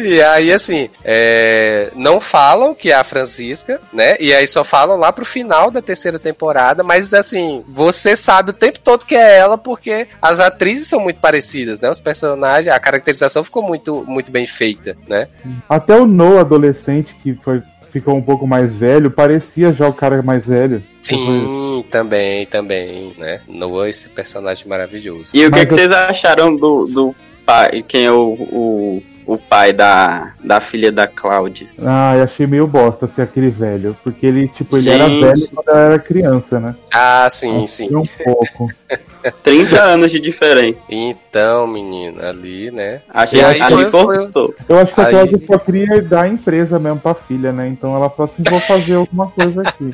E 0.03 0.21
aí, 0.21 0.51
assim, 0.51 0.89
é, 1.03 1.91
não 1.95 2.19
falam 2.19 2.73
que 2.75 2.91
é 2.91 2.95
a 2.95 3.03
Francisca, 3.03 3.79
né? 3.93 4.15
E 4.19 4.33
aí 4.33 4.47
só 4.47 4.63
falam 4.63 4.97
lá 4.97 5.11
pro 5.11 5.25
final 5.25 5.69
da 5.71 5.81
terceira 5.81 6.19
temporada, 6.19 6.83
mas 6.83 7.13
assim, 7.13 7.63
você 7.67 8.15
sabe 8.15 8.49
o 8.51 8.53
tempo 8.53 8.79
todo 8.79 9.05
que 9.05 9.15
é 9.15 9.37
ela, 9.37 9.57
porque 9.57 10.07
as 10.21 10.39
atrizes 10.39 10.87
são 10.87 10.99
muito 10.99 11.19
parecidas, 11.19 11.79
né? 11.79 11.89
Os 11.89 12.01
personagens, 12.01 12.73
a 12.73 12.79
caracterização 12.79 13.43
ficou 13.43 13.63
muito, 13.63 14.03
muito 14.07 14.31
bem 14.31 14.47
feita, 14.47 14.95
né? 15.07 15.27
Até 15.69 15.95
o 15.95 16.05
Noah 16.05 16.41
adolescente, 16.41 17.15
que 17.23 17.33
foi, 17.43 17.61
ficou 17.91 18.15
um 18.15 18.21
pouco 18.21 18.45
mais 18.47 18.73
velho, 18.75 19.09
parecia 19.11 19.73
já 19.73 19.87
o 19.87 19.93
cara 19.93 20.21
mais 20.21 20.45
velho. 20.45 20.83
Sim, 21.01 21.85
também, 21.91 22.45
também, 22.47 23.13
né? 23.17 23.41
Noah, 23.47 23.89
esse 23.89 24.09
personagem 24.09 24.67
maravilhoso. 24.67 25.27
E 25.33 25.45
o 25.45 25.51
que, 25.51 25.57
Mas 25.59 25.65
que 25.67 25.73
eu- 25.73 25.77
vocês 25.77 25.91
acharam 25.91 26.55
do, 26.55 26.85
do 26.87 27.15
pai, 27.45 27.83
quem 27.87 28.05
é 28.05 28.11
o, 28.11 28.33
o, 28.33 29.03
o 29.25 29.37
pai 29.37 29.73
da, 29.73 30.33
da 30.43 30.59
filha 30.61 30.91
da 30.91 31.07
Cláudia. 31.07 31.67
Ah, 31.83 32.15
eu 32.15 32.23
achei 32.23 32.45
meio 32.47 32.67
bosta 32.67 33.07
ser 33.07 33.23
aquele 33.23 33.49
velho. 33.49 33.95
Porque 34.03 34.25
ele, 34.25 34.47
tipo, 34.49 34.77
ele 34.77 34.89
era 34.89 35.07
Gente. 35.07 35.21
velho 35.25 35.49
quando 35.53 35.69
ela 35.69 35.79
era 35.79 35.99
criança, 35.99 36.59
né? 36.59 36.75
Ah, 36.93 37.27
sim, 37.31 37.65
sim. 37.67 37.87
Um 37.95 38.05
pouco. 38.23 38.71
30 39.43 39.81
anos 39.81 40.11
de 40.11 40.19
diferença. 40.19 40.85
Então, 40.87 41.65
menino, 41.65 42.23
ali, 42.23 42.69
né? 42.69 43.01
Achei 43.09 43.43
aí 43.43 43.59
ali 43.59 43.89
forçou. 43.89 44.53
Eu 44.69 44.79
acho 44.79 44.93
que 44.93 45.01
a 45.01 45.05
Aí- 45.05 45.11
Cláudia 45.11 45.41
só 45.47 45.57
queria 45.57 46.01
dar 46.03 46.21
a 46.23 46.27
empresa 46.27 46.77
mesmo 46.77 46.99
pra 46.99 47.15
filha, 47.15 47.51
né? 47.51 47.67
Então 47.67 47.95
ela 47.95 48.09
falou 48.09 48.31
assim: 48.31 48.43
vou 48.49 48.59
fazer 48.59 48.93
alguma 48.95 49.27
coisa 49.27 49.61
aqui. 49.61 49.91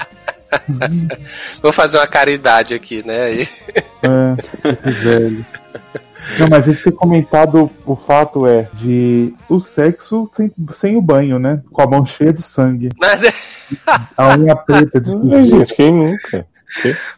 Vou 1.64 1.72
fazer 1.72 1.96
uma 1.98 2.08
caridade 2.08 2.74
aqui, 2.74 3.02
né? 3.08 3.42
É, 3.42 3.46
esse 4.66 4.92
velho. 5.02 5.46
Não, 6.40 6.48
mas 6.50 6.64
a 6.64 6.72
gente 6.72 6.84
tem 6.84 6.94
comentado 6.94 7.70
o 7.86 7.96
fato 7.96 8.46
é 8.48 8.68
de 8.76 9.34
o 9.50 9.60
sexo 9.60 10.30
sem, 10.34 10.52
sem 10.72 10.96
o 10.98 11.02
banho, 11.02 11.40
né? 11.40 11.62
Com 11.72 11.82
a 11.82 11.88
mão 11.88 12.06
cheia 12.06 12.32
de 12.32 12.42
sangue. 12.44 12.90
Nada- 13.00 13.34
A 14.18 14.38
unha 14.38 14.56
preta 14.56 15.00
de 15.02 15.12
Ai, 15.34 15.46
gente, 15.46 15.74
quem 15.74 15.94
nunca? 15.94 16.46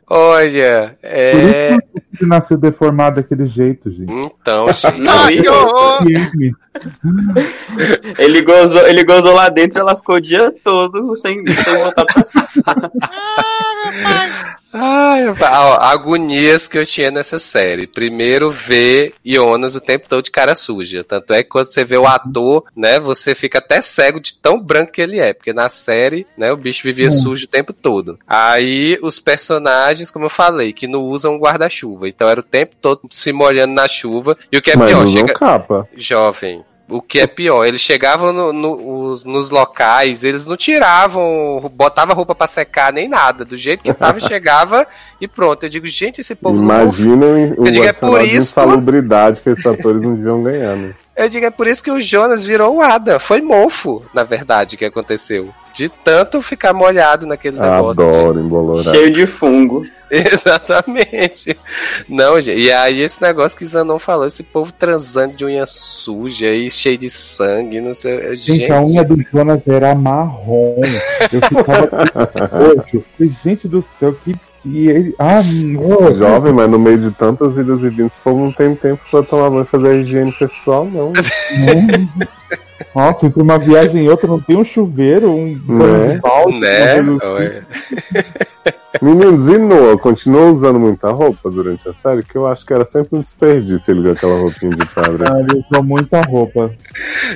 Olha, 0.09 0.97
Por 0.99 1.07
é. 1.07 1.69
isso 1.71 1.81
que 1.81 2.23
ele 2.23 2.29
nasceu 2.29 2.57
deformado 2.57 3.17
daquele 3.21 3.45
jeito, 3.45 3.91
gente. 3.91 4.11
Então, 4.11 4.67
gente. 4.73 5.07
Ai, 5.07 5.33
e 5.35 5.41
que 5.43 5.49
horror! 5.49 5.99
Ele 8.17 8.41
gozou, 8.41 8.87
ele 8.87 9.03
gozou 9.03 9.33
lá 9.35 9.49
dentro 9.49 9.79
ela 9.79 9.95
ficou 9.95 10.15
o 10.15 10.21
dia 10.21 10.51
todo 10.63 11.15
sem, 11.15 11.45
sem 11.45 11.83
botar 11.83 12.03
pra 12.05 12.25
Ai, 14.73 15.27
ó, 15.29 15.77
agonias 15.79 16.67
que 16.67 16.77
eu 16.77 16.85
tinha 16.85 17.11
nessa 17.11 17.37
série. 17.37 17.85
Primeiro, 17.85 18.49
ver 18.49 19.13
Jonas 19.23 19.75
o 19.75 19.81
tempo 19.81 20.09
todo 20.09 20.23
de 20.23 20.31
cara 20.31 20.55
suja. 20.55 21.03
Tanto 21.03 21.31
é 21.31 21.43
que 21.43 21.49
quando 21.49 21.67
você 21.71 21.85
vê 21.85 21.97
o 21.97 22.07
ator, 22.07 22.65
né, 22.75 22.99
você 22.99 23.35
fica 23.35 23.59
até 23.59 23.81
cego 23.81 24.19
de 24.19 24.33
tão 24.33 24.59
branco 24.59 24.91
que 24.91 25.01
ele 25.01 25.19
é. 25.19 25.33
Porque 25.33 25.53
na 25.53 25.69
série, 25.69 26.25
né, 26.35 26.51
o 26.51 26.57
bicho 26.57 26.83
vivia 26.83 27.09
Hum. 27.09 27.11
sujo 27.11 27.45
o 27.45 27.49
tempo 27.49 27.71
todo. 27.71 28.17
Aí, 28.27 28.97
os 29.01 29.19
personagens, 29.19 30.09
como 30.09 30.25
eu 30.25 30.29
falei, 30.29 30.73
que 30.73 30.87
não 30.87 31.01
usam 31.01 31.37
guarda-chuva. 31.37 32.09
Então 32.09 32.27
era 32.27 32.39
o 32.39 32.43
tempo 32.43 32.75
todo 32.81 33.01
se 33.11 33.31
molhando 33.31 33.73
na 33.73 33.87
chuva. 33.87 34.35
E 34.51 34.57
o 34.57 34.61
que 34.61 34.71
é 34.71 34.75
Mas 34.75 34.89
pior, 34.89 35.07
chega... 35.07 35.33
capa. 35.33 35.87
Jovem. 35.95 36.63
O 36.93 37.01
que 37.01 37.19
é 37.19 37.27
pior, 37.27 37.65
eles 37.65 37.81
chegavam 37.81 38.31
no- 38.31 38.53
no- 38.53 39.09
os- 39.11 39.23
nos 39.23 39.49
locais, 39.49 40.23
eles 40.23 40.45
não 40.45 40.55
tiravam, 40.55 41.71
botava 41.73 42.13
roupa 42.13 42.35
pra 42.35 42.47
secar 42.47 42.93
nem 42.93 43.07
nada. 43.07 43.43
Do 43.43 43.57
jeito 43.57 43.83
que 43.83 43.93
tava, 43.93 44.19
chegava 44.21 44.85
e 45.19 45.27
pronto. 45.27 45.63
Eu 45.63 45.69
digo, 45.69 45.87
gente, 45.87 46.21
esse 46.21 46.35
povo 46.35 46.57
não 46.57 46.63
Imaginem 46.63 47.53
o 47.57 47.65
Eu 47.67 47.71
digo, 47.71 47.85
é 47.85 47.93
por 47.93 48.21
isso- 48.21 48.37
insalubridade 48.37 49.41
que 49.41 49.49
esses 49.49 49.65
atores 49.65 50.01
não 50.01 50.13
deviam 50.13 50.43
ganhar, 50.43 50.75
né? 50.75 50.93
Eu 51.15 51.29
digo, 51.29 51.45
é 51.45 51.51
por 51.51 51.67
isso 51.67 51.83
que 51.83 51.91
o 51.91 52.01
Jonas 52.01 52.43
virou 52.43 52.77
o 52.77 52.81
Adam. 52.81 53.19
Foi 53.19 53.41
mofo, 53.41 54.03
na 54.13 54.23
verdade, 54.23 54.75
que 54.75 54.85
aconteceu. 54.85 55.53
De 55.73 55.87
tanto 55.89 56.41
ficar 56.41 56.73
molhado 56.73 57.25
naquele 57.25 57.59
negócio. 57.59 58.03
Adoro 58.03 58.39
embolorar. 58.39 58.91
cheio 58.91 59.11
de 59.11 59.25
fungo. 59.25 59.85
Exatamente. 60.09 61.57
Não, 62.07 62.39
gente. 62.39 62.59
E 62.59 62.71
aí 62.71 63.01
esse 63.01 63.19
negócio 63.21 63.57
que 63.57 63.65
Zanon 63.65 63.97
falou, 63.97 64.27
esse 64.27 64.43
povo 64.43 64.71
transando 64.71 65.33
de 65.33 65.45
unha 65.45 65.65
suja 65.65 66.47
e 66.49 66.69
cheio 66.69 66.97
de 66.97 67.09
sangue, 67.09 67.81
não 67.81 67.93
sei. 67.93 68.35
Gente, 68.35 68.59
Gente, 68.59 68.71
a 68.71 68.81
unha 68.81 69.03
do 69.03 69.17
Jonas 69.31 69.61
era 69.67 69.95
marrom. 69.95 70.81
Eu 71.31 71.41
ficava. 71.41 71.89
Falei, 73.17 73.31
Gente 73.43 73.67
do 73.67 73.83
céu, 73.99 74.13
que. 74.23 74.35
E 74.65 74.87
ele... 74.87 75.15
Ah. 75.19 75.41
Jovem, 76.13 76.53
mas 76.53 76.69
no 76.69 76.79
meio 76.79 76.97
de 76.97 77.11
tantas 77.11 77.57
idas 77.57 77.81
e 77.83 77.89
vindas, 77.89 78.13
esse 78.13 78.21
povo 78.21 78.45
não 78.45 78.51
tem 78.51 78.73
tempo 78.75 79.01
pra 79.11 79.21
tomar 79.23 79.49
banho 79.49 79.63
e 79.63 79.65
fazer 79.67 79.89
a 79.89 79.93
higiene 79.95 80.31
pessoal, 80.33 80.85
não. 80.85 81.11
Nossa, 82.95 83.25
entre 83.25 83.41
uma 83.41 83.57
viagem 83.57 84.05
e 84.05 84.09
outra 84.09 84.27
não 84.27 84.39
tem 84.39 84.55
um 84.57 84.63
chuveiro, 84.65 85.31
um 85.31 85.53
banho 85.55 86.07
Né? 86.07 86.19
balde, 86.21 86.59
né? 86.59 86.99
assim. 86.99 87.17
Meninos, 89.01 89.49
e 89.49 89.57
Noah 89.57 89.97
continuou 89.97 90.51
usando 90.51 90.79
muita 90.79 91.09
roupa 91.09 91.49
durante 91.49 91.89
a 91.89 91.93
série? 91.93 92.23
Que 92.23 92.37
eu 92.37 92.45
acho 92.47 92.65
que 92.65 92.71
era 92.73 92.85
sempre 92.85 93.17
um 93.17 93.21
desperdício 93.21 93.91
ele 93.91 94.03
com 94.03 94.11
aquela 94.11 94.39
roupinha 94.39 94.71
de 94.71 94.85
padre. 94.85 95.23
Ah, 95.27 95.39
ele 95.39 95.65
usou 95.69 95.83
muita 95.83 96.21
roupa. 96.21 96.71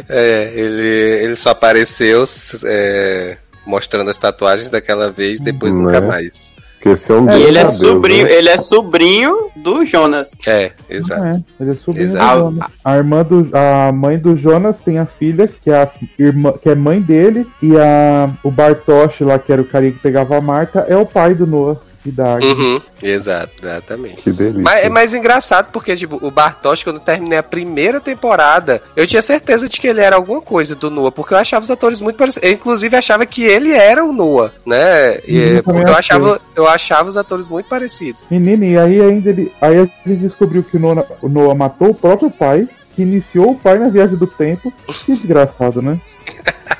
É, 0.07 0.53
ele, 0.55 1.25
ele 1.25 1.35
só 1.35 1.49
apareceu 1.49 2.23
é, 2.63 3.37
mostrando 3.65 4.09
as 4.09 4.17
tatuagens 4.17 4.69
daquela 4.69 5.11
vez, 5.11 5.41
depois 5.41 5.75
Né? 5.75 5.81
nunca 5.81 5.99
mais. 5.99 6.53
Porque 6.77 6.89
esse 6.89 7.11
é 7.11 7.15
um 7.15 7.25
Deus 7.25 7.41
ele 7.41 7.57
é 7.57 7.63
Deus, 7.63 7.77
sobrinho, 7.77 8.25
né? 8.25 8.33
ele 8.33 8.49
é 8.49 8.57
sobrinho 8.57 9.49
do 9.55 9.83
Jonas. 9.83 10.31
É, 10.45 10.71
exato. 10.87 11.23
É, 11.23 11.43
ele 11.59 11.71
é 11.71 11.75
sobrinho 11.75 12.05
Exato. 12.05 12.37
do 12.37 12.43
Jonas. 12.43 12.71
A 12.85 12.97
irmã 12.97 13.23
do, 13.23 13.49
a 13.51 13.91
mãe 13.91 14.17
do 14.17 14.37
Jonas 14.37 14.79
tem 14.79 14.99
a 14.99 15.05
filha, 15.05 15.47
que 15.47 15.71
é 15.71 15.81
a 15.81 15.91
irmã, 16.19 16.53
que 16.53 16.69
é 16.69 16.75
mãe 16.75 17.01
dele, 17.01 17.47
e 17.61 17.75
a, 17.75 18.29
o 18.43 18.51
Bartosz 18.51 19.19
lá, 19.21 19.39
que 19.39 19.51
era 19.51 19.61
o 19.61 19.65
carinha 19.65 19.91
que 19.91 19.99
pegava 19.99 20.37
a 20.37 20.41
Marta, 20.41 20.85
é 20.87 20.95
o 20.95 21.05
pai 21.05 21.33
do 21.33 21.47
Noah 21.47 21.86
e 22.07 22.11
da 22.11 22.35
Agnes. 22.35 22.57
Uhum, 22.57 22.81
exato, 23.01 23.53
exatamente. 23.61 24.21
Que 24.21 24.31
delícia. 24.31 24.61
Mas 24.61 24.85
é 24.85 24.89
mais 24.89 25.13
engraçado 25.13 25.71
porque, 25.71 25.95
tipo, 25.95 26.17
o 26.25 26.31
Bartosz, 26.31 26.83
quando 26.83 26.97
eu 26.97 27.01
terminei 27.01 27.37
a 27.37 27.43
primeira 27.43 27.99
temporada, 27.99 28.81
eu 28.95 29.05
tinha 29.05 29.21
certeza 29.21 29.67
de 29.67 29.79
que 29.79 29.87
ele 29.87 30.01
era 30.01 30.15
alguma 30.15 30.41
coisa 30.41 30.75
do 30.75 30.89
Noah, 30.89 31.11
porque 31.11 31.33
eu 31.33 31.37
achava 31.37 31.63
os 31.63 31.71
atores 31.71 32.01
muito 32.01 32.17
parecidos. 32.17 32.47
Eu, 32.47 32.53
inclusive, 32.53 32.95
achava 32.95 33.25
que 33.25 33.43
ele 33.43 33.71
era 33.71 34.03
o 34.03 34.11
Noah, 34.11 34.51
né? 34.65 35.17
E, 35.27 35.61
também 35.61 35.63
porque 35.63 35.79
eu 35.79 35.95
achei. 35.95 36.15
achava, 36.15 36.41
eu 36.55 36.67
achava 36.67 37.09
os 37.09 37.17
atores 37.17 37.47
muito 37.47 37.67
parecidos. 37.67 38.25
Menino, 38.29 38.63
e 38.63 38.77
aí 38.77 39.01
ainda 39.01 39.29
ele, 39.29 39.51
aí 39.61 39.77
a 39.77 40.09
gente 40.09 40.21
descobriu 40.21 40.63
que 40.63 40.77
o 40.77 40.79
Noah, 40.79 41.05
o 41.21 41.27
Noah 41.27 41.55
matou 41.55 41.89
o 41.89 41.95
próprio 41.95 42.31
pai, 42.31 42.67
que 42.95 43.01
iniciou 43.01 43.51
o 43.51 43.55
pai 43.55 43.77
na 43.77 43.89
viagem 43.89 44.15
do 44.15 44.27
tempo. 44.27 44.73
Que 45.05 45.15
desgraçado, 45.15 45.81
né? 45.81 45.99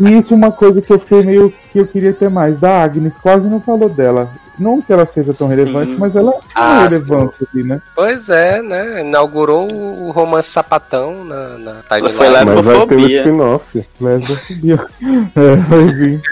E 0.00 0.18
isso 0.18 0.32
é 0.32 0.36
uma 0.36 0.50
coisa 0.50 0.80
que 0.80 0.90
eu 0.92 0.98
fiquei 0.98 1.22
meio 1.22 1.52
que 1.72 1.78
eu 1.78 1.86
queria 1.86 2.12
ter 2.12 2.30
mais. 2.30 2.58
Da 2.58 2.82
Agnes, 2.82 3.12
quase 3.22 3.46
não 3.46 3.60
falou 3.60 3.88
dela. 3.88 4.30
Não 4.58 4.80
que 4.80 4.92
ela 4.92 5.06
seja 5.06 5.32
tão 5.32 5.48
Sim. 5.48 5.54
relevante, 5.56 5.92
mas 5.98 6.14
ela 6.16 6.32
é 6.32 6.38
Ah, 6.54 6.82
relevante 6.88 7.34
ali, 7.54 7.62
né? 7.64 7.80
Pois 7.94 8.28
é, 8.28 8.60
né? 8.62 9.00
Inaugurou 9.00 9.66
o 9.72 10.10
romance 10.10 10.50
sapatão 10.50 11.24
na, 11.24 11.58
na 11.58 11.74
timeline. 11.88 12.14
Foi 12.16 12.28
Mas 12.28 12.46
vai 12.46 12.46
ter 12.46 12.50
um 12.50 12.54
lesbofobia. 12.56 13.18
spin-off. 13.20 13.88
Lesbo 14.00 14.36
subiu. 14.46 14.78
É, 15.36 15.56
vai 15.56 15.84
vir. 15.94 16.22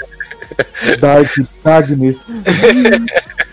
Dark, 1.00 1.30
Agnes. 1.64 2.16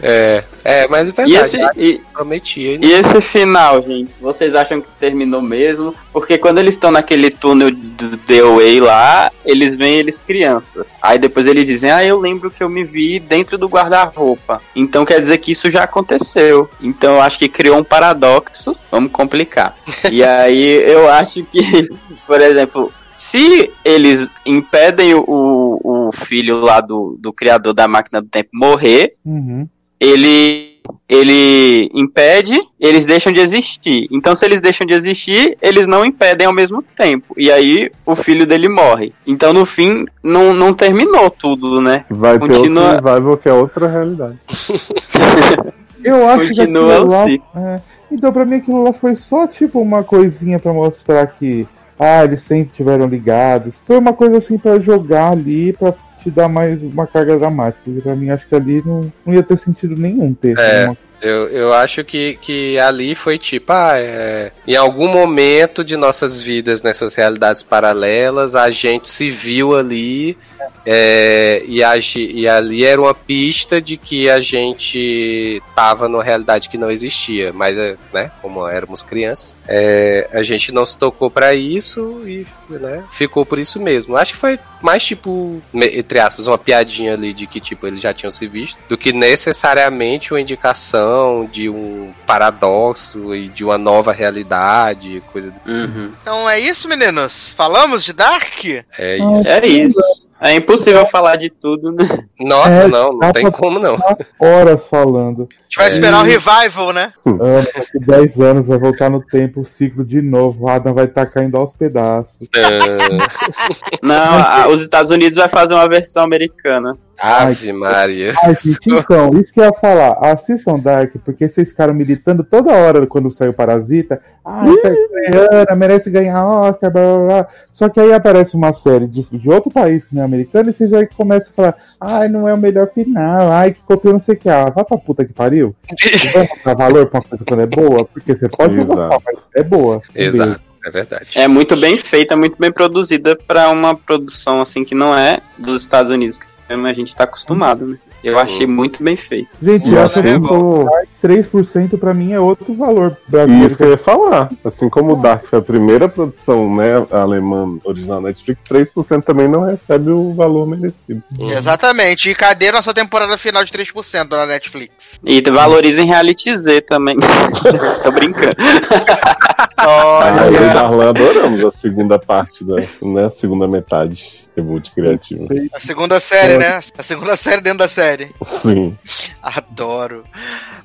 É, 0.00 0.44
é, 0.62 0.86
mas 0.88 1.08
é 1.08 1.12
verdade, 1.12 1.32
E 1.32 1.36
esse, 1.36 1.58
e, 1.76 2.00
prometia. 2.12 2.74
E 2.74 2.84
e 2.84 2.92
esse 2.92 3.20
final, 3.20 3.82
gente? 3.82 4.14
Vocês 4.20 4.54
acham 4.54 4.80
que 4.80 4.88
terminou 5.00 5.40
mesmo? 5.40 5.94
Porque 6.12 6.36
quando 6.36 6.58
eles 6.58 6.74
estão 6.74 6.90
naquele 6.90 7.30
túnel 7.30 7.70
do 7.70 8.16
The 8.18 8.42
Way 8.42 8.80
lá, 8.80 9.32
eles 9.44 9.74
veem 9.74 9.98
eles 9.98 10.20
crianças. 10.20 10.94
Aí 11.00 11.18
depois 11.18 11.46
eles 11.46 11.64
dizem, 11.64 11.90
ah, 11.90 12.04
eu 12.04 12.18
lembro 12.18 12.50
que 12.50 12.62
eu 12.62 12.68
me 12.68 12.84
vi 12.84 13.18
dentro 13.18 13.56
do 13.56 13.68
guarda-roupa. 13.68 14.60
Então 14.74 15.04
quer 15.04 15.20
dizer 15.20 15.38
que 15.38 15.52
isso 15.52 15.70
já 15.70 15.84
aconteceu. 15.84 16.68
Então 16.82 17.14
eu 17.14 17.20
acho 17.22 17.38
que 17.38 17.48
criou 17.48 17.78
um 17.78 17.84
paradoxo. 17.84 18.76
Vamos 18.90 19.10
complicar. 19.10 19.74
e 20.10 20.22
aí 20.22 20.82
eu 20.82 21.08
acho 21.08 21.42
que, 21.44 21.88
por 22.26 22.40
exemplo, 22.40 22.92
se 23.16 23.70
eles 23.84 24.32
impedem 24.44 25.14
o, 25.14 25.24
o 25.26 26.10
filho 26.12 26.60
lá 26.60 26.80
do, 26.80 27.16
do 27.18 27.32
criador 27.32 27.72
da 27.74 27.86
máquina 27.88 28.20
do 28.22 28.28
tempo 28.28 28.50
morrer, 28.54 29.14
Uhum. 29.24 29.66
ele 30.00 30.74
ele 31.08 31.90
impede, 31.92 32.56
eles 32.78 33.04
deixam 33.06 33.32
de 33.32 33.40
existir. 33.40 34.06
Então, 34.08 34.36
se 34.36 34.44
eles 34.44 34.60
deixam 34.60 34.86
de 34.86 34.94
existir, 34.94 35.58
eles 35.60 35.84
não 35.84 36.04
impedem 36.04 36.46
ao 36.46 36.52
mesmo 36.52 36.80
tempo. 36.80 37.34
E 37.36 37.50
aí 37.50 37.90
o 38.04 38.14
filho 38.14 38.46
dele 38.46 38.68
morre. 38.68 39.12
Então, 39.26 39.52
no 39.52 39.64
fim, 39.66 40.04
não, 40.22 40.54
não 40.54 40.72
terminou 40.72 41.28
tudo, 41.28 41.80
né? 41.80 42.04
Vai 42.08 42.38
ter 42.38 42.46
Continua- 42.46 42.92
outro 42.92 43.04
revival 43.08 43.36
que 43.36 43.48
é 43.48 43.52
outra 43.52 43.88
realidade. 43.88 44.38
Eu 46.04 46.28
acho 46.28 46.46
Continua 46.46 46.86
que 46.86 46.92
aquilo 46.92 47.06
o 47.06 47.10
lá, 47.10 47.24
ciclo. 47.24 47.48
é, 47.56 47.80
Então, 48.12 48.32
pra 48.32 48.44
mim, 48.44 48.56
aquilo 48.56 48.82
lá 48.84 48.92
foi 48.92 49.16
só 49.16 49.46
tipo 49.48 49.80
uma 49.80 50.04
coisinha 50.04 50.58
pra 50.60 50.72
mostrar 50.72 51.26
que. 51.26 51.66
Ah, 51.98 52.24
eles 52.24 52.42
sempre 52.42 52.70
tiveram 52.76 53.06
ligados. 53.06 53.74
Foi 53.86 53.98
uma 53.98 54.12
coisa 54.12 54.38
assim 54.38 54.58
pra 54.58 54.78
jogar 54.78 55.30
ali, 55.32 55.72
pra 55.72 55.94
te 56.22 56.30
dar 56.30 56.48
mais 56.48 56.82
uma 56.82 57.06
carga 57.06 57.38
dramática. 57.38 57.82
E 57.88 58.00
pra 58.00 58.14
mim, 58.16 58.30
acho 58.30 58.46
que 58.48 58.54
ali 58.54 58.82
não, 58.84 59.10
não 59.24 59.34
ia 59.34 59.42
ter 59.42 59.56
sentido 59.56 59.94
nenhum 59.96 60.34
ter. 60.34 60.58
É. 60.58 60.86
uma- 60.86 60.96
Eu, 61.22 61.48
eu 61.48 61.72
acho 61.72 62.04
que, 62.04 62.36
que 62.42 62.78
ali 62.78 63.14
foi 63.14 63.38
tipo, 63.38 63.72
ah, 63.72 63.94
é, 63.96 64.50
em 64.66 64.76
algum 64.76 65.08
momento 65.08 65.82
de 65.82 65.96
nossas 65.96 66.38
vidas 66.42 66.82
nessas 66.82 67.14
realidades 67.14 67.62
paralelas, 67.62 68.54
a 68.54 68.68
gente 68.68 69.08
se 69.08 69.30
viu 69.30 69.74
ali 69.74 70.36
é, 70.84 71.64
e, 71.66 71.82
a 71.82 71.96
e 71.96 72.46
ali 72.46 72.84
era 72.84 73.00
uma 73.00 73.14
pista 73.14 73.80
de 73.80 73.96
que 73.96 74.30
a 74.30 74.38
gente 74.40 75.62
tava 75.74 76.08
numa 76.08 76.22
realidade 76.22 76.68
que 76.68 76.78
não 76.78 76.90
existia, 76.90 77.52
mas, 77.52 77.76
é, 77.76 77.96
né, 78.12 78.30
como 78.40 78.66
éramos 78.66 79.02
crianças, 79.02 79.56
é, 79.68 80.28
a 80.32 80.42
gente 80.42 80.70
não 80.72 80.86
se 80.86 80.96
tocou 80.96 81.30
pra 81.30 81.54
isso 81.54 82.22
e 82.26 82.46
né, 82.70 83.04
ficou 83.12 83.44
por 83.44 83.58
isso 83.58 83.80
mesmo. 83.80 84.16
Acho 84.16 84.34
que 84.34 84.38
foi 84.38 84.58
mais 84.80 85.04
tipo, 85.04 85.60
entre 85.74 86.20
aspas, 86.20 86.46
uma 86.46 86.58
piadinha 86.58 87.14
ali 87.14 87.32
de 87.32 87.46
que 87.46 87.60
tipo 87.60 87.86
eles 87.86 88.00
já 88.00 88.14
tinham 88.14 88.30
se 88.30 88.46
visto, 88.46 88.78
do 88.88 88.96
que 88.96 89.12
necessariamente 89.12 90.32
uma 90.32 90.40
indicação 90.40 91.48
de 91.50 91.68
um 91.68 92.12
paradoxo 92.26 93.34
e 93.34 93.48
de 93.48 93.64
uma 93.64 93.78
nova 93.78 94.12
realidade, 94.12 95.22
coisa 95.32 95.50
do... 95.50 95.70
Uhum. 95.70 96.12
Então 96.22 96.48
é 96.48 96.60
isso, 96.60 96.88
meninos. 96.88 97.52
Falamos 97.54 98.04
de 98.04 98.12
Dark? 98.12 98.64
É 98.98 99.16
isso. 99.16 99.48
É 99.48 99.66
isso. 99.66 100.25
É 100.40 100.54
impossível 100.54 101.06
falar 101.06 101.36
de 101.36 101.48
tudo, 101.48 101.90
né? 101.92 102.04
Nossa, 102.38 102.70
É, 102.84 102.88
não, 102.88 103.12
não 103.12 103.18
dá 103.20 103.32
tem 103.32 103.50
como 103.50 103.78
não. 103.78 103.96
Horas 104.38 104.86
falando. 104.86 105.48
A 105.66 105.68
gente 105.68 105.76
vai 105.78 105.86
É. 105.86 105.90
esperar 105.90 106.20
o 106.20 106.24
revival, 106.24 106.92
né? 106.92 107.12
Ah, 107.26 107.32
daqui 107.76 107.98
10 107.98 108.40
anos 108.40 108.68
vai 108.68 108.78
voltar 108.78 109.10
no 109.10 109.20
tempo, 109.20 109.60
o 109.62 109.64
ciclo 109.64 110.04
de 110.04 110.22
novo. 110.22 110.64
O 110.64 110.68
Adam 110.68 110.94
vai 110.94 111.06
estar 111.06 111.26
caindo 111.26 111.56
aos 111.56 111.72
pedaços. 111.74 112.48
Ah, 112.56 112.58
Não, 114.02 114.14
a- 114.38 114.68
os 114.68 114.80
Estados 114.80 115.10
Unidos 115.10 115.36
vai 115.38 115.48
fazer 115.48 115.74
uma 115.74 115.88
versão 115.88 116.22
americana. 116.22 116.96
Ave 117.18 117.72
Maria. 117.72 118.34
Ai, 118.44 118.54
gente, 118.62 118.78
então, 118.90 119.30
isso 119.40 119.50
que 119.52 119.58
eu 119.58 119.64
ia 119.64 119.72
falar. 119.72 120.18
Assistam 120.20 120.78
Dark, 120.78 121.14
porque 121.24 121.48
vocês 121.48 121.70
ficaram 121.70 121.94
militando 121.94 122.44
toda 122.44 122.70
hora 122.70 123.06
quando 123.06 123.30
saiu 123.32 123.54
Parasita. 123.54 124.20
Ah, 124.44 124.62
essa 124.68 124.88
é 124.88 124.94
coreana, 124.94 125.74
merece 125.74 126.10
ganhar 126.10 126.44
Oscar, 126.46 126.90
blá 126.92 127.02
blá 127.02 127.26
blá. 127.26 127.48
Só 127.72 127.88
que 127.88 127.98
aí 128.00 128.12
aparece 128.12 128.54
uma 128.54 128.70
série 128.74 129.06
de, 129.06 129.22
de 129.32 129.48
outro 129.48 129.70
país 129.70 130.04
que 130.04 130.14
não 130.14 130.22
é 130.22 130.24
americano 130.26 130.68
e 130.68 130.74
você 130.74 130.86
já 130.88 131.06
começa 131.06 131.48
a 131.50 131.54
falar: 131.54 131.74
ai, 131.98 132.28
não 132.28 132.46
é 132.46 132.52
o 132.52 132.58
melhor 132.58 132.88
final, 132.92 133.50
ai, 133.50 133.72
que 133.72 133.82
copiou 133.82 134.12
não 134.12 134.20
sei 134.20 134.34
o 134.34 134.38
que. 134.38 134.50
Ah, 134.50 134.66
vai 134.68 134.84
pra 134.84 134.98
puta 134.98 135.24
que 135.24 135.32
pariu. 135.32 135.65
Vamos 136.32 136.48
dar 136.64 136.74
valor 136.74 137.06
pra 137.06 137.20
uma 137.20 137.28
coisa 137.28 137.44
quando 137.44 137.62
é 137.62 137.66
boa, 137.66 138.04
porque 138.04 138.34
você 138.34 138.48
pode 138.48 138.74
não 138.74 138.84
gostar, 138.84 139.18
mas 139.24 139.42
é 139.54 139.62
boa. 139.62 140.02
Exato, 140.14 140.60
é 140.84 140.90
verdade. 140.90 141.30
É 141.34 141.48
muito 141.48 141.76
bem 141.76 141.96
feita, 141.96 142.36
muito 142.36 142.56
bem 142.58 142.72
produzida 142.72 143.36
pra 143.36 143.70
uma 143.70 143.94
produção 143.94 144.60
assim 144.60 144.84
que 144.84 144.94
não 144.94 145.16
é 145.16 145.38
dos 145.58 145.82
Estados 145.82 146.10
Unidos, 146.10 146.38
que 146.38 146.46
a 146.72 146.92
gente 146.92 147.14
tá 147.14 147.24
acostumado, 147.24 147.86
né? 147.86 147.98
Eu 148.24 148.38
achei 148.38 148.66
muito 148.66 149.02
bem 149.04 149.16
feito. 149.16 149.48
Gente, 149.62 149.88
E 149.88 149.94
eu 149.94 150.02
acho 150.04 150.18
assim 150.18 150.40
que 150.42 150.48
como- 150.48 150.90
3% 151.22 151.96
pra 151.98 152.12
mim 152.14 152.32
é 152.32 152.40
outro 152.40 152.74
valor 152.74 153.16
brasileiro. 153.28 153.66
isso 153.66 153.76
que 153.76 153.82
eu 153.84 153.90
ia 153.90 153.98
falar. 153.98 154.50
Assim 154.64 154.88
como 154.88 155.12
o 155.12 155.16
Dark 155.16 155.46
foi 155.46 155.58
a 155.58 155.62
primeira 155.62 156.08
produção 156.08 156.74
né, 156.74 157.04
alemã 157.10 157.78
original 157.84 158.20
Netflix, 158.20 158.62
3% 158.68 159.22
também 159.24 159.48
não 159.48 159.62
recebe 159.62 160.10
o 160.10 160.34
valor 160.34 160.66
merecido. 160.66 161.22
Uhum. 161.38 161.50
Exatamente. 161.50 162.30
E 162.30 162.34
cadê 162.34 162.70
nossa 162.72 162.92
temporada 162.94 163.36
final 163.38 163.64
de 163.64 163.72
3% 163.72 164.30
na 164.30 164.46
Netflix? 164.46 165.18
E 165.24 165.40
valorizem 165.50 166.06
Reality 166.06 166.56
Z 166.56 166.80
também. 166.82 167.16
Tô 168.02 168.10
brincando. 168.12 168.56
Olha. 169.78 170.42
Ah, 170.42 170.46
eu 170.46 170.54
e 170.54 170.74
Darlan 170.74 171.10
adoramos 171.10 171.64
a 171.64 171.70
segunda 171.70 172.18
parte 172.18 172.64
da 172.64 172.76
né, 173.02 173.30
segunda 173.30 173.68
metade. 173.68 174.46
Reboot 174.56 174.90
criativo. 174.92 175.46
A 175.74 175.80
segunda 175.80 176.18
série, 176.18 176.56
né? 176.56 176.80
A 176.96 177.02
segunda 177.02 177.36
série 177.36 177.60
dentro 177.60 177.80
da 177.80 177.88
série. 177.88 178.34
Sim. 178.42 178.96
Adoro. 179.42 180.24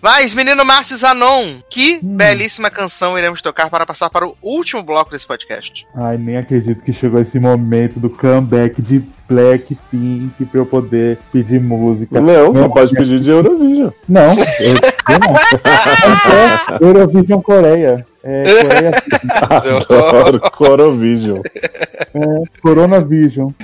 Mas, 0.01 0.33
menino 0.33 0.65
Márcio 0.65 0.97
Zanon, 0.97 1.61
que 1.69 1.99
belíssima 2.03 2.69
canção 2.69 3.17
iremos 3.17 3.41
tocar 3.41 3.69
para 3.69 3.85
passar 3.85 4.09
para 4.09 4.27
o 4.27 4.35
último 4.41 4.83
bloco 4.83 5.11
desse 5.11 5.25
podcast. 5.25 5.87
Ai, 5.95 6.17
nem 6.17 6.35
acredito 6.35 6.83
que 6.83 6.91
chegou 6.91 7.21
esse 7.21 7.39
momento 7.39 7.97
do 7.97 8.09
comeback 8.09 8.81
de 8.81 9.01
Blackpink 9.29 10.43
pra 10.45 10.59
eu 10.59 10.65
poder 10.65 11.19
pedir 11.31 11.61
música. 11.61 12.19
Não, 12.19 12.53
só 12.53 12.67
pode 12.67 12.93
pedir 12.93 13.21
de 13.21 13.29
Eurovision. 13.29 13.91
Não, 14.09 14.33
eu, 14.59 14.73
eu 14.73 15.19
não. 15.19 15.35
É 16.81 16.83
Eurovision 16.83 17.41
Coreia. 17.41 18.05
É, 18.23 18.43
Coreia, 18.61 18.91
Adoro 19.49 20.39
Corovision. 20.51 21.41
é 21.43 22.59
Coronavision. 22.61 23.49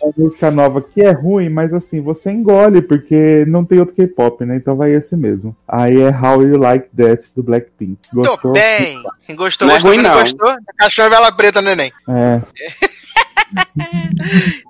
uma 0.00 0.12
música 0.16 0.50
nova 0.50 0.80
que 0.80 1.00
é 1.00 1.10
ruim, 1.10 1.48
mas 1.48 1.72
assim, 1.72 2.00
você 2.00 2.30
engole, 2.30 2.80
porque 2.82 3.44
não 3.48 3.64
tem 3.64 3.80
outro 3.80 3.94
K-pop, 3.94 4.44
né? 4.44 4.56
Então 4.56 4.76
vai 4.76 4.92
esse 4.92 5.16
mesmo. 5.16 5.56
Aí 5.66 6.00
é 6.00 6.10
How 6.10 6.42
You 6.42 6.58
Like 6.58 6.88
That 6.96 7.24
do 7.34 7.42
Blackpink. 7.42 7.98
Tô 8.12 8.22
Gostou? 8.22 8.52
bem. 8.52 9.02
Quem 9.26 9.34
gostou, 9.34 9.66
Não 9.66 9.74
é 9.74 9.78
gostou. 9.78 9.90
ruim, 9.94 10.02
Quem 10.02 10.10
não 10.12 10.20
gostou, 10.22 10.54
cachorro 10.78 11.08
e 11.08 11.10
vela 11.10 11.32
preta, 11.32 11.60
neném. 11.60 11.92
É. 12.08 12.40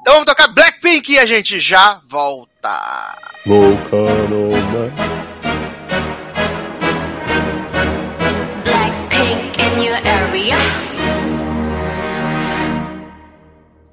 Então 0.00 0.14
vamos 0.14 0.26
tocar 0.26 0.48
Blackpink 0.48 1.12
e 1.12 1.18
a 1.18 1.26
gente 1.26 1.58
já 1.60 2.00
volta. 2.08 3.16
Volcano 3.44 4.50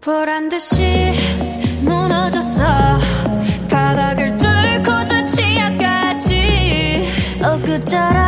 보란 0.06 0.50
듯이 0.50 1.14
무너졌어. 1.82 2.64
바닥을 3.68 4.38
뚫고 4.38 5.06
저 5.08 5.26
치아까지. 5.26 7.04
엊그처럼 7.42 8.25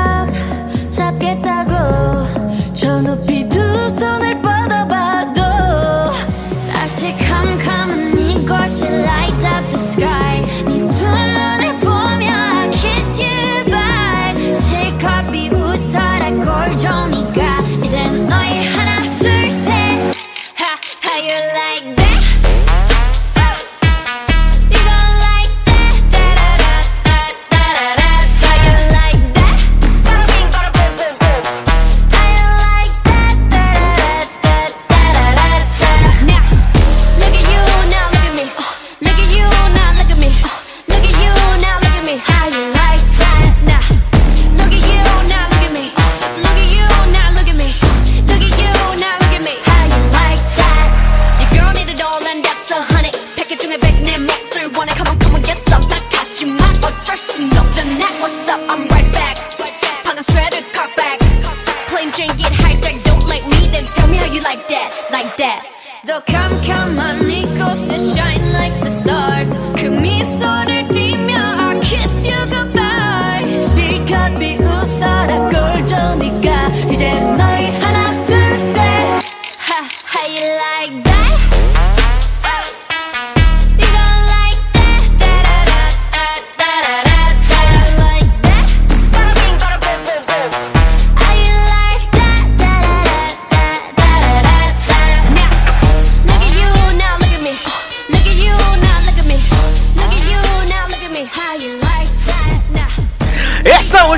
Plain 62.17 62.17
Jane 62.17 62.35
get 62.39 62.53
hijacked. 62.53 63.05
Don't 63.05 63.27
like 63.29 63.45
me, 63.53 63.69
then 63.71 63.85
tell 63.85 64.09
me 64.09 64.17
how 64.17 64.33
you 64.33 64.41
like 64.41 64.67
that, 64.69 64.89
like 65.13 65.37
that. 65.37 65.61
더 66.07 66.21
캄캄한 66.25 67.31
이곳에 67.31 67.99
shine 67.99 68.53
like 68.53 68.81
the 68.81 68.91
stars. 68.91 69.51
그 69.77 69.87
미소를 69.87 70.89
띠며 70.89 71.35
I 71.37 71.81
kiss 71.81 72.25
you 72.25 72.41
goodbye. 72.49 73.61
실컷 73.61 74.39
비웃어라 74.39 75.51
꼴 75.51 75.66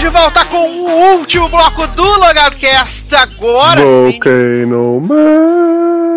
De 0.10 0.18
volta 0.18 0.44
com 0.46 0.68
o 0.68 1.18
último 1.18 1.48
bloco 1.50 1.86
do 1.88 2.04
Logado 2.04 2.56
Cast. 2.58 3.16
Agora 3.16 3.80
sim, 3.80 4.12
Volcano 4.12 5.02
Man. 5.02 6.16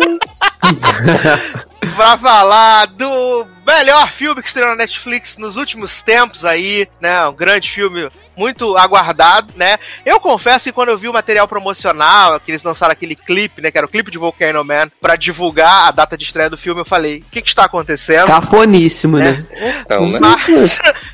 pra 1.95 2.17
falar 2.17 2.87
do 2.87 3.45
melhor 3.65 4.09
filme 4.09 4.41
que 4.41 4.47
estreou 4.47 4.69
na 4.69 4.75
Netflix 4.75 5.37
nos 5.37 5.57
últimos 5.57 6.01
tempos 6.01 6.43
aí, 6.43 6.87
né? 6.99 7.27
Um 7.27 7.33
grande 7.33 7.69
filme 7.69 8.09
muito 8.35 8.75
aguardado, 8.77 9.53
né? 9.55 9.77
Eu 10.03 10.19
confesso 10.19 10.65
que 10.65 10.71
quando 10.71 10.89
eu 10.89 10.97
vi 10.97 11.07
o 11.07 11.13
material 11.13 11.47
promocional, 11.47 12.39
que 12.39 12.51
eles 12.51 12.63
lançaram 12.63 12.93
aquele 12.93 13.15
clipe, 13.15 13.61
né? 13.61 13.69
Que 13.69 13.77
era 13.77 13.85
o 13.85 13.89
clipe 13.89 14.09
de 14.09 14.17
Volcano 14.17 14.63
Man, 14.63 14.89
pra 14.99 15.15
divulgar 15.15 15.87
a 15.87 15.91
data 15.91 16.17
de 16.17 16.23
estreia 16.23 16.49
do 16.49 16.57
filme, 16.57 16.81
eu 16.81 16.85
falei, 16.85 17.19
o 17.19 17.31
que 17.31 17.41
que 17.41 17.49
está 17.49 17.65
acontecendo? 17.65 18.27
Cafoníssimo, 18.27 19.17
né? 19.17 19.45
Então, 19.85 20.09
né? 20.09 20.19
Mas, 20.19 20.79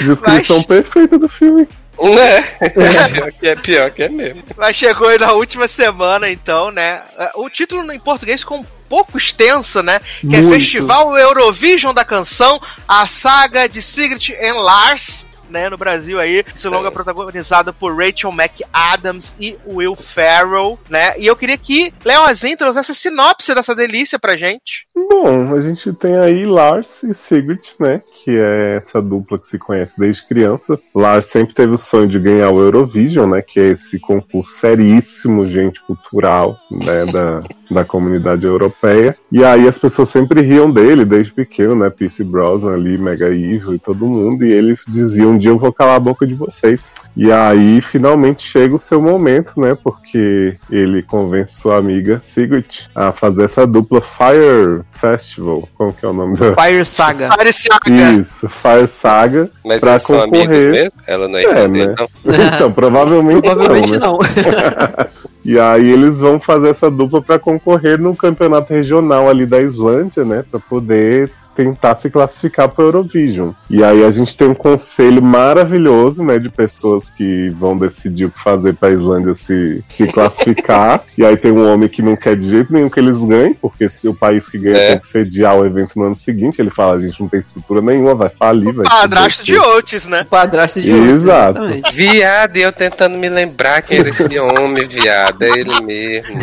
Descrição 0.00 0.62
perfeita 0.62 1.18
do 1.18 1.28
filme. 1.28 1.68
Né? 2.02 2.42
Pior 3.12 3.32
que 3.32 3.46
é 3.46 3.56
pior 3.56 3.90
que 3.90 4.02
é 4.02 4.08
mesmo. 4.08 4.42
Mas 4.56 4.76
chegou 4.76 5.08
aí 5.08 5.18
na 5.18 5.32
última 5.32 5.68
semana, 5.68 6.28
então, 6.28 6.70
né? 6.70 7.02
O 7.36 7.48
título 7.48 7.90
em 7.92 8.00
português 8.00 8.40
ficou 8.40 8.58
um 8.58 8.66
pouco 8.88 9.16
extenso, 9.16 9.82
né? 9.82 10.00
Que 10.20 10.26
Muito. 10.26 10.54
é 10.54 10.58
Festival 10.58 11.16
Eurovision 11.16 11.94
da 11.94 12.04
Canção, 12.04 12.60
a 12.86 13.06
saga 13.06 13.68
de 13.68 13.80
Sigrid 13.80 14.30
and 14.30 14.54
Lars. 14.54 15.24
Né, 15.54 15.70
no 15.70 15.78
Brasil 15.78 16.18
aí, 16.18 16.42
esse 16.52 16.66
longa 16.66 16.88
É. 16.88 16.90
protagonizado 16.90 17.72
por 17.72 17.96
Rachel 17.96 18.32
McAdams 18.32 19.32
e 19.38 19.56
Will 19.64 19.94
Ferrell, 19.94 20.76
né? 20.90 21.16
E 21.16 21.26
eu 21.28 21.36
queria 21.36 21.56
que 21.56 21.94
Leozinho 22.04 22.56
trouxesse 22.56 22.90
a 22.90 22.94
sinopse 22.94 23.54
dessa 23.54 23.72
delícia 23.72 24.18
pra 24.18 24.36
gente. 24.36 24.88
Bom, 24.96 25.54
a 25.54 25.60
gente 25.60 25.92
tem 25.92 26.18
aí 26.18 26.44
Lars 26.44 27.04
e 27.04 27.14
Sigrid, 27.14 27.60
né? 27.78 28.02
Que 28.24 28.36
é 28.36 28.78
essa 28.78 29.00
dupla 29.00 29.38
que 29.38 29.46
se 29.46 29.56
conhece 29.56 29.94
desde 29.96 30.26
criança. 30.26 30.76
Lars 30.92 31.26
sempre 31.26 31.54
teve 31.54 31.72
o 31.74 31.78
sonho 31.78 32.08
de 32.08 32.18
ganhar 32.18 32.50
o 32.50 32.60
Eurovision, 32.60 33.30
né? 33.30 33.40
Que 33.40 33.60
é 33.60 33.66
esse 33.68 34.00
concurso 34.00 34.56
seríssimo, 34.56 35.46
gente, 35.46 35.80
cultural, 35.82 36.58
né? 36.68 37.06
Da, 37.06 37.40
da 37.70 37.84
comunidade 37.84 38.44
europeia. 38.44 39.16
E 39.30 39.44
aí 39.44 39.68
as 39.68 39.78
pessoas 39.78 40.08
sempre 40.08 40.40
riam 40.42 40.68
dele 40.68 41.04
desde 41.04 41.32
pequeno, 41.32 41.76
né? 41.76 41.90
Pierce 41.90 42.24
Brosnan 42.24 42.74
ali, 42.74 42.98
Mega 42.98 43.28
Evil 43.28 43.74
e 43.74 43.78
todo 43.78 44.04
mundo. 44.06 44.44
E 44.44 44.52
ele 44.52 44.76
dizia, 44.88 45.28
um 45.28 45.38
dia 45.44 45.50
eu 45.52 45.58
vou 45.58 45.72
calar 45.72 45.96
a 45.96 46.00
boca 46.00 46.26
de 46.26 46.34
vocês. 46.34 46.80
E 47.16 47.30
aí, 47.30 47.80
finalmente 47.80 48.44
chega 48.44 48.74
o 48.74 48.80
seu 48.80 49.00
momento, 49.00 49.52
né? 49.56 49.76
Porque 49.80 50.56
ele 50.68 51.00
convence 51.00 51.54
sua 51.60 51.76
amiga 51.76 52.20
Sigrid 52.26 52.66
a 52.92 53.12
fazer 53.12 53.44
essa 53.44 53.64
dupla 53.64 54.00
Fire 54.00 54.82
Festival. 55.00 55.68
Como 55.78 55.92
que 55.92 56.04
é 56.04 56.08
o 56.08 56.12
nome 56.12 56.36
da? 56.36 56.52
Fire 56.54 56.84
Saga. 56.84 57.30
Fire 57.38 57.52
Saga. 57.52 58.12
Isso, 58.18 58.48
Fire 58.48 58.88
Saga. 58.88 59.48
Mas 59.64 59.80
pra 59.80 59.92
eles 59.92 60.02
são 60.02 60.20
amigos 60.20 60.40
concorrer. 60.40 60.70
mesmo? 60.72 60.92
Ela 61.06 61.28
não 61.28 61.38
é, 61.38 61.42
É, 61.44 61.68
né? 61.68 61.94
não? 61.96 62.08
Então, 62.56 62.72
provavelmente, 62.72 63.42
Provavelmente 63.42 63.96
não. 63.96 64.18
né? 64.18 64.28
não. 64.36 65.24
E 65.44 65.58
aí 65.58 65.90
eles 65.90 66.18
vão 66.18 66.40
fazer 66.40 66.70
essa 66.70 66.90
dupla 66.90 67.20
pra 67.20 67.38
concorrer 67.38 68.00
no 68.00 68.16
campeonato 68.16 68.72
regional 68.72 69.28
ali 69.28 69.44
da 69.44 69.60
Islândia, 69.60 70.24
né? 70.24 70.42
Pra 70.50 70.58
poder 70.58 71.30
tentar 71.54 71.96
se 71.96 72.10
classificar 72.10 72.68
para 72.68 72.84
Eurovision. 72.84 73.50
E 73.70 73.82
aí 73.82 74.04
a 74.04 74.10
gente 74.10 74.36
tem 74.36 74.48
um 74.48 74.54
conselho 74.54 75.22
maravilhoso, 75.22 76.22
né, 76.22 76.38
de 76.38 76.48
pessoas 76.48 77.08
que 77.10 77.50
vão 77.50 77.76
decidir 77.76 78.26
o 78.26 78.30
que 78.30 78.42
fazer 78.42 78.74
para 78.74 78.88
a 78.88 78.92
Islândia 78.92 79.34
se, 79.34 79.82
se 79.88 80.06
classificar. 80.12 81.02
e 81.16 81.24
aí 81.24 81.36
tem 81.36 81.52
um 81.52 81.72
homem 81.72 81.88
que 81.88 82.02
não 82.02 82.16
quer 82.16 82.36
de 82.36 82.48
jeito 82.48 82.72
nenhum 82.72 82.88
que 82.88 83.00
eles 83.00 83.18
ganhem, 83.18 83.54
porque 83.54 83.88
se 83.88 84.08
o 84.08 84.14
país 84.14 84.48
que 84.48 84.58
ganha 84.58 84.76
É. 84.76 84.88
tem 84.90 84.98
que 85.00 85.06
sediar 85.06 85.56
o 85.56 85.64
evento 85.64 85.92
no 85.98 86.04
ano 86.06 86.18
seguinte, 86.18 86.60
ele 86.60 86.70
fala, 86.70 86.96
a 86.96 87.00
gente 87.00 87.20
não 87.20 87.28
tem 87.28 87.40
estrutura 87.40 87.80
nenhuma, 87.80 88.14
vai 88.14 88.28
falir, 88.28 88.72
vai 88.72 88.86
Padrasto 88.86 89.44
de 89.44 89.56
Otis, 89.56 90.06
né? 90.06 90.24
Padrasto 90.28 90.80
de 90.82 90.90
outro. 90.92 91.10
Exato. 91.10 91.58
exatamente. 91.58 91.94
Viado, 91.94 92.56
e 92.56 92.62
eu 92.62 92.72
tentando 92.72 93.16
me 93.16 93.28
lembrar 93.28 93.82
quem 93.82 93.98
era 93.98 94.08
esse 94.08 94.38
homem, 94.38 94.86
viado. 94.86 95.42
É 95.42 95.48
ele 95.58 95.80
mesmo. 95.82 96.38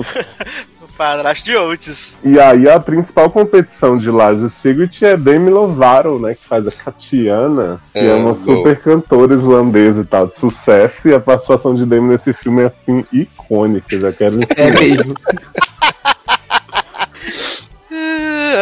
Padrasto 1.00 1.46
de 1.46 1.56
Otis. 1.56 2.18
E 2.22 2.38
aí 2.38 2.68
a 2.68 2.78
principal 2.78 3.30
competição 3.30 3.96
de 3.96 4.10
Lars 4.10 4.40
e 4.40 4.50
Sigrid 4.50 5.02
é 5.02 5.16
Demi 5.16 5.48
Lovato, 5.48 6.18
né? 6.18 6.34
Que 6.34 6.46
faz 6.46 6.68
a 6.68 6.70
Katiana, 6.70 7.80
que 7.90 8.00
é, 8.00 8.08
É, 8.08 8.14
uma 8.14 8.34
super 8.34 8.78
cantora 8.78 9.32
islandesa 9.32 10.02
e 10.02 10.04
tal, 10.04 10.26
de 10.26 10.36
sucesso. 10.36 11.08
E 11.08 11.14
a 11.14 11.18
participação 11.18 11.74
de 11.74 11.86
Demi 11.86 12.08
nesse 12.08 12.34
filme 12.34 12.60
é 12.60 12.66
assim, 12.66 13.02
icônica. 13.10 13.98
Já 13.98 14.12
quero 14.12 14.40
É 14.54 14.70
mesmo. 14.72 15.14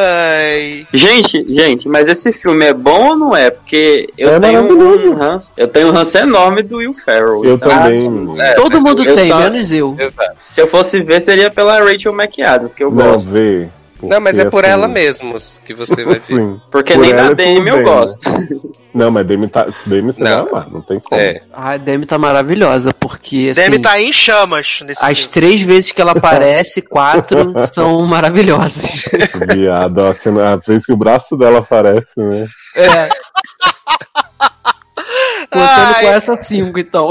Ai. 0.00 0.86
Gente, 0.92 1.44
gente, 1.52 1.88
mas 1.88 2.08
esse 2.08 2.32
filme 2.32 2.64
é 2.66 2.72
bom 2.72 3.08
ou 3.10 3.16
não 3.18 3.36
é? 3.36 3.50
Porque 3.50 4.08
eu 4.18 4.34
É 4.34 4.40
tenho 4.40 4.62
um 4.62 5.14
ranço, 5.14 5.50
eu 5.56 5.66
tenho 5.68 5.88
um 5.88 5.90
ranço 5.92 6.16
enorme 6.18 6.62
do 6.62 6.76
Will 6.78 6.94
Ferrell. 6.94 7.44
Eu 7.44 7.54
então, 7.54 7.68
também. 7.68 8.40
é, 8.40 8.54
Todo 8.54 8.80
mundo 8.80 9.04
eu 9.04 9.14
tem, 9.14 9.28
só- 9.28 9.38
menos 9.40 9.72
eu. 9.72 9.96
Exato. 9.98 10.34
Se 10.38 10.60
eu 10.60 10.66
fosse 10.66 11.02
ver, 11.02 11.20
seria 11.20 11.50
pela 11.50 11.78
Rachel 11.80 12.12
McAdams, 12.12 12.74
que 12.74 12.84
eu 12.84 12.90
Não, 12.90 13.12
gosto. 13.12 13.30
vê. 13.30 13.68
Não, 14.02 14.20
mas 14.20 14.38
é 14.38 14.44
porque, 14.44 14.50
por 14.56 14.64
assim, 14.64 14.72
ela 14.72 14.88
mesmo 14.88 15.36
que 15.66 15.74
você 15.74 16.04
vai 16.04 16.14
ver. 16.20 16.20
Sim. 16.22 16.60
Porque 16.70 16.94
Por 16.94 17.00
nem 17.02 17.14
da 17.14 17.26
por 17.26 17.34
Demi 17.34 17.68
eu 17.68 17.74
Demi. 17.76 17.84
gosto. 17.84 18.30
Não, 18.94 19.10
mas 19.10 19.26
Demi, 19.26 19.46
tá, 19.48 19.66
Demi 19.86 20.12
você 20.12 20.22
Não. 20.22 20.44
vai 20.44 20.50
amar, 20.52 20.70
não 20.70 20.80
tem 20.80 20.98
como. 20.98 21.20
É. 21.20 21.40
A 21.52 21.76
Demi 21.76 22.06
tá 22.06 22.18
maravilhosa, 22.18 22.92
porque 22.94 23.50
assim, 23.52 23.60
Demi 23.60 23.78
tá 23.80 24.00
em 24.00 24.12
chamas 24.12 24.80
nesse 24.82 24.98
as 25.04 25.18
filme. 25.18 25.32
três 25.32 25.60
vezes 25.62 25.92
que 25.92 26.00
ela 26.00 26.12
aparece, 26.12 26.80
quatro 26.82 27.52
são 27.72 28.04
maravilhosas. 28.06 29.08
Viado, 29.52 30.00
a, 30.04 30.14
cena, 30.14 30.54
a 30.54 30.56
vez 30.56 30.84
que 30.86 30.92
o 30.92 30.96
braço 30.96 31.36
dela 31.36 31.58
aparece, 31.58 32.10
né? 32.16 32.46
É. 32.74 33.08
Contando 35.50 35.94
Ai. 35.96 36.02
com 36.02 36.08
essa 36.10 36.42
cinco, 36.42 36.78
então. 36.78 37.08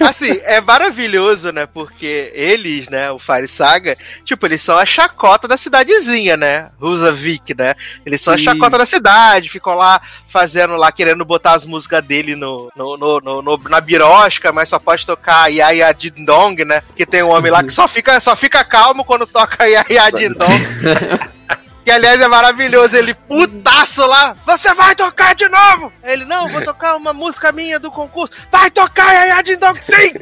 Assim, 0.00 0.40
é 0.44 0.60
maravilhoso, 0.60 1.52
né? 1.52 1.66
Porque 1.66 2.30
eles, 2.34 2.88
né, 2.88 3.10
o 3.10 3.18
Fire 3.18 3.46
Saga, 3.46 3.96
tipo, 4.24 4.46
eles 4.46 4.60
são 4.60 4.76
a 4.76 4.86
chacota 4.86 5.46
da 5.46 5.56
cidadezinha, 5.56 6.36
né? 6.36 6.70
Rusavik, 6.80 7.54
né? 7.56 7.74
Eles 8.06 8.20
são 8.20 8.34
Sim. 8.36 8.40
a 8.40 8.44
chacota 8.52 8.78
da 8.78 8.86
cidade, 8.86 9.48
ficam 9.48 9.74
lá 9.74 10.00
fazendo 10.28 10.74
lá, 10.76 10.90
querendo 10.90 11.24
botar 11.24 11.52
as 11.52 11.66
músicas 11.66 12.02
dele 12.04 12.34
no, 12.34 12.70
no, 12.76 12.96
no, 12.96 13.20
no- 13.20 13.42
no- 13.42 13.60
na 13.68 13.80
birosca, 13.80 14.50
mas 14.52 14.68
só 14.68 14.78
pode 14.78 15.04
tocar 15.06 15.48
Yaya 15.48 15.92
Dindong, 15.92 16.64
né? 16.64 16.82
Que 16.96 17.04
tem 17.04 17.22
um 17.22 17.30
homem 17.30 17.52
lá 17.52 17.62
que 17.62 17.70
só 17.70 17.86
fica, 17.86 18.18
só 18.20 18.34
fica 18.34 18.64
calmo 18.64 19.04
quando 19.04 19.26
toca 19.26 19.64
Yaya 19.66 20.10
Dindong. 20.16 20.48
Que 21.84 21.90
aliás 21.90 22.20
é 22.20 22.28
maravilhoso, 22.28 22.96
ele 22.96 23.12
putaço 23.12 24.06
lá, 24.06 24.36
você 24.46 24.72
vai 24.72 24.94
tocar 24.94 25.34
de 25.34 25.48
novo! 25.48 25.92
Ele, 26.04 26.24
não, 26.24 26.48
vou 26.48 26.62
tocar 26.62 26.94
uma 26.96 27.12
música 27.12 27.50
minha 27.50 27.78
do 27.80 27.90
concurso, 27.90 28.32
vai 28.52 28.70
tocar 28.70 29.12
Yaya 29.12 29.42
Dindong 29.42 29.78
sim! 29.82 30.12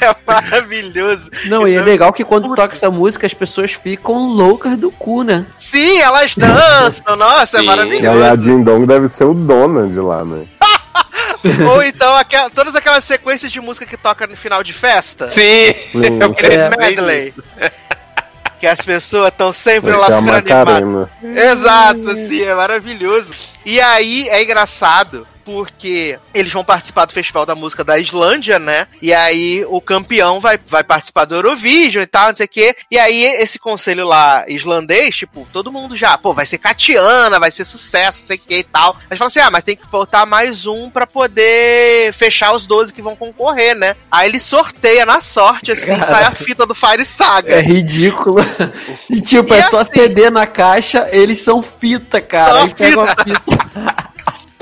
é 0.00 0.14
maravilhoso. 0.26 1.30
Não, 1.46 1.66
e 1.68 1.72
é 1.72 1.74
Então, 1.74 1.84
legal 1.86 2.12
que 2.12 2.24
quando 2.24 2.54
toca 2.54 2.74
essa 2.74 2.90
música 2.90 3.26
as 3.26 3.34
pessoas 3.34 3.72
ficam 3.72 4.28
loucas 4.28 4.76
do 4.78 4.90
cu, 4.90 5.22
né? 5.22 5.44
Sim, 5.58 5.98
elas 6.00 6.34
dançam, 6.34 7.16
nossa, 7.16 7.58
é 7.58 7.60
Sim. 7.60 7.66
E 7.66 7.68
a 7.68 7.76
maravilhoso. 7.76 8.36
Ding 8.38 8.86
deve 8.86 9.08
ser 9.08 9.24
o 9.24 9.34
Donald 9.34 9.94
lá, 9.98 10.24
né? 10.24 10.46
Ou 11.70 11.82
então 11.82 12.16
aquela- 12.16 12.48
todas 12.48 12.74
aquelas 12.74 13.04
sequências 13.04 13.52
de 13.52 13.60
música 13.60 13.84
que 13.84 13.98
toca 13.98 14.26
no 14.26 14.34
final 14.36 14.62
de 14.62 14.72
festa. 14.72 15.28
Sim! 15.28 15.74
Hum, 15.94 16.24
Aqueles 16.32 16.56
É, 16.56 16.70
medley. 16.78 17.34
Que 18.64 18.68
as 18.68 18.80
pessoas 18.80 19.28
estão 19.28 19.52
sempre 19.52 19.92
lá 19.92 20.06
ser 20.06 20.14
a 20.14 20.18
super 20.20 20.34
animadas. 20.36 21.08
Exato, 21.22 22.10
assim, 22.12 22.40
é 22.40 22.54
maravilhoso. 22.54 23.30
E 23.62 23.78
aí 23.78 24.26
é 24.30 24.42
engraçado 24.42 25.26
porque 25.44 26.18
eles 26.32 26.52
vão 26.52 26.64
participar 26.64 27.04
do 27.04 27.12
Festival 27.12 27.44
da 27.46 27.54
Música 27.54 27.84
da 27.84 27.98
Islândia, 27.98 28.58
né? 28.58 28.86
E 29.02 29.12
aí 29.12 29.64
o 29.68 29.80
campeão 29.80 30.40
vai, 30.40 30.58
vai 30.66 30.82
participar 30.82 31.24
do 31.24 31.34
Eurovision 31.34 32.02
e 32.02 32.06
tal, 32.06 32.28
não 32.28 32.36
sei 32.36 32.46
o 32.46 32.48
quê. 32.48 32.76
E 32.90 32.98
aí 32.98 33.22
esse 33.24 33.58
conselho 33.58 34.06
lá 34.06 34.44
islandês, 34.48 35.16
tipo, 35.16 35.46
todo 35.52 35.70
mundo 35.72 35.96
já, 35.96 36.16
pô, 36.16 36.32
vai 36.32 36.46
ser 36.46 36.58
Katiana, 36.58 37.38
vai 37.38 37.50
ser 37.50 37.64
sucesso, 37.64 38.20
não 38.20 38.26
sei 38.28 38.36
o 38.36 38.40
que 38.40 38.58
e 38.58 38.64
tal. 38.64 38.96
Mas 39.08 39.18
fala 39.18 39.28
assim, 39.28 39.40
ah, 39.40 39.50
mas 39.50 39.64
tem 39.64 39.76
que 39.76 39.86
botar 39.86 40.24
mais 40.26 40.66
um 40.66 40.88
pra 40.90 41.06
poder 41.06 42.12
fechar 42.14 42.52
os 42.54 42.66
12 42.66 42.92
que 42.92 43.02
vão 43.02 43.14
concorrer, 43.16 43.74
né? 43.74 43.94
Aí 44.10 44.28
ele 44.28 44.40
sorteia 44.40 45.04
na 45.04 45.20
sorte, 45.20 45.72
assim, 45.72 45.96
sai 45.98 46.24
a 46.24 46.30
fita 46.32 46.64
do 46.66 46.74
Fire 46.74 47.04
Saga. 47.04 47.54
É 47.56 47.60
ridículo. 47.60 48.36
E 49.10 49.20
tipo, 49.20 49.54
E 49.54 49.58
é 49.58 49.62
só 49.62 49.80
assim- 49.80 49.92
CD 49.94 50.30
na 50.30 50.46
caixa, 50.46 51.08
eles 51.12 51.40
são 51.40 51.60
fita, 51.62 52.20
cara. 52.20 52.52
Só 52.54 52.62
Aí 52.64 52.74
pega 52.74 53.00
uma 53.00 53.06
fita. 53.08 54.13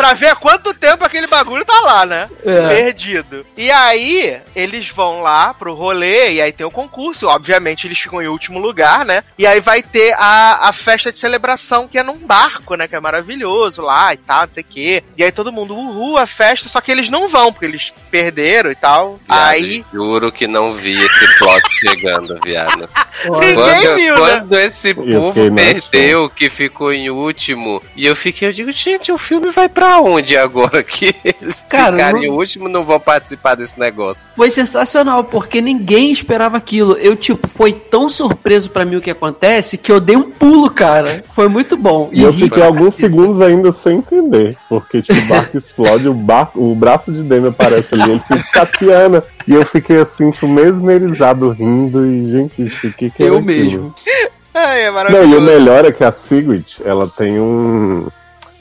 pra 0.02 0.14
ver 0.14 0.30
há 0.30 0.34
quanto 0.34 0.74
tempo 0.74 1.04
aquele 1.04 1.28
bagulho 1.28 1.64
tá 1.64 1.78
lá, 1.80 2.04
né? 2.04 2.28
É. 2.44 2.68
Perdido. 2.68 3.46
E 3.56 3.70
aí, 3.70 4.40
eles 4.54 4.88
vão 4.88 5.22
lá 5.22 5.54
pro 5.54 5.74
rolê, 5.74 6.32
e 6.32 6.40
aí 6.40 6.50
tem 6.50 6.66
o 6.66 6.72
concurso. 6.72 7.28
Obviamente, 7.28 7.86
eles 7.86 8.00
ficam 8.00 8.20
em 8.20 8.26
último 8.26 8.58
lugar, 8.58 9.04
né? 9.04 9.22
E 9.38 9.46
aí 9.46 9.60
vai 9.60 9.80
ter 9.80 10.12
a, 10.18 10.68
a 10.68 10.72
festa 10.72 11.12
de 11.12 11.20
celebração, 11.20 11.86
que 11.86 11.98
é 11.98 12.02
num 12.02 12.18
barco, 12.18 12.74
né? 12.74 12.88
Que 12.88 12.96
é 12.96 13.00
maravilhoso 13.00 13.80
lá 13.80 14.12
e 14.12 14.16
tal, 14.16 14.46
não 14.46 14.52
sei 14.52 14.64
o 14.64 14.66
quê. 14.68 15.04
E 15.16 15.22
aí 15.22 15.30
todo 15.30 15.52
mundo, 15.52 15.76
uhul, 15.76 16.18
a 16.18 16.26
festa, 16.26 16.68
só 16.68 16.80
que 16.80 16.90
eles 16.90 17.08
não 17.08 17.28
vão, 17.28 17.52
porque 17.52 17.66
eles 17.66 17.92
perderam 18.10 18.72
e 18.72 18.74
tal. 18.74 19.20
aí. 19.28 19.84
Juro 19.92 20.32
que 20.32 20.48
não 20.48 20.72
vi 20.72 20.98
esse 21.00 21.38
plot 21.38 21.62
chegando, 21.78 22.40
viado. 22.44 22.88
Ninguém 23.24 23.54
Quando, 23.54 23.94
viu, 23.94 24.14
né? 24.14 24.20
quando 24.20 24.54
esse 24.58 24.94
fiquei 24.94 25.12
povo 25.12 25.54
perdeu, 25.54 26.28
que 26.28 26.50
ficou 26.50 26.92
em 26.92 27.08
último, 27.08 27.80
e 27.94 28.04
eu 28.04 28.16
fiquei, 28.16 28.48
eu 28.48 28.52
digo, 28.52 28.72
gente, 28.72 29.12
o 29.12 29.18
filme 29.18 29.52
vai 29.52 29.68
pra 29.68 29.91
onde 30.00 30.36
agora 30.36 30.82
que 30.82 31.14
eles 31.24 31.64
Cara, 31.68 31.96
ficarem 31.96 32.24
em 32.24 32.28
não- 32.28 32.36
último 32.36 32.68
não 32.68 32.84
vão 32.84 32.98
participar 33.00 33.54
desse 33.54 33.78
negócio? 33.78 34.28
Foi 34.34 34.50
sensacional, 34.50 35.24
porque 35.24 35.60
ninguém 35.60 36.10
esperava 36.10 36.56
aquilo. 36.56 36.92
Eu, 36.94 37.14
tipo, 37.16 37.46
foi 37.48 37.72
tão 37.72 38.08
surpreso 38.08 38.70
pra 38.70 38.84
mim 38.84 38.96
o 38.96 39.00
que 39.00 39.10
acontece 39.10 39.76
que 39.76 39.90
eu 39.92 40.00
dei 40.00 40.16
um 40.16 40.30
pulo, 40.30 40.70
cara. 40.70 41.22
Foi 41.34 41.48
muito 41.48 41.76
bom. 41.76 42.08
E 42.12 42.22
eu 42.22 42.30
ri 42.30 42.44
fiquei 42.44 42.62
alguns 42.62 42.94
segundos 42.94 43.40
ainda 43.40 43.72
sem 43.72 43.98
entender. 43.98 44.56
Porque, 44.68 45.02
tipo, 45.02 45.18
o 45.20 45.26
barco 45.26 45.56
explode, 45.56 46.08
o, 46.08 46.14
barco, 46.14 46.60
o 46.60 46.74
braço 46.74 47.12
de 47.12 47.22
Demi 47.22 47.48
aparece 47.48 47.88
ali, 47.94 48.12
ele 48.12 48.22
fica 48.26 48.42
Tatiana. 48.66 49.22
E 49.46 49.52
eu 49.54 49.64
fiquei 49.66 50.00
assim, 50.00 50.30
tipo, 50.30 50.46
mesmerizado, 50.48 51.50
rindo. 51.50 52.06
E, 52.06 52.30
gente, 52.30 52.62
isso 52.62 52.90
que, 52.92 53.10
que 53.10 53.22
era 53.22 53.32
Eu 53.34 53.38
aquilo? 53.38 53.44
mesmo. 53.44 53.94
Ai, 54.54 54.82
é 54.82 54.86
Não, 54.88 54.94
maravilhoso. 54.94 55.28
e 55.30 55.36
o 55.36 55.40
melhor 55.40 55.84
é 55.86 55.92
que 55.92 56.04
a 56.04 56.12
Sigrid, 56.12 56.66
ela 56.84 57.08
tem 57.08 57.40
um. 57.40 58.06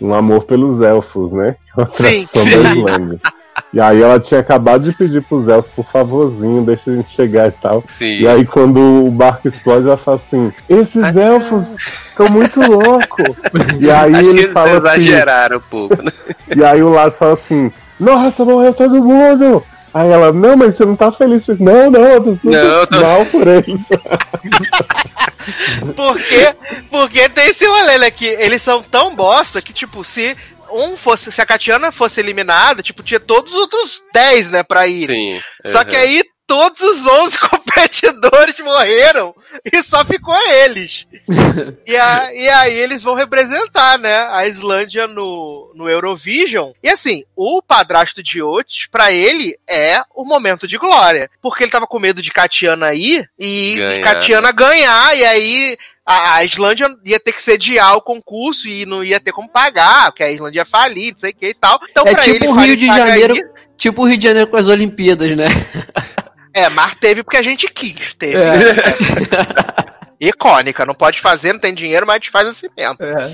Um 0.01 0.13
amor 0.13 0.43
pelos 0.43 0.81
elfos, 0.81 1.31
né? 1.31 1.55
Uma 1.77 1.89
Sim, 1.93 2.23
atração 2.23 2.41
sim. 2.41 2.63
da 2.63 2.69
Islândia. 2.69 3.19
E 3.73 3.79
aí 3.79 4.01
ela 4.01 4.19
tinha 4.19 4.39
acabado 4.39 4.83
de 4.83 4.93
pedir 4.93 5.21
pros 5.23 5.47
elfos, 5.47 5.71
por 5.73 5.85
favorzinho, 5.85 6.63
deixa 6.65 6.91
a 6.91 6.95
gente 6.95 7.09
chegar 7.09 7.47
e 7.47 7.51
tal. 7.51 7.83
Sim. 7.87 8.19
E 8.19 8.27
aí 8.27 8.45
quando 8.45 8.79
o 9.05 9.11
barco 9.11 9.47
explode, 9.47 9.87
ela 9.87 9.95
fala 9.95 10.17
assim, 10.17 10.51
esses 10.67 11.15
elfos 11.15 11.67
estão 12.09 12.27
muito 12.29 12.59
loucos. 12.59 13.35
E 13.79 13.89
aí 13.89 14.13
Acho 14.13 14.29
que 14.29 14.35
ele 14.35 14.41
eles 14.41 14.53
fala 14.53 14.67
assim, 14.71 14.77
exageraram 14.77 15.57
um 15.57 15.61
pouco, 15.61 16.01
né? 16.01 16.11
e 16.55 16.63
aí 16.63 16.83
o 16.83 16.89
Lars 16.89 17.17
fala 17.17 17.33
assim, 17.33 17.71
nossa, 17.99 18.43
morreu 18.43 18.73
todo 18.73 19.01
mundo! 19.03 19.63
Aí 19.93 20.09
ela, 20.09 20.31
não, 20.31 20.55
mas 20.55 20.75
você 20.75 20.85
não 20.85 20.95
tá 20.95 21.11
feliz 21.11 21.45
com 21.45 21.51
isso. 21.51 21.63
Não, 21.63 21.91
não, 21.91 22.05
eu 22.05 22.23
tô 22.23 22.33
super 22.33 22.51
Não, 22.51 22.79
eu 22.79 22.87
tô- 22.87 23.01
mal 23.01 23.25
por 23.25 23.47
eles. 23.47 23.89
Porque, 25.95 26.55
porque 26.89 27.29
tem 27.29 27.49
esse 27.49 27.65
rolê, 27.65 27.97
né? 27.97 28.11
Que 28.11 28.27
eles 28.27 28.61
são 28.61 28.83
tão 28.83 29.15
bosta 29.15 29.59
que, 29.61 29.73
tipo, 29.73 30.03
se 30.03 30.37
um 30.71 30.95
fosse, 30.95 31.31
se 31.31 31.41
a 31.41 31.45
Catiana 31.45 31.91
fosse 31.91 32.19
eliminada, 32.19 32.83
tipo, 32.83 33.03
tinha 33.03 33.19
todos 33.19 33.51
os 33.51 33.59
outros 33.59 34.01
10, 34.13 34.51
né, 34.51 34.63
pra 34.63 34.87
ir. 34.87 35.07
Sim. 35.07 35.41
Só 35.65 35.79
uhum. 35.79 35.85
que 35.85 35.95
aí 35.95 36.23
todos 36.47 36.81
os 36.81 37.05
11 37.05 37.37
competidores 37.73 38.59
morreram 38.59 39.33
e 39.71 39.81
só 39.83 40.03
ficou 40.05 40.35
eles. 40.63 41.05
e, 41.85 41.95
a- 41.95 42.33
e 42.33 42.49
aí 42.49 42.73
eles 42.77 43.03
vão 43.03 43.15
representar, 43.15 43.97
né, 43.97 44.27
a 44.31 44.45
Islândia 44.47 45.07
no, 45.07 45.71
no 45.75 45.89
Eurovision. 45.89 46.71
E 46.83 46.89
assim, 46.89 47.23
o 47.35 47.61
padrasto 47.61 48.21
de 48.23 48.41
Otis, 48.41 48.87
pra 48.87 49.11
ele, 49.11 49.57
é 49.69 50.01
o 50.15 50.23
momento 50.25 50.67
de 50.67 50.77
glória. 50.77 51.29
Porque 51.41 51.63
ele 51.63 51.71
tava 51.71 51.87
com 51.87 51.99
medo 51.99 52.21
de 52.21 52.31
Catiana 52.31 52.93
ir 52.93 53.29
e, 53.37 53.75
Ganhar. 53.75 53.95
e 53.95 54.01
Catiana 54.01 54.51
ganhar, 54.51 55.17
e 55.17 55.25
aí 55.25 55.77
a, 56.05 56.43
Islândia 56.43 56.87
ia 57.05 57.19
ter 57.19 57.31
que 57.31 57.41
sediar 57.41 57.95
o 57.95 58.01
concurso 58.01 58.67
e 58.67 58.85
não 58.85 59.03
ia 59.03 59.19
ter 59.19 59.31
como 59.31 59.47
pagar, 59.49 60.05
porque 60.11 60.23
a 60.23 60.31
Islândia 60.31 60.59
ia 60.61 60.65
falir, 60.65 61.11
não 61.13 61.19
sei 61.19 61.31
o 61.31 61.35
que 61.35 61.47
e 61.47 61.53
tal. 61.53 61.79
Então, 61.89 62.03
É 62.05 62.11
pra 62.13 62.23
tipo 62.23 62.45
ele, 62.45 62.47
o 62.47 62.53
Rio 62.55 62.77
de 62.77 62.85
Janeiro, 62.87 63.33
aí- 63.35 63.43
tipo 63.77 64.01
o 64.01 64.07
Rio 64.07 64.17
de 64.17 64.23
Janeiro 64.27 64.49
com 64.49 64.57
as 64.57 64.67
Olimpíadas, 64.67 65.35
né? 65.37 65.45
É, 66.53 66.69
mas 66.69 66.95
teve 66.95 67.23
porque 67.23 67.37
a 67.37 67.41
gente 67.41 67.67
quis. 67.67 68.13
Teve. 68.13 68.37
É. 68.37 68.51
Icônica, 70.27 70.85
não 70.85 70.93
pode 70.93 71.19
fazer, 71.19 71.53
não 71.53 71.59
tem 71.59 71.73
dinheiro, 71.73 72.05
mas 72.05 72.15
a 72.15 72.17
gente 72.19 72.29
faz 72.29 72.47
assim 72.47 72.67
mesmo. 72.77 72.97
É. 72.99 73.31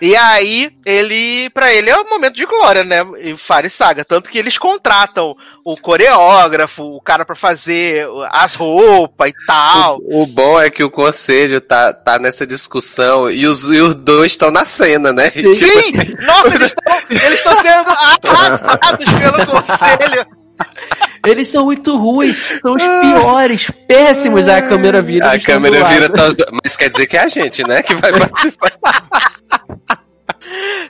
E 0.00 0.16
aí, 0.16 0.70
ele, 0.86 1.50
pra 1.50 1.72
ele 1.74 1.90
é 1.90 1.96
um 1.96 2.08
momento 2.08 2.34
de 2.34 2.46
glória, 2.46 2.82
né? 2.82 3.06
E 3.18 3.36
Fire 3.36 3.68
Saga. 3.68 4.02
Tanto 4.02 4.30
que 4.30 4.38
eles 4.38 4.56
contratam 4.56 5.36
o 5.62 5.76
coreógrafo, 5.76 6.82
o 6.82 7.02
cara 7.02 7.24
pra 7.26 7.36
fazer 7.36 8.08
as 8.30 8.54
roupas 8.54 9.28
e 9.28 9.34
tal. 9.46 9.98
O, 10.02 10.22
o 10.22 10.26
bom 10.26 10.58
é 10.58 10.70
que 10.70 10.82
o 10.82 10.90
conselho 10.90 11.60
tá, 11.60 11.92
tá 11.92 12.18
nessa 12.18 12.46
discussão 12.46 13.30
e 13.30 13.46
os, 13.46 13.68
e 13.68 13.78
os 13.78 13.94
dois 13.94 14.32
estão 14.32 14.50
na 14.50 14.64
cena, 14.64 15.12
né? 15.12 15.28
Sim. 15.28 15.52
Sim! 15.52 15.92
Nossa, 16.26 16.54
eles 16.54 16.68
estão 16.68 16.96
eles 17.10 17.38
estão 17.38 17.56
sendo 17.62 17.90
arrasados 18.24 19.04
pelo 19.20 19.46
conselho. 19.46 20.26
Eles 21.26 21.48
são 21.48 21.64
muito 21.66 21.96
ruins, 21.98 22.36
são 22.62 22.74
os 22.74 22.82
piores, 22.82 23.70
péssimos. 23.86 24.48
A 24.48 24.62
câmera 24.62 25.02
vira. 25.02 25.32
a 25.32 25.38
câmera 25.40 25.84
vira. 25.84 26.08
tá- 26.08 26.28
Mas 26.62 26.76
quer 26.76 26.88
dizer 26.88 27.06
que 27.06 27.16
é 27.16 27.20
a 27.20 27.28
gente, 27.28 27.62
né? 27.66 27.82
Que 27.82 27.94
vai 27.94 28.12
participar. 28.18 28.72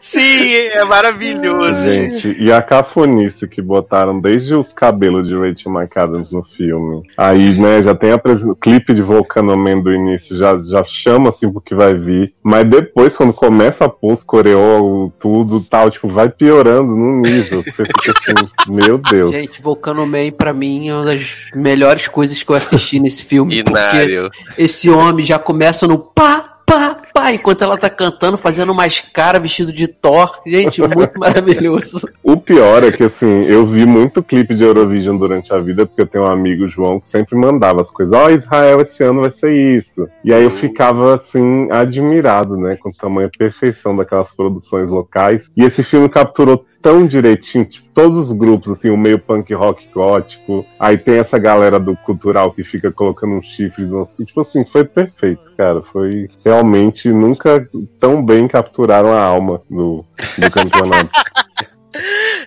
Sim, 0.01 0.55
é 0.55 0.85
maravilhoso. 0.85 1.83
Gente, 1.83 2.37
e 2.39 2.51
a 2.53 2.63
cafonice 2.63 3.47
que 3.47 3.61
botaram 3.61 4.19
desde 4.21 4.55
os 4.55 4.73
cabelos 4.73 5.29
de 5.29 5.37
Rachel 5.37 5.73
McAdams 5.73 6.33
no 6.33 6.43
filme. 6.43 7.03
Aí, 7.17 7.55
né, 7.59 7.83
já 7.83 7.95
tem 7.95 8.13
apresen- 8.13 8.51
o 8.51 8.57
clipe 8.57 8.95
de 8.95 9.03
Volcano 9.03 9.57
Man 9.57 9.81
do 9.81 9.93
início, 9.93 10.37
já, 10.37 10.57
já 10.59 10.85
chama 10.85 11.29
assim 11.29 11.51
pro 11.51 11.61
que 11.61 11.75
vai 11.75 11.95
vir. 11.95 12.33
Mas 12.43 12.65
depois, 12.65 13.17
quando 13.17 13.33
começa 13.33 13.85
a 13.85 13.89
pôr 13.89 14.15
os 14.15 14.23
coreó, 14.23 15.09
tudo 15.19 15.61
tal, 15.61 15.91
tipo, 15.91 16.09
vai 16.09 16.29
piorando 16.29 16.95
num 16.97 17.21
nível. 17.21 17.63
Você 17.63 17.85
fica 17.85 18.13
assim, 18.13 18.49
meu 18.73 18.99
Deus. 18.99 19.31
Gente, 19.31 19.61
Volcano 19.63 20.07
Man, 20.07 20.31
pra 20.37 20.53
mim, 20.53 20.89
é 20.89 20.95
uma 20.95 21.05
das 21.05 21.37
melhores 21.55 22.09
coisas 22.09 22.43
que 22.43 22.51
eu 22.51 22.57
assisti 22.57 22.99
nesse 22.99 23.25
filme. 23.25 23.63
Porque 23.63 24.31
esse 24.57 24.89
homem 24.91 25.25
já 25.25 25.39
começa 25.39 25.87
no 25.87 25.99
pá, 25.99 26.50
pá, 26.71 27.03
pá, 27.13 27.33
enquanto 27.33 27.65
ela 27.65 27.77
tá 27.77 27.91
cantando, 27.91 28.39
fazendo 28.39 28.73
mais 28.73 29.01
cara, 29.01 29.41
vestido 29.41 29.73
de 29.73 29.89
Thor. 29.89 30.41
Gente, 30.47 30.81
muito 30.81 31.13
maravilhoso. 31.19 32.09
O 32.23 32.37
pior 32.37 32.85
é 32.85 32.93
que, 32.93 33.03
assim, 33.03 33.45
eu 33.47 33.67
vi 33.67 33.85
muito 33.85 34.23
clipe 34.23 34.55
de 34.55 34.63
Eurovision 34.63 35.17
durante 35.17 35.53
a 35.53 35.59
vida, 35.59 35.85
porque 35.85 36.03
eu 36.03 36.07
tenho 36.07 36.25
um 36.25 36.31
amigo, 36.31 36.69
João, 36.69 37.01
que 37.01 37.09
sempre 37.09 37.37
mandava 37.37 37.81
as 37.81 37.91
coisas. 37.91 38.17
Ó, 38.17 38.31
Israel, 38.31 38.81
esse 38.83 39.03
ano 39.03 39.23
vai 39.23 39.33
ser 39.33 39.53
isso. 39.53 40.09
E 40.25 40.33
aí 40.33 40.45
eu 40.45 40.53
ficava, 40.53 41.17
assim, 41.17 41.69
admirado, 41.73 42.57
né, 42.57 42.77
com 42.77 42.91
a 42.91 42.93
tamanha 42.93 43.31
perfeição 43.37 43.97
daquelas 43.97 44.33
produções 44.33 44.89
locais. 44.89 45.51
E 45.57 45.65
esse 45.65 45.83
filme 45.83 46.09
capturou 46.09 46.65
tão 46.83 47.07
direitinho, 47.07 47.65
tipo, 47.65 47.89
todos 47.95 48.17
os 48.17 48.37
grupos, 48.37 48.79
assim, 48.79 48.91
o 48.91 48.97
meio 48.97 49.19
punk 49.19 49.53
rock 49.55 49.87
gótico. 49.93 50.65
Aí 50.79 50.97
tem 50.97 51.19
essa 51.19 51.39
galera 51.39 51.79
do 51.79 51.97
cultural 51.97 52.53
que 52.53 52.65
fica 52.65 52.91
colocando 52.91 53.35
uns 53.35 53.47
chifres, 53.47 53.93
uns... 53.93 54.15
tipo 54.15 54.41
assim, 54.41 54.65
foi 54.65 54.85
perfeito, 54.85 55.53
cara. 55.57 55.83
Foi 55.83 56.29
realmente, 56.45 57.09
nunca 57.09 57.69
tão 57.99 58.25
bem 58.25 58.49
capturaram 58.49 59.13
a 59.13 59.23
alma 59.23 59.61
do, 59.69 60.05
do 60.39 60.51
campeonato. 60.51 61.11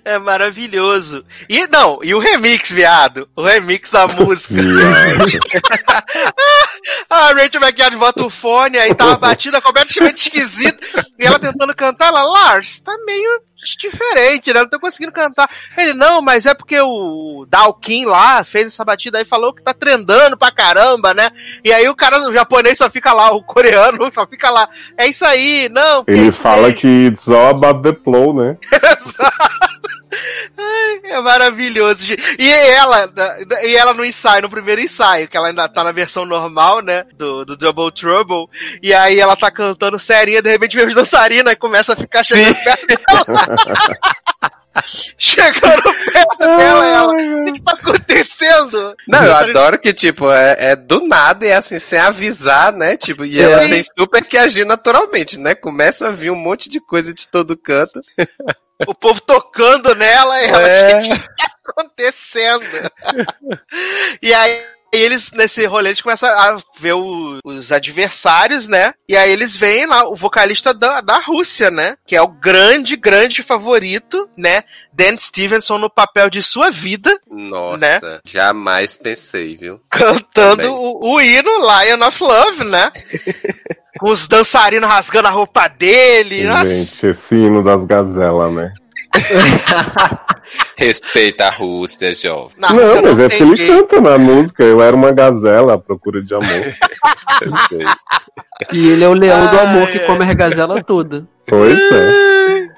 É 0.06 0.18
maravilhoso. 0.18 1.24
E 1.50 1.68
não, 1.68 2.00
e 2.04 2.14
o 2.14 2.20
remix, 2.20 2.72
viado. 2.72 3.28
O 3.36 3.44
remix 3.44 3.90
da 3.90 4.08
música. 4.08 4.56
A 7.10 7.28
Rachel 7.34 7.62
McAdams 7.62 8.00
bota 8.00 8.26
o 8.26 8.30
fone, 8.30 8.78
aí 8.78 8.94
tá 8.94 9.06
uma 9.06 9.18
batida 9.18 9.62
completamente 9.62 10.28
esquisita. 10.28 11.06
E 11.20 11.26
ela 11.26 11.40
tentando 11.40 11.74
cantar, 11.76 12.08
ela, 12.08 12.24
Lars, 12.24 12.80
tá 12.80 12.94
meio 13.06 13.42
diferente, 13.64 14.54
né? 14.54 14.62
Não 14.62 14.70
tô 14.70 14.80
conseguindo 14.80 15.12
cantar. 15.12 15.50
Ele, 15.78 15.94
não, 15.94 16.22
mas 16.22 16.46
é 16.46 16.54
porque 16.54 16.80
o 16.80 17.46
Dalkin 17.48 18.06
lá 18.06 18.44
fez 18.44 18.68
essa 18.68 18.84
batida 18.84 19.18
aí, 19.18 19.26
falou 19.26 19.54
que 19.54 19.64
tá 19.64 19.74
trendando 19.74 20.38
pra 20.38 20.52
caramba, 20.52 21.14
né? 21.14 21.30
E 21.64 21.72
aí 21.72 21.88
o 21.88 21.96
cara, 21.96 22.28
o 22.28 22.34
japonês 22.34 22.78
só 22.78 22.90
fica 22.90 23.14
lá, 23.14 23.32
o 23.32 23.44
coreano 23.44 24.12
só 24.12 24.26
fica 24.28 24.50
lá. 24.50 24.68
É 24.98 25.08
isso 25.08 25.26
aí, 25.26 25.70
não. 25.70 26.04
Ele 26.08 26.32
fala 26.32 26.64
mesmo. 26.64 26.78
que 26.78 27.08
it's 27.08 27.28
all 27.28 27.50
about 27.50 27.82
the 27.82 27.98
flow, 28.04 28.34
né? 28.34 28.58
É 31.04 31.22
maravilhoso. 31.22 32.06
E 32.40 32.50
ela, 32.50 33.12
e 33.64 33.76
ela 33.76 33.94
no 33.94 34.06
ensaio, 34.06 34.42
no 34.44 34.50
primeiro 34.50 34.82
ensaio, 34.82 35.28
que 35.28 35.38
ela 35.38 35.48
ainda 35.48 35.68
tá 35.68 35.84
na 35.84 35.92
versão 35.92 36.26
normal, 36.26 36.82
né? 36.82 37.06
Do, 37.14 37.46
do 37.46 37.58
Double 37.58 37.92
Trouble. 37.92 38.48
E 38.82 38.94
aí 38.94 39.20
ela 39.20 39.36
tá 39.36 39.52
cantando 39.52 40.00
serinha, 40.00 40.42
de 40.42 40.50
repente 40.50 40.76
vem 40.76 40.88
os 40.88 40.96
dançarinos 40.96 41.52
e 41.52 41.56
começa 41.56 41.94
a 41.94 41.96
ficar 41.96 42.24
chegando 42.24 42.56
perto 42.64 42.88
dela. 42.88 43.56
chegando 45.18 45.94
perto 46.12 46.38
dela, 46.38 46.86
ela. 46.86 47.14
O 47.14 47.46
que 47.46 47.52
que 47.54 47.62
tá 47.62 47.74
acontecendo? 47.74 48.96
Não, 49.08 49.24
eu 49.24 49.36
adoro 49.36 49.80
que, 49.80 49.94
tipo, 49.94 50.32
é, 50.32 50.72
é 50.72 50.76
do 50.76 51.08
nada 51.08 51.46
e 51.46 51.50
é 51.50 51.56
assim, 51.56 51.80
sem 51.80 52.00
avisar, 52.00 52.74
né? 52.74 52.98
Tipo, 52.98 53.26
e 53.26 53.40
ela 53.40 53.68
tem 53.68 53.84
super 53.84 54.24
que 54.24 54.38
agir 54.38 54.66
naturalmente, 54.66 55.40
né? 55.40 55.54
Começa 55.54 56.08
a 56.08 56.12
vir 56.12 56.32
um 56.32 56.36
monte 56.36 56.70
de 56.70 56.80
coisa 56.80 57.14
de 57.14 57.28
todo 57.28 57.58
canto. 57.58 58.02
O 58.88 58.94
povo 58.96 59.20
tocando 59.22 59.94
nela 59.96 60.42
e 60.42 60.46
ela, 60.48 60.68
É. 60.68 60.90
gente, 61.02 61.14
o 61.14 61.20
que 61.22 61.28
tá 61.38 61.52
acontecendo? 61.68 62.66
e 64.22 64.34
aí. 64.34 64.62
eles, 64.96 65.32
nesse 65.32 65.66
rolê, 65.66 65.90
eles 65.90 66.02
começam 66.04 66.30
a 66.30 66.56
ver 66.80 66.94
o- 66.94 67.40
os 67.44 67.72
adversários, 67.72 68.68
né? 68.68 68.94
E 69.10 69.18
aí 69.18 69.32
eles 69.32 69.56
veem 69.56 69.88
lá 69.88 70.08
o 70.08 70.14
vocalista 70.16 70.72
da, 70.72 71.02
da 71.02 71.18
Rússia, 71.18 71.72
né? 71.72 71.98
Que 72.06 72.16
é 72.16 72.22
o 72.22 72.28
grande, 72.28 72.96
grande 72.96 73.42
favorito, 73.42 74.30
né? 74.38 74.64
Dan 74.94 75.18
Stevenson 75.18 75.80
no 75.80 75.90
papel 75.90 76.30
de 76.30 76.44
sua 76.44 76.70
vida, 76.70 77.20
Nossa, 77.28 77.80
Né? 77.80 78.20
jamais 78.24 78.96
pensei, 78.96 79.58
viu? 79.58 79.82
cantando 79.90 80.72
o, 80.72 81.14
o 81.16 81.20
hino 81.20 81.50
Lion 81.58 82.08
of 82.08 82.24
Love, 82.24 82.64
né? 82.64 82.92
Com 84.00 84.10
os 84.10 84.28
dançarinos 84.28 84.90
rasgando 84.90 85.28
a 85.28 85.32
roupa 85.32 85.68
dele. 85.68 86.44
Nossa, 86.46 86.66
Gente, 86.66 87.08
esse 87.08 87.36
hino 87.36 87.64
das 87.64 87.86
gazelas, 87.86 88.52
né? 88.52 88.74
Respeita 90.76 91.46
a 91.46 91.52
Rússia, 91.52 92.14
jovem. 92.14 92.56
na 92.58 92.74
não, 92.74 92.84
Rússia 92.84 93.02
mas 93.04 93.20
é 93.20 93.30
tem 93.30 93.48
porque 93.48 93.62
ele 93.62 93.72
canta 93.72 94.02
na 94.02 94.18
música. 94.18 94.64
Eu 94.64 94.82
era 94.82 94.96
uma 94.96 95.12
gazela 95.12 95.76
à 95.76 95.78
procura 95.78 96.22
de 96.22 96.34
amor. 96.34 96.46
E 98.72 98.90
ele 98.90 99.04
é 99.04 99.08
o 99.08 99.14
leão 99.14 99.48
do 99.50 99.60
amor 99.60 99.88
que 99.90 100.00
come 100.00 100.24
a 100.24 100.34
gazela 100.34 100.82
toda. 100.84 101.26
Pois 101.48 101.78
é. 101.78 102.70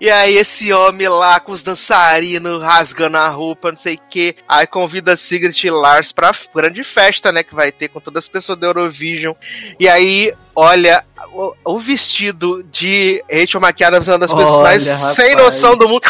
E 0.00 0.10
aí 0.10 0.38
esse 0.38 0.72
homem 0.72 1.08
lá 1.08 1.38
com 1.38 1.52
os 1.52 1.62
dançarinos 1.62 2.62
rasgando 2.62 3.18
a 3.18 3.28
roupa, 3.28 3.70
não 3.70 3.76
sei 3.76 3.96
o 3.96 4.00
que. 4.08 4.34
Aí 4.48 4.66
convida 4.66 5.14
Sigrid 5.14 5.62
e 5.62 5.70
Lars 5.70 6.10
pra 6.10 6.34
grande 6.54 6.82
festa, 6.82 7.30
né? 7.30 7.42
Que 7.42 7.54
vai 7.54 7.70
ter 7.70 7.88
com 7.88 8.00
todas 8.00 8.24
as 8.24 8.28
pessoas 8.28 8.58
do 8.58 8.64
Eurovision. 8.64 9.34
E 9.78 9.86
aí, 9.86 10.32
olha, 10.56 11.04
o, 11.32 11.54
o 11.64 11.78
vestido 11.78 12.62
de 12.62 13.22
Rachel 13.30 13.60
McAdams 13.60 14.08
é 14.08 14.12
uma 14.12 14.18
das 14.20 14.32
coisas 14.32 14.56
mais 14.56 14.86
rapaz. 14.86 15.16
sem 15.16 15.36
noção 15.36 15.76
do 15.76 15.86
mundo. 15.86 16.00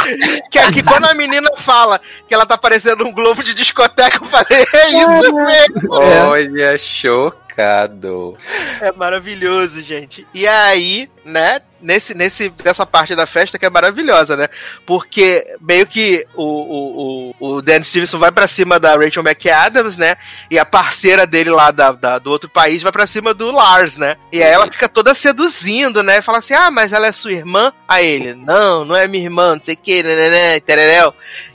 Que 0.50 0.58
é 0.60 0.70
que 0.70 0.82
quando 0.84 1.06
a 1.06 1.14
menina 1.14 1.50
fala 1.56 2.00
que 2.28 2.34
ela 2.34 2.46
tá 2.46 2.56
parecendo 2.56 3.04
um 3.04 3.12
globo 3.12 3.42
de 3.42 3.54
discoteca, 3.54 4.18
eu 4.22 4.28
falei, 4.28 4.66
é 4.72 4.88
isso 4.88 5.34
mesmo. 5.34 6.02
É. 6.02 6.24
Olha, 6.24 6.78
chocado. 6.78 7.49
Chocado. 7.60 8.38
É 8.80 8.92
maravilhoso, 8.92 9.82
gente. 9.82 10.26
E 10.32 10.46
aí, 10.46 11.08
né, 11.24 11.60
nesse, 11.80 12.14
nesse, 12.14 12.52
nessa 12.64 12.86
parte 12.86 13.14
da 13.14 13.26
festa 13.26 13.58
que 13.58 13.66
é 13.66 13.70
maravilhosa, 13.70 14.36
né? 14.36 14.48
Porque 14.86 15.44
meio 15.60 15.86
que 15.86 16.26
o, 16.34 16.42
o, 16.44 17.34
o, 17.40 17.48
o 17.56 17.62
Dan 17.62 17.82
Stevenson 17.82 18.18
vai 18.18 18.32
pra 18.32 18.46
cima 18.46 18.78
da 18.80 18.96
Rachel 18.96 19.22
McAdams, 19.22 19.96
né? 19.96 20.16
E 20.50 20.58
a 20.58 20.64
parceira 20.64 21.26
dele 21.26 21.50
lá 21.50 21.70
da, 21.70 21.92
da- 21.92 22.18
do 22.18 22.30
outro 22.30 22.48
país 22.48 22.82
vai 22.82 22.92
pra 22.92 23.06
cima 23.06 23.34
do 23.34 23.50
Lars, 23.50 23.96
né? 23.96 24.16
E 24.32 24.42
aí 24.42 24.50
ela 24.50 24.70
fica 24.70 24.88
toda 24.88 25.12
seduzindo, 25.14 26.02
né? 26.02 26.22
Fala 26.22 26.38
assim, 26.38 26.54
ah, 26.54 26.70
mas 26.70 26.92
ela 26.92 27.06
é 27.06 27.12
sua 27.12 27.32
irmã? 27.32 27.72
A 27.86 28.00
ele, 28.02 28.34
não, 28.34 28.84
não 28.84 28.96
é 28.96 29.06
minha 29.06 29.24
irmã, 29.24 29.54
não 29.56 29.62
sei 29.62 29.74
o 29.74 29.78
que, 29.78 30.02
né, 30.02 30.16
né, 30.16 30.28
né. 30.30 30.60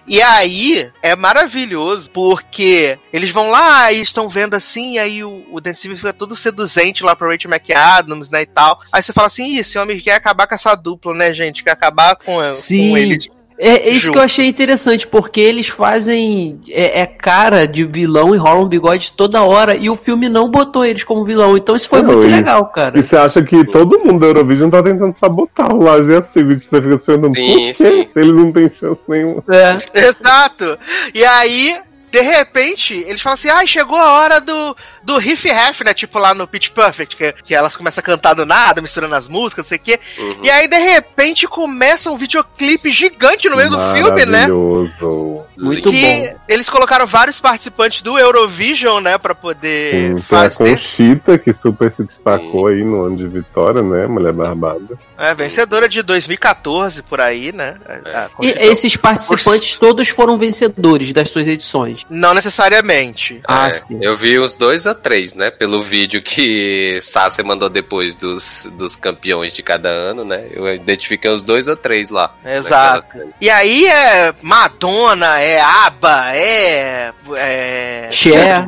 E 0.08 0.22
aí 0.22 0.92
é 1.02 1.16
maravilhoso, 1.16 2.10
porque 2.12 2.98
eles 3.12 3.32
vão 3.32 3.48
lá 3.48 3.92
e 3.92 4.02
estão 4.02 4.30
vendo 4.30 4.54
assim, 4.54 4.94
e 4.94 5.00
aí 5.00 5.24
o, 5.24 5.46
o 5.52 5.60
Dan 5.60 5.74
Stevens 5.74 6.00
fica 6.00 6.14
todo 6.14 6.36
seduzente 6.36 7.04
lá 7.04 7.16
pra 7.16 7.28
Rachel 7.28 7.50
McAdams, 7.50 8.30
né, 8.30 8.44
e 8.44 8.46
tal. 8.46 8.82
Aí 8.92 9.02
você 9.02 9.12
fala 9.12 9.28
assim, 9.28 9.48
ih, 9.48 9.60
esse 9.60 9.78
homem 9.78 10.00
quer 10.00 10.14
acabar 10.14 10.48
com 10.48 10.56
essa 10.56 10.76
dupla, 10.76 11.14
né, 11.14 11.34
gente? 11.34 11.64
Quer 11.64 11.72
acabar 11.72 12.16
com, 12.16 12.36
com 12.36 12.52
Sim. 12.52 13.18
É, 13.58 13.88
é 13.88 13.90
isso 13.90 14.08
Ju. 14.08 14.12
que 14.12 14.18
eu 14.18 14.22
achei 14.24 14.48
interessante, 14.48 15.08
porque 15.08 15.40
eles 15.40 15.68
fazem 15.68 16.60
é, 16.70 17.02
é 17.02 17.06
cara 17.06 17.66
de 17.66 17.86
vilão 17.86 18.36
e 18.36 18.38
rolam 18.38 18.68
bigode 18.68 19.14
toda 19.14 19.42
hora, 19.44 19.76
e 19.76 19.90
o 19.90 19.96
filme 19.96 20.28
não 20.28 20.50
botou 20.50 20.84
eles 20.86 21.04
como 21.04 21.24
vilão, 21.24 21.56
então 21.56 21.76
isso 21.76 21.88
foi 21.88 22.02
Não, 22.02 22.14
muito 22.14 22.28
e- 22.28 22.32
legal, 22.32 22.66
cara. 22.66 23.00
E 23.00 23.04
você 23.04 23.16
acha 23.16 23.42
que 23.42 23.64
todo 23.66 24.00
mundo 24.00 24.20
da 24.20 24.28
Eurovision 24.28 24.70
tá 24.70 24.84
tentando 24.84 25.14
sabotar 25.16 25.74
o 25.74 25.82
Laje 25.82 26.12
e 26.12 26.16
a? 26.18 26.22
Você 26.22 26.44
fica 26.44 26.98
se 26.98 27.06
perguntando 27.06 27.36
Sim, 27.36 27.52
por 27.52 27.60
quê? 27.60 27.74
sim. 27.74 28.08
Se 28.12 28.20
eles 28.20 28.34
não 28.34 28.52
têm 28.52 28.70
chance 28.70 29.02
nenhuma. 29.08 29.44
É. 29.50 30.06
Exato! 30.08 30.78
E 31.14 31.24
aí, 31.24 31.78
de 32.12 32.22
repente, 32.22 32.94
eles 33.08 33.22
falam 33.22 33.36
assim: 33.36 33.50
ai, 33.50 33.68
chegou 33.68 33.98
a 33.98 34.12
hora 34.20 34.40
do, 34.42 34.76
do 35.06 35.18
riff 35.18 35.48
raff, 35.50 35.84
né? 35.84 35.94
Tipo 35.94 36.20
lá 36.20 36.34
no 36.34 36.48
Pitch 36.48 36.70
Perfect, 36.72 37.16
que, 37.16 37.32
que 37.44 37.56
elas 37.56 37.78
começam 37.78 38.02
a 38.02 38.04
cantar 38.04 38.34
do 38.34 38.46
nada, 38.46 38.82
misturando 38.82 39.16
as 39.16 39.28
músicas, 39.28 39.66
não 39.66 39.70
sei 39.70 39.78
o 39.78 39.82
quê. 39.82 40.00
Uhum. 40.18 40.40
E 40.44 40.50
aí, 40.50 40.68
de 40.68 40.78
repente, 40.78 41.48
começa 41.48 42.10
um 42.12 42.18
videoclipe 42.18 42.92
gigante 42.92 43.48
no 43.48 43.56
meio 43.56 43.70
do 43.70 43.78
filme, 43.94 44.26
né? 44.26 44.48
Maravilhoso. 44.48 45.44
Muito 45.58 45.90
que 45.90 46.02
bom. 46.02 46.36
eles 46.50 46.70
colocaram 46.70 47.06
vários 47.08 47.40
participantes 47.40 48.02
do 48.02 48.18
Eurovision, 48.20 49.02
né, 49.02 49.18
pra 49.18 49.34
poder 49.34 49.92
Sim, 49.92 50.08
tem 50.08 50.16
a 50.18 50.20
fazer. 50.22 50.72
Conchita, 50.72 51.38
que 51.38 51.54
super 51.54 51.92
se 51.94 52.04
destacou 52.04 52.68
aí 52.68 52.84
no 52.84 53.04
ano 53.06 53.16
de 53.18 53.28
vitória, 53.28 53.82
né? 53.82 54.06
Mulher 54.08 54.34
Barbada. 54.34 54.98
É, 55.18 55.34
vencedora 55.34 55.88
de 55.88 56.02
2014, 56.02 57.02
por 57.04 57.22
aí, 57.22 57.52
né? 57.52 57.76
A 57.88 58.26
E 58.26 58.30
Conchita- 58.30 58.64
esses 58.66 58.98
participantes 58.98 59.76
todos 59.78 60.10
foram 60.10 60.38
vencedores 60.38 61.14
das 61.14 61.30
suas 61.30 61.48
edições. 61.48 62.02
Não 62.10 62.34
necessariamente. 62.34 63.42
Ah, 63.48 63.68
É, 63.68 63.72
sim. 63.72 64.00
eu 64.02 64.16
vi 64.18 64.40
uns 64.40 64.56
dois 64.56 64.86
três, 64.96 65.34
né? 65.34 65.52
Pelo 65.52 65.84
vídeo 65.84 66.22
que 66.22 67.00
Sasha 67.02 67.44
mandou 67.44 67.70
depois 67.70 68.16
dos, 68.16 68.70
dos 68.74 68.96
campeões 68.96 69.54
de 69.54 69.62
cada 69.62 69.90
ano, 69.90 70.26
né? 70.26 70.48
Eu 70.52 70.68
identifiquei 70.74 71.32
uns 71.32 71.44
dois 71.44 71.68
ou 71.68 71.76
três 71.76 72.10
lá. 72.10 72.34
Exato. 72.44 73.06
naquela. 73.06 73.32
E 73.40 73.50
aí 73.50 73.86
é 73.86 74.34
Madonna, 74.42 75.40
é 75.40 75.62
ABBA, 75.62 76.36
é. 76.36 77.14
É, 77.36 78.08
Cher, 78.12 78.68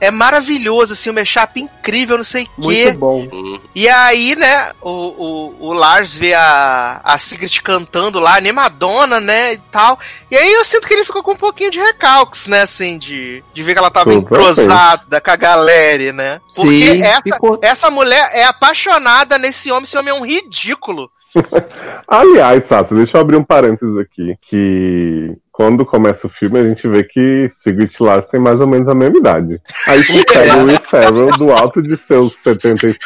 é 0.00 0.10
maravilhoso, 0.10 0.92
assim, 0.92 1.10
um 1.10 1.12
mashup 1.12 1.60
incrível, 1.60 2.16
não 2.16 2.24
sei 2.24 2.44
o 2.44 2.46
quê. 2.46 2.84
muito 2.84 2.98
bom. 2.98 3.28
Uhum. 3.32 3.60
E 3.74 3.88
aí, 3.88 4.34
né, 4.34 4.72
o, 4.80 4.90
o, 4.90 5.68
o 5.68 5.72
Lars 5.72 6.16
vê 6.16 6.34
a, 6.34 7.00
a 7.04 7.16
Sigrid 7.18 7.60
cantando 7.62 8.18
lá, 8.18 8.36
animadona, 8.36 9.20
né, 9.20 9.54
e 9.54 9.58
tal. 9.70 9.98
E 10.30 10.36
aí 10.36 10.52
eu 10.52 10.64
sinto 10.64 10.86
que 10.86 10.94
ele 10.94 11.04
ficou 11.04 11.22
com 11.22 11.32
um 11.32 11.36
pouquinho 11.36 11.70
de 11.70 11.78
recalques, 11.78 12.46
né, 12.46 12.62
assim, 12.62 12.98
de, 12.98 13.42
de 13.54 13.62
ver 13.62 13.74
que 13.74 13.78
ela 13.78 13.90
tava 13.90 14.12
Super 14.12 14.40
entrosada 14.40 15.20
com 15.20 15.30
a 15.46 15.56
galera, 15.56 16.12
né? 16.12 16.40
Porque 16.54 16.86
Sim, 16.86 17.02
essa, 17.02 17.22
ficou. 17.22 17.58
essa 17.62 17.90
mulher 17.90 18.30
é 18.32 18.44
apaixonada 18.44 19.38
nesse 19.38 19.70
homem, 19.70 19.84
esse 19.84 19.96
homem 19.96 20.10
é 20.10 20.14
um 20.14 20.24
ridículo. 20.24 21.10
Aliás, 22.08 22.64
Sassi, 22.66 22.94
deixa 22.94 23.16
eu 23.16 23.20
abrir 23.20 23.36
um 23.36 23.44
parênteses 23.44 23.96
aqui. 23.96 24.36
Que 24.40 25.36
quando 25.56 25.86
começa 25.86 26.26
o 26.26 26.30
filme, 26.30 26.58
a 26.58 26.62
gente 26.62 26.86
vê 26.86 27.02
que 27.02 27.48
Sigrid 27.60 27.90
Lass 27.98 28.28
tem 28.28 28.38
mais 28.38 28.60
ou 28.60 28.66
menos 28.66 28.86
a 28.88 28.94
mesma 28.94 29.16
idade. 29.16 29.58
Aí 29.86 30.04
você 30.04 30.22
pega 30.22 30.58
o 30.58 30.66
Will 30.66 30.80
Ferrell 30.80 31.38
do 31.38 31.50
alto 31.50 31.80
de 31.82 31.96
seus 31.96 32.34
75 32.42 32.98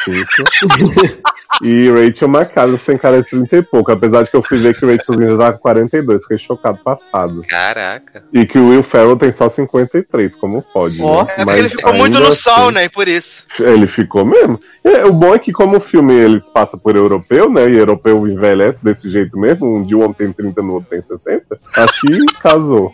e 1.63 1.89
Rachel 1.89 2.27
McAdams 2.27 2.83
tem 2.83 2.97
cara 2.97 3.21
de 3.21 3.29
30 3.29 3.55
e 3.55 3.61
pouco. 3.61 3.91
Apesar 3.93 4.23
de 4.23 4.31
que 4.31 4.35
eu 4.35 4.43
fui 4.43 4.57
ver 4.57 4.77
que 4.77 4.85
o 4.85 4.89
Rachelzinho 4.89 5.31
já 5.31 5.37
tá 5.37 5.53
com 5.53 5.59
42, 5.59 6.23
fiquei 6.23 6.37
chocado 6.39 6.79
passado. 6.83 7.41
Caraca. 7.47 8.23
E 8.33 8.45
que 8.45 8.59
o 8.59 8.67
Will 8.67 8.83
Ferrell 8.83 9.15
tem 9.15 9.31
só 9.31 9.49
53, 9.49 10.35
como 10.35 10.61
pode. 10.61 11.01
Ó. 11.01 11.23
né? 11.23 11.33
É 11.37 11.45
porque 11.45 11.59
ele 11.59 11.69
ficou 11.69 11.93
muito 11.93 12.17
ainda 12.17 12.29
no 12.29 12.35
sol, 12.35 12.53
assim- 12.53 12.71
né, 12.73 12.83
e 12.83 12.89
por 12.89 13.07
isso. 13.07 13.45
Ele 13.61 13.87
ficou 13.87 14.25
mesmo. 14.25 14.59
É, 14.83 15.05
o 15.05 15.13
bom 15.13 15.35
é 15.35 15.39
que, 15.39 15.51
como 15.51 15.77
o 15.77 15.81
filme 15.81 16.13
eles 16.13 16.49
passa 16.49 16.75
por 16.75 16.95
europeu, 16.95 17.49
né? 17.49 17.69
E 17.69 17.77
europeu 17.77 18.27
envelhece 18.27 18.83
desse 18.83 19.09
jeito 19.09 19.37
mesmo. 19.39 19.77
Um 19.77 19.83
dia 19.83 19.95
um 19.95 20.01
homem 20.01 20.13
tem 20.13 20.33
30, 20.33 20.61
no 20.63 20.73
outro 20.73 20.89
tem 20.89 21.01
60. 21.01 21.59
Acho 21.75 22.01
que 22.01 22.25
casou. 22.41 22.93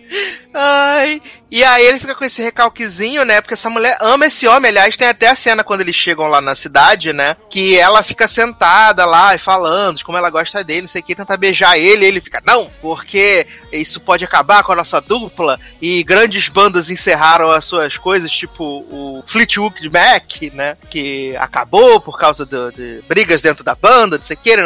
Ai. 0.59 1.21
E 1.51 1.63
aí 1.63 1.85
ele 1.85 1.99
fica 1.99 2.15
com 2.15 2.25
esse 2.25 2.41
recalquezinho, 2.41 3.23
né? 3.23 3.39
Porque 3.39 3.53
essa 3.53 3.69
mulher 3.69 3.95
ama 4.01 4.25
esse 4.25 4.47
homem. 4.47 4.69
Aliás, 4.69 4.97
tem 4.97 5.07
até 5.07 5.27
a 5.27 5.35
cena 5.35 5.63
quando 5.63 5.81
eles 5.81 5.95
chegam 5.95 6.27
lá 6.27 6.41
na 6.41 6.55
cidade, 6.55 7.13
né? 7.13 7.37
Que 7.47 7.77
ela 7.77 8.01
fica 8.01 8.27
sentada 8.27 9.05
lá 9.05 9.35
e 9.35 9.37
falando 9.37 9.97
de 9.97 10.03
como 10.03 10.17
ela 10.17 10.31
gosta 10.31 10.63
dele, 10.63 10.81
não 10.81 10.87
sei 10.87 11.01
o 11.01 11.05
que, 11.05 11.15
tenta 11.15 11.37
beijar 11.37 11.77
ele. 11.77 12.05
Ele 12.05 12.19
fica, 12.19 12.41
não, 12.43 12.71
porque 12.81 13.45
isso 13.71 14.01
pode 14.01 14.25
acabar 14.25 14.63
com 14.63 14.71
a 14.71 14.75
nossa 14.77 14.99
dupla. 14.99 15.59
E 15.79 16.03
grandes 16.03 16.49
bandas 16.49 16.89
encerraram 16.89 17.51
as 17.51 17.63
suas 17.63 17.95
coisas, 17.95 18.31
tipo 18.31 18.63
o 18.89 19.23
Fleetwood 19.27 19.89
Mac, 19.89 20.41
né? 20.53 20.75
Que 20.89 21.35
acabou 21.37 22.01
por 22.01 22.17
causa 22.17 22.47
de 22.47 23.01
brigas 23.07 23.43
dentro 23.43 23.63
da 23.63 23.75
banda, 23.75 24.17
não 24.17 24.23
sei 24.23 24.35
o 24.35 24.39
que. 24.39 24.57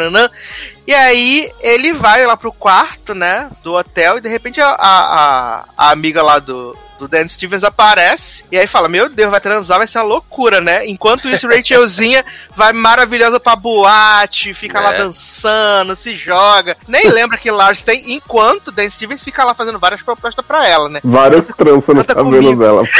E 0.86 0.92
aí 0.94 1.50
ele 1.60 1.92
vai 1.92 2.26
lá 2.26 2.36
pro 2.36 2.50
quarto, 2.50 3.14
né, 3.14 3.48
do 3.62 3.74
hotel, 3.74 4.18
e 4.18 4.20
de 4.20 4.28
repente 4.28 4.60
a, 4.60 4.74
a 4.74 5.64
amiga 5.90 6.22
lá 6.22 6.38
do, 6.38 6.76
do 6.98 7.08
Dan 7.08 7.26
Stevens 7.28 7.64
aparece, 7.64 8.44
e 8.50 8.58
aí 8.58 8.66
fala, 8.66 8.88
meu 8.88 9.08
Deus, 9.08 9.30
vai 9.30 9.40
transar, 9.40 9.78
vai 9.78 9.86
ser 9.86 9.98
uma 9.98 10.04
loucura, 10.04 10.60
né? 10.60 10.86
Enquanto 10.86 11.28
isso, 11.28 11.48
Rachelzinha 11.48 12.24
vai 12.54 12.72
maravilhosa 12.72 13.40
pra 13.40 13.56
boate, 13.56 14.54
fica 14.54 14.80
lá 14.80 14.94
É. 14.94 14.98
dançando, 14.98 15.96
se 15.96 16.14
joga. 16.14 16.76
Nem 16.86 17.08
lembra 17.08 17.38
que 17.38 17.50
Lars 17.50 17.82
tem, 17.82 18.12
enquanto 18.14 18.70
Dan 18.70 18.88
Stevens 18.88 19.24
fica 19.24 19.44
lá 19.44 19.54
fazendo 19.54 19.78
várias 19.78 20.02
propostas 20.02 20.44
pra 20.46 20.66
ela, 20.68 20.88
né? 20.88 21.00
Várias 21.02 21.44
tranças 21.56 21.94
no 21.94 22.04
cabelo 22.04 22.56
dela. 22.56 22.82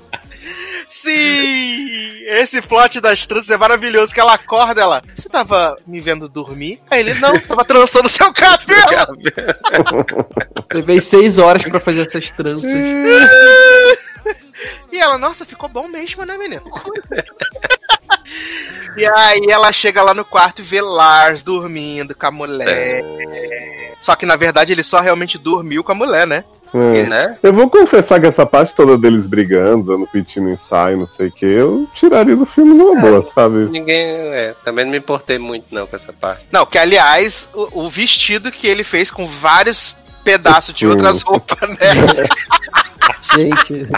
Sim! 1.02 2.24
Esse 2.26 2.60
plot 2.62 3.00
das 3.00 3.26
tranças 3.26 3.50
é 3.50 3.56
maravilhoso, 3.56 4.12
que 4.12 4.20
ela 4.20 4.34
acorda, 4.34 4.80
ela, 4.80 5.02
você 5.16 5.28
tava 5.28 5.76
me 5.86 6.00
vendo 6.00 6.28
dormir? 6.28 6.80
Aí 6.90 7.00
ele, 7.00 7.14
não, 7.14 7.32
tava 7.32 7.64
trançando 7.64 8.08
seu 8.08 8.32
cabelo! 8.32 9.16
Você 10.70 10.82
fez 10.84 11.04
seis 11.04 11.38
horas 11.38 11.62
pra 11.64 11.80
fazer 11.80 12.02
essas 12.02 12.30
tranças. 12.30 12.70
E 14.92 14.98
ela, 14.98 15.16
nossa, 15.16 15.46
ficou 15.46 15.68
bom 15.68 15.88
mesmo, 15.88 16.24
né, 16.24 16.36
menino? 16.36 16.64
e 18.96 19.04
aí 19.06 19.46
ela 19.48 19.72
chega 19.72 20.02
lá 20.02 20.12
no 20.14 20.24
quarto 20.24 20.60
e 20.60 20.62
vê 20.64 20.80
Lars 20.80 21.42
dormindo 21.42 22.14
com 22.14 22.26
a 22.26 22.30
mulher. 22.30 23.02
Só 24.00 24.16
que 24.16 24.26
na 24.26 24.36
verdade 24.36 24.72
ele 24.72 24.82
só 24.82 25.00
realmente 25.00 25.38
dormiu 25.38 25.84
com 25.84 25.92
a 25.92 25.94
mulher, 25.94 26.26
né? 26.26 26.44
É. 26.72 27.02
Né? 27.02 27.36
Eu 27.42 27.52
vou 27.52 27.68
confessar 27.68 28.20
que 28.20 28.26
essa 28.28 28.46
parte 28.46 28.72
toda 28.74 28.96
deles 28.96 29.26
brigando, 29.26 29.86
dando 29.86 30.06
piti 30.06 30.38
no 30.40 30.52
ensaio, 30.52 30.96
não 30.98 31.06
sei 31.06 31.26
o 31.26 31.32
que, 31.32 31.44
eu 31.44 31.88
tiraria 31.94 32.36
do 32.36 32.46
filme 32.46 32.74
numa 32.74 33.00
boa, 33.00 33.24
sabe? 33.24 33.68
Ninguém. 33.68 34.06
É, 34.06 34.54
também 34.64 34.84
não 34.84 34.92
me 34.92 34.98
importei 34.98 35.36
muito 35.36 35.66
não 35.72 35.84
com 35.86 35.96
essa 35.96 36.12
parte. 36.12 36.46
Não, 36.52 36.64
que 36.64 36.78
aliás, 36.78 37.48
o, 37.52 37.86
o 37.86 37.90
vestido 37.90 38.52
que 38.52 38.68
ele 38.68 38.84
fez 38.84 39.10
com 39.10 39.26
vários 39.26 39.96
pedaços 40.22 40.72
de 40.74 40.86
outras 40.86 41.22
roupas, 41.22 41.58
né? 41.70 41.76
Gente, 43.34 43.88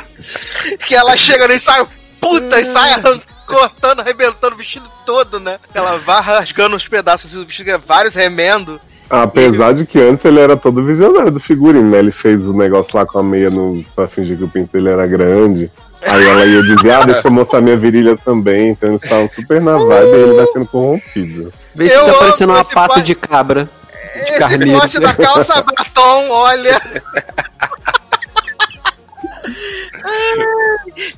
que 0.87 0.95
ela 0.95 1.17
chega 1.17 1.47
no 1.47 1.55
ensaio, 1.55 1.87
puta, 2.21 2.59
e 2.61 2.65
sai 2.65 2.93
arran- 2.93 3.21
cortando, 3.57 4.01
arrebentando 4.01 4.55
o 4.55 4.59
vestido 4.59 4.89
todo, 5.05 5.39
né? 5.39 5.59
Ela 5.75 5.99
vai 5.99 6.21
rasgando 6.21 6.77
os 6.77 6.87
pedaços 6.87 7.31
assim, 7.31 7.41
do 7.41 7.47
vestido, 7.47 7.67
que 7.67 7.73
é 7.73 7.79
vários 7.79 8.15
remendo. 8.15 8.81
Apesar 9.09 9.75
de 9.75 9.85
que 9.85 10.01
antes 10.01 10.25
ele 10.25 10.41
era 10.41 10.57
todo 10.57 10.83
visionário 10.83 11.31
do 11.31 11.39
figurino, 11.39 11.91
né? 11.91 11.99
Ele 11.99 12.13
fez 12.13 12.47
o 12.47 12.55
negócio 12.55 12.97
lá 12.97 13.05
com 13.05 13.19
a 13.19 13.23
meia 13.23 13.51
no, 13.51 13.85
pra 13.95 14.09
fingir 14.09 14.39
que 14.39 14.45
o 14.45 14.49
pinto 14.49 14.73
dele 14.73 14.89
era 14.89 15.07
grande. 15.07 15.71
Aí 16.01 16.27
ela 16.27 16.47
ia 16.47 16.63
dizer, 16.63 16.91
ah, 16.93 17.05
deixa 17.05 17.29
eu 17.29 17.31
mostrar 17.31 17.61
minha 17.61 17.77
virilha 17.77 18.17
também. 18.17 18.71
Então 18.71 18.89
eles 18.89 19.03
estavam 19.03 19.29
super 19.29 19.61
na 19.61 19.77
vibe 19.77 20.11
e 20.11 20.23
ele 20.23 20.35
vai 20.35 20.47
sendo 20.47 20.67
corrompido. 20.67 21.53
vê 21.75 21.89
se 21.89 21.97
Eu 21.97 22.07
tá 22.07 22.15
parecendo 22.15 22.53
uma 22.53 22.61
esse 22.61 22.75
pata 22.75 23.01
de 23.01 23.15
cabra. 23.15 23.69
Esse 24.15 24.39
carneiro. 24.39 24.81
plot 24.81 24.99
da 25.01 25.15
calça 25.15 25.63
batom, 25.63 26.31
olha. 26.31 26.81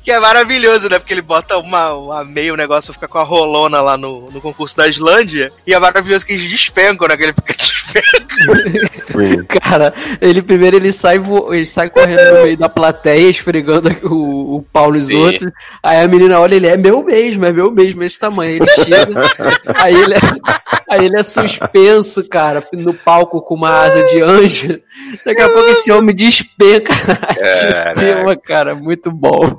Que 0.02 0.10
é 0.10 0.18
maravilhoso, 0.18 0.88
né? 0.88 0.98
Porque 0.98 1.14
ele 1.14 1.22
bota 1.22 1.56
uma, 1.58 1.92
uma 1.94 2.24
meia, 2.24 2.52
um 2.52 2.56
negócio 2.56 2.92
fica 2.92 3.08
com 3.08 3.18
a 3.18 3.22
rolona 3.22 3.80
lá 3.80 3.96
no, 3.96 4.30
no 4.30 4.40
concurso 4.40 4.76
da 4.76 4.86
Islândia. 4.88 5.52
E 5.66 5.72
é 5.74 5.78
maravilhoso 5.78 6.24
que 6.26 6.32
eles 6.34 6.50
despencam, 6.50 7.08
né? 7.08 7.16
Que 7.16 7.22
ele 7.24 7.32
fica 7.34 7.54
despenca. 7.56 8.24
Sim. 9.04 9.44
Cara, 9.44 9.94
ele 10.20 10.42
primeiro 10.42 10.76
ele 10.76 10.92
sai, 10.92 11.18
vo- 11.18 11.54
ele 11.54 11.66
sai 11.66 11.88
correndo 11.88 12.34
no 12.36 12.42
meio 12.42 12.56
da 12.56 12.68
plateia, 12.68 13.28
esfregando 13.30 13.88
o, 14.04 14.56
o 14.56 14.62
pau 14.72 14.92
nos 14.92 15.06
Sim. 15.06 15.16
outros. 15.16 15.52
Aí 15.82 16.00
a 16.02 16.08
menina 16.08 16.40
olha, 16.40 16.54
ele 16.54 16.66
é 16.66 16.76
meu 16.76 17.02
mesmo, 17.04 17.44
é 17.44 17.52
meu 17.52 17.70
mesmo, 17.70 18.02
esse 18.02 18.18
tamanho. 18.18 18.56
Ele 18.56 18.66
chega, 18.70 19.06
aí 19.76 19.94
ele, 19.94 20.14
é, 20.14 20.18
aí 20.90 21.04
ele 21.06 21.16
é 21.18 21.22
suspenso, 21.22 22.28
cara, 22.28 22.66
no 22.72 22.92
palco 22.94 23.40
com 23.42 23.54
uma 23.54 23.84
asa 23.84 24.02
de 24.04 24.20
anjo. 24.20 24.80
Daqui 25.24 25.42
a 25.42 25.48
pouco 25.48 25.68
esse 25.70 25.90
homem 25.92 26.14
despenca 26.14 26.92
de 27.92 27.98
cima, 27.98 28.36
cara, 28.36 28.74
muito 28.84 29.10
bom. 29.10 29.58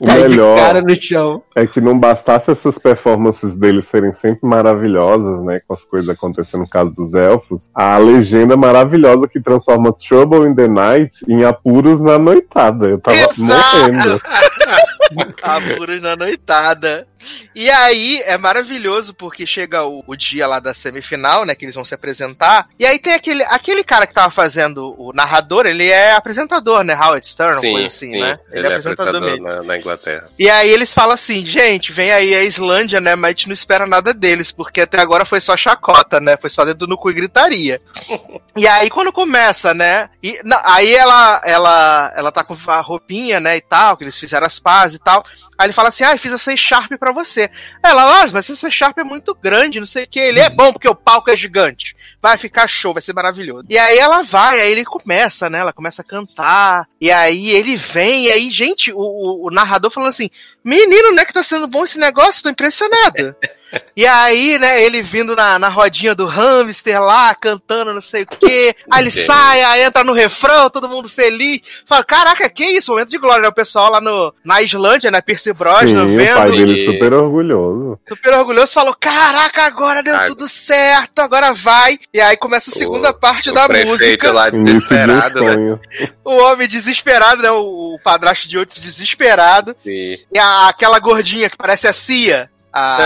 O 0.00 0.06
Cai 0.06 0.22
de 0.22 0.28
melhor 0.30 0.56
cara 0.56 0.80
no 0.80 0.94
chão. 0.96 1.42
é 1.54 1.66
que 1.66 1.80
não 1.80 1.98
bastasse 1.98 2.50
essas 2.50 2.78
performances 2.78 3.54
deles 3.54 3.86
serem 3.86 4.12
sempre 4.12 4.48
maravilhosas, 4.48 5.44
né? 5.44 5.60
Com 5.66 5.74
as 5.74 5.84
coisas 5.84 6.08
acontecendo 6.08 6.60
no 6.60 6.68
caso 6.68 6.90
dos 6.92 7.12
elfos, 7.14 7.68
a 7.74 7.98
legenda 7.98 8.56
maravilhosa 8.56 9.28
que 9.28 9.40
transforma 9.40 9.92
Trouble 9.92 10.48
in 10.48 10.54
the 10.54 10.68
Night 10.68 11.18
em 11.28 11.44
apuros 11.44 12.00
na 12.00 12.18
noitada. 12.18 12.86
Eu 12.88 12.98
tava 13.00 13.16
Exato. 13.18 13.40
morrendo. 13.42 14.20
Apuros 15.42 16.02
na 16.02 16.16
noitada. 16.16 17.06
E 17.54 17.70
aí 17.70 18.22
é 18.24 18.38
maravilhoso 18.38 19.12
porque 19.14 19.46
chega 19.46 19.84
o, 19.84 20.04
o 20.06 20.16
dia 20.16 20.46
lá 20.46 20.60
da 20.60 20.72
semifinal, 20.72 21.44
né? 21.44 21.54
Que 21.54 21.64
eles 21.64 21.74
vão 21.74 21.84
se 21.84 21.94
apresentar. 21.94 22.68
E 22.78 22.86
aí 22.86 22.98
tem 22.98 23.14
aquele, 23.14 23.42
aquele 23.44 23.82
cara 23.82 24.06
que 24.06 24.14
tava 24.14 24.30
fazendo 24.30 24.94
o 24.98 25.12
narrador, 25.12 25.66
ele 25.66 25.88
é 25.88 26.12
apresentador, 26.12 26.84
né? 26.84 26.94
Howard 26.94 27.26
Stern, 27.26 27.60
Sim, 27.60 27.72
coisa 27.72 27.86
assim, 27.86 28.12
sim. 28.12 28.20
né? 28.20 28.38
Ele, 28.50 28.66
é 28.66 28.70
apresentador 28.76 29.40
na, 29.40 29.62
na 29.62 29.78
Inglaterra. 29.78 30.30
E 30.38 30.48
aí 30.48 30.68
eles 30.68 30.94
falam 30.94 31.14
assim, 31.14 31.44
gente, 31.44 31.92
vem 31.92 32.12
aí 32.12 32.34
a 32.34 32.44
Islândia, 32.44 33.00
né? 33.00 33.14
Mas 33.14 33.28
a 33.28 33.30
gente 33.32 33.46
não 33.48 33.54
espera 33.54 33.86
nada 33.86 34.14
deles, 34.14 34.52
porque 34.52 34.82
até 34.82 35.00
agora 35.00 35.24
foi 35.24 35.40
só 35.40 35.56
chacota, 35.56 36.20
né? 36.20 36.36
Foi 36.36 36.50
só 36.50 36.64
dedo 36.64 36.86
no 36.86 36.96
cu 36.96 37.10
e 37.10 37.14
gritaria. 37.14 37.80
e 38.56 38.66
aí 38.66 38.88
quando 38.90 39.12
começa, 39.12 39.74
né? 39.74 40.10
E, 40.22 40.40
não, 40.44 40.58
aí 40.64 40.94
ela, 40.94 41.40
ela, 41.44 42.12
ela 42.16 42.32
tá 42.32 42.44
com 42.44 42.56
a 42.66 42.80
roupinha, 42.80 43.40
né? 43.40 43.56
E 43.56 43.60
tal, 43.60 43.96
que 43.96 44.04
eles 44.04 44.18
fizeram 44.18 44.46
as 44.46 44.58
pazes 44.58 44.96
e 44.96 45.00
tal. 45.00 45.24
Aí 45.58 45.66
ele 45.66 45.72
fala 45.72 45.88
assim, 45.88 46.04
ah, 46.04 46.16
fiz 46.16 46.32
essa 46.32 46.56
Sharp 46.56 46.92
pra 46.98 47.10
você. 47.12 47.50
Ela, 47.82 48.22
ah, 48.22 48.26
mas 48.32 48.48
essa 48.48 48.70
Sharp 48.70 48.96
é 48.98 49.02
muito 49.04 49.34
grande, 49.34 49.80
não 49.80 49.86
sei 49.86 50.04
o 50.04 50.08
que. 50.08 50.20
Ele 50.20 50.38
é 50.38 50.48
bom 50.48 50.72
porque 50.72 50.88
o 50.88 50.94
palco 50.94 51.30
é 51.30 51.36
gigante. 51.36 51.96
Vai 52.22 52.38
ficar 52.38 52.68
show, 52.68 52.94
vai 52.94 53.02
ser 53.02 53.12
maravilhoso. 53.12 53.66
E 53.68 53.76
aí 53.76 53.98
ela 53.98 54.22
vai, 54.22 54.60
aí 54.60 54.70
ele 54.70 54.84
começa, 54.84 55.50
né? 55.50 55.58
Ela 55.58 55.72
começa 55.72 56.02
a 56.02 56.04
cantar. 56.04 56.86
E 57.00 57.10
aí 57.10 57.50
ele 57.50 57.74
vem, 57.76 58.26
e 58.26 58.30
aí, 58.32 58.50
gente, 58.50 58.92
o, 58.92 58.98
o- 58.98 59.46
o 59.48 59.50
narrador 59.50 59.90
falando 59.90 60.10
assim: 60.10 60.30
Menino, 60.62 61.12
né, 61.12 61.24
que 61.24 61.32
tá 61.32 61.42
sendo 61.42 61.66
bom 61.66 61.84
esse 61.84 61.98
negócio? 61.98 62.42
Tô 62.42 62.48
impressionado. 62.50 63.34
E 63.94 64.06
aí, 64.06 64.58
né, 64.58 64.82
ele 64.82 65.02
vindo 65.02 65.34
na, 65.36 65.58
na 65.58 65.68
rodinha 65.68 66.14
do 66.14 66.24
hamster 66.26 67.02
lá, 67.02 67.34
cantando 67.34 67.92
não 67.92 68.00
sei 68.00 68.22
o 68.22 68.26
quê. 68.26 68.74
Aí 68.90 69.02
ele 69.02 69.10
sai, 69.10 69.62
aí 69.62 69.82
entra 69.82 70.02
no 70.04 70.12
refrão, 70.12 70.70
todo 70.70 70.88
mundo 70.88 71.08
feliz. 71.08 71.60
Fala, 71.86 72.02
caraca, 72.04 72.48
que 72.48 72.64
isso? 72.64 72.92
Momento 72.92 73.10
de 73.10 73.18
glória, 73.18 73.42
né? 73.42 73.48
O 73.48 73.52
pessoal 73.52 73.90
lá 73.90 74.00
no, 74.00 74.32
na 74.44 74.62
Islândia, 74.62 75.10
né, 75.10 75.20
Percy 75.20 75.52
Brosnan, 75.52 76.08
Sim, 76.08 76.14
o 76.14 76.34
pai 76.34 76.50
vendo, 76.50 76.50
dele 76.52 76.84
super 76.86 77.12
orgulhoso. 77.14 77.98
super 78.08 78.34
orgulhoso, 78.34 78.72
falou, 78.72 78.94
caraca, 78.98 79.64
agora 79.64 80.02
deu 80.02 80.16
Ah. 80.16 80.26
tudo 80.26 80.48
certo, 80.48 81.18
agora 81.20 81.52
vai. 81.52 81.98
E 82.14 82.20
aí 82.20 82.36
começa 82.36 82.70
a 82.70 82.74
segunda 82.74 83.12
parte 83.12 83.50
o 83.50 83.52
da 83.52 83.66
prefeito 83.68 83.88
música. 83.90 84.32
lá 84.32 84.48
desesperado, 84.48 85.40
né? 85.44 85.78
O 86.24 86.36
homem 86.42 86.66
desesperado, 86.68 87.42
né, 87.42 87.50
o, 87.50 87.94
o 87.94 87.98
padrasto 88.02 88.48
de 88.48 88.56
outros 88.58 88.78
desesperado. 88.80 89.74
Sim. 89.84 90.16
E 90.32 90.38
a- 90.38 90.68
aquela 90.68 90.98
gordinha 90.98 91.50
que 91.50 91.56
parece 91.56 91.86
a 91.86 91.92
Cia. 91.92 92.50
A, 92.72 92.98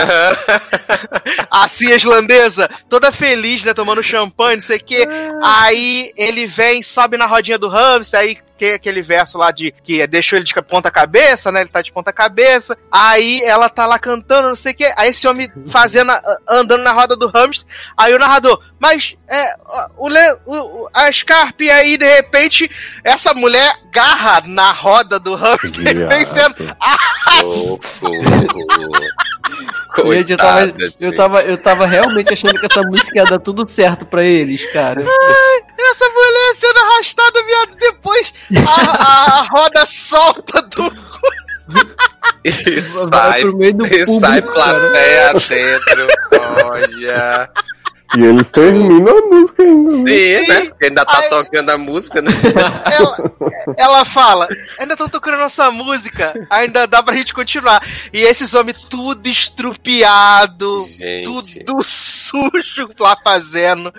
a 1.63 1.67
Cia 1.67 1.95
islandesa, 1.95 2.69
toda 2.89 3.11
feliz, 3.11 3.63
né? 3.63 3.73
Tomando 3.73 4.03
champanhe, 4.03 4.57
não 4.57 4.61
sei 4.63 4.77
o 4.77 4.83
quê. 4.83 5.07
Aí 5.41 6.11
ele 6.17 6.45
vem, 6.45 6.83
sobe 6.83 7.17
na 7.17 7.25
rodinha 7.25 7.57
do 7.57 7.69
hamster, 7.69 8.19
aí 8.19 8.37
tem 8.57 8.73
aquele 8.73 9.01
verso 9.01 9.37
lá 9.37 9.51
de 9.51 9.73
que 9.83 10.05
deixou 10.07 10.37
ele 10.37 10.45
de 10.45 10.53
ponta 10.63 10.89
cabeça, 10.91 11.51
né? 11.51 11.61
Ele 11.61 11.69
tá 11.69 11.81
de 11.81 11.91
ponta 11.91 12.11
cabeça. 12.13 12.77
Aí 12.91 13.41
ela 13.43 13.69
tá 13.69 13.85
lá 13.85 13.97
cantando, 13.99 14.47
não 14.49 14.55
sei 14.55 14.71
o 14.71 14.75
quê. 14.75 14.93
Aí 14.97 15.09
esse 15.09 15.27
homem 15.27 15.51
fazendo, 15.67 16.11
andando 16.49 16.83
na 16.83 16.91
roda 16.91 17.15
do 17.15 17.27
hamster. 17.29 17.65
Aí 17.97 18.13
o 18.13 18.19
narrador, 18.19 18.59
mas 18.79 19.15
é, 19.27 19.55
o, 19.97 20.07
o, 20.45 20.55
o- 20.83 20.89
a 20.93 21.11
Scarpe, 21.11 21.65
e 21.65 21.71
aí 21.71 21.97
de 21.97 22.05
repente 22.15 22.69
essa 23.03 23.33
mulher 23.33 23.75
garra 23.91 24.41
na 24.45 24.71
roda 24.71 25.19
do 25.19 25.35
hamster 25.35 25.87
e 25.87 25.93
vem 26.07 26.25
sendo. 26.25 26.55
Gente, 30.13 30.31
eu 30.31 30.37
tava, 30.37 30.61
Coitada, 30.71 30.93
eu, 30.99 31.15
tava, 31.15 31.41
eu 31.43 31.57
tava 31.57 31.85
realmente 31.85 32.33
achando 32.33 32.59
que 32.59 32.65
essa 32.65 32.81
música 32.81 33.15
ia 33.17 33.25
dar 33.25 33.39
tudo 33.39 33.67
certo 33.67 34.05
pra 34.05 34.23
eles, 34.23 34.65
cara. 34.71 35.01
Essa 35.77 36.09
mulher 36.09 36.42
sendo 36.73 36.79
arrastada, 36.79 37.43
viado, 37.43 37.75
depois 37.75 38.33
a, 38.67 39.41
a 39.41 39.47
roda 39.51 39.85
solta 39.85 40.61
do. 40.63 40.91
E 42.45 42.81
sai, 42.81 43.41
e 43.41 43.45
público, 43.45 44.19
sai 44.19 44.41
cara. 44.41 44.53
plateia 44.53 45.33
dentro. 45.33 46.07
Olha. 46.65 47.49
E 48.19 48.23
ele 48.23 48.43
termina 48.43 49.11
a 49.11 49.21
música 49.21 49.63
ainda. 49.63 49.91
né? 49.91 50.05
Sim, 50.11 50.47
né? 50.47 50.65
Porque 50.65 50.85
ainda 50.85 51.05
tá 51.05 51.17
Ai. 51.17 51.29
tocando 51.29 51.69
a 51.69 51.77
música, 51.77 52.21
né? 52.21 52.31
Ela, 52.93 53.31
ela 53.77 54.05
fala: 54.05 54.47
ainda 54.79 54.93
estão 54.93 55.09
tocando 55.09 55.37
nossa 55.37 55.71
música, 55.71 56.33
ainda 56.49 56.85
dá 56.85 57.01
pra 57.01 57.15
gente 57.15 57.33
continuar. 57.33 57.81
E 58.11 58.21
esses 58.21 58.53
homens 58.53 58.77
tudo 58.89 59.27
estrupiado, 59.27 60.85
Gente. 60.87 61.63
tudo 61.63 61.83
sujo 61.83 62.89
lá 62.99 63.17
fazendo. 63.23 63.93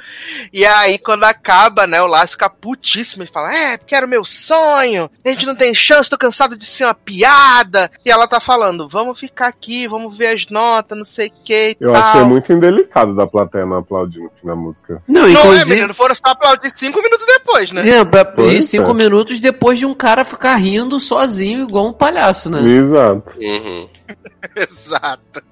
E 0.52 0.64
aí, 0.64 0.98
quando 0.98 1.24
acaba, 1.24 1.86
né, 1.86 2.00
o 2.02 2.06
Lázaro 2.06 2.30
fica 2.32 2.50
putíssimo. 2.50 3.22
Ele 3.22 3.30
fala: 3.32 3.54
É, 3.54 3.76
porque 3.76 3.94
era 3.94 4.06
o 4.06 4.08
meu 4.08 4.24
sonho, 4.24 5.10
a 5.24 5.28
gente 5.30 5.46
não 5.46 5.56
tem 5.56 5.74
chance, 5.74 6.10
tô 6.10 6.18
cansado 6.18 6.56
de 6.56 6.66
ser 6.66 6.84
uma 6.84 6.94
piada. 6.94 7.90
E 8.04 8.10
ela 8.10 8.26
tá 8.26 8.38
falando: 8.40 8.88
Vamos 8.88 9.18
ficar 9.18 9.48
aqui, 9.48 9.86
vamos 9.88 10.16
ver 10.16 10.28
as 10.28 10.46
notas, 10.48 10.96
não 10.96 11.04
sei 11.04 11.28
o 11.28 11.32
que 11.44 11.76
e 11.80 11.84
Eu 11.84 11.92
tal. 11.92 12.02
achei 12.02 12.22
muito 12.24 12.52
indelicado 12.52 13.14
da 13.14 13.26
plateia 13.26 13.66
não 13.66 13.78
aplaudir 13.78 14.03
no 14.06 14.30
fim 14.40 14.46
da 14.46 14.54
música. 14.56 15.02
Não, 15.08 15.22
Não 15.22 15.28
é, 15.28 15.32
inclusive. 15.32 15.74
menino, 15.74 15.94
foram 15.94 16.14
só 16.14 16.22
aplaudir 16.26 16.72
cinco 16.74 17.02
minutos 17.02 17.26
depois, 17.26 17.72
né? 17.72 17.88
É, 17.88 18.04
pra- 18.04 18.32
e 18.44 18.56
é. 18.58 18.60
cinco 18.60 18.92
minutos 18.94 19.40
depois 19.40 19.78
de 19.78 19.86
um 19.86 19.94
cara 19.94 20.24
ficar 20.24 20.56
rindo 20.56 20.98
sozinho, 21.00 21.68
igual 21.68 21.86
um 21.86 21.92
palhaço, 21.92 22.48
né? 22.50 22.60
Exato. 22.62 23.32
Uhum. 23.38 23.88
Exato. 24.56 25.42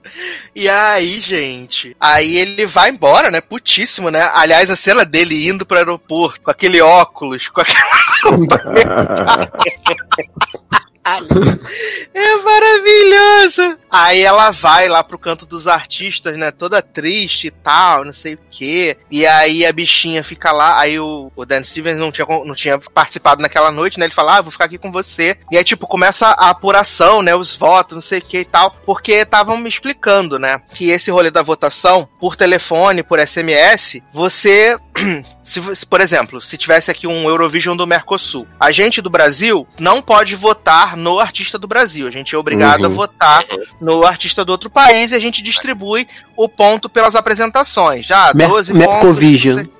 E 0.54 0.68
aí, 0.68 1.18
gente, 1.20 1.96
aí 1.98 2.36
ele 2.36 2.66
vai 2.66 2.90
embora, 2.90 3.30
né? 3.30 3.40
Putíssimo, 3.40 4.10
né? 4.10 4.28
Aliás, 4.34 4.70
a 4.70 4.76
cena 4.76 5.04
dele 5.04 5.48
indo 5.48 5.64
pro 5.64 5.78
aeroporto 5.78 6.40
com 6.42 6.50
aquele 6.50 6.80
óculos, 6.82 7.48
com 7.48 7.62
aquela. 7.62 7.82
É 12.14 12.36
maravilhoso! 12.36 13.78
Aí 13.90 14.20
ela 14.20 14.50
vai 14.50 14.86
lá 14.86 15.02
pro 15.02 15.18
canto 15.18 15.46
dos 15.46 15.66
artistas, 15.66 16.36
né? 16.36 16.50
Toda 16.50 16.82
triste 16.82 17.46
e 17.46 17.50
tal, 17.50 18.04
não 18.04 18.12
sei 18.12 18.34
o 18.34 18.38
quê. 18.50 18.98
E 19.10 19.26
aí 19.26 19.64
a 19.64 19.72
bichinha 19.72 20.22
fica 20.22 20.52
lá. 20.52 20.78
Aí 20.78 20.98
o, 21.00 21.32
o 21.34 21.46
Dan 21.46 21.62
Stevens 21.62 21.98
não 21.98 22.12
tinha, 22.12 22.26
não 22.26 22.54
tinha 22.54 22.78
participado 22.78 23.40
naquela 23.40 23.70
noite, 23.70 23.98
né? 23.98 24.06
Ele 24.06 24.14
fala, 24.14 24.36
ah, 24.36 24.42
vou 24.42 24.50
ficar 24.52 24.66
aqui 24.66 24.76
com 24.76 24.92
você. 24.92 25.38
E 25.50 25.56
aí, 25.56 25.64
tipo, 25.64 25.86
começa 25.86 26.26
a 26.26 26.50
apuração, 26.50 27.22
né? 27.22 27.34
Os 27.34 27.56
votos, 27.56 27.94
não 27.94 28.02
sei 28.02 28.18
o 28.18 28.22
que 28.22 28.40
e 28.40 28.44
tal. 28.44 28.76
Porque 28.84 29.12
estavam 29.12 29.56
me 29.56 29.68
explicando, 29.68 30.38
né? 30.38 30.60
Que 30.74 30.90
esse 30.90 31.10
rolê 31.10 31.30
da 31.30 31.42
votação, 31.42 32.08
por 32.20 32.36
telefone, 32.36 33.02
por 33.02 33.18
SMS, 33.18 34.02
você 34.12 34.78
se, 35.44 35.60
por 35.86 36.00
exemplo, 36.00 36.40
se 36.40 36.56
tivesse 36.58 36.90
aqui 36.90 37.06
um 37.06 37.28
Eurovision 37.28 37.76
do 37.76 37.86
Mercosul, 37.86 38.46
a 38.60 38.70
gente 38.70 39.00
do 39.00 39.08
Brasil 39.10 39.66
não 39.78 40.02
pode 40.02 40.34
votar 40.36 40.96
no 40.96 41.18
artista 41.18 41.58
do 41.58 41.66
Brasil. 41.66 42.06
A 42.06 42.10
gente 42.10 42.34
é 42.34 42.38
obrigado 42.38 42.80
Uhum. 42.84 42.86
a 42.86 42.94
votar 42.94 43.44
no 43.80 44.04
artista 44.06 44.44
do 44.44 44.50
outro 44.52 44.68
país 44.70 45.12
e 45.12 45.14
a 45.14 45.18
gente 45.20 45.42
distribui 45.42 46.06
o 46.36 46.48
ponto 46.48 46.88
pelas 46.88 47.14
apresentações. 47.14 48.04
Já, 48.06 48.32
Mer- 48.34 48.48
12 48.48 48.72
Mercovision. 48.74 49.64
pontos, 49.64 49.72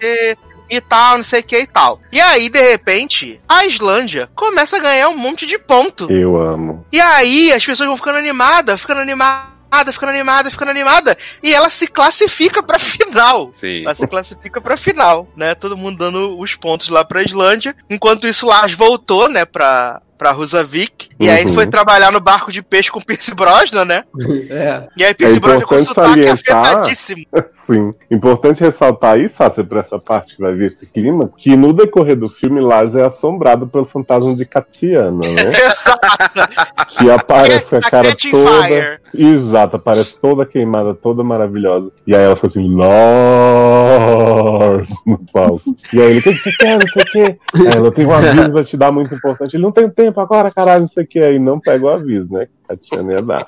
e 0.71 0.81
tal, 0.81 1.17
não 1.19 1.25
sei 1.25 1.41
o 1.41 1.45
que 1.45 1.59
e 1.59 1.67
tal. 1.67 2.01
E 2.11 2.19
aí, 2.19 2.49
de 2.49 2.59
repente, 2.71 3.39
a 3.47 3.67
Islândia 3.67 4.31
começa 4.35 4.77
a 4.79 4.81
ganhar 4.81 5.09
um 5.11 5.17
monte 5.19 5.45
de 5.47 5.59
ponto. 5.59 6.11
Eu 6.11 6.41
amo. 6.41 6.87
E 6.91 6.99
aí 6.99 7.53
as 7.53 7.63
pessoas 7.65 7.87
vão 7.87 7.97
ficando 7.99 8.17
animadas, 8.17 8.81
ficando 8.81 9.01
animadas, 9.03 9.53
ficando 9.93 10.11
animadas, 10.11 10.53
ficando 10.53 10.71
animada, 10.71 11.17
e 11.43 11.55
ela 11.55 11.71
se 11.71 11.87
classifica 11.87 12.63
pra 12.63 12.79
final. 12.79 13.51
Sim. 13.55 13.83
Ela 13.85 13.95
se 13.95 14.07
classifica 14.07 14.61
pra 14.61 14.77
final, 14.77 15.29
né? 15.37 15.55
Todo 15.55 15.77
mundo 15.77 15.99
dando 15.99 16.39
os 16.39 16.55
pontos 16.55 16.89
lá 16.89 17.05
pra 17.05 17.23
Islândia. 17.23 17.75
Enquanto 17.89 18.27
isso, 18.27 18.47
Lars 18.47 18.75
voltou, 18.75 19.29
né, 19.29 19.45
pra, 19.45 20.03
pra 20.23 20.31
Rusavik. 20.33 21.09
E 21.19 21.29
aí 21.29 21.45
Uhum. 21.45 21.55
foi 21.55 21.67
trabalhar 21.67 22.11
no 22.13 22.21
barco 22.21 22.51
de 22.53 22.63
peixe 22.63 22.91
com 22.91 23.01
Pierce 23.01 23.35
Brosnan, 23.35 23.85
né? 23.85 24.05
É. 24.51 24.87
E 24.97 25.05
aí 25.05 25.15
Pierce 25.15 25.37
É 25.37 25.41
Brosnan 25.41 25.61
com 25.67 25.75
importante 25.75 25.87
sotaque 25.95 26.11
salientar- 26.43 26.67
afetadíssimo. 26.67 27.27
Sim. 27.51 27.91
Importante 28.11 28.61
ressaltar 28.63 29.15
aí, 29.15 29.29
Sácia, 29.29 29.65
pra 29.65 29.81
essa 29.81 29.99
parte 29.99 30.37
que 30.37 30.43
vai 30.43 30.55
ver 30.55 30.67
esse 30.69 30.87
clima, 30.87 31.31
que 31.37 31.57
no 31.57 31.73
decorrer 31.73 32.17
do 32.17 32.29
filme, 32.29 32.61
Lars 32.61 32.95
é 32.95 33.05
assombrado 33.05 33.67
pelo 33.67 33.85
fantasma 33.87 34.35
de 34.35 34.45
Katiana, 34.45 35.11
né? 35.21 35.43
Exato. 35.67 36.99
que 36.99 37.11
aparece 37.11 37.71
com 37.71 37.77
a 37.77 37.81
cara 37.81 38.15
toda. 38.15 38.63
fire. 38.63 38.99
Exato, 39.15 39.77
aparece 39.77 40.17
toda 40.21 40.45
queimada, 40.47 40.95
toda 40.95 41.23
maravilhosa. 41.23 41.91
E 42.07 42.15
aí 42.15 42.23
ela 42.25 42.37
fala 42.37 42.49
assim, 42.51 42.69
No 45.07 45.19
palco. 45.33 45.77
E 45.93 46.01
aí 46.01 46.11
ele, 46.11 46.19
o 46.21 46.23
que, 46.23 46.35
você 46.35 46.53
quer, 46.57 46.79
não 46.79 46.87
sei 46.89 47.03
o 47.03 47.07
quê. 47.07 47.39
Aí 47.55 47.77
ela 47.77 47.93
tem 47.93 48.07
um 48.07 48.13
aviso 48.13 48.53
pra 48.53 48.65
te 48.65 48.77
dar 48.77 48.93
muito 48.93 49.15
importante. 49.15 49.57
Ele 49.57 49.63
não 49.63 49.73
tem 49.73 49.89
tempo 49.89 50.21
agora, 50.21 50.51
caralho, 50.51 50.83
não 50.83 50.89
sei 50.89 51.05
o 51.05 51.07
quê. 51.07 51.21
Aí 51.21 51.39
não 51.39 51.61
pega 51.61 51.85
o 51.85 51.89
aviso, 51.89 52.33
né? 52.33 52.47
A 52.69 52.77
tia 52.77 53.03
não 53.03 53.13
ia 53.13 53.23
dar. 53.23 53.47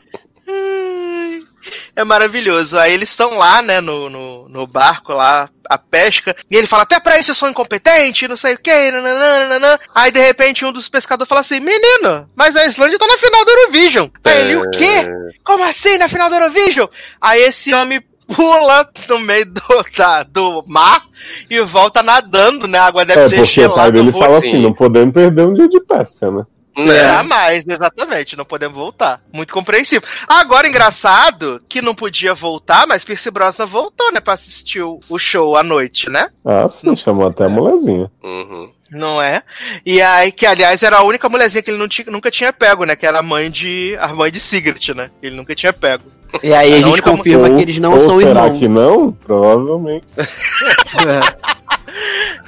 É 1.97 2.05
maravilhoso. 2.05 2.79
Aí 2.79 2.93
eles 2.93 3.11
estão 3.11 3.37
lá, 3.37 3.63
né, 3.63 3.81
no, 3.81 4.11
no, 4.11 4.49
no 4.49 4.67
barco 4.67 5.13
lá, 5.13 5.49
a 5.69 5.79
pesca, 5.79 6.37
e 6.51 6.57
ele 6.57 6.67
fala, 6.67 6.83
até 6.83 7.01
pra 7.01 7.19
isso 7.19 7.31
eu 7.31 7.35
sou 7.35 7.49
incompetente, 7.49 8.29
não 8.29 8.37
sei 8.37 8.55
o 8.55 8.59
que, 8.59 8.91
nananana. 8.91 9.81
Aí 9.95 10.11
de 10.11 10.21
repente 10.21 10.65
um 10.65 10.73
dos 10.73 10.89
pescadores 10.89 11.29
fala 11.29 11.41
assim, 11.41 11.61
menino, 11.61 12.29
mas 12.35 12.57
a 12.57 12.67
Islândia 12.67 12.99
tá 12.99 13.07
na 13.07 13.17
final 13.17 13.45
do 13.45 13.51
Eurovision. 13.51 14.09
Aí 14.25 14.41
ele, 14.41 14.57
o 14.57 14.71
quê? 14.71 15.09
Como 15.43 15.65
assim 15.65 15.97
na 15.97 16.09
final 16.09 16.29
do 16.29 16.35
Eurovision? 16.35 16.89
Aí 17.21 17.43
esse 17.43 17.73
homem 17.73 18.03
pula 18.35 18.89
no 19.09 19.19
meio 19.19 19.47
do, 19.47 19.63
da, 19.97 20.23
do 20.23 20.65
mar 20.67 21.05
e 21.51 21.61
volta 21.61 22.03
nadando, 22.03 22.67
né? 22.67 22.79
A 22.79 22.87
água 22.87 23.05
deve 23.05 23.21
É, 23.21 23.29
ser 23.29 23.37
porque 23.37 23.61
o 23.67 23.71
pai 23.71 23.75
gelada. 23.87 23.93
dele 23.93 24.13
fala 24.13 24.25
horror. 24.27 24.37
assim, 24.39 24.63
não 24.63 24.73
podemos 24.73 25.13
perder 25.15 25.47
um 25.47 25.55
dia 25.55 25.69
de 25.69 25.81
pesca, 25.81 26.31
né? 26.31 26.45
Jamais, 26.77 27.65
exatamente, 27.69 28.37
não 28.37 28.45
podemos 28.45 28.77
voltar. 28.77 29.21
Muito 29.33 29.53
compreensível. 29.55 30.07
Agora, 30.27 30.67
engraçado 30.67 31.63
que 31.69 31.81
não 31.81 31.95
podia 31.95 32.35
voltar, 32.35 32.85
mas 32.85 33.05
Pierce 33.05 33.31
Brosnan 33.31 33.67
voltou, 33.67 34.13
né, 34.13 34.19
pra 34.21 34.35
assistir 34.35 34.83
o, 34.83 34.99
o 35.09 35.17
show 35.17 35.57
à 35.57 35.63
noite, 35.63 36.11
né? 36.11 36.29
Ah, 36.45 36.69
sim, 36.69 36.97
chamou 36.97 37.29
até 37.29 37.45
a 37.45 37.49
molezinha. 37.49 38.11
Uhum. 38.23 38.73
Não 38.91 39.23
é? 39.23 39.43
E 39.87 40.03
aí, 40.03 40.33
que 40.33 40.47
aliás 40.47 40.83
era 40.83 40.97
a 40.99 41.03
única 41.05 41.29
mulherzinha 41.29 41.63
que 41.63 41.71
ele 41.71 41.79
não 41.79 41.87
tinha- 41.89 42.11
nunca 42.11 42.29
tinha 42.31 42.53
pego, 42.53 42.85
né? 42.85 42.95
Que 42.97 43.07
era 43.07 43.21
a 43.21 43.23
mãe 43.23 43.51
de. 43.51 43.97
a 44.01 44.09
mãe 44.09 44.31
de 44.33 44.39
Sigrid, 44.41 44.89
né? 44.97 45.11
que 45.21 45.27
Ele 45.29 45.37
nunca 45.37 45.55
tinha 45.55 45.73
pego. 45.73 46.05
E 46.43 46.53
aí 46.55 46.73
a 46.73 46.77
Era 46.77 46.83
gente 46.83 46.93
única- 46.93 47.11
confirma 47.11 47.49
Ou- 47.49 47.57
que 47.57 47.63
eles 47.63 47.79
não 47.79 47.93
ou 47.95 48.01
são 48.01 48.19
será 48.19 48.45
irmãos. 48.47 48.59
que 48.59 48.69
não? 48.69 49.13
Provavelmente. 49.13 50.07
É. 50.17 51.55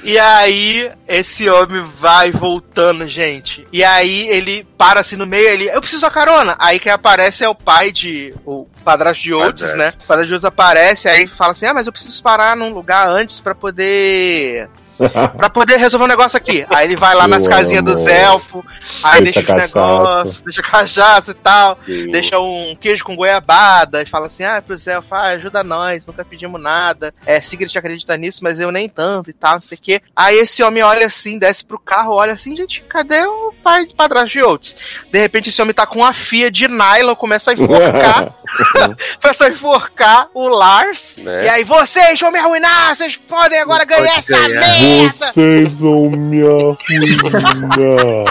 E 0.03 0.17
aí, 0.19 0.89
esse 1.07 1.49
homem 1.49 1.83
vai 1.99 2.31
voltando, 2.31 3.05
gente. 3.07 3.67
E 3.73 3.83
aí, 3.83 4.27
ele 4.29 4.65
para 4.77 4.99
assim 5.01 5.15
no 5.17 5.25
meio, 5.25 5.47
ele, 5.47 5.65
eu 5.69 5.81
preciso 5.81 6.01
da 6.03 6.09
carona. 6.09 6.55
Aí 6.59 6.79
quem 6.79 6.91
aparece 6.91 7.43
é 7.43 7.49
o 7.49 7.55
pai 7.55 7.91
de. 7.91 8.33
O 8.45 8.67
padrasto 8.85 9.23
de 9.23 9.31
Padrasto. 9.31 9.75
né? 9.75 9.93
O 10.03 10.07
padrasto 10.07 10.27
de 10.27 10.33
Oates 10.33 10.45
aparece, 10.45 11.09
aí 11.09 11.27
fala 11.27 11.51
assim: 11.53 11.65
ah, 11.65 11.73
mas 11.73 11.87
eu 11.87 11.91
preciso 11.93 12.21
parar 12.23 12.55
num 12.55 12.73
lugar 12.73 13.09
antes 13.09 13.39
pra 13.41 13.55
poder. 13.55 14.69
Pra 15.37 15.49
poder 15.49 15.77
resolver 15.77 16.05
um 16.05 16.07
negócio 16.07 16.37
aqui. 16.37 16.65
Aí 16.69 16.85
ele 16.85 16.95
vai 16.95 17.15
lá 17.15 17.27
nas 17.27 17.43
Eu 17.43 17.49
casinhas 17.49 17.81
amo. 17.81 17.93
dos 17.93 18.07
elfos, 18.07 18.63
aí 19.03 19.23
Deixa 19.23 19.41
deixa, 19.41 19.55
os 19.55 19.61
negócios, 19.61 20.41
deixa 20.41 20.61
cachaça 20.61 21.31
e 21.31 21.33
tal, 21.33 21.77
deixa 21.85 22.39
um 22.39 22.75
queijo 22.79 23.03
com 23.03 23.15
goiabada 23.15 24.01
e 24.01 24.05
fala 24.05 24.27
assim: 24.27 24.43
ah, 24.43 24.61
pros 24.61 24.87
elfos, 24.87 25.11
ah, 25.11 25.27
ajuda 25.29 25.63
nós, 25.63 26.05
nunca 26.05 26.25
pedimos 26.25 26.61
nada. 26.61 27.13
É, 27.25 27.39
Sigrid 27.39 27.75
acredita 27.75 28.17
nisso, 28.17 28.39
mas 28.43 28.59
eu 28.59 28.71
nem 28.71 28.89
tanto 28.89 29.29
e 29.29 29.33
tal, 29.33 29.55
não 29.55 29.67
sei 29.67 29.77
o 29.77 29.81
quê. 29.81 30.01
Aí 30.15 30.37
esse 30.37 30.63
homem 30.63 30.83
olha 30.83 31.05
assim, 31.05 31.37
desce 31.37 31.63
pro 31.63 31.79
carro, 31.79 32.13
olha 32.13 32.33
assim, 32.33 32.55
gente, 32.55 32.81
cadê 32.81 33.21
o 33.21 33.53
pai 33.63 33.85
de 33.85 33.93
padrasto 33.93 34.29
de 34.29 34.43
Oates? 34.43 34.75
De 35.11 35.19
repente 35.19 35.49
esse 35.49 35.61
homem 35.61 35.73
tá 35.73 35.85
com 35.85 35.99
uma 35.99 36.13
fia 36.13 36.49
de 36.49 36.67
nylon, 36.67 37.15
começa 37.15 37.51
a 37.51 37.53
enforcar, 37.53 38.33
começa 39.21 39.45
a 39.45 39.49
enforcar 39.49 40.29
o 40.33 40.47
Lars. 40.47 41.17
Né? 41.17 41.45
E 41.45 41.49
aí, 41.49 41.63
vocês 41.63 42.19
vão 42.19 42.31
me 42.31 42.39
arruinar, 42.39 42.95
vocês 42.95 43.15
podem 43.15 43.59
agora 43.59 43.85
ganhar 43.85 44.17
essa 44.17 44.47
ganhar. 44.47 44.61
Merda! 44.87 45.31
Vocês 45.33 45.73
vão 45.73 46.09
me 46.09 46.41
arruinar. 46.41 48.25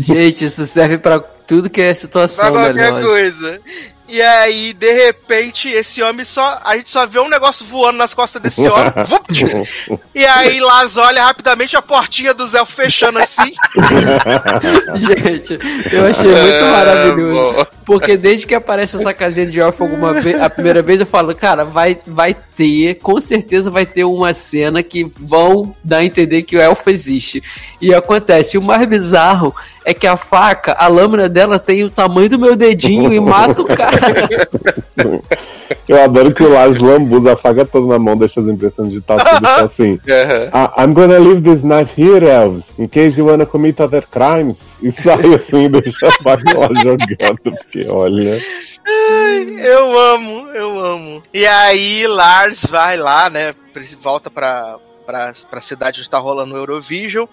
Gente, 0.00 0.44
isso 0.44 0.66
serve 0.66 0.98
pra 0.98 1.20
tudo 1.20 1.68
que 1.70 1.80
é 1.80 1.86
Pra 1.86 1.94
situação, 1.94 2.50
qualquer 2.52 2.74
né? 2.74 3.02
coisa. 3.02 3.60
E 4.12 4.20
aí, 4.20 4.72
de 4.72 4.92
repente, 4.92 5.68
esse 5.68 6.02
homem 6.02 6.24
só. 6.24 6.60
A 6.64 6.76
gente 6.76 6.90
só 6.90 7.06
vê 7.06 7.20
um 7.20 7.28
negócio 7.28 7.64
voando 7.64 7.96
nas 7.98 8.12
costas 8.12 8.42
desse 8.42 8.60
homem. 8.68 8.92
E 10.12 10.26
aí, 10.26 10.58
Lars 10.60 10.96
olha 10.96 11.22
rapidamente 11.22 11.76
a 11.76 11.82
portinha 11.82 12.34
do 12.34 12.44
Zé 12.46 12.64
fechando 12.66 13.20
assim. 13.20 13.52
Gente, 14.96 15.58
eu 15.92 16.06
achei 16.06 16.30
muito 16.30 16.64
Ah, 16.64 16.70
maravilhoso. 16.72 17.66
Porque 17.86 18.16
desde 18.16 18.46
que 18.48 18.54
aparece 18.54 18.96
essa 18.96 19.14
casinha 19.14 19.46
de 19.46 19.60
órfão 19.60 19.86
alguma 19.86 20.12
vez, 20.12 20.40
a 20.40 20.50
primeira 20.50 20.82
vez 20.82 20.98
eu 21.00 21.06
falo, 21.06 21.32
cara, 21.34 21.64
vai, 21.64 21.96
vai 22.06 22.36
ter, 22.60 22.96
com 22.96 23.18
certeza 23.22 23.70
vai 23.70 23.86
ter 23.86 24.04
uma 24.04 24.34
cena 24.34 24.82
que 24.82 25.10
vão 25.18 25.74
dar 25.82 25.98
a 25.98 26.04
entender 26.04 26.42
que 26.42 26.58
o 26.58 26.60
elfo 26.60 26.90
existe. 26.90 27.42
E 27.80 27.94
acontece. 27.94 28.56
E 28.56 28.58
o 28.58 28.62
mais 28.62 28.86
bizarro 28.86 29.54
é 29.82 29.94
que 29.94 30.06
a 30.06 30.14
faca, 30.14 30.74
a 30.74 30.86
lâmina 30.86 31.26
dela 31.26 31.58
tem 31.58 31.82
o 31.82 31.88
tamanho 31.88 32.28
do 32.28 32.38
meu 32.38 32.54
dedinho 32.54 33.10
e 33.14 33.18
mata 33.18 33.62
o 33.62 33.64
cara. 33.74 34.28
Eu 35.88 36.02
adoro 36.04 36.34
que 36.34 36.42
o 36.42 36.52
Lars 36.52 36.76
lambuza 36.76 37.32
a 37.32 37.36
faca 37.36 37.64
toda 37.64 37.86
na 37.86 37.98
mão, 37.98 38.14
deixa 38.14 38.40
as 38.40 38.46
impressões 38.46 38.92
de 38.92 39.00
tudo 39.00 39.22
e 39.22 39.40
fala 39.40 39.62
assim. 39.64 39.98
"Ah, 40.52 40.84
I'm 40.84 40.92
gonna 40.92 41.18
leave 41.18 41.40
this 41.40 41.62
knife 41.62 41.94
here, 41.98 42.26
elves, 42.28 42.74
in 42.78 42.88
case 42.88 43.18
you 43.18 43.26
wanna 43.26 43.46
commit 43.46 43.80
other 43.80 44.04
crimes. 44.06 44.78
E 44.82 44.92
sai 44.92 45.34
assim, 45.34 45.68
deixa 45.72 46.08
a 46.08 46.10
faca 46.22 46.58
lá 46.58 46.68
jogando, 46.74 47.42
porque 47.42 47.86
olha. 47.88 48.38
Eu 48.84 49.98
amo, 49.98 50.48
eu 50.50 50.78
amo. 50.78 51.22
E 51.32 51.46
aí, 51.46 52.06
Lars 52.06 52.64
vai 52.64 52.96
lá, 52.96 53.28
né? 53.30 53.54
Volta 54.00 54.30
pra. 54.30 54.76
Pra, 55.06 55.34
pra 55.50 55.60
cidade 55.60 55.98
onde 56.00 56.08
tá 56.08 56.18
rolando 56.18 56.54
o 56.54 56.56
Eurovision. 56.56 57.26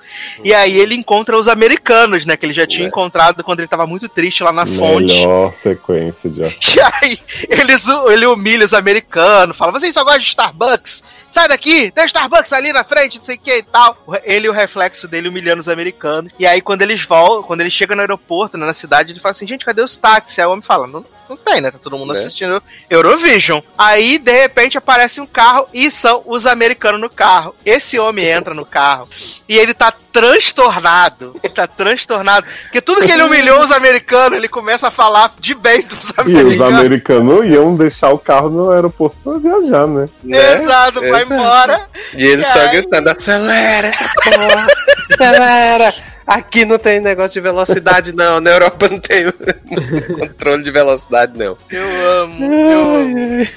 E 0.44 0.52
aí 0.52 0.80
ele 0.80 0.96
encontra 0.96 1.38
os 1.38 1.48
americanos, 1.48 2.26
né? 2.26 2.36
Que 2.36 2.44
ele 2.48 2.54
já 2.54 2.66
tinha 2.66 2.86
É. 2.86 2.88
encontrado 2.88 3.44
quando 3.44 3.60
ele 3.60 3.68
tava 3.68 3.86
muito 3.86 4.10
triste 4.10 4.42
lá 4.42 4.52
na 4.52 4.66
fonte. 4.66 5.14
Melhor 5.14 5.54
sequência 5.54 6.28
de 6.28 6.44
ação. 6.44 6.58
E 6.76 6.80
aí, 7.06 7.20
eles, 7.48 7.86
ele 8.12 8.26
humilha 8.26 8.66
os 8.66 8.74
americanos, 8.74 9.56
fala: 9.56 9.72
vocês 9.72 9.94
só 9.94 10.04
gostam 10.04 10.20
de 10.22 10.26
Starbucks? 10.26 11.04
Sai 11.30 11.48
daqui, 11.48 11.92
tem 11.92 12.06
Starbucks 12.06 12.54
ali 12.54 12.72
na 12.74 12.84
frente, 12.84 13.18
não 13.18 13.24
sei 13.26 13.36
o 13.36 13.40
que 13.40 13.58
e 13.58 13.64
tal. 13.64 13.98
Ele 14.24 14.48
e 14.48 14.50
o 14.50 14.54
reflexo 14.54 15.08
dele 15.08 15.28
humilhando 15.30 15.60
os 15.60 15.68
americanos. 15.70 16.32
E 16.40 16.48
aí, 16.48 16.62
quando 16.62 16.82
eles 16.82 17.04
voltam, 17.04 17.44
quando 17.44 17.62
ele 17.62 17.70
chega 17.70 17.94
no 17.96 18.02
aeroporto, 18.02 18.58
né, 18.58 18.66
na 18.66 18.74
cidade, 18.74 19.12
ele 19.12 19.20
fala 19.20 19.32
assim: 19.32 19.48
gente, 19.48 19.66
cadê 19.66 19.82
os 19.82 19.98
táxis? 19.98 20.40
Aí 20.40 20.46
o 20.46 20.52
homem 20.52 20.64
fala: 20.64 20.88
não, 20.88 21.06
não 21.30 21.36
tem, 21.38 21.60
né? 21.62 21.70
Tá 21.70 21.78
todo 21.78 21.98
mundo 21.98 22.14
Né? 22.14 22.20
assistindo 22.20 22.64
Eurovision. 22.90 23.62
Aí, 23.78 24.18
de 24.18 24.32
repente, 24.32 24.78
aparece 24.78 25.20
um 25.20 25.26
carro 25.26 25.68
e 25.74 25.92
são 25.92 26.24
os 26.26 26.46
americanos 26.46 27.00
no 27.02 27.10
carro. 27.10 27.54
Esse 27.66 28.00
homem 28.00 28.26
entra 28.26 28.54
no 28.54 28.66
carro 28.66 29.08
e 29.48 29.58
ele 29.58 29.74
tá 29.74 29.94
transtornado. 30.18 31.36
Ele 31.44 31.54
tá 31.54 31.68
transtornado. 31.68 32.46
Porque 32.64 32.82
tudo 32.82 33.02
que 33.06 33.12
ele 33.12 33.24
humilhou 33.24 33.62
os 33.62 33.72
americanos, 33.72 34.38
ele 34.38 34.48
começa 34.48 34.88
a 34.88 34.92
falar 34.92 35.32
de 35.40 35.54
bem 35.54 35.84
dos 35.84 36.10
E 36.10 36.12
os 36.12 36.20
americanos. 36.20 36.80
americanos 36.80 37.46
iam 37.46 37.76
deixar 37.76 38.10
o 38.12 38.18
carro 38.18 38.50
no 38.50 38.72
aeroporto 38.72 39.18
pra 39.24 39.38
viajar, 39.38 39.86
né? 39.88 40.10
Né? 40.24 40.62
Exato, 40.64 41.00
vai 41.02 41.24
embora. 41.24 41.82
E 42.14 42.26
ele 42.26 42.44
só 42.44 42.60
Ai. 42.60 42.70
gritando, 42.72 43.08
acelera 43.10 43.88
essa 43.88 44.10
porra! 44.24 44.68
Acelera! 45.14 45.94
Aqui 46.26 46.66
não 46.66 46.78
tem 46.78 47.00
negócio 47.00 47.32
de 47.34 47.40
velocidade, 47.40 48.12
não. 48.14 48.42
Na 48.42 48.50
Europa 48.50 48.90
não 48.90 49.00
tem 49.00 49.32
controle 50.20 50.62
de 50.62 50.72
velocidade, 50.72 51.38
não. 51.38 51.58
Eu 51.70 52.06
amo, 52.22 52.54
eu 52.54 52.96
amo. 52.96 53.48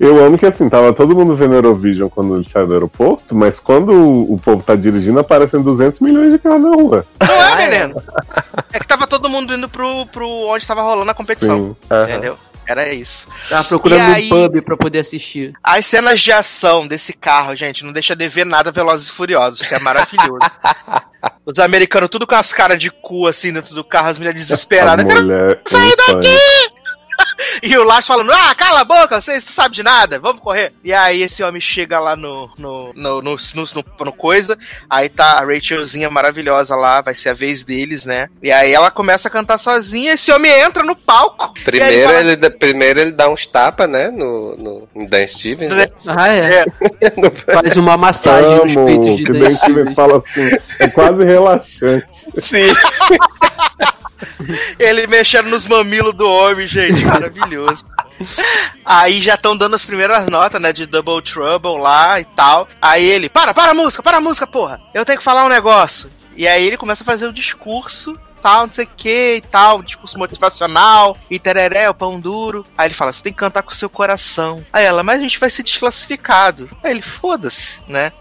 Eu 0.00 0.24
amo 0.24 0.38
que 0.38 0.46
assim, 0.46 0.66
tava 0.68 0.94
todo 0.94 1.14
mundo 1.14 1.36
vendo 1.36 1.52
Eurovision 1.54 2.08
quando 2.08 2.34
ele 2.36 2.48
saiu 2.50 2.66
do 2.66 2.72
aeroporto, 2.72 3.34
mas 3.34 3.60
quando 3.60 3.92
o, 3.92 4.32
o 4.34 4.38
povo 4.40 4.62
tá 4.62 4.74
dirigindo, 4.74 5.20
aparecem 5.20 5.60
200 5.62 6.00
milhões 6.00 6.32
de 6.32 6.38
carros 6.38 6.62
na 6.62 6.70
rua. 6.70 7.04
Não 7.20 7.42
é, 7.58 7.68
menino? 7.68 8.02
É 8.72 8.78
que 8.78 8.86
tava 8.86 9.06
todo 9.06 9.28
mundo 9.28 9.52
indo 9.54 9.68
pro, 9.68 10.06
pro 10.06 10.26
onde 10.26 10.66
tava 10.66 10.80
rolando 10.80 11.10
a 11.10 11.14
competição. 11.14 11.76
Entendeu? 12.08 12.38
Era 12.66 12.92
isso. 12.94 13.26
Tava 13.48 13.64
procurando 13.64 13.98
E 13.98 14.14
aí- 14.14 14.26
um 14.26 14.28
pub 14.48 14.62
pra 14.62 14.76
poder 14.76 15.00
assistir. 15.00 15.52
As 15.62 15.84
cenas 15.86 16.20
de 16.20 16.30
ação 16.32 16.86
desse 16.86 17.12
carro, 17.12 17.54
gente, 17.54 17.84
não 17.84 17.92
deixa 17.92 18.14
de 18.16 18.26
ver 18.28 18.46
nada 18.46 18.70
Velozes 18.72 19.08
e 19.08 19.12
Furiosos, 19.12 19.60
que 19.66 19.74
é 19.74 19.78
maravilhoso. 19.80 20.38
Os 21.44 21.58
americanos 21.58 22.08
tudo 22.08 22.26
com 22.26 22.34
as 22.34 22.52
caras 22.52 22.78
de 22.78 22.90
cu 22.90 23.26
assim 23.26 23.52
dentro 23.52 23.74
do 23.74 23.82
carro, 23.84 24.08
as 24.08 24.18
mulheres 24.18 24.40
A 24.40 24.44
desesperadas. 24.44 25.04
"Cara, 25.04 25.20
mulher 25.20 25.60
Sai 25.68 25.90
pânico. 25.96 26.30
E 27.70 27.76
o 27.76 27.84
Lars 27.84 28.06
falando, 28.06 28.32
ah, 28.32 28.54
cala 28.54 28.80
a 28.80 28.84
boca, 28.84 29.20
vocês 29.20 29.44
não 29.44 29.52
sabem 29.52 29.72
de 29.72 29.82
nada, 29.82 30.18
vamos 30.18 30.40
correr. 30.42 30.72
E 30.82 30.92
aí 30.92 31.22
esse 31.22 31.42
homem 31.42 31.60
chega 31.60 31.98
lá 32.00 32.16
no, 32.16 32.50
no, 32.58 32.92
no, 32.94 33.22
no, 33.22 33.36
no, 33.54 33.64
no- 33.74 33.84
no 34.04 34.12
coisa, 34.12 34.58
aí 34.88 35.08
tá 35.08 35.38
a 35.38 35.44
Rachelzinha 35.44 36.08
maravilhosa 36.10 36.74
lá, 36.74 37.00
vai 37.00 37.14
ser 37.14 37.28
a 37.30 37.34
vez 37.34 37.62
deles, 37.62 38.04
né? 38.04 38.28
E 38.42 38.50
aí 38.50 38.72
ela 38.72 38.90
começa 38.90 39.28
a 39.28 39.30
cantar 39.30 39.58
sozinha, 39.58 40.14
esse 40.14 40.32
homem 40.32 40.50
entra 40.50 40.82
no 40.82 40.96
palco. 40.96 41.52
Primeiro 41.64 42.06
fala, 42.08 42.20
ele, 42.20 42.36
dá- 42.36 42.50
primeiro 42.50 43.00
ele 43.00 43.12
dá 43.12 43.28
uns 43.28 43.44
tapas, 43.46 43.88
né? 43.88 44.10
No, 44.10 44.56
no, 44.56 44.88
no 44.94 45.08
Dan 45.08 45.26
Stevens, 45.26 45.72
né? 45.72 45.86
Ah, 46.06 46.28
é. 46.32 46.64
É, 47.00 47.10
Faz 47.52 47.76
uma 47.76 47.96
massagem 47.96 48.56
nos 48.62 48.76
Amo 48.76 48.86
peitos 48.86 49.16
de 49.18 49.24
que 49.24 49.32
Dan 49.32 49.50
Stevens. 49.50 49.94
fala 49.94 50.18
assim, 50.18 50.50
é 50.78 50.88
quase 50.88 51.24
relaxante. 51.24 52.06
Sim. 52.40 52.72
ele 54.78 55.06
mexendo 55.06 55.48
nos 55.48 55.66
mamilos 55.66 56.14
do 56.14 56.28
homem, 56.28 56.66
gente, 56.66 57.04
maravilhoso. 57.04 57.49
Aí 58.84 59.22
já 59.22 59.34
estão 59.34 59.56
dando 59.56 59.76
as 59.76 59.86
primeiras 59.86 60.26
notas, 60.28 60.60
né, 60.60 60.72
de 60.72 60.86
Double 60.86 61.22
Trouble 61.22 61.78
lá 61.78 62.20
e 62.20 62.24
tal. 62.24 62.68
Aí 62.80 63.04
ele, 63.04 63.28
para, 63.28 63.54
para 63.54 63.72
a 63.72 63.74
música, 63.74 64.02
para 64.02 64.18
a 64.18 64.20
música, 64.20 64.46
porra. 64.46 64.80
Eu 64.92 65.04
tenho 65.04 65.18
que 65.18 65.24
falar 65.24 65.44
um 65.44 65.48
negócio. 65.48 66.10
E 66.36 66.46
aí 66.46 66.66
ele 66.66 66.76
começa 66.76 67.02
a 67.02 67.06
fazer 67.06 67.26
o 67.26 67.32
discurso 67.32 68.18
tal, 68.40 68.66
não 68.66 68.72
sei 68.72 68.84
o 68.84 68.90
que 68.96 69.36
e 69.36 69.40
tal, 69.42 69.82
discurso 69.82 70.18
motivacional, 70.18 71.16
e 71.30 71.38
tereré, 71.38 71.88
o 71.88 71.94
pão 71.94 72.18
duro. 72.18 72.64
Aí 72.76 72.88
ele 72.88 72.94
fala, 72.94 73.12
você 73.12 73.22
tem 73.22 73.32
que 73.32 73.38
cantar 73.38 73.62
com 73.62 73.70
o 73.70 73.74
seu 73.74 73.88
coração. 73.88 74.64
Aí 74.72 74.84
ela, 74.84 75.02
mas 75.02 75.18
a 75.18 75.22
gente 75.22 75.38
vai 75.38 75.50
ser 75.50 75.62
desclassificado. 75.62 76.68
Aí 76.82 76.90
ele, 76.90 77.02
foda-se, 77.02 77.80
né? 77.86 78.12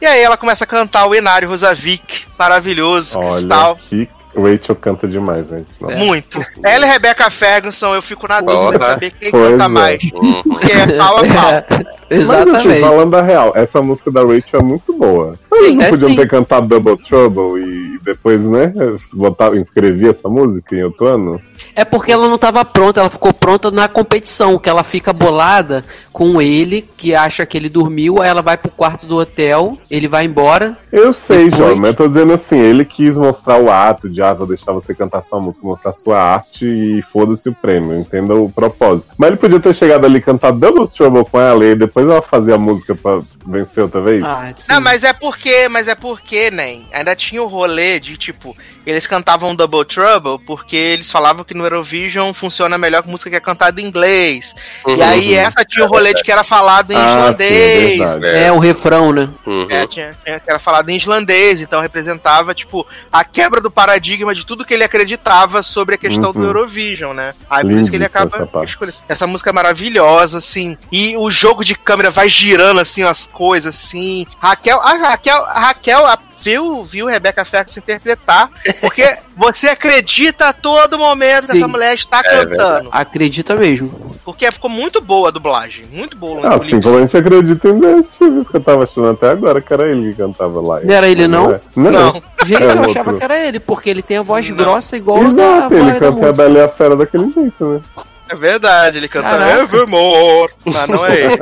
E 0.00 0.06
aí 0.06 0.20
ela 0.20 0.36
começa 0.36 0.64
a 0.64 0.66
cantar 0.66 1.06
o 1.06 1.14
Enário 1.14 1.48
Rosavik, 1.48 2.26
maravilhoso, 2.38 3.18
Olha 3.18 3.30
cristal. 3.32 3.76
que 3.88 4.08
Rachel 4.40 4.76
canta 4.76 5.06
demais, 5.08 5.48
gente. 5.48 5.66
Não. 5.80 5.90
É. 5.90 5.96
Muito. 5.96 6.44
Ela 6.62 6.86
e 6.86 6.90
Rebecca 6.90 7.30
Ferguson, 7.30 7.94
eu 7.94 8.02
fico 8.02 8.28
na 8.28 8.40
dúvida 8.40 8.72
de 8.72 8.78
Porra. 8.78 8.90
saber 8.90 9.10
quem 9.12 9.30
Pois 9.30 9.50
canta 9.50 9.64
é. 9.64 9.68
mais. 9.68 10.00
Uhum. 10.14 10.42
Porque 10.42 10.72
é 10.72 10.86
pau 10.98 11.16
a 11.16 11.20
pau. 11.26 11.64
Mas, 12.08 12.30
assim, 12.30 12.44
Exatamente. 12.44 12.80
falando 12.80 13.14
a 13.16 13.22
real, 13.22 13.52
essa 13.56 13.82
música 13.82 14.10
da 14.10 14.20
Rachel 14.22 14.60
é 14.60 14.62
muito 14.62 14.92
boa. 14.92 15.34
Eles 15.52 15.74
não 15.74 15.82
é 15.84 15.90
podiam 15.90 16.08
sim. 16.10 16.16
ter 16.16 16.28
cantado 16.28 16.68
Double 16.68 16.96
Trouble 16.98 17.62
e 17.62 17.98
depois, 18.04 18.44
né, 18.44 18.72
botar, 19.12 19.56
inscrever 19.56 20.10
essa 20.10 20.28
música 20.28 20.76
em 20.76 20.84
outro 20.84 21.06
ano? 21.06 21.40
É 21.74 21.84
porque 21.84 22.12
ela 22.12 22.28
não 22.28 22.36
estava 22.36 22.64
pronta, 22.64 23.00
ela 23.00 23.08
ficou 23.08 23.32
pronta 23.32 23.70
na 23.70 23.88
competição, 23.88 24.58
que 24.58 24.68
ela 24.68 24.84
fica 24.84 25.12
bolada 25.12 25.82
com 26.12 26.40
ele, 26.40 26.88
que 26.96 27.14
acha 27.14 27.44
que 27.44 27.56
ele 27.56 27.68
dormiu, 27.68 28.22
aí 28.22 28.28
ela 28.28 28.42
vai 28.42 28.56
pro 28.56 28.70
quarto 28.70 29.06
do 29.06 29.16
hotel, 29.16 29.76
ele 29.90 30.06
vai 30.06 30.24
embora. 30.26 30.76
Eu 30.92 31.12
sei, 31.12 31.48
Depois- 31.50 31.56
João, 31.56 31.76
mas 31.76 31.88
eu 31.90 31.94
tô 31.94 32.06
dizendo 32.08 32.32
assim, 32.34 32.56
ele 32.58 32.84
quis 32.84 33.16
mostrar 33.16 33.58
o 33.58 33.70
ato 33.70 34.08
de, 34.08 34.22
vou 34.34 34.46
deixar 34.46 34.72
você 34.72 34.94
cantar 34.94 35.22
sua 35.22 35.40
música, 35.40 35.66
mostrar 35.66 35.92
sua 35.92 36.20
arte 36.20 36.66
e 36.66 37.02
foda-se 37.12 37.48
o 37.48 37.54
prêmio, 37.54 37.98
entenda 37.98 38.34
o 38.34 38.50
propósito. 38.50 39.14
Mas 39.16 39.28
ele 39.28 39.36
podia 39.38 39.60
ter 39.60 39.74
chegado 39.74 40.04
ali 40.04 40.18
e 40.18 40.22
cantado 40.22 40.58
Double 40.58 40.88
Trouble 40.88 41.24
com 41.24 41.40
ela 41.40 41.64
e 41.64 41.74
depois 41.74 42.06
ela 42.06 42.22
fazia 42.22 42.54
a 42.54 42.58
música 42.58 42.94
pra 42.94 43.20
vencer 43.46 43.82
outra 43.82 44.00
vez. 44.00 44.22
Ah. 44.22 44.52
Não, 44.68 44.80
mas 44.80 45.04
é 45.04 45.12
porque, 45.12 45.68
mas 45.68 45.88
é 45.88 45.94
porque, 45.94 46.50
nem 46.50 46.86
ainda 46.92 47.14
tinha 47.14 47.42
o 47.42 47.46
rolê 47.46 48.00
de 48.00 48.16
tipo, 48.16 48.56
eles 48.86 49.06
cantavam 49.06 49.54
Double 49.54 49.84
Trouble 49.84 50.38
porque 50.46 50.76
eles 50.76 51.10
falavam 51.10 51.44
que 51.44 51.54
no 51.54 51.64
Eurovision 51.64 52.32
funciona 52.32 52.78
melhor 52.78 53.02
com 53.02 53.10
música 53.10 53.28
que 53.30 53.36
é 53.36 53.40
cantada 53.40 53.80
em 53.80 53.84
inglês. 53.86 54.54
E 54.86 55.02
aí 55.02 55.34
essa 55.34 55.64
tinha 55.64 55.84
o 55.84 55.88
rolê 55.88 56.14
de 56.14 56.22
que 56.22 56.30
era 56.32 56.44
falado 56.44 56.92
em 56.92 56.96
Ah, 56.96 57.34
sim, 57.36 57.42
é 57.44 57.92
islandês. 57.94 58.34
É, 58.42 58.52
o 58.52 58.58
refrão, 58.58 59.12
né? 59.12 59.28
Uhum. 59.44 59.66
É, 59.70 59.86
tinha, 59.86 60.16
tinha 60.24 60.38
que 60.40 60.48
era 60.50 60.58
falado 60.58 60.88
em 60.88 60.96
islandês, 60.96 61.60
então 61.60 61.80
representava, 61.80 62.54
tipo, 62.54 62.86
a 63.12 63.24
quebra 63.24 63.60
do 63.60 63.70
paradigma 63.70 64.34
de 64.34 64.46
tudo 64.46 64.64
que 64.64 64.72
ele 64.74 64.84
acreditava 64.84 65.62
sobre 65.62 65.94
a 65.96 65.98
questão 65.98 66.32
do 66.32 66.38
Uhum. 66.38 66.44
Eurovision, 66.44 67.14
né? 67.14 67.34
Aí 67.50 67.62
por 67.64 67.72
isso 67.72 67.90
que 67.90 67.96
ele 67.96 68.04
acaba 68.04 68.48
escolhendo. 68.64 68.96
Essa 69.08 69.26
música 69.26 69.50
é 69.50 69.52
maravilhosa, 69.52 70.38
assim. 70.38 70.76
E 70.92 71.16
o 71.16 71.30
jogo 71.30 71.64
de 71.64 71.74
câmera 71.74 72.10
vai 72.10 72.28
girando, 72.28 72.80
assim, 72.80 73.02
as 73.02 73.26
coisas, 73.26 73.74
assim. 73.74 74.26
Raquel, 74.38 74.80
a 74.80 74.92
Raquel, 74.94 75.44
a 75.44 75.60
Raquel 75.60 76.06
a- 76.06 76.18
viu, 76.46 76.84
viu 76.84 77.06
Rebecca 77.06 77.44
Ferguson 77.44 77.80
interpretar, 77.80 78.48
porque 78.80 79.18
você 79.36 79.68
acredita 79.68 80.48
a 80.48 80.52
todo 80.52 80.96
momento 80.96 81.46
que 81.46 81.52
Sim. 81.52 81.58
essa 81.58 81.68
mulher 81.68 81.94
está 81.94 82.22
cantando. 82.22 82.88
Acredita 82.92 83.56
mesmo. 83.56 84.16
Porque 84.24 84.50
ficou 84.52 84.70
muito 84.70 85.00
boa 85.00 85.28
a 85.28 85.30
dublagem, 85.32 85.84
muito 85.90 86.16
boa. 86.16 86.40
Ah, 86.44 86.56
o 86.56 86.60
assim 86.60 86.76
lip 86.76 86.84
como 86.84 86.98
a 86.98 87.00
gente 87.00 87.16
acredita 87.16 87.68
em 87.68 88.02
Silvio, 88.04 88.44
que 88.44 88.56
eu 88.56 88.60
tava 88.60 88.84
achando 88.84 89.08
até 89.10 89.30
agora 89.30 89.60
que 89.60 89.72
era 89.72 89.88
ele 89.88 90.10
que 90.12 90.18
cantava 90.18 90.60
lá. 90.60 90.80
Não 90.80 90.94
era 90.94 91.08
ele, 91.08 91.26
não? 91.26 91.50
é? 91.50 91.60
Não. 91.74 91.90
Não. 91.90 92.22
Gente, 92.44 92.62
É 92.62 92.66
eu 92.66 92.68
outro. 92.76 92.90
achava 92.90 93.14
que 93.14 93.24
era 93.24 93.38
ele, 93.38 93.58
porque 93.58 93.90
ele 93.90 94.02
tem 94.02 94.18
a 94.18 94.22
voz 94.22 94.48
Não. 94.48 94.56
grossa 94.56 94.96
igual 94.96 95.18
a 95.18 95.30
da 95.30 95.42
Exato, 95.56 95.74
ele 95.74 95.82
voz 95.82 95.92
da 95.94 96.00
canta 96.00 96.28
a. 96.28 96.32
Bela 96.32 96.58
e 96.58 96.62
a 96.62 96.68
Fera 96.68 96.96
daquele 96.96 97.30
jeito, 97.32 97.64
né? 97.64 97.80
É 98.28 98.34
verdade, 98.36 98.98
ele 98.98 99.08
canta 99.08 99.30
Caraca. 99.30 99.62
Evermore, 99.62 100.52
mas 100.64 100.88
não 100.88 101.04
é 101.06 101.20
ele. 101.20 101.38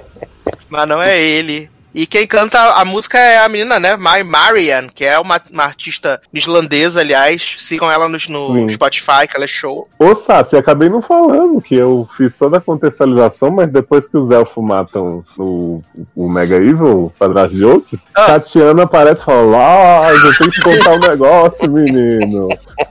mas 0.68 0.88
não 0.88 1.02
é 1.02 1.20
ele. 1.20 1.73
E 1.94 2.06
quem 2.06 2.26
canta 2.26 2.58
a 2.58 2.84
música 2.84 3.18
é 3.18 3.38
a 3.38 3.48
menina, 3.48 3.78
né? 3.78 3.96
My 3.96 4.24
Marian, 4.24 4.88
que 4.92 5.04
é 5.04 5.18
uma, 5.18 5.40
uma 5.50 5.64
artista 5.64 6.20
islandesa, 6.32 7.00
aliás. 7.00 7.56
Sigam 7.58 7.90
ela 7.90 8.08
no, 8.08 8.18
no. 8.28 8.70
Spotify, 8.70 9.28
que 9.28 9.36
ela 9.36 9.44
é 9.44 9.48
show. 9.48 9.88
Ô, 9.98 10.14
Sassi, 10.16 10.56
acabei 10.56 10.88
não 10.88 11.00
falando 11.00 11.60
que 11.60 11.74
eu 11.76 12.08
fiz 12.16 12.36
toda 12.36 12.58
a 12.58 12.60
contextualização, 12.60 13.50
mas 13.50 13.68
depois 13.70 14.08
que 14.08 14.16
os 14.16 14.30
elfos 14.30 14.64
matam 14.64 15.24
o, 15.38 15.82
o 16.16 16.28
Mega 16.28 16.56
Evil, 16.56 17.12
padrasto 17.18 17.56
de 17.56 17.64
Otis, 17.64 18.00
Ah. 18.14 18.26
Tatiana 18.26 18.82
aparece 18.82 19.22
e 19.22 19.24
fala: 19.24 19.56
Ah, 19.56 20.10
eu 20.12 20.36
tenho 20.38 20.50
que 20.50 20.60
contar 20.62 20.94
um 20.94 21.00
negócio, 21.00 21.70
menino. 21.70 22.48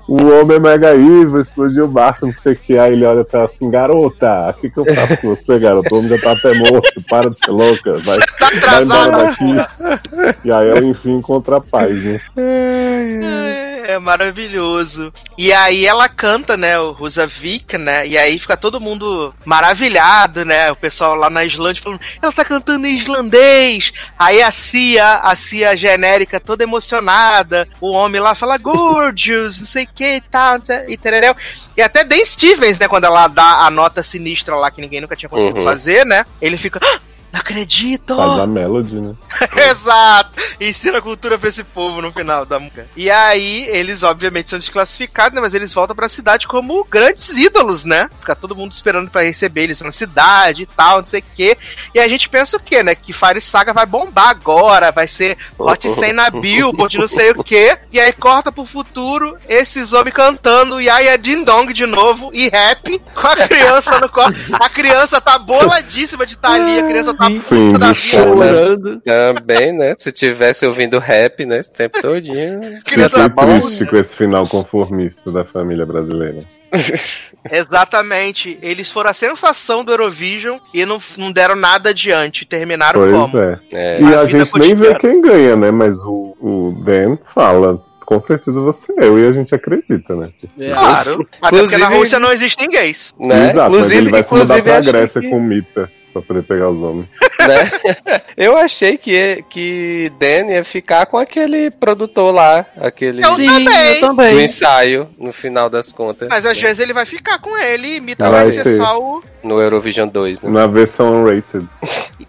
O 0.07 0.15
homem 0.40 0.57
é 0.57 0.59
Mega 0.59 0.93
Evil, 0.95 1.41
explodiu 1.41 1.85
o 1.85 1.90
barco, 1.90 2.25
não 2.25 2.33
sei 2.35 2.53
o 2.53 2.56
que. 2.56 2.77
Aí 2.77 2.93
ele 2.93 3.06
olha 3.06 3.25
pra 3.25 3.41
ela 3.41 3.49
assim: 3.49 3.69
Garota, 3.69 4.49
o 4.49 4.53
que, 4.53 4.69
que 4.69 4.77
eu 4.77 4.85
faço 4.85 5.17
com 5.17 5.35
você, 5.35 5.59
garota? 5.59 5.93
O 5.93 5.98
homem 5.98 6.09
já 6.09 6.19
tá 6.19 6.32
até 6.32 6.53
morto, 6.53 7.03
para 7.09 7.30
de 7.30 7.40
ser 7.40 7.51
louca, 7.51 7.98
vai, 7.99 8.17
Tá 8.40 8.49
vai 8.49 8.85
daqui. 9.11 10.39
E 10.45 10.51
aí 10.51 10.69
ela, 10.69 10.83
enfim, 10.85 11.13
encontra 11.17 11.57
a 11.57 11.61
paz, 11.61 12.03
né? 12.03 12.19
É, 12.38 13.93
é 13.93 13.99
maravilhoso. 13.99 15.11
E 15.38 15.51
aí 15.51 15.85
ela 15.85 16.07
canta, 16.07 16.55
né, 16.55 16.80
o 16.80 16.91
Rusavik, 16.91 17.77
né? 17.77 18.07
E 18.07 18.17
aí 18.17 18.39
fica 18.39 18.55
todo 18.55 18.80
mundo 18.80 19.33
maravilhado, 19.45 20.45
né? 20.45 20.72
O 20.72 20.75
pessoal 20.75 21.15
lá 21.15 21.30
na 21.30 21.43
Islândia 21.43 21.83
falando, 21.83 22.01
ela 22.22 22.31
tá 22.31 22.45
cantando 22.45 22.88
em 22.88 22.95
islandês. 22.95 23.91
Aí 24.17 24.41
a 24.41 24.51
Cia, 24.51 25.15
a 25.15 25.35
Cia 25.35 25.75
genérica 25.75 26.39
toda 26.39 26.63
emocionada. 26.63 27.67
O 27.81 27.91
homem 27.91 28.22
lá 28.22 28.33
fala 28.35 28.57
gorgeous, 28.57 29.59
não 29.59 29.67
sei 29.67 29.83
o 29.83 29.89
que 29.93 30.15
e 30.15 30.22
tal, 30.22 30.57
e 30.88 30.97
tereréu. 30.97 31.35
E 31.75 31.81
até 31.81 32.03
Dan 32.03 32.25
Stevens, 32.25 32.80
né, 32.80 32.88
quando 32.88 33.05
ela 33.05 33.27
dá 33.27 33.65
a 33.65 33.69
nota 33.69 34.01
sinistra 34.03 34.55
lá 34.55 34.69
que 34.72 34.81
ninguém 34.81 35.01
nunca 35.01 35.15
tinha 35.15 35.30
conseguido 35.30 35.59
Uhum. 35.59 35.65
fazer, 35.65 36.05
né? 36.05 36.25
Ele 36.41 36.57
fica, 36.57 36.80
"Ah, 36.81 36.99
não 37.33 37.39
acredito! 37.39 38.15
Faz 38.15 38.39
a 38.39 38.45
melody, 38.45 39.01
né? 39.01 39.15
Exato! 39.71 40.33
Ensina 40.61 40.99
a 40.99 41.01
cultura 41.01 41.35
pra 41.35 41.49
esse 41.49 41.63
povo 41.63 41.99
no 41.99 42.11
final 42.11 42.45
da 42.45 42.59
música. 42.59 42.87
E 42.95 43.09
aí, 43.09 43.65
eles 43.69 44.03
obviamente 44.03 44.51
são 44.51 44.59
desclassificados, 44.59 45.33
né? 45.33 45.41
Mas 45.41 45.55
eles 45.55 45.73
voltam 45.73 45.95
pra 45.95 46.07
cidade 46.07 46.47
como 46.47 46.83
grandes 46.83 47.35
ídolos, 47.35 47.83
né? 47.83 48.07
Fica 48.19 48.35
todo 48.35 48.55
mundo 48.55 48.71
esperando 48.71 49.09
pra 49.09 49.23
receber 49.23 49.63
eles 49.63 49.81
na 49.81 49.91
cidade 49.91 50.61
e 50.61 50.65
tal, 50.67 50.99
não 50.99 51.07
sei 51.07 51.21
o 51.21 51.23
quê. 51.35 51.57
E 51.95 51.99
a 51.99 52.07
gente 52.07 52.29
pensa 52.29 52.57
o 52.57 52.59
quê, 52.59 52.83
né? 52.83 52.93
Que 52.93 53.11
Fire 53.11 53.41
Saga 53.41 53.73
vai 53.73 53.87
bombar 53.87 54.29
agora, 54.29 54.91
vai 54.91 55.07
ser 55.07 55.35
Hot 55.57 55.91
100 55.91 56.13
na 56.13 56.29
Billboard, 56.31 56.99
não 56.99 57.07
sei 57.07 57.31
o 57.31 57.43
quê. 57.43 57.79
E 57.91 57.99
aí 57.99 58.13
corta 58.13 58.51
pro 58.51 58.63
futuro, 58.63 59.35
esses 59.49 59.91
homens 59.91 60.13
cantando 60.13 60.79
Yaya 60.79 61.17
Ding 61.17 61.43
Dong 61.43 61.73
de 61.73 61.87
novo 61.87 62.29
e 62.31 62.47
rap 62.47 62.99
com 62.99 63.27
a 63.27 63.35
criança 63.35 63.99
no 63.99 64.07
colo. 64.07 64.35
A 64.53 64.69
criança 64.69 65.19
tá 65.19 65.39
boladíssima 65.39 66.27
de 66.27 66.33
estar 66.33 66.53
ali, 66.53 66.77
a 66.77 66.87
criança 66.87 67.11
tá 67.13 67.23
Sim, 67.32 67.68
puta 67.68 67.80
da 67.80 67.93
fome. 67.93 67.95
Chorando. 67.95 69.02
Também, 69.02 69.72
né? 69.74 69.95
Se 69.98 70.11
tivesse 70.11 70.66
ouvindo 70.66 71.00
rap, 71.00 71.45
né? 71.45 71.60
Esse 71.60 71.72
tempo 71.72 72.02
todinho. 72.02 72.61
Fiquei 72.85 73.06
triste 73.10 73.85
com 73.85 73.98
esse 73.98 74.16
final 74.16 74.48
conformista 74.48 75.32
da 75.32 75.43
família 75.45 75.85
brasileira. 75.85 76.43
Exatamente. 77.52 78.58
Eles 78.61 78.90
foram 78.90 79.10
a 79.10 79.14
sensação 79.14 79.84
do 79.84 79.92
Eurovision 79.92 80.58
e 80.74 80.85
não, 80.85 81.00
não 81.18 81.32
deram 81.32 81.56
nada 81.56 81.90
adiante. 81.90 82.45
Terminaram 82.45 83.00
Pois 83.02 83.11
como? 83.16 83.38
é. 83.40 83.60
É. 83.72 84.02
E 84.02 84.14
A 84.14 84.22
a 84.22 84.26
gente 84.26 84.58
nem 84.58 84.76
vê 84.76 84.95
quem 84.95 85.22
ganha, 85.22 85.56
né? 85.56 85.72
Mas 85.72 85.98
o, 86.00 86.35
o 86.40 86.84
Dan 86.84 87.18
fala, 87.34 87.82
com 88.06 88.19
certeza 88.22 88.60
você 88.60 88.93
é 88.93 89.06
eu, 89.06 89.19
e 89.19 89.27
a 89.27 89.34
gente 89.34 89.53
acredita, 89.53 90.16
né? 90.16 90.30
É. 90.60 90.72
Claro. 90.72 91.27
Até 91.42 91.58
porque 91.58 91.77
na 91.77 91.85
Inclusive- 91.85 91.98
Rússia 91.98 92.19
não 92.19 92.32
existem 92.32 92.69
gays. 92.69 93.14
Né? 93.19 93.50
Exato, 93.52 93.72
mas 93.72 93.92
ele 93.92 94.10
vai 94.10 94.24
se 94.24 94.34
mudar 94.34 94.43
inclusive, 94.60 94.61
pra 94.64 94.82
Grécia 95.00 95.22
que- 95.22 95.30
com 95.30 95.40
Mita, 95.42 95.92
pra 96.14 96.22
poder 96.22 96.43
pegar 96.43 96.69
os 96.69 96.82
homens. 96.82 97.08
né? 97.40 98.22
Eu 98.38 98.56
achei 98.56 98.98
que, 98.98 99.43
que 99.50 100.11
Dan 100.19 100.51
ia 100.51 100.64
ficar 100.64 101.06
com 101.08 101.17
aquele 101.17 101.72
produtor 101.72 102.33
lá, 102.33 102.66
aquele 102.80 103.24
Eu 103.25 103.30
Sim, 103.30 103.48
também. 103.48 103.88
eu 103.88 103.93
do 103.95 104.00
também. 104.08 104.43
ensaio, 104.45 105.09
no 105.17 105.33
final 105.33 105.69
das 105.69 105.92
contas. 105.92 106.30
Mas 106.30 106.45
às 106.45 106.59
vezes 106.59 106.80
ele 106.80 106.93
vai 106.93 107.06
ficar 107.06 107.40
com 107.40 107.58
ele 107.58 107.95
e 107.98 108.01
Mitra 108.01 108.30
Vai 108.30 108.43
vai 108.45 108.53
ser 108.53 108.64
ser. 108.64 108.77
só 108.77 109.00
o. 109.01 109.24
No 109.43 109.59
Eurovision 109.59 110.08
2, 110.08 110.42
né? 110.42 110.50
Na 110.50 110.67
versão 110.67 111.25
rated. 111.25 111.67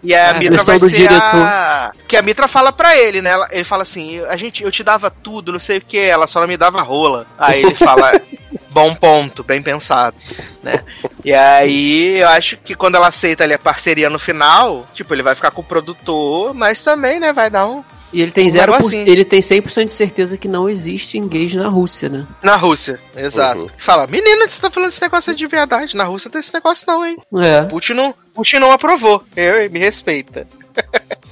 E 0.03 0.13
a 0.13 0.31
A 0.31 0.33
Mitra 0.33 0.49
versão 0.57 0.77
vai 0.77 0.89
do 0.89 0.95
ser 0.95 1.09
a... 1.13 1.91
Que 2.09 2.17
a 2.17 2.21
Mitra 2.21 2.45
fala 2.47 2.73
pra 2.73 2.97
ele, 2.97 3.21
né? 3.21 3.31
Ele 3.51 3.63
fala 3.63 3.83
assim, 3.83 4.19
a 4.25 4.35
gente, 4.35 4.63
eu 4.63 4.71
te 4.71 4.83
dava 4.83 5.09
tudo, 5.09 5.53
não 5.53 5.59
sei 5.59 5.77
o 5.77 5.81
que, 5.81 5.97
ela 5.97 6.27
só 6.27 6.41
não 6.41 6.47
me 6.47 6.57
dava 6.57 6.81
rola. 6.81 7.25
Aí 7.37 7.63
ele 7.63 7.73
fala, 7.75 8.11
bom 8.75 8.93
ponto, 8.93 9.41
bem 9.41 9.63
pensado, 9.63 10.17
né? 10.61 10.83
E 11.23 11.33
aí 11.33 12.19
eu 12.19 12.27
acho 12.27 12.57
que 12.57 12.75
quando 12.75 12.95
ela 12.95 13.07
aceita 13.07 13.45
ali 13.45 13.53
a 13.53 13.57
parceria 13.57 14.09
no 14.09 14.19
final, 14.19 14.85
tipo, 14.93 15.13
ele 15.13 15.23
vai 15.23 15.33
ficar 15.33 15.49
com 15.51 15.61
o 15.61 15.63
produtor, 15.63 16.53
mas 16.53 16.81
também, 16.81 17.17
né, 17.17 17.31
vai 17.31 17.49
dar 17.49 17.65
um... 17.65 17.81
E 18.11 18.21
ele 18.21 18.31
tem 18.31 18.47
Um 18.47 18.51
zero 18.51 18.77
por... 18.77 18.93
ele 18.93 19.23
tem 19.23 19.39
100% 19.39 19.85
de 19.85 19.93
certeza 19.93 20.37
que 20.37 20.47
não 20.47 20.69
existe 20.69 21.17
gays 21.21 21.53
na 21.53 21.69
Rússia, 21.69 22.09
né? 22.09 22.27
Na 22.43 22.57
Rússia, 22.57 22.99
exato. 23.15 23.61
Uhum. 23.61 23.69
Fala, 23.77 24.07
menina, 24.07 24.47
você 24.47 24.59
tá 24.59 24.69
falando 24.69 24.89
esse 24.89 25.01
negócio 25.01 25.33
de 25.33 25.47
verdade, 25.47 25.95
na 25.95 26.03
Rússia 26.03 26.27
não 26.27 26.33
tem 26.33 26.41
esse 26.41 26.53
negócio 26.53 26.85
não, 26.85 27.05
hein? 27.05 27.17
É. 27.37 27.61
Putin 27.63 27.93
não, 27.93 28.13
Putin 28.33 28.59
não 28.59 28.71
aprovou. 28.71 29.23
Eu, 29.35 29.69
me 29.71 29.79
respeita. 29.79 30.45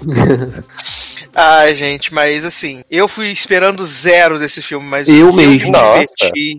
Ai, 1.35 1.73
gente, 1.75 2.13
mas 2.13 2.45
assim, 2.45 2.83
eu 2.91 3.07
fui 3.07 3.31
esperando 3.31 3.85
zero 3.85 4.37
desse 4.37 4.61
filme, 4.61 4.85
mas 4.87 5.07
Eu 5.07 5.33
mesmo. 5.33 5.71
me 5.71 5.77
Nossa. 5.77 6.05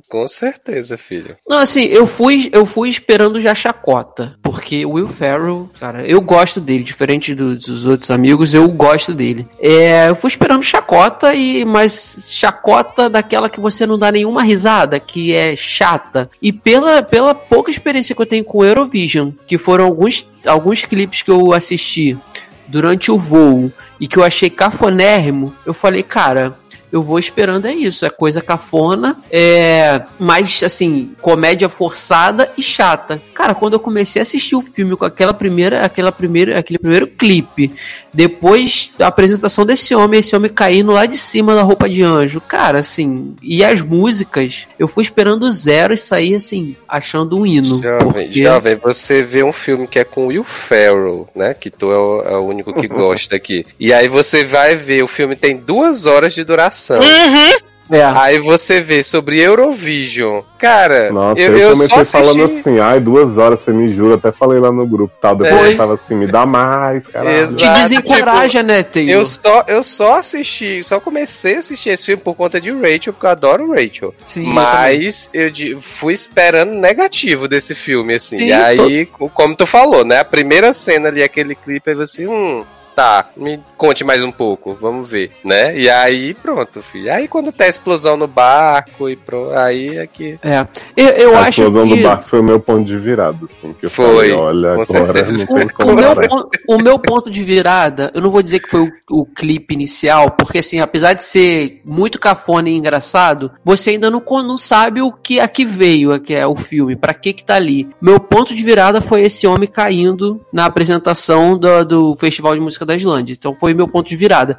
Com 0.09 0.27
certeza, 0.27 0.97
filho. 0.99 1.37
Não, 1.49 1.59
assim, 1.59 1.85
eu 1.85 2.07
fui, 2.07 2.49
eu 2.53 2.67
fui 2.67 2.89
esperando 2.89 3.41
já 3.41 3.55
chacota. 3.55 4.37
Porque 4.43 4.85
o 4.85 4.93
Will 4.93 5.09
Ferrell, 5.09 5.71
cara, 5.79 6.05
eu 6.07 6.21
gosto 6.21 6.61
dele, 6.61 6.83
diferente 6.83 7.35
do- 7.35 7.57
dos 7.57 7.87
outros 7.87 8.11
amigos, 8.11 8.53
eu 8.55 8.69
gosto 8.69 9.15
dele. 9.15 9.47
É, 9.61 10.09
eu 10.09 10.17
fui 10.17 10.29
esperando 10.29 10.63
chacota, 10.63 11.35
e 11.35 11.65
mas 11.65 12.29
chacota 12.33 13.09
daquela 13.09 13.49
que 13.49 13.61
você 13.61 13.87
não 13.87 13.99
dá 13.99 14.11
nenhuma 14.11 14.43
risada, 14.43 14.99
que 14.99 15.35
é 15.35 15.55
chata. 15.57 16.29
E 16.43 16.53
pela, 16.53 17.03
pela 17.03 17.35
pouca 17.35 17.71
experiência 17.71 18.15
que 18.15 18.21
eu 18.23 18.27
tenho 18.27 18.45
com 18.45 18.59
o 18.59 18.65
Eurovision, 18.65 19.31
que 19.47 19.57
foram 19.59 19.85
alguns, 19.85 20.27
alguns 20.47 20.85
clipes 20.85 21.23
que 21.23 21.31
eu 21.31 21.53
assisti 21.53 22.19
durante 22.67 23.11
o 23.11 23.19
voo 23.19 23.73
e 24.01 24.07
que 24.07 24.19
eu 24.19 24.25
achei 24.25 24.51
cafonérrimo, 24.51 25.55
eu 25.65 25.75
falei, 25.75 26.03
cara, 26.03 26.57
eu 26.95 27.03
vou 27.03 27.19
esperando 27.19 27.67
é 27.67 27.75
isso, 27.75 28.07
é 28.07 28.09
coisa 28.09 28.41
cafona, 28.41 29.17
é 29.29 30.03
mais 30.17 30.63
assim, 30.63 31.13
comédia 31.21 31.69
forçada 31.69 32.53
e 32.57 32.63
chata. 32.63 33.21
Cara, 33.35 33.53
quando 33.53 33.73
eu 33.73 33.81
comecei 33.81 34.21
a 34.21 34.23
assistir 34.23 34.55
o 34.55 34.61
filme 34.61 34.95
com 34.97 35.05
aquela 35.05 35.35
primeira, 35.35 35.85
aquela 35.85 36.13
primeira, 36.13 36.57
aquele 36.57 36.79
primeiro 36.79 37.09
clipe, 37.09 37.73
depois 38.13 38.93
da 38.97 39.09
apresentação 39.09 39.67
desse 39.67 39.93
homem, 39.93 40.21
esse 40.21 40.37
homem 40.37 40.49
caindo 40.49 40.93
lá 40.93 41.05
de 41.05 41.17
cima 41.17 41.53
da 41.57 41.63
roupa 41.63 41.89
de 41.89 42.01
anjo, 42.01 42.41
cara, 42.41 42.79
assim, 42.79 43.35
e 43.43 43.65
as 43.65 43.81
músicas, 43.81 44.69
eu 44.79 44.87
fui 44.87 45.03
esperando 45.03 45.51
zero 45.51 45.93
e 45.93 45.99
saí 45.99 46.33
assim, 46.33 46.77
achando 46.89 47.37
um 47.37 47.45
hino. 47.45 47.83
Jovem, 47.83 48.29
porque- 48.29 48.45
jovem, 48.45 48.77
você 48.77 49.21
vê 49.21 49.43
um 49.43 49.53
filme 49.53 49.89
que 49.89 49.99
é 49.99 50.05
com 50.05 50.29
Will 50.29 50.45
Ferrell, 50.45 51.29
né? 51.35 51.55
Que 51.55 51.71
tu 51.71 51.91
é 51.91 51.99
o, 51.99 52.23
é 52.23 52.37
o 52.37 52.47
único 52.47 52.73
que 52.73 52.87
gosta 52.87 53.35
aqui. 53.35 53.67
E 53.81 53.93
aí 53.93 54.07
você 54.07 54.45
vai 54.45 54.77
ver, 54.77 55.03
o 55.03 55.09
filme 55.09 55.35
tem 55.35 55.57
duas 55.57 56.07
horas 56.07 56.33
de 56.33 56.45
duração. 56.45 56.84
É. 56.93 58.03
Aí 58.03 58.41
você 58.41 58.81
vê 58.81 59.05
sobre 59.05 59.39
Eurovision. 59.39 60.41
Cara, 60.59 61.13
Nossa, 61.13 61.39
eu, 61.39 61.53
eu, 61.53 61.59
eu 61.59 61.71
comecei 61.73 62.05
só 62.07 62.19
falando 62.19 62.45
assisti... 62.45 62.61
assim, 62.71 62.81
ai, 62.81 62.99
duas 62.99 63.37
horas, 63.37 63.61
você 63.61 63.73
me 63.73 63.93
jura, 63.93 64.15
até 64.15 64.33
falei 64.33 64.59
lá 64.59 64.73
no 64.73 64.87
grupo 64.87 65.15
tal. 65.21 65.37
Depois 65.37 65.61
Foi. 65.61 65.73
eu 65.75 65.77
tava 65.77 65.93
assim, 65.93 66.15
me 66.15 66.27
dá 66.27 66.47
mais. 66.47 67.07
Exato. 67.09 67.57
Te 67.57 67.69
desencoraja, 67.69 68.63
né, 68.63 68.83
Taylor? 68.83 69.13
Eu 69.13 69.27
só, 69.27 69.65
eu 69.69 69.83
só 69.83 70.19
assisti, 70.19 70.83
só 70.83 70.99
comecei 70.99 71.57
a 71.57 71.59
assistir 71.59 71.91
esse 71.91 72.07
filme 72.07 72.23
por 72.23 72.35
conta 72.35 72.59
de 72.59 72.71
Rachel, 72.73 73.13
porque 73.13 73.27
eu 73.27 73.31
adoro 73.31 73.71
Rachel. 73.73 74.15
Sim, 74.25 74.47
eu 74.47 74.53
Mas 74.55 75.29
eu, 75.35 75.51
de- 75.51 75.77
fui 75.83 76.15
esperando 76.15 76.73
negativo 76.73 77.47
desse 77.47 77.75
filme, 77.75 78.15
assim. 78.15 78.39
Sim, 78.39 78.47
e 78.47 78.53
aí, 78.55 79.05
co- 79.05 79.29
como 79.29 79.55
tu 79.55 79.67
falou, 79.67 80.07
né? 80.07 80.21
A 80.21 80.25
primeira 80.25 80.73
cena 80.73 81.11
ali, 81.11 81.23
aquele 81.23 81.55
clipe, 81.55 81.91
aí 81.91 81.97
você, 81.97 82.27
hum, 82.27 82.65
tá, 82.95 83.31
me 83.37 83.61
conte 83.77 84.05
mais 84.05 84.23
um 84.23 84.31
pouco, 84.31 84.75
vamos 84.81 85.09
ver, 85.09 85.33
né? 85.45 85.77
E 85.79 85.89
aí, 85.91 86.35
pronto, 86.35 86.83
filho. 86.83 87.13
Aí 87.13 87.27
quando 87.29 87.53
tem 87.53 87.67
a 87.67 87.71
explosão 87.71 88.17
no 88.17 88.27
barco 88.27 89.09
e 89.09 89.17
pro, 89.17 89.51
aí 89.57 89.97
é 89.99 90.07
que. 90.07 90.39
É. 90.43 90.67
Eu, 90.97 91.07
eu 91.09 91.37
a 91.37 91.41
acho 91.41 91.63
explosão 91.63 91.89
que 91.89 91.97
do 91.97 92.03
barco 92.03 92.29
foi 92.29 92.41
o 92.41 92.45
meu 92.45 92.61
ponto 92.61 92.85
de 92.85 92.97
virada, 92.97 93.39
assim. 93.45 93.73
Que 93.73 93.87
eu 93.87 93.91
Foi, 93.91 94.07
falei, 94.07 94.33
olha, 94.33 94.75
com 94.77 94.83
agora 94.83 94.85
certeza. 94.87 95.39
não 95.39 95.57
tem 95.59 95.67
O 95.67 95.73
como 95.75 95.95
meu, 95.95 96.15
parar. 96.15 96.29
pon- 96.29 96.49
o 96.69 96.79
meu 96.79 96.99
ponto 96.99 97.31
de 97.31 97.43
virada, 97.43 98.11
eu 98.15 98.21
não 98.21 98.31
vou 98.31 98.43
dizer 98.43 98.61
que 98.61 98.71
foi 98.71 98.81
o, 99.11 99.23
o 99.23 99.27
clipe 99.27 99.75
inicial, 99.75 100.31
porque 100.31 100.59
assim, 100.59 100.81
apesar 100.81 101.15
de 101.15 101.25
ser 101.25 101.81
muito 101.85 102.19
cafona 102.19 102.69
e 102.69 102.77
engraçado, 102.77 103.51
você 103.65 103.91
ainda 103.91 104.11
não, 104.11 104.21
con- 104.21 104.43
não 104.43 104.57
sabe 104.59 105.03
o 105.03 105.13
que 105.13 105.41
aqui 105.41 105.65
veio, 105.65 106.19
que 106.21 106.35
é 106.35 106.47
o 106.47 106.57
filme, 106.57 106.95
pra 106.97 107.13
que 107.15 107.33
que 107.33 107.45
tá 107.45 107.57
ali. 107.57 107.89
Meu 108.01 108.21
ponto 108.21 108.55
de 108.55 108.63
virada 108.63 109.01
foi 109.01 109.23
esse 109.23 109.47
homem 109.47 109.69
caindo 109.69 110.41
na 110.53 110.67
apresentação 110.67 111.59
do, 111.59 111.85
do 111.85 112.17
Festival 112.17 112.55
de 112.55 112.61
Música 112.61 112.84
da 112.85 112.97
Islândia. 112.97 113.33
Então 113.33 113.55
foi 113.55 113.75
meu 113.75 113.89
ponto 113.89 114.09
de 114.09 114.17
virada. 114.17 114.59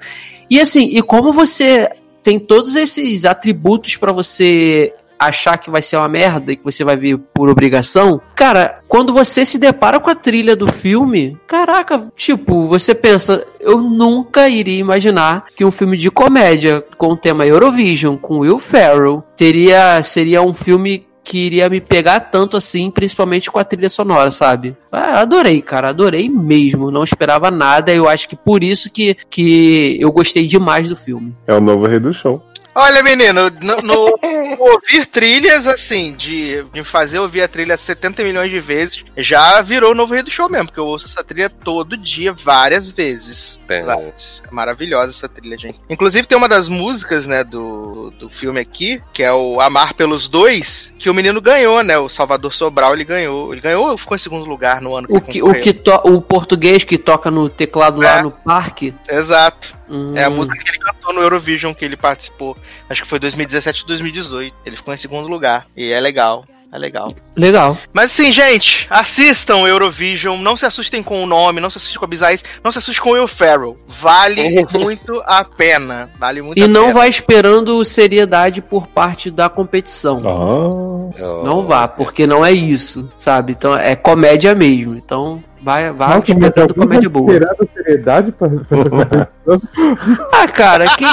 E 0.50 0.60
assim, 0.60 0.90
e 0.92 1.02
como 1.02 1.34
você 1.34 1.90
tem 2.24 2.40
todos 2.40 2.76
esses 2.76 3.26
atributos 3.26 3.98
pra 3.98 4.12
você 4.12 4.94
achar 5.20 5.58
que 5.58 5.70
vai 5.70 5.82
ser 5.82 5.98
uma 5.98 6.10
merda 6.10 6.52
e 6.52 6.56
que 6.56 6.64
você 6.64 6.84
vai 6.84 6.95
ver 6.95 7.18
por 7.34 7.50
obrigação, 7.50 8.20
cara, 8.36 8.76
quando 8.88 9.14
você 9.14 9.45
se 9.45 9.58
depara 9.58 10.00
com 10.00 10.10
a 10.10 10.16
trilha 10.16 10.56
do 10.56 10.72
filme, 10.72 11.38
caraca, 11.48 12.12
tipo, 12.16 12.68
você 12.68 12.94
pensa, 12.94 13.45
eu 13.60 13.82
nunca 13.82 14.48
iria 14.50 14.80
imaginar 14.80 15.45
que 15.56 15.66
um 15.66 15.72
filme 15.72 15.98
de 15.98 16.12
comédia 16.12 16.84
com 16.98 17.14
o 17.14 17.18
tema 17.18 17.45
Eurovision, 17.45 18.18
com 18.18 18.40
Will 18.40 18.60
Ferrell, 18.60 19.24
teria 19.36 20.02
seria 20.04 20.42
um 20.42 20.54
filme 20.54 21.06
que 21.26 21.40
iria 21.40 21.68
me 21.68 21.82
pegar 21.82 22.20
tanto 22.20 22.56
assim, 22.56 22.92
principalmente 22.92 23.50
com 23.50 23.58
a 23.58 23.64
trilha 23.64 23.90
sonora, 23.90 24.30
sabe? 24.30 24.78
Ah, 24.92 25.22
adorei, 25.22 25.62
cara, 25.62 25.90
adorei 25.90 26.30
mesmo. 26.30 26.92
Não 26.92 27.04
esperava 27.04 27.50
nada. 27.50 27.92
Eu 27.92 28.08
acho 28.08 28.30
que 28.30 28.36
por 28.36 28.64
isso 28.64 28.92
que, 28.92 29.18
que 29.30 29.98
eu 30.00 30.12
gostei 30.12 30.45
demais 30.45 30.88
do 30.88 30.95
filme. 30.95 31.36
É 31.48 31.54
o 31.54 31.60
novo 31.60 31.88
rei 31.88 32.00
do 32.00 32.14
show. 32.14 32.42
Olha, 32.78 33.02
menino, 33.02 33.50
no, 33.62 33.82
no- 33.82 34.20
ouvir 34.60 35.06
trilhas, 35.06 35.66
assim, 35.66 36.14
de, 36.14 36.62
de 36.74 36.84
fazer 36.84 37.20
ouvir 37.20 37.42
a 37.42 37.48
trilha 37.48 37.78
70 37.78 38.22
milhões 38.24 38.52
de 38.52 38.60
vezes, 38.60 39.06
já 39.16 39.62
virou 39.62 39.92
o 39.92 39.95
novo 39.95 40.14
rei 40.14 40.22
do 40.22 40.30
show 40.30 40.50
mesmo, 40.50 40.66
porque 40.68 40.80
eu 40.80 40.86
ouço 40.86 41.06
essa 41.06 41.24
trilha 41.24 41.50
todo 41.50 41.95
dia, 41.95 42.34
várias 42.34 42.92
vezes. 42.92 43.60
Várias. 43.68 44.42
É 44.45 44.54
maravilhosa 44.54 45.12
essa 45.12 45.30
trilha, 45.30 45.58
gente. 45.58 45.80
Inclusive 45.90 46.28
tem 46.28 46.38
uma 46.38 46.50
das 46.50 46.68
músicas, 46.68 47.26
né, 47.26 47.44
do, 47.45 48.12
do 48.20 48.30
filme 48.30 48.60
aqui, 48.60 49.02
que 49.14 49.24
é 49.24 49.32
o 49.32 49.62
Amar 49.62 49.94
pelos 49.94 50.28
Dois, 50.28 50.92
que 51.00 51.10
o 51.10 51.14
menino 51.14 51.40
ganhou, 51.40 51.82
né, 51.82 51.98
o 51.98 52.10
Salvador 52.10 52.54
Sobral, 52.54 52.94
ele 52.94 53.06
ganhou. 53.06 53.54
Ele 53.54 53.62
ganhou 53.62 53.90
ou 53.92 53.98
ficou 53.98 54.16
em 54.16 54.20
segundo 54.20 54.45
lugar 54.45 54.82
no 54.82 54.95
ano 54.95 55.08
O, 55.10 55.22
que, 55.22 55.42
o, 55.42 55.54
que 55.54 55.72
to- 55.74 56.02
o 56.04 56.22
português 56.22 56.84
que 56.84 56.98
toca 56.98 57.32
no 57.32 57.48
teclado 57.48 58.02
lá 58.02 58.20
É. 58.20 58.22
no 58.24 58.32
parque. 58.32 58.94
Exato. 59.10 59.76
É 60.16 60.24
a 60.24 60.30
Hum, 60.30 60.36
música 60.36 60.58
que 60.58 60.70
ele 60.70 60.80
cantou 60.80 61.14
no 61.14 61.22
Eurovision 61.22 61.74
que 61.74 61.86
ele 61.86 61.96
participou. 61.98 62.58
Acho 62.90 63.04
que 63.04 63.08
foi 63.08 63.20
2017 63.20 63.82
ou 63.84 63.88
2018. 63.88 64.56
Ele 64.66 64.76
ficou 64.76 64.94
em 64.94 64.98
segundo 64.98 65.28
lugar. 65.28 65.68
E 65.78 65.92
é 65.92 66.00
legal. 66.00 66.44
É 66.74 66.78
legal. 66.78 67.14
Legal. 67.38 67.78
Mas 67.94 68.06
assim, 68.12 68.34
gente, 68.34 68.86
assistam 68.90 69.58
o 69.58 69.68
Eurovision. 69.68 70.42
Não 70.42 70.58
se 70.58 70.66
assustem 70.66 71.02
com 71.04 71.24
o 71.24 71.28
nome, 71.28 71.62
não 71.62 71.70
se 71.70 71.78
assustem 71.78 72.00
com 72.00 72.04
a 72.06 72.08
Bizarrice, 72.08 72.44
não 72.64 72.72
se 72.72 72.80
assustem 72.80 73.02
com 73.04 73.12
o 73.12 73.14
Will 73.14 73.28
Ferrell. 73.28 73.78
Vale 73.88 74.66
muito 74.74 75.22
a 75.26 75.46
pena. 75.46 76.10
Vale 76.20 76.42
muito 76.42 76.58
E 76.60 76.64
a 76.64 76.68
não 76.68 76.88
pena. 76.88 76.94
vai 76.96 77.08
esperando 77.10 77.86
seriedade 77.86 78.62
por 78.62 78.88
parte 78.88 79.30
da 79.32 79.48
competição. 79.48 80.22
Ah, 80.26 81.44
Não 81.46 81.64
vá, 81.64 81.88
porque 81.88 82.26
não 82.28 82.44
é 82.46 82.52
isso, 82.52 83.10
sabe? 83.16 83.54
Então 83.54 83.78
é 83.78 83.96
comédia 83.96 84.54
mesmo. 84.56 84.96
Então 84.96 85.42
vai, 85.66 85.92
vai 85.92 86.08
Nossa, 86.10 86.34
mas 86.35 86.48
esperando 86.48 86.60
alguém 86.60 86.76
vai 86.76 86.88
comédia 86.88 87.10
boa. 87.10 87.68
seriedade 87.74 88.32
pra, 88.32 88.50
pra? 88.50 89.30
Ah, 90.32 90.48
cara, 90.48 90.85
quem, 90.95 91.08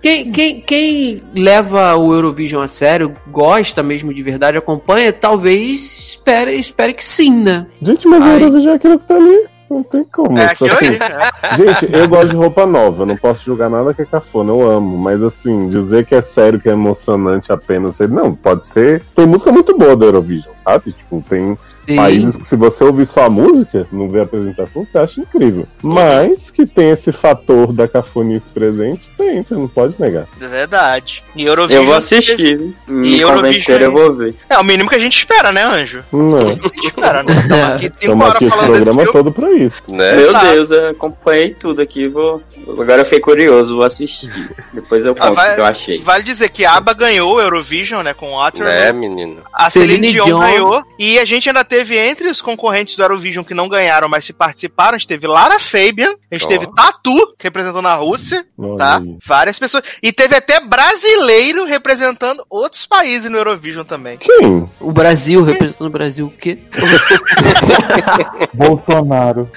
quem, 0.00 0.30
quem, 0.30 0.60
quem 0.60 1.22
leva 1.34 1.96
o 1.96 2.14
Eurovision 2.14 2.62
a 2.62 2.68
sério, 2.68 3.12
gosta 3.26 3.82
mesmo 3.82 4.14
de 4.14 4.22
verdade, 4.22 4.56
acompanha, 4.56 5.12
talvez 5.12 5.80
espere, 6.10 6.54
espere 6.54 6.94
que 6.94 7.04
sim, 7.04 7.42
né? 7.42 7.66
Gente, 7.82 8.06
mas 8.06 8.22
Ai. 8.22 8.28
o 8.28 8.40
Eurovision 8.40 8.72
é 8.72 8.76
aquilo 8.76 8.98
que 9.00 9.06
tá 9.06 9.16
ali. 9.16 9.46
Não 9.68 9.82
tem 9.82 10.02
como. 10.04 10.38
É 10.38 10.44
é. 10.44 10.54
Gente, 11.56 11.94
eu 11.94 12.08
gosto 12.08 12.30
de 12.30 12.36
roupa 12.36 12.64
nova, 12.64 13.04
não 13.04 13.16
posso 13.16 13.44
julgar 13.44 13.68
nada 13.68 13.92
que 13.92 14.00
é 14.00 14.06
cafona, 14.06 14.50
eu 14.50 14.70
amo. 14.70 14.96
Mas 14.96 15.22
assim, 15.22 15.68
dizer 15.68 16.06
que 16.06 16.14
é 16.14 16.22
sério, 16.22 16.58
que 16.58 16.70
é 16.70 16.72
emocionante 16.72 17.52
apenas. 17.52 17.98
Não, 17.98 18.34
pode 18.34 18.64
ser. 18.64 19.02
Tem 19.14 19.26
música 19.26 19.52
muito 19.52 19.76
boa 19.76 19.94
do 19.94 20.06
Eurovision, 20.06 20.54
sabe? 20.56 20.92
Tipo, 20.92 21.22
tem 21.28 21.58
Sim. 21.88 21.96
países 21.96 22.36
que 22.36 22.44
se 22.44 22.56
você 22.56 22.84
ouvir 22.84 23.06
só 23.06 23.24
a 23.24 23.30
música, 23.30 23.86
não 23.92 24.08
ver 24.08 24.20
a 24.20 24.22
apresentação, 24.24 24.84
você 24.84 24.98
acha 24.98 25.20
incrível. 25.20 25.66
Mas 25.82 26.50
que 26.50 26.66
tem 26.66 26.90
esse 26.90 27.12
fator 27.12 27.72
da 27.72 27.86
cafonice 27.88 28.48
presente, 28.50 29.08
tem, 29.16 29.42
você 29.42 29.54
não 29.54 29.68
pode 29.68 29.94
negar. 29.98 30.26
É 30.40 30.46
verdade. 30.46 31.22
E 31.34 31.44
Eurovision. 31.44 31.82
Eu 31.82 31.86
vou 31.86 31.96
assistir. 31.96 32.74
Me 32.86 33.08
E 33.16 33.20
Eurovision 33.20 33.80
eu 33.80 33.92
vou 33.92 34.14
ver. 34.14 34.34
É 34.48 34.58
o 34.58 34.64
mínimo 34.64 34.88
que 34.88 34.96
a 34.96 34.98
gente 34.98 35.16
espera, 35.18 35.52
né, 35.52 35.62
Anjo? 35.64 36.04
Não. 36.12 36.48
A 36.48 36.52
gente 36.52 36.86
espera, 36.86 37.22
né? 37.22 37.32
Estamos 37.32 37.64
aqui 37.74 37.92
cinco 38.00 38.22
horas 38.24 38.34
aqui 38.36 38.44
o 38.46 38.48
falando 38.50 38.66
programa 38.66 39.02
filme. 39.02 39.12
todo 39.12 39.32
pra 39.32 39.50
isso. 39.52 39.82
Né? 39.88 40.12
Meu 40.12 40.28
Exato. 40.30 40.46
Deus, 40.46 40.70
eu 40.70 40.88
acompanhei 40.90 41.54
tudo 41.54 41.80
aqui. 41.82 42.08
Vou... 42.08 42.42
Agora 42.68 43.00
eu 43.02 43.04
fiquei 43.04 43.20
curioso, 43.20 43.76
vou 43.76 43.84
assistir. 43.84 44.50
Depois 44.72 45.04
eu 45.04 45.12
Ah, 45.18 45.26
conto 45.28 45.34
vai- 45.34 45.52
o 45.52 45.54
que 45.54 45.60
eu 45.60 45.64
achei. 45.64 46.02
Vale 46.02 46.22
dizer 46.24 46.48
que 46.50 46.64
a 46.64 46.72
ABBA 46.74 46.92
ganhou 46.94 47.34
o 47.36 47.40
Eurovision, 47.40 48.02
né, 48.02 48.12
com 48.14 48.32
Waterloo. 48.32 48.68
Né, 48.72 48.92
menino? 48.92 49.38
A 49.52 49.70
Celine, 49.70 50.08
Celine 50.08 50.12
Dion, 50.12 50.24
Dion. 50.26 50.40
ganhou. 50.40 50.82
E 50.98 51.18
a 51.18 51.24
gente 51.24 51.48
ainda 51.48 51.64
teve 51.64 51.77
entre 51.86 52.28
os 52.28 52.40
concorrentes 52.40 52.96
do 52.96 53.02
Eurovision 53.02 53.44
que 53.44 53.54
não 53.54 53.68
ganharam, 53.68 54.08
mas 54.08 54.24
se 54.24 54.32
participaram. 54.32 54.94
A 54.96 54.98
gente 54.98 55.08
teve 55.08 55.26
Lara 55.26 55.58
Fabian, 55.58 56.14
a 56.30 56.34
gente 56.34 56.44
Ó. 56.44 56.48
teve 56.48 56.66
Tatu, 56.74 57.28
representando 57.38 57.86
a 57.86 57.94
Rússia, 57.94 58.46
tá? 58.76 58.98
aí. 58.98 59.16
Várias 59.26 59.58
pessoas. 59.58 59.84
E 60.02 60.12
teve 60.12 60.36
até 60.36 60.60
brasileiro 60.60 61.64
representando 61.64 62.44
outros 62.48 62.86
países 62.86 63.30
no 63.30 63.36
Eurovision 63.36 63.84
também. 63.84 64.18
Quem? 64.18 64.68
O 64.80 64.92
Brasil, 64.92 65.42
representando 65.42 65.88
o 65.88 65.92
Brasil, 65.92 66.26
o 66.26 66.30
quê? 66.30 66.58
Bolsonaro. 68.54 69.50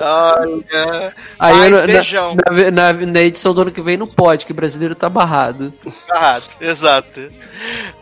Olha. 0.00 1.12
Aí 1.38 1.54
Ai, 1.54 1.72
eu, 1.72 1.86
beijão. 1.86 2.36
na, 2.36 2.70
na, 2.70 2.92
na 2.92 3.20
edição 3.22 3.54
do 3.54 3.62
ano 3.62 3.70
que 3.72 3.82
vem 3.82 3.96
não 3.96 4.06
pode, 4.06 4.46
que 4.46 4.52
brasileiro 4.52 4.94
tá 4.94 5.08
barrado. 5.08 5.72
Errado, 6.10 6.44
exato. 6.60 7.32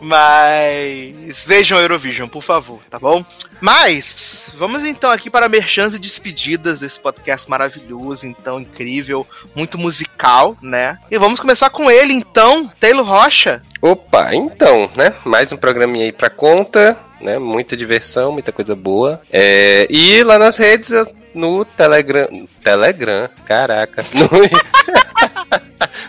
Mas 0.01 1.42
vejam 1.45 1.79
Eurovision, 1.79 2.27
por 2.27 2.41
favor, 2.43 2.79
tá 2.89 2.97
bom? 2.99 3.23
Mas 3.61 4.51
vamos 4.57 4.83
então 4.83 5.09
aqui 5.11 5.29
para 5.29 5.47
merchans 5.49 5.93
e 5.93 5.99
despedidas 5.99 6.79
desse 6.79 6.99
podcast 6.99 7.49
maravilhoso, 7.49 8.27
então 8.27 8.59
incrível, 8.59 9.25
muito 9.55 9.77
musical, 9.77 10.57
né? 10.61 10.97
E 11.09 11.17
vamos 11.17 11.39
começar 11.39 11.69
com 11.69 11.89
ele 11.89 12.13
então, 12.13 12.69
Taylor 12.79 13.05
Rocha. 13.05 13.61
Opa, 13.81 14.33
então, 14.35 14.89
né? 14.95 15.13
Mais 15.25 15.51
um 15.51 15.57
programinha 15.57 16.05
aí 16.05 16.11
pra 16.11 16.29
conta, 16.29 16.97
né? 17.21 17.37
Muita 17.39 17.75
diversão, 17.75 18.31
muita 18.31 18.51
coisa 18.51 18.75
boa. 18.75 19.21
É, 19.31 19.87
e 19.89 20.23
lá 20.23 20.37
nas 20.37 20.57
redes, 20.57 20.91
eu- 20.91 21.07
no 21.33 21.65
Telegram. 21.65 22.27
Telegram, 22.63 23.29
caraca. 23.45 24.05
No, 24.13 24.29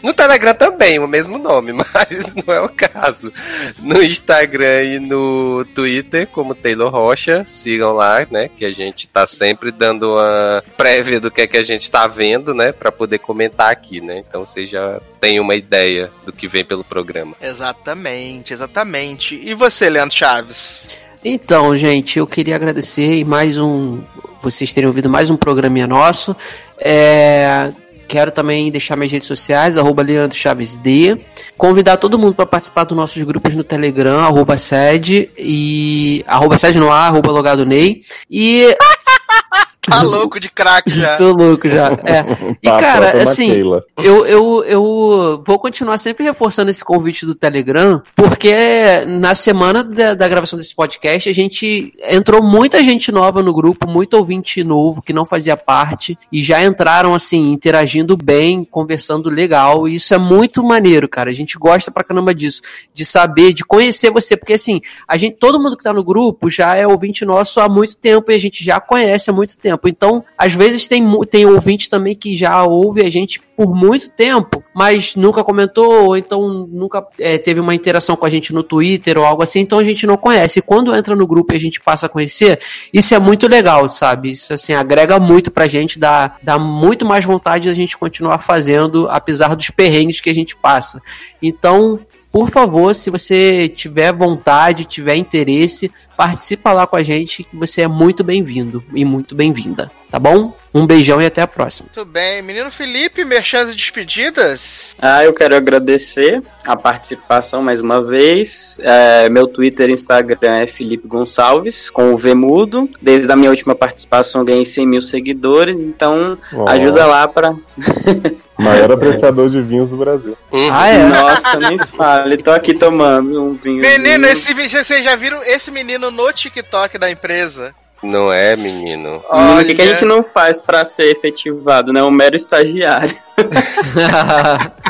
no 0.02 0.12
Telegram 0.12 0.54
também, 0.54 0.98
o 0.98 1.08
mesmo 1.08 1.38
nome, 1.38 1.72
mas 1.94 2.34
não 2.34 2.52
é 2.52 2.60
o 2.60 2.68
caso. 2.68 3.32
No 3.78 4.02
Instagram 4.02 4.82
e 4.82 4.98
no 4.98 5.64
Twitter, 5.74 6.26
como 6.26 6.54
Taylor 6.54 6.90
Rocha, 6.90 7.44
sigam 7.46 7.92
lá, 7.92 8.26
né? 8.30 8.48
Que 8.48 8.66
a 8.66 8.70
gente 8.70 9.08
tá 9.08 9.26
sempre 9.26 9.70
dando 9.70 10.12
uma 10.12 10.62
prévia 10.76 11.18
do 11.18 11.30
que 11.30 11.42
é 11.42 11.46
que 11.46 11.56
a 11.56 11.62
gente 11.62 11.90
tá 11.90 12.06
vendo, 12.06 12.54
né? 12.54 12.70
Pra 12.70 12.92
poder 12.92 13.18
comentar 13.18 13.70
aqui, 13.70 14.00
né? 14.00 14.18
Então 14.18 14.44
vocês 14.44 14.70
já 14.70 15.00
têm 15.20 15.40
uma 15.40 15.54
ideia 15.54 16.10
do 16.26 16.32
que 16.32 16.46
vem 16.46 16.64
pelo 16.64 16.84
programa. 16.84 17.34
Exatamente, 17.40 18.52
exatamente. 18.52 19.40
E 19.42 19.54
você, 19.54 19.88
Leandro 19.88 20.14
Chaves? 20.14 21.03
Então, 21.24 21.74
gente, 21.74 22.18
eu 22.18 22.26
queria 22.26 22.54
agradecer 22.54 23.14
e 23.14 23.24
mais 23.24 23.56
um. 23.56 23.98
Vocês 24.42 24.74
terem 24.74 24.86
ouvido 24.86 25.08
mais 25.08 25.30
um 25.30 25.36
programinha 25.36 25.86
nosso. 25.86 26.36
É, 26.78 27.72
quero 28.06 28.30
também 28.30 28.70
deixar 28.70 28.94
minhas 28.94 29.10
redes 29.10 29.26
sociais, 29.26 29.78
arroba 29.78 30.02
Leandro 30.02 30.36
Chaves 30.36 30.76
D. 30.76 31.18
Convidar 31.56 31.96
todo 31.96 32.18
mundo 32.18 32.34
para 32.34 32.44
participar 32.44 32.84
dos 32.84 32.94
nossos 32.94 33.22
grupos 33.22 33.54
no 33.54 33.64
Telegram, 33.64 34.18
arroba 34.18 34.58
sede 34.58 35.30
e. 35.38 36.22
arroba 36.26 36.58
sede 36.58 36.78
no 36.78 36.92
ar, 36.92 37.08
arroba 37.08 37.32
logado 37.32 37.64
Ney. 37.64 38.02
E. 38.30 38.76
Tá 39.88 40.02
louco 40.02 40.40
de 40.40 40.48
craque 40.48 40.90
já. 40.90 41.16
Tô 41.16 41.32
louco 41.32 41.68
já. 41.68 41.92
É. 42.04 42.24
E, 42.62 42.68
Tá, 42.74 42.80
cara, 42.80 43.00
própria 43.02 43.22
assim, 43.22 43.50
Keila. 43.50 43.84
eu, 43.98 44.26
eu, 44.26 44.64
eu 44.64 45.42
vou 45.46 45.58
continuar 45.58 45.98
sempre 45.98 46.24
reforçando 46.24 46.70
esse 46.70 46.84
convite 46.84 47.26
do 47.26 47.34
Telegram, 47.34 48.02
porque 48.14 49.04
na 49.06 49.34
semana 49.34 49.84
da, 49.84 50.14
da 50.14 50.28
gravação 50.28 50.58
desse 50.58 50.74
podcast, 50.74 51.28
a 51.28 51.32
gente 51.32 51.92
entrou 52.02 52.42
muita 52.42 52.82
gente 52.82 53.12
nova 53.12 53.42
no 53.42 53.52
grupo, 53.52 53.88
muito 53.88 54.14
ouvinte 54.14 54.64
novo 54.64 55.02
que 55.02 55.12
não 55.12 55.24
fazia 55.24 55.56
parte, 55.56 56.18
e 56.32 56.42
já 56.42 56.64
entraram, 56.64 57.14
assim, 57.14 57.52
interagindo 57.52 58.16
bem, 58.16 58.64
conversando 58.64 59.30
legal, 59.30 59.86
e 59.86 59.96
isso 59.96 60.14
é 60.14 60.18
muito 60.18 60.62
maneiro, 60.62 61.08
cara. 61.08 61.30
A 61.30 61.34
gente 61.34 61.58
gosta 61.58 61.90
pra 61.90 62.04
caramba 62.04 62.34
disso, 62.34 62.62
de 62.92 63.04
saber, 63.04 63.52
de 63.52 63.64
conhecer 63.64 64.10
você, 64.10 64.36
porque 64.36 64.54
assim, 64.54 64.80
a 65.06 65.16
gente, 65.16 65.36
todo 65.36 65.60
mundo 65.60 65.76
que 65.76 65.84
tá 65.84 65.92
no 65.92 66.04
grupo 66.04 66.48
já 66.50 66.74
é 66.76 66.86
ouvinte 66.86 67.24
nosso 67.24 67.60
há 67.60 67.68
muito 67.68 67.96
tempo 67.96 68.30
e 68.30 68.34
a 68.34 68.38
gente 68.38 68.64
já 68.64 68.80
conhece 68.80 69.30
há 69.30 69.32
muito 69.32 69.56
tempo. 69.58 69.73
Então, 69.84 70.24
às 70.36 70.54
vezes 70.54 70.86
tem, 70.86 71.04
tem 71.26 71.46
ouvinte 71.46 71.88
também 71.88 72.14
que 72.14 72.34
já 72.34 72.62
ouve 72.64 73.02
a 73.02 73.10
gente 73.10 73.40
por 73.56 73.74
muito 73.74 74.10
tempo, 74.10 74.62
mas 74.74 75.14
nunca 75.14 75.44
comentou, 75.44 76.06
ou 76.06 76.16
então 76.16 76.66
nunca 76.70 77.06
é, 77.18 77.38
teve 77.38 77.60
uma 77.60 77.74
interação 77.74 78.16
com 78.16 78.26
a 78.26 78.30
gente 78.30 78.52
no 78.52 78.62
Twitter 78.62 79.16
ou 79.16 79.24
algo 79.24 79.42
assim, 79.42 79.60
então 79.60 79.78
a 79.78 79.84
gente 79.84 80.06
não 80.06 80.16
conhece. 80.16 80.58
E 80.58 80.62
quando 80.62 80.94
entra 80.94 81.14
no 81.14 81.26
grupo 81.26 81.52
e 81.52 81.56
a 81.56 81.60
gente 81.60 81.80
passa 81.80 82.06
a 82.06 82.08
conhecer, 82.08 82.60
isso 82.92 83.14
é 83.14 83.18
muito 83.18 83.46
legal, 83.46 83.88
sabe? 83.88 84.30
Isso 84.30 84.52
assim, 84.52 84.72
agrega 84.72 85.18
muito 85.20 85.50
pra 85.50 85.68
gente, 85.68 85.98
dá, 85.98 86.36
dá 86.42 86.58
muito 86.58 87.04
mais 87.04 87.24
vontade 87.24 87.68
da 87.68 87.74
gente 87.74 87.96
continuar 87.96 88.38
fazendo, 88.38 89.08
apesar 89.08 89.54
dos 89.54 89.70
perrengues 89.70 90.20
que 90.20 90.30
a 90.30 90.34
gente 90.34 90.56
passa. 90.56 91.00
Então, 91.40 92.00
por 92.34 92.50
favor, 92.50 92.92
se 92.96 93.10
você 93.10 93.68
tiver 93.68 94.12
vontade, 94.12 94.84
tiver 94.84 95.14
interesse, 95.14 95.88
participa 96.16 96.72
lá 96.72 96.84
com 96.84 96.96
a 96.96 97.02
gente, 97.04 97.44
que 97.44 97.56
você 97.56 97.82
é 97.82 97.86
muito 97.86 98.24
bem-vindo 98.24 98.82
e 98.92 99.04
muito 99.04 99.36
bem-vinda, 99.36 99.88
tá 100.10 100.18
bom? 100.18 100.52
Um 100.74 100.88
beijão 100.88 101.22
e 101.22 101.26
até 101.26 101.40
a 101.40 101.46
próxima. 101.46 101.88
Tudo 101.92 102.10
bem. 102.10 102.42
Menino 102.42 102.68
Felipe, 102.68 103.24
merchans 103.24 103.70
e 103.70 103.76
despedidas? 103.76 104.96
Ah, 104.98 105.22
eu 105.22 105.32
quero 105.32 105.54
agradecer 105.54 106.42
a 106.66 106.76
participação 106.76 107.62
mais 107.62 107.80
uma 107.80 108.02
vez. 108.02 108.78
É, 108.80 109.28
meu 109.28 109.46
Twitter 109.46 109.88
e 109.88 109.92
Instagram 109.92 110.56
é 110.56 110.66
Felipe 110.66 111.06
Gonçalves, 111.06 111.88
com 111.88 112.12
o 112.12 112.18
V 112.18 112.34
mudo. 112.34 112.90
Desde 113.00 113.30
a 113.30 113.36
minha 113.36 113.50
última 113.50 113.76
participação 113.76 114.40
eu 114.40 114.44
ganhei 114.44 114.64
100 114.64 114.86
mil 114.86 115.00
seguidores, 115.00 115.80
então 115.80 116.36
Ó, 116.52 116.68
ajuda 116.68 117.06
lá 117.06 117.28
pra. 117.28 117.54
Maior 118.58 118.90
apreciador 118.92 119.50
de 119.50 119.60
vinhos 119.60 119.90
do 119.90 119.96
Brasil. 119.96 120.36
Ah, 120.72 120.88
é? 120.88 121.08
Nossa, 121.08 121.58
nem 121.58 121.78
fale. 121.78 122.36
Tô 122.38 122.50
aqui 122.50 122.72
tomando 122.74 123.42
um 123.42 123.54
vinho. 123.54 123.80
Menino, 123.80 124.26
esse, 124.26 124.54
vocês 124.54 125.04
já 125.04 125.16
viram 125.16 125.42
esse 125.44 125.70
menino 125.70 126.10
no 126.10 126.32
TikTok 126.32 126.96
da 126.96 127.10
empresa? 127.10 127.74
Não 128.02 128.32
é, 128.32 128.54
menino? 128.54 129.22
Menino, 129.32 129.60
o 129.60 129.64
que, 129.64 129.74
que 129.74 129.80
a 129.80 129.84
Olha. 129.84 129.94
gente 129.94 130.04
não 130.04 130.22
faz 130.22 130.60
pra 130.60 130.84
ser 130.84 131.10
efetivado, 131.16 131.92
né? 131.92 132.02
Um 132.02 132.10
mero 132.10 132.36
estagiário. 132.36 133.14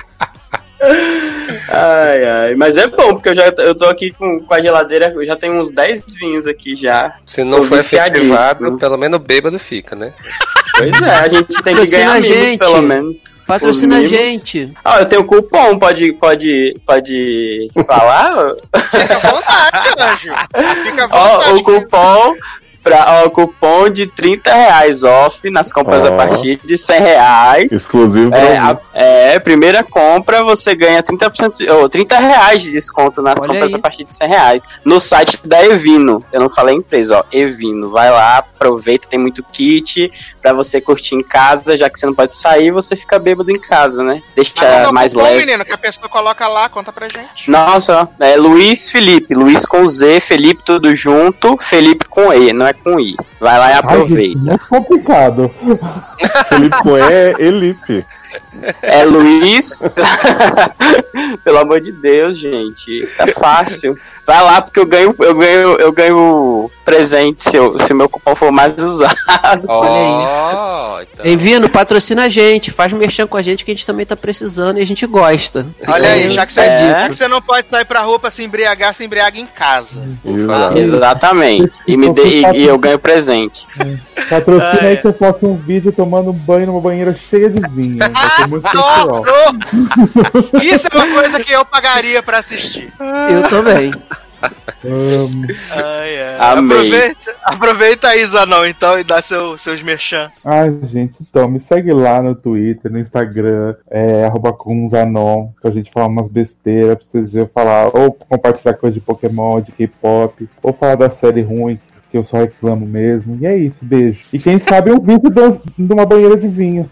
Ai, 1.68 2.24
ai. 2.24 2.54
Mas 2.56 2.76
é 2.76 2.86
bom, 2.86 3.14
porque 3.14 3.30
eu 3.30 3.34
já 3.34 3.46
eu 3.58 3.74
tô 3.74 3.86
aqui 3.86 4.10
com, 4.10 4.40
com 4.40 4.54
a 4.54 4.60
geladeira, 4.60 5.12
eu 5.14 5.24
já 5.24 5.34
tenho 5.34 5.54
uns 5.54 5.70
10 5.70 6.04
vinhos 6.20 6.46
aqui 6.46 6.76
já. 6.76 7.14
Se 7.24 7.42
não 7.42 7.64
for 7.64 7.78
efetivado, 7.78 8.76
pelo 8.76 8.96
menos 8.98 9.18
bêbado 9.20 9.58
fica, 9.58 9.96
né? 9.96 10.12
Pois 10.76 11.00
é, 11.02 11.14
a 11.14 11.28
gente 11.28 11.62
tem 11.62 11.74
que 11.76 11.86
ganhar 11.86 12.10
a 12.12 12.20
mimos, 12.20 12.28
gente. 12.28 12.58
pelo 12.58 12.82
menos. 12.82 13.16
Patrocina 13.46 13.98
a 13.98 14.04
gente. 14.04 14.72
Ah, 14.84 15.00
eu 15.00 15.06
tenho 15.06 15.24
cupom, 15.24 15.78
pode, 15.78 16.12
pode, 16.14 16.74
pode 16.86 17.68
falar? 17.86 18.54
Fica 18.90 19.16
à 19.16 19.18
vontade, 19.18 19.94
anjo. 20.00 20.34
Fica 20.82 21.04
à 21.04 21.08
Ó, 21.10 21.28
vontade. 21.36 21.58
o 21.58 21.62
cupom, 21.62 22.34
pra, 22.84 23.22
ó, 23.22 23.26
o 23.26 23.30
cupom 23.30 23.88
de 23.88 24.06
30 24.06 24.54
reais 24.54 25.02
off 25.02 25.38
nas 25.50 25.72
compras 25.72 26.04
a 26.04 26.12
partir 26.12 26.60
de 26.62 26.76
100 26.78 27.00
reais. 27.00 27.72
Exclusivo 27.72 28.30
pra 28.30 28.38
É, 28.38 28.52
mim. 28.52 28.58
a, 28.58 28.78
é, 28.92 29.38
primeira 29.40 29.82
compra 29.82 30.44
você 30.44 30.74
ganha 30.76 31.02
30%, 31.02 31.68
ou 31.70 31.88
30 31.88 32.18
reais 32.18 32.62
de 32.62 32.70
desconto 32.70 33.22
nas 33.22 33.38
Olha 33.40 33.48
compras 33.48 33.70
aí. 33.74 33.76
a 33.76 33.82
partir 33.82 34.04
de 34.04 34.14
100 34.14 34.28
reais. 34.28 34.62
No 34.84 35.00
site 35.00 35.40
da 35.44 35.64
Evino, 35.64 36.22
eu 36.32 36.40
não 36.40 36.50
falei 36.50 36.76
empresa, 36.76 37.18
ó, 37.18 37.24
Evino. 37.32 37.90
Vai 37.90 38.10
lá, 38.10 38.38
aproveita, 38.38 39.08
tem 39.08 39.18
muito 39.18 39.42
kit 39.42 40.12
pra 40.42 40.52
você 40.52 40.80
curtir 40.80 41.14
em 41.14 41.22
casa, 41.22 41.76
já 41.78 41.88
que 41.88 41.98
você 41.98 42.04
não 42.06 42.14
pode 42.14 42.36
sair, 42.36 42.70
você 42.70 42.94
fica 42.96 43.18
bêbado 43.18 43.50
em 43.50 43.58
casa, 43.58 44.02
né? 44.02 44.22
Deixa 44.36 44.52
Mas 44.54 44.62
qual 44.62 44.72
é 44.84 44.88
o 44.88 44.92
mais 44.92 45.12
cupom, 45.14 45.24
leve. 45.24 45.40
menino, 45.46 45.64
que 45.64 45.72
a 45.72 45.78
pessoa 45.78 46.08
coloca 46.08 46.46
lá, 46.48 46.68
conta 46.68 46.92
pra 46.92 47.08
gente. 47.08 47.50
Nossa, 47.50 48.06
é 48.20 48.36
Luiz 48.36 48.90
Felipe, 48.90 49.34
Luiz 49.34 49.64
com 49.64 49.88
Z, 49.88 50.20
Felipe 50.20 50.62
tudo 50.64 50.94
junto, 50.94 51.56
Felipe 51.56 52.04
com 52.06 52.30
E, 52.32 52.52
não 52.52 52.66
é 52.66 52.73
com 52.82 52.98
I. 53.00 53.14
Vai 53.40 53.58
lá 53.58 53.68
e 53.70 53.72
Ai, 53.72 53.78
aproveita. 53.78 54.20
gente, 54.20 54.36
muito 54.38 54.66
complicado. 54.68 55.50
Felipe 56.48 56.82
Coé, 56.82 57.34
Elipe. 57.38 58.04
É 58.82 59.04
Luiz. 59.04 59.80
Pelo 61.44 61.58
amor 61.58 61.80
de 61.80 61.92
Deus, 61.92 62.38
gente. 62.38 63.06
Tá 63.16 63.26
fácil. 63.28 63.98
Vai 64.26 64.42
lá 64.42 64.62
porque 64.62 64.80
eu 64.80 64.86
ganho, 64.86 65.14
eu 65.18 65.34
ganho, 65.34 65.76
eu 65.76 65.92
ganho 65.92 66.70
presente 66.84 67.44
se, 67.50 67.56
eu- 67.56 67.78
se 67.78 67.92
o 67.92 67.96
meu 67.96 68.08
cupom 68.08 68.34
for 68.34 68.50
mais 68.50 68.74
usado. 68.78 69.64
Ó, 69.68 71.00
então. 71.02 71.26
Envino, 71.26 71.68
patrocina 71.68 72.24
a 72.24 72.28
gente, 72.30 72.70
faz 72.70 72.90
merchan 72.94 73.26
com 73.26 73.36
a 73.36 73.42
gente 73.42 73.64
que 73.64 73.70
a 73.70 73.74
gente 73.74 73.86
também 73.86 74.06
tá 74.06 74.16
precisando 74.16 74.78
e 74.78 74.82
a 74.82 74.86
gente 74.86 75.04
gosta. 75.06 75.66
Olha 75.86 76.08
aí, 76.08 76.30
já 76.30 76.46
que, 76.46 76.52
você, 76.54 76.60
É. 76.60 76.78
já 76.78 77.08
que 77.10 77.14
você 77.16 77.28
não 77.28 77.42
pode 77.42 77.68
sair 77.68 77.84
pra 77.84 78.00
rua 78.00 78.18
pra 78.18 78.30
se 78.30 78.42
embriagar, 78.42 78.94
se 78.94 79.04
embriaga 79.04 79.38
em 79.38 79.46
casa. 79.46 79.88
Exato. 80.24 80.78
Exatamente. 80.78 81.80
E, 81.86 81.96
me 81.96 82.10
dê- 82.10 82.22
e- 82.40 82.56
e 82.62 82.66
eu 82.66 82.78
ganho 82.78 82.98
presente. 82.98 83.66
Patrocina 84.30 84.78
Ah, 84.80 84.84
é. 84.86 84.88
aí 84.88 84.96
que 84.96 85.06
eu 85.06 85.12
faço 85.12 85.46
um 85.46 85.56
vídeo 85.56 85.92
tomando 85.92 86.30
um 86.30 86.34
banho 86.34 86.66
numa 86.66 86.80
banheira 86.80 87.14
cheia 87.30 87.50
de 87.50 87.60
vinho. 87.74 87.98
Muito 88.54 88.68
sensual. 88.68 89.24
Isso 90.62 90.88
é 90.90 90.96
uma 90.96 91.14
coisa 91.20 91.40
que 91.42 91.52
eu 91.52 91.64
pagaria 91.64 92.22
pra 92.22 92.38
assistir. 92.38 92.92
Eu 93.30 93.48
também. 93.48 93.92
Ai, 95.70 96.22
ai. 96.22 96.58
Amei. 96.58 96.78
Aproveita, 96.78 97.34
aproveita 97.42 98.08
aí, 98.08 98.26
Zanão, 98.26 98.66
então, 98.66 98.98
e 98.98 99.04
dá 99.04 99.22
seu, 99.22 99.56
seus 99.56 99.82
merchan. 99.82 100.30
Ai, 100.44 100.72
gente, 100.84 101.16
então, 101.20 101.48
me 101.48 101.58
segue 101.60 101.92
lá 101.92 102.20
no 102.20 102.34
Twitter, 102.34 102.92
no 102.92 102.98
Instagram, 102.98 103.74
é, 103.90 104.24
arroba 104.26 104.52
Kunzanon, 104.52 105.48
pra 105.60 105.70
gente 105.70 105.90
falar 105.92 106.06
umas 106.06 106.28
besteiras, 106.28 106.98
pra 106.98 107.06
vocês 107.06 107.32
verem 107.32 107.50
falar, 107.54 107.86
ou 107.96 108.12
compartilhar 108.28 108.74
coisa 108.74 108.94
de 108.94 109.00
Pokémon, 109.00 109.60
de 109.60 109.72
K-pop, 109.72 110.48
ou 110.62 110.72
falar 110.72 110.96
da 110.96 111.08
série 111.08 111.42
ruim, 111.42 111.78
que 112.10 112.18
eu 112.18 112.24
só 112.24 112.38
reclamo 112.38 112.86
mesmo. 112.86 113.38
E 113.40 113.46
é 113.46 113.56
isso, 113.56 113.80
beijo. 113.82 114.20
E 114.32 114.38
quem 114.38 114.60
sabe 114.60 114.92
um 114.92 115.00
vídeo 115.00 115.30
de 115.76 115.92
uma 115.92 116.06
banheira 116.06 116.36
de 116.36 116.46
vinho. 116.46 116.88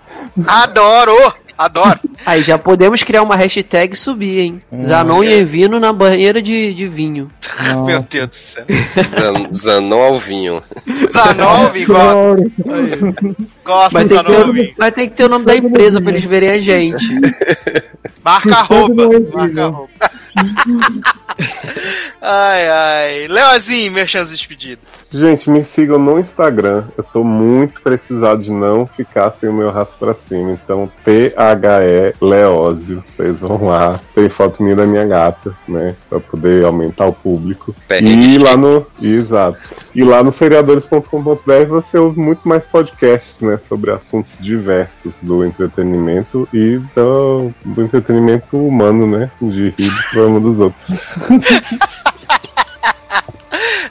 Adoro! 0.47 1.15
Adoro. 1.65 1.99
Aí 2.27 2.43
já 2.43 2.57
podemos 2.59 3.03
criar 3.03 3.23
uma 3.23 3.37
hashtag 3.37 3.95
e 3.95 3.97
subir, 3.97 4.39
hein? 4.41 4.63
Zanon 4.85 5.23
e 5.25 5.33
Evino 5.33 5.79
na 5.81 5.93
banheira 5.93 6.41
de, 6.43 6.73
de 6.75 6.87
vinho. 6.89 7.31
Meu 7.87 8.03
Deus 8.03 8.29
do 8.29 8.35
céu. 8.35 8.65
Zan- 8.69 9.53
Zanon 9.55 10.03
ao 10.03 10.19
vinho. 10.19 10.63
Zanolvi, 11.13 11.85
gosto, 11.85 12.53
Claro. 12.63 13.25
gosto 13.65 13.93
Vai 13.93 14.05
do 14.05 14.09
ter, 14.09 14.19
que 14.19 14.25
ter, 14.27 14.33
Zanolvi. 14.33 14.61
o- 14.63 14.75
vai 14.79 14.93
ter 14.93 15.07
que 15.09 15.13
ter 15.17 15.25
o 15.25 15.29
nome 15.29 15.45
da 15.45 15.57
empresa 15.57 16.01
pra 16.01 16.11
eles 16.11 16.25
verem 16.25 16.51
a 16.51 16.59
gente. 16.59 17.05
Marca 18.25 18.55
a 18.57 18.63
roupa. 18.63 19.03
Marca 19.35 19.43
a 19.43 19.49
vivo. 19.49 19.71
roupa. 19.71 20.11
ai, 22.21 22.69
ai. 22.69 23.29
Leozinho, 23.29 23.93
merchan 23.93 24.25
despedido. 24.25 24.81
Gente, 25.13 25.51
me 25.51 25.63
sigam 25.63 25.99
no 25.99 26.19
Instagram. 26.19 26.85
Eu 26.97 27.05
tô 27.05 27.23
muito 27.23 27.83
precisado 27.83 28.43
de 28.43 28.51
não 28.51 28.87
ficar 28.87 29.31
sem 29.31 29.49
o 29.49 29.53
meu 29.53 29.71
rastro 29.71 29.99
pra 29.99 30.15
cima. 30.15 30.53
Então, 30.53 30.91
T-H-E 31.05 32.15
Leózio. 32.19 33.05
Vocês 33.15 33.41
vão 33.41 33.67
lá. 33.67 34.01
Tem 34.15 34.31
foto 34.31 34.63
minha 34.63 34.75
da 34.75 34.87
minha 34.87 35.07
gata, 35.07 35.55
né? 35.69 35.95
Pra 36.09 36.19
poder 36.19 36.65
aumentar 36.65 37.07
o 37.07 37.13
público. 37.13 37.75
E 38.01 38.39
lá 38.39 38.57
no. 38.57 38.87
Exato. 39.01 39.59
E 39.95 40.03
lá 40.03 40.23
no 40.23 40.33
seriadores.com.br 40.33 41.67
você 41.69 41.99
ouve 41.99 42.19
muito 42.19 42.49
mais 42.49 42.65
podcasts, 42.65 43.39
né? 43.41 43.61
Sobre 43.69 43.91
assuntos 43.91 44.39
diversos 44.41 45.19
do 45.23 45.45
entretenimento 45.45 46.49
e 46.55 46.81
do, 46.97 47.53
do 47.63 47.83
entretenimento 47.83 48.57
humano, 48.57 49.07
né? 49.07 49.31
De 49.43 49.75
rir 49.77 49.91
do 49.91 50.03
problema 50.11 50.41
dos 50.41 50.59
outros. 50.59 50.99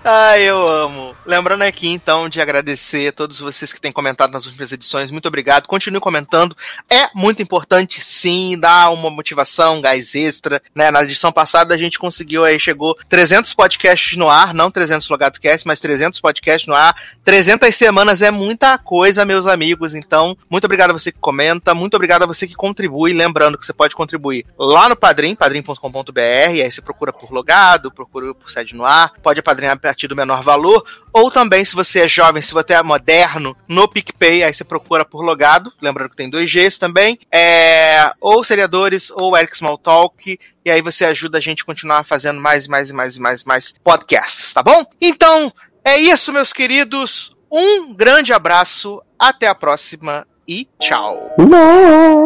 Ai, 0.04 0.42
eu 0.44 0.68
amo. 0.68 1.16
Lembrando 1.26 1.62
aqui, 1.62 1.88
então, 1.88 2.28
de 2.28 2.42
agradecer 2.42 3.10
a 3.10 3.12
todos 3.12 3.40
vocês 3.40 3.72
que 3.72 3.80
têm 3.80 3.92
comentado 3.92 4.32
nas 4.32 4.46
últimas 4.46 4.72
edições. 4.72 5.12
Muito 5.12 5.28
obrigado. 5.28 5.68
Continue 5.68 6.00
comentando. 6.00 6.58
É 6.90 7.10
muito 7.14 7.42
importante, 7.42 8.02
sim, 8.02 8.58
dar 8.60 8.90
uma 8.92 9.10
motivação, 9.10 9.78
um 9.78 9.82
gás 9.82 10.16
extra. 10.16 10.62
Né? 10.74 10.90
Na 10.90 11.04
edição 11.04 11.32
passada, 11.32 11.74
a 11.74 11.78
gente 11.78 12.00
conseguiu 12.00 12.44
aí, 12.44 12.60
chegou 12.60 12.98
300 13.08 13.54
podcasts 13.54 14.18
no 14.18 14.30
ar, 14.30 14.54
não 14.54 14.72
300 14.72 15.08
logados 15.10 15.40
cast, 15.40 15.68
mas 15.68 15.80
300 15.80 16.20
podcasts 16.20 16.68
no 16.68 16.74
ar. 16.74 16.96
300 17.24 17.74
semanas 17.76 18.22
é 18.22 18.32
muita 18.32 18.78
coisa, 18.78 19.24
meus 19.26 19.46
amigos. 19.46 19.94
Então, 19.94 20.36
muito 20.50 20.66
obrigado 20.66 20.90
a 20.90 20.94
você 20.94 21.12
que 21.12 21.20
comenta, 21.20 21.74
muito 21.74 21.96
obrigado 21.96 22.24
a 22.24 22.28
você 22.28 22.48
que 22.48 22.56
contribui. 22.56 23.14
Lembrando 23.14 23.58
que 23.58 23.66
você 23.66 23.74
pode 23.74 23.96
contribuir 23.96 24.46
lá 24.58 24.90
no 24.90 24.96
Padrim, 24.96 25.36
padrim.com.br. 25.36 26.20
Aí 26.20 26.72
você 26.72 26.82
procura 26.82 27.14
por 27.14 27.32
logado, 27.32 27.92
procura 27.92 28.34
por 28.34 28.50
sede 28.50 28.76
no 28.76 28.86
ar. 28.86 29.14
Pode 29.22 29.40
apadrinhar 29.62 29.74
a 29.74 29.80
partir 29.80 30.08
do 30.08 30.16
menor 30.16 30.44
valor. 30.44 30.84
Ou 31.14 31.30
também, 31.30 31.64
se 31.64 31.76
você 31.76 32.02
é 32.02 32.08
jovem, 32.08 32.42
se 32.42 32.54
você 32.54 32.74
é 32.74 32.84
moderno, 32.84 33.56
no 33.68 33.88
PicPay, 33.88 34.44
aí 34.44 34.54
você 34.54 34.64
procura 34.64 35.06
por 35.06 35.22
logado. 35.24 35.72
Lembrando 35.82 36.10
que 36.10 36.16
tem 36.16 36.30
dois 36.30 36.52
Gs 36.52 36.78
também. 36.78 37.20
É, 37.32 38.12
ou 38.20 38.44
seriadores, 38.44 39.12
ou 39.12 39.38
Eric 39.38 39.56
Smalltalk. 39.56 40.40
E 40.66 40.72
aí 40.72 40.82
você 40.82 41.06
ajuda 41.06 41.38
a 41.38 41.42
gente 41.42 41.64
a 41.64 41.66
continuar 41.66 42.04
fazendo 42.04 42.40
mais 42.40 42.66
e 42.66 42.70
mais 42.70 42.90
e 42.90 42.94
mais 42.94 43.18
e 43.18 43.22
mais 43.22 43.44
mais 43.44 43.74
podcasts, 43.84 44.54
tá 44.54 44.64
bom? 44.64 44.86
Então, 45.00 45.52
é 45.84 45.98
isso, 45.98 46.32
meus 46.32 46.54
queridos. 46.54 47.36
Um 47.52 47.94
grande 47.94 48.32
abraço, 48.32 49.02
até 49.20 49.48
a 49.48 49.56
próxima 49.56 50.26
e 50.48 50.68
tchau. 50.80 51.34
Bye! 51.38 52.21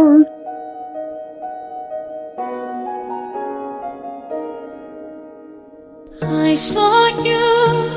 I 6.21 6.53
saw 6.55 7.07
you, 7.23 7.89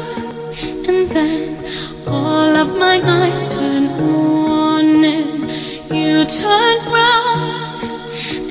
and 0.88 1.10
then 1.10 1.64
all 2.06 2.56
of 2.56 2.76
my 2.76 3.00
eyes 3.00 3.46
turned 3.54 3.90
on, 4.00 5.04
and 5.04 5.50
you 5.94 6.24
turned 6.24 6.86
round, 6.86 8.02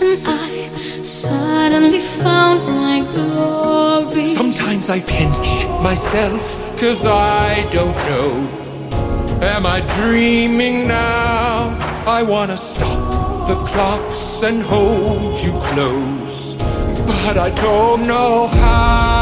and 0.01 0.21
I 0.25 1.01
suddenly 1.03 1.99
found 1.99 2.65
my 2.65 3.01
glory. 3.13 4.25
Sometimes 4.25 4.89
I 4.89 5.01
pinch 5.01 5.65
myself, 5.83 6.43
cause 6.79 7.05
I 7.05 7.67
don't 7.69 7.97
know. 8.09 8.47
Am 9.41 9.65
I 9.65 9.81
dreaming 9.99 10.87
now? 10.87 11.77
I 12.07 12.23
wanna 12.23 12.57
stop 12.57 13.47
the 13.47 13.55
clocks 13.65 14.43
and 14.43 14.61
hold 14.61 15.37
you 15.39 15.51
close, 15.71 16.55
but 17.05 17.37
I 17.37 17.49
don't 17.49 18.07
know 18.07 18.47
how. 18.47 19.16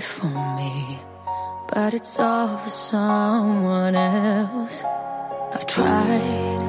Before 0.00 0.56
me. 0.56 0.98
but 1.72 1.90
it's 1.98 2.14
all 2.18 2.56
for 2.62 2.74
someone 2.92 3.94
else. 3.94 4.76
I've 5.54 5.66
tried 5.76 6.60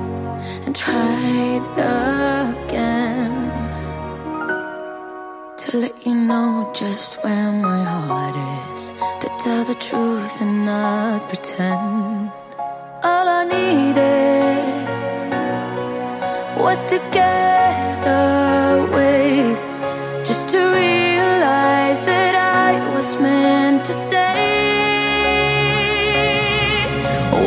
and 0.66 0.74
tried 0.86 1.66
again 1.96 3.36
to 5.62 5.68
let 5.84 5.96
you 6.06 6.14
know 6.30 6.50
just 6.82 7.10
where 7.24 7.52
my 7.70 7.82
heart 7.94 8.38
is, 8.74 8.84
to 9.22 9.28
tell 9.44 9.64
the 9.72 9.78
truth 9.88 10.36
and 10.44 10.56
not 10.72 11.20
pretend. 11.30 12.32
All 13.10 13.28
I 13.40 13.44
needed 13.58 14.64
was 16.64 16.80
to 16.92 16.98
get 17.20 17.98
away, 18.26 19.11
meant 23.20 23.84
to 23.86 23.94
stay. 23.94 24.46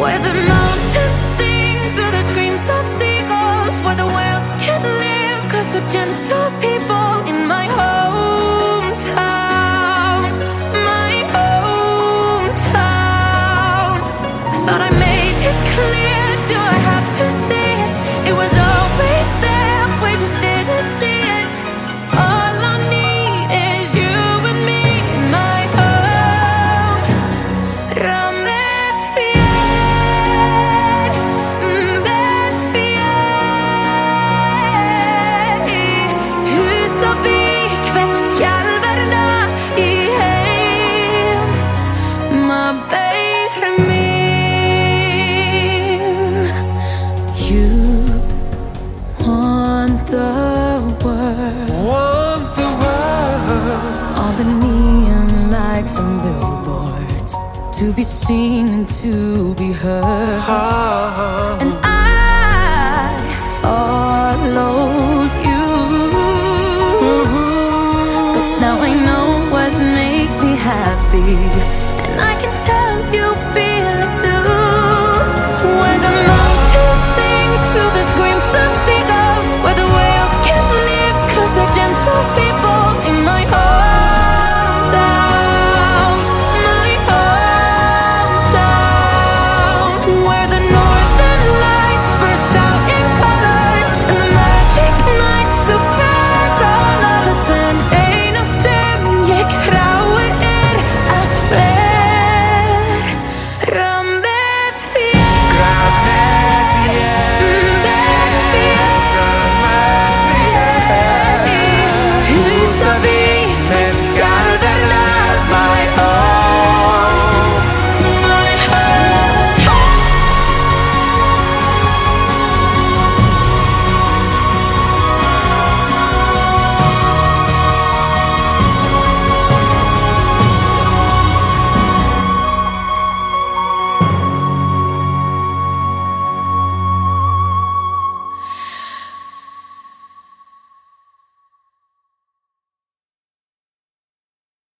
Where 0.00 0.18
the 0.18 0.34
mountains 0.54 1.20
sing 1.38 1.78
through 1.94 2.10
the 2.10 2.22
screams 2.30 2.68
of 2.76 2.84
seagulls, 2.98 3.76
where 3.84 3.98
the 4.02 4.08
whales 4.16 4.46
can 4.64 4.82
live, 4.82 5.42
cause 5.52 5.68
they're 5.72 5.90
gentle 5.90 6.50
people 6.60 6.73